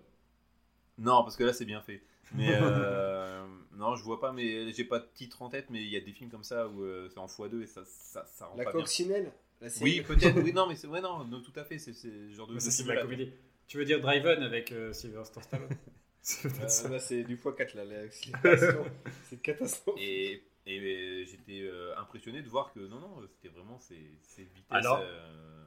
Non, 0.98 1.22
parce 1.22 1.36
que 1.36 1.44
là 1.44 1.52
c'est 1.52 1.64
bien 1.64 1.80
fait. 1.82 2.02
Mais 2.34 2.48
euh, 2.60 3.44
non, 3.72 3.96
je 3.96 4.02
vois 4.04 4.20
pas, 4.20 4.32
mais 4.32 4.72
j'ai 4.72 4.84
pas 4.84 4.98
de 4.98 5.06
titre 5.14 5.42
en 5.42 5.48
tête, 5.48 5.66
mais 5.70 5.82
il 5.82 5.88
y 5.88 5.96
a 5.96 6.00
des 6.00 6.12
films 6.12 6.30
comme 6.30 6.44
ça 6.44 6.68
où 6.68 6.82
euh, 6.82 7.08
c'est 7.12 7.18
en 7.18 7.26
x2 7.26 7.62
et 7.62 7.66
ça, 7.66 7.82
ça, 7.84 8.24
ça 8.26 8.46
rend 8.46 8.56
La 8.56 8.64
pas 8.64 8.72
bien. 8.72 8.80
coccinelle 8.80 9.32
la 9.60 9.68
série. 9.68 9.98
Oui, 9.98 10.00
peut-être. 10.02 10.38
Oui, 10.42 10.52
non, 10.54 10.66
mais 10.66 10.76
c'est 10.76 10.86
ouais, 10.86 11.00
non, 11.00 11.24
non, 11.24 11.40
tout 11.40 11.52
à 11.56 11.64
fait. 11.64 11.78
C'est 11.78 11.92
c'est 11.92 12.08
le 12.08 12.30
genre 12.32 12.46
de. 12.46 12.54
Mais 12.54 12.60
ça, 12.60 12.70
c'est 12.70 12.82
de 12.82 12.88
film-là. 12.88 12.94
la 12.96 13.02
comédie. 13.02 13.32
Tu 13.66 13.78
veux 13.78 13.84
dire 13.84 14.00
Driven 14.00 14.42
avec 14.42 14.72
euh, 14.72 14.92
Sylvester 14.92 15.40
Stallone 15.42 15.68
C'est 16.22 16.42
peut-être 16.48 16.62
Euh, 16.64 16.68
ça. 16.68 16.88
là, 16.88 16.98
c'est 16.98 17.22
du 17.24 17.36
x4, 17.36 17.76
là, 17.76 17.84
l'accélération. 17.84 18.84
c'est 19.28 19.40
catastrophe. 19.42 19.98
Et, 20.00 20.42
et, 20.66 20.78
euh, 20.80 21.24
j'étais 21.26 21.60
euh, 21.62 21.96
impressionné 21.98 22.42
de 22.42 22.48
voir 22.48 22.72
que 22.72 22.80
non, 22.80 22.98
non, 23.00 23.20
c'était 23.28 23.54
vraiment 23.54 23.78
ces, 23.78 24.18
ces 24.22 24.42
vitesses. 24.44 24.64
Alors, 24.70 25.00
euh, 25.02 25.64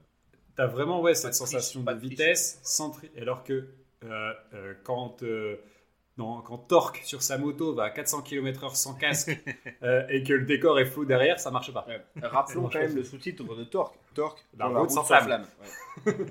T'as 0.56 0.66
vraiment 0.68 1.02
ouais, 1.02 1.14
cette 1.14 1.32
de 1.34 1.36
triche, 1.36 1.38
sensation 1.52 1.84
pas 1.84 1.94
de 1.94 2.00
de 2.00 2.06
triche. 2.08 2.12
vitesse, 2.20 2.60
sans 2.64 2.90
tri- 2.90 3.12
alors 3.18 3.44
que 3.44 3.68
quand, 4.84 5.24
euh, 5.24 5.58
non, 6.18 6.42
quand 6.42 6.58
Torque 6.58 7.02
sur 7.04 7.22
sa 7.22 7.38
moto 7.38 7.74
va 7.74 7.86
à 7.86 7.90
400 7.90 8.22
km/h 8.22 8.76
sans 8.76 8.96
casque 8.96 9.38
euh, 9.84 10.08
et 10.10 10.24
que 10.24 10.34
le 10.34 10.46
décor 10.46 10.80
est 10.80 10.86
flou 10.86 11.06
derrière, 11.06 11.40
ça 11.40 11.52
marche 11.52 11.72
pas. 11.74 11.86
Ouais. 11.88 12.02
Rappelons 12.22 12.70
quand 12.70 12.80
même 12.80 12.96
le 12.96 13.04
sous-titre 13.04 13.44
de 13.56 13.64
Torque. 13.64 13.96
Torque, 14.14 14.46
La 14.58 14.68
route 14.68 14.90
sans 14.90 15.04
flamme. 15.04 15.46
Ouais. 16.06 16.14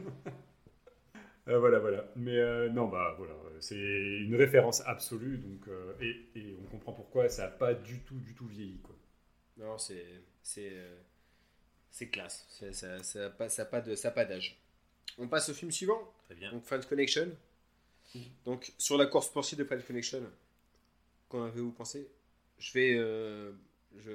Euh, 1.48 1.60
voilà, 1.60 1.78
voilà. 1.78 2.04
Mais 2.16 2.36
euh, 2.38 2.68
non, 2.70 2.88
bah 2.88 3.14
voilà, 3.18 3.32
euh, 3.34 3.56
c'est 3.60 3.76
une 3.76 4.34
référence 4.34 4.82
absolue, 4.84 5.38
donc 5.38 5.68
euh, 5.68 5.92
et, 6.00 6.16
et 6.34 6.56
on 6.60 6.66
comprend 6.70 6.92
pourquoi 6.92 7.28
ça 7.28 7.42
n'a 7.44 7.48
pas 7.50 7.72
du 7.72 8.00
tout, 8.00 8.18
du 8.18 8.34
tout 8.34 8.46
vieilli, 8.46 8.80
quoi. 8.80 8.96
Non, 9.56 9.78
c'est 9.78 10.04
c'est 10.42 10.70
euh, 10.72 10.96
c'est 11.90 12.08
classe. 12.08 12.46
Ça 12.50 12.72
ça 13.02 13.26
a 13.26 13.30
pas 13.30 13.48
ça 13.48 13.62
a 13.62 13.64
pas 13.64 13.80
de 13.80 13.94
ça 13.94 14.08
a 14.08 14.10
pas 14.10 14.24
d'âge. 14.24 14.58
On 15.18 15.28
passe 15.28 15.48
au 15.48 15.54
film 15.54 15.70
suivant. 15.70 16.00
très 16.24 16.34
bien. 16.34 16.50
Donc 16.50 16.64
Friends 16.64 16.86
Connection. 16.88 17.28
Donc 18.44 18.72
sur 18.78 18.96
la 18.96 19.06
course 19.06 19.28
poursuite 19.28 19.58
de 19.58 19.64
Friends 19.64 19.82
Connection, 19.86 20.22
qu'en 21.28 21.44
avez-vous 21.44 21.72
pensé 21.72 22.08
Je 22.58 22.72
vais 22.72 22.94
euh, 22.96 23.52
je, 23.98 24.10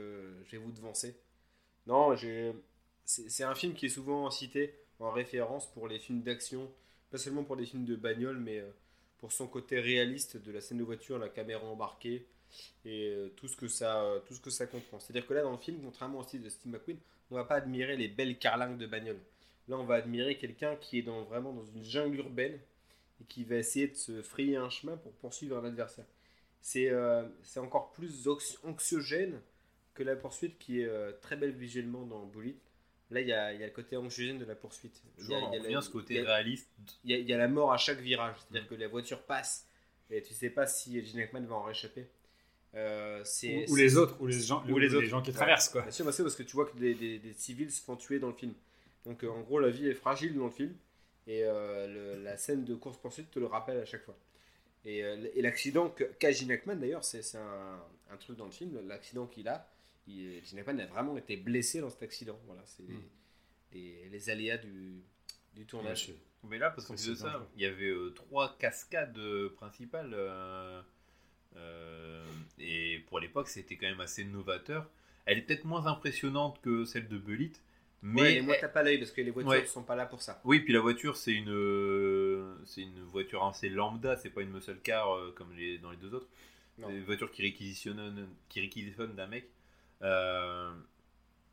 vais 0.52 0.58
vous 0.58 0.72
devancer. 0.72 1.16
Non, 1.88 2.16
c'est 3.06 3.44
un 3.44 3.56
film 3.56 3.74
qui 3.74 3.88
est 3.88 3.90
souvent 3.90 4.30
cité 4.30 4.76
en 5.00 5.12
référence 5.12 5.72
pour 5.72 5.88
les 5.88 6.00
films 6.00 6.22
d'action, 6.22 6.72
pas 7.10 7.18
seulement 7.18 7.44
pour 7.44 7.56
les 7.56 7.66
films 7.66 7.86
de 7.86 7.96
bagnole, 7.96 8.38
mais 8.38 8.60
euh, 8.60 8.70
pour 9.18 9.32
son 9.32 9.48
côté 9.48 9.80
réaliste 9.80 10.38
de 10.38 10.52
la 10.52 10.62
scène 10.62 10.78
de 10.78 10.84
voiture, 10.84 11.18
la 11.18 11.30
caméra 11.30 11.66
embarquée 11.66 12.28
et 12.86 13.10
euh, 13.10 13.30
tout 13.36 13.48
ce 13.48 13.56
que 13.56 13.68
ça 13.68 14.06
tout 14.28 14.34
ce 14.36 14.42
que 14.42 14.50
ça 14.50 14.68
comprend. 14.68 15.00
C'est-à-dire 15.00 15.26
que 15.26 15.34
là 15.34 15.42
dans 15.42 15.52
le 15.52 15.58
film, 15.58 15.80
contrairement 15.84 16.20
au 16.20 16.24
style 16.24 16.44
de 16.44 16.50
Steve 16.50 16.72
McQueen, 16.72 16.98
on 17.32 17.36
va 17.36 17.46
pas 17.46 17.56
admirer 17.56 17.96
les 17.98 18.10
belles 18.10 18.38
carlingues 18.38 18.78
de 18.78 18.86
bagnole. 18.86 19.20
Là, 19.68 19.78
on 19.78 19.86
va 19.86 19.96
admirer 19.96 20.38
quelqu'un 20.38 20.76
qui 20.76 21.00
est 21.00 21.02
vraiment 21.02 21.54
dans 21.54 21.66
une 21.66 21.84
jungle 21.84 22.18
urbaine 22.18 22.60
et 23.22 23.24
qui 23.26 23.44
va 23.44 23.56
essayer 23.58 23.88
de 23.88 23.96
se 23.96 24.22
frayer 24.22 24.56
un 24.58 24.70
chemin 24.70 24.98
pour 24.98 25.12
poursuivre 25.14 25.58
un 25.58 25.66
adversaire. 25.66 26.06
C'est 26.62 26.90
euh, 26.90 27.24
c'est 27.44 27.60
encore 27.60 27.92
plus 27.92 28.28
anxiogène 28.64 29.40
que 29.94 30.04
la 30.04 30.16
poursuite 30.16 30.58
qui 30.60 30.82
est 30.82 30.86
euh, 30.86 31.12
très 31.22 31.36
belle 31.36 31.52
visuellement 31.52 32.06
dans 32.06 32.26
Bullet. 32.26 32.56
Là, 33.10 33.20
il 33.22 33.28
y 33.28 33.34
a, 33.34 33.52
il 33.54 33.60
y 33.60 33.64
a 33.64 33.68
le 33.68 33.74
côté 33.74 33.98
anxiogène 33.98 34.38
de 34.38 34.46
la 34.46 34.56
poursuite. 34.56 35.02
Il 35.20 35.28
y 35.30 35.34
a, 35.34 35.38
il 35.38 35.42
y 35.42 35.46
a 35.46 35.48
on 35.48 35.52
la- 35.52 35.60
revient 35.64 35.76
à 35.76 35.82
ce 35.82 35.90
il 35.90 35.92
côté 35.92 36.14
y 36.16 36.20
a- 36.20 36.24
réaliste. 36.24 36.70
il 37.04 37.12
y, 37.12 37.14
a, 37.14 37.18
il 37.18 37.28
y 37.30 37.34
a 37.34 37.38
la 37.38 37.48
mort 37.50 37.74
à 37.74 37.78
chaque 37.78 38.00
virage. 38.00 38.36
C'est-à-dire 38.50 38.70
que 38.70 38.76
la 38.76 38.88
voiture 38.88 39.22
passe 39.24 39.68
et 40.10 40.22
tu 40.22 40.34
sais 40.34 40.50
pas 40.50 40.66
si 40.68 41.04
Gene 41.06 41.20
Hackman 41.20 41.42
va 41.42 41.56
en 41.56 41.64
réchapper. 41.64 42.06
Euh, 42.74 43.22
Ou, 43.44 43.72
ou 43.74 43.76
les 43.76 43.98
autres, 43.98 44.16
ou 44.22 44.28
les 44.28 44.40
gens, 44.40 44.64
Ou 44.70 44.78
les 44.78 44.96
autres. 44.96 45.08
gens 45.08 45.22
qui 45.22 45.34
traversent, 45.34 45.68
quoi. 45.70 45.82
Bien 45.82 45.92
sûr, 45.92 46.06
bien 46.06 46.14
sûr, 46.14 46.24
parce 46.24 46.36
que 46.38 46.44
tu 46.44 46.54
vois 46.54 46.66
que 46.66 46.78
des, 46.78 46.94
des- 46.94 47.20
des 47.20 47.34
civils 47.34 47.70
se 47.70 47.82
font 47.82 47.98
tuer 47.98 48.20
dans 48.20 48.28
le 48.30 48.34
film. 48.34 48.54
Donc 49.06 49.24
euh, 49.26 49.30
en 49.30 49.42
gros, 49.42 49.60
la 49.60 49.70
vie 49.70 49.88
est 49.90 49.94
fragile 49.94 50.36
dans 50.38 50.46
le 50.46 50.52
film. 50.52 50.74
Et 51.28 51.44
euh, 51.44 51.88
le- 51.88 52.24
la 52.24 52.36
scène 52.38 52.66
de 52.66 52.76
course-poursuite 52.76 53.30
te 53.32 53.40
le 53.40 53.46
rappelle 53.46 53.78
à 53.78 53.86
chaque 53.86 54.04
fois. 54.04 54.18
Et, 54.86 55.04
euh, 55.04 55.28
et 55.36 55.42
l'accident 55.42 55.90
que- 55.90 56.04
qu'a 56.20 56.32
Gene 56.32 56.52
Hackman, 56.52 56.76
d'ailleurs, 56.78 57.04
c'est 57.04 57.22
un, 57.38 57.80
un 58.10 58.18
truc 58.18 58.38
dans 58.38 58.46
le 58.46 58.52
film. 58.52 58.80
L'accident 58.88 59.28
qu'il 59.28 59.48
a, 59.48 59.68
il, 60.08 60.44
Gene 60.44 60.60
Hackman 60.60 60.80
a 60.80 60.88
vraiment 60.88 61.16
été 61.18 61.38
blessé 61.38 61.80
dans 61.82 61.90
cet 61.92 62.02
accident. 62.04 62.40
Voilà, 62.48 62.64
c'est 62.66 62.84
Mm. 62.84 63.02
les, 63.74 64.10
les 64.10 64.30
aléas 64.32 64.58
du, 64.58 65.02
du 65.54 65.66
tournage. 65.66 66.12
Mais 66.44 66.58
là, 66.58 66.72
parce 66.72 66.88
qu'en 66.88 66.96
plus 66.96 67.06
de 67.10 67.14
ça, 67.16 67.26
dangereux. 67.26 67.48
il 67.56 67.62
y 67.62 67.66
avait 67.66 67.90
euh, 67.92 68.10
trois 68.16 68.58
cascades 68.58 69.20
principales. 69.58 70.12
euh, 70.16 70.82
euh, 71.58 72.26
et 72.60 73.00
pour 73.08 73.20
l'époque, 73.20 73.48
c'était 73.48 73.76
quand 73.76 73.88
même 73.88 74.02
assez 74.02 74.24
novateur. 74.24 74.90
Elle 75.26 75.38
est 75.38 75.42
peut-être 75.42 75.66
moins 75.66 75.86
impressionnante 75.86 76.60
que 76.62 76.84
celle 76.86 77.08
de 77.08 77.18
Bullet. 77.20 77.52
Mais 78.04 78.22
Ouais, 78.22 78.42
moi, 78.42 78.56
t'as 78.60 78.68
pas 78.68 78.82
l'œil 78.84 78.98
parce 78.98 79.12
que 79.12 79.22
les 79.22 79.30
voitures 79.30 79.52
Ouais. 79.52 79.62
ne 79.62 79.68
sont 79.68 79.84
pas 79.84 79.96
là 79.96 80.06
pour 80.08 80.22
ça. 80.24 80.42
Oui, 80.44 80.60
puis 80.62 80.74
la 80.74 80.80
voiture, 80.80 81.16
c'est 81.18 81.34
une, 81.34 81.52
euh, 81.52 82.56
c'est 82.66 82.82
une 82.82 83.00
voiture 83.04 83.44
assez 83.44 83.70
lambda, 83.70 84.18
c'est 84.18 84.32
pas 84.32 84.42
une 84.42 84.50
muscle 84.52 84.80
car 84.84 85.16
euh, 85.16 85.32
comme 85.38 85.54
les, 85.56 85.78
dans 85.78 85.92
les 85.92 85.98
deux 85.98 86.14
autres. 86.14 86.28
C'est 86.78 86.90
une 86.90 87.04
voiture 87.04 87.30
qui 87.32 87.44
réquisitionne, 87.44 88.28
qui 88.50 88.60
réquisitionne 88.60 89.14
d'un 89.14 89.28
mec. 89.28 89.48
Euh, 90.02 90.72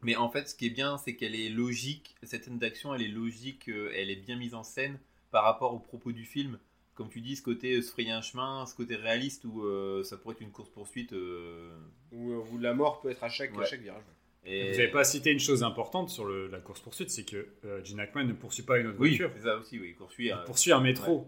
mais 0.00 0.16
en 0.16 0.30
fait, 0.30 0.48
ce 0.48 0.54
qui 0.54 0.66
est 0.66 0.70
bien, 0.70 0.96
c'est 0.96 1.16
qu'elle 1.16 1.34
est 1.34 1.50
logique. 1.50 2.14
Cette 2.22 2.44
scène 2.44 2.58
d'action, 2.58 2.94
elle 2.94 3.02
est 3.02 3.08
logique, 3.08 3.68
elle 3.68 4.10
est 4.10 4.16
bien 4.16 4.36
mise 4.36 4.54
en 4.54 4.62
scène 4.62 4.98
par 5.30 5.44
rapport 5.44 5.74
au 5.74 5.78
propos 5.80 6.12
du 6.12 6.24
film. 6.24 6.58
Comme 6.94 7.10
tu 7.10 7.20
dis, 7.20 7.36
ce 7.36 7.42
côté 7.42 7.82
se 7.82 7.90
frayer 7.92 8.10
un 8.12 8.22
chemin, 8.22 8.64
ce 8.64 8.74
côté 8.74 8.96
réaliste 8.96 9.44
où 9.44 9.64
euh, 9.64 10.02
ça 10.02 10.16
pourrait 10.16 10.34
être 10.34 10.40
une 10.40 10.50
course-poursuite. 10.50 11.12
Où, 11.12 12.32
où 12.32 12.58
la 12.58 12.72
mort 12.72 13.00
peut 13.02 13.10
être 13.10 13.22
à 13.22 13.28
chaque, 13.28 13.52
à 13.52 13.58
Ouais. 13.58 13.66
chaque 13.66 13.80
virage. 13.82 14.02
Et... 14.48 14.62
Vous 14.72 14.78
n'avez 14.78 14.88
pas 14.88 15.04
cité 15.04 15.30
une 15.30 15.38
chose 15.40 15.62
importante 15.62 16.08
sur 16.10 16.24
le- 16.24 16.48
la 16.48 16.58
course-poursuite, 16.60 17.10
c'est 17.10 17.24
que 17.24 17.48
euh, 17.64 17.84
Gene 17.84 18.00
Hackman 18.00 18.24
ne 18.24 18.32
poursuit 18.32 18.62
pas 18.62 18.78
une 18.78 18.86
autre 18.88 18.98
Oui, 19.00 19.10
voiture, 19.16 19.30
c'est 19.36 19.42
ça 19.44 19.56
aussi, 19.56 19.78
oui, 19.78 19.92
poursuit. 19.92 20.26
il 20.26 20.32
euh, 20.32 20.44
poursuit 20.44 20.72
un 20.72 20.80
métro. 20.80 21.26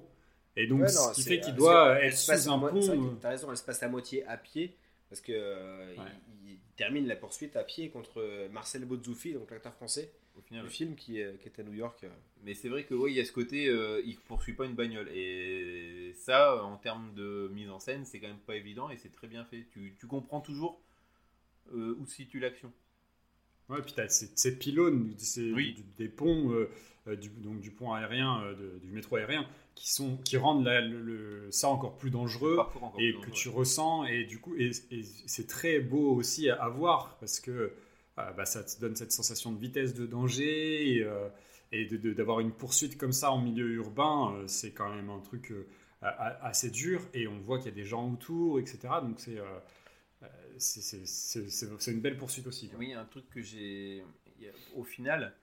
Et 0.57 0.67
donc, 0.67 0.81
Ouais, 0.81 0.89
ce 0.89 1.13
qui 1.15 1.23
fait 1.23 1.37
qu'il 1.41 1.53
c'est- 1.53 1.59
doit 1.59 1.99
elle 1.99 2.09
être 2.09 2.17
se 2.17 2.27
passe 2.27 2.45
sous 2.45 2.51
à 2.51 2.55
un 2.55 2.59
pont. 2.59 2.77
euh, 2.77 3.11
T'as 3.21 3.29
raison, 3.31 3.51
elle 3.51 3.57
se 3.57 3.65
passe 3.65 3.83
à 3.83 3.89
moitié 3.89 4.25
à 4.27 4.37
pied 4.37 4.75
parce 5.09 5.21
que 5.21 5.33
euh, 5.33 5.95
Ouais. 5.97 6.05
il, 6.45 6.53
il 6.53 6.59
termine 6.77 7.07
la 7.07 7.17
poursuite 7.17 7.55
à 7.57 7.63
pied 7.65 7.89
contre 7.91 8.21
euh, 8.21 8.49
Marcel 8.51 8.85
Bozzoufi, 8.85 9.33
donc 9.35 9.51
l'acteur 9.51 9.75
français 9.75 10.11
au 10.37 10.43
final, 10.43 10.65
du 10.65 10.71
film 10.71 10.95
qui, 10.95 11.21
est- 11.21 11.39
qui 11.41 11.49
est 11.49 11.61
à 11.61 11.63
New 11.63 11.75
York. 11.75 12.03
euh. 12.05 12.09
Mais 12.45 12.55
c'est 12.55 12.69
vrai 12.69 12.85
que 12.85 12.95
oui, 12.95 13.13
il 13.13 13.17
y 13.17 13.21
a 13.21 13.25
ce 13.25 13.33
côté, 13.33 13.69
euh, 13.69 14.01
il 14.05 14.17
poursuit 14.17 14.55
pas 14.55 14.65
une 14.65 14.75
bagnole. 14.75 15.09
Et 15.15 16.13
ça, 16.17 16.63
en 16.65 16.77
termes 16.79 17.13
de 17.15 17.51
mise 17.53 17.69
en 17.71 17.79
scène, 17.79 18.05
c'est 18.05 18.19
quand 18.21 18.29
même 18.29 18.39
pas 18.39 18.57
évident 18.57 18.89
et 18.91 18.97
c'est 18.97 19.13
très 19.13 19.27
bien 19.29 19.45
fait. 19.45 19.67
Tu, 19.73 19.95
tu 19.99 20.07
comprends 20.07 20.41
toujours 20.41 20.81
euh, 21.75 21.97
où 22.01 22.07
se 22.07 22.15
situe 22.17 22.41
l'action. 22.41 22.73
Ouais, 23.71 23.81
puis 23.83 23.93
tu 23.95 24.01
as 24.01 24.09
ces, 24.09 24.31
ces 24.35 24.59
pylônes, 24.59 25.13
ces- 25.19 25.53
Oui. 25.53 25.83
des 25.99 26.09
ponts, 26.09 26.51
euh, 26.53 26.69
euh, 27.07 27.17
du, 27.17 27.29
donc 27.29 27.61
du 27.61 27.71
pont 27.71 27.93
aérien, 27.93 28.43
euh, 28.43 28.55
de- 28.55 28.79
du 28.81 28.91
métro 28.91 29.17
aérien, 29.17 29.47
qui, 29.75 29.91
sont, 29.93 30.17
qui 30.19 30.37
rendent 30.37 30.65
la- 30.65 30.81
le, 30.81 31.01
le- 31.01 31.51
ça 31.51 31.69
encore 31.69 31.97
plus 31.97 32.11
dangereux. 32.11 32.59
Encore 32.59 32.95
et 32.99 33.13
plus 33.13 33.31
que 33.31 33.31
tu 33.37 33.49
ressens 33.49 34.05
et 34.05 34.25
du 34.25 34.39
coup 34.41 34.55
et, 34.57 34.71
et 34.91 35.03
c'est 35.27 35.47
très 35.47 35.81
beau 35.81 36.15
aussi 36.15 36.51
à, 36.51 36.57
à 36.63 36.69
voir 36.69 37.17
parce 37.21 37.41
que 37.41 37.51
euh, 38.19 38.31
bah, 38.37 38.45
ça 38.45 38.63
te 38.65 38.79
donne 38.81 38.97
cette 38.97 39.13
sensation 39.13 39.53
de 39.53 39.59
vitesse 39.59 39.95
de 39.95 40.05
danger 40.05 40.97
et, 40.97 41.07
et 41.73 41.87
d'avoir 41.87 42.41
une 42.41 42.51
poursuite 42.53 42.99
comme 42.99 43.13
ça 43.13 43.31
en 43.33 43.41
milieu 43.41 43.69
urbain 43.75 44.35
c'est 44.47 44.73
quand 44.73 44.93
même 44.95 45.09
un 45.09 45.21
truc 45.21 45.53
assez 46.03 46.71
dur 46.71 47.01
et 47.15 47.27
on 47.29 47.39
voit 47.39 47.59
qu'il 47.59 47.67
y 47.69 47.73
a 47.73 47.75
des 47.75 47.85
gens 47.85 48.11
autour 48.13 48.59
etc 48.59 48.79
donc 49.03 49.21
c'est 49.21 49.39
c'est- 50.61 51.91
une 51.93 52.01
belle 52.01 52.17
poursuite 52.17 52.47
aussi 52.47 52.69
quoi. 52.69 52.79
Oui, 52.79 52.93
un 52.93 53.05
truc 53.05 53.29
que 53.31 53.43
j'ai. 53.43 54.05
Au 54.75 54.85
final, 54.85 55.35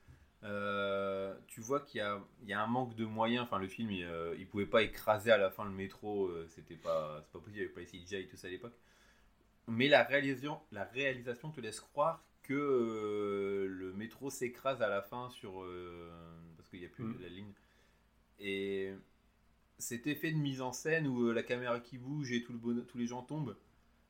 euh, 0.44 1.35
tu 1.48 1.61
vois 1.61 1.81
qu'il 1.81 1.99
y 1.99 2.02
a, 2.02 2.19
il 2.44 2.49
y 2.49 2.53
a 2.53 2.61
un 2.61 2.68
manque 2.68 2.95
de 2.95 3.06
moyens. 3.06 3.44
Enfin, 3.44 3.60
le 3.60 3.68
film, 3.68 3.91
il, 3.91 4.03
euh, 4.06 4.35
il 4.39 4.48
pouvait 4.48 4.65
pas 4.65 4.81
écraser 4.84 5.31
à 5.31 5.38
la 5.38 5.49
fin 5.52 5.65
le 5.65 5.72
métro. 5.72 6.27
euh, 6.27 6.48
C'était 6.49 6.76
pas, 6.76 7.22
pas 7.34 7.39
possible. 7.39 7.57
Il 7.57 7.60
n'y 7.60 7.65
avait 7.65 7.73
pas 7.73 7.80
les 7.81 7.85
CGI 7.88 8.15
et 8.22 8.27
tout 8.27 8.38
ça 8.38 8.48
à 8.48 8.49
l'époque. 8.52 8.73
Mais 9.68 9.88
la 9.88 10.03
réalisation, 10.03 10.60
la 10.72 10.85
réalisation 10.85 11.52
te 11.52 11.60
laisse 11.61 11.80
croire 11.81 12.23
que 12.44 12.53
euh, 12.53 13.68
le 13.68 13.91
métro 13.94 14.30
s'écrase 14.30 14.81
à 14.81 14.88
la 14.88 15.02
fin 15.02 15.30
sur 15.30 15.61
euh, 15.64 16.10
parce 16.56 16.69
qu'il 16.69 16.80
n'y 16.80 16.85
a 16.85 16.89
plus 16.89 17.03
Mm. 17.03 17.18
la 17.22 17.27
ligne. 17.30 17.53
Et 18.39 18.94
cet 19.77 20.07
effet 20.07 20.31
de 20.31 20.38
mise 20.38 20.61
en 20.61 20.72
scène 20.72 21.07
où 21.07 21.31
la 21.31 21.44
caméra 21.44 21.80
qui 21.80 21.98
bouge 21.98 22.31
et 22.31 22.44
tout 22.44 22.53
le 22.53 22.60
bonheur- 22.60 22.85
tous 22.88 22.98
les 22.98 23.07
gens 23.07 23.22
tombent, 23.23 23.56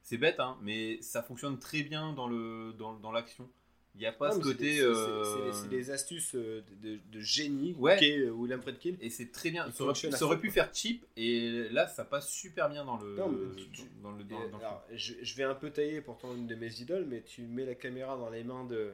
c'est 0.09 0.17
bête, 0.17 0.39
hein, 0.39 0.55
mais 0.61 0.97
ça 1.01 1.21
fonctionne 1.21 1.59
très 1.59 1.83
bien 1.83 2.13
dans 2.13 2.27
le 2.29 2.71
dans, 2.79 2.93
dans 2.93 3.11
l'action. 3.11 3.47
Il 3.95 3.99
n'y 4.01 4.05
a 4.05 4.11
pas 4.13 4.29
Non, 4.29 4.35
ce 4.35 4.39
côté. 4.41 4.75
c'est- 4.77 4.81
euh, 4.83 5.51
C'est 5.53 5.69
des- 5.69 5.89
astuces 5.89 6.35
euh, 6.35 6.63
de, 6.83 6.89
de- 6.95 6.99
de 7.11 7.19
génie, 7.19 7.73
Ouais. 7.79 7.95
de, 7.95 7.99
de 7.99 8.75
génie 8.79 8.97
Et 9.01 9.09
c'est 9.09 9.31
très 9.31 9.49
bien. 9.49 9.69
Ça 9.71 9.83
aurait, 9.83 9.95
ça 9.95 10.35
pu 10.37 10.51
faire 10.51 10.69
cheap 10.71 11.03
et 11.17 11.67
là, 11.71 11.87
ça 11.87 12.05
passe 12.05 12.29
super 12.29 12.69
bien 12.69 12.85
dans 12.85 12.97
le. 12.97 13.15
Non, 13.15 13.33
tu- 13.57 13.67
tu- 13.69 13.81
dans 14.03 14.11
le, 14.11 14.21
Et, 14.21 14.25
dans- 14.25 14.39
le 14.39 14.63
alors, 14.63 14.85
je, 14.93 15.13
je 15.21 15.35
vais 15.35 15.43
un 15.43 15.55
peu 15.55 15.71
tailler 15.71 15.99
pourtant 16.01 16.33
une 16.35 16.45
de 16.47 16.55
mes 16.55 16.79
idoles, 16.79 17.05
mais 17.09 17.21
tu 17.23 17.41
mets 17.41 17.65
la 17.65 17.75
caméra 17.75 18.15
dans 18.17 18.29
les 18.29 18.43
mains 18.43 18.65
de. 18.65 18.91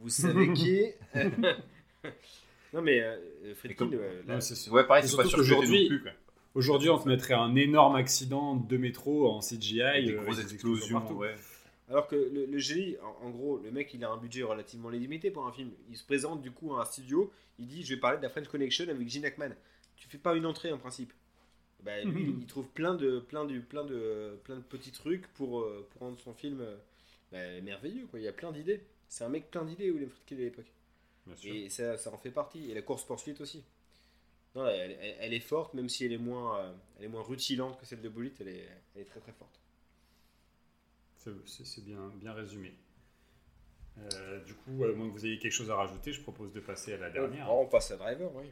Vous 0.00 0.08
savez 0.10 0.52
qui 0.54 0.86
Non, 2.74 2.80
mais 2.82 3.00
euh, 3.00 3.54
Friedkin, 3.54 3.86
comme- 3.86 3.94
euh, 3.94 4.22
là. 4.26 4.38
Ouais, 4.72 4.84
pareil, 4.86 5.06
c'est 5.06 5.16
pas 5.16 5.24
sûr 5.24 5.38
qu'aujourd'hui- 5.38 5.82
non 5.84 5.88
plus. 5.88 6.02
Quoi. 6.02 6.10
Aujourd'hui, 6.54 6.90
on 6.90 6.98
te 6.98 7.08
mettrait 7.08 7.34
un 7.34 7.54
énorme 7.56 7.96
accident 7.96 8.56
de 8.56 8.76
métro 8.76 9.28
en 9.30 9.40
CGI. 9.40 9.82
Avec 9.82 10.04
des 10.06 10.12
euh, 10.12 10.22
grosses 10.22 10.40
explosions. 10.40 11.00
partout. 11.00 11.14
Ouais. 11.14 11.34
Alors 11.88 12.06
que 12.08 12.16
le, 12.16 12.46
le 12.46 12.58
génie, 12.58 12.96
en, 13.02 13.26
en 13.26 13.30
gros, 13.30 13.58
le 13.58 13.70
mec, 13.70 13.92
il 13.94 14.04
a 14.04 14.10
un 14.10 14.16
budget 14.16 14.42
relativement 14.42 14.88
limité 14.90 15.30
pour 15.30 15.46
un 15.46 15.52
film. 15.52 15.70
Il 15.90 15.96
se 15.96 16.04
présente 16.04 16.42
du 16.42 16.50
coup 16.50 16.74
à 16.74 16.82
un 16.82 16.84
studio, 16.84 17.32
il 17.58 17.66
dit 17.66 17.82
Je 17.82 17.94
vais 17.94 18.00
parler 18.00 18.18
de 18.18 18.22
la 18.22 18.28
French 18.28 18.48
Connection 18.48 18.86
avec 18.88 19.08
Gene 19.08 19.24
Hackman. 19.24 19.50
Tu 19.96 20.08
fais 20.08 20.18
pas 20.18 20.34
une 20.34 20.46
entrée 20.46 20.72
en 20.72 20.78
principe. 20.78 21.12
Bah, 21.82 22.00
lui, 22.04 22.24
Mhm. 22.26 22.38
il 22.42 22.46
trouve 22.46 22.68
plein 22.68 22.94
de, 22.94 23.18
plein, 23.18 23.44
de, 23.44 23.58
plein, 23.58 23.84
de, 23.84 24.38
plein 24.44 24.56
de 24.56 24.60
petits 24.62 24.92
trucs 24.92 25.26
pour, 25.34 25.60
euh, 25.60 25.86
pour 25.90 26.02
rendre 26.02 26.18
son 26.20 26.32
film 26.32 26.60
euh, 26.60 26.76
bah, 27.32 27.60
merveilleux. 27.62 28.06
Quoi. 28.10 28.20
Il 28.20 28.24
y 28.24 28.28
a 28.28 28.32
plein 28.32 28.52
d'idées. 28.52 28.80
C'est 29.08 29.24
un 29.24 29.28
mec 29.28 29.50
plein 29.50 29.64
d'idées, 29.64 29.90
William 29.90 30.08
Friedkin 30.08 30.36
à 30.36 30.44
l'époque. 30.44 30.72
Et 31.44 31.68
ça, 31.68 31.96
ça 31.98 32.12
en 32.12 32.18
fait 32.18 32.30
partie. 32.30 32.70
Et 32.70 32.74
la 32.74 32.82
course-poursuite 32.82 33.40
aussi. 33.40 33.62
Non, 34.54 34.66
elle, 34.66 34.96
elle- 35.00 35.16
elle 35.20 35.34
est 35.34 35.40
forte, 35.40 35.72
même 35.74 35.88
si 35.88 36.04
elle 36.04 36.12
est 36.12 36.18
moins, 36.18 36.58
euh, 36.60 36.72
elle 36.98 37.04
est 37.06 37.08
moins 37.08 37.22
rutilante 37.22 37.78
que 37.80 37.86
celle 37.86 38.02
de 38.02 38.08
Bullitt, 38.08 38.40
elle 38.40 38.48
est, 38.48 38.68
elle 38.94 39.02
est 39.02 39.06
très 39.06 39.20
très 39.20 39.32
forte. 39.32 39.58
C'est- 41.46 41.84
bien, 41.84 42.10
bien 42.16 42.32
résumé. 42.32 42.72
Euh, 43.98 44.42
du 44.44 44.54
coup, 44.54 44.84
à 44.84 44.92
moins 44.92 45.06
que 45.08 45.12
vous 45.12 45.26
ayez 45.26 45.38
quelque 45.38 45.52
chose 45.52 45.70
à 45.70 45.76
rajouter, 45.76 46.12
je 46.12 46.20
propose 46.20 46.52
de 46.52 46.60
passer 46.60 46.94
à 46.94 46.96
la 46.96 47.10
dernière. 47.10 47.50
On, 47.52 47.62
on 47.62 47.66
passe 47.66 47.90
à 47.92 47.96
Driver, 47.96 48.30
oui. 48.34 48.46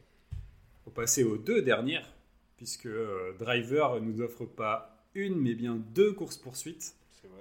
faut 0.84 0.90
passer 0.90 1.24
aux 1.24 1.36
deux 1.36 1.62
dernières, 1.62 2.08
puisque 2.56 2.86
euh, 2.86 3.32
Driver 3.38 4.00
nous 4.00 4.20
offre 4.20 4.44
pas 4.46 4.96
une, 5.14 5.36
mais 5.40 5.54
bien 5.54 5.74
deux 5.76 6.12
courses-poursuites. 6.12 6.94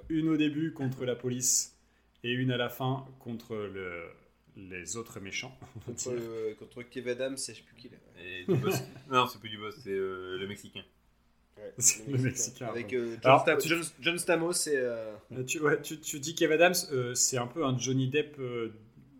Une 0.09 0.27
au 0.29 0.37
début 0.37 0.73
contre 0.73 1.05
la 1.05 1.15
police 1.15 1.77
et 2.23 2.31
une 2.31 2.51
à 2.51 2.57
la 2.57 2.69
fin 2.69 3.05
contre 3.19 3.55
le- 3.55 4.09
les 4.69 4.97
autres 4.97 5.19
méchants. 5.19 5.57
on 5.75 5.79
Contre, 5.91 6.09
euh, 6.11 6.53
contre 6.55 6.81
Kev 6.83 7.09
Adams, 7.11 7.37
je 7.37 7.41
sais 7.43 7.53
plus 7.61 7.75
qui 7.75 7.89
boss. 8.47 8.75
non, 9.09 9.27
c'est 9.27 9.39
plus 9.39 9.49
du 9.49 9.57
boss, 9.57 9.75
c'est 9.83 9.91
euh, 9.91 10.37
le 10.37 10.47
Mexicain. 10.47 10.83
Ouais, 11.57 11.73
C'est 11.77 12.07
le 12.07 12.17
Mexicain, 12.17 12.67
Avec 12.67 12.93
euh, 12.93 13.11
John, 13.15 13.19
Alors, 13.23 13.45
Sta- 13.45 13.57
tu- 13.61 13.67
John- 13.69 13.83
John 13.99 14.17
Stamos 14.19 14.53
et. 14.67 14.75
euh, 14.75 15.13
Tu, 15.47 15.59
ouais, 15.59 15.81
tu, 15.81 15.99
tu 15.99 16.19
dis 16.19 16.35
Kev 16.35 16.53
Adams, 16.53 16.73
euh, 16.91 17.13
c'est 17.15 17.37
un 17.37 17.47
peu 17.47 17.65
un 17.65 17.77
Johnny 17.77 18.07
Depp 18.09 18.37
euh, 18.39 18.73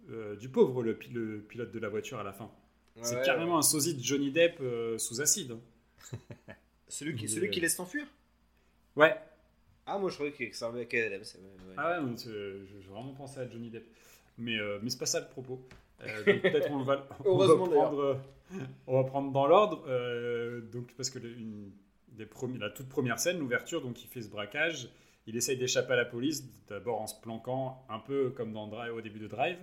euh, 0.10 0.36
du 0.36 0.50
pauvre, 0.50 0.84
le, 0.84 0.96
pi- 0.96 1.10
le 1.12 1.40
pilote 1.40 1.72
de 1.72 1.80
la 1.80 1.90
voiture 1.90 2.20
à 2.20 2.24
la 2.24 2.34
fin. 2.34 2.50
c'est 3.02 3.16
ouais, 3.18 3.22
carrément 3.26 3.54
ouais. 3.54 3.60
un 3.60 3.62
sosie 3.64 3.94
de 3.96 4.04
Johnny 4.04 4.32
Depp 4.32 4.58
euh, 4.62 4.98
sous 4.98 5.22
acide. 5.22 5.56
Celui 6.88 7.16
qui, 7.16 7.28
celui 7.30 7.48
est- 7.48 7.50
qui 7.52 7.60
laisse 7.62 7.76
s'enfuir 7.76 8.06
Ouais, 8.96 9.16
Ah, 9.86 9.98
moi 10.00 10.10
je 10.10 10.16
croyais 10.16 10.32
que 10.32 10.44
ça 10.56 10.66
ressemblait 10.68 10.82
à 10.82 10.86
Kev 10.86 11.06
Adams. 11.08 11.22
ouais, 11.22 11.42
ouais. 11.70 11.76
Ah 11.78 12.02
ouais, 12.02 12.08
j'ai 12.18 12.62
j'ai 12.68 12.88
vraiment 12.90 13.14
pensé 13.14 13.40
à 13.40 13.48
Johnny 13.50 13.70
Depp. 13.70 13.86
Mais, 14.40 14.58
euh, 14.60 14.80
mais 14.82 14.90
c'est 14.90 14.98
pas 15.00 15.06
ça 15.06 15.20
le 15.20 15.28
propos. 15.28 15.62
Euh, 16.02 16.24
peut-être 16.24 16.72
on 16.72 16.82
va, 16.82 17.08
on 17.26 17.38
va 17.38 17.46
Heureusement, 17.46 17.68
prendre, 17.68 18.00
euh, 18.00 18.16
on 18.88 19.02
va 19.02 19.04
prendre 19.04 19.32
dans 19.32 19.46
l'ordre. 19.48 19.84
donc 20.72 20.94
parce 20.96 21.10
que 21.10 21.20
une 21.20 21.72
des 22.10 22.26
premi- 22.26 22.58
la 22.58 22.70
toute 22.70 22.90
première 22.90 23.20
scène, 23.20 23.40
l'ouverture, 23.40 23.82
donc 23.82 24.04
il 24.04 24.08
fait 24.08 24.22
ce 24.22 24.30
braquage. 24.30 24.90
Il 25.28 25.36
essaye 25.38 25.58
d'échapper 25.58 25.94
à 25.94 25.98
la 25.98 26.06
police, 26.06 26.44
d'abord 26.68 27.02
en 27.02 27.08
se 27.08 27.20
planquant, 27.22 27.86
un 27.90 28.00
peu 28.00 28.32
comme 28.32 28.52
dans 28.52 28.68
Drive, 28.68 28.94
au 28.94 29.02
début 29.02 29.20
de 29.20 29.28
Drive, 29.28 29.58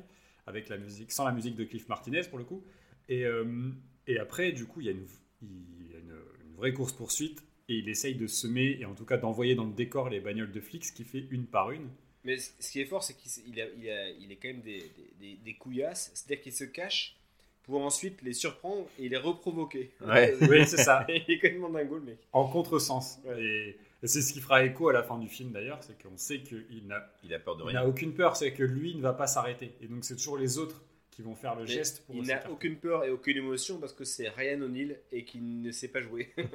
avec 0.47 0.69
la 0.69 0.77
musique, 0.79 1.11
sans 1.11 1.25
la 1.25 1.33
musique 1.33 1.57
de 1.57 1.65
Cliff 1.65 1.89
Martinez 1.89 2.23
pour 2.29 2.39
le 2.39 2.45
coup. 2.45 2.63
Et, 3.09 3.25
euh, 3.25 3.71
et 4.07 4.19
après, 4.19 4.53
du 4.53 4.67
coup, 4.67 4.81
il 4.81 4.87
y 4.87 4.89
a 4.91 4.93
une, 4.93 5.07
il 5.43 5.91
y 5.91 5.95
a 5.95 5.99
une, 5.99 6.15
une 6.49 6.55
vraie 6.57 6.73
course 6.73 6.93
poursuite 6.93 7.43
et 7.69 7.75
il 7.79 7.89
essaye 7.89 8.15
de 8.15 8.27
semer 8.29 8.77
et 8.81 8.85
en 8.85 8.95
tout 8.95 9.05
cas 9.05 9.17
d'envoyer 9.17 9.55
dans 9.57 9.65
le 9.65 9.73
décor 9.73 10.09
les 10.09 10.21
bagnoles 10.21 10.53
de 10.53 10.61
flics, 10.61 10.85
ce 10.85 10.93
qu'il 10.93 11.05
fait 11.07 11.27
une 11.31 11.47
par 11.47 11.73
une. 11.73 11.89
Mais 12.27 12.37
ce 12.39 12.71
qui 12.71 12.81
est 12.81 12.85
fort, 12.85 13.03
c'est 13.03 13.15
qu'il 13.15 13.29
s- 13.31 13.41
il 13.47 13.61
a, 13.61 13.65
il 13.79 13.89
a- 13.91 14.09
il 14.11 14.31
est 14.33 14.37
quand 14.37 14.49
même 14.49 14.61
des, 14.61 14.79
des, 14.81 15.11
des- 15.21 15.39
des 15.45 15.55
couillasses. 15.55 16.11
C'est-à-dire 16.13 16.43
qu'il 16.43 16.53
se 16.53 16.65
cache 16.65 17.17
pour 17.63 17.81
ensuite 17.83 18.21
les 18.23 18.33
surprendre 18.35 18.87
et 18.99 19.09
les 19.09 19.17
reprovoquer. 19.17 19.91
Ouais. 20.05 20.35
Oui, 20.51 20.67
c'est 20.67 20.77
ça. 20.77 21.07
il 21.09 21.15
est 21.17 21.41
complètement 21.41 21.71
dingo 21.71 21.97
le 21.97 22.03
mec. 22.03 22.19
en 22.33 22.47
contresens. 22.49 23.19
Ouais. 23.25 23.43
Et, 23.43 23.77
et 24.03 24.07
c'est 24.07 24.21
ce 24.23 24.33
qui 24.33 24.41
fera 24.41 24.65
écho 24.65 24.89
à 24.89 24.93
la 24.93 25.03
fin 25.03 25.19
du 25.19 25.29
film 25.29 25.53
d'ailleurs, 25.53 25.83
c'est 25.83 26.01
qu'on 26.03 26.17
sait 26.17 26.41
qu'il 26.41 26.87
n'a 26.87 27.11
Il 27.25 27.33
a 27.33 27.39
peur 27.39 27.57
de 27.57 27.63
il 27.63 27.69
rien. 27.69 27.81
n'a 27.81 27.87
aucune 27.89 28.13
peur, 28.13 28.37
c'est 28.37 28.53
que 28.53 28.63
lui 28.63 28.95
ne 28.95 29.01
va 29.03 29.13
pas 29.15 29.27
s'arrêter. 29.27 29.73
Et 29.81 29.87
donc 29.87 30.05
c'est 30.05 30.17
toujours 30.17 30.37
les 30.39 30.59
autres 30.59 30.83
qui 31.11 31.23
vont 31.23 31.35
faire 31.35 31.55
le 31.55 31.63
Mais 31.63 31.69
geste 31.69 32.05
pour 32.05 32.15
Il 32.15 32.27
n'a 32.27 32.49
aucune 32.51 32.77
peur 32.77 33.05
et 33.05 33.11
aucune 33.11 33.39
émotion 33.39 33.79
parce 33.79 33.95
que 33.95 34.05
c'est 34.05 34.29
Ryan 34.29 34.61
O'Neill 34.61 34.99
et 35.13 35.25
qu'il 35.25 35.63
ne 35.63 35.71
sait 35.73 35.89
pas 35.89 36.03
jouer. 36.03 36.31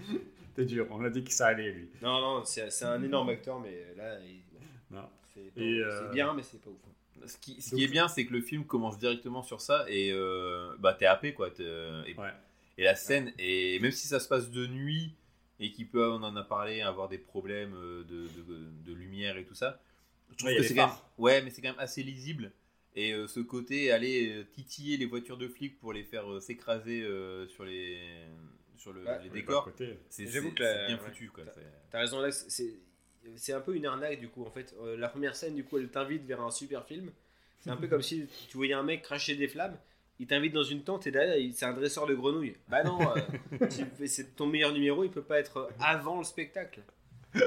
T'es 0.60 0.66
dur, 0.66 0.86
on 0.90 1.02
a 1.04 1.10
dit 1.10 1.24
que 1.24 1.32
ça 1.32 1.46
allait 1.48 1.72
lui. 1.72 1.88
non, 2.02 2.20
non, 2.20 2.44
c'est 2.44 2.82
un 2.84 3.02
énorme 3.02 3.30
acteur, 3.30 3.58
mais 3.60 3.94
là, 3.96 4.18
il- 4.20 4.42
Non. 4.94 5.08
c'est 5.34 5.52
euh, 5.58 6.10
bien, 6.12 6.34
mais 6.34 6.42
c'est 6.42 6.60
pas 6.60 6.70
ouf. 6.70 6.76
Ce 7.26 7.36
qui, 7.38 7.60
ce 7.62 7.74
qui 7.74 7.84
est 7.84 7.88
bien, 7.88 8.08
c'est 8.08 8.24
que 8.26 8.32
le 8.32 8.40
film 8.42 8.64
commence 8.64 8.98
directement 8.98 9.42
sur 9.42 9.60
ça 9.60 9.84
et 9.88 10.10
euh, 10.12 10.74
bah 10.78 10.94
t'es 10.94 11.06
happé 11.06 11.32
quoi. 11.34 11.50
t'es- 11.50 11.62
Et, 12.06 12.14
Ouais. 12.14 12.30
et 12.78 12.84
la 12.84 12.94
scène, 12.94 13.32
et 13.38 13.78
même 13.80 13.90
si 13.92 14.06
ça 14.06 14.20
se 14.20 14.28
passe 14.28 14.50
de 14.50 14.66
nuit 14.66 15.12
et 15.60 15.70
qu'il 15.70 15.86
peut, 15.86 16.08
on 16.10 16.22
en 16.22 16.34
a 16.36 16.42
parlé, 16.42 16.80
avoir 16.82 17.08
des 17.08 17.18
problèmes 17.18 17.74
euh, 17.74 18.04
de, 18.04 18.22
de- 18.42 18.70
de 18.86 18.92
lumière 18.94 19.36
et 19.36 19.44
tout 19.44 19.54
ça, 19.54 19.80
je 20.30 20.36
trouve 20.36 20.50
Ouais, 20.50 20.56
que 20.56 20.62
c'est 20.62 20.74
quand 20.74 20.82
même, 20.86 20.90
phares. 20.90 21.10
ouais, 21.18 21.42
mais 21.42 21.50
c'est 21.50 21.60
quand 21.62 21.68
même 21.70 21.78
assez 21.78 22.02
lisible. 22.02 22.52
Et 22.96 23.12
euh, 23.12 23.26
ce 23.28 23.40
côté, 23.40 23.92
aller 23.92 24.32
euh, 24.32 24.44
titiller 24.54 24.96
les 24.96 25.06
voitures 25.06 25.36
de 25.38 25.46
flics 25.48 25.78
pour 25.78 25.92
les 25.92 26.02
faire 26.04 26.30
euh, 26.32 26.40
s'écraser 26.40 27.02
euh, 27.02 27.46
sur 27.48 27.64
les 27.64 27.98
sur 28.80 28.92
le- 28.92 29.04
Ouais. 29.04 29.18
les 29.18 29.24
Oui, 29.28 29.30
décors, 29.40 29.68
c'est 30.08 30.26
J'avoue 30.26 30.48
c'est- 30.48 30.54
que 30.54 30.62
la- 30.62 30.72
c'est 30.72 30.86
bien 30.86 30.96
ouais. 30.96 31.02
foutu 31.10 31.28
quoi. 31.30 31.44
T'as- 31.90 31.98
raison, 32.00 32.18
Alex, 32.20 32.46
c'est 32.48 32.74
c'est 33.36 33.52
un 33.52 33.60
peu 33.60 33.76
une 33.76 33.84
arnaque 33.84 34.18
du 34.18 34.28
coup 34.28 34.44
en 34.46 34.50
fait. 34.50 34.74
Euh, 34.80 34.96
la 34.96 35.08
première 35.08 35.36
scène, 35.36 35.54
du 35.54 35.62
coup, 35.64 35.76
elle 35.78 35.90
t'invite 35.90 36.24
vers 36.24 36.40
un 36.40 36.50
super 36.50 36.86
film. 36.86 37.10
C'est 37.60 37.68
un 37.70 37.76
peu 37.76 37.86
comme 37.88 38.00
si 38.02 38.26
tu 38.48 38.56
voyais 38.56 38.72
un 38.72 38.82
mec 38.82 39.02
cracher 39.02 39.36
des 39.36 39.46
flammes. 39.48 39.76
Il 40.18 40.26
t'invite 40.26 40.52
dans 40.52 40.62
une 40.62 40.82
tente 40.82 41.06
et 41.06 41.10
derrière, 41.10 41.36
c'est 41.54 41.64
un 41.66 41.72
dresseur 41.72 42.06
de 42.06 42.14
grenouilles. 42.14 42.54
Bah 42.68 42.82
non, 42.82 42.98
euh, 43.00 43.20
c'est 44.06 44.36
ton 44.36 44.46
meilleur 44.46 44.72
numéro, 44.72 45.04
il 45.04 45.10
peut 45.10 45.22
pas 45.22 45.38
être 45.38 45.70
avant 45.78 46.18
le 46.18 46.24
spectacle. 46.24 46.80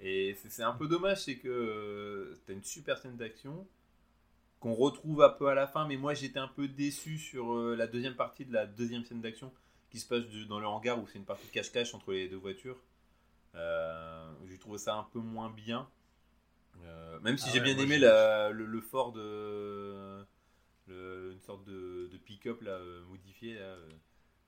Et 0.00 0.34
c'est 0.40 0.50
c'est 0.50 0.62
un 0.62 0.72
peu 0.72 0.86
dommage, 0.88 1.22
c'est 1.24 1.36
que 1.36 1.48
euh, 1.48 2.36
t'as 2.46 2.52
une 2.52 2.62
super 2.62 2.98
scène 2.98 3.16
d'action 3.16 3.66
qu'on 4.66 4.74
retrouve 4.74 5.22
un 5.22 5.30
peu 5.30 5.48
à 5.48 5.54
la 5.54 5.68
fin, 5.68 5.86
mais 5.86 5.96
moi 5.96 6.14
j'étais 6.14 6.40
un 6.40 6.48
peu 6.48 6.66
déçu 6.68 7.18
sur 7.18 7.54
euh, 7.54 7.76
la 7.76 7.86
deuxième 7.86 8.16
partie 8.16 8.44
de 8.44 8.52
la 8.52 8.66
deuxième 8.66 9.04
scène 9.04 9.20
d'action 9.20 9.52
qui 9.90 10.00
se 10.00 10.08
passe 10.08 10.24
dans 10.48 10.58
le 10.58 10.66
hangar 10.66 11.00
où 11.00 11.06
c'est 11.06 11.18
une 11.18 11.24
partie 11.24 11.46
cache-cache 11.48 11.94
entre 11.94 12.12
les 12.12 12.28
deux 12.28 12.36
voitures. 12.36 12.78
Euh, 13.54 14.32
j'ai 14.46 14.58
trouvé 14.58 14.78
ça 14.78 14.96
un 14.96 15.04
peu 15.04 15.20
moins 15.20 15.50
bien. 15.50 15.88
Euh, 16.84 17.20
même 17.20 17.38
si 17.38 17.48
Ah 17.48 17.50
j'ai 17.50 17.60
ouais, 17.60 17.72
bien 17.72 17.78
aimé 17.78 17.98
la- 17.98 18.50
le, 18.50 18.66
le 18.66 18.80
Ford, 18.80 19.14
euh, 19.16 20.24
le- 20.88 21.32
une 21.32 21.40
sorte 21.42 21.64
de, 21.64 22.08
de 22.12 22.18
pick-up 22.18 22.62
là, 22.62 22.80
modifié. 23.08 23.54
là, 23.54 23.76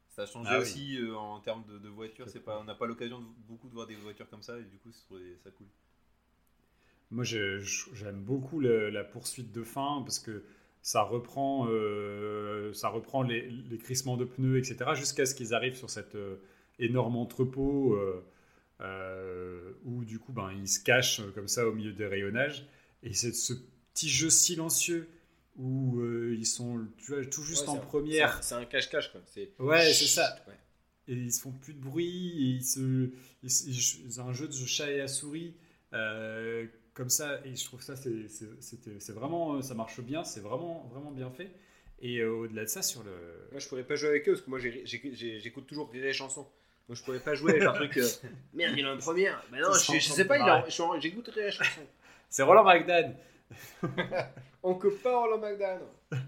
ça 0.08 0.22
a 0.22 0.26
changé 0.26 0.54
Ah 0.54 0.58
aussi 0.58 0.98
en 1.16 1.40
termes 1.40 1.64
de, 1.66 1.78
de 1.78 1.88
voitures. 1.88 2.28
C'est 2.30 2.40
pas, 2.40 2.60
on 2.60 2.64
n'a 2.64 2.74
pas 2.76 2.86
l'occasion 2.86 3.20
de 3.20 3.26
beaucoup 3.48 3.68
de 3.68 3.74
voir 3.74 3.86
des 3.86 3.96
voitures 3.96 4.30
comme 4.30 4.42
ça 4.42 4.58
et 4.58 4.64
du 4.64 4.78
coup, 4.78 4.92
ça 4.92 5.50
cool. 5.52 5.68
Moi, 7.10 7.24
j'aime 7.24 8.20
beaucoup 8.22 8.60
le- 8.60 8.90
la 8.90 9.04
poursuite 9.04 9.50
de 9.52 9.62
fin 9.62 10.02
parce 10.04 10.18
que 10.18 10.42
ça 10.82 11.02
reprend, 11.02 11.66
euh, 11.70 12.72
ça 12.74 12.88
reprend 12.88 13.22
les, 13.22 13.48
les 13.48 13.78
crissements 13.78 14.16
de 14.16 14.24
pneus, 14.24 14.58
etc., 14.58 14.90
jusqu'à 14.94 15.26
ce 15.26 15.34
qu'ils 15.34 15.54
arrivent 15.54 15.76
sur 15.76 15.90
cet 15.90 16.14
euh, 16.14 16.36
énorme 16.78 17.16
entrepôt 17.16 17.94
euh, 17.94 18.22
euh, 18.80 19.72
où, 19.84 20.04
du 20.04 20.18
coup, 20.18 20.32
ben, 20.32 20.50
ils 20.52 20.68
se 20.68 20.80
cachent 20.82 21.20
euh, 21.20 21.30
comme 21.34 21.48
ça 21.48 21.66
au 21.66 21.72
milieu 21.72 21.92
des 21.92 22.06
rayonnages. 22.06 22.66
Et 23.02 23.12
c'est 23.14 23.32
ce 23.32 23.54
petit 23.94 24.08
jeu 24.08 24.30
silencieux 24.30 25.08
où 25.56 26.00
euh, 26.00 26.34
ils 26.38 26.46
sont 26.46 26.86
tu 26.98 27.12
vois, 27.12 27.24
tout 27.24 27.42
juste 27.42 27.64
Ouais, 27.64 27.70
en 27.70 27.76
un- 27.76 27.80
première. 27.80 28.42
C'est 28.44 28.54
un 28.54 28.64
cache-cache 28.64 29.10
quoi. 29.12 29.20
Ouais, 29.58 29.92
c'est 29.92 30.06
ça. 30.06 30.36
Ouais. 30.46 30.54
et 31.08 31.14
ils 31.14 31.32
se 31.32 31.40
font 31.40 31.52
plus 31.52 31.74
de 31.74 31.80
bruit, 31.80 32.28
et 32.28 32.56
ils 32.56 32.64
se, 32.64 33.10
ils, 33.42 33.50
ils- 33.68 34.12
c'est 34.12 34.20
un 34.20 34.32
jeu 34.32 34.46
de 34.46 34.52
chat 34.52 34.90
et 34.90 35.00
à 35.00 35.08
souris 35.08 35.54
euh, 35.94 36.66
comme 36.98 37.08
ça, 37.08 37.40
et 37.46 37.54
je 37.56 37.64
trouve 37.64 37.80
ça 37.80 37.96
c'est, 37.96 38.28
c'est, 38.28 38.48
c'était- 38.60 38.98
c'est 39.00 39.12
vraiment, 39.12 39.62
ça 39.62 39.74
marche 39.74 40.00
bien, 40.00 40.24
c'est 40.24 40.40
vraiment 40.40 40.86
vraiment 40.92 41.12
bien 41.12 41.30
fait. 41.30 41.50
Et 42.00 42.18
euh, 42.18 42.30
au-delà 42.30 42.62
de 42.64 42.68
ça, 42.68 42.82
sur 42.82 43.02
le, 43.04 43.12
Moi, 43.52 43.60
je 43.60 43.68
pourrais 43.68 43.84
pas 43.84 43.96
jouer 43.96 44.08
avec 44.10 44.28
eux 44.28 44.32
parce 44.32 44.44
que 44.44 44.50
moi, 44.50 44.58
j'écoute 44.60 45.66
toujours 45.66 45.88
des 45.90 46.12
chansons. 46.12 46.46
Moi, 46.88 46.94
je 46.96 47.02
pourrais 47.02 47.20
pas 47.20 47.34
jouer 47.34 47.52
avec 47.52 47.64
un 47.64 47.72
truc. 47.72 47.96
euh, 47.98 48.08
Merde, 48.54 48.74
il 48.78 48.86
a 48.86 48.92
une 48.92 48.98
première. 48.98 49.42
Bah 49.50 49.58
non, 49.60 49.72
je, 49.74 49.98
je 49.98 50.10
en 50.10 50.14
sais 50.14 50.24
pas, 50.24 50.38
en- 50.40 51.00
j'écouterai 51.00 51.44
la 51.46 51.50
chanson. 51.50 51.80
c'est 52.28 52.42
Roland 52.42 52.64
McDan. 52.64 53.14
On 54.62 54.74
coupe 54.74 55.02
pas 55.02 55.16
Roland 55.18 55.38
McDan. 55.38 55.80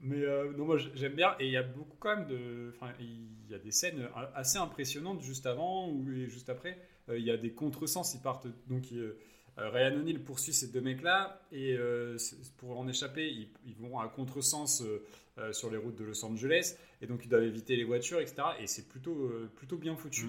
Mais 0.00 0.22
euh, 0.22 0.52
non, 0.56 0.64
moi 0.64 0.78
j'aime 0.94 1.14
bien, 1.14 1.34
et 1.40 1.46
il 1.46 1.52
y 1.52 1.56
a 1.56 1.62
beaucoup 1.64 1.96
quand 1.98 2.16
même 2.16 2.26
de, 2.28 2.72
enfin, 2.76 2.92
il 3.00 3.50
y 3.50 3.54
a 3.54 3.58
des 3.58 3.72
scènes 3.72 4.08
assez 4.34 4.58
impressionnantes 4.58 5.22
juste 5.22 5.46
avant 5.46 5.88
ou 5.88 6.06
juste 6.28 6.48
après. 6.50 6.78
Euh, 7.08 7.18
Il 7.18 7.24
y 7.24 7.30
a 7.32 7.36
des 7.36 7.50
contresens, 7.52 8.14
ils 8.14 8.20
partent 8.20 8.46
donc. 8.68 8.84
euh, 8.92 8.96
euh, 8.96 9.18
Ryan 9.58 9.94
O'Neill 9.96 10.22
poursuit 10.22 10.52
ces 10.52 10.68
deux 10.68 10.80
mecs-là 10.80 11.40
et 11.52 11.74
euh, 11.74 12.16
pour 12.58 12.78
en 12.78 12.86
échapper, 12.88 13.28
ils, 13.28 13.48
ils 13.66 13.74
vont 13.76 13.98
à 13.98 14.08
contresens 14.08 14.82
euh, 14.82 15.04
euh, 15.38 15.52
sur 15.52 15.70
les 15.70 15.76
routes 15.76 15.96
de 15.96 16.04
Los 16.04 16.24
Angeles 16.24 16.76
et 17.02 17.06
donc 17.06 17.24
ils 17.24 17.28
doivent 17.28 17.42
éviter 17.44 17.76
les 17.76 17.84
voitures, 17.84 18.20
etc. 18.20 18.36
Et 18.60 18.66
c'est 18.66 18.88
plutôt, 18.88 19.14
euh, 19.26 19.50
plutôt 19.56 19.76
bien 19.76 19.96
foutu, 19.96 20.26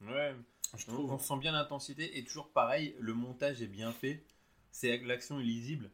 Mm. 0.00 0.10
Ouais, 0.10 0.34
je 0.76 0.84
trouve. 0.86 1.10
on 1.10 1.18
sent 1.18 1.38
bien 1.40 1.52
l'intensité 1.52 2.18
et 2.18 2.24
toujours 2.24 2.50
pareil, 2.50 2.94
le 3.00 3.14
montage 3.14 3.62
est 3.62 3.66
bien 3.66 3.92
fait. 3.92 4.22
C'est 4.70 4.98
l'action 5.04 5.40
est 5.40 5.44
lisible. 5.44 5.90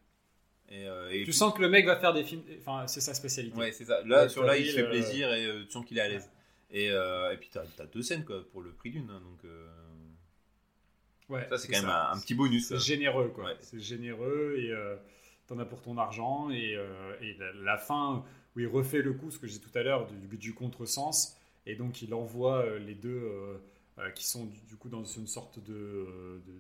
Et, 0.68 0.86
euh, 0.88 1.08
et 1.10 1.24
Tu 1.24 1.32
sens 1.32 1.54
que 1.54 1.60
le 1.62 1.68
mec 1.68 1.86
va 1.86 1.96
faire 2.00 2.12
des 2.12 2.24
films, 2.24 2.42
enfin 2.58 2.86
c'est 2.88 3.00
sa 3.00 3.14
spécialité. 3.14 3.56
Ouais, 3.56 3.70
c'est 3.72 3.84
ça. 3.84 4.02
Là, 4.04 4.22
Ouais, 4.24 4.28
sur 4.28 4.42
là, 4.42 4.56
il 4.56 4.64
fait 4.68 4.82
euh, 4.82 4.88
plaisir 4.90 5.32
et 5.32 5.44
euh, 5.46 5.64
tu 5.66 5.70
sens 5.70 5.84
qu'il 5.86 5.98
est 5.98 6.00
à 6.00 6.08
l'aise. 6.08 6.30
Et, 6.70 6.90
euh, 6.90 7.32
et 7.32 7.36
puis, 7.36 7.50
t'as 7.52 7.62
as 7.78 7.86
deux 7.86 8.02
scènes 8.02 8.24
quoi, 8.24 8.42
pour 8.50 8.62
le 8.62 8.72
prix 8.72 8.90
d'une. 8.90 9.08
hein, 9.10 9.20
donc, 9.20 9.44
euh, 9.44 9.68
Ouais, 11.32 11.46
ça, 11.48 11.58
c'est 11.58 11.68
quand 11.68 11.80
même 11.80 11.90
un, 11.90 12.12
un 12.12 12.20
petit 12.20 12.34
bonus. 12.34 12.68
C'est 12.68 12.74
ça. 12.74 12.80
généreux, 12.80 13.28
quoi. 13.34 13.44
Ouais. 13.44 13.56
C'est 13.60 13.80
généreux 13.80 14.56
et 14.58 14.70
euh, 14.70 14.96
t'en 15.46 15.58
as 15.58 15.64
pour 15.64 15.80
ton 15.82 15.96
argent. 15.98 16.50
Et, 16.50 16.74
euh, 16.76 17.14
et 17.20 17.34
la, 17.34 17.52
la 17.52 17.78
fin 17.78 18.24
où 18.54 18.60
il 18.60 18.66
refait 18.68 19.02
le 19.02 19.12
coup, 19.14 19.30
ce 19.30 19.38
que 19.38 19.46
disais 19.46 19.60
tout 19.60 19.76
à 19.76 19.82
l'heure, 19.82 20.06
du, 20.06 20.36
du 20.36 20.54
contresens. 20.54 21.36
Et 21.66 21.74
donc 21.76 22.02
il 22.02 22.12
envoie 22.14 22.58
euh, 22.64 22.78
les 22.78 22.94
deux 22.94 23.10
euh, 23.22 23.56
euh, 23.98 24.10
qui 24.10 24.26
sont 24.26 24.44
du, 24.46 24.58
du 24.68 24.76
coup 24.76 24.88
dans 24.88 25.04
une 25.04 25.26
sorte 25.26 25.58
de, 25.64 25.72
euh, 25.74 26.38
de- 26.46 26.52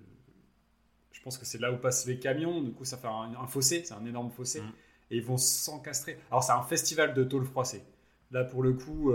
Je 1.12 1.20
pense 1.22 1.36
que 1.38 1.44
c'est 1.44 1.58
là 1.58 1.70
où 1.72 1.76
passent 1.76 2.06
les 2.06 2.18
camions. 2.18 2.62
Du 2.62 2.72
coup, 2.72 2.84
ça 2.84 2.96
fait 2.96 3.08
un, 3.08 3.34
un 3.38 3.46
fossé, 3.46 3.84
c'est 3.84 3.94
un 3.94 4.04
énorme 4.06 4.30
fossé. 4.30 4.60
Mm. 4.60 4.72
Et 5.10 5.16
ils 5.16 5.22
vont 5.24 5.36
s'encastrer. 5.36 6.18
Alors, 6.30 6.42
c'est 6.42 6.52
un 6.52 6.62
festival 6.62 7.12
de 7.14 7.24
tôle 7.24 7.44
froissée. 7.44 7.82
Là, 8.30 8.44
pour 8.44 8.62
le 8.62 8.72
coup. 8.72 9.12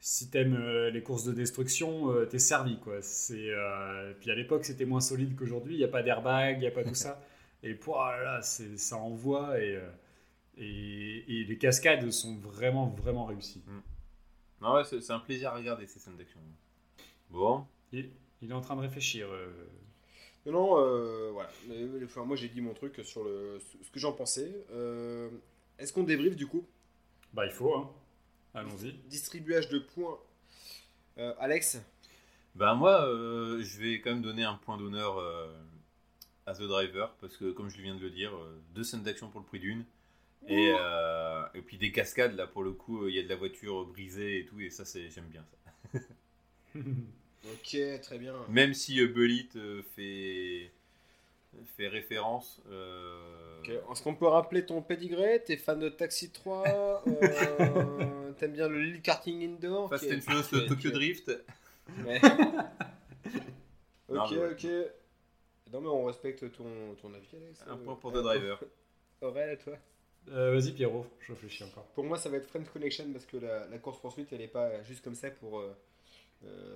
Si 0.00 0.30
t'aimes 0.30 0.54
euh, 0.56 0.90
les 0.90 1.02
courses 1.02 1.24
de 1.24 1.32
destruction, 1.32 2.10
euh, 2.12 2.26
t'es 2.26 2.38
servi 2.38 2.78
quoi. 2.80 3.02
C'est 3.02 3.50
euh, 3.50 4.12
puis 4.20 4.30
à 4.30 4.34
l'époque 4.34 4.64
c'était 4.64 4.84
moins 4.84 5.00
solide 5.00 5.36
qu'aujourd'hui. 5.36 5.74
Il 5.74 5.80
y 5.80 5.84
a 5.84 5.88
pas 5.88 6.02
d'airbag, 6.02 6.58
il 6.60 6.64
y 6.64 6.66
a 6.66 6.70
pas 6.70 6.84
tout 6.84 6.94
ça. 6.94 7.20
Et 7.62 7.74
pour 7.74 8.00
ah 8.02 8.16
là, 8.16 8.22
là, 8.24 8.42
c'est 8.42 8.76
ça 8.78 8.96
envoie 8.96 9.58
et, 9.60 9.80
et 10.58 11.40
et 11.40 11.44
les 11.44 11.58
cascades 11.58 12.10
sont 12.10 12.36
vraiment 12.38 12.88
vraiment 12.88 13.24
réussies. 13.26 13.64
Non, 14.60 14.74
ouais, 14.74 14.84
c'est 14.84 15.10
un 15.12 15.18
plaisir 15.20 15.50
à 15.52 15.56
regarder 15.56 15.86
ces 15.86 15.98
scènes 15.98 16.16
d'action. 16.16 16.40
Bon, 17.30 17.66
Il, 17.92 18.10
il 18.42 18.50
est 18.50 18.54
en 18.54 18.60
train 18.60 18.76
de 18.76 18.80
réfléchir. 18.80 19.28
euh. 19.30 19.52
Non, 20.46 20.78
euh, 20.78 21.30
voilà. 21.32 21.50
Mais, 21.68 22.04
enfin, 22.04 22.24
moi, 22.24 22.36
j'ai 22.36 22.48
dit 22.48 22.60
mon 22.60 22.72
truc 22.74 23.00
sur 23.04 23.24
le, 23.24 23.58
ce 23.82 23.90
que 23.90 23.98
j'en 23.98 24.12
pensais. 24.12 24.64
Euh, 24.70 25.28
Est-ce 25.78 25.92
qu'on 25.92 26.04
débriefe 26.04 26.36
du 26.36 26.46
coup? 26.46 26.66
Bah 27.32 27.46
il 27.46 27.52
faut. 27.52 27.74
Hein. 27.74 27.90
Allons-y. 28.56 28.92
Distribuage 29.08 29.68
de 29.68 29.78
points. 29.78 30.18
Euh, 31.18 31.34
Alex 31.38 31.80
ben 32.54 32.74
moi, 32.74 33.06
euh, 33.06 33.62
je 33.62 33.78
vais 33.78 34.00
quand 34.00 34.10
même 34.10 34.22
donner 34.22 34.42
un 34.42 34.54
point 34.54 34.78
d'honneur 34.78 35.18
euh, 35.18 35.46
à 36.46 36.54
The 36.54 36.62
Driver 36.62 37.14
parce 37.20 37.36
que, 37.36 37.52
comme 37.52 37.68
je 37.68 37.82
viens 37.82 37.94
de 37.94 38.00
le 38.00 38.08
dire, 38.08 38.34
euh, 38.34 38.58
deux 38.74 38.82
scènes 38.82 39.02
d'action 39.02 39.28
pour 39.28 39.40
le 39.40 39.46
prix 39.46 39.58
d'une. 39.58 39.84
Et, 40.48 40.72
euh, 40.74 41.42
et 41.54 41.60
puis 41.60 41.76
des 41.76 41.92
cascades, 41.92 42.34
là 42.34 42.46
pour 42.46 42.62
le 42.62 42.72
coup, 42.72 43.02
euh, 43.02 43.10
il 43.10 43.16
y 43.16 43.18
a 43.18 43.22
de 43.22 43.28
la 43.28 43.36
voiture 43.36 43.84
brisée 43.84 44.38
et 44.38 44.46
tout, 44.46 44.58
et 44.60 44.70
ça, 44.70 44.86
c'est 44.86 45.10
j'aime 45.10 45.26
bien 45.26 45.44
ça. 45.44 46.00
Ok, 47.52 47.76
très 48.02 48.18
bien. 48.18 48.34
Même 48.48 48.74
si 48.74 49.00
euh, 49.00 49.06
Bullitt 49.06 49.54
euh, 49.54 49.82
fait, 49.94 50.72
fait 51.76 51.88
référence. 51.88 52.60
euh, 52.70 53.20
Est-ce 53.90 54.02
qu'on 54.02 54.14
peut 54.14 54.26
rappeler 54.26 54.64
ton 54.66 54.82
pedigree 54.82 55.42
T'es 55.44 55.56
fan 55.56 55.78
de 55.78 55.88
Taxi 55.88 56.30
3 56.30 56.64
euh, 57.06 58.32
T'aimes 58.38 58.52
bien 58.52 58.68
le 58.68 58.80
Lille 58.80 59.02
Karting 59.02 59.42
Indoor 59.44 59.88
Fast 59.88 60.04
and 60.12 60.20
Furious 60.20 60.62
ok, 60.62 60.68
Tokyo 60.68 60.88
ok. 60.90 60.94
Drift. 60.94 61.32
Ouais. 62.04 62.20
Ok, 64.08 64.30
ouais. 64.30 64.50
ok. 64.52 64.66
Non, 65.72 65.80
mais 65.80 65.88
on 65.88 66.04
respecte 66.04 66.40
ton, 66.52 66.94
ton 67.02 67.12
avis, 67.12 67.26
Alex. 67.36 67.64
Un 67.66 67.72
Euh, 67.72 67.76
point 67.84 67.96
pour 67.96 68.14
euh, 68.14 68.20
The 68.20 68.22
Driver. 68.22 68.60
Aurel, 69.20 69.50
à 69.50 69.56
toi 69.56 69.74
Euh, 70.30 70.52
Vas-y 70.52 70.72
Pierrot, 70.72 71.06
je 71.20 71.32
réfléchis 71.32 71.64
encore. 71.64 71.86
Pour 71.86 72.04
moi, 72.04 72.16
ça 72.18 72.28
va 72.28 72.36
être 72.36 72.46
Friends 72.48 72.64
Connection 72.72 73.04
parce 73.12 73.26
que 73.26 73.36
la, 73.38 73.66
la 73.66 73.78
course-poursuite, 73.78 74.28
elle 74.32 74.42
est 74.42 74.48
pas 74.48 74.82
juste 74.84 75.02
comme 75.02 75.14
ça 75.16 75.30
pour 75.30 75.62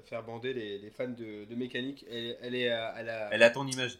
faire 0.06 0.24
bander 0.24 0.52
les, 0.52 0.78
les 0.78 0.90
fans 0.90 1.06
de, 1.08 1.44
de 1.44 1.54
mécanique. 1.54 2.04
Elle, 2.10 2.36
elle 2.42 2.54
est, 2.56 2.70
à- 2.70 2.88
à 2.88 3.02
la- 3.04 3.28
Elle 3.32 3.42
a 3.44 3.50
ton 3.50 3.64
image. 3.66 3.98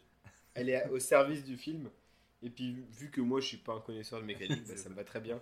Elle 0.55 0.68
est 0.68 0.89
au 0.89 0.98
service 0.98 1.44
du 1.44 1.56
film. 1.56 1.90
Et 2.43 2.48
puis, 2.48 2.77
vu 2.93 3.10
que 3.10 3.20
moi, 3.20 3.40
je 3.40 3.47
suis 3.47 3.56
pas 3.59 3.74
un 3.74 3.81
connaisseur 3.81 4.20
de 4.20 4.24
mécanique, 4.24 4.66
bah, 4.66 4.74
ça 4.77 4.89
me 4.89 4.94
va 4.94 5.05
très 5.05 5.20
bien. 5.20 5.40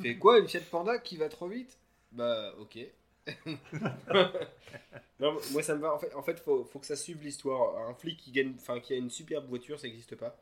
Fait 0.00 0.16
quoi, 0.16 0.38
une 0.38 0.48
Fiat 0.48 0.60
Panda 0.70 0.98
qui 0.98 1.16
va 1.16 1.28
trop 1.28 1.48
vite? 1.48 1.78
Bah, 2.12 2.54
ok. 2.58 2.78
non, 5.20 5.36
moi, 5.50 5.62
ça 5.62 5.74
me 5.74 5.80
va. 5.80 5.94
En 5.94 5.98
fait, 5.98 6.14
en 6.14 6.22
fait 6.22 6.40
faut, 6.40 6.64
faut 6.64 6.78
que 6.78 6.86
ça 6.86 6.96
suive 6.96 7.22
l'histoire. 7.22 7.88
Un 7.88 7.94
flic 7.94 8.18
qui 8.18 8.30
gagne, 8.30 8.54
enfin, 8.56 8.80
qui 8.80 8.94
a 8.94 8.96
une 8.96 9.10
superbe 9.10 9.46
voiture, 9.46 9.78
ça 9.78 9.86
n'existe 9.86 10.16
pas. 10.16 10.38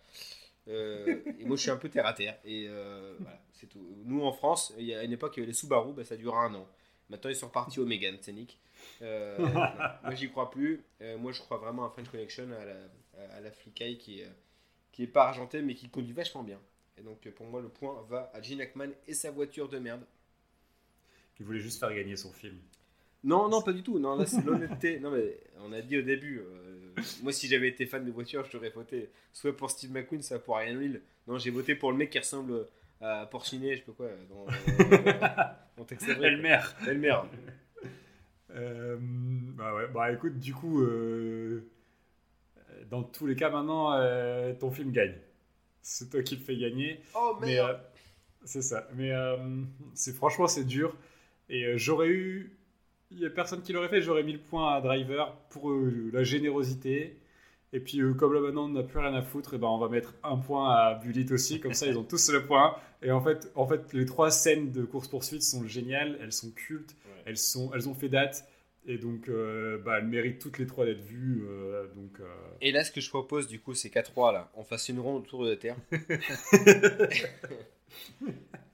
Euh, 0.69 1.21
et 1.39 1.45
moi, 1.45 1.57
je 1.57 1.63
suis 1.63 1.71
un 1.71 1.77
peu 1.77 1.89
terre 1.89 2.07
à 2.07 2.13
terre. 2.13 2.37
Et 2.45 2.67
euh, 2.69 3.15
voilà, 3.21 3.41
c'est 3.53 3.67
tout. 3.67 3.85
Nous, 4.05 4.23
en 4.23 4.33
France, 4.33 4.73
il 4.79 4.85
y 4.85 4.95
a 4.95 5.03
une 5.03 5.13
époque, 5.13 5.37
il 5.37 5.41
y 5.41 5.43
avait 5.43 5.53
les 5.53 5.57
Subaru, 5.57 5.93
bah, 5.93 6.05
ça 6.05 6.17
dure 6.17 6.37
un 6.37 6.55
an. 6.55 6.67
Maintenant, 7.09 7.31
ils 7.31 7.37
sont 7.37 7.47
repartis 7.47 7.79
au 7.79 7.87
Mégane, 7.87 8.17
c'est 8.21 8.33
Nick. 8.33 8.59
Euh, 9.03 9.39
moi, 10.03 10.15
j'y 10.15 10.31
crois 10.31 10.51
plus. 10.51 10.85
Moi, 11.19 11.33
je 11.33 11.41
crois 11.41 11.59
vraiment 11.59 11.85
à 11.85 11.91
French 11.91 12.09
Connection, 12.09 12.49
à 12.53 12.65
la, 12.65 12.75
à 13.37 13.41
la 13.41 13.51
flicaille 13.51 13.99
qui 13.99 14.21
est, 14.21 14.29
qui 14.93 15.03
est 15.03 15.09
pas 15.09 15.29
argentée, 15.29 15.63
mais 15.63 15.75
qui 15.75 15.89
conduit 15.89 16.13
vachement 16.13 16.43
bien. 16.43 16.61
Et 16.99 17.03
donc, 17.03 17.27
euh, 17.27 17.31
pour 17.31 17.47
moi, 17.47 17.61
le 17.61 17.69
point 17.69 18.05
va 18.09 18.31
à 18.35 18.41
Gene 18.41 18.61
Hackman 18.61 18.91
et 19.07 19.15
sa 19.15 19.31
voiture 19.31 19.69
de 19.69 19.79
merde. 19.79 20.03
Il 21.39 21.45
voulait 21.45 21.61
juste 21.61 21.79
faire 21.79 21.95
gagner 21.95 22.17
son 22.17 22.33
film. 22.33 22.57
Non, 23.25 23.49
non, 23.49 23.61
pas 23.61 23.73
du 23.73 23.83
tout. 23.83 23.99
Non, 23.99 24.17
là, 24.17 24.25
c'est 24.25 24.43
l'honnêteté. 24.45 25.01
Non, 25.01 25.11
mais 25.11 25.39
on 25.61 25.73
a 25.73 25.83
dit 25.83 25.99
au 25.99 26.03
début. 26.03 26.39
euh, 26.39 26.95
moi, 27.23 27.33
si 27.33 27.49
j'avais 27.49 27.69
été 27.69 27.85
fan 27.87 28.05
de 28.05 28.11
voiture, 28.11 28.45
je 28.45 28.51
t'aurais 28.51 28.71
voté 28.71 29.11
soit 29.33 29.55
pour 29.57 29.71
Steve 29.71 29.91
McQueen, 29.91 30.23
soit 30.23 30.39
pour 30.39 30.57
Ryan 30.57 30.81
Hill. 30.81 31.03
Non, 31.27 31.39
j'ai 31.39 31.51
voté 31.51 31.75
pour 31.75 31.91
le 31.93 31.99
mec 31.99 32.11
qui 32.11 32.19
ressemble 32.19 32.67
à 33.01 33.27
Porcinet, 33.27 33.73
je 33.73 33.81
sais 33.81 33.85
pas 33.85 33.93
quoi, 33.93 34.09
dans, 34.31 34.47
quoi. 35.85 36.23
Elmer. 36.23 36.61
Elmer. 36.87 37.19
Euh, 38.53 38.97
bah 39.01 39.75
ouais, 39.75 39.89
bah 39.89 40.13
écoute, 40.13 40.39
du 40.39 40.55
coup, 40.55 40.81
euh, 40.83 41.69
dans 42.91 43.03
tous 43.03 43.27
les 43.27 43.37
cas, 43.37 43.51
maintenant, 43.51 43.93
euh, 43.93 44.53
ton 44.55 44.71
film 44.71 44.93
gagne. 44.93 45.15
C'est 45.83 46.11
toi 46.11 46.23
qui 46.23 46.37
le 46.37 46.43
fais 46.43 46.57
gagner. 46.57 47.01
Oh 47.15 47.37
Mais 47.41 47.55
merde 47.55 47.71
euh, 47.71 47.97
c'est 48.45 48.63
ça. 48.63 48.89
Mais 48.95 49.13
euh, 49.13 49.37
c'est 49.95 50.15
franchement, 50.15 50.47
c'est 50.47 50.65
dur. 50.65 50.97
Et 51.49 51.65
euh, 51.65 51.77
j'aurais 51.77 52.09
eu. 52.09 52.57
Il 53.11 53.19
n'y 53.19 53.27
a 53.27 53.31
personne 53.31 53.63
qui 53.63 53.73
l'aurait 53.73 53.89
fait. 53.89 54.03
J'aurais 54.03 54.25
mis 54.25 54.33
le 54.33 54.41
point 54.41 54.75
à 54.75 54.81
Driver 54.81 55.37
pour 55.51 55.71
euh, 55.71 56.11
la 56.13 56.25
générosité. 56.25 57.21
Et 57.73 57.81
puis, 57.81 58.01
euh, 58.01 58.15
comme 58.15 58.33
là 58.33 58.41
maintenant, 58.41 58.65
on 58.65 58.69
n'a 58.69 58.83
plus 58.83 58.99
rien 58.99 59.15
à 59.15 59.23
foutre, 59.23 59.55
et 59.55 59.59
ben, 59.59 59.69
on 59.69 59.79
va 59.79 59.89
mettre 59.89 60.15
un 60.23 60.37
point 60.37 60.71
à 60.71 60.95
Bullitt 60.95 61.31
aussi. 61.33 61.61
Comme 61.61 61.75
ça, 61.75 61.87
ils 61.87 61.99
ont 61.99 62.05
tous 62.05 62.31
le 62.31 62.47
point. 62.47 62.77
Et 63.03 63.11
en 63.11 63.21
fait, 63.21 63.51
en 63.55 63.67
fait, 63.67 63.93
les 63.93 64.07
trois 64.07 64.31
scènes 64.31 64.73
de 64.73 64.85
course-poursuite 64.85 65.43
sont 65.43 65.67
géniales. 65.67 66.19
Elles 66.21 66.33
sont 66.33 66.51
cultes. 66.51 66.97
Ouais. 67.05 67.23
Elles, 67.27 67.37
sont, 67.37 67.73
elles 67.75 67.89
ont 67.89 67.95
fait 67.95 68.09
date. 68.09 68.49
Et 68.89 68.99
donc, 68.99 69.29
euh, 69.29 69.79
bah, 69.79 69.99
elles 69.99 70.07
méritent 70.07 70.41
toutes 70.41 70.59
les 70.59 70.67
trois 70.67 70.85
d'être 70.87 71.01
vues. 71.03 71.45
euh, 71.49 71.89
donc, 71.95 72.21
euh, 72.21 72.27
Et 72.61 72.71
là, 72.73 72.85
ce 72.85 72.93
que 72.93 73.01
je 73.01 73.09
propose, 73.09 73.49
du 73.49 73.61
coup, 73.61 73.75
c'est 73.75 73.91
qu'à 73.91 74.03
3, 74.03 74.33
là, 74.33 74.51
on 74.55 74.63
fasse 74.65 74.89
une 74.89 75.01
ronde 75.01 75.23
autour 75.25 75.45
de 75.45 75.51
la 75.51 75.57
Terre. 75.57 75.77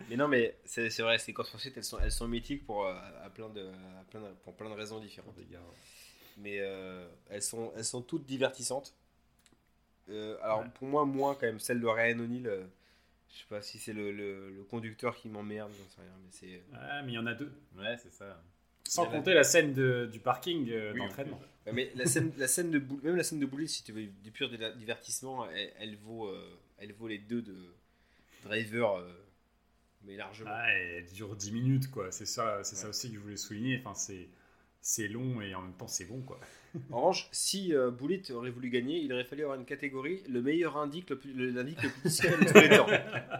mais 0.08 0.16
non, 0.16 0.28
mais 0.28 0.58
c'est 0.64 0.88
vrai, 1.00 1.18
ces 1.18 1.32
courses-poursuites, 1.32 1.76
elles 1.76 1.84
sont, 1.84 1.98
elles 1.98 2.12
sont 2.12 2.28
mythiques 2.28 2.66
pour, 2.66 2.86
euh, 2.86 2.94
à 3.24 3.30
plein 3.30 3.48
de, 3.48 3.62
à 3.62 4.04
plein 4.10 4.20
de- 4.20 4.34
pour 4.44 4.54
plein 4.54 4.68
de 4.68 4.74
raisons 4.74 5.00
différentes. 5.00 5.38
gars. 5.50 5.60
mais 6.38 6.56
elles, 7.30 7.42
sont, 7.42 7.72
elles 7.76 7.84
sont 7.84 8.02
toutes 8.02 8.26
divertissantes. 8.26 8.94
Alors 10.42 10.60
Ouais. 10.60 10.66
pour 10.74 10.88
moi, 10.88 11.04
moins 11.06 11.34
quand 11.34 11.46
même, 11.46 11.60
celle 11.60 11.80
de 11.80 11.86
Ryan 11.86 12.18
O'Neill, 12.18 12.50
je 13.30 13.38
sais 13.38 13.46
pas 13.48 13.62
si 13.62 13.78
c'est 13.78 13.92
le, 13.94 14.12
le- 14.12 14.50
le 14.50 14.64
conducteur 14.64 15.16
qui 15.16 15.28
m'emmerde, 15.28 15.70
j'en 15.78 15.88
sais 15.88 16.00
rien, 16.02 16.18
mais 16.22 16.30
c'est... 16.30 16.62
Ah, 16.74 17.02
mais 17.02 17.12
il 17.12 17.14
y 17.14 17.18
en 17.18 17.26
a 17.26 17.34
deux. 17.34 17.52
Ouais, 17.76 17.96
c'est 18.02 18.12
ça. 18.12 18.42
Sans 18.84 19.06
compter 19.06 19.32
la 19.34 19.44
scène 19.44 19.72
de- 19.72 20.08
du 20.12 20.18
parking 20.20 20.70
euh, 20.70 20.92
Oui, 20.92 20.98
d'entraînement. 21.00 21.40
Mais 21.72 21.92
la 21.94 22.06
scène, 22.06 22.32
la 22.36 22.48
scène 22.48 22.70
de 22.70 22.78
Bull- 22.78 23.00
même 23.02 23.16
la 23.16 23.22
scène 23.22 23.38
de 23.38 23.46
Bully, 23.46 23.68
si 23.68 23.84
tu 23.84 23.92
veux 23.92 24.04
du 24.06 24.30
pur 24.32 24.48
di- 24.50 24.58
divertissement, 24.78 25.48
elle, 25.50 25.72
elle 25.78 25.96
vaut, 25.96 26.26
euh, 26.28 26.58
elle 26.78 26.92
vaut 26.92 27.06
les 27.08 27.18
deux 27.18 27.40
de 27.42 27.54
Driver, 28.42 28.96
euh, 28.98 29.08
mais 30.04 30.16
largement. 30.16 30.50
Ah, 30.52 30.72
elle 30.72 31.06
dure 31.06 31.36
10 31.36 31.52
minutes, 31.52 31.88
quoi. 31.90 32.10
C'est 32.10 32.26
ça, 32.26 32.64
c'est 32.64 32.74
ça 32.76 32.88
aussi 32.88 33.08
que 33.10 33.14
je 33.14 33.20
voulais 33.20 33.36
souligner. 33.36 33.78
Enfin, 33.78 33.94
c'est, 33.94 34.28
c'est 34.80 35.06
long 35.06 35.40
et 35.40 35.54
en 35.54 35.62
même 35.62 35.74
temps 35.74 35.86
c'est 35.86 36.04
bon, 36.06 36.20
quoi. 36.22 36.40
En 36.90 36.96
revanche, 36.96 37.28
si 37.30 37.72
euh, 37.74 37.90
Bullitt 37.92 38.30
aurait 38.32 38.50
voulu 38.50 38.68
gagner, 38.68 38.98
il 38.98 39.12
aurait 39.12 39.24
fallu 39.24 39.42
avoir 39.42 39.56
une 39.58 39.64
catégorie 39.66 40.22
le 40.28 40.42
meilleur 40.42 40.76
indique, 40.78 41.10
le 41.10 41.18
plus, 41.18 41.32
le- 41.32 41.52
plus 41.52 42.20
de 42.20 42.52
tous 42.52 42.58
les 42.58 42.68
temps. 42.76 42.88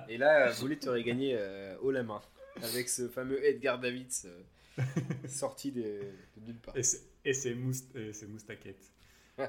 Et 0.09 0.17
là, 0.19 0.53
Bullitt 0.61 0.87
aurait 0.87 1.03
gagné 1.03 1.35
euh, 1.37 1.77
haut 1.81 1.91
la 1.91 2.05
main 2.05 2.21
avec 2.63 2.89
ce 2.89 3.09
fameux 3.09 3.45
Edgar 3.45 3.81
Davids 3.81 4.23
euh, 4.27 4.41
sorti 5.29 5.73
de, 5.73 5.83
de 6.37 6.47
nulle 6.47 6.59
part. 6.59 6.77
Et 6.77 6.83
c'est, 6.83 7.03
c'est 7.35 8.27
moustaquette. 8.27 8.93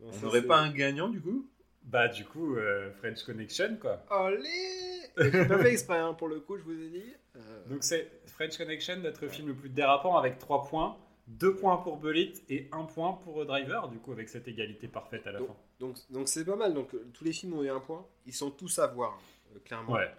Bon, 0.00 0.10
On 0.12 0.20
n'aurait 0.20 0.42
pas 0.42 0.58
un 0.58 0.70
gagnant 0.70 1.08
du 1.08 1.20
coup? 1.20 1.48
Bah, 1.82 2.08
du 2.08 2.24
coup, 2.24 2.56
euh, 2.56 2.90
French 2.92 3.22
Connection, 3.24 3.76
quoi. 3.80 4.04
Allez 4.10 5.00
J'ai 5.16 5.46
pas 5.46 5.58
fait 5.58 5.72
exprès 5.72 5.98
hein, 5.98 6.14
pour 6.14 6.28
le 6.28 6.40
coup, 6.40 6.56
je 6.58 6.62
vous 6.62 6.78
ai 6.78 6.88
dit. 6.88 7.14
Euh, 7.36 7.64
Donc, 7.68 7.84
c'est 7.84 8.10
French 8.26 8.56
Connection, 8.56 8.96
notre 8.96 9.28
film 9.28 9.48
le 9.48 9.54
plus 9.54 9.68
dérapant 9.70 10.16
avec 10.16 10.38
3 10.38 10.64
points. 10.64 10.96
2 11.26 11.56
points 11.56 11.78
pour 11.78 11.96
Bullitt 11.96 12.42
et 12.50 12.68
1 12.72 12.84
point 12.84 13.14
pour 13.24 13.42
euh, 13.42 13.44
Driver, 13.44 13.88
du 13.88 13.98
coup, 13.98 14.12
avec 14.12 14.28
cette 14.28 14.46
égalité 14.48 14.88
parfaite 14.88 15.26
à 15.26 15.32
la 15.32 15.38
donc, 15.38 15.48
fin. 15.48 15.54
Donc 15.80 15.96
donc 16.10 16.28
c'est 16.28 16.44
pas 16.44 16.56
mal. 16.56 16.74
Donc 16.74 16.94
euh, 16.94 17.06
tous 17.14 17.24
les 17.24 17.32
films 17.32 17.54
ont 17.54 17.62
eu 17.62 17.70
un 17.70 17.80
point. 17.80 18.06
Ils 18.26 18.34
sont 18.34 18.50
tous 18.50 18.78
à 18.78 18.86
voir, 18.88 19.18
euh, 19.54 19.58
clairement. 19.64 19.92
Ouais. 19.92 20.10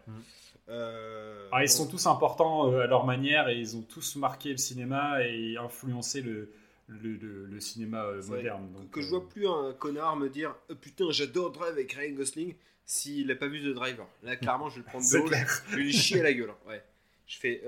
Euh, 0.69 1.47
Ah, 1.51 1.63
ils 1.63 1.69
sont 1.69 1.87
tous 1.87 2.07
importants 2.07 2.71
euh, 2.71 2.81
à 2.83 2.87
leur 2.87 3.05
manière 3.05 3.49
et 3.49 3.57
ils 3.57 3.77
ont 3.77 3.81
tous 3.83 4.15
marqué 4.15 4.49
le 4.49 4.57
cinéma 4.57 5.23
et 5.23 5.57
influencé 5.57 6.21
le, 6.21 6.51
le, 6.87 7.13
le- 7.15 7.45
le 7.45 7.59
cinéma 7.59 8.03
euh, 8.05 8.21
moderne. 8.23 8.67
que- 8.73 8.77
Donc, 8.79 8.91
que 8.91 9.01
je 9.01 9.09
vois 9.09 9.27
plus 9.29 9.47
un 9.47 9.73
connard 9.73 10.15
me 10.15 10.27
dire 10.27 10.55
Oh, 10.69 10.75
putain 10.75 11.05
j'adore 11.11 11.51
Drive 11.51 11.73
avec 11.73 11.93
Ryan 11.93 12.13
Gosling 12.15 12.55
s'il 12.83 13.31
a 13.31 13.35
pas 13.35 13.47
vu 13.47 13.59
de 13.61 13.73
Driver. 13.73 14.07
Là 14.23 14.35
clairement 14.35 14.69
je 14.69 14.75
vais 14.75 14.81
le 14.81 14.85
prendre 14.85 15.05
de 15.09 15.17
haut, 15.19 15.27
je 15.69 15.75
vais 15.75 15.81
lui 15.83 15.93
chier 15.93 16.19
à 16.19 16.23
la 16.23 16.33
gueule. 16.33 16.49
hein. 16.49 16.69
Ouais. 16.69 16.83
Je 17.27 17.37
fais 17.37 17.61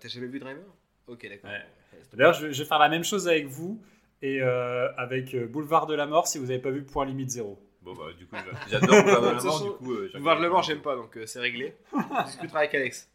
t'as 0.00 0.08
jamais 0.08 0.26
vu 0.26 0.38
Driver? 0.40 0.62
Ok 1.06 1.26
d'accord. 1.28 1.50
Ouais. 1.50 1.56
Ouais, 1.56 1.98
c'est 2.10 2.16
D'ailleurs, 2.16 2.34
je, 2.34 2.46
vais- 2.46 2.52
je 2.52 2.62
vais 2.62 2.68
faire 2.68 2.78
la 2.78 2.88
même 2.88 3.04
chose 3.04 3.28
avec 3.28 3.46
vous 3.46 3.80
et 4.20 4.40
avec 4.40 5.36
Boulevard 5.50 5.86
de 5.86 5.94
la 5.94 6.06
Mort 6.06 6.26
si 6.26 6.38
vous 6.38 6.46
n'avez 6.46 6.58
pas 6.60 6.70
vu 6.70 6.82
Point 6.84 7.06
Limite 7.06 7.30
Zéro. 7.30 7.58
Bon, 7.82 7.94
bah, 7.94 8.12
du 8.16 8.26
coup, 8.26 8.36
je- 8.36 8.70
j'adore 8.70 9.02
Boulevard 9.02 9.20
de 9.22 9.26
la 9.36 9.42
mort, 9.42 9.62
du 9.62 9.70
coup. 9.84 9.92
euh, 9.94 10.10
Boulevard 10.12 10.36
de 10.38 10.42
la 10.42 10.48
mort 10.48 10.58
regardé. 10.60 10.66
j'aime 10.66 10.82
pas 10.82 10.94
donc 10.96 11.16
euh, 11.16 11.26
c'est 11.26 11.40
réglé. 11.40 11.74
On 11.92 12.22
discutera 12.24 12.60
avec 12.60 12.74
Alex. 12.74 13.08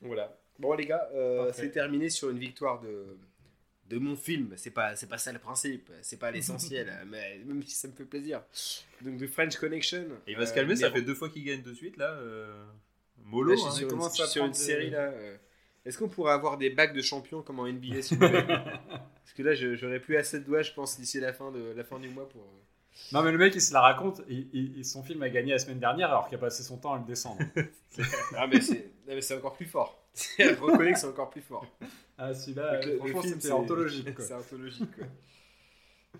voilà. 0.00 0.36
Bon 0.58 0.72
les 0.74 0.86
gars, 0.86 1.08
euh, 1.14 1.50
c'est 1.52 1.70
terminé 1.70 2.08
sur 2.08 2.30
une 2.30 2.38
victoire 2.38 2.80
de 2.80 3.16
de 3.90 3.98
mon 3.98 4.16
film. 4.16 4.52
C'est 4.56 4.70
pas 4.70 4.94
c'est 4.96 5.08
pas 5.08 5.18
ça 5.18 5.32
le 5.32 5.38
principe, 5.38 5.90
c'est 6.02 6.18
pas 6.18 6.30
l'essentiel, 6.30 6.92
mais 7.10 7.40
même 7.44 7.62
si 7.64 7.74
ça 7.74 7.88
me 7.88 7.92
fait 7.94 8.04
plaisir. 8.04 8.42
Donc 9.02 9.16
de 9.16 9.26
French 9.26 9.56
Connection. 9.56 10.06
Et 10.26 10.32
il 10.32 10.36
va 10.36 10.46
se 10.46 10.52
euh, 10.52 10.54
calmer, 10.54 10.76
ça 10.76 10.88
mais- 10.90 10.96
fait 10.96 11.02
deux 11.02 11.14
fois 11.14 11.28
qu'il 11.28 11.44
gagne 11.44 11.62
de 11.62 11.74
suite, 11.74 11.96
là. 11.96 12.10
euh, 12.12 12.46
Là, 13.18 13.30
Mollo, 13.30 13.52
je 13.52 13.56
suis 13.56 13.68
hein. 13.68 13.70
sur, 13.72 13.82
une, 13.84 13.88
commence 13.90 14.10
je 14.10 14.14
suis 14.14 14.22
à 14.22 14.26
sur 14.26 14.44
une 14.44 14.50
prendre 14.50 14.58
des- 14.58 14.64
série 14.72 14.90
là. 14.90 14.98
euh, 15.08 15.36
Est-ce 15.84 15.98
qu'on 15.98 16.08
pourrait 16.08 16.32
avoir 16.32 16.56
des 16.58 16.70
bacs 16.70 16.92
de 16.94 17.02
champions 17.02 17.42
comme 17.42 17.58
en 17.58 17.66
NBA 17.66 18.02
s'il 18.02 18.18
vous 18.18 18.28
plaît? 18.28 18.42
Parce 18.46 19.32
que 19.36 19.42
là, 19.42 19.54
je- 19.54 19.74
j'aurais 19.74 20.00
plus 20.00 20.16
assez 20.16 20.38
de 20.40 20.44
doigts, 20.44 20.62
je 20.62 20.72
pense, 20.72 20.98
d'ici 21.00 21.18
la 21.20 21.32
fin 21.32 21.50
de 21.50 21.72
la 21.76 21.84
fin 21.84 21.98
du 21.98 22.08
mois 22.10 22.28
pour. 22.28 22.42
Non, 23.12 23.22
mais 23.22 23.32
le 23.32 23.38
mec, 23.38 23.54
il 23.54 23.60
se 23.60 23.72
la 23.72 23.80
raconte. 23.80 24.22
son 24.82 25.02
film 25.02 25.22
a 25.22 25.28
gagné 25.28 25.52
la 25.52 25.58
semaine 25.58 25.80
dernière 25.80 26.10
alors 26.10 26.26
qu'il 26.28 26.36
a 26.36 26.40
passé 26.40 26.62
son 26.62 26.76
temps 26.78 26.94
à 26.94 26.98
le 26.98 27.04
descendre. 27.04 27.40
Ah 28.36 28.48
mais 28.48 28.60
c'est, 28.60 28.90
non, 29.06 29.14
mais 29.14 29.20
c'est 29.20 29.36
encore 29.36 29.54
plus 29.54 29.66
fort. 29.66 30.02
Je 30.38 30.52
reconnais 30.60 30.92
que 30.94 30.98
c'est 30.98 31.06
encore 31.06 31.30
plus 31.30 31.42
fort. 31.42 31.64
ah, 32.18 32.34
celui-là, 32.34 32.80
franchement, 32.98 33.22
c'est- 33.38 33.50
anthologique. 33.52 34.08
C'est 34.20 34.34
anthologique. 34.34 34.90
Quoi. 34.96 35.06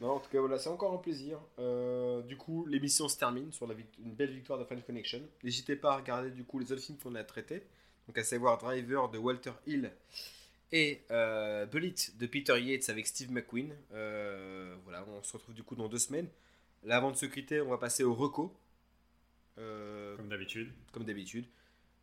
non, 0.00 0.10
en 0.12 0.20
tout 0.20 0.30
cas, 0.30 0.38
voilà, 0.38 0.56
c'est 0.58 0.68
encore 0.68 0.92
un 0.92 0.98
plaisir. 0.98 1.40
Euh, 1.58 2.22
du 2.22 2.36
coup, 2.36 2.64
l'émission 2.66 3.08
se 3.08 3.16
termine 3.18 3.52
sur 3.52 3.66
la 3.66 3.74
une 4.04 4.14
belle 4.14 4.30
victoire 4.30 4.58
de 4.58 4.64
French 4.64 4.84
Connection. 4.84 5.20
N'hésitez 5.42 5.74
pas 5.74 5.94
à 5.94 5.96
regarder 5.96 6.30
du 6.30 6.44
coup 6.44 6.60
les 6.60 6.70
autres 6.70 6.82
films 6.82 6.98
qu'on 6.98 7.14
a 7.16 7.24
traités, 7.24 7.64
donc 8.06 8.16
à 8.18 8.22
savoir 8.24 8.58
Driver 8.58 9.08
de 9.10 9.18
Walter 9.18 9.52
Hill 9.66 9.90
et 10.70 11.02
euh, 11.10 11.66
Bullet 11.66 11.94
de 12.18 12.26
Peter 12.26 12.60
Yates 12.60 12.88
avec 12.88 13.06
Steve 13.08 13.32
McQueen. 13.32 13.74
Euh, 13.92 14.76
voilà, 14.84 15.04
on 15.08 15.22
se 15.24 15.32
retrouve 15.32 15.54
du 15.56 15.62
coup 15.64 15.74
dans 15.74 15.88
deux 15.88 15.98
semaines. 15.98 16.28
Là, 16.84 16.96
avant 16.96 17.10
de 17.10 17.16
se 17.16 17.26
quitter, 17.26 17.60
on 17.60 17.68
va 17.70 17.78
passer 17.78 18.04
au 18.04 18.14
reco. 18.14 18.54
Euh, 19.58 20.16
Comme 20.16 20.28
d'habitude. 20.28 20.72
comme 20.92 21.04
d'habitude. 21.04 21.46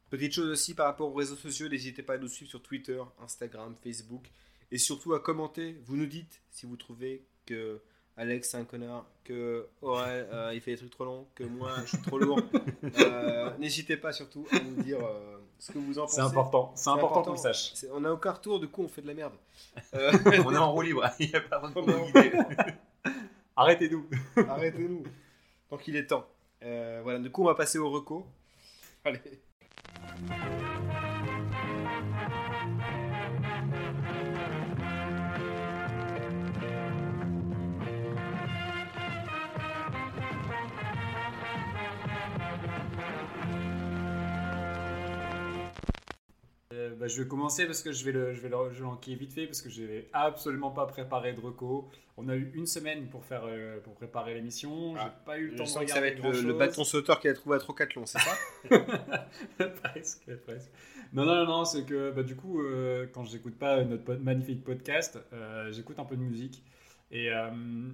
Petite 0.10 0.34
chose 0.34 0.50
aussi 0.50 0.74
par 0.74 0.88
rapport 0.88 1.10
aux 1.10 1.14
réseaux 1.14 1.36
sociaux, 1.36 1.68
n'hésitez 1.70 2.04
pas 2.04 2.14
à 2.14 2.18
nous 2.18 2.28
suivre 2.28 2.50
sur 2.50 2.62
Twitter, 2.62 3.02
Instagram, 3.22 3.76
Facebook 3.84 4.30
et 4.72 4.78
surtout 4.78 5.14
à 5.14 5.20
commenter. 5.20 5.78
Vous 5.86 5.96
nous 5.96 6.06
dites 6.06 6.42
si 6.50 6.66
vous 6.66 6.76
trouvez 6.78 7.24
que 7.46 7.80
Alex 8.18 8.50
c'est 8.52 8.58
un 8.58 8.66
connard, 8.66 9.06
que 9.24 9.68
Aurel 9.82 10.28
euh, 10.34 10.52
il 10.54 10.60
fait 10.62 10.72
des 10.72 10.78
trucs 10.78 10.92
trop 10.92 11.06
longs, 11.06 11.28
que 11.36 11.44
moi 11.46 11.72
je 11.86 11.90
suis 11.96 12.02
trop 12.02 12.18
lourd. 12.20 12.40
Euh, 13.00 13.56
n'hésitez 13.60 13.96
pas 13.96 14.12
surtout 14.12 14.46
à 14.52 14.60
nous 14.60 14.82
dire 14.84 14.98
euh, 15.06 15.38
ce 15.60 15.72
que 15.72 15.78
vous 15.78 15.98
en 16.00 16.04
pensez. 16.04 16.16
C'est 16.16 16.22
important. 16.22 16.74
C'est 16.76 16.90
important 16.90 17.22
qu'on 17.22 17.32
le 17.34 17.38
sache. 17.38 17.74
C'est- 17.76 17.90
On 17.92 18.00
n'a 18.02 18.12
aucun 18.12 18.32
retour, 18.32 18.60
du 18.60 18.68
coup 18.68 18.82
on 18.84 18.88
fait 18.88 19.02
de 19.02 19.08
la 19.08 19.14
merde. 19.14 19.34
Euh, 19.94 20.12
On 20.46 20.54
est 20.54 20.58
en 20.58 20.72
roue 20.74 20.82
libre, 20.82 21.08
il 21.20 21.30
n'y 21.30 21.36
a 21.36 21.42
personne 21.42 21.72
pour 21.74 21.84
On 21.84 21.90
est 21.90 21.94
nous 21.98 22.04
en- 22.04 22.08
guider. 22.08 22.74
Arrêtez-nous. 23.56 24.08
Arrêtez-nous. 24.50 25.04
Tant 25.70 25.78
qu'il 25.78 25.96
est 25.96 26.08
temps. 26.08 26.28
Euh, 26.64 27.02
voilà, 27.04 27.20
du 27.20 27.32
coup 27.32 27.44
on 27.44 27.48
va 27.48 27.56
passer 27.56 27.78
au 27.78 27.90
reco. 27.90 28.26
Allez. 29.04 29.20
Bah, 47.02 47.08
je 47.08 47.22
vais 47.22 47.28
commencer 47.28 47.66
parce 47.66 47.82
que 47.84 47.92
je 47.92 48.06
vais 48.06 48.12
le, 48.14 48.34
je 48.34 48.40
vais 48.42 48.48
le, 48.50 48.72
je 48.72 48.84
l'enquiller 48.84 49.18
vite 49.18 49.34
fait 49.34 49.46
parce 49.48 49.62
que 49.62 49.70
j'ai 49.70 50.08
absolument 50.14 50.72
pas 50.72 50.86
préparé 50.86 51.34
de 51.34 51.42
reco. 51.42 51.90
On 52.18 52.30
a 52.30 52.36
eu 52.36 52.52
une 52.54 52.68
semaine 52.68 53.08
pour 53.08 53.26
faire, 53.26 53.42
euh, 53.46 53.80
pour 53.80 53.94
préparer 53.96 54.36
l'émission. 54.36 54.94
J'ai 54.96 55.02
Ah, 55.02 55.16
pas 55.26 55.40
eu 55.40 55.48
le 55.48 55.56
temps 55.56 55.64
Je 55.66 55.70
de 55.70 55.74
sens 55.74 55.84
que 55.84 55.90
ça 55.90 55.96
va 55.96 56.02
regarder 56.08 56.30
être 56.30 56.42
le, 56.44 56.48
le 56.50 56.54
bâton 56.54 56.84
sauteur 56.84 57.20
qu'il 57.20 57.32
a 57.32 57.34
trouvé 57.34 57.56
à 57.56 57.60
Trocathlon, 57.60 58.06
c'est 58.06 58.20
ça 58.20 58.38
presque, 59.84 60.30
presque. 60.46 60.70
Non, 61.14 61.26
non, 61.26 61.36
non, 61.36 61.46
non, 61.46 61.66
c'est 61.66 61.84
que 61.86 62.12
bah, 62.12 62.24
du 62.24 62.36
coup, 62.36 62.62
euh, 62.62 63.08
quand 63.12 63.26
j'écoute 63.26 63.56
pas 63.58 63.84
notre 63.84 64.04
pod- 64.04 64.22
magnifique 64.24 64.64
podcast, 64.64 65.20
euh, 65.34 65.72
j'écoute 65.72 65.98
un 66.00 66.06
peu 66.06 66.16
de 66.16 66.22
musique. 66.22 66.64
Et 67.14 67.30
euh, 67.34 67.50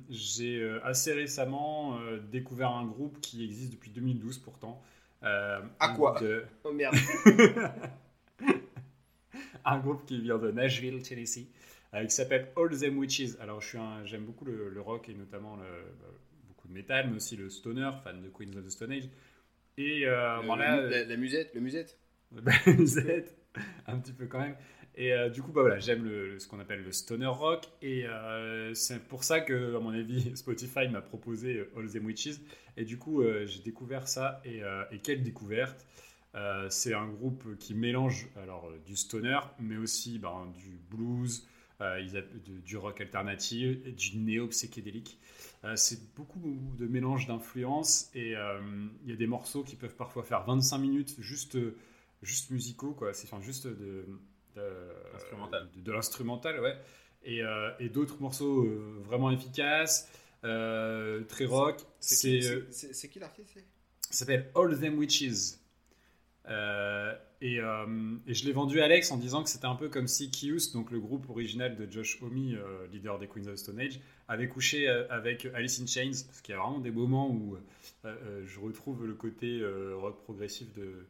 j'ai 0.09 0.59
euh, 0.61 0.79
assez 0.85 1.11
récemment 1.13 1.97
euh, 2.01 2.19
découvert 2.31 2.71
un 2.71 2.85
groupe 2.85 3.19
qui 3.21 3.43
existe 3.43 3.71
depuis 3.71 3.89
2012 3.89 4.37
pourtant. 4.39 4.81
Euh, 5.23 5.59
À 5.79 5.89
quoi 5.89 6.19
de- 6.21 6.43
Oh 6.63 6.71
merde. 6.73 6.95
un 9.67 9.79
groupe 9.79 10.05
qui 10.05 10.19
vient 10.21 10.37
de 10.37 10.51
Nashville, 10.51 11.01
Tennessee, 11.03 11.47
euh, 11.93 12.05
qui 12.05 12.11
s'appelle 12.15 12.49
All 12.57 12.77
Them 12.77 12.97
Witches. 12.97 13.35
Alors, 13.39 13.61
j'aime 13.61 14.25
beaucoup 14.25 14.45
le, 14.45 14.69
le 14.69 14.81
rock 14.81 15.09
et 15.09 15.13
notamment 15.13 15.55
le- 15.57 15.63
bah, 16.01 16.07
beaucoup 16.47 16.67
de 16.67 16.73
métal, 16.73 17.09
mais 17.09 17.17
aussi 17.17 17.35
le 17.35 17.49
stoner, 17.49 17.91
fan 18.03 18.21
de 18.21 18.29
Queens 18.29 18.57
of 18.57 18.65
the 18.65 18.69
Stone 18.69 18.91
Age. 18.91 19.09
Et 19.77 20.07
euh, 20.07 20.41
Le- 20.41 20.45
voilà, 20.45 20.81
le- 20.81 20.89
la, 20.89 21.03
la 21.05 21.17
musette, 21.17 21.53
le 21.53 21.61
musette. 21.61 21.97
vous 22.67 22.99
êtes 22.99 23.37
un 23.87 23.99
petit 23.99 24.13
peu 24.13 24.25
quand 24.27 24.39
même. 24.39 24.55
Et 24.95 25.13
euh, 25.13 25.29
du 25.29 25.41
coup, 25.43 25.51
bah 25.51 25.61
voilà, 25.61 25.79
j'aime 25.79 26.09
ce 26.39 26.47
qu'on 26.47 26.59
appelle 26.59 26.83
le 26.83 26.91
stoner 26.91 27.27
rock. 27.27 27.65
Et 27.81 28.05
euh, 28.07 28.73
c'est 28.73 28.99
pour 29.07 29.23
ça 29.23 29.41
que, 29.41 29.75
à 29.75 29.79
mon 29.79 29.91
avis, 29.91 30.31
Spotify 30.35 30.87
m'a 30.89 31.01
proposé 31.01 31.57
euh, 31.59 31.71
All 31.77 31.87
Them 31.89 32.05
Witches. 32.05 32.39
Et 32.77 32.85
du 32.85 32.97
coup, 32.97 33.21
euh, 33.21 33.45
j'ai 33.45 33.61
découvert 33.61 34.07
ça. 34.07 34.41
Et, 34.45 34.63
euh, 34.63 34.83
et 34.91 34.99
quelle 34.99 35.21
découverte 35.23 35.85
Euh, 36.37 36.69
C'est 36.69 36.93
un 36.93 37.07
groupe 37.07 37.57
qui 37.59 37.73
mélange 37.73 38.29
alors, 38.37 38.67
euh, 38.69 38.77
du 38.85 38.95
stoner, 38.95 39.39
mais 39.59 39.77
aussi 39.77 40.19
ben, 40.19 40.53
du 40.57 40.79
blues, 40.91 41.47
euh, 41.81 41.99
ils 42.01 42.15
app- 42.17 42.31
de- 42.45 42.59
du 42.59 42.77
rock 42.77 43.01
alternatif, 43.01 43.77
et 43.85 43.91
du 43.91 44.17
néo-psychédélique. 44.17 45.19
Euh, 45.63 45.75
c'est 45.75 46.13
beaucoup 46.15 46.39
de 46.77 46.85
mélange 46.87 47.27
d'influences. 47.27 48.09
Et 48.13 48.35
euh, 48.37 48.59
il 49.03 49.09
y 49.09 49.13
a 49.13 49.15
des 49.17 49.27
morceaux 49.27 49.63
qui 49.63 49.75
peuvent 49.75 49.95
parfois 49.95 50.23
faire 50.23 50.43
25 50.45 50.77
minutes 50.77 51.15
juste 51.19 51.57
juste 52.23 52.49
musicaux, 52.51 52.93
quoi. 52.93 53.13
C'est 53.13 53.27
enfin, 53.31 53.41
juste 53.43 53.67
de, 53.67 54.05
de, 54.55 54.63
Instrumental. 55.15 55.69
de, 55.75 55.81
de 55.81 55.91
l'instrumental, 55.91 56.59
ouais. 56.61 56.75
Et, 57.23 57.41
euh, 57.43 57.71
et 57.79 57.89
d'autres 57.89 58.19
morceaux 58.21 58.63
euh, 58.65 59.01
vraiment 59.05 59.31
efficaces, 59.31 60.09
euh, 60.43 61.23
très 61.25 61.45
rock. 61.45 61.81
C'est 61.99 62.39
qui, 62.39 63.09
qui 63.09 63.19
l'artiste 63.19 63.59
s'appelle 64.09 64.49
All 64.55 64.79
Them 64.79 64.97
Witches. 64.97 65.57
Euh, 66.49 67.13
et, 67.41 67.59
euh, 67.59 67.85
et 68.25 68.33
je 68.33 68.45
l'ai 68.45 68.51
vendu 68.51 68.81
à 68.81 68.85
Alex 68.85 69.11
en 69.11 69.17
disant 69.17 69.43
que 69.43 69.49
c'était 69.49 69.65
un 69.67 69.75
peu 69.75 69.89
comme 69.89 70.07
si 70.07 70.31
Kius, 70.31 70.71
donc 70.73 70.91
le 70.91 70.99
groupe 70.99 71.29
original 71.29 71.75
de 71.75 71.91
Josh 71.91 72.19
Homme, 72.21 72.55
euh, 72.55 72.87
leader 72.91 73.19
des 73.19 73.27
Queens 73.27 73.47
of 73.47 73.55
the 73.55 73.57
Stone 73.57 73.79
Age, 73.79 73.99
avait 74.27 74.47
couché 74.47 74.87
avec 75.09 75.47
Alice 75.53 75.79
in 75.81 75.87
Chains, 75.87 76.23
parce 76.25 76.41
qu'il 76.41 76.53
y 76.53 76.57
a 76.57 76.61
vraiment 76.61 76.79
des 76.79 76.91
moments 76.91 77.29
où 77.29 77.57
je 78.03 78.59
retrouve 78.59 79.05
le 79.05 79.13
côté 79.13 79.61
rock 79.95 80.21
progressif 80.23 80.67
de, 80.73 81.05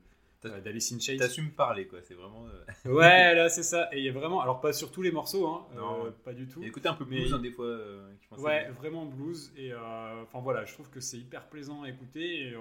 d'Alice 0.64 0.91
in 0.93 0.99
Chains. 0.99 1.18
T'assumes 1.18 1.49
parler, 1.49 1.88
quoi. 1.88 1.99
C'est 2.03 2.14
vraiment. 2.14 2.45
Ouais, 2.85 3.34
là 3.35 3.49
c'est 3.49 3.64
ça. 3.64 3.89
Et 3.91 3.99
il 3.99 4.05
y 4.05 4.09
a 4.09 4.11
vraiment, 4.11 4.39
alors 4.41 4.61
pas 4.61 4.72
sur 4.72 4.91
tous 4.91 5.01
les 5.01 5.11
morceaux, 5.11 5.47
hein, 5.47 5.65
Non. 5.76 6.14
pas 6.23 6.34
du 6.34 6.47
tout. 6.47 6.61
Écoutez 6.64 6.89
un 6.89 6.93
peu 6.93 7.05
Mais- 7.09 7.22
plus, 7.22 7.34
hein, 7.34 7.39
des 7.39 7.49
fois. 7.51 7.76
Ouais, 8.38 8.69
vraiment 8.77 9.05
blues. 9.05 9.51
Et 9.57 9.73
enfin 9.73 10.39
voilà, 10.39 10.65
je 10.65 10.73
trouve 10.73 10.89
que 10.91 10.99
c'est 10.99 11.18
hyper 11.18 11.47
plaisant 11.47 11.81
à 11.84 11.89
écouter. 11.89 12.49
Et, 12.49 12.55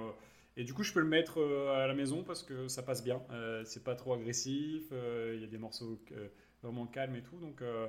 et 0.56 0.64
du 0.64 0.72
coup, 0.74 0.82
je 0.82 0.92
peux 0.92 1.00
le 1.00 1.06
mettre 1.06 1.40
euh, 1.40 1.82
à 1.82 1.86
la 1.86 1.94
maison 1.94 2.22
parce 2.22 2.42
que 2.42 2.68
ça 2.68 2.82
passe 2.82 3.02
bien. 3.04 3.22
Euh, 3.30 3.62
c'est 3.64 3.84
pas 3.84 3.94
trop 3.94 4.14
agressif. 4.14 4.84
euh, 4.92 5.32
Il 5.36 5.40
y 5.40 5.44
a 5.44 5.48
des 5.48 5.58
morceaux 5.58 5.98
euh, 6.12 6.28
vraiment 6.62 6.86
calmes 6.86 7.16
et 7.16 7.22
tout. 7.22 7.38
Donc 7.38 7.60
euh, 7.62 7.86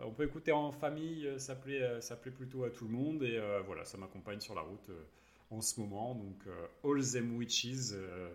on 0.00 0.10
peut 0.10 0.24
écouter 0.24 0.52
en 0.52 0.72
famille. 0.72 1.28
Ça 1.38 1.54
plaît, 1.54 2.00
ça 2.00 2.16
plaît 2.16 2.32
plutôt 2.32 2.64
à 2.64 2.70
tout 2.70 2.84
le 2.86 2.92
monde. 2.92 3.22
Et 3.22 3.36
euh, 3.38 3.60
voilà, 3.66 3.84
ça 3.84 3.96
m'accompagne 3.98 4.40
sur 4.40 4.54
la 4.54 4.62
route 4.62 4.88
euh, 4.90 5.02
en 5.50 5.60
ce 5.60 5.78
moment. 5.80 6.14
Donc 6.14 6.38
euh, 6.46 6.66
All 6.84 7.02
Them 7.04 7.36
Witches. 7.36 7.92
euh, 7.92 8.28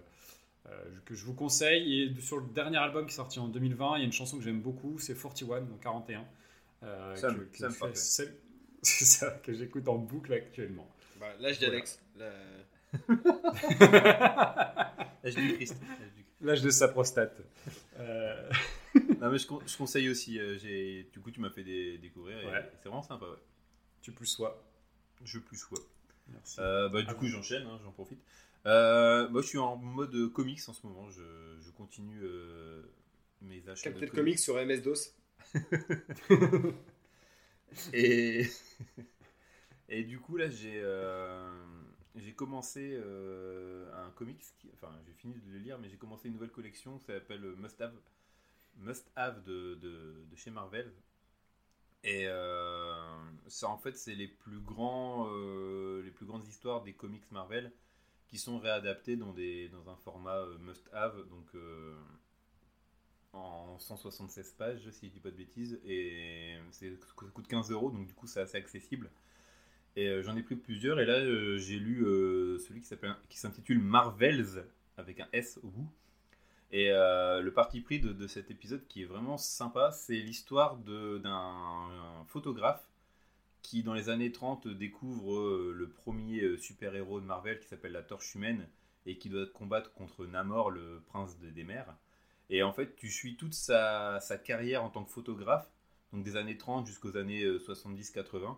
euh, 0.67 0.83
que 1.05 1.13
je 1.13 1.23
vous 1.25 1.33
conseille. 1.35 2.01
Et 2.03 2.21
sur 2.21 2.37
le 2.37 2.47
dernier 2.53 2.77
album 2.77 3.05
qui 3.05 3.11
est 3.11 3.15
sorti 3.15 3.37
en 3.39 3.47
2020, 3.47 3.97
il 3.97 3.99
y 3.99 4.01
a 4.01 4.05
une 4.05 4.11
chanson 4.11 4.37
que 4.37 4.43
j'aime 4.43 4.61
beaucoup, 4.61 4.97
c'est 4.97 5.13
41, 5.13 5.61
donc 5.61 5.79
41. 5.81 6.25
euh, 6.83 7.15
Sam- 7.15 7.37
que- 7.37 7.43
que 7.51 7.57
Sam 7.57 7.71
fait- 7.71 7.79
Parfait. 7.79 8.33
c'est 8.81 9.05
ça 9.05 9.29
que 9.43 9.53
j'écoute 9.53 9.87
en 9.87 9.97
boucle 9.97 10.33
actuellement. 10.33 10.87
bah, 11.19 11.27
L'âge 11.39 11.59
d'Alex. 11.59 11.99
La- 12.17 12.25
L'âge 12.25 12.33
du 12.33 12.39
Christ. 12.39 12.74
L'âge 15.23 15.35
du 15.35 15.53
Christ. 15.55 15.75
L'âge 16.41 16.61
de 16.61 16.69
sa 16.69 16.87
prostate. 16.87 17.41
Euh, 17.99 18.49
Non, 19.21 19.29
mais 19.31 19.37
je, 19.37 19.47
con- 19.47 19.61
je 19.65 19.75
conseille 19.77 20.09
aussi. 20.09 20.39
euh, 20.39 20.57
j'ai- 20.57 21.09
du 21.11 21.19
coup, 21.19 21.31
tu 21.31 21.39
m'as 21.41 21.49
fait 21.49 21.63
des- 21.63 21.97
découvrir. 21.97 22.37
Ouais. 22.45 22.71
C'est 22.81 22.89
vraiment 22.89 23.01
sympa, 23.03 23.25
ouais. 23.25 23.37
tu 24.01 24.11
plus 24.11 24.27
sois. 24.27 24.63
Je 25.23 25.39
plus 25.39 25.57
sois. 25.57 25.79
Merci. 26.31 26.57
Euh, 26.59 26.89
bah, 26.89 27.01
du 27.01 27.07
Ah 27.09 27.13
coup, 27.13 27.27
j'enchaîne, 27.27 27.63
hein, 27.67 27.79
j'en 27.83 27.91
profite. 27.91 28.19
Euh, 28.65 29.27
moi, 29.29 29.41
je 29.41 29.47
suis 29.47 29.57
en 29.57 29.75
mode 29.77 30.31
comics 30.33 30.59
en 30.67 30.73
ce 30.73 30.85
moment. 30.85 31.09
Je, 31.09 31.21
je 31.61 31.69
continue 31.71 32.19
euh, 32.23 32.83
mes 33.41 33.67
achats. 33.69 33.89
de 33.91 33.99
Captain 33.99 34.15
Comics 34.15 34.39
sur 34.39 34.55
MS-DOS. 34.55 35.13
Et, 37.93 38.45
et 39.89 40.03
du 40.03 40.19
coup, 40.19 40.37
là, 40.37 40.49
j'ai 40.49 40.79
euh, 40.81 41.49
j'ai 42.17 42.33
commencé 42.33 42.91
euh, 42.93 43.91
un 44.05 44.09
comics. 44.11 44.43
Enfin, 44.73 44.91
j'ai 45.05 45.13
fini 45.13 45.33
de 45.35 45.51
le 45.51 45.59
lire, 45.59 45.77
mais 45.79 45.89
j'ai 45.89 45.97
commencé 45.97 46.27
une 46.27 46.33
nouvelle 46.35 46.51
collection 46.51 46.97
qui 46.99 47.05
s'appelle 47.05 47.41
Must 47.57 47.79
Have. 47.81 47.93
Must 48.77 49.09
Have 49.15 49.43
de, 49.43 49.75
de, 49.75 50.35
chez 50.35 50.51
Marvel. 50.51 50.91
Et 52.03 52.27
euh, 52.27 52.93
ça, 53.47 53.69
en 53.69 53.77
fait, 53.77 53.97
c'est 53.97 54.15
les 54.15 54.27
plus 54.27 54.59
grands, 54.59 55.27
euh, 55.29 56.03
les 56.03 56.11
plus 56.11 56.25
grandes 56.25 56.47
histoires 56.47 56.83
des 56.83 56.93
comics 56.93 57.29
Marvel 57.31 57.71
qui 58.27 58.37
sont 58.37 58.59
réadaptées 58.59 59.15
dans 59.15 59.33
des 59.33 59.69
dans 59.69 59.89
un 59.89 59.95
format 59.97 60.45
Must 60.59 60.89
Have, 60.93 61.15
donc 61.29 61.47
en 63.33 63.77
176 63.77 64.53
pages, 64.53 64.89
si 64.91 65.07
je 65.07 65.13
dis 65.13 65.19
pas 65.19 65.31
de 65.31 65.35
bêtises, 65.35 65.79
et 65.85 66.57
ça 66.71 66.85
coûte 67.15 67.47
15 67.47 67.71
euros, 67.71 67.91
donc 67.91 68.07
du 68.07 68.13
coup, 68.13 68.27
c'est 68.27 68.39
assez 68.39 68.57
accessible. 68.57 69.09
Et 69.95 70.07
euh, 70.09 70.21
j'en 70.23 70.35
ai 70.35 70.43
pris 70.43 70.55
plusieurs, 70.55 70.99
et 70.99 71.05
là, 71.05 71.13
euh, 71.15 71.57
j'ai 71.57 71.79
lu 71.79 72.05
euh, 72.05 72.57
celui 72.59 72.81
qui 72.81 73.37
s'intitule 73.37 73.79
Marvels 73.79 74.65
avec 74.97 75.19
un 75.19 75.27
S 75.33 75.59
au 75.63 75.67
bout. 75.67 75.89
Et 76.71 76.89
le 76.89 77.49
parti 77.51 77.79
pris 77.79 78.01
de, 78.01 78.27
cet 78.27 78.51
épisode 78.51 78.85
qui 78.87 79.03
est 79.03 79.05
vraiment 79.05 79.37
sympa, 79.37 79.91
c'est 79.91 80.15
l'histoire 80.15 80.75
d'un 80.77 81.21
un 81.23 82.25
photographe 82.27 82.89
qui, 83.61 83.81
dans 83.83 83.93
les 83.93 84.09
années 84.09 84.31
30, 84.31 84.67
découvre 84.67 85.71
le 85.71 85.89
premier 85.89 86.57
super-héros 86.57 87.21
de 87.21 87.25
Marvel 87.25 87.59
qui 87.59 87.67
s'appelle 87.67 87.93
la 87.93 88.03
Torche 88.03 88.35
Humaine 88.35 88.67
et 89.05 89.17
qui 89.17 89.29
doit 89.29 89.45
combattre 89.45 89.93
contre 89.93 90.25
Namor, 90.25 90.71
le 90.71 91.01
prince 91.07 91.39
de- 91.39 91.49
des 91.49 91.63
mers. 91.63 91.95
Et 92.49 92.63
en 92.63 92.73
fait, 92.73 92.95
tu 92.95 93.09
suis 93.09 93.35
toute 93.37 93.53
sa, 93.53 94.19
carrière 94.43 94.83
en 94.83 94.89
tant 94.89 95.03
que 95.03 95.11
photographe, 95.11 95.69
donc 96.13 96.23
des 96.23 96.35
années 96.35 96.57
30 96.57 96.85
jusqu'aux 96.85 97.17
années 97.17 97.43
euh, 97.43 97.59
70-80. 97.59 98.57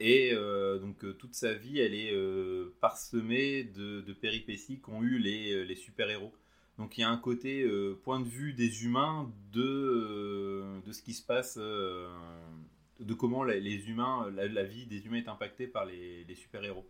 Et 0.00 0.30
euh, 0.32 0.78
donc 0.78 1.04
euh, 1.04 1.12
toute 1.12 1.34
sa 1.34 1.54
vie, 1.54 1.80
elle 1.80 1.94
est 1.94 2.12
euh, 2.12 2.74
parsemée 2.80 3.64
de, 3.64 4.12
péripéties 4.12 4.80
qu'ont 4.80 5.02
eu 5.02 5.18
les, 5.18 5.64
les 5.64 5.76
super-héros. 5.76 6.32
Donc 6.78 6.96
il 6.96 7.00
y 7.00 7.04
a 7.04 7.10
un 7.10 7.16
côté 7.16 7.68
point 8.04 8.20
de 8.20 8.28
vue 8.28 8.52
des 8.52 8.84
humains 8.84 9.32
de, 9.52 10.80
de 10.86 10.92
ce 10.92 11.02
qui 11.02 11.12
se 11.12 11.24
passe, 11.24 11.58
de 11.58 13.14
comment 13.14 13.42
la- 13.42 13.58
les 13.58 13.88
humains, 13.90 14.30
la, 14.30 14.62
vie 14.62 14.86
des 14.86 15.04
humains 15.04 15.18
est 15.18 15.28
impactée 15.28 15.66
par 15.66 15.84
les, 15.86 16.22
les 16.24 16.34
super-héros. 16.36 16.86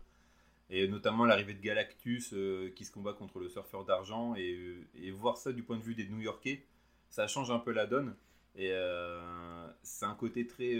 Et 0.69 0.87
notamment 0.87 1.25
l'arrivée 1.25 1.55
de 1.55 1.61
Galactus 1.61 2.35
qui 2.75 2.85
se 2.85 2.91
combat 2.91 3.13
contre 3.13 3.39
le 3.39 3.49
surfeur 3.49 3.83
d'argent. 3.83 4.35
Et, 4.35 5.11
voir 5.11 5.37
ça 5.37 5.51
du 5.53 5.63
point 5.63 5.77
de 5.77 5.83
vue 5.83 5.95
des 5.95 6.07
New-Yorkais, 6.07 6.63
ça 7.09 7.27
change 7.27 7.49
un 7.49 7.59
peu 7.59 7.71
la 7.71 7.87
donne. 7.87 8.15
Et 8.55 8.71
c'est 9.81 10.05
un 10.05 10.15
côté 10.15 10.45
très. 10.45 10.79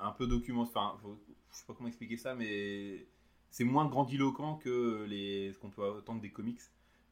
Un 0.00 0.12
peu 0.12 0.26
document. 0.26 0.62
Enfin, 0.62 0.96
faut- 1.02 1.18
je 1.52 1.56
sais 1.56 1.64
pas 1.66 1.74
comment 1.74 1.88
expliquer 1.88 2.16
ça, 2.16 2.34
mais 2.34 3.06
c'est 3.50 3.64
moins 3.64 3.86
grandiloquent 3.86 4.56
que 4.56 5.04
les, 5.08 5.52
ce 5.52 5.58
qu'on 5.58 5.70
peut 5.70 5.98
attendre 5.98 6.20
des 6.20 6.30
comics. 6.30 6.60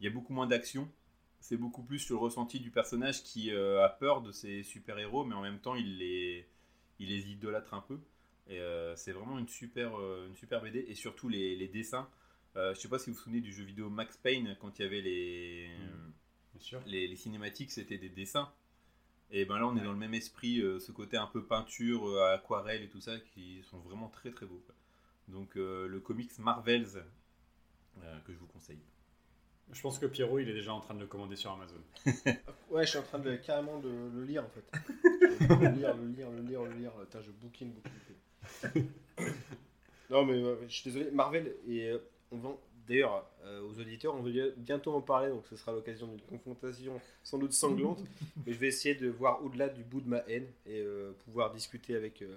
Il 0.00 0.04
y 0.04 0.06
a 0.08 0.10
beaucoup 0.10 0.32
moins 0.32 0.46
d'action. 0.46 0.88
C'est 1.40 1.56
beaucoup 1.56 1.82
plus 1.82 1.98
sur 2.00 2.16
le 2.16 2.20
ressenti 2.20 2.60
du 2.60 2.70
personnage 2.70 3.22
qui 3.22 3.50
euh, 3.52 3.84
a 3.84 3.88
peur 3.88 4.22
de 4.22 4.32
ses 4.32 4.62
super-héros, 4.62 5.24
mais 5.24 5.34
en 5.34 5.42
même 5.42 5.58
temps, 5.60 5.74
il 5.76 5.98
les, 5.98 6.46
il 6.98 7.08
les 7.08 7.30
idolâtre 7.30 7.74
un 7.74 7.80
peu. 7.82 7.98
Et 8.48 8.58
euh, 8.60 8.94
c'est 8.96 9.12
vraiment 9.12 9.38
une 9.38 9.48
super, 9.48 9.98
euh, 9.98 10.26
une 10.28 10.34
super 10.36 10.62
BD. 10.62 10.84
Et 10.88 10.94
surtout 10.94 11.28
les, 11.28 11.56
les 11.56 11.68
dessins. 11.68 12.08
Je 12.56 12.72
sais 12.74 12.88
pas 12.88 12.98
si 12.98 13.10
vous 13.10 13.16
vous 13.16 13.22
souvenez 13.22 13.42
du 13.42 13.52
jeu 13.52 13.64
vidéo 13.64 13.90
Max 13.90 14.16
Payne, 14.16 14.56
quand 14.62 14.78
il 14.78 14.82
y 14.82 14.84
avait 14.86 15.02
les, 15.02 15.68
les, 16.86 17.06
les 17.08 17.16
cinématiques, 17.16 17.70
c'était 17.70 17.98
des 17.98 18.08
dessins. 18.08 18.50
Et 19.30 19.44
ben 19.44 19.58
là, 19.58 19.66
on 19.66 19.76
est 19.76 19.82
dans 19.82 19.92
le 19.92 19.98
même 19.98 20.14
esprit, 20.14 20.60
euh, 20.60 20.78
ce 20.78 20.92
côté 20.92 21.16
un 21.16 21.26
peu 21.26 21.44
peinture, 21.44 22.06
euh, 22.06 22.34
aquarelle 22.34 22.82
et 22.82 22.88
tout 22.88 23.00
ça, 23.00 23.18
qui 23.18 23.62
sont 23.64 23.78
vraiment 23.78 24.08
très 24.08 24.30
très 24.30 24.46
beaux. 24.46 24.62
quoi. 24.66 24.74
Donc 25.28 25.56
euh, 25.56 25.88
le 25.88 26.00
comics 26.00 26.38
Marvels, 26.38 27.04
euh, 28.02 28.18
que 28.26 28.32
je 28.32 28.38
vous 28.38 28.46
conseille. 28.46 28.80
Je 29.72 29.80
pense 29.80 29.98
que 29.98 30.06
Pierrot, 30.06 30.38
il 30.38 30.48
est 30.48 30.54
déjà 30.54 30.72
en 30.72 30.80
train 30.80 30.94
de 30.94 31.00
le 31.00 31.06
commander 31.06 31.36
sur 31.36 31.50
Amazon. 31.50 31.82
Ouais, 32.70 32.84
je 32.84 32.90
suis 32.90 32.98
en 32.98 33.02
train 33.02 33.20
de 33.20 33.36
carrément 33.36 33.78
de 33.78 33.88
le 33.88 34.24
lire 34.24 34.44
en 34.44 34.48
fait. 34.48 34.64
le 35.40 35.76
lire, 35.76 35.96
le 35.96 36.08
lire, 36.08 36.30
le 36.30 36.42
lire, 36.42 36.62
le 36.62 36.72
lire. 36.72 36.92
Attends, 37.00 37.22
je 37.22 37.30
bouquine, 37.30 37.72
bouquine. 37.72 38.88
non, 40.10 40.24
mais 40.24 40.34
euh, 40.34 40.56
je 40.68 40.74
suis 40.74 40.90
désolé. 40.90 41.12
Marvel, 41.12 41.54
et 41.68 41.90
euh, 41.90 41.98
on 42.32 42.38
va. 42.38 42.50
D'ailleurs, 42.86 43.28
euh, 43.44 43.62
aux 43.62 43.80
auditeurs, 43.80 44.14
on 44.14 44.22
va 44.22 44.30
bientôt 44.56 44.92
en 44.92 45.00
parler, 45.00 45.28
donc 45.28 45.44
ce 45.48 45.56
sera 45.56 45.72
l'occasion 45.72 46.06
d'une 46.06 46.20
confrontation 46.20 47.00
sans 47.22 47.38
doute 47.38 47.52
sanglante. 47.52 48.02
mais 48.46 48.52
je 48.52 48.58
vais 48.58 48.68
essayer 48.68 48.94
de 48.94 49.08
voir 49.08 49.44
au-delà 49.44 49.68
du 49.68 49.82
bout 49.82 50.00
de 50.00 50.08
ma 50.08 50.18
haine 50.28 50.46
et 50.66 50.80
euh, 50.80 51.12
pouvoir 51.24 51.52
discuter 51.52 51.96
avec 51.96 52.22
euh, 52.22 52.36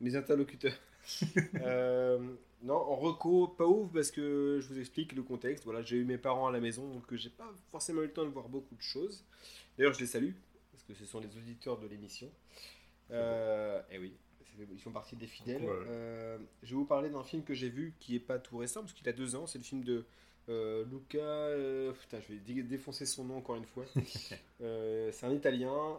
mes 0.00 0.16
interlocuteurs. 0.16 0.76
Non, 2.62 2.74
en 2.74 2.96
reco, 2.96 3.48
pas 3.48 3.66
ouf 3.66 3.92
parce 3.92 4.10
que 4.10 4.60
je 4.62 4.68
vous 4.68 4.80
explique 4.80 5.12
le 5.12 5.22
contexte. 5.22 5.64
Voilà, 5.64 5.82
j'ai 5.82 5.98
eu 5.98 6.04
mes 6.04 6.16
parents 6.16 6.48
à 6.48 6.50
la 6.50 6.58
maison, 6.58 6.88
donc 6.88 7.14
j'ai 7.14 7.28
pas 7.28 7.52
forcément 7.70 8.00
eu 8.00 8.06
le 8.06 8.12
temps 8.12 8.24
de 8.24 8.30
voir 8.30 8.48
beaucoup 8.48 8.74
de 8.74 8.80
choses. 8.80 9.24
D'ailleurs, 9.76 9.92
je 9.92 10.00
les 10.00 10.06
salue 10.06 10.32
parce 10.72 10.82
que 10.84 10.94
ce 10.94 11.04
sont 11.04 11.20
les 11.20 11.36
auditeurs 11.36 11.78
de 11.78 11.86
l'émission. 11.86 12.28
Et 13.10 13.98
oui, 14.00 14.14
ils 14.72 14.80
font 14.80 14.90
partie 14.92 15.16
des 15.16 15.26
fidèles. 15.26 15.62
Ouais. 15.62 15.70
Euh, 15.88 16.38
je 16.62 16.70
vais 16.70 16.76
vous 16.76 16.84
parler 16.84 17.10
d'un 17.10 17.22
film 17.24 17.42
que 17.42 17.54
j'ai 17.54 17.68
vu 17.68 17.94
qui 18.00 18.16
est 18.16 18.20
pas 18.20 18.38
tout 18.38 18.56
récent 18.58 18.80
parce 18.80 18.92
qu'il 18.92 19.08
a 19.08 19.12
deux 19.12 19.34
ans. 19.36 19.46
C'est 19.46 19.58
le 19.58 19.64
film 19.64 19.82
de 19.84 20.04
euh, 20.48 20.84
Luca. 20.90 21.18
euh, 21.18 21.92
putain, 21.92 22.20
je 22.20 22.32
vais 22.34 22.38
dé- 22.40 22.62
défoncer 22.62 23.06
son 23.06 23.24
nom 23.24 23.36
encore 23.38 23.56
une 23.56 23.64
fois. 23.66 23.84
C'est 24.60 25.24
un 25.26 25.32
Italien. 25.32 25.98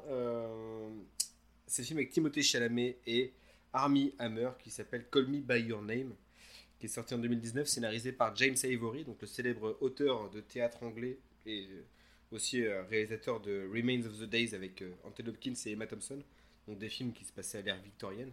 c'est 1.65 1.81
le 1.81 1.85
film 1.85 1.99
avec 1.99 2.11
Timothée 2.11 2.41
Chalamet 2.41 2.97
et 3.05 3.33
Armie 3.73 4.13
Hammer 4.19 4.49
qui 4.63 4.69
s'appelle 4.71 5.05
Call 5.11 5.27
Me 5.27 5.39
by 5.41 5.59
Your 5.67 5.81
Name, 5.81 6.13
qui 6.79 6.85
est 6.85 6.89
sorti 6.89 7.13
en 7.13 7.17
2019, 7.19 7.67
scénarisé 7.67 8.11
par 8.11 8.35
James 8.37 8.55
Avery, 8.63 9.03
donc 9.03 9.17
le 9.21 9.27
célèbre 9.27 9.77
auteur 9.81 10.29
de 10.29 10.39
théâtre 10.39 10.83
anglais 10.83 11.17
et 11.45 11.67
aussi 12.31 12.65
réalisateur 12.67 13.39
de 13.41 13.69
Remains 13.73 14.05
of 14.05 14.17
the 14.19 14.23
Days 14.29 14.53
avec 14.55 14.83
Anthony 15.03 15.29
Hopkins 15.29 15.53
et 15.65 15.71
Emma 15.71 15.87
Thompson, 15.87 16.19
donc 16.67 16.77
des 16.77 16.89
films 16.89 17.13
qui 17.13 17.25
se 17.25 17.31
passaient 17.31 17.59
à 17.59 17.61
l'ère 17.61 17.81
victorienne. 17.81 18.31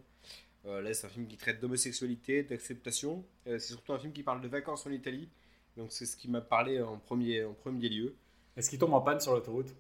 Euh, 0.67 0.81
là, 0.81 0.95
c'est 0.95 1.07
un 1.07 1.11
film 1.11 1.27
qui 1.27 1.37
traite 1.37 1.61
d'homosexualité, 1.61 2.43
d'acceptation. 2.43 3.25
Euh, 3.47 3.59
c'est 3.59 3.73
surtout 3.73 3.93
un 3.93 3.99
film 3.99 4.13
qui 4.13 4.23
parle 4.23 4.41
de 4.41 4.49
vacances 4.49 4.87
en 4.87 4.91
Italie, 4.91 5.29
donc 5.77 5.93
c'est 5.93 6.07
ce 6.07 6.17
qui 6.17 6.29
m'a 6.29 6.41
parlé 6.41 6.81
en 6.81 6.97
premier, 6.99 7.45
en 7.45 7.53
premier 7.53 7.89
lieu. 7.89 8.15
Est-ce 8.57 8.71
qu'il 8.71 8.79
tombe 8.79 8.95
en 8.95 9.01
panne 9.01 9.21
sur 9.21 9.33
l'autoroute? 9.33 9.75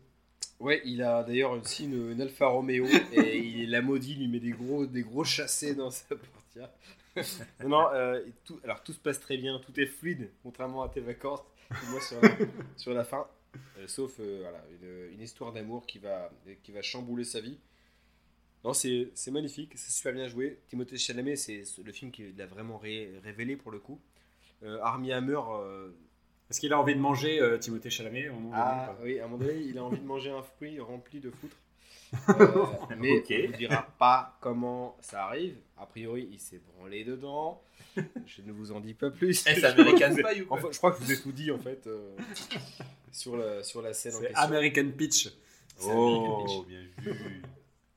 Ouais, 0.60 0.82
il 0.85 1.02
a 1.02 1.24
d'ailleurs 1.24 1.52
aussi 1.52 1.85
une, 1.85 2.12
une 2.12 2.20
Alfa 2.20 2.47
Romeo 2.47 2.86
et 3.12 3.39
il 3.39 3.70
la 3.70 3.82
maudit, 3.82 4.14
lui 4.14 4.28
met 4.28 4.40
des 4.40 4.51
gros, 4.51 4.86
des 4.86 5.02
gros 5.02 5.24
chassés 5.24 5.74
dans 5.74 5.90
sa 5.90 6.14
portière. 6.14 6.70
non, 7.60 7.68
non, 7.68 7.86
euh, 7.93 8.24
tout, 8.44 8.60
alors 8.64 8.82
tout 8.82 8.93
se 8.93 8.98
passe 8.98 9.20
très 9.20 9.36
bien, 9.36 9.59
tout 9.60 9.78
est 9.81 9.86
fluide, 9.86 10.31
contrairement 10.43 10.82
à 10.82 10.89
tes 10.89 11.01
vacances, 11.01 11.40
moins 11.90 12.01
sur 12.01 12.20
la, 12.20 12.31
sur 12.76 12.93
la 12.93 13.05
fin. 13.05 13.26
Sauf 13.86 14.18
voilà, 14.18 14.64
une, 14.82 15.12
une 15.12 15.20
histoire 15.20 15.52
d'amour 15.52 15.86
qui 15.86 15.98
va, 15.98 16.31
qui 16.62 16.72
va 16.72 16.82
chambouler 16.82 17.24
sa 17.24 17.40
vie. 17.40 17.59
Non, 18.64 18.72
c'est 18.72 19.10
c'est 19.14 19.30
magnifique, 19.30 19.72
c'est 19.76 19.90
super 19.92 20.12
bien 20.14 20.26
joué. 20.26 20.58
Timothée 20.68 20.96
Chalamet, 20.96 21.36
c'est 21.36 21.62
le 21.84 21.92
film 21.92 22.10
qui 22.10 22.32
l'a 22.32 22.46
vraiment 22.46 22.78
ré- 22.78 23.12
révélé 23.22 23.56
pour 23.56 23.70
le 23.70 23.78
coup. 23.78 24.00
Euh, 24.62 24.78
Armie 24.82 25.12
Hammer, 25.12 25.40
euh, 25.52 25.90
Est-ce 26.50 26.60
qu'il 26.60 26.72
a 26.72 26.80
envie 26.80 26.94
de 26.94 27.00
manger 27.00 27.40
euh, 27.40 27.58
Timothée 27.58 27.90
Chalamet 27.90 28.28
au 28.30 28.34
moment 28.34 28.50
donné, 28.50 28.62
ah 28.62 28.96
oui, 29.02 29.18
à 29.20 29.24
un 29.24 29.28
moment 29.28 29.44
donné, 29.44 29.60
il 29.60 29.76
a 29.76 29.84
envie 29.84 29.98
de 29.98 30.06
manger 30.06 30.30
un 30.30 30.42
fruit 30.42 30.80
rempli 30.80 31.20
de 31.20 31.30
foutre. 31.30 31.56
Euh, 32.28 32.66
mais 32.98 33.18
Ok. 33.18 33.26
on 33.30 33.34
ne 33.42 33.46
vous 33.48 33.52
dira 33.58 33.82
pas 33.98 34.38
comment 34.40 34.96
ça 35.00 35.24
arrive. 35.24 35.56
A 35.76 35.84
priori, 35.84 36.28
il 36.30 36.38
s'est 36.38 36.60
branlé 36.76 37.02
dedans. 37.02 37.60
Je 37.96 38.40
ne 38.42 38.52
vous 38.52 38.70
en 38.70 38.78
dis 38.78 38.94
pas 38.94 39.10
plus. 39.10 39.44
Eh, 39.48 39.54
c'est 39.56 39.64
American 39.64 40.14
Pie 40.14 40.42
ou 40.42 40.46
quoi? 40.46 40.58
Enfin, 40.58 40.68
je 40.70 40.78
crois 40.78 40.92
que 40.92 41.00
je 41.00 41.04
vous 41.06 41.12
ai 41.12 41.20
tout 41.20 41.32
dit 41.32 41.50
en 41.50 41.58
fait 41.58 41.84
euh, 41.88 42.14
sur, 43.10 43.36
la, 43.36 43.64
sur 43.64 43.82
la 43.82 43.92
scène 43.94 44.14
en 44.14 44.20
question. 44.20 44.38
American 44.38 44.90
Pitch. 44.96 45.26
American 45.82 45.92
Oh, 45.96 46.44
Pitch. 46.62 46.68
bien 46.68 46.80
vu. 46.80 47.42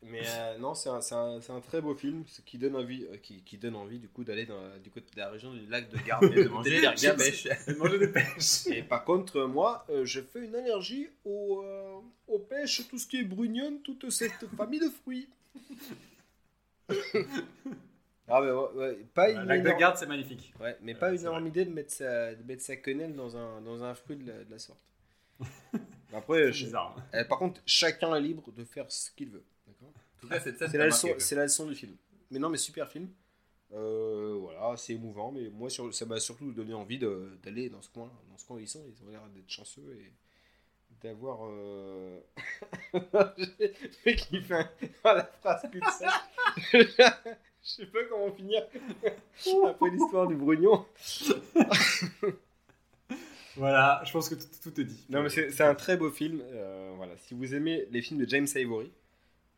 Mais 0.10 0.22
euh, 0.26 0.58
non, 0.60 0.74
c'est 0.76 0.90
un, 0.90 1.00
un- 1.12 1.40
un 1.40 1.62
très 1.62 1.82
beau 1.82 1.96
film 1.96 2.24
ce 2.28 2.42
qui 2.42 2.58
donne 2.58 2.76
envie, 2.76 3.06
euh, 3.12 3.18
qui, 3.18 3.42
qui 3.44 3.58
donne 3.58 3.76
envie 3.76 4.00
du 4.00 4.08
coup 4.08 4.24
d'aller 4.24 4.46
dans- 4.46 4.78
du 4.82 4.90
côté 4.90 5.08
de 5.14 5.20
la 5.20 5.30
région 5.30 5.54
du 5.54 5.66
lac 5.68 5.90
de 5.90 5.98
Garde 5.98 6.24
Et 6.24 6.44
de 6.44 6.48
manger 6.50 6.80
des 6.80 6.86
manger 7.78 8.08
pêches. 8.12 8.68
Et 8.68 8.84
par 8.84 9.04
contre, 9.04 9.38
euh, 9.38 9.48
moi, 9.48 9.86
euh, 9.90 10.06
je 10.06 10.22
fais 10.22 10.46
une 10.46 10.56
allergie 10.56 11.10
aux, 11.26 11.62
euh, 11.64 11.96
aux 12.28 12.40
pêches, 12.40 12.88
tout 12.88 12.98
ce 12.98 13.08
qui 13.08 13.18
est 13.20 13.24
brugnonne, 13.24 13.82
toute 13.82 14.10
cette 14.12 14.48
famille 14.56 14.80
de 14.80 14.90
fruits. 14.90 15.28
ah, 18.28 18.42
mais 18.42 18.52
ouais, 18.52 18.98
pas 19.14 19.30
une 19.30 19.38
Euh, 19.40 19.46
Lac 19.46 19.64
de 19.64 19.72
Garde, 19.72 19.98
c'est 19.98 20.06
magnifique. 20.08 20.54
Ouais, 20.60 20.78
mais 20.82 20.96
pas 20.96 21.08
Euh, 21.08 21.14
une 21.14 21.22
énorme 21.22 21.48
idée 21.48 21.66
de 21.66 21.72
mettre 21.72 21.92
sa, 21.92 22.36
de 22.36 22.44
mettre 22.44 22.62
sa 22.64 22.76
quenelle 22.76 23.16
dans 23.16 23.38
un, 23.38 23.62
dans 23.62 23.84
un 23.84 23.94
fruit 23.96 24.18
de 24.18 24.28
la, 24.28 24.44
de 24.44 24.52
la 24.52 24.60
sorte. 24.60 24.80
Après, 26.14 26.52
je- 26.52 26.66
bizarre. 26.66 26.96
euh, 27.14 27.24
par 27.26 27.38
contre, 27.40 27.62
chacun 27.66 28.14
est 28.16 28.22
libre 28.22 28.52
de 28.52 28.64
faire 28.66 28.92
ce 28.92 29.12
qu'il 29.12 29.30
veut. 29.30 29.44
C'est 30.42 30.78
la, 30.78 30.88
leçon- 30.88 31.36
la 31.36 31.66
du 31.70 31.76
film. 31.76 31.96
Mais 32.32 32.40
non, 32.40 32.50
mais 32.50 32.58
super 32.58 32.90
film. 32.90 33.10
Euh, 33.74 34.38
voilà, 34.40 34.76
c'est 34.78 34.94
émouvant, 34.94 35.32
mais 35.32 35.50
moi 35.50 35.70
sur- 35.70 35.94
ça 35.94 36.06
m'a 36.06 36.20
surtout 36.20 36.52
donné 36.52 36.74
envie 36.74 36.98
d'aller 37.00 37.70
dans 37.70 37.82
ce 37.82 37.90
coin, 37.90 38.10
dans 38.30 38.38
ce 38.38 38.46
coin 38.46 38.58
où 38.58 38.60
ils 38.60 38.68
sont. 38.68 38.84
Ils 38.88 39.04
ont 39.06 39.10
l'air 39.10 39.22
d'être 39.36 39.50
chanceux 39.50 39.98
et 40.00 40.12
d'avoir. 41.02 41.40
Euh... 41.50 42.20
le 42.94 44.06
mec 44.06 44.18
qui 44.30 44.42
fait 44.42 44.54
un- 44.56 44.70
ah, 45.04 45.14
la 45.16 45.24
phrase 45.26 45.64
de 45.72 45.80
sac. 45.92 46.14
Je 47.64 47.70
sais 47.74 47.86
pas 47.88 48.00
comment 48.10 48.32
finir 48.32 48.64
après 49.68 49.90
l'histoire 49.90 50.28
du 50.28 50.36
brugnon. 50.36 50.86
Voilà, 53.58 54.02
je 54.06 54.12
pense 54.12 54.30
que 54.30 54.36
tout, 54.36 54.48
tout 54.64 54.80
est 54.82 54.86
dit. 54.86 55.06
Non, 55.10 55.24
mais 55.24 55.30
c'est 55.30 55.50
c'est 55.52 55.64
un 55.64 55.76
très 55.76 55.98
beau 55.98 56.10
film. 56.12 56.42
euh, 56.44 56.94
voilà, 56.96 57.18
si 57.18 57.34
vous 57.34 57.54
aimez 57.56 57.86
les 57.92 58.02
films 58.02 58.20
de 58.24 58.30
James 58.30 58.48
Ivory, 58.56 58.92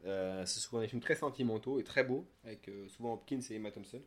euh, 0.06 0.46
c'est 0.46 0.60
souvent 0.60 0.82
des 0.82 0.88
films 0.88 1.02
très 1.02 1.16
sentimentaux 1.16 1.80
et 1.80 1.84
très 1.84 2.04
beaux, 2.04 2.26
avec 2.44 2.68
euh, 2.70 2.88
souvent 2.90 3.14
Hopkins 3.14 3.42
et 3.50 3.56
Emma 3.56 3.72
Thompson. 3.72 4.02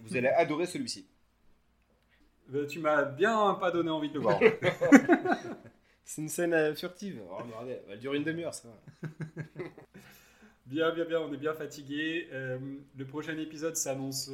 Vous 0.00 0.16
allez 0.16 0.28
adorer 0.28 0.66
celui-ci. 0.66 1.06
Euh, 2.52 2.66
Tu 2.66 2.78
m'as 2.80 3.04
bien 3.04 3.54
pas 3.60 3.70
donné 3.70 3.90
envie 3.90 4.08
de 4.08 4.14
le 4.14 4.20
voir. 4.20 4.38
C'est 6.04 6.20
une 6.20 6.28
scène 6.28 6.52
euh, 6.52 6.74
furtive. 6.74 7.22
Oh, 7.30 7.36
regardez, 7.42 7.78
elle 7.88 7.98
dure 7.98 8.14
une 8.14 8.24
demi-heure, 8.24 8.54
ça. 8.54 8.68
Bien, 10.66 10.94
bien, 10.94 11.04
bien, 11.04 11.20
on 11.20 11.30
est 11.30 11.36
bien 11.36 11.52
fatigué. 11.52 12.26
Euh, 12.32 12.58
le 12.96 13.06
prochain 13.06 13.36
épisode 13.36 13.76
s'annonce 13.76 14.30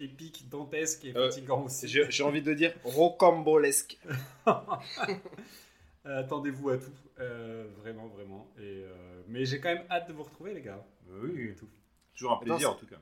épique, 0.00 0.48
dantesque 0.48 1.04
et 1.04 1.12
fatigant 1.12 1.62
aussi. 1.66 1.86
J'ai 1.86 2.22
envie 2.24 2.42
de 2.42 2.52
dire 2.52 2.74
rocambolesque. 2.82 3.96
Euh, 6.06 6.20
Attendez-vous 6.20 6.70
à 6.70 6.78
tout, 6.78 6.92
euh, 7.18 7.66
vraiment, 7.78 8.06
vraiment. 8.08 8.50
Et, 8.58 8.82
euh, 8.84 9.22
mais 9.26 9.44
j'ai 9.44 9.60
quand 9.60 9.74
même 9.74 9.84
hâte 9.90 10.08
de 10.08 10.12
vous 10.12 10.22
retrouver, 10.22 10.54
les 10.54 10.62
gars. 10.62 10.84
Oui, 11.08 11.54
Tout. 11.56 11.68
toujours 12.14 12.32
un 12.32 12.36
plaisir 12.38 12.68
Attends, 12.68 12.76
en 12.76 12.80
tout 12.80 12.86
cas. 12.86 13.00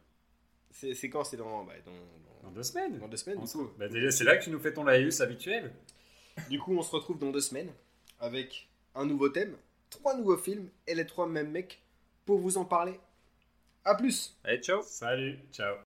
C'est 0.70 1.08
quand? 1.10 1.24
C'est 1.24 1.36
dans, 1.36 1.64
bah, 1.64 1.72
dans, 1.84 2.48
Dans 2.48 2.50
deux 2.54 2.62
semaines. 2.62 2.94
dans, 2.94 3.00
dans 3.00 3.08
deux 3.08 3.16
semaines, 3.16 3.38
On 3.38 3.44
du 3.44 3.50
coup. 3.50 3.70
Bah, 3.78 3.88
déjà, 3.88 4.10
c'est 4.10 4.24
là 4.24 4.36
que 4.36 4.44
tu 4.44 4.50
nous 4.50 4.58
fais 4.58 4.72
ton 4.74 4.84
laïus 4.84 5.20
habituel. 5.20 5.72
Du 6.50 6.58
coup, 6.58 6.76
on 6.76 6.82
se 6.82 6.90
retrouve 6.90 7.18
dans 7.18 7.30
deux 7.30 7.40
semaines 7.40 7.72
avec 8.20 8.68
un 8.94 9.04
nouveau 9.06 9.28
thème, 9.28 9.56
trois 9.90 10.14
nouveaux 10.16 10.36
films 10.36 10.68
et 10.86 10.94
les 10.94 11.06
trois 11.06 11.26
mêmes 11.26 11.50
mecs 11.50 11.82
pour 12.24 12.38
vous 12.38 12.58
en 12.58 12.64
parler. 12.64 12.98
A 13.84 13.94
plus 13.94 14.36
Allez, 14.44 14.58
ciao 14.60 14.82
Salut, 14.82 15.38
ciao. 15.52 15.85